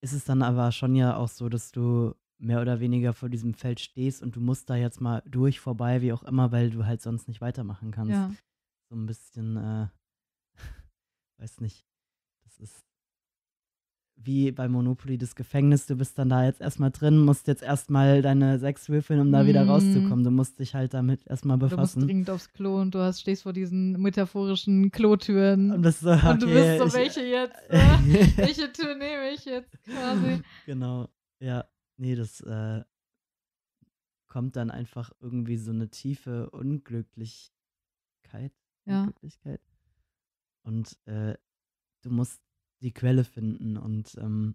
ist 0.00 0.12
es 0.12 0.24
dann 0.24 0.42
aber 0.42 0.72
schon 0.72 0.94
ja 0.94 1.16
auch 1.16 1.28
so, 1.28 1.48
dass 1.48 1.72
du 1.72 2.14
mehr 2.38 2.60
oder 2.60 2.80
weniger 2.80 3.12
vor 3.12 3.28
diesem 3.28 3.54
Feld 3.54 3.80
stehst 3.80 4.22
und 4.22 4.34
du 4.34 4.40
musst 4.40 4.68
da 4.68 4.74
jetzt 4.74 5.00
mal 5.00 5.22
durch, 5.26 5.60
vorbei, 5.60 6.02
wie 6.02 6.12
auch 6.12 6.24
immer, 6.24 6.50
weil 6.50 6.70
du 6.70 6.84
halt 6.84 7.00
sonst 7.00 7.28
nicht 7.28 7.40
weitermachen 7.40 7.92
kannst. 7.92 8.12
Ja. 8.12 8.32
So 8.90 8.96
ein 8.96 9.06
bisschen, 9.06 9.56
äh, 9.56 9.88
weiß 11.38 11.60
nicht, 11.60 11.86
das 12.44 12.58
ist 12.58 12.91
wie 14.16 14.52
bei 14.52 14.68
Monopoly 14.68 15.18
das 15.18 15.34
Gefängnis, 15.34 15.86
du 15.86 15.96
bist 15.96 16.16
dann 16.16 16.28
da 16.28 16.44
jetzt 16.44 16.60
erstmal 16.60 16.92
drin, 16.92 17.18
musst 17.24 17.48
jetzt 17.48 17.62
erstmal 17.62 18.22
deine 18.22 18.58
sechs 18.60 18.88
würfeln, 18.88 19.18
um 19.20 19.32
da 19.32 19.46
wieder 19.46 19.64
Mhm. 19.64 19.70
rauszukommen. 19.70 20.22
Du 20.24 20.30
musst 20.30 20.60
dich 20.60 20.74
halt 20.74 20.94
damit 20.94 21.26
erstmal 21.26 21.58
Du 21.58 21.64
musst 21.64 21.76
befassen. 21.76 22.06
dringend 22.06 22.30
aufs 22.30 22.52
Klo 22.52 22.80
und 22.80 22.94
du 22.94 23.00
hast, 23.00 23.20
stehst 23.20 23.42
vor 23.42 23.52
diesen 23.52 24.00
metaphorischen 24.00 24.92
Klotüren. 24.92 25.72
Und, 25.72 25.82
so, 25.92 26.10
Und 26.10 26.42
du 26.42 26.46
okay, 26.46 26.78
bist 26.78 26.78
so, 26.78 26.86
ich- 26.86 26.92
welche 26.94 27.22
jetzt? 27.24 27.56
Äh? 27.70 28.36
welche 28.36 28.72
Tür 28.72 28.94
nehme 28.94 29.30
ich 29.34 29.44
jetzt 29.44 29.82
quasi? 29.84 30.40
Genau, 30.66 31.08
ja. 31.40 31.64
Nee, 31.96 32.14
das 32.14 32.40
äh, 32.42 32.82
kommt 34.28 34.54
dann 34.56 34.70
einfach 34.70 35.10
irgendwie 35.20 35.56
so 35.56 35.72
eine 35.72 35.88
tiefe 35.88 36.48
Unglücklichkeit. 36.50 37.52
Ja. 38.86 39.00
Unglücklichkeit. 39.00 39.60
Und 40.62 40.96
äh, 41.06 41.34
du 42.02 42.10
musst 42.10 42.40
die 42.82 42.92
Quelle 42.92 43.24
finden 43.24 43.76
und 43.76 44.16
ähm, 44.18 44.54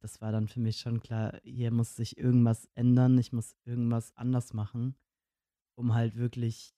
das 0.00 0.20
war 0.20 0.32
dann 0.32 0.48
für 0.48 0.60
mich 0.60 0.78
schon 0.78 1.00
klar, 1.00 1.40
hier 1.44 1.70
muss 1.70 1.96
sich 1.96 2.18
irgendwas 2.18 2.68
ändern, 2.74 3.16
ich 3.18 3.32
muss 3.32 3.56
irgendwas 3.64 4.14
anders 4.16 4.52
machen, 4.52 4.96
um 5.76 5.94
halt 5.94 6.16
wirklich 6.16 6.74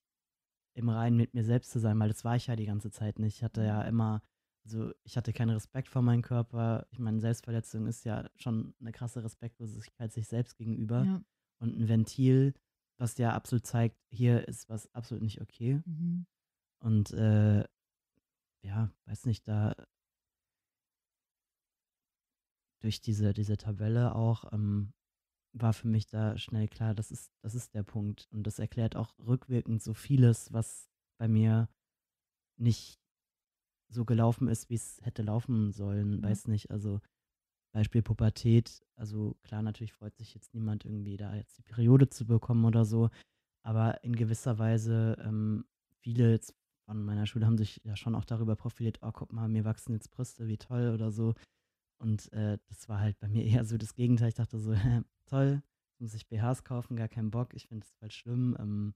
im 0.75 0.89
Reinen 0.89 1.17
mit 1.17 1.35
mir 1.35 1.45
selbst 1.45 1.71
zu 1.73 1.81
sein, 1.81 1.99
weil 1.99 2.09
das 2.09 2.25
war 2.25 2.37
ich 2.37 2.47
ja 2.47 2.55
die 2.57 2.67
ganze 2.67 2.91
Zeit 2.91 3.19
nicht. 3.19 3.37
Ich 3.37 3.43
hatte 3.43 3.65
ja 3.65 3.83
immer, 3.83 4.23
also 4.65 4.93
ich 5.05 5.17
hatte 5.17 5.33
keinen 5.33 5.51
Respekt 5.51 5.89
vor 5.89 6.03
meinem 6.03 6.23
Körper. 6.23 6.87
Ich 6.91 6.99
meine, 6.99 7.19
Selbstverletzung 7.21 7.87
ist 7.87 8.05
ja 8.05 8.29
schon 8.37 8.75
eine 8.79 8.93
krasse 8.93 9.25
Respektlosigkeit 9.25 10.13
sich 10.13 10.29
selbst 10.29 10.57
gegenüber 10.57 11.05
Ja. 11.05 11.23
und 11.61 11.77
ein 11.77 11.89
Ventil, 11.89 12.55
was 12.99 13.17
ja 13.19 13.33
absolut 13.33 13.67
zeigt, 13.67 13.97
hier 14.11 14.47
ist 14.47 14.69
was 14.69 14.93
absolut 14.95 15.23
nicht 15.23 15.41
okay. 15.41 15.83
Mhm. 15.85 16.27
Und 16.81 17.11
äh, 17.13 17.65
ja, 18.67 18.91
weiß 19.07 19.27
nicht, 19.27 19.47
da 19.47 19.75
durch 22.83 23.01
diese, 23.01 23.33
diese 23.33 23.57
Tabelle 23.57 24.15
auch 24.15 24.53
ähm, 24.53 24.93
war 25.53 25.73
für 25.73 25.89
mich 25.89 26.07
da 26.07 26.37
schnell 26.37 26.69
klar, 26.69 26.95
das 26.95 27.11
ist, 27.11 27.33
das 27.43 27.55
ist 27.55 27.75
der 27.75 27.83
Punkt. 27.83 28.29
Und 28.31 28.47
das 28.47 28.59
erklärt 28.59 28.97
auch 28.97 29.15
rückwirkend 29.19 29.83
so 29.83 29.95
vieles, 29.95 30.53
was 30.53 30.91
bei 31.19 31.29
mir 31.29 31.69
nicht 32.59 33.01
so 33.89 34.05
gelaufen 34.05 34.49
ist, 34.49 34.69
wie 34.69 34.75
es 34.75 34.99
hätte 35.03 35.23
laufen 35.23 35.73
sollen. 35.73 36.23
Ja. 36.23 36.29
Weiß 36.29 36.49
nicht, 36.49 36.71
also 36.71 37.01
Beispiel 37.73 38.03
Pubertät. 38.03 38.85
Also 38.97 39.37
klar, 39.43 39.63
natürlich 39.63 39.93
freut 39.93 40.17
sich 40.17 40.35
jetzt 40.35 40.53
niemand 40.55 40.85
irgendwie 40.85 41.17
da 41.17 41.35
jetzt 41.35 41.57
die 41.59 41.63
Periode 41.63 42.09
zu 42.09 42.27
bekommen 42.27 42.65
oder 42.65 42.85
so. 42.85 43.11
Aber 43.63 44.03
in 44.05 44.15
gewisser 44.15 44.59
Weise, 44.59 45.17
ähm, 45.25 45.65
viele 46.01 46.31
jetzt 46.31 46.55
von 46.87 47.05
meiner 47.05 47.27
Schule 47.27 47.47
haben 47.47 47.59
sich 47.59 47.81
ja 47.85 47.97
schon 47.97 48.15
auch 48.15 48.25
darüber 48.25 48.57
profiliert, 48.57 48.99
oh, 49.03 49.11
guck 49.13 49.33
mal, 49.33 49.49
mir 49.49 49.65
wachsen 49.65 49.93
jetzt 49.93 50.11
Brüste, 50.11 50.47
wie 50.47 50.57
toll 50.57 50.93
oder 50.95 51.11
so. 51.11 51.35
Und 51.99 52.33
äh, 52.33 52.59
das 52.69 52.89
war 52.89 53.01
halt 53.01 53.19
bei 53.19 53.29
mir 53.29 53.45
eher 53.45 53.65
so 53.65 53.77
das 53.77 53.95
Gegenteil. 53.95 54.29
Ich 54.29 54.35
dachte 54.35 54.59
so, 54.59 54.73
hä, 54.75 55.03
toll, 55.27 55.63
muss 55.99 56.15
ich 56.15 56.29
BHs 56.29 56.65
kaufen, 56.65 56.97
gar 56.97 57.09
keinen 57.09 57.31
Bock, 57.31 57.55
ich 57.55 57.67
finde 57.69 57.85
das 57.85 57.93
voll 57.95 58.11
schlimm. 58.11 58.57
Ähm, 58.59 58.95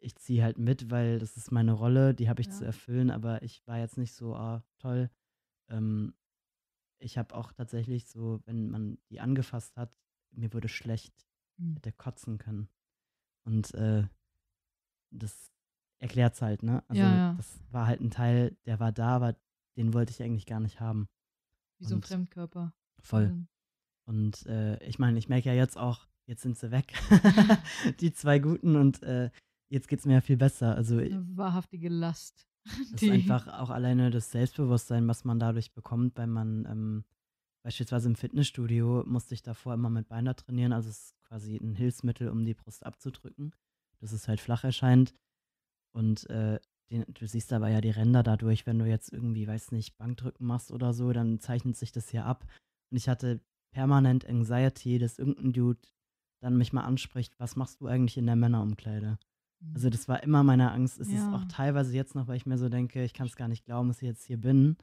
ich 0.00 0.14
ziehe 0.16 0.42
halt 0.42 0.58
mit, 0.58 0.90
weil 0.90 1.18
das 1.18 1.36
ist 1.36 1.52
meine 1.52 1.72
Rolle, 1.72 2.14
die 2.14 2.28
habe 2.28 2.40
ich 2.42 2.48
Ja. 2.48 2.52
zu 2.52 2.64
erfüllen, 2.64 3.10
aber 3.10 3.42
ich 3.42 3.66
war 3.66 3.78
jetzt 3.78 3.96
nicht 3.96 4.12
so, 4.12 4.34
ah, 4.34 4.62
toll. 4.78 5.10
Ähm, 5.68 6.14
ich 6.98 7.18
habe 7.18 7.34
auch 7.34 7.52
tatsächlich 7.52 8.06
so, 8.06 8.40
wenn 8.44 8.70
man 8.70 8.98
die 9.10 9.20
angefasst 9.20 9.76
hat, 9.76 9.96
mir 10.32 10.52
wurde 10.52 10.68
schlecht, 10.68 11.26
Hm. 11.58 11.74
hätte 11.76 11.92
kotzen 11.92 12.38
können. 12.38 12.68
Und 13.44 13.72
äh, 13.74 14.06
das 15.10 15.50
erklärt 15.98 16.34
es 16.34 16.42
halt, 16.42 16.62
ne? 16.62 16.84
Also 16.88 17.02
Ja, 17.02 17.16
ja. 17.16 17.34
das 17.34 17.60
war 17.70 17.86
halt 17.86 18.00
ein 18.00 18.10
Teil, 18.10 18.56
der 18.66 18.80
war 18.80 18.92
da, 18.92 19.16
aber 19.16 19.36
den 19.76 19.92
wollte 19.92 20.12
ich 20.12 20.22
eigentlich 20.22 20.46
gar 20.46 20.60
nicht 20.60 20.80
haben. 20.80 21.08
Wie 21.78 21.86
so 21.86 21.94
ein 21.94 22.02
Fremdkörper. 22.02 22.72
Voll. 23.02 23.28
Mhm. 23.28 23.48
Und 24.06 24.46
äh, 24.46 24.82
ich 24.84 24.98
meine, 24.98 25.18
ich 25.18 25.28
merke 25.28 25.48
ja 25.48 25.54
jetzt 25.54 25.76
auch, 25.76 26.06
jetzt 26.26 26.42
sind 26.42 26.56
sie 26.56 26.70
weg, 26.70 26.92
die 28.00 28.12
zwei 28.12 28.38
Guten, 28.38 28.76
und 28.76 29.02
äh, 29.02 29.30
jetzt 29.68 29.88
geht 29.88 30.00
es 30.00 30.06
mir 30.06 30.14
ja 30.14 30.20
viel 30.20 30.36
besser. 30.36 30.74
Also 30.74 30.98
Eine 30.98 31.36
wahrhaftige 31.36 31.88
Last. 31.88 32.46
das 32.92 33.02
ist 33.02 33.10
einfach 33.10 33.46
auch 33.46 33.70
alleine 33.70 34.10
das 34.10 34.30
Selbstbewusstsein, 34.30 35.06
was 35.06 35.24
man 35.24 35.38
dadurch 35.38 35.72
bekommt, 35.72 36.16
wenn 36.18 36.30
man 36.30 36.66
ähm, 36.66 37.04
beispielsweise 37.62 38.08
im 38.08 38.16
Fitnessstudio 38.16 39.04
musste 39.06 39.34
ich 39.34 39.42
davor 39.42 39.74
immer 39.74 39.90
mit 39.90 40.08
Beiner 40.08 40.34
trainieren, 40.34 40.72
also 40.72 40.88
es 40.88 40.98
ist 40.98 41.22
quasi 41.22 41.56
ein 41.56 41.74
Hilfsmittel, 41.74 42.28
um 42.28 42.44
die 42.44 42.54
Brust 42.54 42.84
abzudrücken, 42.84 43.54
dass 44.00 44.12
es 44.12 44.28
halt 44.28 44.40
flach 44.40 44.64
erscheint. 44.64 45.14
Und 45.96 46.28
äh, 46.28 46.60
den, 46.90 47.04
du 47.08 47.26
siehst 47.26 47.52
aber 47.52 47.68
ja 47.68 47.80
die 47.80 47.90
Ränder 47.90 48.22
dadurch, 48.22 48.66
wenn 48.66 48.78
du 48.78 48.84
jetzt 48.84 49.12
irgendwie, 49.12 49.48
weiß 49.48 49.72
nicht, 49.72 49.96
Bankdrücken 49.96 50.46
machst 50.46 50.70
oder 50.70 50.92
so, 50.92 51.12
dann 51.12 51.40
zeichnet 51.40 51.76
sich 51.76 51.90
das 51.90 52.10
hier 52.10 52.26
ab. 52.26 52.44
Und 52.90 52.98
ich 52.98 53.08
hatte 53.08 53.40
permanent 53.72 54.26
Anxiety, 54.26 54.98
dass 54.98 55.18
irgendein 55.18 55.52
Dude 55.52 55.80
dann 56.42 56.58
mich 56.58 56.72
mal 56.72 56.84
anspricht, 56.84 57.34
was 57.38 57.56
machst 57.56 57.80
du 57.80 57.86
eigentlich 57.86 58.18
in 58.18 58.26
der 58.26 58.36
Männerumkleide? 58.36 59.18
Also 59.74 59.90
das 59.90 60.06
war 60.06 60.22
immer 60.22 60.42
meine 60.42 60.70
Angst. 60.70 61.00
Es 61.00 61.08
ist 61.08 61.14
Ja. 61.14 61.32
auch 61.32 61.44
teilweise 61.46 61.94
jetzt 61.94 62.14
noch, 62.14 62.28
weil 62.28 62.36
ich 62.36 62.46
mir 62.46 62.58
so 62.58 62.68
denke, 62.68 63.02
ich 63.02 63.14
kann 63.14 63.26
es 63.26 63.36
gar 63.36 63.48
nicht 63.48 63.64
glauben, 63.64 63.88
dass 63.88 64.02
ich 64.02 64.08
jetzt 64.08 64.24
hier 64.24 64.40
bin. 64.40 64.76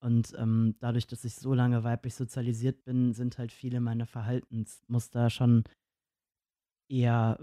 Und 0.00 0.34
ähm, 0.38 0.76
dadurch, 0.78 1.08
dass 1.08 1.24
ich 1.24 1.34
so 1.34 1.52
lange 1.52 1.82
weiblich 1.82 2.14
sozialisiert 2.14 2.84
bin, 2.84 3.12
sind 3.12 3.38
halt 3.38 3.50
viele 3.52 3.80
meine 3.80 4.06
Verhaltensmuster 4.06 5.30
schon 5.30 5.64
eher 6.88 7.38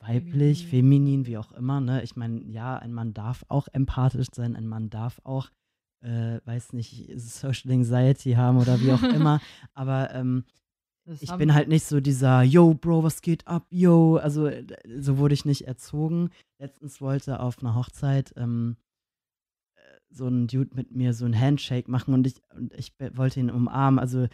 weiblich, 0.00 0.66
Feminin. 0.66 1.22
feminin, 1.22 1.26
wie 1.26 1.38
auch 1.38 1.52
immer. 1.52 1.80
Ne? 1.80 2.02
Ich 2.02 2.16
meine, 2.16 2.40
ja, 2.42 2.76
ein 2.76 2.92
Mann 2.92 3.14
darf 3.14 3.44
auch 3.48 3.68
empathisch 3.72 4.28
sein, 4.32 4.56
ein 4.56 4.66
Mann 4.66 4.90
darf 4.90 5.20
auch, 5.24 5.50
äh, 6.04 6.40
weiß 6.44 6.72
nicht, 6.72 7.10
Social 7.18 7.72
Anxiety 7.72 8.32
haben 8.32 8.58
oder 8.58 8.80
wie 8.80 8.92
auch 8.92 9.02
immer. 9.02 9.40
Aber 9.74 10.14
ähm, 10.14 10.44
ich 11.20 11.32
bin 11.36 11.54
halt 11.54 11.68
nicht 11.68 11.84
so 11.84 12.00
dieser, 12.00 12.42
yo, 12.42 12.74
Bro, 12.74 13.02
was 13.02 13.22
geht 13.22 13.46
ab, 13.46 13.66
yo. 13.70 14.16
Also, 14.16 14.46
äh, 14.46 14.64
so 15.00 15.18
wurde 15.18 15.34
ich 15.34 15.44
nicht 15.44 15.66
erzogen. 15.66 16.30
Letztens 16.60 17.00
wollte 17.00 17.40
auf 17.40 17.58
einer 17.60 17.74
Hochzeit 17.74 18.32
ähm, 18.36 18.76
äh, 19.76 19.80
so 20.10 20.28
ein 20.28 20.46
Dude 20.46 20.74
mit 20.76 20.94
mir 20.94 21.14
so 21.14 21.24
ein 21.24 21.38
Handshake 21.38 21.90
machen 21.90 22.14
und 22.14 22.26
ich, 22.26 22.34
und 22.54 22.74
ich 22.74 22.92
wollte 23.14 23.40
ihn 23.40 23.50
umarmen. 23.50 23.98
Also, 23.98 24.28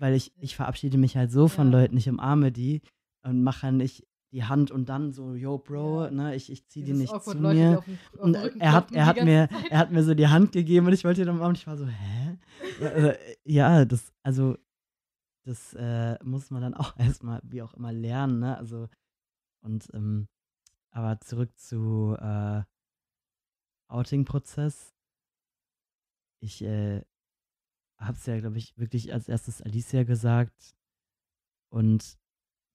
weil 0.00 0.14
ich, 0.14 0.32
ich 0.38 0.54
verabschiede 0.54 0.98
mich 0.98 1.16
halt 1.16 1.32
so 1.32 1.48
von 1.48 1.72
Ja. 1.72 1.80
Leuten, 1.80 1.96
ich 1.96 2.08
umarme 2.08 2.52
die 2.52 2.82
und 3.24 3.42
mache 3.42 3.62
halt 3.62 3.74
nicht 3.74 4.06
die 4.32 4.44
Hand 4.44 4.70
und 4.70 4.88
dann 4.88 5.12
so, 5.12 5.34
yo, 5.34 5.58
Bro, 5.58 6.04
Ja. 6.04 6.10
ne, 6.10 6.34
ich, 6.34 6.50
ich 6.52 6.66
ziehe 6.68 6.84
die 6.84 6.92
dieses 6.92 7.02
nicht 7.02 7.14
awkward 7.14 7.36
zu 7.36 7.42
Leute, 7.42 7.54
die 7.56 7.60
mir. 7.64 7.80
den- 7.80 8.20
Und 8.20 8.34
er 8.34 8.72
hat, 8.72 8.92
er, 8.92 8.96
die 8.96 9.02
hat 9.02 9.24
mir, 9.24 9.48
Zeit. 9.48 9.70
er 9.70 9.78
hat 9.78 9.90
mir 9.90 10.02
so 10.04 10.14
die 10.14 10.28
Hand 10.28 10.52
gegeben 10.52 10.86
und 10.86 10.92
ich 10.92 11.04
wollte 11.04 11.22
ihn 11.22 11.28
umarmen. 11.28 11.54
Ich 11.56 11.66
war 11.66 11.76
so, 11.78 11.86
hä? 11.86 12.38
Also, 12.82 13.12
ja, 13.44 13.84
das, 13.86 14.12
also, 14.22 14.56
das 15.44 15.72
äh, 15.74 16.18
muss 16.22 16.50
man 16.50 16.60
dann 16.62 16.74
auch 16.74 16.94
erstmal, 16.98 17.40
wie 17.42 17.62
auch 17.62 17.72
immer, 17.74 17.92
lernen, 17.92 18.40
ne? 18.40 18.56
Also, 18.58 18.88
und, 19.62 19.88
ähm, 19.94 20.28
aber 20.90 21.20
zurück 21.20 21.56
zu 21.58 22.16
äh, 22.20 22.62
Outing-Prozess. 23.88 24.94
Ich 26.40 26.62
äh, 26.62 27.02
hab's 27.98 28.26
ja, 28.26 28.38
glaube 28.38 28.58
ich, 28.58 28.76
wirklich 28.78 29.12
als 29.12 29.28
erstes 29.28 29.62
Alicia 29.62 30.04
gesagt. 30.04 30.74
Und 31.70 32.18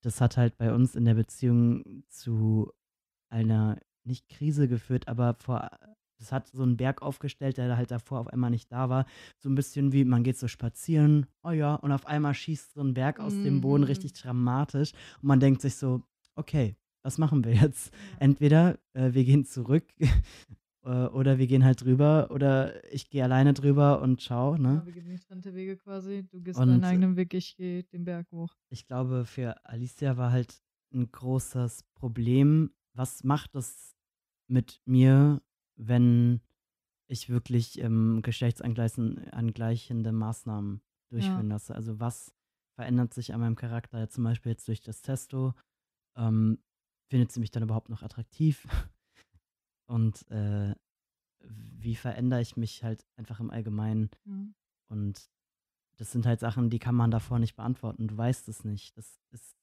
das 0.04 0.22
hat 0.22 0.38
halt 0.38 0.58
bei 0.58 0.74
uns 0.74 0.96
in 0.96 1.06
der 1.06 1.16
Beziehung 1.16 2.04
zu 2.10 2.72
einer, 3.30 3.80
nicht 4.04 4.28
Krise 4.30 4.68
geführt, 4.68 5.08
aber 5.08 5.36
vor, 5.40 5.70
das 6.20 6.32
hat 6.32 6.48
so 6.48 6.62
einen 6.64 6.78
Berg 6.78 7.02
aufgestellt, 7.02 7.58
der 7.58 7.78
halt 7.78 7.92
davor 7.92 8.20
auf 8.20 8.28
einmal 8.28 8.50
nicht 8.52 8.72
da 8.72 8.90
war. 8.90 9.06
So 9.40 9.50
ein 9.50 9.56
bisschen 9.56 9.92
wie, 9.94 10.04
man 10.06 10.24
geht 10.24 10.38
so 10.38 10.48
spazieren, 10.48 11.26
oh 11.44 11.52
ja, 11.52 11.76
und 11.76 11.92
auf 11.92 12.06
einmal 12.06 12.34
schießt 12.34 12.74
so 12.74 12.82
ein 12.82 12.94
Berg 12.94 13.20
aus 13.20 13.42
dem 13.42 13.62
Boden 13.62 13.84
Mhm. 13.84 13.88
richtig 13.88 14.14
dramatisch. 14.14 14.92
Und 15.22 15.28
man 15.28 15.40
denkt 15.40 15.62
sich 15.62 15.76
so, 15.76 16.04
okay, 16.36 16.76
was 17.02 17.18
machen 17.18 17.44
wir 17.44 17.54
jetzt? 17.54 17.92
Entweder 18.20 18.78
äh, 18.94 19.14
wir 19.14 19.24
gehen 19.24 19.46
zurück 19.46 19.86
oder 20.90 21.38
wir 21.38 21.48
gehen 21.48 21.64
halt 21.64 21.82
drüber 21.84 22.30
oder 22.32 22.84
ich 22.94 23.10
gehe 23.10 23.24
alleine 23.24 23.54
drüber 23.54 24.02
und 24.02 24.20
ciao, 24.22 24.58
ne? 24.58 24.76
Ja, 24.76 24.86
wir 24.86 24.94
gehen 24.94 25.10
getrennte 25.10 25.54
Wege 25.54 25.78
quasi. 25.78 26.28
Du 26.30 26.42
gehst 26.42 26.60
Und- 26.60 26.68
deinen 26.70 26.84
eigenen 26.84 27.16
Weg, 27.16 27.34
ich 27.34 27.56
gehe 27.56 27.84
den 27.84 28.04
Berg 28.04 28.30
hoch. 28.32 28.56
ich 28.70 28.86
glaube, 28.86 29.26
für 29.26 29.66
Alicia 29.66 30.18
war 30.18 30.32
halt 30.32 30.62
ein 30.94 31.12
großes 31.12 31.84
Problem, 31.96 32.72
was 32.94 33.24
macht 33.24 33.56
es 33.56 33.96
mit 34.48 34.82
mir, 34.86 35.42
wenn 35.76 36.42
ich 37.08 37.30
wirklich 37.30 37.80
ähm, 37.80 38.22
geschlechtsangleichende 38.22 40.12
Maßnahmen 40.12 40.82
durchführen 41.10 41.50
lasse? 41.50 41.76
Also 41.76 42.00
was 42.00 42.34
verändert 42.76 43.14
sich 43.14 43.34
an 43.34 43.40
meinem 43.40 43.56
Charakter 43.56 44.10
zum 44.10 44.24
Beispiel 44.24 44.52
jetzt 44.52 44.68
durch 44.68 44.82
das 44.82 45.02
Testo? 45.02 45.54
Ähm, 46.16 46.60
findet 47.10 47.32
sie 47.32 47.40
mich 47.40 47.52
dann 47.52 47.64
überhaupt 47.64 47.90
noch 47.90 48.04
attraktiv? 48.04 48.68
Und 49.94 50.28
äh, 50.32 50.74
wie 51.44 51.94
verändere 51.94 52.42
ich 52.42 52.58
mich 52.58 52.84
halt 52.84 53.06
einfach 53.16 53.40
im 53.40 53.52
Allgemeinen? 53.52 54.10
Ja. 54.26 54.48
Und 54.88 55.30
das 55.98 56.12
sind 56.12 56.26
halt 56.26 56.40
Sachen, 56.40 56.72
die 56.72 56.80
kann 56.80 56.96
man 56.96 57.12
davor 57.12 57.38
nicht 57.38 57.56
beantworten. 57.56 58.08
Du 58.08 58.18
weißt 58.18 58.48
es 58.50 58.64
nicht. 58.64 58.98
Das 58.98 59.20
ist 59.30 59.56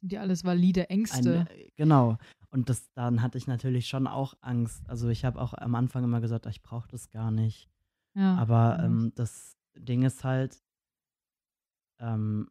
Sind 0.00 0.10
ja 0.10 0.22
alles 0.22 0.42
valide 0.42 0.88
Ängste. 0.88 1.40
ein, 1.40 1.46
äh, 1.48 1.70
genau. 1.76 2.16
Und 2.48 2.70
das, 2.70 2.90
dann 2.94 3.20
hatte 3.20 3.36
ich 3.36 3.46
natürlich 3.46 3.88
schon 3.88 4.06
auch 4.06 4.32
Angst. 4.40 4.88
Also 4.88 5.10
ich 5.10 5.26
habe 5.26 5.38
auch 5.38 5.52
am 5.52 5.74
Anfang 5.74 6.04
immer 6.04 6.22
gesagt, 6.22 6.46
ich 6.46 6.62
brauche 6.62 6.88
das 6.88 7.10
gar 7.10 7.30
nicht. 7.30 7.68
ja, 8.14 8.36
Aber 8.36 8.78
ähm, 8.80 9.12
das 9.16 9.54
Ding 9.76 10.02
ist 10.02 10.24
halt, 10.24 10.64
ähm, 11.98 12.48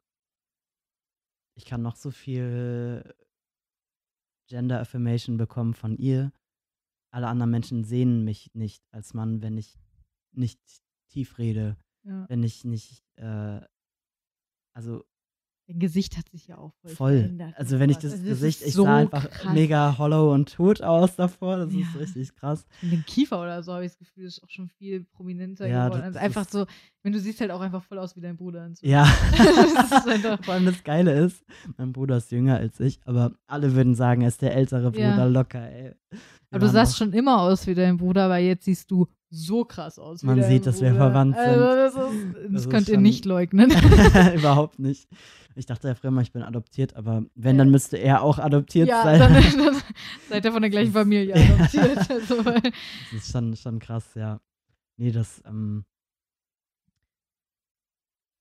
ich 1.55 1.65
kann 1.65 1.81
noch 1.81 1.95
so 1.95 2.11
viel 2.11 3.15
Gender 4.47 4.79
Affirmation 4.79 5.37
bekommen 5.37 5.73
von 5.73 5.97
ihr. 5.97 6.31
Alle 7.11 7.27
anderen 7.27 7.51
Menschen 7.51 7.83
sehen 7.83 8.23
mich 8.23 8.53
nicht 8.53 8.83
als 8.91 9.13
Mann, 9.13 9.41
wenn 9.41 9.57
ich 9.57 9.79
nicht 10.31 10.59
tief 11.09 11.37
rede, 11.37 11.77
ja. 12.03 12.27
wenn 12.29 12.43
ich 12.43 12.65
nicht, 12.65 13.03
äh, 13.15 13.61
also 14.73 15.05
Dein 15.67 15.79
Gesicht 15.79 16.15
hat 16.15 16.29
sich 16.29 16.45
ja 16.47 16.59
auch 16.59 16.73
voll, 16.81 16.91
Voll. 16.91 17.17
verändert. 17.21 17.53
Also 17.57 17.79
wenn 17.79 17.89
ich 17.89 17.95
und 17.97 18.03
das 18.03 18.11
sowas. 18.11 18.23
Gesicht, 18.25 18.61
ist 18.61 18.67
ich 18.67 18.73
so 18.75 18.83
sah 18.83 18.97
einfach 18.97 19.27
krass. 19.31 19.53
mega 19.53 19.97
hollow 19.97 20.31
und 20.31 20.53
tot 20.53 20.81
aus 20.83 21.15
davor. 21.15 21.57
Das 21.57 21.69
ist 21.73 21.79
Ja. 21.79 21.99
richtig 21.99 22.35
krass. 22.35 22.65
Und 22.83 22.91
den 22.91 23.03
Kiefer 23.05 23.41
oder 23.41 23.63
so 23.63 23.73
habe 23.73 23.83
ich 23.83 23.91
das 23.93 23.97
Gefühl, 23.97 24.25
ist 24.25 24.43
auch 24.43 24.49
schon 24.49 24.69
viel 24.69 25.05
prominenter 25.05 25.65
Ja, 25.67 25.85
geworden. 25.87 26.01
das 26.01 26.07
Also 26.15 26.19
einfach 26.19 26.41
ist- 26.43 26.51
so, 26.51 26.65
wenn 27.01 27.13
du 27.13 27.19
siehst 27.19 27.41
halt 27.41 27.49
auch 27.49 27.61
einfach 27.61 27.81
voll 27.83 27.97
aus 27.97 28.15
wie 28.15 28.21
dein 28.21 28.37
Bruder. 28.37 28.69
So. 28.75 28.85
Ja. 28.85 29.07
Das 29.31 29.91
ist 29.91 30.07
einfach- 30.07 30.43
Vor 30.43 30.53
allem 30.53 30.65
das 30.65 30.83
Geile 30.83 31.11
ist, 31.25 31.43
mein 31.77 31.91
Bruder 31.93 32.17
ist 32.17 32.31
jünger 32.31 32.57
als 32.57 32.79
ich, 32.79 32.99
aber 33.05 33.31
alle 33.47 33.73
würden 33.73 33.95
sagen, 33.95 34.21
er 34.21 34.27
ist 34.27 34.43
der 34.43 34.55
ältere 34.55 34.91
Bruder 34.91 35.17
Ja. 35.17 35.25
locker, 35.25 35.67
ey. 35.67 35.95
Wir 36.11 36.19
Aber 36.51 36.59
du 36.59 36.69
sahst 36.71 36.91
noch- 36.93 36.97
schon 37.07 37.13
immer 37.13 37.41
aus 37.41 37.65
wie 37.65 37.73
dein 37.73 37.97
Bruder, 37.97 38.25
aber 38.25 38.37
jetzt 38.37 38.65
siehst 38.65 38.89
du 38.91 39.07
so 39.29 39.65
krass 39.65 39.99
aus. 39.99 40.23
Man 40.23 40.41
sieht, 40.43 40.65
dass 40.65 40.81
wir 40.81 40.91
Bruder. 40.91 41.05
verwandt 41.05 41.35
sind. 41.35 41.45
Also 41.45 41.65
das, 41.65 42.13
ist, 42.13 42.35
das, 42.35 42.51
Das 42.51 42.69
könnt 42.69 42.89
ihr 42.89 42.97
nicht 42.97 43.25
leugnen. 43.25 43.71
Überhaupt 44.35 44.79
nicht. 44.79 45.07
Ich 45.55 45.65
dachte 45.65 45.87
ja 45.87 45.95
früher 45.95 46.11
mal, 46.11 46.21
ich 46.21 46.33
bin 46.33 46.43
adoptiert, 46.43 46.95
aber 46.95 47.23
wenn, 47.33 47.57
dann 47.57 47.71
müsste 47.71 47.97
er 47.97 48.21
auch 48.21 48.39
adoptiert 48.39 48.89
ja, 48.89 49.03
sein. 49.03 49.19
dann, 49.19 49.33
dann 49.65 49.81
seid 50.29 50.45
ihr 50.45 50.51
von 50.51 50.61
der 50.61 50.69
gleichen 50.69 50.91
Familie 50.91 51.33
adoptiert. 51.35 52.09
Also, 52.09 52.43
Das 52.43 52.73
ist 53.13 53.31
schon, 53.31 53.55
schon 53.55 53.79
krass, 53.79 54.13
ja. 54.15 54.41
Nee, 54.97 55.11
das, 55.11 55.41
ähm, 55.45 55.85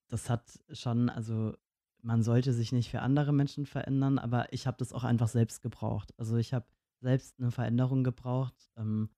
das 0.08 0.28
hat 0.28 0.42
schon, 0.72 1.08
also 1.08 1.54
man 2.02 2.22
sollte 2.22 2.52
sich 2.52 2.72
nicht 2.72 2.90
für 2.90 3.00
andere 3.00 3.32
Menschen 3.32 3.64
verändern, 3.64 4.18
aber 4.18 4.52
ich 4.52 4.66
habe 4.66 4.76
das 4.78 4.92
auch 4.92 5.04
einfach 5.04 5.28
selbst 5.28 5.62
gebraucht. 5.62 6.12
Also 6.18 6.36
ich 6.36 6.52
habe 6.52 6.66
selbst 7.00 7.38
eine 7.38 7.50
Veränderung 7.50 8.04
gebraucht, 8.04 8.54
ähm, 8.76 9.08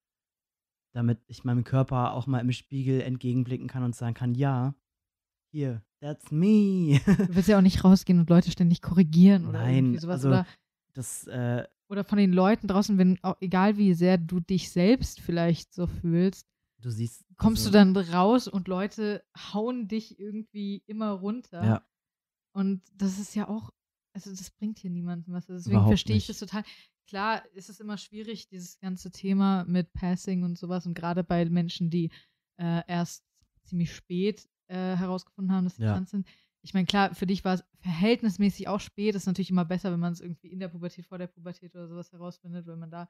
damit 0.96 1.20
ich 1.26 1.44
meinem 1.44 1.62
Körper 1.62 2.14
auch 2.14 2.26
mal 2.26 2.38
im 2.38 2.52
Spiegel 2.52 3.02
entgegenblicken 3.02 3.68
kann 3.68 3.82
und 3.82 3.94
sagen 3.94 4.14
kann, 4.14 4.34
ja, 4.34 4.74
hier, 5.52 5.82
that's 6.00 6.30
me. 6.30 7.00
du 7.04 7.34
willst 7.34 7.48
ja 7.50 7.58
auch 7.58 7.62
nicht 7.62 7.84
rausgehen 7.84 8.18
und 8.18 8.30
Leute 8.30 8.50
ständig 8.50 8.80
korrigieren 8.80 9.46
oder 9.46 9.60
Nein, 9.60 9.74
irgendwie 9.74 9.98
sowas. 9.98 10.24
also 10.24 10.28
oder, 10.28 10.46
das, 10.94 11.26
äh, 11.26 11.66
oder 11.88 12.02
von 12.02 12.16
den 12.16 12.32
Leuten 12.32 12.66
draußen, 12.66 12.96
wenn, 12.96 13.22
auch, 13.22 13.36
egal 13.42 13.76
wie 13.76 13.92
sehr 13.92 14.16
du 14.16 14.40
dich 14.40 14.70
selbst 14.70 15.20
vielleicht 15.20 15.74
so 15.74 15.86
fühlst, 15.86 16.46
du 16.80 16.90
siehst. 16.90 17.26
kommst 17.36 17.66
also, 17.66 17.72
du 17.72 17.94
dann 17.94 17.96
raus 18.14 18.48
und 18.48 18.66
Leute 18.66 19.22
hauen 19.36 19.88
dich 19.88 20.18
irgendwie 20.18 20.82
immer 20.86 21.10
runter. 21.10 21.62
Ja. 21.62 21.86
Und 22.52 22.80
das 22.94 23.18
ist 23.18 23.34
ja 23.34 23.48
auch, 23.48 23.70
also 24.14 24.30
das 24.30 24.50
bringt 24.50 24.78
hier 24.78 24.90
niemanden 24.90 25.30
was. 25.34 25.50
Also 25.50 25.58
deswegen 25.58 25.72
Überhaupt 25.72 25.90
verstehe 25.90 26.16
ich 26.16 26.26
nicht. 26.26 26.40
das 26.40 26.48
total. 26.48 26.64
Klar, 27.06 27.42
ist 27.54 27.68
es 27.70 27.80
immer 27.80 27.98
schwierig, 27.98 28.48
dieses 28.48 28.78
ganze 28.80 29.10
Thema 29.10 29.64
mit 29.64 29.92
Passing 29.92 30.42
und 30.42 30.58
sowas 30.58 30.86
und 30.86 30.94
gerade 30.94 31.22
bei 31.22 31.44
Menschen, 31.48 31.88
die 31.90 32.10
äh, 32.58 32.82
erst 32.88 33.24
ziemlich 33.64 33.94
spät 33.94 34.48
äh, 34.68 34.74
herausgefunden 34.96 35.54
haben, 35.54 35.64
dass 35.64 35.76
sie 35.76 35.82
Ja. 35.82 35.92
trans 35.92 36.10
sind. 36.10 36.26
Ich 36.62 36.74
meine, 36.74 36.86
klar, 36.86 37.14
für 37.14 37.26
dich 37.26 37.44
war 37.44 37.54
es 37.54 37.64
verhältnismäßig 37.78 38.66
auch 38.66 38.80
spät. 38.80 39.14
Das 39.14 39.22
ist 39.22 39.26
natürlich 39.26 39.50
immer 39.50 39.64
besser, 39.64 39.92
wenn 39.92 40.00
man 40.00 40.12
es 40.12 40.20
irgendwie 40.20 40.48
in 40.48 40.58
der 40.58 40.68
Pubertät, 40.68 41.06
vor 41.06 41.18
der 41.18 41.28
Pubertät 41.28 41.74
oder 41.76 41.86
sowas 41.86 42.10
herausfindet, 42.10 42.66
wenn 42.66 42.78
man 42.80 42.90
da. 42.90 43.08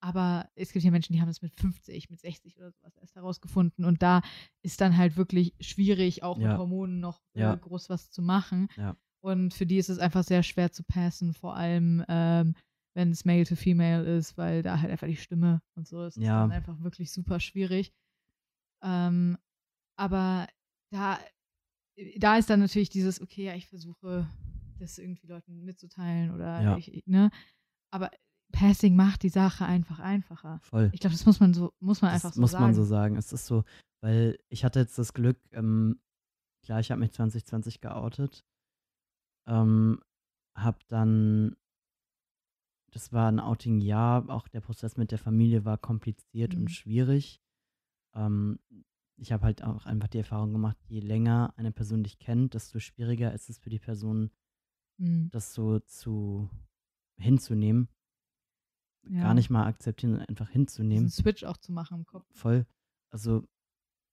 Aber 0.00 0.48
es 0.54 0.72
gibt 0.72 0.84
ja 0.84 0.90
Menschen, 0.90 1.14
die 1.14 1.20
haben 1.20 1.28
es 1.30 1.40
mit 1.42 1.54
50, 1.58 2.10
mit 2.10 2.20
60 2.20 2.58
oder 2.58 2.70
sowas 2.70 2.96
erst 2.98 3.16
herausgefunden. 3.16 3.84
Und 3.86 4.02
da 4.02 4.20
ist 4.62 4.80
dann 4.82 4.96
halt 4.96 5.16
wirklich 5.16 5.54
schwierig, 5.58 6.22
auch 6.22 6.36
Ja. 6.36 6.48
mit 6.50 6.58
Hormonen 6.58 7.00
noch 7.00 7.22
äh, 7.34 7.40
Ja. 7.40 7.54
groß 7.56 7.88
was 7.88 8.10
zu 8.10 8.20
machen. 8.20 8.68
Und 9.20 9.54
für 9.54 9.66
die 9.66 9.78
ist 9.78 9.88
es 9.88 9.98
einfach 9.98 10.22
sehr 10.22 10.42
schwer 10.42 10.70
zu 10.70 10.84
passen, 10.84 11.32
vor 11.34 11.56
allem 11.56 12.04
ähm, 12.08 12.54
wenn 12.94 13.10
es 13.10 13.24
Male 13.24 13.44
to 13.44 13.54
Female 13.56 14.04
ist, 14.16 14.36
weil 14.36 14.62
da 14.62 14.80
halt 14.80 14.90
einfach 14.90 15.06
die 15.06 15.16
Stimme 15.16 15.62
und 15.76 15.86
so 15.86 16.04
ist. 16.04 16.16
Ja. 16.16 16.40
dann 16.42 16.52
einfach 16.52 16.80
wirklich 16.82 17.12
super 17.12 17.38
schwierig. 17.40 17.92
Ähm, 18.82 19.38
aber 19.96 20.46
da, 20.90 21.18
da 22.16 22.36
ist 22.38 22.50
dann 22.50 22.60
natürlich 22.60 22.90
dieses, 22.90 23.20
okay, 23.20 23.44
ja, 23.46 23.54
ich 23.54 23.66
versuche 23.68 24.26
das 24.78 24.98
irgendwie 24.98 25.26
Leuten 25.26 25.64
mitzuteilen 25.64 26.32
oder 26.34 26.60
Ja. 26.62 26.76
ich, 26.76 27.02
ne? 27.06 27.30
Aber 27.90 28.10
Passing 28.52 28.96
macht 28.96 29.22
die 29.24 29.28
Sache 29.28 29.64
einfach 29.66 29.98
einfacher. 29.98 30.60
Voll. 30.62 30.90
Ich 30.92 31.00
glaube, 31.00 31.14
das 31.14 31.26
muss 31.26 31.40
man 31.40 31.52
so, 31.52 31.74
muss 31.80 32.00
man 32.00 32.12
Das 32.12 32.24
einfach 32.24 32.34
so 32.34 32.40
muss 32.40 32.52
sagen. 32.52 32.64
man 32.64 32.74
so 32.74 32.84
sagen. 32.84 33.16
Es 33.16 33.32
ist 33.32 33.46
so, 33.46 33.64
weil 34.00 34.38
ich 34.48 34.64
hatte 34.64 34.78
jetzt 34.80 34.96
das 34.98 35.12
Glück, 35.12 35.38
ähm, 35.52 36.00
klar, 36.64 36.80
ich 36.80 36.90
habe 36.90 37.00
mich 37.00 37.12
2020 37.12 37.80
geoutet, 37.80 38.44
ähm, 39.46 40.00
habe 40.56 40.78
dann, 40.88 41.56
das 42.90 43.12
war 43.12 43.28
ein 43.30 43.40
Outing-Jahr, 43.40 44.28
auch 44.30 44.48
der 44.48 44.60
Prozess 44.60 44.96
mit 44.96 45.10
der 45.10 45.18
Familie 45.18 45.64
war 45.64 45.78
kompliziert 45.78 46.54
Mhm. 46.54 46.62
und 46.62 46.68
schwierig. 46.70 47.40
Ähm, 48.14 48.58
ich 49.20 49.32
habe 49.32 49.44
halt 49.44 49.62
auch 49.64 49.84
einfach 49.86 50.08
die 50.08 50.18
Erfahrung 50.18 50.52
gemacht, 50.52 50.76
je 50.88 51.00
länger 51.00 51.52
eine 51.56 51.72
Person 51.72 52.02
dich 52.04 52.18
kennt, 52.18 52.54
desto 52.54 52.78
schwieriger 52.78 53.32
ist 53.34 53.50
es 53.50 53.58
für 53.58 53.70
die 53.70 53.78
Person, 53.80 54.30
Mhm. 54.98 55.28
das 55.30 55.54
so 55.54 55.80
zu 55.80 56.48
hinzunehmen. 57.20 57.88
Ja. 59.08 59.22
Gar 59.22 59.34
nicht 59.34 59.50
mal 59.50 59.66
akzeptieren, 59.66 60.16
einfach 60.20 60.50
hinzunehmen 60.50 61.04
Diesen 61.06 61.22
Switch 61.22 61.44
auch 61.44 61.56
zu 61.56 61.72
machen 61.72 61.98
im 62.00 62.06
Kopf. 62.06 62.26
voll. 62.34 62.66
Also 63.10 63.46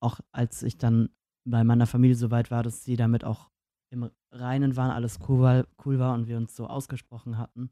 auch 0.00 0.20
als 0.32 0.62
ich 0.62 0.78
dann 0.78 1.10
bei 1.44 1.64
meiner 1.64 1.86
Familie 1.86 2.16
so 2.16 2.30
weit 2.30 2.50
war, 2.50 2.62
dass 2.62 2.82
sie 2.84 2.96
damit 2.96 3.24
auch 3.24 3.50
im 3.92 4.10
Reinen 4.32 4.76
waren, 4.76 4.90
alles 4.90 5.18
cool 5.28 5.40
war, 5.40 5.66
cool 5.84 5.98
war 5.98 6.14
und 6.14 6.26
wir 6.28 6.36
uns 6.36 6.56
so 6.56 6.66
ausgesprochen 6.66 7.38
hatten, 7.38 7.70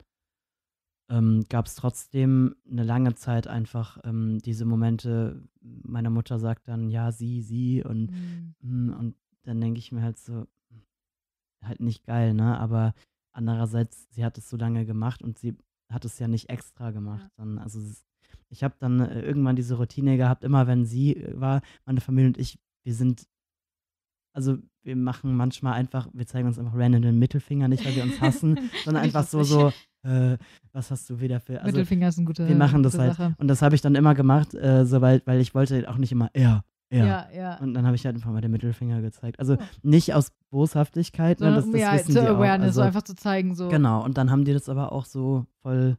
ähm, 1.10 1.44
gab 1.48 1.66
es 1.66 1.74
trotzdem 1.74 2.56
eine 2.70 2.82
lange 2.84 3.14
Zeit 3.14 3.46
einfach 3.46 3.98
ähm, 4.04 4.38
diese 4.38 4.64
Momente, 4.64 5.42
meine 5.60 6.10
Mutter 6.10 6.38
sagt 6.38 6.66
dann, 6.68 6.88
ja, 6.90 7.12
sie, 7.12 7.42
sie 7.42 7.82
und, 7.84 8.10
Mhm. 8.10 8.54
mm, 8.60 8.92
und 8.98 9.14
dann 9.42 9.60
denke 9.60 9.78
ich 9.78 9.92
mir 9.92 10.02
halt 10.02 10.18
so, 10.18 10.46
halt 11.62 11.80
nicht 11.80 12.04
geil, 12.04 12.34
ne? 12.34 12.58
Aber 12.58 12.94
andererseits, 13.32 14.06
sie 14.10 14.24
hat 14.24 14.38
es 14.38 14.48
so 14.48 14.56
lange 14.56 14.86
gemacht 14.86 15.22
und 15.22 15.38
sie 15.38 15.56
hat 15.90 16.04
es 16.04 16.18
ja 16.18 16.28
nicht 16.28 16.48
extra 16.48 16.90
gemacht. 16.90 17.30
Dann, 17.36 17.58
also 17.58 17.80
ich 18.48 18.64
habe 18.64 18.74
dann 18.78 19.00
äh, 19.00 19.20
irgendwann 19.22 19.56
diese 19.56 19.74
Routine 19.76 20.16
gehabt, 20.16 20.44
immer 20.44 20.66
wenn 20.66 20.84
sie 20.84 21.16
äh, 21.16 21.38
war, 21.38 21.60
meine 21.84 22.00
Familie 22.00 22.28
und 22.28 22.38
ich, 22.38 22.58
wir 22.84 22.94
sind, 22.94 23.26
also 24.34 24.58
wir 24.82 24.96
machen 24.96 25.36
manchmal 25.36 25.74
einfach, 25.74 26.08
wir 26.12 26.26
zeigen 26.26 26.48
uns 26.48 26.58
einfach 26.58 26.74
random 26.76 27.02
den 27.02 27.18
Mittelfinger, 27.18 27.68
nicht 27.68 27.84
weil 27.84 27.94
wir 27.96 28.02
uns 28.02 28.20
hassen, 28.20 28.58
sondern 28.84 29.04
einfach 29.04 29.24
so, 29.26 29.42
so, 29.42 29.72
äh, 30.04 30.36
was 30.72 30.90
hast 30.90 31.08
du 31.10 31.20
wieder 31.20 31.40
für, 31.40 31.60
also 31.60 31.66
Mittelfinger 31.66 32.08
ist 32.08 32.18
ein 32.18 32.24
guter. 32.26 32.46
wir 32.46 32.56
machen 32.56 32.82
das 32.82 32.98
halt. 32.98 33.14
Sache. 33.14 33.34
Und 33.38 33.48
das 33.48 33.62
habe 33.62 33.74
ich 33.74 33.80
dann 33.80 33.94
immer 33.94 34.14
gemacht, 34.14 34.54
äh, 34.54 34.84
so 34.84 35.00
weil, 35.00 35.22
ich 35.40 35.54
wollte 35.54 35.88
auch 35.90 35.96
nicht 35.96 36.12
immer, 36.12 36.30
er, 36.34 36.64
er. 36.90 37.06
Ja, 37.06 37.28
ja. 37.34 37.56
Und 37.58 37.74
dann 37.74 37.86
habe 37.86 37.96
ich 37.96 38.04
halt 38.04 38.14
einfach 38.14 38.30
mal 38.30 38.40
den 38.40 38.50
Mittelfinger 38.50 39.00
gezeigt. 39.00 39.40
Also 39.40 39.56
nicht 39.82 40.14
aus 40.14 40.30
Boshaftigkeit, 40.50 41.40
ne, 41.40 41.46
Sondern 41.46 41.62
das, 41.62 41.72
das 41.72 41.80
ja, 41.80 41.94
wissen 41.94 42.12
zur. 42.12 42.28
Awareness, 42.28 42.68
Also, 42.68 42.80
so 42.80 42.86
einfach 42.86 43.02
zu 43.02 43.14
zeigen, 43.14 43.54
so. 43.54 43.68
Genau, 43.68 44.04
und 44.04 44.18
dann 44.18 44.30
haben 44.30 44.44
die 44.44 44.52
das 44.52 44.68
aber 44.68 44.92
auch 44.92 45.06
so 45.06 45.46
voll 45.62 45.96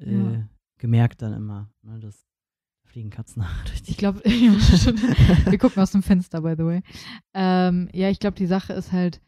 äh, 0.00 0.12
Ja. 0.14 0.48
gemerkt 0.78 1.22
dann 1.22 1.32
immer. 1.34 1.68
Ne, 1.82 1.98
das 2.00 2.24
da 2.84 2.90
fliegen 2.90 3.10
Katzen 3.10 3.42
durch 3.66 3.82
die 3.82 3.90
Ich 3.90 3.96
glaube, 3.96 4.20
wir 4.24 5.58
gucken 5.58 5.82
aus 5.82 5.92
dem 5.92 6.02
Fenster, 6.02 6.40
by 6.42 6.54
the 6.56 6.64
way. 6.64 6.82
Ähm, 7.34 7.88
ja, 7.92 8.08
ich 8.10 8.20
glaube, 8.20 8.36
die 8.36 8.46
Sache 8.46 8.72
ist 8.74 8.92
halt 8.92 9.20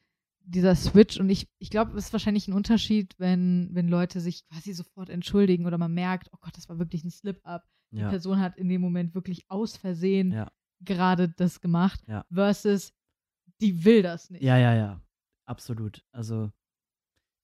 dieser 0.46 0.74
Switch 0.76 1.18
und 1.18 1.30
ich, 1.30 1.48
ich 1.58 1.70
glaube, 1.70 1.96
es 1.96 2.06
ist 2.06 2.12
wahrscheinlich 2.12 2.48
ein 2.48 2.52
Unterschied, 2.52 3.14
wenn, 3.18 3.70
wenn 3.72 3.88
Leute 3.88 4.20
sich 4.20 4.46
quasi 4.48 4.72
sofort 4.72 5.08
entschuldigen 5.08 5.66
oder 5.66 5.78
man 5.78 5.94
merkt, 5.94 6.28
oh 6.32 6.38
Gott, 6.40 6.56
das 6.56 6.68
war 6.68 6.78
wirklich 6.78 7.02
ein 7.04 7.10
Slip-Up. 7.10 7.64
Die 7.92 7.98
Ja, 7.98 8.08
Person 8.10 8.40
hat 8.40 8.56
in 8.58 8.68
dem 8.68 8.80
Moment 8.80 9.14
wirklich 9.14 9.50
aus 9.50 9.76
Versehen 9.76 10.32
Ja. 10.32 10.50
gerade 10.80 11.28
das 11.28 11.60
gemacht, 11.60 12.02
Ja. 12.06 12.24
versus 12.32 12.92
die 13.60 13.84
will 13.84 14.02
das 14.02 14.30
nicht. 14.30 14.42
ja, 14.42 14.58
ja, 14.58 14.74
ja. 14.74 15.00
Absolut. 15.46 16.04
Also 16.12 16.50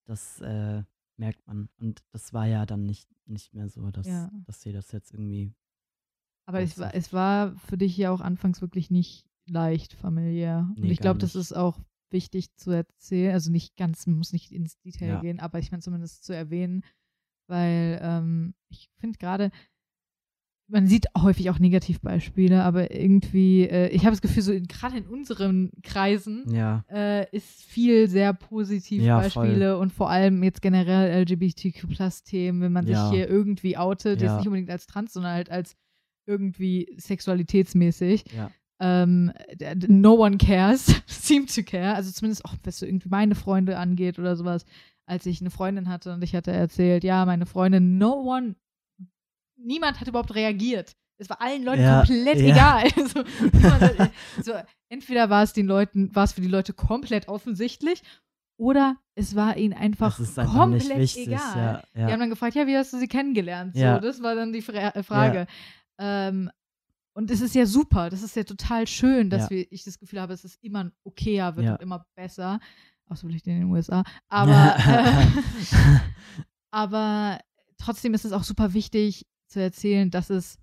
das 0.07 0.41
äh, 0.41 0.83
merkt 1.17 1.47
man. 1.47 1.69
Und 1.79 2.03
das 2.13 2.33
war 2.33 2.47
ja 2.47 2.67
dann 2.67 2.85
nicht, 2.85 3.09
nicht 3.27 3.55
mehr 3.55 3.69
so, 3.69 3.91
dass, 3.91 4.07
dass 4.45 4.61
sie 4.63 4.73
das 4.73 4.91
jetzt 4.93 5.13
irgendwie. 5.13 5.55
Aber 6.47 6.61
es 6.61 6.79
war, 6.79 6.95
es 6.95 7.13
war 7.13 7.55
für 7.57 7.79
dich 7.79 7.97
ja 7.97 8.11
auch 8.11 8.21
anfangs 8.21 8.61
wirklich 8.61 8.91
nicht 8.91 9.25
leicht 9.47 9.93
familiär. 9.93 10.67
Und 10.77 10.81
Nee, 10.81 10.91
ich 10.93 10.99
gar 10.99 11.05
glaube, 11.05 11.19
das 11.21 11.35
ist 11.37 11.53
auch 11.53 11.79
wichtig 12.13 12.55
zu 12.57 12.71
erzählen. 12.71 13.33
Also 13.33 13.51
nicht 13.51 13.77
ganz, 13.77 14.07
man 14.07 14.19
muss 14.19 14.33
nicht 14.33 14.53
ins 14.53 14.79
Detail 14.81 15.09
Ja. 15.15 15.21
gehen, 15.21 15.41
aber 15.41 15.59
ich 15.59 15.71
meine 15.71 15.83
zumindest 15.83 16.25
zu 16.25 16.35
erwähnen, 16.35 16.83
weil 17.49 17.99
ähm, 18.03 18.55
ich 18.69 18.89
finde 18.99 19.19
gerade, 19.19 19.51
man 20.69 20.87
sieht 20.87 21.07
häufig 21.19 21.51
auch 21.51 21.59
Negativbeispiele, 21.59 22.63
aber 22.63 22.95
irgendwie, 22.95 23.63
äh, 23.69 23.89
ich 23.89 24.03
habe 24.03 24.13
das 24.13 24.23
Gefühl, 24.23 24.43
so 24.45 24.53
gerade 24.69 24.99
in 24.99 25.07
unseren 25.09 25.73
Kreisen 25.83 26.45
Ja, 26.53 26.85
äh, 26.89 27.29
ist 27.37 27.65
viel 27.65 28.07
sehr 28.09 28.33
positiv 28.35 29.03
Ja, 29.03 29.17
Beispiele 29.17 29.79
und 29.79 29.93
vor 29.93 30.11
allem 30.11 30.45
jetzt 30.45 30.63
generell 30.63 31.11
LGBTQ-Plus-Themen, 31.23 32.61
wenn 32.61 32.73
man 32.73 32.87
Ja. 32.87 33.09
sich 33.09 33.11
hier 33.19 33.29
irgendwie 33.29 33.77
outet, 33.77 34.23
jetzt 34.23 34.37
nicht 34.37 34.47
unbedingt 34.47 34.71
als 34.71 34.87
trans, 34.87 35.13
sondern 35.13 35.33
halt 35.33 35.51
als 35.51 35.77
irgendwie 36.27 36.95
sexualitätsmäßig. 36.97 38.25
Ähm, 38.81 39.33
no 39.89 40.15
one 40.15 40.39
cares, 40.39 40.87
seem 41.07 41.47
to 41.47 41.63
care. 41.63 41.95
Also 41.95 42.11
zumindest 42.13 42.45
auch, 42.45 42.55
was 42.65 42.79
so 42.79 42.87
irgendwie 42.87 43.09
meine 43.11 43.35
Freunde 43.35 43.79
angeht 43.79 44.19
oder 44.19 44.37
sowas. 44.37 44.65
Als 45.07 45.27
ich 45.27 45.41
eine 45.41 45.51
Freundin 45.51 45.89
hatte 45.89 46.13
und 46.15 46.23
ich 46.23 46.35
hatte 46.35 46.53
erzählt, 46.53 47.03
ja, 47.05 47.27
meine 47.27 47.45
Freundin, 47.45 47.99
no 47.99 48.13
one, 48.15 48.55
niemand 49.57 50.01
hat 50.01 50.09
überhaupt 50.09 50.35
reagiert. 50.35 50.97
Es 51.19 51.29
war 51.29 51.41
allen 51.43 51.65
Leuten 51.65 51.83
Ja, 51.83 51.99
komplett 52.05 52.41
ja. 52.41 52.83
egal. 52.83 52.85
Hat, 53.63 54.11
so, 54.43 54.53
entweder 54.89 55.29
war 55.29 55.43
es 55.43 55.53
den 55.53 55.67
Leuten, 55.67 56.15
war 56.15 56.25
es 56.25 56.33
für 56.33 56.41
die 56.41 56.49
Leute 56.49 56.73
komplett 56.73 57.29
offensichtlich 57.29 58.03
oder 58.59 58.97
es 59.15 59.35
war 59.37 59.57
ihnen 59.59 59.75
einfach 59.75 60.19
einfach 60.19 60.47
komplett 60.55 60.89
nicht 60.97 61.17
wichtig. 61.17 61.27
egal. 61.29 61.83
Ja, 61.95 62.07
Die 62.07 62.13
haben 62.13 62.21
dann 62.21 62.31
gefragt, 62.31 62.55
ja, 62.55 62.67
wie 62.67 62.77
hast 62.77 62.93
du 62.95 62.99
sie 62.99 63.09
kennengelernt? 63.09 63.75
So, 63.75 63.81
Ja. 63.81 63.99
das 63.99 64.23
war 64.23 64.35
dann 64.35 64.53
die 64.53 64.63
Fra 64.63 64.73
äh, 64.95 65.03
Frage. 65.03 65.47
Ähm, 65.99 66.51
und 67.21 67.31
es 67.31 67.43
ist 67.43 67.55
ja 67.55 67.67
super, 67.67 68.09
das 68.09 68.23
ist 68.23 68.35
ja 68.35 68.45
total 68.45 68.87
schön, 68.87 69.29
dass 69.29 69.45
Ja. 69.45 69.51
wir, 69.51 69.71
ich 69.71 69.85
das 69.85 69.99
Gefühl 69.99 70.23
habe, 70.23 70.33
es 70.33 70.57
immer 70.63 70.91
okayer 71.05 71.55
wird 71.57 71.67
Ja. 71.67 71.73
und 71.75 71.83
immer 71.83 72.07
besser. 72.15 72.61
Außer 73.09 73.27
vielleicht 73.27 73.47
in 73.47 73.59
den 73.61 73.65
USA. 73.71 74.05
Aber, 74.29 74.75
äh, 74.79 76.01
aber 76.71 77.39
trotzdem 77.77 78.15
ist 78.15 78.25
es 78.25 78.33
auch 78.33 78.45
super 78.45 78.73
wichtig 78.73 79.27
zu 79.49 79.61
erzählen, 79.61 80.11
dass 80.11 80.31
es 80.31 80.59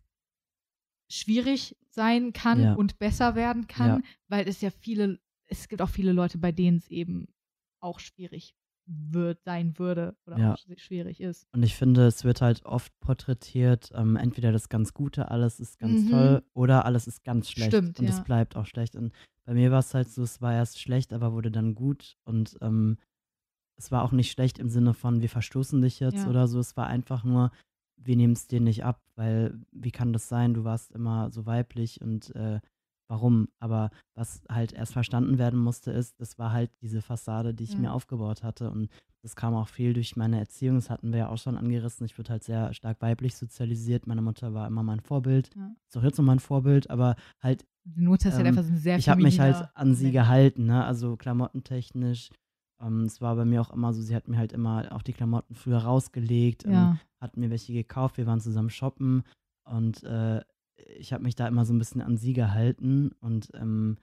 schwierig 1.12 1.78
sein 1.90 2.34
kann 2.34 2.62
Ja. 2.64 2.74
und 2.74 2.98
besser 2.98 3.36
werden 3.36 3.68
kann, 3.68 4.04
weil 4.28 4.48
es 4.48 4.62
ja 4.62 4.72
viele, 4.72 5.20
es 5.46 5.68
gibt 5.68 5.82
auch 5.84 5.90
viele 5.90 6.12
Leute, 6.12 6.40
bei 6.40 6.52
denen 6.52 6.78
es 6.78 6.88
eben 6.88 7.28
auch 7.82 8.00
schwierig 8.00 8.56
wird, 8.88 9.44
sein 9.44 9.78
würde 9.78 10.16
oder 10.26 10.38
Ja. 10.38 10.54
auch 10.54 10.58
sch- 10.58 10.80
schwierig 10.80 11.20
ist. 11.22 11.46
Und 11.52 11.62
ich 11.64 11.76
finde, 11.76 12.08
es 12.08 12.24
wird 12.24 12.42
halt 12.42 12.66
oft 12.66 12.98
porträtiert, 13.02 13.92
ähm, 13.94 14.16
entweder 14.16 14.52
das 14.52 14.70
ganz 14.70 14.94
Gute, 14.94 15.30
alles 15.30 15.60
ist 15.60 15.78
ganz 15.80 16.06
Mhm. 16.06 16.10
toll, 16.10 16.44
oder 16.54 16.86
alles 16.86 17.06
ist 17.08 17.24
ganz 17.24 17.50
schlecht. 17.52 17.72
Stimmt, 17.74 18.00
und 18.00 18.08
es 18.08 18.18
ja. 18.18 18.24
bleibt 18.24 18.56
auch 18.56 18.66
schlecht. 18.66 18.96
Und 18.96 19.14
bei 19.46 19.54
mir 19.54 19.72
war 19.72 19.80
es 19.80 19.94
halt 19.94 20.10
so, 20.10 20.24
es 20.24 20.42
war 20.42 20.54
erst 20.54 20.80
schlecht, 20.80 21.12
aber 21.14 21.34
wurde 21.34 21.52
dann 21.52 21.76
gut. 21.76 22.18
Und 22.24 22.58
ähm, 22.62 22.98
es 23.76 23.92
war 23.92 24.04
auch 24.04 24.12
nicht 24.12 24.32
schlecht 24.32 24.58
im 24.58 24.70
Sinne 24.70 24.94
von, 24.94 25.22
wir 25.22 25.30
verstoßen 25.30 25.82
dich 25.82 26.00
jetzt 26.00 26.24
Ja. 26.24 26.30
oder 26.30 26.48
so. 26.48 26.60
Es 26.60 26.76
war 26.78 26.88
einfach 26.88 27.24
nur, 27.24 27.52
wir 27.98 28.16
nehmen 28.16 28.34
es 28.34 28.48
dir 28.48 28.62
nicht 28.62 28.84
ab, 28.86 29.02
weil 29.16 29.60
wie 29.72 29.92
kann 29.92 30.14
das 30.14 30.30
sein? 30.30 30.54
Du 30.54 30.64
warst 30.64 30.92
immer 30.94 31.30
so 31.32 31.46
weiblich 31.46 32.00
und 32.02 32.34
äh, 32.36 32.60
warum? 33.08 33.48
Aber 33.60 33.90
was 34.16 34.42
halt 34.50 34.74
erst 34.74 34.94
verstanden 34.94 35.38
werden 35.38 35.60
musste, 35.60 35.92
ist, 35.92 36.20
das 36.20 36.38
war 36.38 36.52
halt 36.52 36.72
diese 36.82 37.02
Fassade, 37.02 37.54
die 37.54 37.64
ich 37.66 37.74
Ja. 37.74 37.80
mir 37.80 37.94
aufgebaut 37.94 38.44
hatte. 38.44 38.70
Und 38.72 38.90
das 39.24 39.36
kam 39.36 39.54
auch 39.56 39.68
viel 39.68 39.94
durch 39.94 40.16
meine 40.16 40.40
Erziehung. 40.40 40.76
Das 40.76 40.90
hatten 40.90 41.12
wir 41.12 41.20
ja 41.20 41.30
auch 41.30 41.38
schon 41.38 41.58
angerissen. 41.58 42.06
Ich 42.06 42.18
wurde 42.18 42.30
halt 42.32 42.44
sehr 42.44 42.74
stark 42.74 43.02
weiblich 43.02 43.36
sozialisiert. 43.36 44.08
Meine 44.08 44.22
Mutter 44.22 44.54
war 44.54 44.68
immer 44.68 44.84
mein 44.84 45.00
Vorbild. 45.00 45.50
Ja. 45.56 45.72
Ist 45.88 45.98
auch 45.98 46.04
jetzt 46.04 46.18
noch 46.18 46.26
mein 46.26 46.40
Vorbild, 46.40 46.90
aber 46.90 47.16
halt 47.42 47.66
Die 47.86 48.02
Mutter 48.02 48.30
ist 48.30 48.36
halt 48.36 48.46
Ähm, 48.46 48.48
einfach 48.50 48.64
so 48.64 48.74
ein 48.74 48.78
sehr 48.78 48.98
ich 48.98 49.08
habe 49.10 49.22
mich 49.24 49.40
halt 49.40 49.56
an 49.74 49.96
sie 49.96 50.12
gehalten, 50.12 50.66
ne? 50.66 50.84
Also 50.84 51.16
klamottentechnisch, 51.18 52.30
Ähm, 52.80 53.06
es 53.06 53.22
war 53.22 53.36
bei 53.36 53.44
mir 53.46 53.60
auch 53.62 53.72
immer 53.74 53.92
so, 53.92 54.04
sie 54.04 54.14
hat 54.16 54.28
mir 54.28 54.38
halt 54.38 54.54
immer 54.54 54.92
auch 54.92 55.02
die 55.02 55.14
Klamotten 55.14 55.56
früher 55.56 55.80
rausgelegt, 55.80 56.64
ähm, 56.66 56.72
Ja. 56.72 56.98
hat 57.20 57.36
mir 57.36 57.50
welche 57.50 57.74
gekauft, 57.74 58.18
wir 58.18 58.28
waren 58.28 58.40
zusammen 58.40 58.70
shoppen 58.70 59.24
und 59.66 60.04
äh, 60.04 60.42
ich 60.78 61.14
habe 61.14 61.24
mich 61.24 61.36
da 61.36 61.48
immer 61.48 61.66
so 61.66 61.74
ein 61.74 61.80
bisschen 61.80 62.02
an 62.02 62.18
sie 62.18 62.34
gehalten 62.34 63.12
und 63.20 63.50
ähm, 63.54 63.98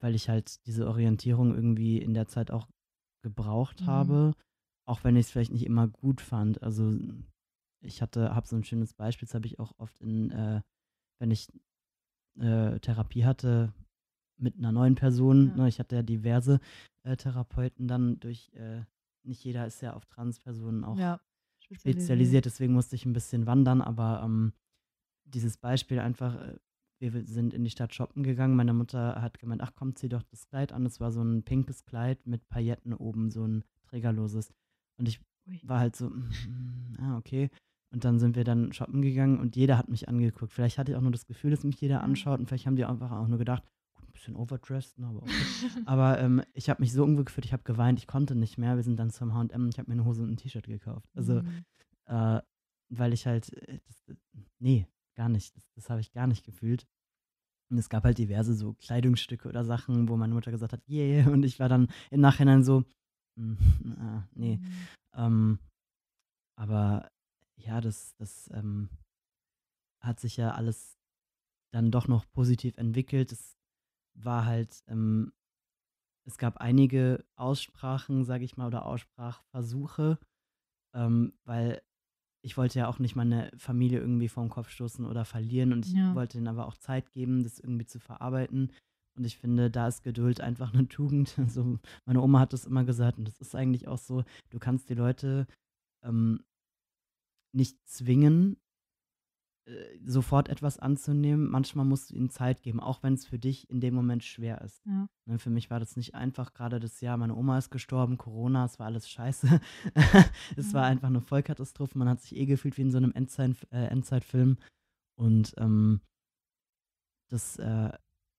weil 0.00 0.14
ich 0.14 0.28
halt 0.28 0.66
diese 0.66 0.88
Orientierung 0.88 1.54
irgendwie 1.54 1.98
in 1.98 2.14
der 2.14 2.26
Zeit 2.26 2.50
auch 2.50 2.68
gebraucht 3.22 3.82
Mhm. 3.82 3.86
habe, 3.86 4.34
auch 4.84 5.04
wenn 5.04 5.16
ich 5.16 5.26
es 5.26 5.30
vielleicht 5.30 5.52
nicht 5.52 5.64
immer 5.66 5.86
gut 5.86 6.20
fand. 6.20 6.62
Also 6.62 6.92
ich 7.80 8.02
hatte, 8.02 8.34
habe 8.34 8.46
so 8.46 8.56
ein 8.56 8.64
schönes 8.64 8.94
Beispiel, 8.94 9.26
das 9.26 9.34
habe 9.34 9.46
ich 9.46 9.58
auch 9.60 9.72
oft 9.78 10.00
in, 10.00 10.30
äh, 10.32 10.60
wenn 11.20 11.30
ich 11.30 11.48
äh, 12.40 12.78
Therapie 12.80 13.24
hatte 13.24 13.72
mit 14.38 14.56
einer 14.56 14.72
neuen 14.72 14.96
Person. 14.96 15.48
Ja. 15.48 15.56
Ne, 15.56 15.68
ich 15.68 15.78
hatte 15.78 15.96
ja 15.96 16.02
diverse 16.02 16.58
äh, 17.04 17.16
Therapeuten 17.16 17.86
dann 17.86 18.18
durch, 18.18 18.50
äh, 18.54 18.82
nicht 19.24 19.44
jeder 19.44 19.66
ist 19.66 19.80
ja 19.82 19.92
auf 19.94 20.06
Transpersonen 20.06 20.84
auch 20.84 20.98
ja. 20.98 21.20
spezialisiert, 21.60 22.44
deswegen 22.44 22.72
musste 22.72 22.96
ich 22.96 23.06
ein 23.06 23.12
bisschen 23.12 23.46
wandern, 23.46 23.80
aber 23.80 24.22
ähm, 24.24 24.52
dieses 25.34 25.56
Beispiel 25.56 25.98
einfach, 25.98 26.34
äh, 26.40 26.58
wir 27.00 27.24
sind 27.26 27.52
in 27.52 27.64
die 27.64 27.70
Stadt 27.70 27.94
shoppen 27.94 28.22
gegangen, 28.22 28.54
meine 28.54 28.72
Mutter 28.74 29.20
hat 29.20 29.38
gemeint, 29.38 29.60
ach 29.62 29.72
komm, 29.74 29.96
zieh 29.96 30.08
doch 30.08 30.22
das 30.22 30.46
Kleid 30.46 30.72
an, 30.72 30.86
es 30.86 31.00
war 31.00 31.10
so 31.10 31.22
ein 31.22 31.42
pinkes 31.42 31.84
Kleid 31.84 32.26
mit 32.26 32.48
Pailletten 32.48 32.94
oben, 32.94 33.30
so 33.30 33.44
ein 33.46 33.64
trägerloses 33.88 34.52
und 34.98 35.08
ich 35.08 35.20
war 35.64 35.80
halt 35.80 35.96
so, 35.96 36.10
mm, 36.10 36.96
ah, 37.00 37.16
okay. 37.16 37.50
Und 37.92 38.04
dann 38.04 38.18
sind 38.20 38.36
wir 38.36 38.44
dann 38.44 38.72
shoppen 38.72 39.02
gegangen 39.02 39.38
und 39.40 39.54
jeder 39.56 39.76
hat 39.76 39.88
mich 39.90 40.08
angeguckt. 40.08 40.52
Vielleicht 40.52 40.78
hatte 40.78 40.92
ich 40.92 40.96
auch 40.96 41.02
nur 41.02 41.10
das 41.10 41.26
Gefühl, 41.26 41.50
dass 41.50 41.62
mich 41.64 41.78
jeder 41.80 41.96
Ja. 41.96 42.00
anschaut 42.00 42.38
und 42.40 42.46
vielleicht 42.46 42.66
haben 42.66 42.76
die 42.76 42.84
einfach 42.86 43.10
auch 43.10 43.26
nur 43.28 43.38
gedacht, 43.38 43.64
gut, 43.94 44.08
ein 44.08 44.12
bisschen 44.12 44.36
overdressed, 44.36 44.98
ne, 44.98 45.08
aber 45.08 45.22
okay. 45.24 45.32
Aber 45.86 46.18
ähm, 46.20 46.42
ich 46.54 46.70
habe 46.70 46.80
mich 46.80 46.92
so 46.92 47.02
unwohl 47.04 47.24
gefühlt, 47.24 47.44
ich 47.44 47.52
habe 47.52 47.64
geweint, 47.64 47.98
ich 47.98 48.06
konnte 48.06 48.34
nicht 48.34 48.56
mehr. 48.56 48.76
Wir 48.76 48.82
sind 48.82 48.96
dann 48.98 49.10
zum 49.10 49.34
H&M, 49.34 49.68
ich 49.68 49.78
habe 49.78 49.90
mir 49.90 49.94
eine 49.94 50.04
Hose 50.06 50.22
und 50.22 50.30
ein 50.30 50.36
T-Shirt 50.36 50.66
gekauft. 50.66 51.10
Also, 51.16 51.42
Mhm. 51.42 51.64
äh, 52.06 52.40
weil 52.88 53.12
ich 53.12 53.26
halt, 53.26 53.52
äh, 53.52 53.80
das, 53.86 54.08
äh, 54.08 54.14
nee, 54.58 54.86
gar 55.14 55.28
nicht. 55.28 55.56
Das, 55.56 55.70
das 55.74 55.90
habe 55.90 56.00
ich 56.00 56.12
gar 56.12 56.26
nicht 56.26 56.44
gefühlt. 56.44 56.86
Und 57.70 57.78
es 57.78 57.88
gab 57.88 58.04
halt 58.04 58.18
diverse 58.18 58.54
so 58.54 58.74
Kleidungsstücke 58.74 59.48
oder 59.48 59.64
Sachen, 59.64 60.08
wo 60.08 60.16
meine 60.16 60.34
Mutter 60.34 60.50
gesagt 60.50 60.72
hat, 60.72 60.86
yeah, 60.88 61.26
und 61.30 61.42
ich 61.44 61.58
war 61.58 61.68
dann 61.68 61.88
im 62.10 62.20
Nachhinein 62.20 62.62
so, 62.62 62.84
mm, 63.36 63.54
ah, 63.98 64.28
nee. 64.34 64.58
Mhm. 64.58 64.72
Ähm, 65.14 65.58
aber 66.58 67.10
ja, 67.56 67.80
das, 67.80 68.14
das 68.16 68.50
ähm, 68.52 68.90
hat 70.00 70.20
sich 70.20 70.36
ja 70.36 70.52
alles 70.52 70.98
dann 71.72 71.90
doch 71.90 72.08
noch 72.08 72.30
positiv 72.32 72.76
entwickelt. 72.76 73.32
Es 73.32 73.56
war 74.14 74.44
halt, 74.44 74.82
ähm, 74.86 75.32
es 76.26 76.38
gab 76.38 76.58
einige 76.58 77.24
Aussprachen, 77.36 78.24
sage 78.24 78.44
ich 78.44 78.56
mal, 78.56 78.66
oder 78.66 78.86
Aussprachversuche, 78.86 80.18
ähm, 80.94 81.32
weil 81.44 81.82
ich 82.44 82.56
wollte 82.56 82.78
ja 82.80 82.88
auch 82.88 82.98
nicht 82.98 83.14
meine 83.16 83.50
Familie 83.56 84.00
irgendwie 84.00 84.28
vom 84.28 84.48
Kopf 84.50 84.68
stoßen 84.70 85.04
oder 85.06 85.24
verlieren 85.24 85.72
und 85.72 85.86
ich 85.86 85.92
Ja. 85.92 86.14
wollte 86.14 86.38
ihnen 86.38 86.48
aber 86.48 86.66
auch 86.66 86.76
Zeit 86.76 87.10
geben, 87.12 87.42
das 87.44 87.58
irgendwie 87.60 87.86
zu 87.86 88.00
verarbeiten. 88.00 88.72
Und 89.16 89.24
ich 89.24 89.36
finde, 89.38 89.70
da 89.70 89.88
ist 89.88 90.02
Geduld 90.02 90.40
einfach 90.40 90.72
eine 90.74 90.88
Tugend. 90.88 91.38
Also 91.38 91.78
meine 92.04 92.20
Oma 92.20 92.40
hat 92.40 92.52
das 92.52 92.64
immer 92.66 92.84
gesagt 92.84 93.18
und 93.18 93.28
das 93.28 93.40
ist 93.40 93.54
eigentlich 93.54 93.86
auch 93.88 93.98
so, 93.98 94.24
du 94.50 94.58
kannst 94.58 94.88
die 94.90 94.94
Leute 94.94 95.46
ähm, 96.02 96.42
nicht 97.54 97.76
zwingen, 97.86 98.56
sofort 100.04 100.48
etwas 100.48 100.78
anzunehmen. 100.78 101.48
Manchmal 101.48 101.84
musst 101.84 102.10
du 102.10 102.14
ihnen 102.14 102.30
Zeit 102.30 102.62
geben, 102.62 102.80
auch 102.80 103.02
wenn 103.02 103.14
es 103.14 103.26
für 103.26 103.38
dich 103.38 103.70
in 103.70 103.80
dem 103.80 103.94
Moment 103.94 104.24
schwer 104.24 104.60
ist. 104.62 104.84
Ja. 104.86 105.08
Ne, 105.26 105.38
für 105.38 105.50
mich 105.50 105.70
war 105.70 105.78
das 105.78 105.96
nicht 105.96 106.14
einfach, 106.14 106.52
gerade 106.52 106.80
das 106.80 107.00
Jahr, 107.00 107.16
meine 107.16 107.36
Oma 107.36 107.58
ist 107.58 107.70
gestorben, 107.70 108.18
Corona, 108.18 108.64
es 108.64 108.78
war 108.78 108.86
alles 108.86 109.08
scheiße. 109.08 109.60
es 110.56 110.74
war 110.74 110.82
Ja. 110.82 110.88
einfach 110.88 111.08
eine 111.08 111.20
Vollkatastrophe. 111.20 111.96
Man 111.96 112.08
hat 112.08 112.20
sich 112.20 112.36
eh 112.36 112.46
gefühlt 112.46 112.76
wie 112.76 112.82
in 112.82 112.90
so 112.90 112.96
einem 112.98 113.12
Endzeit, 113.12 113.56
äh, 113.70 113.86
Endzeitfilm. 113.86 114.56
Und 115.16 115.54
ähm, 115.58 116.00
das 117.28 117.56
äh, 117.58 117.92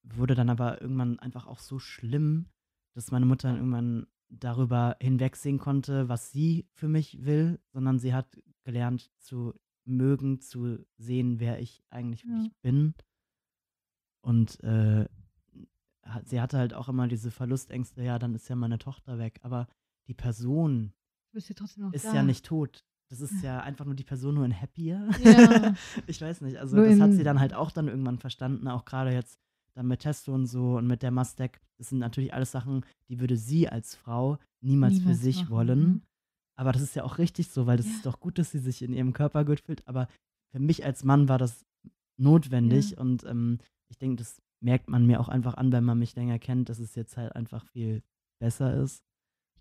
wurde 0.03 0.35
dann 0.35 0.49
aber 0.49 0.81
irgendwann 0.81 1.19
einfach 1.19 1.47
auch 1.47 1.59
so 1.59 1.79
schlimm, 1.79 2.47
dass 2.95 3.11
meine 3.11 3.25
Mutter 3.25 3.47
dann 3.47 3.57
irgendwann 3.57 4.07
darüber 4.29 4.97
hinwegsehen 4.99 5.59
konnte, 5.59 6.09
was 6.09 6.31
sie 6.31 6.67
für 6.73 6.87
mich 6.87 7.23
will, 7.23 7.59
sondern 7.71 7.99
sie 7.99 8.13
hat 8.13 8.37
gelernt 8.63 9.11
zu 9.19 9.53
mögen, 9.85 10.39
zu 10.39 10.85
sehen, 10.97 11.39
wer 11.39 11.59
ich 11.59 11.83
eigentlich 11.89 12.23
Ja. 12.23 12.29
wirklich 12.29 12.55
bin. 12.61 12.93
Und 14.21 14.63
äh, 14.63 15.05
hat- 16.03 16.27
sie 16.27 16.39
hatte 16.41 16.57
halt 16.57 16.73
auch 16.73 16.89
immer 16.89 17.07
diese 17.07 17.31
Verlustängste, 17.31 18.03
ja, 18.03 18.19
dann 18.19 18.35
ist 18.35 18.47
ja 18.49 18.55
meine 18.55 18.77
Tochter 18.77 19.17
weg. 19.17 19.39
Aber 19.43 19.67
die 20.07 20.13
Person 20.13 20.93
ja 21.33 21.89
ist 21.91 22.05
da. 22.05 22.13
ja 22.15 22.23
nicht 22.23 22.45
tot. 22.45 22.83
Das 23.09 23.19
ist 23.21 23.43
ja 23.43 23.59
einfach 23.61 23.85
nur 23.85 23.95
die 23.95 24.03
Person 24.03 24.35
nur 24.35 24.45
in 24.45 24.59
happier. 24.59 25.09
Ja. 25.23 25.73
ich 26.07 26.21
weiß 26.21 26.41
nicht. 26.41 26.57
Also 26.57 26.77
Nur 26.77 26.87
das 26.87 26.99
hat 26.99 27.13
sie 27.13 27.23
dann 27.23 27.39
halt 27.39 27.53
auch 27.53 27.71
dann 27.71 27.87
irgendwann 27.87 28.17
verstanden, 28.19 28.67
auch 28.67 28.85
gerade 28.85 29.11
jetzt 29.11 29.39
dann 29.75 29.87
mit 29.87 30.01
Testo 30.01 30.33
und 30.33 30.45
so 30.45 30.77
und 30.77 30.87
mit 30.87 31.01
der 31.01 31.11
Mustec. 31.11 31.59
Das 31.77 31.89
sind 31.89 31.99
natürlich 31.99 32.33
alles 32.33 32.51
Sachen, 32.51 32.85
die 33.09 33.19
würde 33.19 33.35
sie 33.37 33.67
als 33.67 33.95
Frau 33.95 34.37
niemals, 34.61 34.93
Niemals 34.99 35.17
für 35.17 35.21
sich 35.21 35.37
machen, 35.41 35.49
wollen. 35.49 36.05
Aber 36.55 36.71
das 36.71 36.81
ist 36.81 36.95
ja 36.95 37.03
auch 37.03 37.17
richtig 37.17 37.49
so, 37.49 37.65
weil 37.65 37.77
das 37.77 37.87
Ja. 37.87 37.93
ist 37.93 38.05
doch 38.05 38.19
gut, 38.19 38.37
dass 38.37 38.51
sie 38.51 38.59
sich 38.59 38.81
in 38.81 38.93
ihrem 38.93 39.13
Körper 39.13 39.43
gut 39.45 39.59
fühlt. 39.59 39.87
Aber 39.87 40.07
für 40.51 40.59
mich 40.59 40.85
als 40.85 41.03
Mann 41.03 41.27
war 41.27 41.37
das 41.37 41.65
notwendig 42.17 42.91
Ja. 42.91 42.97
und 42.99 43.23
ähm, 43.25 43.59
ich 43.89 43.97
denke, 43.97 44.17
das 44.17 44.41
merkt 44.61 44.89
man 44.89 45.05
mir 45.05 45.19
auch 45.19 45.29
einfach 45.29 45.55
an, 45.55 45.71
wenn 45.71 45.83
man 45.83 45.99
mich 45.99 46.15
länger 46.15 46.39
kennt, 46.39 46.69
dass 46.69 46.79
es 46.79 46.95
jetzt 46.95 47.17
halt 47.17 47.35
einfach 47.35 47.65
viel 47.67 48.01
besser 48.39 48.73
ist. 48.81 49.03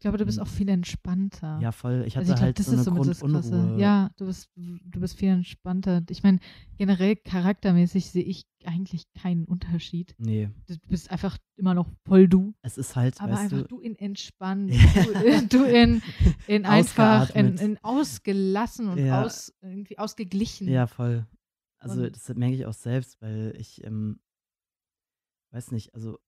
Ich 0.03 0.05
glaube, 0.05 0.19
du 0.19 0.27
bist 0.27 0.39
Und- 0.39 0.49
auch 0.49 0.51
viel 0.51 0.69
entspannter. 0.69 1.61
Ja, 1.63 1.71
voll. 1.71 2.03
Ich 2.09 2.17
hatte 2.17 2.25
also 2.27 2.35
ich 2.35 2.41
halt 2.41 2.59
das 2.59 2.67
so 2.67 2.73
eine. 2.73 2.83
Grundunruhe. 3.15 3.81
Ja, 3.81 4.11
du 4.17 4.27
bist, 4.27 4.51
du 4.57 4.99
bist 4.99 5.17
viel 5.17 5.29
entspannter. 5.29 6.03
Ich 6.11 6.25
meine, 6.25 6.41
generell 6.77 7.15
charaktermäßig 7.15 8.11
sehe 8.11 8.25
ich 8.25 8.45
eigentlich 8.65 9.05
keinen 9.17 9.45
Unterschied. 9.45 10.17
Nee, 10.19 10.51
Du 10.67 10.77
bist 10.89 11.09
einfach 11.13 11.39
immer 11.55 11.75
noch 11.75 11.89
voll 12.05 12.27
du, 12.27 12.53
es 12.63 12.79
ist 12.79 12.97
halt, 12.97 13.21
aber 13.21 13.35
weißt 13.35 13.43
einfach 13.53 13.59
du, 13.63 13.77
du, 13.77 13.81
in 13.81 13.95
entspannt, 13.95 14.73
Ja. 14.75 15.05
du, 15.05 15.13
in- 15.23 15.49
du 15.49 15.65
in, 15.67 16.03
in 16.49 16.67
einfach 16.67 17.31
in, 17.37 17.57
in 17.59 17.79
ausgelassen 17.85 18.89
und 18.89 18.99
Ja. 18.99 19.23
aus, 19.25 19.55
irgendwie 19.63 19.99
ausgeglichen. 19.99 20.67
Ja, 20.69 20.89
voll. 20.89 21.29
Also 21.79 22.03
Und- 22.03 22.17
das 22.17 22.29
merke 22.35 22.57
ich 22.57 22.67
auch 22.67 22.73
selbst, 22.75 23.23
weil 23.23 23.55
ich, 23.57 23.85
ähm, 23.85 24.19
weiß 25.53 25.71
nicht, 25.71 25.95
also 25.95 26.19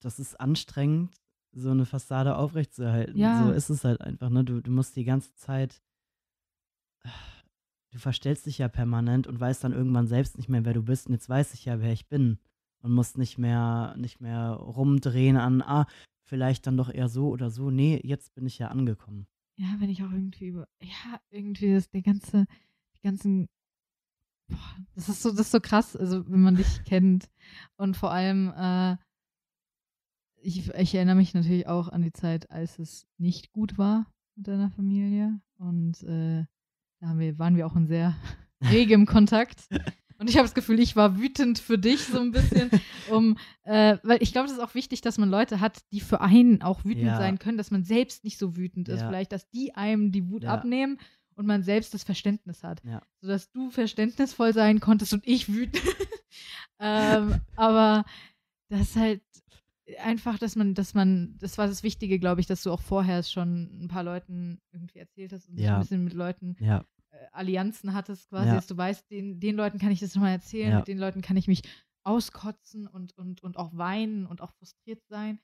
das 0.00 0.20
ist 0.20 0.38
anstrengend, 0.38 1.16
so 1.52 1.70
eine 1.70 1.86
Fassade 1.86 2.36
aufrechtzuerhalten. 2.36 3.16
Ja. 3.16 3.44
So 3.44 3.52
ist 3.52 3.70
es 3.70 3.84
halt 3.84 4.00
einfach, 4.00 4.30
ne? 4.30 4.44
Du, 4.44 4.60
du 4.60 4.70
musst 4.70 4.96
die 4.96 5.04
ganze 5.04 5.34
Zeit, 5.34 5.82
du 7.90 7.98
verstellst 7.98 8.46
dich 8.46 8.58
ja 8.58 8.68
permanent 8.68 9.26
und 9.26 9.38
weißt 9.38 9.62
dann 9.64 9.72
irgendwann 9.72 10.06
selbst 10.06 10.36
nicht 10.36 10.48
mehr, 10.48 10.64
wer 10.64 10.74
du 10.74 10.82
bist. 10.82 11.06
Und 11.06 11.12
jetzt 11.12 11.28
weiß 11.28 11.54
ich 11.54 11.64
ja, 11.64 11.80
wer 11.80 11.92
ich 11.92 12.08
bin. 12.08 12.38
Und 12.80 12.92
musst 12.92 13.16
nicht 13.16 13.38
mehr, 13.38 13.94
nicht 13.96 14.20
mehr 14.20 14.50
rumdrehen 14.50 15.36
an, 15.36 15.62
ah, 15.62 15.86
vielleicht 16.24 16.66
dann 16.66 16.76
doch 16.76 16.92
eher 16.92 17.08
so 17.08 17.28
oder 17.28 17.50
so. 17.50 17.70
Nee, 17.70 18.00
jetzt 18.02 18.34
bin 18.34 18.46
ich 18.46 18.58
ja 18.58 18.68
angekommen. 18.68 19.26
Ja, 19.56 19.76
wenn 19.78 19.90
ich 19.90 20.02
auch 20.02 20.10
irgendwie 20.10 20.48
über, 20.48 20.66
ja, 20.80 21.20
irgendwie 21.30 21.74
das, 21.74 21.90
der 21.90 22.02
ganze, 22.02 22.46
die 22.96 23.02
ganzen, 23.02 23.48
das 24.94 25.08
ist 25.08 25.22
so, 25.22 25.30
das 25.30 25.40
ist 25.40 25.52
so 25.52 25.60
krass, 25.60 25.94
also 25.94 26.28
wenn 26.28 26.42
man 26.42 26.56
dich 26.56 26.84
kennt 26.84 27.28
und 27.76 27.96
vor 27.96 28.10
allem, 28.10 28.52
äh, 28.56 28.96
ich, 30.42 30.68
ich 30.74 30.94
erinnere 30.94 31.16
mich 31.16 31.34
natürlich 31.34 31.66
auch 31.66 31.88
an 31.88 32.02
die 32.02 32.12
Zeit, 32.12 32.50
als 32.50 32.78
es 32.78 33.06
nicht 33.18 33.52
gut 33.52 33.78
war 33.78 34.06
mit 34.36 34.48
deiner 34.48 34.70
Familie 34.70 35.40
und 35.58 36.02
äh, 36.02 36.44
da 37.00 37.18
wir, 37.18 37.38
waren 37.38 37.56
wir 37.56 37.66
auch 37.66 37.76
in 37.76 37.86
sehr 37.86 38.14
regem 38.70 39.06
Kontakt. 39.06 39.60
Und 40.18 40.30
ich 40.30 40.36
habe 40.36 40.44
das 40.46 40.54
Gefühl, 40.54 40.78
ich 40.78 40.94
war 40.94 41.18
wütend 41.18 41.58
für 41.58 41.78
dich 41.78 42.04
so 42.04 42.20
ein 42.20 42.30
bisschen, 42.30 42.70
um, 43.10 43.36
äh, 43.64 43.98
weil 44.04 44.22
ich 44.22 44.32
glaube, 44.32 44.46
es 44.46 44.52
ist 44.52 44.60
auch 44.60 44.74
wichtig, 44.74 45.00
dass 45.00 45.18
man 45.18 45.28
Leute 45.28 45.58
hat, 45.60 45.78
die 45.90 46.00
für 46.00 46.20
einen 46.20 46.62
auch 46.62 46.84
wütend 46.84 47.06
Ja. 47.06 47.16
sein 47.16 47.38
können, 47.40 47.58
dass 47.58 47.72
man 47.72 47.82
selbst 47.84 48.22
nicht 48.22 48.38
so 48.38 48.56
wütend 48.56 48.88
ist. 48.88 49.00
Ja. 49.00 49.08
Vielleicht, 49.08 49.32
dass 49.32 49.50
die 49.50 49.74
einem 49.74 50.12
die 50.12 50.30
Wut 50.30 50.44
Ja. 50.44 50.50
abnehmen 50.50 50.98
und 51.34 51.46
man 51.46 51.62
selbst 51.64 51.92
das 51.92 52.04
Verständnis 52.04 52.62
hat. 52.62 52.82
Ja. 52.84 53.02
Sodass 53.20 53.50
du 53.50 53.70
verständnisvoll 53.70 54.52
sein 54.52 54.78
konntest 54.78 55.12
und 55.12 55.26
ich 55.26 55.52
wütend. 55.52 55.82
ähm, 56.78 57.40
aber 57.56 58.04
das 58.68 58.82
ist 58.82 58.96
halt 58.96 59.22
einfach, 59.98 60.38
dass 60.38 60.56
man, 60.56 60.74
dass 60.74 60.94
man, 60.94 61.36
das 61.38 61.58
war 61.58 61.66
das 61.66 61.82
Wichtige, 61.82 62.18
glaube 62.18 62.40
ich, 62.40 62.46
dass 62.46 62.62
du 62.62 62.70
auch 62.70 62.80
vorher 62.80 63.22
schon 63.22 63.84
ein 63.84 63.88
paar 63.88 64.04
Leuten 64.04 64.60
irgendwie 64.72 64.98
erzählt 64.98 65.32
hast 65.32 65.48
und 65.48 65.58
Ja. 65.58 65.74
ein 65.74 65.80
bisschen 65.80 66.04
mit 66.04 66.14
Leuten 66.14 66.56
Ja, 66.60 66.84
äh, 67.10 67.26
Allianzen 67.32 67.92
hattest, 67.94 68.28
quasi, 68.28 68.48
Ja. 68.50 68.54
dass 68.56 68.66
du 68.66 68.76
weißt, 68.76 69.10
den, 69.10 69.40
den 69.40 69.56
Leuten 69.56 69.78
kann 69.78 69.90
ich 69.92 70.00
das 70.00 70.14
nochmal 70.14 70.32
erzählen, 70.32 70.76
mit 70.78 70.88
den 70.88 70.98
Leuten 70.98 71.20
kann 71.20 71.36
ich 71.36 71.48
mich 71.48 71.62
auskotzen 72.04 72.86
und, 72.86 73.16
und, 73.16 73.42
und 73.42 73.56
auch 73.56 73.76
weinen 73.76 74.26
und 74.26 74.40
auch 74.40 74.52
frustriert 74.52 75.02
sein. 75.08 75.40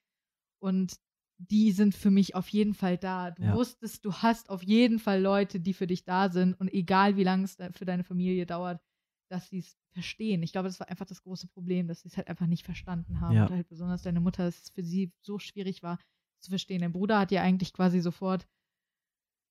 Und 0.60 0.96
die 1.38 1.70
sind 1.70 1.94
für 1.94 2.10
mich 2.10 2.34
auf 2.34 2.48
jeden 2.48 2.74
Fall 2.74 2.98
da. 2.98 3.30
Du 3.30 3.42
wusstest, 3.54 4.04
du 4.04 4.12
hast 4.12 4.50
auf 4.50 4.62
jeden 4.64 4.98
Fall 4.98 5.20
Leute, 5.22 5.60
die 5.60 5.72
für 5.72 5.86
dich 5.86 6.04
da 6.04 6.30
sind 6.30 6.58
und 6.58 6.72
egal 6.72 7.16
wie 7.16 7.22
lange 7.22 7.44
es 7.44 7.56
für 7.74 7.84
deine 7.84 8.02
Familie 8.02 8.44
dauert, 8.44 8.80
dass 9.28 9.48
sie 9.48 9.58
es 9.58 9.76
verstehen. 9.92 10.42
Ich 10.42 10.52
glaube, 10.52 10.68
das 10.68 10.80
war 10.80 10.88
einfach 10.88 11.06
das 11.06 11.22
große 11.22 11.48
Problem, 11.48 11.86
dass 11.88 12.02
sie 12.02 12.08
es 12.08 12.16
halt 12.16 12.28
einfach 12.28 12.46
nicht 12.46 12.64
verstanden 12.64 13.20
haben. 13.20 13.34
Ja. 13.36 13.46
Und 13.46 13.50
halt 13.52 13.68
besonders 13.68 14.02
deine 14.02 14.20
Mutter, 14.20 14.44
dass 14.44 14.62
es 14.62 14.70
für 14.70 14.82
sie 14.82 15.12
so 15.20 15.38
schwierig 15.38 15.82
war, 15.82 15.98
zu 16.40 16.50
verstehen. 16.50 16.80
Dein 16.80 16.92
Bruder 16.92 17.18
hat 17.18 17.30
ja 17.32 17.42
eigentlich 17.42 17.72
quasi 17.72 18.00
sofort 18.00 18.46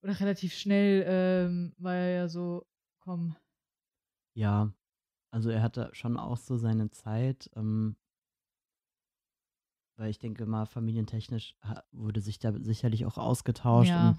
oder 0.03 0.19
relativ 0.19 0.53
schnell, 0.53 1.03
ähm, 1.07 1.73
war 1.77 1.95
er 1.95 2.09
ja 2.11 2.27
so, 2.27 2.65
komm. 2.99 3.35
Ja, 4.35 4.71
also 5.31 5.49
er 5.49 5.61
hatte 5.61 5.89
schon 5.93 6.17
auch 6.17 6.37
so 6.37 6.57
seine 6.57 6.89
Zeit, 6.91 7.49
ähm, 7.55 7.95
weil 9.97 10.11
ich 10.11 10.19
denke 10.19 10.45
mal, 10.45 10.65
familientechnisch 10.65 11.55
wurde 11.91 12.21
sich 12.21 12.37
da 12.39 12.53
sicherlich 12.59 13.05
auch 13.05 13.17
ausgetauscht 13.17 13.89
Ja. 13.89 14.09
und 14.09 14.17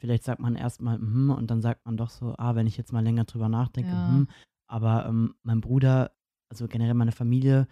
vielleicht 0.00 0.24
sagt 0.24 0.40
man 0.40 0.56
erstmal, 0.56 0.98
mhm, 0.98 1.30
und 1.30 1.50
dann 1.50 1.60
sagt 1.60 1.84
man 1.86 1.96
doch 1.96 2.10
so, 2.10 2.34
ah, 2.38 2.54
wenn 2.54 2.66
ich 2.66 2.76
jetzt 2.76 2.92
mal 2.92 3.04
länger 3.04 3.24
drüber 3.24 3.48
nachdenke, 3.48 3.90
Ja. 3.92 4.08
mhm. 4.08 4.28
Aber 4.66 5.06
ähm, 5.06 5.34
mein 5.42 5.60
Bruder, 5.60 6.12
also 6.48 6.66
generell 6.68 6.94
meine 6.94 7.12
Familie, 7.12 7.66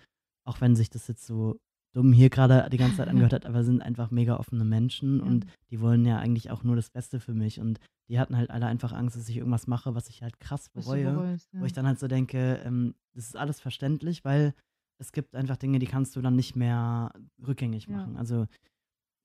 auch 0.45 0.61
wenn 0.61 0.75
sich 0.77 0.91
das 0.91 1.07
jetzt 1.09 1.27
so 1.27 1.59
dumm 1.95 2.13
hier 2.13 2.29
gerade 2.29 2.69
die 2.71 2.77
ganze 2.77 2.99
Zeit 2.99 3.09
angehört 3.09 3.33
hat, 3.33 3.47
aber 3.47 3.65
sind 3.65 3.81
einfach 3.83 4.11
mega 4.11 4.37
offene 4.37 4.65
Menschen 4.65 5.19
Ja. 5.19 5.25
und 5.25 5.47
die 5.71 5.81
wollen 5.81 6.05
ja 6.05 6.19
eigentlich 6.19 6.51
auch 6.51 6.63
nur 6.65 6.77
das 6.77 6.91
Beste 6.91 7.19
für 7.21 7.35
mich 7.35 7.61
und 7.61 7.79
die 8.09 8.19
hatten 8.19 8.37
halt 8.37 8.51
alle 8.51 8.67
einfach 8.67 8.93
Angst, 8.93 9.17
dass 9.17 9.29
ich 9.29 9.37
irgendwas 9.37 9.67
mache, 9.67 9.95
was 9.95 10.09
ich 10.09 10.23
halt 10.23 10.39
krass 10.41 10.69
bereue. 10.71 11.13
bereust, 11.13 11.49
Wo 11.53 11.61
ja. 11.61 11.65
ich 11.67 11.73
dann 11.73 11.87
halt 11.87 11.99
so 11.99 12.09
denke, 12.09 12.61
ähm, 12.65 12.95
das 13.15 13.27
ist 13.27 13.37
alles 13.37 13.61
verständlich, 13.61 14.25
weil 14.25 14.55
es 14.99 15.13
gibt 15.13 15.35
einfach 15.37 15.57
Dinge, 15.57 15.79
die 15.79 15.87
kannst 15.87 16.17
du 16.17 16.21
dann 16.21 16.35
nicht 16.37 16.57
mehr 16.57 17.13
rückgängig 17.47 17.87
Ja. 17.87 17.97
machen. 17.99 18.17
Also 18.17 18.47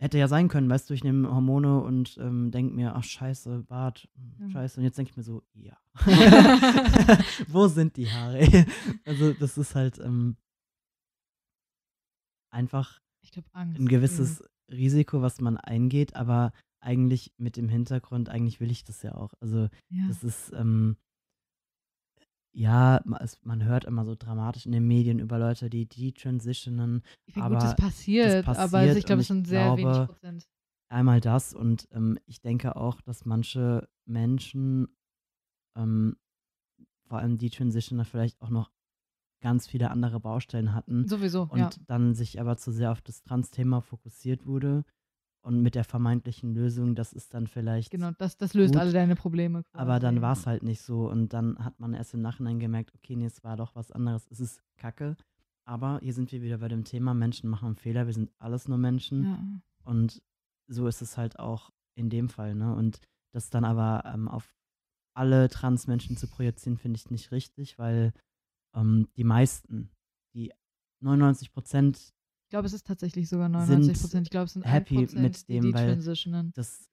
hätte 0.03 0.17
ja 0.17 0.27
sein 0.27 0.49
können, 0.49 0.69
weißt 0.69 0.89
du, 0.89 0.93
ich 0.93 1.03
nehme 1.03 1.33
Hormone 1.33 1.81
und 1.81 2.17
ähm, 2.19 2.51
denke 2.51 2.75
mir, 2.75 2.95
ach 2.95 3.03
scheiße, 3.03 3.63
Bart, 3.67 4.09
Ja. 4.39 4.49
scheiße. 4.49 4.79
Und 4.79 4.83
jetzt 4.83 4.97
denke 4.97 5.11
ich 5.11 5.17
mir 5.17 5.23
so, 5.23 5.43
ja. 5.53 5.77
Wo 7.47 7.67
sind 7.67 7.95
die 7.97 8.09
Haare? 8.11 8.39
also 9.05 9.33
das 9.33 9.57
ist 9.57 9.75
halt 9.75 9.99
ähm, 9.99 10.35
einfach 12.51 12.99
Angst. 13.53 13.79
ein 13.79 13.87
gewisses 13.87 14.43
Risiko, 14.71 15.21
was 15.21 15.39
man 15.41 15.57
eingeht, 15.57 16.15
aber 16.15 16.51
eigentlich 16.81 17.33
mit 17.37 17.55
dem 17.57 17.69
Hintergrund, 17.69 18.29
eigentlich 18.29 18.59
will 18.59 18.71
ich 18.71 18.83
das 18.83 19.01
ja 19.03 19.15
auch. 19.15 19.33
Also 19.39 19.69
Ja. 19.89 20.07
das 20.07 20.23
ist, 20.23 20.51
ähm, 20.53 20.97
ja, 22.53 23.01
man 23.03 23.63
hört 23.63 23.85
immer 23.85 24.05
so 24.05 24.15
dramatisch 24.15 24.65
in 24.65 24.71
den 24.71 24.87
Medien 24.87 25.19
über 25.19 25.39
Leute, 25.39 25.69
die 25.69 25.87
detransitionen. 25.87 27.03
Meine, 27.33 27.45
aber 27.45 27.55
gut, 27.55 27.63
das 27.63 27.75
passiert, 27.75 28.47
aber 28.47 28.53
passiert 28.57 28.97
ich 28.97 29.05
glaube, 29.05 29.21
es 29.21 29.27
sind 29.27 29.47
sehr 29.47 29.75
wenig 29.75 29.91
glaube, 29.93 30.05
Prozent. 30.07 30.47
Einmal 30.89 31.19
das 31.19 31.53
und 31.53 31.87
ähm, 31.91 32.19
ich 32.25 32.41
denke 32.41 32.75
auch, 32.75 33.01
dass 33.01 33.25
manche 33.25 33.89
Menschen, 34.05 34.87
ähm, 35.75 36.15
vor 37.07 37.17
allem 37.17 37.39
die 37.39 37.49
Transitioner, 37.49 38.05
vielleicht 38.05 38.39
auch 38.41 38.49
noch 38.49 38.71
ganz 39.41 39.67
viele 39.67 39.89
andere 39.89 40.19
Baustellen 40.19 40.73
hatten 40.73 41.07
Sowieso, 41.07 41.47
und 41.49 41.59
ja. 41.59 41.69
dann 41.87 42.13
sich 42.13 42.39
aber 42.39 42.55
zu 42.57 42.71
sehr 42.71 42.91
auf 42.91 43.01
das 43.01 43.23
Trans-Thema 43.23 43.81
fokussiert 43.81 44.45
wurde 44.45 44.85
und 45.45 45.61
mit 45.61 45.75
der 45.75 45.83
vermeintlichen 45.83 46.53
Lösung, 46.53 46.95
das 46.95 47.13
ist 47.13 47.33
dann 47.33 47.47
vielleicht 47.47 47.91
Genau, 47.91 48.11
das, 48.17 48.37
das 48.37 48.53
löst 48.53 48.73
gut, 48.73 48.81
alle 48.81 48.91
deine 48.93 49.15
Probleme. 49.15 49.63
aber 49.73 49.99
dann 49.99 50.15
quasi. 50.15 50.21
war 50.21 50.33
es 50.33 50.47
halt 50.47 50.63
nicht 50.63 50.81
so 50.81 51.09
und 51.09 51.33
dann 51.33 51.57
hat 51.63 51.79
man 51.79 51.93
erst 51.93 52.13
im 52.13 52.21
Nachhinein 52.21 52.59
gemerkt, 52.59 52.93
okay, 52.95 53.15
nee, 53.15 53.25
es 53.25 53.43
war 53.43 53.57
doch 53.57 53.75
was 53.75 53.91
anderes, 53.91 54.25
es 54.31 54.39
ist 54.39 54.61
Kacke, 54.77 55.15
aber 55.65 55.99
hier 56.01 56.13
sind 56.13 56.31
wir 56.31 56.41
wieder 56.41 56.57
bei 56.59 56.67
dem 56.69 56.83
Thema, 56.85 57.13
Menschen 57.13 57.49
machen 57.49 57.75
Fehler, 57.75 58.05
wir 58.05 58.13
sind 58.13 58.31
alles 58.39 58.67
nur 58.67 58.77
Menschen 58.77 59.23
Ja. 59.25 59.39
und 59.83 60.21
so 60.67 60.87
ist 60.87 61.01
es 61.01 61.17
halt 61.17 61.39
auch 61.39 61.71
in 61.95 62.09
dem 62.09 62.29
Fall, 62.29 62.55
ne? 62.55 62.73
Und 62.73 62.99
das 63.33 63.49
dann 63.49 63.65
aber 63.65 64.03
ähm, 64.11 64.27
auf 64.27 64.55
alle 65.15 65.49
Transmenschen 65.49 66.17
zu 66.17 66.27
projizieren, 66.27 66.77
finde 66.77 66.97
ich 66.97 67.11
nicht 67.11 67.31
richtig, 67.31 67.77
weil 67.77 68.13
ähm, 68.75 69.07
die 69.17 69.23
meisten, 69.23 69.91
die 70.33 70.51
99 71.01 71.51
Prozent 71.51 72.12
glaube, 72.53 72.67
es 72.67 72.73
ist 72.73 72.85
tatsächlich 72.85 73.27
sogar 73.29 73.49
99 73.49 73.99
Prozent. 73.99 74.27
Ich 74.27 74.31
glaube, 74.31 74.45
es 74.45 74.53
sind 74.53 74.63
happy 74.63 74.99
1%, 74.99 75.19
mit 75.19 75.47
die 75.49 75.53
dem, 75.59 75.73
weil 75.73 75.85
detransitionen. 75.87 76.51
das 76.53 76.87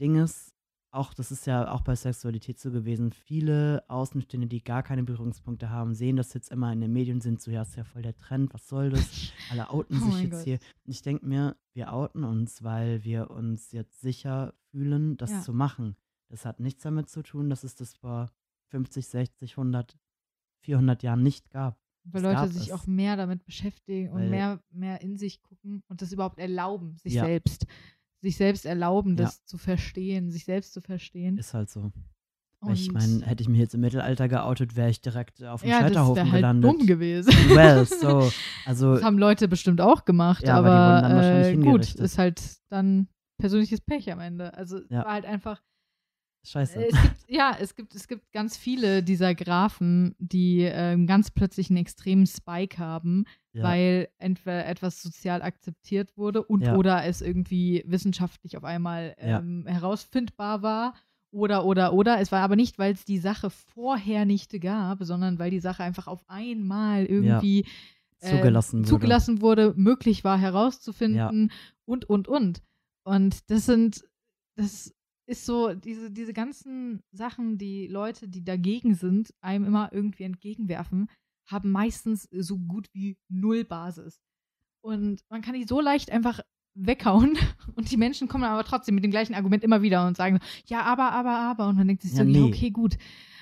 Ding 0.00 0.16
ist, 0.16 0.54
auch 0.90 1.12
das 1.12 1.30
ist 1.30 1.46
ja 1.46 1.70
auch 1.70 1.82
bei 1.82 1.94
Sexualität 1.94 2.58
so 2.58 2.70
gewesen, 2.70 3.12
viele 3.12 3.84
Außenstehende, 3.88 4.46
die 4.46 4.64
gar 4.64 4.82
keine 4.82 5.02
Berührungspunkte 5.02 5.68
haben, 5.68 5.94
sehen 5.94 6.16
das 6.16 6.32
jetzt 6.32 6.50
immer 6.50 6.72
in 6.72 6.80
den 6.80 6.94
Medien, 6.94 7.20
sind 7.20 7.42
so, 7.42 7.50
ja, 7.50 7.60
ist 7.62 7.76
ja 7.76 7.84
voll 7.84 8.00
der 8.00 8.16
Trend, 8.16 8.54
was 8.54 8.68
soll 8.68 8.88
das? 8.88 9.06
Alle 9.50 9.68
outen 9.68 10.00
Oh 10.02 10.10
sich 10.10 10.22
jetzt 10.22 10.32
Gott. 10.32 10.44
hier. 10.44 10.58
Und 10.86 10.90
ich 10.92 11.02
denke 11.02 11.26
mir, 11.26 11.56
wir 11.74 11.92
outen 11.92 12.24
uns, 12.24 12.62
weil 12.62 13.04
wir 13.04 13.30
uns 13.30 13.72
jetzt 13.72 14.00
sicher 14.00 14.54
fühlen, 14.70 15.18
das 15.18 15.30
Ja. 15.30 15.42
zu 15.42 15.52
machen. 15.52 15.96
Das 16.30 16.46
hat 16.46 16.58
nichts 16.60 16.82
damit 16.84 17.10
zu 17.10 17.22
tun, 17.22 17.50
dass 17.50 17.64
es 17.64 17.74
das 17.74 17.92
vor 17.94 18.30
50, 18.70 19.06
60, 19.06 19.58
100, 19.58 19.98
400 20.62 21.02
Jahren 21.02 21.22
nicht 21.22 21.50
gab. 21.50 21.78
Weil 22.12 22.24
Es 22.24 22.34
Leute 22.34 22.52
sich 22.52 22.68
es. 22.68 22.72
auch 22.72 22.86
mehr 22.86 23.16
damit 23.16 23.44
beschäftigen 23.44 24.10
und 24.10 24.20
Weil- 24.20 24.30
mehr, 24.30 24.60
mehr 24.70 25.00
in 25.00 25.16
sich 25.16 25.42
gucken 25.42 25.82
und 25.88 26.02
das 26.02 26.12
überhaupt 26.12 26.38
erlauben, 26.38 26.96
sich 26.98 27.14
Ja. 27.14 27.24
selbst. 27.24 27.66
Sich 28.22 28.36
selbst 28.36 28.64
erlauben, 28.64 29.10
Ja. 29.16 29.24
das 29.24 29.44
zu 29.44 29.58
verstehen, 29.58 30.30
sich 30.30 30.44
selbst 30.44 30.72
zu 30.72 30.80
verstehen. 30.80 31.36
Ist 31.38 31.52
halt 31.54 31.68
so. 31.70 31.92
Weil 32.60 32.74
ich 32.74 32.88
Und- 32.88 32.94
meine, 32.94 33.26
hätte 33.26 33.42
ich 33.42 33.48
mich 33.48 33.58
jetzt 33.60 33.74
im 33.74 33.80
Mittelalter 33.82 34.28
geoutet, 34.28 34.74
wäre 34.76 34.88
ich 34.88 35.00
direkt 35.00 35.42
auf 35.44 35.60
dem 35.60 35.70
ja, 35.70 35.80
das 35.80 35.88
Scheiterhaufen 35.90 36.16
wäre 36.16 36.26
halt 36.32 36.38
gelandet. 36.40 36.70
dumm 36.70 36.86
gewesen. 36.86 37.32
Well, 37.50 37.84
so. 37.86 38.30
Also, 38.64 38.94
Das 38.94 39.02
haben 39.04 39.18
Leute 39.18 39.46
bestimmt 39.48 39.80
auch 39.80 40.04
gemacht, 40.04 40.44
Ja, 40.46 40.56
aber 40.56 40.70
aber, 40.70 41.46
äh, 41.48 41.56
gut, 41.56 41.94
ist 41.94 42.18
halt 42.18 42.40
dann 42.70 43.08
persönliches 43.38 43.80
Pech 43.82 44.10
am 44.10 44.20
Ende. 44.20 44.54
Also 44.54 44.80
Ja. 44.88 45.04
war 45.04 45.12
halt 45.12 45.26
einfach 45.26 45.62
scheiße. 46.46 46.78
Äh, 46.84 46.88
Es 46.90 47.02
gibt, 47.02 47.16
ja, 47.28 47.56
es 47.60 47.74
gibt, 47.74 47.94
es 47.94 48.08
gibt 48.08 48.32
ganz 48.32 48.56
viele 48.56 49.02
dieser 49.02 49.34
Graphen, 49.34 50.14
die 50.18 50.60
ähm, 50.62 51.06
ganz 51.06 51.30
plötzlich 51.30 51.70
einen 51.70 51.78
extremen 51.78 52.26
Spike 52.26 52.78
haben, 52.78 53.24
ja. 53.52 53.62
weil 53.62 54.08
entweder 54.18 54.66
etwas 54.66 55.02
sozial 55.02 55.42
akzeptiert 55.42 56.16
wurde 56.16 56.42
und 56.42 56.62
Ja. 56.62 56.76
oder 56.76 57.04
es 57.04 57.20
irgendwie 57.22 57.82
wissenschaftlich 57.86 58.56
auf 58.56 58.64
einmal 58.64 59.14
Ja. 59.20 59.38
ähm, 59.40 59.64
herausfindbar 59.66 60.62
war. 60.62 60.94
Oder, 61.32 61.66
oder, 61.66 61.92
oder. 61.92 62.18
Es 62.20 62.32
war 62.32 62.40
aber 62.40 62.56
nicht, 62.56 62.78
weil 62.78 62.94
es 62.94 63.04
die 63.04 63.18
Sache 63.18 63.50
vorher 63.50 64.24
nicht 64.24 64.58
gab, 64.60 65.02
sondern 65.02 65.38
weil 65.38 65.50
die 65.50 65.60
Sache 65.60 65.82
einfach 65.82 66.06
auf 66.06 66.24
einmal 66.28 67.04
irgendwie 67.04 67.66
äh, 68.20 68.30
zugelassen 68.30 68.78
wurde. 68.78 68.88
zugelassen 68.88 69.40
wurde, 69.42 69.74
möglich 69.76 70.24
war 70.24 70.38
herauszufinden 70.38 71.50
und, 71.84 72.08
und, 72.08 72.28
und. 72.28 72.62
Und 73.04 73.50
das 73.50 73.66
sind, 73.66 74.04
das 74.54 74.94
ist 75.26 75.44
so, 75.44 75.74
diese, 75.74 76.10
diese 76.10 76.32
ganzen 76.32 77.02
Sachen, 77.10 77.58
die 77.58 77.88
Leute, 77.88 78.28
die 78.28 78.44
dagegen 78.44 78.94
sind, 78.94 79.34
einem 79.40 79.64
immer 79.64 79.92
irgendwie 79.92 80.22
entgegenwerfen, 80.22 81.08
haben 81.46 81.70
meistens 81.70 82.28
so 82.32 82.58
gut 82.58 82.88
wie 82.92 83.18
null 83.28 83.64
Basis. 83.64 84.20
Und 84.82 85.22
man 85.28 85.42
kann 85.42 85.54
die 85.54 85.64
so 85.64 85.80
leicht 85.80 86.10
einfach 86.10 86.40
weghauen 86.74 87.38
und 87.74 87.90
die 87.90 87.96
Menschen 87.96 88.28
kommen 88.28 88.44
aber 88.44 88.64
trotzdem 88.64 88.94
mit 88.94 89.04
dem 89.04 89.10
gleichen 89.10 89.34
Argument 89.34 89.64
immer 89.64 89.82
wieder 89.82 90.06
und 90.06 90.16
sagen, 90.16 90.40
ja, 90.66 90.82
aber, 90.82 91.12
aber, 91.12 91.36
aber. 91.38 91.68
Und 91.68 91.76
man 91.76 91.88
denkt 91.88 92.02
sich 92.02 92.12
so, 92.12 92.22
Ja, 92.22 92.24
ja, 92.24 92.30
nee. 92.30 92.48
okay, 92.48 92.70
gut. 92.70 92.96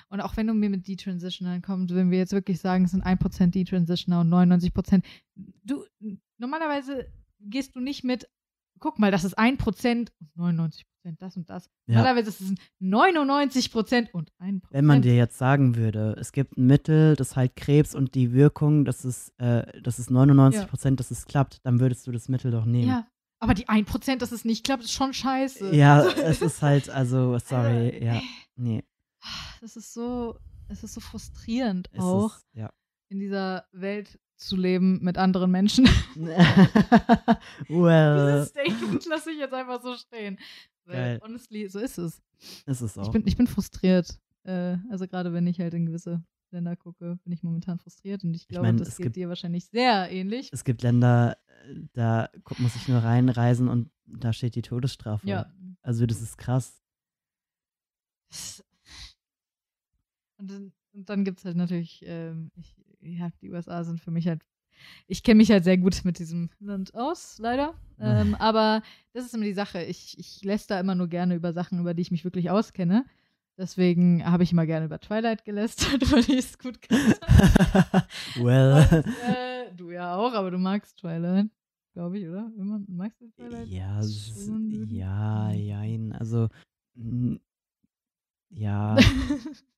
Und 0.09 0.21
auch 0.21 0.37
wenn 0.37 0.47
du 0.47 0.55
mir 0.55 0.71
mit 0.71 0.87
Detransitionern 0.87 1.61
kommst, 1.61 1.95
wenn 1.95 2.11
wir 2.11 2.19
jetzt 2.19 2.33
wirklich 2.33 2.61
sagen, 2.61 2.85
es 2.85 2.93
sind 2.93 3.05
1% 3.05 3.51
Detransitioner 3.51 4.21
und 4.21 4.29
99%, 4.29 5.03
du, 5.65 5.85
normalerweise 6.39 7.11
gehst 7.41 7.75
du 7.75 7.81
nicht 7.81 8.05
mit, 8.05 8.29
guck 8.85 8.99
mal, 8.99 9.11
das 9.11 9.25
ist 9.25 9.39
1% 9.39 10.11
und 10.37 10.55
99% 10.57 10.85
das 11.19 11.39
und 11.39 11.49
das. 11.49 11.71
Ja. 11.87 11.97
Normalerweise 11.97 12.29
ist 12.29 12.41
es 12.43 12.55
99% 12.83 14.11
und 14.13 14.31
1%. 14.39 14.61
Wenn 14.69 14.85
man 14.85 15.01
dir 15.01 15.17
jetzt 15.17 15.39
sagen 15.39 15.75
würde, 15.75 16.15
es 16.21 16.33
gibt 16.33 16.59
ein 16.59 16.67
Mittel, 16.67 17.17
das 17.17 17.35
heilt 17.35 17.57
Krebs 17.57 17.95
und 17.95 18.15
die 18.15 18.35
Wirkung, 18.35 18.85
das 18.85 19.07
ist, 19.07 19.33
äh, 19.39 19.81
das 19.81 19.99
ist 19.99 20.11
99 20.11 20.67
Prozent, 20.67 21.01
dass 21.01 21.11
es 21.11 21.25
klappt, 21.25 21.65
dann 21.65 21.81
würdest 21.81 22.07
du 22.07 22.13
das 22.13 22.29
Mittel 22.29 22.51
doch 22.51 22.67
nehmen. 22.67 22.89
Ja, 22.89 23.07
aber 23.39 23.55
die 23.55 23.69
1%, 23.69 24.19
dass 24.19 24.33
es 24.33 24.45
nicht 24.45 24.67
klappt, 24.67 24.85
ist 24.85 24.93
schon 24.93 25.15
scheiße. 25.15 25.75
Ja, 25.75 26.05
es 26.23 26.43
ist 26.43 26.61
halt, 26.61 26.91
also, 26.91 27.39
sorry, 27.39 27.91
Also, 27.91 27.97
ja, 28.05 28.21
nee. 28.57 28.85
Das 29.63 29.77
ist 29.77 29.95
so, 29.95 30.39
es 30.69 30.85
ist 30.85 30.93
so 30.93 31.01
frustrierend 31.01 31.89
es 31.91 32.03
auch, 32.03 32.37
Ist, 32.37 32.47
ja. 32.53 32.71
in 33.09 33.19
dieser 33.19 33.65
Welt 33.73 34.21
zu 34.37 34.57
leben 34.57 34.99
mit 35.03 35.17
anderen 35.19 35.51
Menschen. 35.51 35.85
well, 37.69 38.43
Dieses 38.43 38.49
Statement 38.49 39.07
lasse 39.07 39.31
ich 39.31 39.39
jetzt 39.39 39.55
einfach 39.55 39.83
so 39.83 39.95
stehen. 39.97 40.39
Geil. 40.87 41.19
honestly, 41.25 41.69
so 41.69 41.79
ist 41.79 41.99
es. 41.99 42.21
ist 42.67 42.81
es 42.83 42.99
auch. 42.99 43.07
Ich 43.07 43.11
bin, 43.13 43.23
ich 43.27 43.37
bin 43.37 43.47
frustriert. 43.47 44.19
Äh, 44.43 44.77
also 44.91 45.07
gerade 45.07 45.33
wenn 45.33 45.47
ich 45.47 45.59
halt 45.61 45.73
in 45.75 45.87
gewisse 45.87 46.23
Länder 46.51 46.77
gucke, 46.77 47.19
bin 47.25 47.33
ich 47.33 47.43
momentan 47.43 47.79
frustriert 47.79 48.23
und 48.25 48.35
ich 48.35 48.47
glaube, 48.49 48.67
mein, 48.67 48.77
das 48.77 48.89
es 48.89 48.97
geht 48.99 49.05
gibt- 49.07 49.17
dir 49.17 49.29
wahrscheinlich 49.29 49.65
sehr 49.67 50.11
ähnlich. 50.11 50.51
es 50.53 50.63
gibt 50.65 50.83
Länder, 50.83 51.39
äh, 51.67 51.81
da 51.95 52.29
muss 52.59 52.77
ich 52.77 52.87
nur 52.87 52.99
reinreisen 53.03 53.69
und 53.69 53.91
da 54.07 54.33
steht 54.35 54.55
die 54.55 54.63
Todesstrafe. 54.63 55.27
Ja. 55.27 55.51
Also, 55.83 56.05
das 56.07 56.21
ist 56.21 56.37
krass. 56.37 56.83
Und 60.37 60.51
dann, 60.51 60.73
und 60.93 61.09
dann 61.09 61.25
gibt 61.25 61.39
es 61.39 61.45
halt 61.45 61.57
natürlich, 61.57 62.03
ähm, 62.07 62.51
ich, 62.57 62.75
ja, 63.05 63.31
die 63.41 63.51
USA 63.51 63.85
sind 63.85 64.01
für 64.01 64.11
mich 64.11 64.27
halt, 64.27 64.43
ich 65.07 65.23
kenne 65.23 65.37
mich 65.39 65.51
halt 65.51 65.65
sehr 65.65 65.79
gut 65.79 66.05
mit 66.05 66.19
diesem 66.19 66.51
Land 66.59 66.95
aus, 66.95 67.39
leider. 67.39 67.75
Ähm, 68.01 68.35
aber 68.35 68.83
das 69.13 69.25
ist 69.25 69.35
immer 69.35 69.45
die 69.45 69.55
Sache. 69.55 69.83
Ich, 69.83 70.19
ich 70.19 70.43
lässt 70.43 70.71
da 70.71 70.81
immer 70.81 70.95
nur 70.95 71.09
gerne 71.09 71.35
über 71.35 71.53
Sachen, 71.53 71.79
über 71.79 71.95
die 71.95 72.03
ich 72.03 72.11
mich 72.11 72.25
wirklich 72.25 72.51
auskenne. 72.51 73.05
Deswegen 73.57 74.25
habe 74.25 74.43
ich 74.43 74.51
immer 74.51 74.67
gerne 74.67 74.87
über 74.87 74.99
Twilight 74.99 75.45
gelästert, 75.45 76.03
weil 76.13 76.21
ich 76.21 76.39
es 76.39 76.59
gut 76.59 76.83
kann. 76.83 76.99
well, 78.37 79.05
äh, 79.29 79.73
du 79.77 79.91
ja 79.91 80.17
auch, 80.17 80.33
aber 80.33 80.51
du 80.51 80.59
magst 80.59 80.99
Twilight. 80.99 81.47
glaube 81.93 82.19
ich, 82.19 82.29
oder? 82.29 82.51
Immer, 82.59 82.81
magst 82.89 83.21
du 83.21 83.29
Twilight? 83.31 83.69
Ja, 83.69 84.01
ja, 84.91 85.53
jein. 85.53 86.13
Also, 86.13 86.49
ja, 88.51 88.97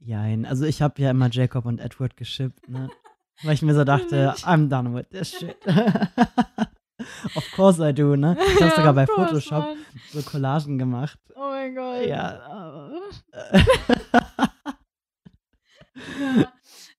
jein. 0.00 0.44
Also 0.46 0.64
ich 0.64 0.82
habe 0.82 1.00
ja 1.00 1.10
immer 1.10 1.28
Jacob 1.30 1.66
und 1.66 1.78
Edward 1.80 2.16
geschippt, 2.16 2.68
ne? 2.68 2.88
Weil 3.42 3.54
ich 3.54 3.62
mir 3.62 3.74
so 3.74 3.84
dachte, 3.84 4.34
I'm 4.42 4.68
done 4.68 4.94
with 4.94 5.08
this 5.10 5.30
shit. 5.30 5.56
of 7.34 7.50
course 7.56 7.80
I 7.80 7.92
do, 7.94 8.14
ne? 8.16 8.36
Ich 8.54 8.60
habe 8.60 8.70
Ja, 8.70 8.76
sogar 8.76 8.92
bei 8.92 9.06
course, 9.06 9.28
Photoshop 9.28 9.64
Mann. 9.64 9.78
so 10.12 10.20
Collagen 10.22 10.76
gemacht. 10.78 11.18
Oh 11.34 11.48
mein 11.48 11.74
Gott. 11.74 12.06
Ja. 12.06 12.38
ja. 12.42 12.90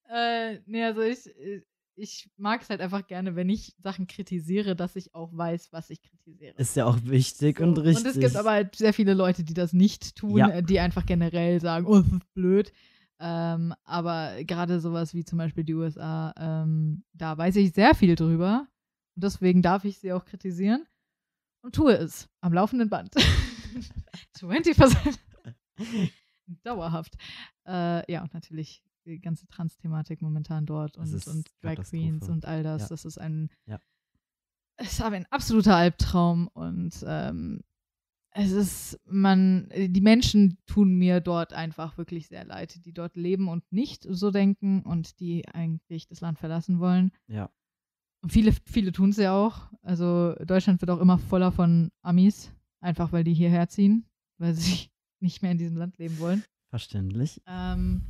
Äh, 0.10 0.60
nee, 0.66 0.84
also 0.84 1.02
ich, 1.02 1.30
ich 2.02 2.30
mag 2.38 2.62
es 2.64 2.70
halt 2.70 2.82
einfach 2.82 3.06
gerne, 3.06 3.36
wenn 3.36 3.48
ich 3.50 3.76
Sachen 3.80 4.08
kritisiere, 4.08 4.76
dass 4.76 4.96
ich 4.96 5.14
auch 5.14 5.32
weiß, 5.36 5.72
was 5.72 5.90
ich 5.92 6.02
kritisiere. 6.02 6.56
Ist 6.58 6.76
ja 6.76 6.86
auch 6.86 6.98
wichtig 7.04 7.60
So. 7.60 7.64
und 7.64 7.78
richtig. 7.78 8.06
Und 8.06 8.12
es 8.12 8.20
gibt 8.20 8.36
aber 8.36 8.52
halt 8.52 8.76
sehr 8.76 8.94
viele 8.94 9.14
Leute, 9.14 9.44
die 9.44 9.54
das 9.54 9.72
nicht 9.74 10.16
tun, 10.16 10.38
Ja. 10.38 10.50
äh, 10.50 10.64
die 10.64 10.80
einfach 10.80 11.06
generell 11.06 11.60
sagen, 11.62 11.86
oh, 11.86 12.00
das 12.02 12.12
ist 12.12 12.34
blöd. 12.34 12.74
Ähm, 13.20 13.76
aber 13.84 14.44
gerade 14.46 14.80
sowas 14.80 15.14
wie 15.14 15.24
zum 15.24 15.38
Beispiel 15.38 15.64
die 15.64 15.76
USA, 15.76 16.34
ähm, 16.38 17.04
da 17.14 17.38
weiß 17.38 17.56
ich 17.58 17.72
sehr 17.74 17.94
viel 17.94 18.16
drüber. 18.16 18.68
Und 19.16 19.24
deswegen 19.24 19.62
darf 19.62 19.86
ich 19.86 20.00
sie 20.00 20.12
auch 20.12 20.26
kritisieren. 20.26 20.86
Und 21.62 21.76
tue 21.76 21.94
es 21.94 22.28
am 22.42 22.52
laufenden 22.54 22.90
Band. 22.90 23.14
20%. 24.36 25.18
Dauerhaft. 26.64 27.16
Äh, 27.68 28.12
ja, 28.12 28.24
und 28.24 28.34
natürlich 28.34 28.84
die 29.06 29.20
ganze 29.20 29.48
Trans-Thematik 29.48 30.22
momentan 30.22 30.66
dort 30.66 30.98
und, 30.98 31.14
und 31.28 31.50
Drag. 31.62 31.76
Queens 31.84 32.30
und 32.30 32.46
all 32.46 32.64
das. 32.64 32.84
Ja. 32.84 32.88
Das 32.90 33.06
ist 33.06 33.18
ein, 33.18 33.50
Ja. 33.66 33.80
es 34.78 34.94
ist 34.94 35.02
ein 35.02 35.26
absoluter 35.30 35.76
Albtraum 35.76 36.48
und 36.50 37.04
ähm, 37.06 37.62
es 38.34 38.52
ist, 38.52 39.00
man, 39.06 39.70
die 39.76 40.00
Menschen 40.02 40.58
tun 40.66 40.94
mir 40.96 41.20
dort 41.20 41.52
einfach 41.52 41.98
wirklich 41.98 42.28
sehr 42.28 42.46
leid, 42.46 42.86
die 42.86 42.94
dort 42.94 43.18
leben 43.18 43.50
und 43.50 43.70
nicht 43.72 44.06
so 44.10 44.32
denken 44.32 44.84
und 44.84 45.20
die 45.20 45.48
eigentlich 45.50 46.08
das 46.08 46.22
Land 46.22 46.40
verlassen 46.40 46.80
wollen. 46.80 47.12
Ja. 47.28 47.50
Und 48.24 48.32
viele, 48.32 48.54
viele 48.66 48.94
tun 48.94 49.10
es 49.10 49.18
ja 49.18 49.34
auch. 49.36 49.70
Also 49.82 50.34
Deutschland 50.46 50.80
wird 50.80 50.92
auch 50.92 51.02
immer 51.02 51.18
voller 51.18 51.52
von 51.52 51.92
Amis, 52.04 52.54
einfach 52.80 53.12
weil 53.12 53.24
die 53.26 53.34
hierher 53.34 53.68
ziehen, 53.68 54.06
weil 54.38 54.54
sie 54.54 54.90
nicht 55.20 55.42
mehr 55.42 55.52
in 55.52 55.58
diesem 55.58 55.76
Land 55.76 55.98
leben 55.98 56.18
wollen. 56.20 56.44
Verständlich. 56.70 57.42
Ähm, 57.48 58.04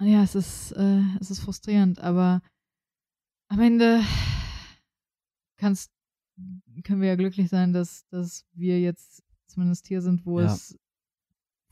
ja, 0.00 0.22
es 0.22 0.34
ist, 0.34 0.72
äh, 0.72 1.02
es 1.20 1.30
ist 1.30 1.40
frustrierend, 1.40 1.98
aber 2.00 2.40
am 3.48 3.60
Ende 3.60 4.00
kannst, 5.56 5.90
können 6.84 7.00
wir 7.00 7.08
ja 7.08 7.16
glücklich 7.16 7.48
sein, 7.48 7.72
dass, 7.72 8.06
dass 8.08 8.46
wir 8.52 8.80
jetzt 8.80 9.22
zumindest 9.46 9.86
hier 9.88 10.02
sind, 10.02 10.24
wo 10.26 10.40
Ja. 10.40 10.46
es, 10.52 10.78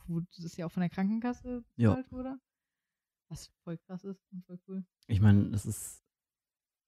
wo 0.07 0.21
das 0.39 0.57
ja 0.57 0.67
auch 0.67 0.73
von 0.73 0.81
der 0.81 0.91
Krankenkasse 0.91 1.65
Ja. 1.77 1.91
bezahlt 1.91 2.11
wurde. 2.13 2.39
Was 3.29 3.51
voll 3.65 3.77
krass 3.79 4.05
ist 4.05 4.21
und 4.33 4.45
voll 4.47 4.59
cool. 4.69 4.85
Ich 5.09 5.21
meine, 5.21 5.51
das 5.51 5.67
ist 5.67 6.03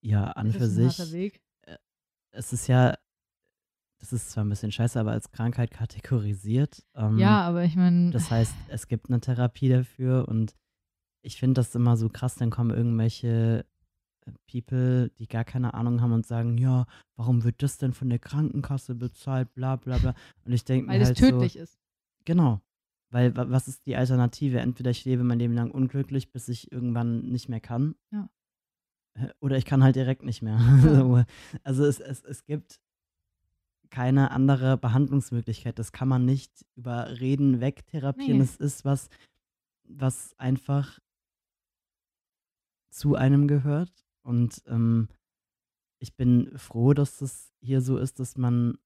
ja 0.00 0.24
an 0.32 0.48
Es 0.48 0.56
für 0.56 0.64
ist 0.64 0.70
ein 0.78 0.90
sich. 0.90 1.12
Weg. 1.12 1.42
Es 2.30 2.52
ist 2.52 2.66
ja, 2.68 2.96
das 3.98 4.12
ist 4.12 4.30
zwar 4.30 4.44
ein 4.44 4.48
bisschen 4.48 4.70
scheiße, 4.70 4.98
aber 5.00 5.12
als 5.12 5.30
Krankheit 5.30 5.70
kategorisiert. 5.72 6.86
Ähm, 6.94 7.18
Ja, 7.18 7.40
aber 7.42 7.64
ich 7.64 7.74
meine, 7.74 8.10
Das 8.10 8.30
heißt, 8.30 8.54
es 8.68 8.86
gibt 8.86 9.08
eine 9.08 9.20
Therapie 9.20 9.68
dafür 9.68 10.28
und 10.28 10.54
ich 11.28 11.36
finde 11.38 11.54
das 11.60 11.74
immer 11.74 11.96
so 11.96 12.08
krass, 12.08 12.34
dann 12.36 12.50
kommen 12.50 12.70
irgendwelche 12.70 13.64
äh, 14.26 14.32
People, 14.50 15.10
die 15.18 15.26
gar 15.28 15.44
keine 15.44 15.74
Ahnung 15.74 16.00
haben 16.00 16.12
und 16.12 16.26
sagen, 16.26 16.58
ja, 16.58 16.86
warum 17.16 17.44
wird 17.44 17.62
das 17.62 17.76
denn 17.78 17.92
von 17.92 18.08
der 18.08 18.18
Krankenkasse 18.18 18.94
bezahlt, 18.94 19.52
bla 19.54 19.76
bla 19.76 19.98
bla. 19.98 20.14
Und 20.44 20.52
ich 20.52 20.64
denke 20.64 20.88
weil 20.88 20.98
mir 20.98 21.02
es 21.02 21.08
halt 21.08 21.18
tödlich 21.18 21.52
so, 21.54 21.60
ist. 21.60 21.78
genau. 22.24 22.60
Weil 23.10 23.34
wa- 23.36 23.46
was 23.48 23.68
ist 23.68 23.86
die 23.86 23.96
Alternative? 23.96 24.60
Entweder 24.60 24.90
ich 24.90 25.04
lebe 25.04 25.22
mein 25.24 25.38
Leben 25.38 25.54
lang 25.54 25.70
unglücklich, 25.70 26.30
bis 26.32 26.48
ich 26.48 26.70
irgendwann 26.72 27.28
nicht 27.30 27.48
mehr 27.48 27.60
kann. 27.60 27.94
Ja. 28.10 28.28
Oder 29.40 29.56
ich 29.56 29.64
kann 29.64 29.82
halt 29.82 29.96
direkt 29.96 30.22
nicht 30.24 30.42
mehr. 30.42 30.58
Ja. 30.84 30.96
So, 30.96 31.24
also 31.62 31.84
es, 31.84 32.00
es, 32.00 32.22
es 32.24 32.44
gibt 32.44 32.80
keine 33.90 34.30
andere 34.30 34.76
Behandlungsmöglichkeit. 34.76 35.78
Das 35.78 35.92
kann 35.92 36.08
man 36.08 36.24
nicht 36.26 36.52
über 36.76 37.18
Reden 37.20 37.60
wegtherapieren. 37.60 38.38
Nee. 38.38 38.44
Es 38.44 38.56
ist 38.56 38.84
was, 38.84 39.08
was 39.84 40.38
einfach 40.38 40.98
zu 42.90 43.14
einem 43.14 43.48
gehört. 43.48 43.92
Und 44.22 44.62
ähm, 44.66 45.08
ich 46.00 46.16
bin 46.16 46.56
froh, 46.56 46.94
dass 46.94 47.18
das 47.18 47.52
hier 47.60 47.80
so 47.80 47.96
ist, 47.98 48.20
dass 48.20 48.36
man 48.36 48.78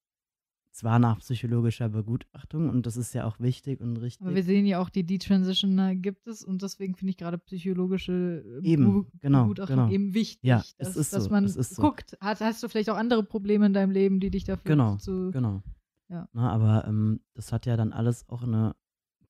zwar 0.74 0.98
nach 0.98 1.18
psychologischer 1.18 1.90
Begutachtung, 1.90 2.70
und 2.70 2.86
das 2.86 2.96
ist 2.96 3.12
ja 3.12 3.26
auch 3.26 3.38
wichtig 3.38 3.82
und 3.82 3.98
richtig. 3.98 4.26
Aber 4.26 4.34
wir 4.34 4.42
sehen 4.42 4.64
ja 4.64 4.78
auch, 4.80 4.88
die 4.88 5.04
Detransitioner 5.04 5.94
gibt 5.94 6.26
es 6.26 6.42
und 6.42 6.62
deswegen 6.62 6.94
finde 6.94 7.10
ich 7.10 7.18
gerade 7.18 7.36
psychologische 7.36 8.42
äh, 8.64 8.66
Eben, 8.66 9.02
Be- 9.04 9.10
genau, 9.20 9.42
Begutachtung 9.42 9.76
genau. 9.76 9.90
eben 9.90 10.14
wichtig. 10.14 10.42
Ja, 10.42 10.60
es 10.60 10.74
dass, 10.78 10.96
ist 10.96 11.12
dass 11.12 11.24
so, 11.24 11.30
man 11.30 11.44
ist 11.44 11.74
so. 11.74 11.82
guckt, 11.82 12.16
hast, 12.22 12.40
hast 12.40 12.62
du 12.62 12.68
vielleicht 12.70 12.88
auch 12.88 12.96
andere 12.96 13.22
Probleme 13.22 13.66
in 13.66 13.74
deinem 13.74 13.90
Leben, 13.90 14.18
die 14.18 14.30
dich 14.30 14.44
dafür 14.44 14.64
Genau, 14.64 14.96
zu. 14.96 15.30
Genau. 15.30 15.62
Ja. 16.08 16.26
Na, 16.32 16.50
aber 16.50 16.86
ähm, 16.88 17.20
das 17.34 17.52
hat 17.52 17.66
ja 17.66 17.76
dann 17.76 17.92
alles 17.92 18.26
auch 18.30 18.42
eine 18.42 18.74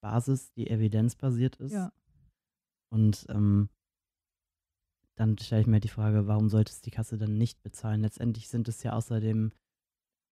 Basis, 0.00 0.52
die 0.52 0.70
evidenzbasiert 0.70 1.56
ist. 1.56 1.72
Ja. 1.72 1.92
Und 2.92 3.26
ähm, 3.30 3.68
dann 5.16 5.38
stelle 5.38 5.60
ich 5.62 5.66
mir 5.66 5.80
die 5.80 5.88
Frage, 5.88 6.26
warum 6.26 6.48
sollte 6.48 6.72
es 6.72 6.80
die 6.80 6.90
Kasse 6.90 7.18
dann 7.18 7.36
nicht 7.38 7.62
bezahlen? 7.62 8.00
Letztendlich 8.00 8.48
sind 8.48 8.68
es 8.68 8.82
ja 8.82 8.92
außerdem 8.94 9.52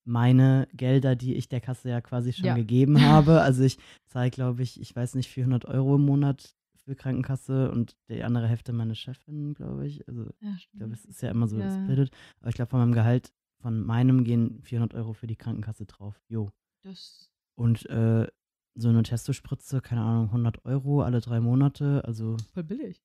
meine 0.06 0.66
Gelder, 0.72 1.14
die 1.16 1.34
ich 1.34 1.48
der 1.48 1.60
Kasse 1.60 1.90
ja 1.90 2.00
quasi 2.00 2.32
schon 2.32 2.46
Ja. 2.46 2.54
gegeben 2.54 2.94
habe. 3.02 3.42
Also 3.42 3.62
ich 3.62 3.78
zahle, 4.06 4.30
glaube 4.30 4.62
ich, 4.62 4.80
ich 4.80 4.94
weiß 4.94 5.14
nicht, 5.14 5.28
400 5.30 5.66
Euro 5.66 5.96
im 5.96 6.02
Monat 6.06 6.54
für 6.84 6.96
Krankenkasse 6.96 7.70
und 7.70 7.94
die 8.08 8.22
andere 8.24 8.48
Hälfte 8.48 8.72
meine 8.72 8.94
Chefin, 8.94 9.52
glaube 9.54 9.86
ich. 9.86 10.06
Also 10.08 10.30
Ja, 10.40 10.54
ich 10.56 10.70
glaube, 10.72 10.94
es 10.94 11.04
ist 11.04 11.20
ja 11.20 11.30
immer 11.30 11.46
so 11.46 11.58
Ja. 11.58 11.64
gesplittet. 11.66 12.10
Aber 12.40 12.48
ich 12.48 12.54
glaube, 12.54 12.70
von 12.70 12.80
meinem 12.80 12.94
Gehalt, 12.94 13.32
von 13.60 13.84
meinem 13.84 14.24
gehen 14.24 14.62
400 14.62 14.94
Euro 14.94 15.12
für 15.12 15.26
die 15.26 15.36
Krankenkasse 15.36 15.84
drauf. 15.84 16.18
Jo. 16.28 16.50
Das, 16.82 17.30
Und 17.56 17.84
äh, 17.90 18.26
so 18.74 18.88
eine 18.88 19.02
Testospritze, 19.02 19.82
keine 19.82 20.00
Ahnung, 20.00 20.28
100 20.28 20.64
Euro 20.64 21.02
alle 21.02 21.20
drei 21.20 21.40
Monate. 21.40 22.02
Also, 22.06 22.38
voll 22.54 22.64
billig. 22.64 23.02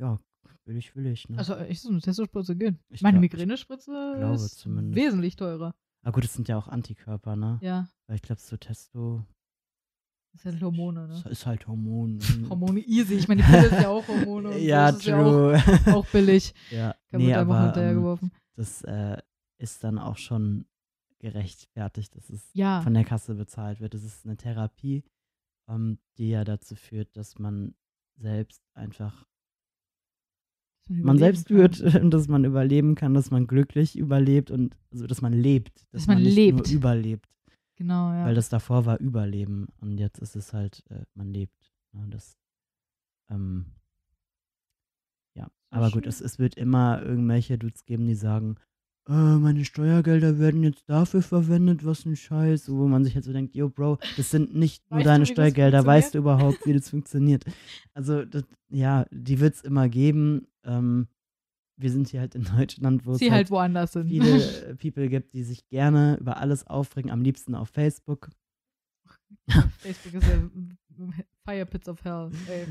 ja, 0.00 0.18
will 0.64 0.76
ich, 0.76 0.94
will 0.96 1.06
ich. 1.06 1.28
Ne? 1.28 1.38
Also, 1.38 1.58
ich 1.60 1.80
so 1.80 1.88
eine 1.90 2.00
Testospritze 2.00 2.56
geht. 2.56 2.76
Ich 2.90 3.02
Meine 3.02 3.18
glaub- 3.18 3.24
ich 3.24 3.32
Migränespritze 3.32 4.14
glaube 4.18 4.34
ist 4.34 4.58
zumindest. 4.58 4.96
wesentlich 4.96 5.36
teurer. 5.36 5.74
Aber 6.02 6.12
gut, 6.12 6.24
es 6.24 6.34
sind 6.34 6.48
ja 6.48 6.56
auch 6.58 6.68
Antikörper, 6.68 7.36
ne? 7.36 7.58
Ja, 7.62 7.88
Weil 8.06 8.16
ich 8.16 8.22
glaube, 8.22 8.40
so 8.40 8.56
Testo 8.56 9.24
das 10.32 10.42
sind 10.42 10.52
halt 10.52 10.62
Hormone, 10.62 11.08
ne? 11.08 11.14
ist- 11.14 11.26
ist 11.26 11.46
halt 11.46 11.66
Hormon. 11.66 12.18
Hormone 12.50 12.80
easy. 12.80 13.14
Ich 13.14 13.28
meine, 13.28 13.42
die 13.42 13.48
Pille 13.50 13.66
ist 13.66 13.82
ja 13.82 13.88
auch 13.88 14.06
Hormone. 14.08 14.56
Ja, 14.58 14.90
das 14.90 15.00
ist 15.00 15.06
ja 15.06 15.20
auch, 15.20 15.30
true. 15.30 15.62
auch 15.94 16.06
billig. 16.06 16.54
ja, 16.70 16.94
Da 17.10 17.18
nee, 17.18 17.34
aber 17.34 17.56
ähm, 17.58 17.64
hinterhergeworfen. 17.66 18.32
das 18.56 18.82
äh, 18.82 19.18
ist 19.58 19.84
dann 19.84 19.98
auch 19.98 20.16
schon 20.16 20.64
gerechtfertigt, 21.20 22.16
dass 22.16 22.30
es 22.30 22.50
Ja. 22.54 22.80
von 22.82 22.94
der 22.94 23.04
Kasse 23.04 23.34
bezahlt 23.34 23.80
wird. 23.80 23.94
Das 23.94 24.02
ist 24.04 24.24
eine 24.24 24.36
Therapie, 24.36 25.04
ähm, 25.68 25.98
die 26.18 26.30
ja 26.30 26.44
dazu 26.44 26.74
führt, 26.74 27.16
dass 27.16 27.38
man 27.38 27.74
selbst 28.16 28.62
einfach 28.74 29.26
man 30.88 31.18
selbst 31.18 31.48
kann. 31.48 31.56
wird, 31.56 31.80
dass 32.14 32.28
man 32.28 32.44
überleben 32.44 32.94
kann, 32.94 33.14
dass 33.14 33.30
man 33.30 33.46
glücklich 33.46 33.96
überlebt 33.96 34.50
und 34.50 34.76
also 34.92 35.06
dass 35.06 35.22
man 35.22 35.32
lebt, 35.32 35.76
dass, 35.92 36.02
Dass 36.02 36.06
man 36.08 36.22
nicht 36.22 36.34
lebt. 36.34 36.58
nur 36.58 36.76
überlebt, 36.76 37.26
Genau, 37.76 38.12
ja. 38.12 38.26
weil 38.26 38.34
das 38.34 38.48
davor 38.48 38.84
war 38.86 38.98
Überleben 39.00 39.68
und 39.80 39.98
jetzt 39.98 40.18
ist 40.18 40.36
es 40.36 40.52
halt 40.52 40.84
äh, 40.90 41.04
man 41.14 41.28
lebt. 41.28 41.72
Ne? 41.92 42.06
Das, 42.10 42.36
ähm, 43.30 43.66
ja, 45.34 45.48
aber 45.70 45.90
gut, 45.90 46.04
schön. 46.04 46.08
es, 46.08 46.20
es 46.20 46.38
wird 46.38 46.56
immer 46.56 47.02
irgendwelche 47.02 47.58
Dudes 47.58 47.84
geben, 47.84 48.06
die 48.06 48.14
sagen, 48.14 48.56
äh, 49.08 49.12
meine 49.12 49.64
Steuergelder 49.64 50.38
werden 50.38 50.62
jetzt 50.62 50.88
dafür 50.88 51.22
verwendet, 51.22 51.84
was 51.84 52.04
ein 52.06 52.14
Scheiß, 52.16 52.70
wo 52.70 52.86
man 52.86 53.04
sich 53.04 53.14
halt 53.14 53.24
so 53.24 53.32
denkt, 53.32 53.54
yo, 53.54 53.68
Bro, 53.68 53.98
das 54.16 54.30
sind 54.30 54.54
nicht 54.54 54.88
nur 54.90 54.98
Weißt 54.98 55.06
du, 55.06 55.10
deine 55.10 55.22
das 55.22 55.28
Steuergelder, 55.30 55.84
weißt 55.84 56.14
du 56.14 56.18
überhaupt, 56.18 56.64
wie 56.66 56.72
das 56.72 56.90
funktioniert? 56.90 57.44
Also, 57.94 58.24
das, 58.24 58.44
ja, 58.68 59.06
die 59.10 59.40
wird 59.40 59.54
es 59.54 59.62
immer 59.62 59.88
geben. 59.88 60.46
Ähm, 60.64 61.08
wir 61.76 61.90
sind 61.90 62.08
hier 62.08 62.20
halt 62.20 62.34
in 62.36 62.44
Deutschland, 62.44 63.04
wo 63.04 63.12
es 63.12 63.20
halt 63.20 63.50
halt 63.50 63.90
sind. 63.90 64.08
viele 64.08 64.66
äh, 64.68 64.74
People 64.76 65.08
gibt, 65.08 65.32
die 65.32 65.42
sich 65.42 65.66
gerne 65.68 66.16
über 66.20 66.36
alles 66.36 66.66
aufregen, 66.66 67.10
am 67.10 67.22
liebsten 67.22 67.54
auf 67.56 67.70
Facebook. 67.70 68.30
Facebook 69.78 70.14
ist 70.14 70.28
ja 70.28 70.38
Fire 71.44 71.66
Pits 71.66 71.88
of 71.88 72.04
Hell. 72.04 72.30
Ey. 72.48 72.66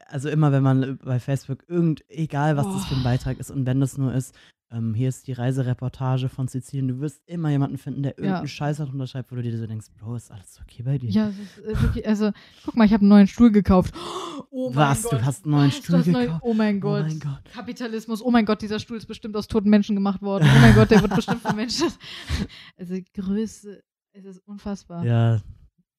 Also 0.06 0.30
immer, 0.30 0.52
wenn 0.52 0.62
man 0.62 0.98
bei 0.98 1.20
Facebook 1.20 1.64
irgend, 1.68 2.02
egal 2.08 2.56
was 2.56 2.66
das 2.66 2.86
für 2.86 2.94
ein 2.94 3.00
Oh. 3.00 3.04
Beitrag 3.04 3.38
ist 3.38 3.50
und 3.50 3.66
wenn 3.66 3.80
das 3.80 3.98
nur 3.98 4.14
ist, 4.14 4.34
ähm, 4.76 4.94
hier 4.94 5.08
ist 5.08 5.26
die 5.26 5.32
Reisereportage 5.32 6.28
von 6.28 6.48
Sizilien. 6.48 6.88
Du 6.88 7.00
wirst 7.00 7.22
immer 7.26 7.50
jemanden 7.50 7.78
finden, 7.78 8.02
der 8.02 8.12
Ja. 8.12 8.18
irgendeinen 8.18 8.48
Scheiß 8.48 8.76
darunter 8.78 9.06
schreibt, 9.06 9.30
wo 9.32 9.36
du 9.36 9.42
dir 9.42 9.56
so 9.56 9.66
denkst, 9.66 9.86
Bro, 9.98 10.16
ist 10.16 10.30
alles 10.30 10.60
okay 10.60 10.82
bei 10.82 10.98
dir? 10.98 11.10
Ja, 11.10 11.28
es 11.28 11.38
ist 11.38 11.58
äh, 11.58 11.82
wirklich, 11.82 12.06
also, 12.06 12.32
guck 12.64 12.76
mal, 12.76 12.84
ich 12.84 12.92
habe 12.92 13.02
einen 13.02 13.08
neuen 13.10 13.26
Stuhl 13.26 13.50
gekauft. 13.50 13.94
Oh 14.50 14.68
mein 14.70 14.76
Was? 14.76 15.02
Gott. 15.02 15.12
Du 15.14 15.24
hast 15.24 15.44
einen 15.44 15.52
neuen 15.52 15.70
Stuhl 15.72 15.98
hast 15.98 16.06
neu- 16.06 16.24
gekauft? 16.26 16.42
Oh 16.44 16.54
mein 16.54 16.76
Oh 16.78 16.80
Gott. 16.80 17.06
mein 17.06 17.20
Gott. 17.20 17.44
Kapitalismus. 17.52 18.22
Oh 18.22 18.30
mein 18.30 18.44
Gott, 18.46 18.60
dieser 18.62 18.78
Stuhl 18.78 18.96
ist 18.96 19.06
bestimmt 19.06 19.34
aus 19.36 19.48
toten 19.48 19.68
Menschen 19.70 19.94
gemacht 19.96 20.20
worden. 20.22 20.46
Oh 20.50 20.58
mein 20.60 20.74
Gott, 20.74 20.90
der 20.90 21.00
wird 21.02 21.14
bestimmt 21.14 21.40
von 21.42 21.56
Menschen. 21.56 21.88
Also, 22.76 22.96
Größe, 23.14 23.82
es 24.12 24.24
ist 24.24 24.38
unfassbar. 24.46 25.04
Ja, 25.04 25.40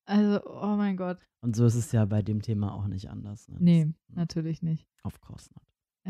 Also, 0.06 0.40
oh 0.46 0.76
mein 0.76 0.98
Gott. 0.98 1.18
und 1.42 1.56
so 1.56 1.66
ist 1.66 1.76
es 1.76 1.92
ja 1.92 2.06
bei 2.06 2.22
dem 2.22 2.42
Thema 2.42 2.74
auch 2.74 2.88
nicht 2.88 3.10
anders. 3.10 3.48
Ne? 3.48 3.58
Nee, 3.60 3.94
Das- 4.08 4.16
natürlich 4.16 4.62
nicht. 4.62 4.88
Of 5.04 5.20
course 5.22 5.50
not. 5.54 5.64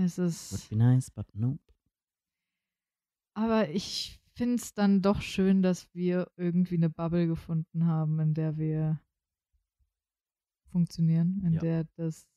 Es 0.06 0.18
Would 0.18 0.28
ist. 0.30 0.70
be 0.70 0.76
nice, 0.76 1.10
but 1.12 1.26
no. 1.34 1.58
Aber 3.38 3.70
ich 3.70 4.20
finde 4.34 4.56
es 4.56 4.74
dann 4.74 5.04
doch 5.04 5.22
schön, 5.22 5.62
dass 5.62 5.94
wir 5.94 6.32
irgendwie 6.38 6.74
eine 6.76 6.90
Bubble 6.90 7.28
gefunden 7.28 7.86
haben, 7.86 8.20
in 8.20 8.34
der 8.34 8.58
wir 8.58 9.00
funktionieren, 10.72 11.44
in 11.46 11.54
Ja. 11.54 11.60
der 11.62 11.84
das. 11.98 12.28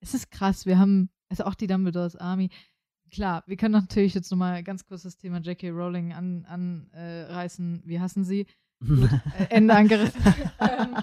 Es 0.00 0.14
ist 0.14 0.30
krass, 0.30 0.64
wir 0.64 0.78
haben, 0.78 1.10
also 1.28 1.44
auch 1.44 1.54
die 1.54 1.66
Dumbledores 1.66 2.16
Army. 2.16 2.48
Klar, 3.10 3.44
wir 3.46 3.58
können 3.58 3.72
natürlich 3.72 4.14
jetzt 4.14 4.30
nochmal 4.30 4.62
ganz 4.62 4.86
kurz 4.86 5.02
das 5.02 5.18
Thema 5.18 5.40
J.K. 5.40 5.68
Rowling 5.68 6.14
anreißen. 6.14 7.74
An, 7.74 7.82
äh, 7.82 7.86
wir 7.86 8.00
hassen 8.00 8.24
sie. 8.24 8.46
Gut, 8.80 9.10
äh, 9.38 9.44
Ende 9.50 9.74
angerissen. 9.74 10.22
Ähm, 10.58 10.96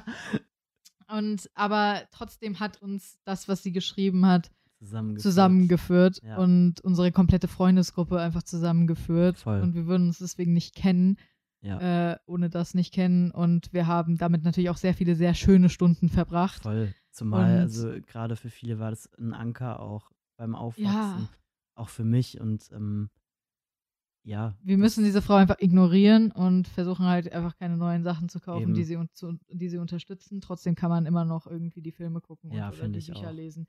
Und 1.10 1.48
aber 1.54 2.08
trotzdem 2.10 2.60
hat 2.60 2.82
uns 2.82 3.20
das, 3.24 3.48
was 3.48 3.62
sie 3.62 3.72
geschrieben 3.72 4.26
hat, 4.26 4.52
Zusammengeführt. 4.84 5.22
zusammengeführt 5.24 6.20
Ja. 6.24 6.38
und 6.38 6.82
unsere 6.82 7.12
komplette 7.12 7.48
Freundesgruppe 7.48 8.20
einfach 8.20 8.44
zusammengeführt. 8.44 9.38
Voll. 9.40 9.62
Und 9.62 9.74
wir 9.76 9.86
würden 9.88 10.08
uns 10.08 10.20
deswegen 10.20 10.54
nicht 10.54 10.76
kennen, 10.76 11.18
Ja, 11.62 12.12
äh, 12.12 12.18
ohne 12.26 12.50
das 12.50 12.74
nicht 12.74 12.94
kennen. 12.94 13.32
Und 13.32 13.72
wir 13.74 13.88
haben 13.88 14.18
damit 14.18 14.44
natürlich 14.44 14.70
auch 14.70 14.78
sehr 14.78 14.94
viele 14.94 15.16
sehr 15.16 15.34
schöne 15.34 15.70
Stunden 15.70 16.10
verbracht. 16.10 16.64
voll. 16.64 16.94
Zumal, 17.12 17.54
Und- 17.56 17.60
also 17.62 17.92
gerade 18.08 18.36
für 18.36 18.50
viele 18.50 18.80
war 18.80 18.90
das 18.90 19.08
ein 19.20 19.34
Anker 19.34 19.80
auch 19.80 20.12
beim 20.38 20.56
Aufwachsen. 20.56 20.84
Ja. 20.86 21.30
Auch 21.76 21.90
für 21.90 22.04
mich 22.04 22.40
und 22.42 22.70
ähm, 22.72 23.10
ja. 24.26 24.56
Wir 24.64 24.78
müssen 24.78 25.04
diese 25.04 25.22
Frau 25.22 25.36
einfach 25.36 25.58
ignorieren 25.60 26.32
und 26.32 26.68
versuchen 26.68 27.06
halt 27.06 27.32
einfach 27.34 27.56
keine 27.58 27.78
neuen 27.78 28.04
Sachen 28.04 28.30
zu 28.30 28.40
kaufen, 28.40 28.64
Eben. 28.64 28.74
die 28.74 28.84
sie, 28.84 28.98
zu, 29.14 29.38
die 29.50 29.70
sie 29.70 29.78
unterstützen. 29.78 30.40
Trotzdem 30.42 30.76
kann 30.76 30.90
man 30.90 31.06
immer 31.06 31.26
noch 31.26 31.46
irgendwie 31.46 31.82
die 31.82 31.92
Filme 31.92 32.22
gucken 32.22 32.52
und, 32.52 32.58
Ja, 32.58 32.70
oder 32.70 32.88
die 32.88 32.94
Bücher 33.00 33.16
auch. 33.16 33.32
lesen, 33.34 33.68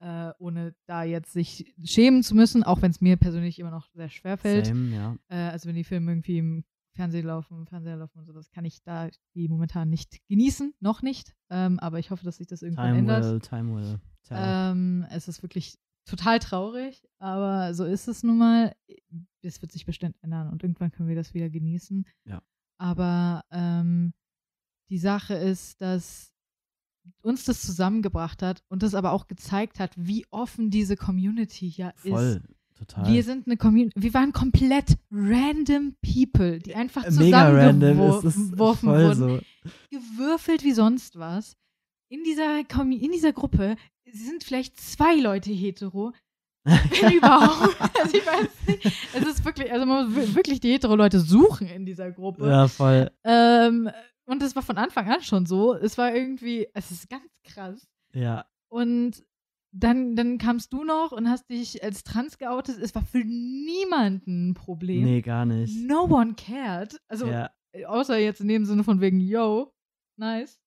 äh, 0.00 0.32
ohne 0.38 0.74
da 0.86 1.02
jetzt 1.02 1.32
sich 1.32 1.74
schämen 1.84 2.22
zu 2.22 2.34
müssen, 2.34 2.62
auch 2.62 2.82
wenn 2.82 2.90
es 2.90 3.00
mir 3.00 3.16
persönlich 3.16 3.58
immer 3.58 3.70
noch 3.70 3.90
sehr 3.92 4.08
schwer 4.08 4.36
fällt. 4.36 4.66
Same, 4.66 4.94
ja. 4.94 5.16
Äh, 5.28 5.50
also 5.50 5.68
wenn 5.68 5.76
die 5.76 5.84
Filme 5.84 6.12
irgendwie 6.12 6.38
im 6.38 6.64
Fernsehen 6.94 7.26
laufen, 7.26 7.58
im 7.58 7.66
Fernseher 7.66 7.96
laufen 7.96 8.18
und 8.18 8.26
sowas, 8.26 8.50
kann 8.50 8.64
ich 8.64 8.82
da 8.82 9.08
die 9.34 9.48
momentan 9.48 9.88
nicht 9.88 10.18
genießen, 10.28 10.74
noch 10.80 11.02
nicht. 11.02 11.34
Ähm, 11.50 11.78
aber 11.78 11.98
ich 11.98 12.10
hoffe, 12.10 12.24
dass 12.24 12.38
sich 12.38 12.46
das 12.46 12.62
irgendwann 12.62 12.88
Time 12.88 12.98
ändert. 12.98 13.24
will, 13.24 13.40
time 13.40 13.76
will. 13.76 14.00
Tell. 14.22 14.38
Ähm, 14.40 15.06
es 15.10 15.28
ist 15.28 15.42
wirklich 15.42 15.78
total 16.06 16.38
traurig, 16.38 17.06
aber 17.18 17.74
so 17.74 17.84
ist 17.84 18.08
es 18.08 18.22
nun 18.22 18.38
mal. 18.38 18.74
Es 19.42 19.62
wird 19.62 19.72
sich 19.72 19.86
bestimmt 19.86 20.16
ändern 20.22 20.50
und 20.50 20.62
irgendwann 20.62 20.90
können 20.90 21.08
wir 21.08 21.16
das 21.16 21.34
wieder 21.34 21.48
genießen. 21.48 22.06
Ja. 22.24 22.42
Aber 22.78 23.44
ähm, 23.50 24.12
die 24.88 24.98
Sache 24.98 25.34
ist, 25.34 25.80
dass 25.80 26.32
uns 27.22 27.44
das 27.44 27.62
zusammengebracht 27.62 28.42
hat 28.42 28.62
und 28.68 28.82
das 28.82 28.94
aber 28.94 29.12
auch 29.12 29.26
gezeigt 29.28 29.78
hat, 29.80 29.92
wie 29.96 30.26
offen 30.30 30.70
diese 30.70 30.96
Community 30.96 31.68
ja 31.68 31.90
ist. 32.02 32.10
Voll, 32.10 32.40
total. 32.78 33.12
Wir 33.12 33.22
sind 33.22 33.46
eine 33.46 33.56
Community, 33.56 34.00
wir 34.02 34.14
waren 34.14 34.32
komplett 34.32 34.96
random 35.10 35.94
People, 36.02 36.58
die 36.58 36.74
einfach 36.74 37.04
Äh, 37.04 37.08
ist 37.08 37.16
zusammengeworfen 37.18 38.88
wurden 38.88 39.14
so. 39.14 39.40
gewürfelt 39.90 40.64
wie 40.64 40.72
sonst 40.72 41.18
was. 41.18 41.56
In 42.08 42.24
dieser, 42.24 42.58
in 42.90 43.12
dieser 43.12 43.32
Gruppe 43.32 43.76
sind 44.12 44.42
vielleicht 44.44 44.80
zwei 44.80 45.14
Leute 45.16 45.50
hetero. 45.52 46.12
Wenn 46.64 47.12
überhaupt. 47.16 47.76
Also 47.80 48.16
ich 48.18 48.26
weiß 48.26 48.48
nicht. 48.66 48.84
Es 49.14 49.22
ist 49.26 49.44
wirklich, 49.44 49.72
also 49.72 49.86
man 49.86 50.06
muss 50.12 50.16
wi- 50.16 50.34
wirklich 50.34 50.60
die 50.60 50.72
hetero-Leute 50.72 51.20
suchen 51.20 51.68
in 51.68 51.86
dieser 51.86 52.10
Gruppe. 52.10 52.48
ja, 52.48 52.68
voll. 52.68 53.10
Ähm, 53.24 53.88
und 54.30 54.40
das 54.42 54.54
war 54.56 54.62
von 54.62 54.78
Anfang 54.78 55.08
an 55.08 55.22
schon 55.22 55.46
so. 55.46 55.74
Es 55.74 55.98
war 55.98 56.14
irgendwie, 56.14 56.68
es 56.74 56.90
ist 56.90 57.08
ganz 57.10 57.30
krass. 57.44 57.88
Ja, 58.14 58.46
Und 58.68 59.24
dann, 59.72 60.16
dann 60.16 60.38
kamst 60.38 60.72
du 60.72 60.82
noch 60.84 61.12
und 61.12 61.28
hast 61.28 61.48
dich 61.48 61.82
als 61.84 62.02
trans 62.02 62.38
geoutet. 62.38 62.78
Es 62.78 62.94
war 62.94 63.04
für 63.04 63.24
niemanden 63.24 64.50
ein 64.50 64.54
Problem. 64.54 65.04
nee, 65.04 65.20
gar 65.22 65.46
nicht. 65.46 65.76
No 65.86 66.04
one 66.04 66.34
cared. 66.34 67.00
Also 67.08 67.26
ja, 67.26 67.50
außer 67.86 68.18
jetzt 68.18 68.40
in 68.40 68.48
dem 68.48 68.64
Sinne 68.64 68.82
von 68.84 69.00
wegen, 69.00 69.20
yo, 69.20 69.72
nice. 70.16 70.60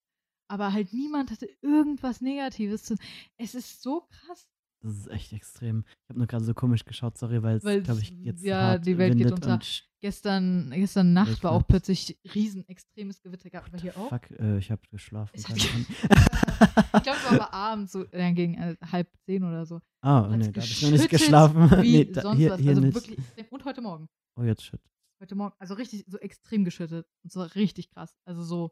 Aber 0.50 0.72
halt 0.72 0.94
niemand 0.94 1.32
hatte 1.32 1.48
irgendwas 1.62 2.22
Negatives 2.22 2.84
zu. 2.84 2.96
Es 3.38 3.56
ist 3.56 3.82
so 3.82 4.08
krass. 4.10 4.48
Das 4.84 4.98
ist 4.98 5.08
echt 5.08 5.32
extrem. 5.32 5.86
Ich 5.88 6.10
habe 6.10 6.20
nur 6.20 6.28
gerade 6.28 6.44
so 6.44 6.54
komisch 6.54 6.84
geschaut, 6.84 7.18
sorry, 7.18 7.42
weil 7.42 7.58
es, 7.58 7.64
glaube 7.64 8.02
ich, 8.02 8.12
jetzt 8.22 8.44
ja, 8.44 8.62
hart 8.62 8.86
die 8.86 8.98
Welt 8.98 9.18
geht 9.18 9.32
unter. 9.32 9.60
Gestern, 10.02 10.70
gestern 10.72 11.14
Nacht 11.14 11.42
war 11.44 11.54
auch 11.54 11.66
plötzlich 11.66 12.20
riesen 12.36 12.68
extremes 12.68 13.22
Gewitter. 13.22 13.50
Gab 13.50 13.66
aber 13.66 13.78
hier 13.80 13.98
auch. 13.98 14.10
Fuck, 14.10 14.32
äh, 14.32 14.58
ich 14.58 14.70
habe 14.70 14.82
geschlafen. 14.92 15.32
Es 15.34 15.46
Ahnung. 15.46 15.86
Ich 16.96 17.04
glaube, 17.04 17.18
es 17.18 17.32
war 17.32 17.34
aber 17.34 17.54
abends, 17.54 17.92
so 17.94 18.06
äh, 18.12 18.34
gegen 18.34 18.56
äh, 18.56 18.76
halb 18.92 19.10
zehn 19.26 19.44
oder 19.44 19.66
so. 19.66 19.82
Ah, 20.02 20.30
Hat's 20.30 20.48
nee, 20.48 20.52
da 20.52 20.62
habe 20.62 20.70
ich 20.70 20.82
noch 20.82 20.92
nicht 20.92 21.10
geschlafen. 21.10 21.72
Wie 21.82 21.98
nee, 21.98 22.06
da, 22.06 22.22
sonst 22.22 22.38
hier, 22.38 22.58
hier 22.58 22.70
also 22.70 22.82
nicht. 22.82 22.96
wirklich. 22.96 23.20
Und 23.50 23.66
heute 23.66 23.82
Morgen. 23.82 24.10
Oh, 24.36 24.44
jetzt 24.44 24.64
shit. 24.64 24.82
Heute 25.22 25.36
Morgen, 25.36 25.56
also 25.60 25.76
richtig, 25.76 26.04
so 26.08 26.18
extrem 26.18 26.66
geschüttet. 26.66 27.08
Und 27.24 27.32
zwar 27.32 27.56
richtig 27.56 27.90
krass. 27.90 28.14
Also 28.26 28.44
so, 28.44 28.72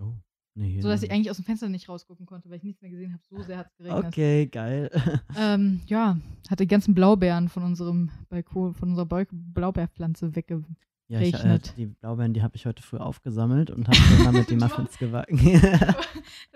Oh, 0.00 0.14
nee, 0.54 0.80
so 0.80 0.88
dass 0.88 1.02
ich 1.02 1.10
eigentlich 1.10 1.30
aus 1.30 1.36
dem 1.36 1.44
Fenster 1.44 1.68
nicht 1.68 1.88
rausgucken 1.88 2.26
konnte, 2.26 2.48
weil 2.50 2.56
ich 2.58 2.62
nichts 2.64 2.80
mehr 2.82 2.90
gesehen 2.90 3.12
habe. 3.12 3.22
So 3.28 3.42
sehr 3.42 3.58
hat 3.58 3.66
es 3.70 3.76
geregnet. 3.76 4.04
Okay, 4.06 4.46
geil. 4.46 4.90
Ähm, 5.36 5.80
ja, 5.86 6.18
hat 6.50 6.60
die 6.60 6.66
ganzen 6.66 6.94
Blaubeeren 6.94 7.48
von 7.48 7.62
unserem 7.64 8.10
Balkon, 8.28 8.74
von 8.74 8.90
unserer 8.90 9.06
Blaubeerpflanze 9.26 10.34
wegge. 10.36 10.62
Ja, 11.08 11.20
ich, 11.20 11.34
äh, 11.34 11.58
die 11.76 11.86
Blaubeeren, 11.86 12.32
die 12.32 12.42
habe 12.42 12.56
ich 12.56 12.64
heute 12.64 12.82
früh 12.82 12.96
aufgesammelt 12.96 13.70
und 13.70 13.86
habe 13.88 13.98
dann 14.16 14.24
damit 14.32 14.48
die 14.50 14.54
Du- 14.56 14.64
Muffins 14.64 14.96
gebacken. 14.96 15.36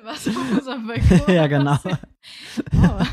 Was 0.03 0.27
auf 0.29 0.53
unserem 0.53 0.87
Balkon? 0.87 1.21
Ja, 1.35 1.47
genau. 1.47 1.77
Oh. 2.73 3.05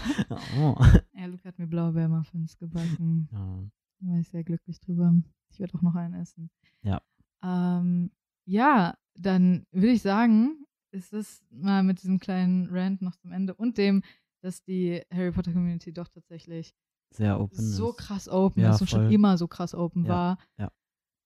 oh. 0.59 0.75
Ja, 1.13 1.25
Luca 1.25 1.49
hat 1.49 1.59
mir 1.59 1.67
Blaubeermuffins 1.67 2.57
gebacken. 2.57 3.27
Ja. 3.31 3.63
Da 3.99 4.07
war 4.11 4.19
ich 4.19 4.29
sehr 4.29 4.43
glücklich 4.43 4.79
drüber. 4.79 5.13
Ich 5.51 5.59
werde 5.59 5.73
auch 5.77 5.81
noch 5.81 5.95
einen 5.95 6.13
essen. 6.13 6.49
Ja. 6.83 7.01
Ähm, 7.43 8.11
ja, 8.45 8.95
dann 9.15 9.65
würde 9.71 9.89
ich 9.91 10.01
sagen, 10.01 10.64
ist 10.95 11.13
es 11.13 11.43
mal 11.51 11.83
mit 11.83 12.01
diesem 12.01 12.19
kleinen 12.19 12.67
Rant 12.71 13.01
noch 13.01 13.15
zum 13.17 13.31
Ende 13.31 13.53
und 13.53 13.77
dem, 13.77 14.01
dass 14.41 14.63
die 14.63 15.01
Harry 15.13 15.31
Potter 15.31 15.51
Community 15.53 15.91
doch 15.93 16.07
tatsächlich 16.07 16.73
Sehr 17.11 17.39
open. 17.39 17.57
so 17.59 17.89
ist. 17.89 17.97
krass 17.97 18.29
open 18.29 18.61
Ja, 18.63 18.73
ist 18.73 18.81
und 18.81 18.89
schon 18.89 19.03
voll. 19.03 19.13
immer 19.13 19.37
so 19.37 19.47
krass 19.47 19.73
open 19.75 20.05
Ja, 20.05 20.09
war. 20.09 20.37
ja. 20.57 20.71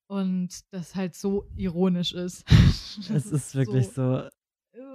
Und 0.07 0.61
das 0.73 0.95
halt 0.95 1.13
so 1.15 1.45
ironisch 1.55 2.13
ist. 2.13 2.43
Es 3.13 3.27
ist 3.31 3.53
wirklich 3.55 3.87
so. 3.89 4.17
ist 4.17 4.31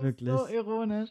wirklich. 0.03 0.29
So 0.29 0.47
ironisch. 0.49 1.11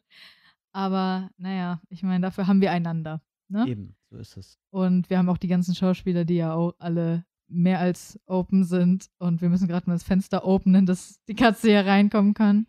Aber 0.73 1.29
naja, 1.37 1.81
ich 1.89 2.03
meine, 2.03 2.21
dafür 2.21 2.47
haben 2.47 2.59
wir 2.61 2.71
einander. 2.71 3.21
Ne? 3.49 3.65
Eben, 3.67 3.95
so 4.09 4.17
ist 4.17 4.35
es. 4.37 4.59
Und 4.71 5.09
wir 5.09 5.17
haben 5.17 5.29
auch 5.29 5.37
die 5.37 5.47
ganzen 5.47 5.75
Schauspieler, 5.75 6.25
die 6.25 6.35
ja 6.35 6.53
auch 6.53 6.73
alle 6.79 7.25
mehr 7.47 7.79
als 7.79 8.19
open 8.25 8.63
sind. 8.63 9.09
Und 9.19 9.41
wir 9.41 9.49
müssen 9.49 9.67
gerade 9.67 9.87
mal 9.87 9.93
das 9.93 10.03
Fenster 10.03 10.45
openen, 10.45 10.85
dass 10.85 11.21
die 11.27 11.35
Katze 11.35 11.69
hier 11.69 11.85
reinkommen 11.85 12.33
kann. 12.33 12.67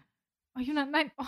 Oh, 0.56 0.60
Juna, 0.60 0.86
nein. 0.86 1.10
Oh, 1.18 1.24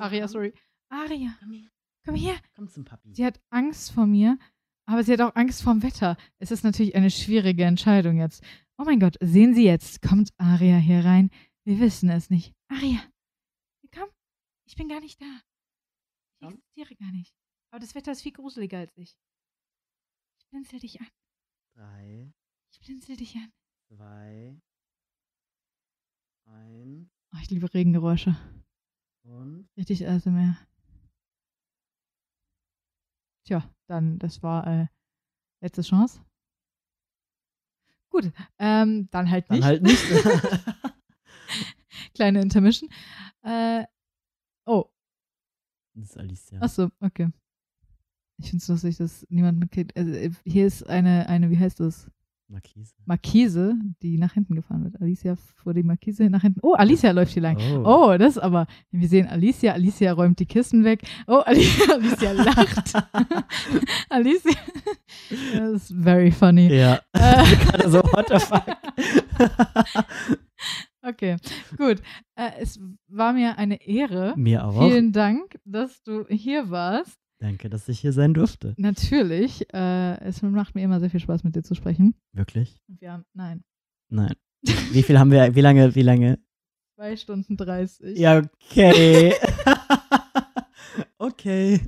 Aria, 0.00 0.20
komm, 0.20 0.28
sorry. 0.28 0.54
Aria, 0.90 1.36
Komm 1.40 1.52
her. 1.52 1.70
komm 2.04 2.14
her. 2.14 2.36
Komm 2.54 2.68
zum 2.68 2.84
Papi. 2.84 3.14
Sie 3.14 3.24
hat 3.24 3.40
Angst 3.50 3.90
vor 3.92 4.06
mir, 4.06 4.38
aber 4.86 5.02
sie 5.02 5.12
hat 5.12 5.20
auch 5.20 5.34
Angst 5.34 5.62
vorm 5.62 5.82
Wetter. 5.82 6.16
Es 6.38 6.50
ist 6.50 6.62
natürlich 6.64 6.94
eine 6.94 7.10
schwierige 7.10 7.64
Entscheidung 7.64 8.18
jetzt. 8.18 8.44
Oh 8.76 8.84
mein 8.84 9.00
Gott, 9.00 9.16
sehen 9.20 9.54
Sie 9.54 9.64
jetzt, 9.64 10.02
kommt 10.02 10.30
Aria 10.38 10.76
hier 10.76 11.04
rein. 11.04 11.30
Wir 11.64 11.78
wissen 11.80 12.10
es 12.10 12.28
nicht. 12.28 12.52
Aria, 12.68 13.00
komm, 13.94 14.08
ich 14.66 14.74
bin 14.76 14.88
gar 14.88 15.00
nicht 15.00 15.20
da. 15.20 15.40
Ich 16.40 16.48
existiere 16.48 16.96
gar 16.96 17.12
nicht. 17.12 17.34
Aber 17.70 17.80
das 17.80 17.94
Wetter 17.94 18.12
ist 18.12 18.22
viel 18.22 18.32
gruseliger 18.32 18.78
als 18.78 18.96
ich. 18.96 19.16
Ich 20.38 20.46
blinzel 20.48 20.78
dich 20.80 21.00
an. 21.00 21.08
Drei, 21.74 22.32
Ich 22.72 22.80
blinzel 22.80 23.16
dich 23.16 23.34
an. 23.36 23.52
zwei, 23.88 24.60
eins 26.46 27.10
Oh, 27.34 27.38
ich 27.42 27.50
liebe 27.50 27.72
Regengeräusche. 27.72 28.36
und. 29.24 29.68
Richtig 29.76 30.06
ASMR. 30.06 30.56
Tja, 33.46 33.68
dann, 33.88 34.18
das 34.18 34.42
war 34.42 34.66
äh, 34.66 34.86
letzte 35.60 35.82
Chance. 35.82 36.20
Gut, 38.10 38.32
ähm, 38.58 39.08
dann 39.10 39.30
halt 39.30 39.50
Dann 39.50 39.58
nicht. 39.58 39.66
halt 39.66 39.82
nicht. 39.82 40.00
Kleine 42.14 42.40
Intermission. 42.40 42.88
Äh, 43.42 43.84
oh, 44.66 44.84
das 45.94 46.10
ist 46.10 46.18
Alicia. 46.18 46.60
achso, 46.60 46.90
okay. 47.00 47.28
ich 48.38 48.50
finde 48.50 48.62
es 48.62 48.68
lustig, 48.68 48.96
dass 48.98 49.26
niemand 49.30 49.58
mitkriegt. 49.58 49.96
Also, 49.96 50.12
äh, 50.12 50.30
hier 50.44 50.66
ist 50.66 50.84
eine, 50.84 51.28
eine, 51.28 51.50
wie 51.50 51.58
heißt 51.58 51.80
das? 51.80 52.08
Markise. 52.54 52.94
Markise, 53.04 53.74
die 54.00 54.16
nach 54.16 54.34
hinten 54.34 54.54
gefahren 54.54 54.84
wird. 54.84 55.00
Alicia 55.00 55.34
fuhr 55.34 55.74
die 55.74 55.82
Markise 55.82 56.30
nach 56.30 56.42
hinten. 56.42 56.60
Oh, 56.62 56.74
Alicia 56.74 57.10
läuft 57.10 57.32
hier 57.32 57.42
lang. 57.42 57.58
Oh, 57.84 58.14
das 58.16 58.36
ist 58.36 58.38
aber. 58.38 58.68
Wir 58.92 59.08
sehen 59.08 59.26
Alicia. 59.26 59.72
Alicia 59.72 60.12
räumt 60.12 60.38
die 60.38 60.46
Kisten 60.46 60.84
weg. 60.84 61.02
Oh, 61.26 61.42
Alicia, 61.44 61.94
Alicia 61.94 62.32
lacht. 62.32 62.92
Alicia. 64.08 64.52
Das 65.52 65.72
ist 65.72 65.94
very 66.00 66.30
funny. 66.30 66.72
Ja. 66.72 67.00
Äh. 67.12 67.56
Gerade 67.64 67.90
so, 67.90 67.98
what 67.98 68.28
the 68.28 68.38
fuck? 68.38 68.64
Okay, 71.02 71.36
gut. 71.76 72.00
Äh, 72.36 72.50
es 72.60 72.78
war 73.08 73.32
mir 73.32 73.58
eine 73.58 73.84
Ehre. 73.84 74.34
Mir 74.36 74.64
auch. 74.64 74.88
Vielen 74.88 75.10
Dank, 75.12 75.58
dass 75.64 76.02
du 76.04 76.24
hier 76.28 76.70
warst. 76.70 77.18
Danke, 77.44 77.68
dass 77.68 77.86
ich 77.90 78.00
hier 78.00 78.14
sein 78.14 78.32
durfte. 78.32 78.72
Natürlich. 78.78 79.66
Äh, 79.74 80.18
es 80.20 80.40
macht 80.40 80.74
mir 80.74 80.80
immer 80.82 80.98
sehr 80.98 81.10
viel 81.10 81.20
Spaß, 81.20 81.44
mit 81.44 81.54
dir 81.54 81.62
zu 81.62 81.74
sprechen. 81.74 82.14
Wirklich? 82.32 82.78
Wir 82.88 83.12
haben, 83.12 83.24
nein, 83.34 83.62
Nein. 84.08 84.32
Wie 84.92 85.02
viel 85.02 85.18
haben 85.18 85.30
wir, 85.30 85.54
wie 85.54 85.60
lange, 85.60 85.94
wie 85.94 86.00
lange? 86.00 86.38
zwei 86.94 87.14
Stunden 87.18 87.58
30. 87.58 88.16
Ja, 88.18 88.38
okay. 88.70 89.34
okay. 91.18 91.80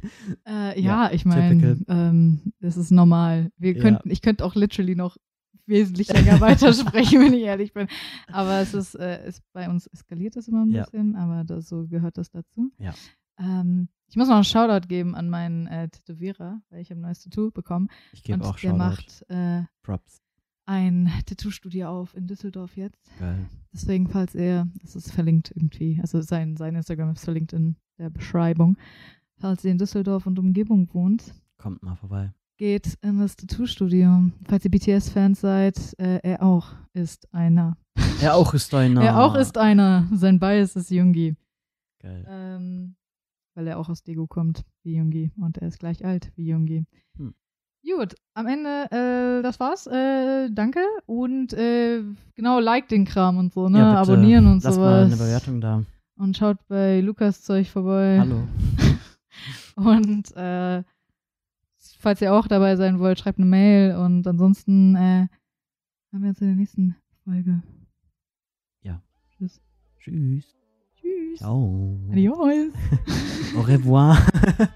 Äh, 0.47 0.79
Ja, 0.79 1.07
ja, 1.07 1.11
ich 1.13 1.25
meine, 1.25 1.79
ähm, 1.89 2.53
das 2.61 2.77
ist 2.77 2.91
normal. 2.91 3.51
Wir 3.57 3.77
Ja. 3.77 3.81
könnten, 3.81 4.11
ich 4.11 4.21
könnte 4.21 4.45
auch 4.45 4.57
literally 4.57 4.95
noch 4.95 5.17
wesentlich 5.65 6.13
länger 6.13 6.39
weitersprechen, 6.41 7.21
wenn 7.23 7.33
ich 7.33 7.45
ehrlich 7.45 7.73
bin. 7.73 7.89
Aber 8.31 8.61
es 8.61 8.75
ist, 8.75 8.95
äh, 8.97 9.27
ist 9.27 9.43
bei 9.55 9.71
uns 9.71 9.87
eskaliert 9.87 10.37
das 10.37 10.49
immer 10.49 10.67
ein 10.67 10.71
Ja. 10.73 10.83
bisschen, 10.85 11.17
aber 11.17 11.45
das, 11.45 11.67
so 11.71 11.87
gehört 11.87 12.19
das 12.19 12.31
dazu. 12.31 12.73
Ja. 12.79 12.95
Ähm, 13.39 13.89
ich 14.09 14.17
muss 14.17 14.29
noch 14.29 14.35
einen 14.37 14.45
Shoutout 14.45 14.89
geben 14.89 15.15
an 15.15 15.29
meinen 15.29 15.67
äh, 15.67 15.89
Tätowierer, 15.89 16.61
weil 16.71 16.81
ich 16.81 16.91
habe 16.91 17.01
ein 17.01 17.03
neues 17.03 17.21
Tattoo 17.23 17.51
bekommen. 17.51 17.89
Ich 18.13 18.23
gebe 18.23 18.39
Und 18.39 18.45
auch 18.47 18.53
der 18.59 18.71
Shoutout. 18.71 18.77
macht 18.79 19.25
äh, 19.29 19.63
Props. 19.83 20.23
ein 20.67 21.13
Tattoo-Studio 21.27 21.89
auf 21.89 22.15
in 22.15 22.27
Düsseldorf 22.27 22.77
jetzt. 22.77 23.11
Geil. 23.19 23.47
Deswegen, 23.73 24.09
falls 24.09 24.35
ihr, 24.35 24.67
das 24.81 24.97
ist 24.97 25.13
verlinkt 25.13 25.53
irgendwie, 25.55 25.99
also 26.01 26.21
sein, 26.23 26.57
sein 26.57 26.75
Instagram 26.77 27.13
ist 27.13 27.25
verlinkt 27.25 27.53
in 27.53 27.77
der 27.99 28.11
Beschreibung. 28.11 28.77
Falls 29.39 29.65
ihr 29.65 29.71
in 29.73 29.79
Düsseldorf 29.79 30.27
und 30.27 30.39
Umgebung 30.39 30.89
wohnt, 30.95 31.35
Kommt 31.59 31.83
mal 31.83 31.95
vorbei. 31.97 32.33
geht 32.57 32.97
in 33.03 33.19
das 33.19 33.37
Tattoo-Studio. 33.37 34.31
Falls 34.45 34.65
ihr 34.65 34.71
BTS-Fans 34.71 35.41
seid, 35.41 35.79
äh, 35.99 36.21
er 36.23 36.43
auch 36.43 36.73
ist 36.95 37.33
einer. 37.35 37.77
Er 38.23 38.35
auch 38.35 38.55
ist 38.55 38.73
einer. 38.75 39.03
Er 39.03 39.21
auch 39.23 39.35
ist 39.35 39.59
einer. 39.59 40.09
Sein 40.13 40.39
Bias 40.41 40.75
ist 40.77 40.91
Jungi. 40.91 41.37
Geil. 42.01 42.25
Ähm, 42.29 42.95
weil 43.57 43.67
er 43.67 43.79
auch 43.79 43.89
aus 43.89 44.05
Dego 44.05 44.27
kommt, 44.27 44.65
wie 44.83 44.97
Jungi. 44.97 45.33
Und 45.37 45.59
er 45.59 45.69
ist 45.69 45.81
gleich 45.81 46.05
alt 46.05 46.31
wie 46.37 46.47
Jungi. 46.47 46.85
Hm. 47.17 47.35
Gut, 47.83 48.15
am 48.35 48.47
Ende, 48.47 48.91
äh, 48.91 49.43
das 49.43 49.59
war's. 49.59 49.87
Äh, 49.87 50.51
danke. 50.51 50.81
Und 51.07 51.53
äh, 51.55 52.03
genau, 52.35 52.61
like 52.61 52.89
den 52.89 53.07
Kram 53.07 53.39
und 53.39 53.53
so, 53.55 53.69
ne? 53.69 53.79
Ja. 53.79 54.03
Abonnieren 54.03 54.47
und 54.47 54.63
Lass 54.63 54.75
sowas. 54.75 54.91
mal 54.91 55.05
eine 55.07 55.17
Bewertung 55.17 55.61
da. 55.61 55.85
Und 56.17 56.37
schaut 56.37 56.59
bei 56.69 57.01
Lukas 57.01 57.43
Zeug 57.43 57.69
vorbei. 57.69 58.19
Hallo. 58.21 58.47
Und 59.77 60.35
äh, 60.35 60.83
falls 61.99 62.23
ihr 62.23 62.33
auch 62.33 62.47
dabei 62.47 62.77
sein 62.77 62.99
wollt, 62.99 63.19
schreibt 63.19 63.39
eine 63.39 63.47
Mail. 63.47 63.95
Und 63.97 64.27
ansonsten 64.27 64.97
äh, 64.97 65.29
haben 66.11 66.23
wir 66.23 66.31
uns 66.31 66.41
in 66.41 66.47
der 66.47 66.57
nächsten 66.57 66.97
Folge. 67.23 67.63
Ja. 68.81 69.03
Tschüss. 69.37 69.61
Tschüss. 69.99 70.56
Tschüss. 71.37 71.39
Ciao. 71.41 71.99
Adios. 72.11 72.73
Au 73.57 73.61
revoir. 73.67 74.19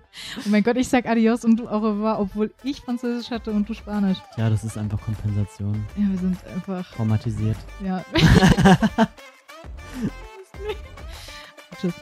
Oh 0.45 0.49
mein 0.51 0.63
Gott, 0.63 0.77
ich 0.77 0.89
sag 0.89 1.07
Adios 1.07 1.45
und 1.45 1.57
du 1.57 1.67
au 1.69 1.79
revoir, 1.79 2.21
obwohl 2.21 2.53
ich 2.63 2.81
Französisch 2.81 3.31
hatte 3.31 3.53
und 3.53 3.69
du 3.69 3.75
Spanisch. 3.75 4.19
Ja, 4.37 4.51
das 4.51 4.65
ist 4.65 4.77
einfach 4.77 5.01
Kompensation. 5.01 5.87
Ja, 5.97 6.11
wir 6.11 6.19
sind 6.19 6.37
einfach. 6.55 6.91
Traumatisiert. 6.93 7.57
Ja. 7.83 8.05
Tschüss. 11.81 11.95